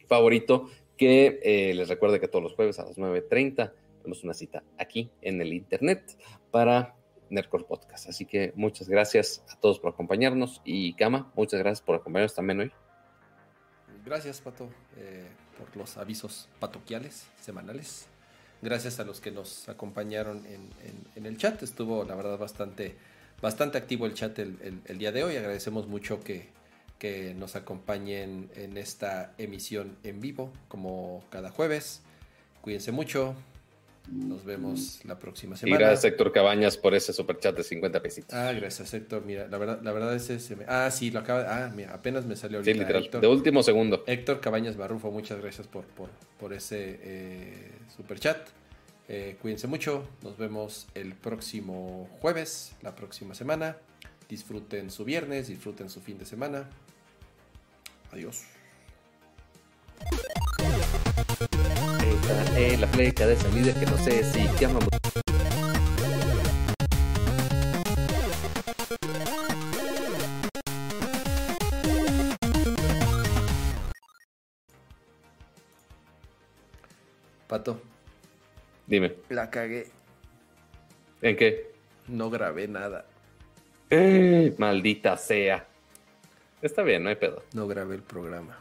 favorito 0.07 0.69
que 0.95 1.39
eh, 1.43 1.73
les 1.73 1.89
recuerde 1.89 2.19
que 2.19 2.27
todos 2.27 2.43
los 2.43 2.53
jueves 2.53 2.79
a 2.79 2.85
las 2.85 2.97
9.30 2.97 3.71
tenemos 4.07 4.23
una 4.23 4.33
cita 4.33 4.63
aquí 4.77 5.11
en 5.21 5.41
el 5.41 5.51
internet 5.51 6.17
para 6.49 6.95
Nerdcore 7.29 7.65
Podcast. 7.65 8.07
Así 8.07 8.25
que 8.25 8.53
muchas 8.55 8.87
gracias 8.87 9.43
a 9.49 9.59
todos 9.59 9.79
por 9.79 9.91
acompañarnos 9.91 10.61
y 10.63 10.93
Kama, 10.93 11.29
muchas 11.35 11.59
gracias 11.59 11.81
por 11.81 11.97
acompañarnos 11.97 12.33
también 12.33 12.61
hoy. 12.61 12.71
Gracias, 14.05 14.39
Pato, 14.39 14.69
eh, 14.95 15.27
por 15.57 15.75
los 15.75 15.97
avisos 15.97 16.47
patoquiales 16.61 17.27
semanales. 17.41 18.07
Gracias 18.61 19.01
a 19.01 19.03
los 19.03 19.19
que 19.19 19.29
nos 19.29 19.67
acompañaron 19.67 20.45
en, 20.45 21.25
el 21.25 21.37
chat. 21.37 21.61
Estuvo, 21.61 22.05
la 22.05 22.15
verdad, 22.15 22.37
bastante, 22.37 22.95
bastante 23.41 23.77
activo 23.77 24.05
el 24.05 24.13
chat 24.13 24.39
el 24.39 24.97
día 24.97 25.11
de 25.11 25.25
hoy. 25.25 25.35
Agradecemos 25.35 25.85
mucho 25.87 26.21
que, 26.21 26.47
que 26.97 27.33
nos 27.33 27.57
acompañen 27.57 28.49
en 28.55 28.77
esta 28.77 29.33
emisión 29.37 29.97
en 30.03 30.21
vivo, 30.21 30.53
como 30.69 31.25
cada 31.29 31.49
jueves. 31.49 32.03
Cuídense 32.61 32.93
mucho. 32.93 33.35
Nos 34.11 34.45
vemos 34.45 35.01
la 35.03 35.19
próxima 35.19 35.57
semana. 35.57 35.75
Y 35.75 35.79
gracias 35.79 36.05
Héctor 36.05 36.31
Cabañas 36.31 36.77
por 36.77 36.95
ese 36.95 37.11
super 37.11 37.39
chat 37.39 37.55
de 37.55 37.63
50 37.63 38.01
pesitos. 38.01 38.33
Ah, 38.33 38.53
gracias 38.53 38.93
Héctor. 38.93 39.23
Mira, 39.25 39.47
la 39.47 39.57
verdad, 39.57 39.81
la 39.81 39.91
verdad 39.91 40.15
es 40.15 40.29
ese. 40.29 40.57
Ah, 40.67 40.89
sí, 40.91 41.11
lo 41.11 41.19
acaba. 41.19 41.65
Ah, 41.65 41.71
mira, 41.75 41.93
apenas 41.93 42.25
me 42.25 42.35
salió 42.35 42.59
ahorita. 42.59 42.73
Sí, 42.73 42.79
literal. 42.79 43.21
de 43.21 43.27
último 43.27 43.63
segundo. 43.63 44.03
Héctor 44.07 44.39
Cabañas 44.39 44.77
Barrufo, 44.77 45.11
muchas 45.11 45.41
gracias 45.41 45.67
por, 45.67 45.85
por, 45.85 46.09
por 46.39 46.53
ese 46.53 46.99
eh, 47.01 47.71
super 47.95 48.19
chat. 48.19 48.47
Eh, 49.09 49.37
cuídense 49.41 49.67
mucho. 49.67 50.07
Nos 50.23 50.37
vemos 50.37 50.87
el 50.95 51.13
próximo 51.13 52.09
jueves, 52.21 52.75
la 52.81 52.95
próxima 52.95 53.35
semana. 53.35 53.77
Disfruten 54.29 54.89
su 54.89 55.05
viernes, 55.05 55.47
disfruten 55.47 55.89
su 55.89 56.01
fin 56.01 56.17
de 56.17 56.25
semana. 56.25 56.69
Adiós. 58.11 58.43
Esta 62.29 62.59
es 62.59 62.81
la 62.81 62.87
flecha 62.87 63.25
de 63.25 63.33
esa 63.35 63.47
líder 63.47 63.73
que 63.75 63.85
no 63.85 63.97
sé 63.99 64.21
si 64.21 64.49
llamamos. 64.59 64.89
Pato. 77.47 77.79
Dime. 78.87 79.15
La 79.29 79.49
cagué. 79.49 79.87
¿En 81.21 81.37
qué? 81.37 81.71
No 82.09 82.29
grabé 82.29 82.67
nada. 82.67 83.05
Eh, 83.89 84.53
maldita 84.57 85.15
sea. 85.15 85.65
Está 86.61 86.83
bien, 86.83 87.03
no 87.03 87.09
hay 87.09 87.15
pedo. 87.15 87.45
No 87.53 87.69
grabé 87.69 87.95
el 87.95 88.03
programa. 88.03 88.59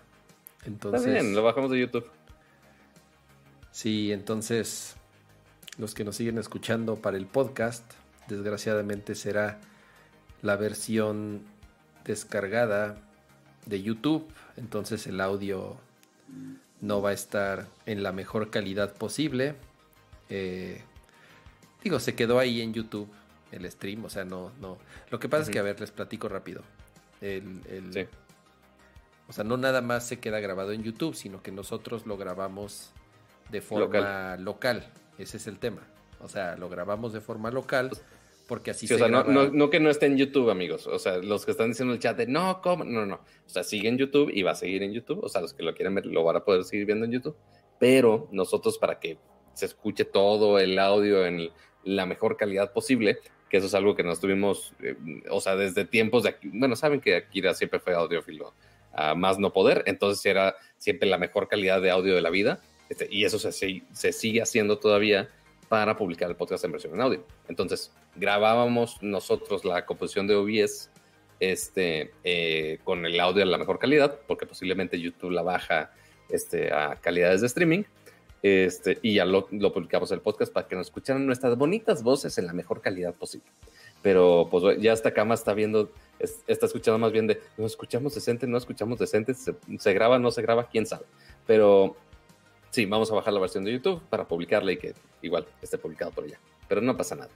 Entonces, 0.64 1.00
Está 1.00 1.20
bien, 1.20 1.34
lo 1.34 1.42
bajamos 1.42 1.72
de 1.72 1.80
YouTube. 1.80 2.15
Sí, 3.76 4.10
entonces 4.10 4.96
los 5.76 5.92
que 5.92 6.02
nos 6.02 6.16
siguen 6.16 6.38
escuchando 6.38 6.96
para 6.96 7.18
el 7.18 7.26
podcast, 7.26 7.84
desgraciadamente 8.26 9.14
será 9.14 9.60
la 10.40 10.56
versión 10.56 11.42
descargada 12.02 12.96
de 13.66 13.82
YouTube. 13.82 14.32
Entonces 14.56 15.06
el 15.06 15.20
audio 15.20 15.76
no 16.80 17.02
va 17.02 17.10
a 17.10 17.12
estar 17.12 17.68
en 17.84 18.02
la 18.02 18.12
mejor 18.12 18.48
calidad 18.48 18.94
posible. 18.94 19.56
Eh, 20.30 20.80
digo, 21.84 22.00
se 22.00 22.14
quedó 22.14 22.38
ahí 22.38 22.62
en 22.62 22.72
YouTube 22.72 23.10
el 23.52 23.70
stream, 23.70 24.06
o 24.06 24.08
sea, 24.08 24.24
no, 24.24 24.52
no. 24.58 24.78
Lo 25.10 25.20
que 25.20 25.28
pasa 25.28 25.42
es 25.42 25.50
que, 25.50 25.58
a 25.58 25.62
ver, 25.62 25.78
les 25.78 25.90
platico 25.90 26.30
rápido. 26.30 26.62
El, 27.20 28.08
O 29.28 29.34
sea, 29.34 29.44
no 29.44 29.58
nada 29.58 29.82
más 29.82 30.06
se 30.06 30.18
queda 30.18 30.40
grabado 30.40 30.72
en 30.72 30.82
YouTube, 30.82 31.14
sino 31.14 31.42
que 31.42 31.52
nosotros 31.52 32.06
lo 32.06 32.16
grabamos 32.16 32.94
de 33.50 33.60
forma 33.60 34.36
local. 34.36 34.86
Ese 35.18 35.36
es 35.36 35.46
el 35.46 35.58
tema. 35.58 35.82
O 36.20 36.28
sea, 36.28 36.56
lo 36.56 36.68
grabamos 36.68 37.12
de 37.12 37.20
forma 37.20 37.50
local 37.50 37.90
porque 38.46 38.70
así 38.70 38.86
se 38.86 38.94
o 38.94 38.98
sea, 38.98 39.08
no, 39.08 39.24
no, 39.24 39.70
que 39.70 39.80
no 39.80 39.90
esté 39.90 40.06
en 40.06 40.16
YouTube, 40.16 40.50
amigos. 40.50 40.86
O 40.86 40.98
sea, 40.98 41.18
los 41.18 41.44
que 41.44 41.50
están 41.50 41.70
diciendo 41.70 41.92
en 41.92 41.96
el 41.96 42.02
chat 42.02 42.16
de 42.16 42.26
no, 42.26 42.60
¿cómo? 42.62 42.84
No, 42.84 43.04
no. 43.04 43.16
O 43.16 43.48
sea, 43.48 43.64
sigue 43.64 43.88
en 43.88 43.98
YouTube 43.98 44.30
y 44.32 44.42
va 44.42 44.52
a 44.52 44.54
seguir 44.54 44.82
en 44.82 44.92
YouTube. 44.92 45.24
O 45.24 45.28
sea, 45.28 45.40
los 45.40 45.52
que 45.52 45.64
lo 45.64 45.74
quieran 45.74 45.96
ver 45.96 46.06
lo 46.06 46.22
van 46.22 46.36
a 46.36 46.44
poder 46.44 46.64
seguir 46.64 46.86
viendo 46.86 47.04
en 47.04 47.12
YouTube. 47.12 47.36
Pero 47.78 48.28
nosotros, 48.30 48.78
para 48.78 49.00
que 49.00 49.18
se 49.54 49.66
escuche 49.66 50.04
todo 50.04 50.58
el 50.58 50.78
audio 50.78 51.26
en 51.26 51.50
la 51.82 52.06
mejor 52.06 52.36
calidad 52.36 52.72
posible, 52.72 53.18
que 53.48 53.56
eso 53.56 53.66
es 53.66 53.74
algo 53.74 53.94
que 53.94 54.04
nos 54.04 54.20
tuvimos, 54.20 54.74
eh, 54.82 54.96
o 55.30 55.40
sea, 55.40 55.56
desde 55.56 55.84
tiempos 55.84 56.24
de 56.24 56.30
aquí, 56.30 56.50
bueno, 56.52 56.76
saben 56.76 57.00
que 57.00 57.16
Akira 57.16 57.54
siempre 57.54 57.80
fue 57.80 57.94
audiófilo 57.94 58.54
a 58.92 59.14
más 59.14 59.38
no 59.38 59.52
poder, 59.52 59.82
entonces 59.86 60.24
era 60.26 60.56
siempre 60.78 61.08
la 61.08 61.18
mejor 61.18 61.48
calidad 61.48 61.80
de 61.80 61.90
audio 61.90 62.14
de 62.14 62.22
la 62.22 62.30
vida, 62.30 62.60
este, 62.88 63.08
y 63.10 63.24
eso 63.24 63.38
se, 63.38 63.52
se, 63.52 64.12
sigue 64.12 64.42
haciendo 64.42 64.78
todavía 64.78 65.28
para 65.68 65.96
publicar 65.96 66.30
el 66.30 66.36
podcast 66.36 66.64
en 66.64 66.72
versión 66.72 66.94
en 66.94 67.00
audio. 67.00 67.24
Entonces, 67.48 67.92
grabábamos 68.14 69.02
nosotros 69.02 69.64
la 69.64 69.84
composición 69.84 70.26
de 70.26 70.36
OBS 70.36 70.90
este, 71.40 72.12
eh, 72.24 72.78
con 72.84 73.04
el 73.04 73.18
audio 73.20 73.40
de 73.40 73.46
la 73.46 73.58
mejor 73.58 73.78
calidad, 73.78 74.20
porque 74.26 74.46
posiblemente 74.46 75.00
YouTube 75.00 75.32
la 75.32 75.42
baja 75.42 75.92
este, 76.28 76.72
a 76.72 76.96
calidades 76.96 77.40
de 77.40 77.46
streaming, 77.48 77.84
este, 78.42 78.98
y 79.02 79.14
ya 79.14 79.24
lo, 79.24 79.46
publicamos 79.46 80.12
el 80.12 80.20
podcast 80.20 80.52
para 80.52 80.68
que 80.68 80.76
nos 80.76 80.86
escucharan 80.86 81.26
nuestras 81.26 81.56
bonitas 81.56 82.02
voces 82.02 82.38
en 82.38 82.46
la 82.46 82.52
mejor 82.52 82.80
calidad 82.80 83.14
posible. 83.14 83.50
Pero 84.02 84.46
pues 84.50 84.80
ya 84.80 84.92
esta 84.92 85.12
cama 85.12 85.34
está 85.34 85.52
viendo, 85.52 85.90
está 86.20 86.66
escuchando 86.66 86.98
más 86.98 87.10
bien 87.10 87.26
de, 87.26 87.40
¿nos 87.56 87.72
escuchamos 87.72 88.14
decente? 88.14 88.46
¿No 88.46 88.56
escuchamos 88.56 89.00
decente? 89.00 89.34
¿Se, 89.34 89.92
graba? 89.94 90.18
¿No 90.18 90.30
se 90.30 90.42
graba? 90.42 90.68
¿Quién 90.68 90.86
sabe? 90.86 91.06
Pero 91.46 91.96
Sí, 92.70 92.84
vamos 92.86 93.10
a 93.10 93.14
bajar 93.14 93.32
la 93.32 93.40
versión 93.40 93.64
de 93.64 93.72
YouTube 93.72 94.02
para 94.10 94.26
publicarla 94.28 94.72
y 94.72 94.76
que 94.76 94.94
igual 95.22 95.46
esté 95.62 95.78
publicado 95.78 96.10
por 96.10 96.24
allá. 96.24 96.38
Pero 96.68 96.80
no 96.80 96.96
pasa 96.96 97.14
nada. 97.16 97.30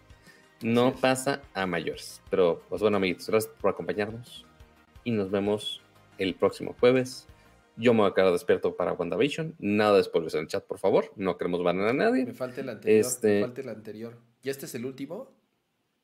No 0.62 0.92
pasa 0.94 1.40
a 1.54 1.66
mayores. 1.66 2.20
Pero, 2.30 2.62
pues 2.68 2.82
bueno, 2.82 2.98
amiguitos, 2.98 3.28
gracias 3.30 3.52
por 3.60 3.70
acompañarnos. 3.70 4.44
Y 5.04 5.12
nos 5.12 5.30
vemos 5.30 5.80
el 6.18 6.34
próximo 6.34 6.74
jueves. 6.78 7.26
Yo 7.76 7.94
me 7.94 8.00
voy 8.00 8.10
a 8.10 8.14
quedar 8.14 8.32
despierto 8.32 8.76
para 8.76 8.92
WandaVision. 8.92 9.54
Nada 9.58 9.96
de 9.96 10.04
spoilers 10.04 10.34
en 10.34 10.40
el 10.40 10.46
chat, 10.48 10.64
por 10.66 10.78
favor. 10.78 11.10
No 11.16 11.38
queremos 11.38 11.62
banear 11.62 11.88
a 11.88 11.92
Me 11.94 12.04
nadie. 12.04 12.26
falta 12.34 12.60
el 12.60 12.68
anterior. 12.68 13.00
Este- 13.00 13.34
Me 13.36 13.40
falta 13.46 13.60
el 13.62 13.68
anterior. 13.70 14.18
¿Y 14.42 14.50
este 14.50 14.66
es 14.66 14.74
el 14.74 14.84
último? 14.84 15.30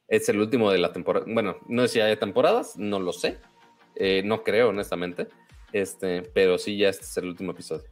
Es 0.09 0.29
el 0.31 0.39
último 0.41 0.71
de 0.71 0.79
la 0.79 0.93
temporada. 0.93 1.27
Bueno, 1.29 1.59
no 1.69 1.83
sé 1.83 1.89
si 1.89 2.01
hay 2.01 2.17
temporadas, 2.17 2.79
no 2.79 2.99
lo 3.01 3.13
sé. 3.13 3.39
Eh, 3.97 4.23
no 4.25 4.43
creo, 4.43 4.71
honestamente. 4.71 5.27
Este, 5.73 6.23
pero 6.23 6.57
sí, 6.57 6.79
ya 6.79 6.89
este 6.89 7.05
es 7.05 7.17
el 7.19 7.27
último 7.27 7.51
episodio. 7.53 7.85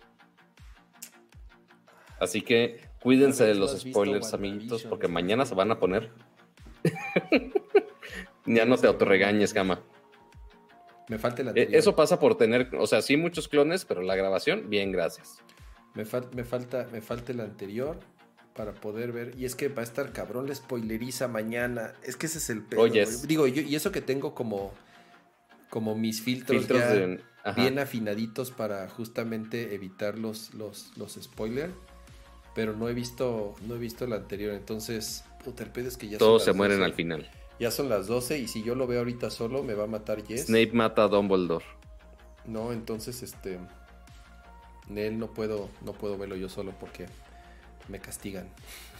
Así 2.25 2.43
que 2.43 2.81
cuídense 3.01 3.45
de 3.45 3.51
ver, 3.51 3.59
¿no 3.59 3.63
los 3.67 3.81
spoilers, 3.81 4.35
amiguitos, 4.35 4.83
porque 4.85 5.09
mañana 5.09 5.47
se 5.47 5.55
van 5.55 5.71
a 5.71 5.79
poner. 5.79 6.11
ya 8.47 8.65
no 8.65 8.77
te 8.77 8.87
autorregañes, 8.87 9.53
cama. 9.55 9.81
Me 11.09 11.19
falta 11.19 11.43
el 11.43 11.49
anterior. 11.49 11.75
Eso 11.75 11.95
pasa 11.95 12.19
por 12.19 12.37
tener, 12.37 12.71
o 12.79 12.87
sea, 12.87 13.03
sí 13.03 13.17
muchos 13.17 13.49
clones, 13.49 13.85
pero 13.85 14.03
la 14.03 14.17
grabación, 14.17 14.71
bien, 14.71 14.91
gracias. 14.91 15.39
Me, 15.95 16.05
fal- 16.07 16.33
me 16.35 16.45
falta, 16.45 16.89
me 16.93 17.01
falta 17.03 17.33
el 17.33 17.41
anterior 17.41 17.99
para 18.55 18.73
poder 18.73 19.13
ver. 19.13 19.35
Y 19.39 19.45
es 19.45 19.55
que 19.55 19.69
va 19.69 19.83
a 19.83 19.85
estar 19.85 20.13
cabrón 20.13 20.47
la 20.49 20.55
spoileriza 20.55 21.29
mañana. 21.29 21.93
Es 22.03 22.17
que 22.17 22.27
ese 22.27 22.39
es 22.39 22.49
el 22.51 22.63
pedo. 22.63 22.81
Oye, 22.81 23.05
güey. 23.05 23.17
Digo, 23.27 23.47
yo, 23.47 23.63
y 23.63 23.75
eso 23.77 23.93
que 23.93 24.01
tengo 24.01 24.35
como, 24.35 24.73
como 25.71 25.95
mis 25.95 26.23
filtros, 26.23 26.61
Filtros 26.61 26.81
ya 26.81 26.89
de. 26.95 27.21
ajá. 27.45 27.61
bien 27.61 27.79
afinaditos 27.79 28.51
para 28.51 28.89
justamente 28.89 29.75
evitar 29.75 30.19
los, 30.19 30.55
los, 30.55 30.97
los 30.97 31.13
spoilers. 31.21 31.73
Pero 32.55 32.75
no 32.77 32.89
he 32.89 32.95
visto, 32.95 33.55
no 33.67 33.75
he 33.75 33.79
visto 33.79 34.05
el 34.05 34.13
anterior. 34.13 34.55
Entonces, 34.55 35.25
puta, 35.45 35.65
el 35.65 35.71
pedo 35.71 35.89
es 35.89 35.97
que 35.97 36.09
ya 36.09 36.19
Todos 36.19 36.45
se 36.45 36.53
mueren 36.53 36.79
12. 36.79 36.85
al 36.91 36.95
final. 36.95 37.31
Ya 37.59 37.71
son 37.71 37.89
las 37.89 38.07
12 38.07 38.39
y 38.39 38.49
si 38.49 38.63
yo 38.63 38.75
lo 38.75 38.87
veo 38.87 38.99
ahorita 39.01 39.31
solo 39.31 39.63
me 39.63 39.75
va 39.75 39.85
a 39.85 39.87
matar 39.89 40.25
Jess. 40.27 40.47
Snape 40.47 40.73
mata 40.73 41.05
a 41.05 41.09
Dumbledore. 41.09 41.65
No, 42.47 42.73
entonces 42.73 43.23
este 43.23 43.59
Nel 44.89 45.19
no 45.19 45.29
puedo 45.33 45.71
no 45.83 45.93
puedo 45.93 46.19
verlo 46.19 46.37
yo 46.37 46.49
solo 46.49 46.73
porque 46.79 47.07
me 47.89 47.99
castigan. 48.01 48.49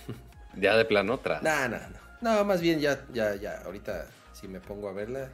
Ya 0.57 0.77
de 0.77 0.85
plano, 0.85 1.19
tras. 1.19 1.43
No, 1.43 1.69
no, 1.69 1.77
no. 1.79 1.99
No, 2.21 2.45
más 2.45 2.61
bien 2.61 2.79
ya 2.79 3.05
ya 3.13 3.35
ya 3.35 3.61
ahorita 3.65 4.07
si 4.33 4.47
me 4.47 4.61
pongo 4.61 4.89
a 4.89 4.93
verla 4.93 5.31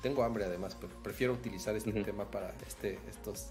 tengo 0.00 0.24
hambre 0.24 0.44
además, 0.46 0.76
pero 0.80 0.92
prefiero 1.02 1.34
utilizar 1.34 1.76
este 1.76 1.92
tema 2.04 2.30
para 2.30 2.54
este 2.66 2.98
estos 3.08 3.48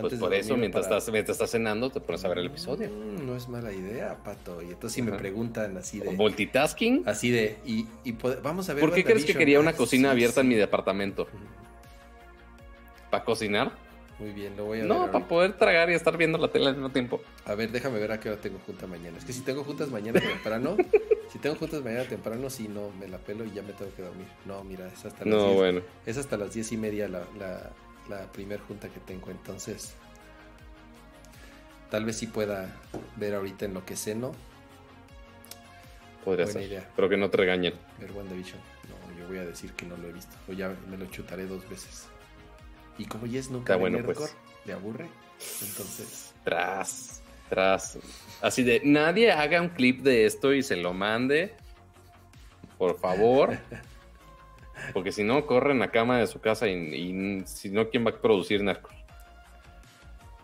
Pues 0.00 0.14
por 0.14 0.32
eso, 0.32 0.56
mientras, 0.56 0.86
para- 0.86 0.98
estás, 0.98 1.12
mientras 1.12 1.34
estás 1.36 1.50
cenando, 1.50 1.90
te 1.90 2.00
pones 2.00 2.24
a 2.24 2.28
ver 2.28 2.38
el 2.38 2.46
episodio. 2.46 2.88
Mm, 2.88 3.26
no 3.26 3.36
es 3.36 3.48
mala 3.48 3.72
idea, 3.72 4.16
pato. 4.24 4.62
Y 4.62 4.66
entonces 4.66 4.92
si 4.92 5.02
me 5.02 5.12
preguntan 5.12 5.76
así 5.76 5.98
de 6.00 6.10
Multitasking. 6.12 7.02
así 7.06 7.30
de 7.30 7.58
y, 7.66 7.86
y 8.04 8.12
vamos 8.42 8.68
a 8.70 8.74
ver 8.74 8.80
¿Por 8.80 8.94
qué 8.94 9.04
crees 9.04 9.24
que 9.26 9.34
quería 9.34 9.60
una 9.60 9.74
cocina 9.74 10.08
sí, 10.08 10.12
abierta 10.12 10.40
en 10.40 10.48
mi 10.48 10.54
departamento? 10.54 11.26
¿Para 13.10 13.24
cocinar? 13.24 13.72
Muy 14.18 14.30
bien, 14.32 14.54
lo 14.56 14.66
voy 14.66 14.78
a 14.78 14.82
ver. 14.82 14.88
No, 14.88 15.10
para 15.10 15.26
poder 15.26 15.54
tragar 15.54 15.90
y 15.90 15.94
estar 15.94 16.16
viendo 16.16 16.38
la 16.38 16.48
tele 16.48 16.66
al 16.68 16.74
mismo 16.74 16.90
tiempo. 16.90 17.20
A 17.46 17.54
ver, 17.54 17.70
déjame 17.72 17.98
ver 17.98 18.12
a 18.12 18.20
qué 18.20 18.28
hora 18.30 18.40
tengo 18.40 18.58
junta 18.66 18.86
mañana. 18.86 19.16
Es 19.18 19.24
que 19.24 19.32
si 19.32 19.40
tengo 19.40 19.64
juntas 19.64 19.88
mañana 19.90 20.20
temprano, 20.20 20.76
si 21.32 21.38
tengo 21.38 21.56
juntas 21.56 21.82
mañana 21.82 22.04
temprano, 22.04 22.50
sí, 22.50 22.68
no, 22.68 22.90
me 23.00 23.08
la 23.08 23.18
pelo 23.18 23.44
y 23.44 23.50
ya 23.52 23.62
me 23.62 23.72
tengo 23.72 23.92
que 23.94 24.02
dormir. 24.02 24.26
No, 24.44 24.62
mira, 24.62 24.86
es 24.88 25.04
hasta 25.04 25.24
las 25.24 25.34
No, 25.34 25.44
10. 25.46 25.56
bueno. 25.56 25.80
Es 26.06 26.16
hasta 26.18 26.36
las 26.36 26.52
diez 26.54 26.70
y 26.72 26.76
media 26.76 27.08
la, 27.08 27.24
la, 27.38 27.70
la 28.08 28.30
primer 28.32 28.60
junta 28.60 28.88
que 28.88 29.00
tengo. 29.00 29.30
Entonces, 29.30 29.94
tal 31.90 32.04
vez 32.04 32.16
sí 32.18 32.26
pueda 32.26 32.74
ver 33.16 33.34
ahorita 33.34 33.64
en 33.66 33.74
lo 33.74 33.84
que 33.84 33.96
ceno, 33.96 34.32
Podría 36.24 36.44
Buena 36.44 36.60
ser. 36.60 36.68
idea. 36.70 36.90
Pero 36.94 37.08
que 37.08 37.16
no 37.16 37.30
te 37.30 37.38
regañen. 37.38 37.72
ver 37.98 38.12
WandaVision. 38.12 38.58
No, 38.90 39.18
yo 39.18 39.26
voy 39.26 39.38
a 39.38 39.44
decir 39.46 39.72
que 39.72 39.86
no 39.86 39.96
lo 39.96 40.08
he 40.08 40.12
visto. 40.12 40.36
O 40.48 40.52
ya 40.52 40.68
me 40.90 40.98
lo 40.98 41.06
chutaré 41.06 41.46
dos 41.46 41.66
veces. 41.70 42.08
Y 42.98 43.06
como 43.06 43.26
Jess 43.26 43.48
nunca 43.50 43.72
Está 43.72 43.76
bueno, 43.80 44.04
pues. 44.04 44.36
le 44.66 44.72
aburre. 44.74 45.08
Entonces, 45.62 46.34
Tras, 46.44 47.22
tras. 47.48 47.98
Así 48.42 48.62
de, 48.62 48.82
nadie 48.84 49.32
haga 49.32 49.62
un 49.62 49.70
clip 49.70 50.02
de 50.02 50.26
esto 50.26 50.52
y 50.52 50.62
se 50.62 50.76
lo 50.76 50.92
mande. 50.92 51.54
Por 52.76 52.98
favor. 52.98 53.56
Porque 54.92 55.12
si 55.12 55.24
no, 55.24 55.46
corren 55.46 55.78
la 55.78 55.90
cama 55.90 56.18
de 56.18 56.26
su 56.26 56.40
casa 56.40 56.68
y, 56.68 56.72
y 56.72 57.42
si 57.46 57.70
no, 57.70 57.88
¿quién 57.88 58.06
va 58.06 58.10
a 58.10 58.20
producir 58.20 58.62
narcos? 58.62 58.94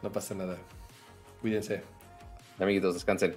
no 0.03 0.13
pasa 0.13 0.35
nada. 0.35 0.57
Cuídense. 1.41 1.83
Amiguitos, 2.59 2.95
descansen. 2.95 3.37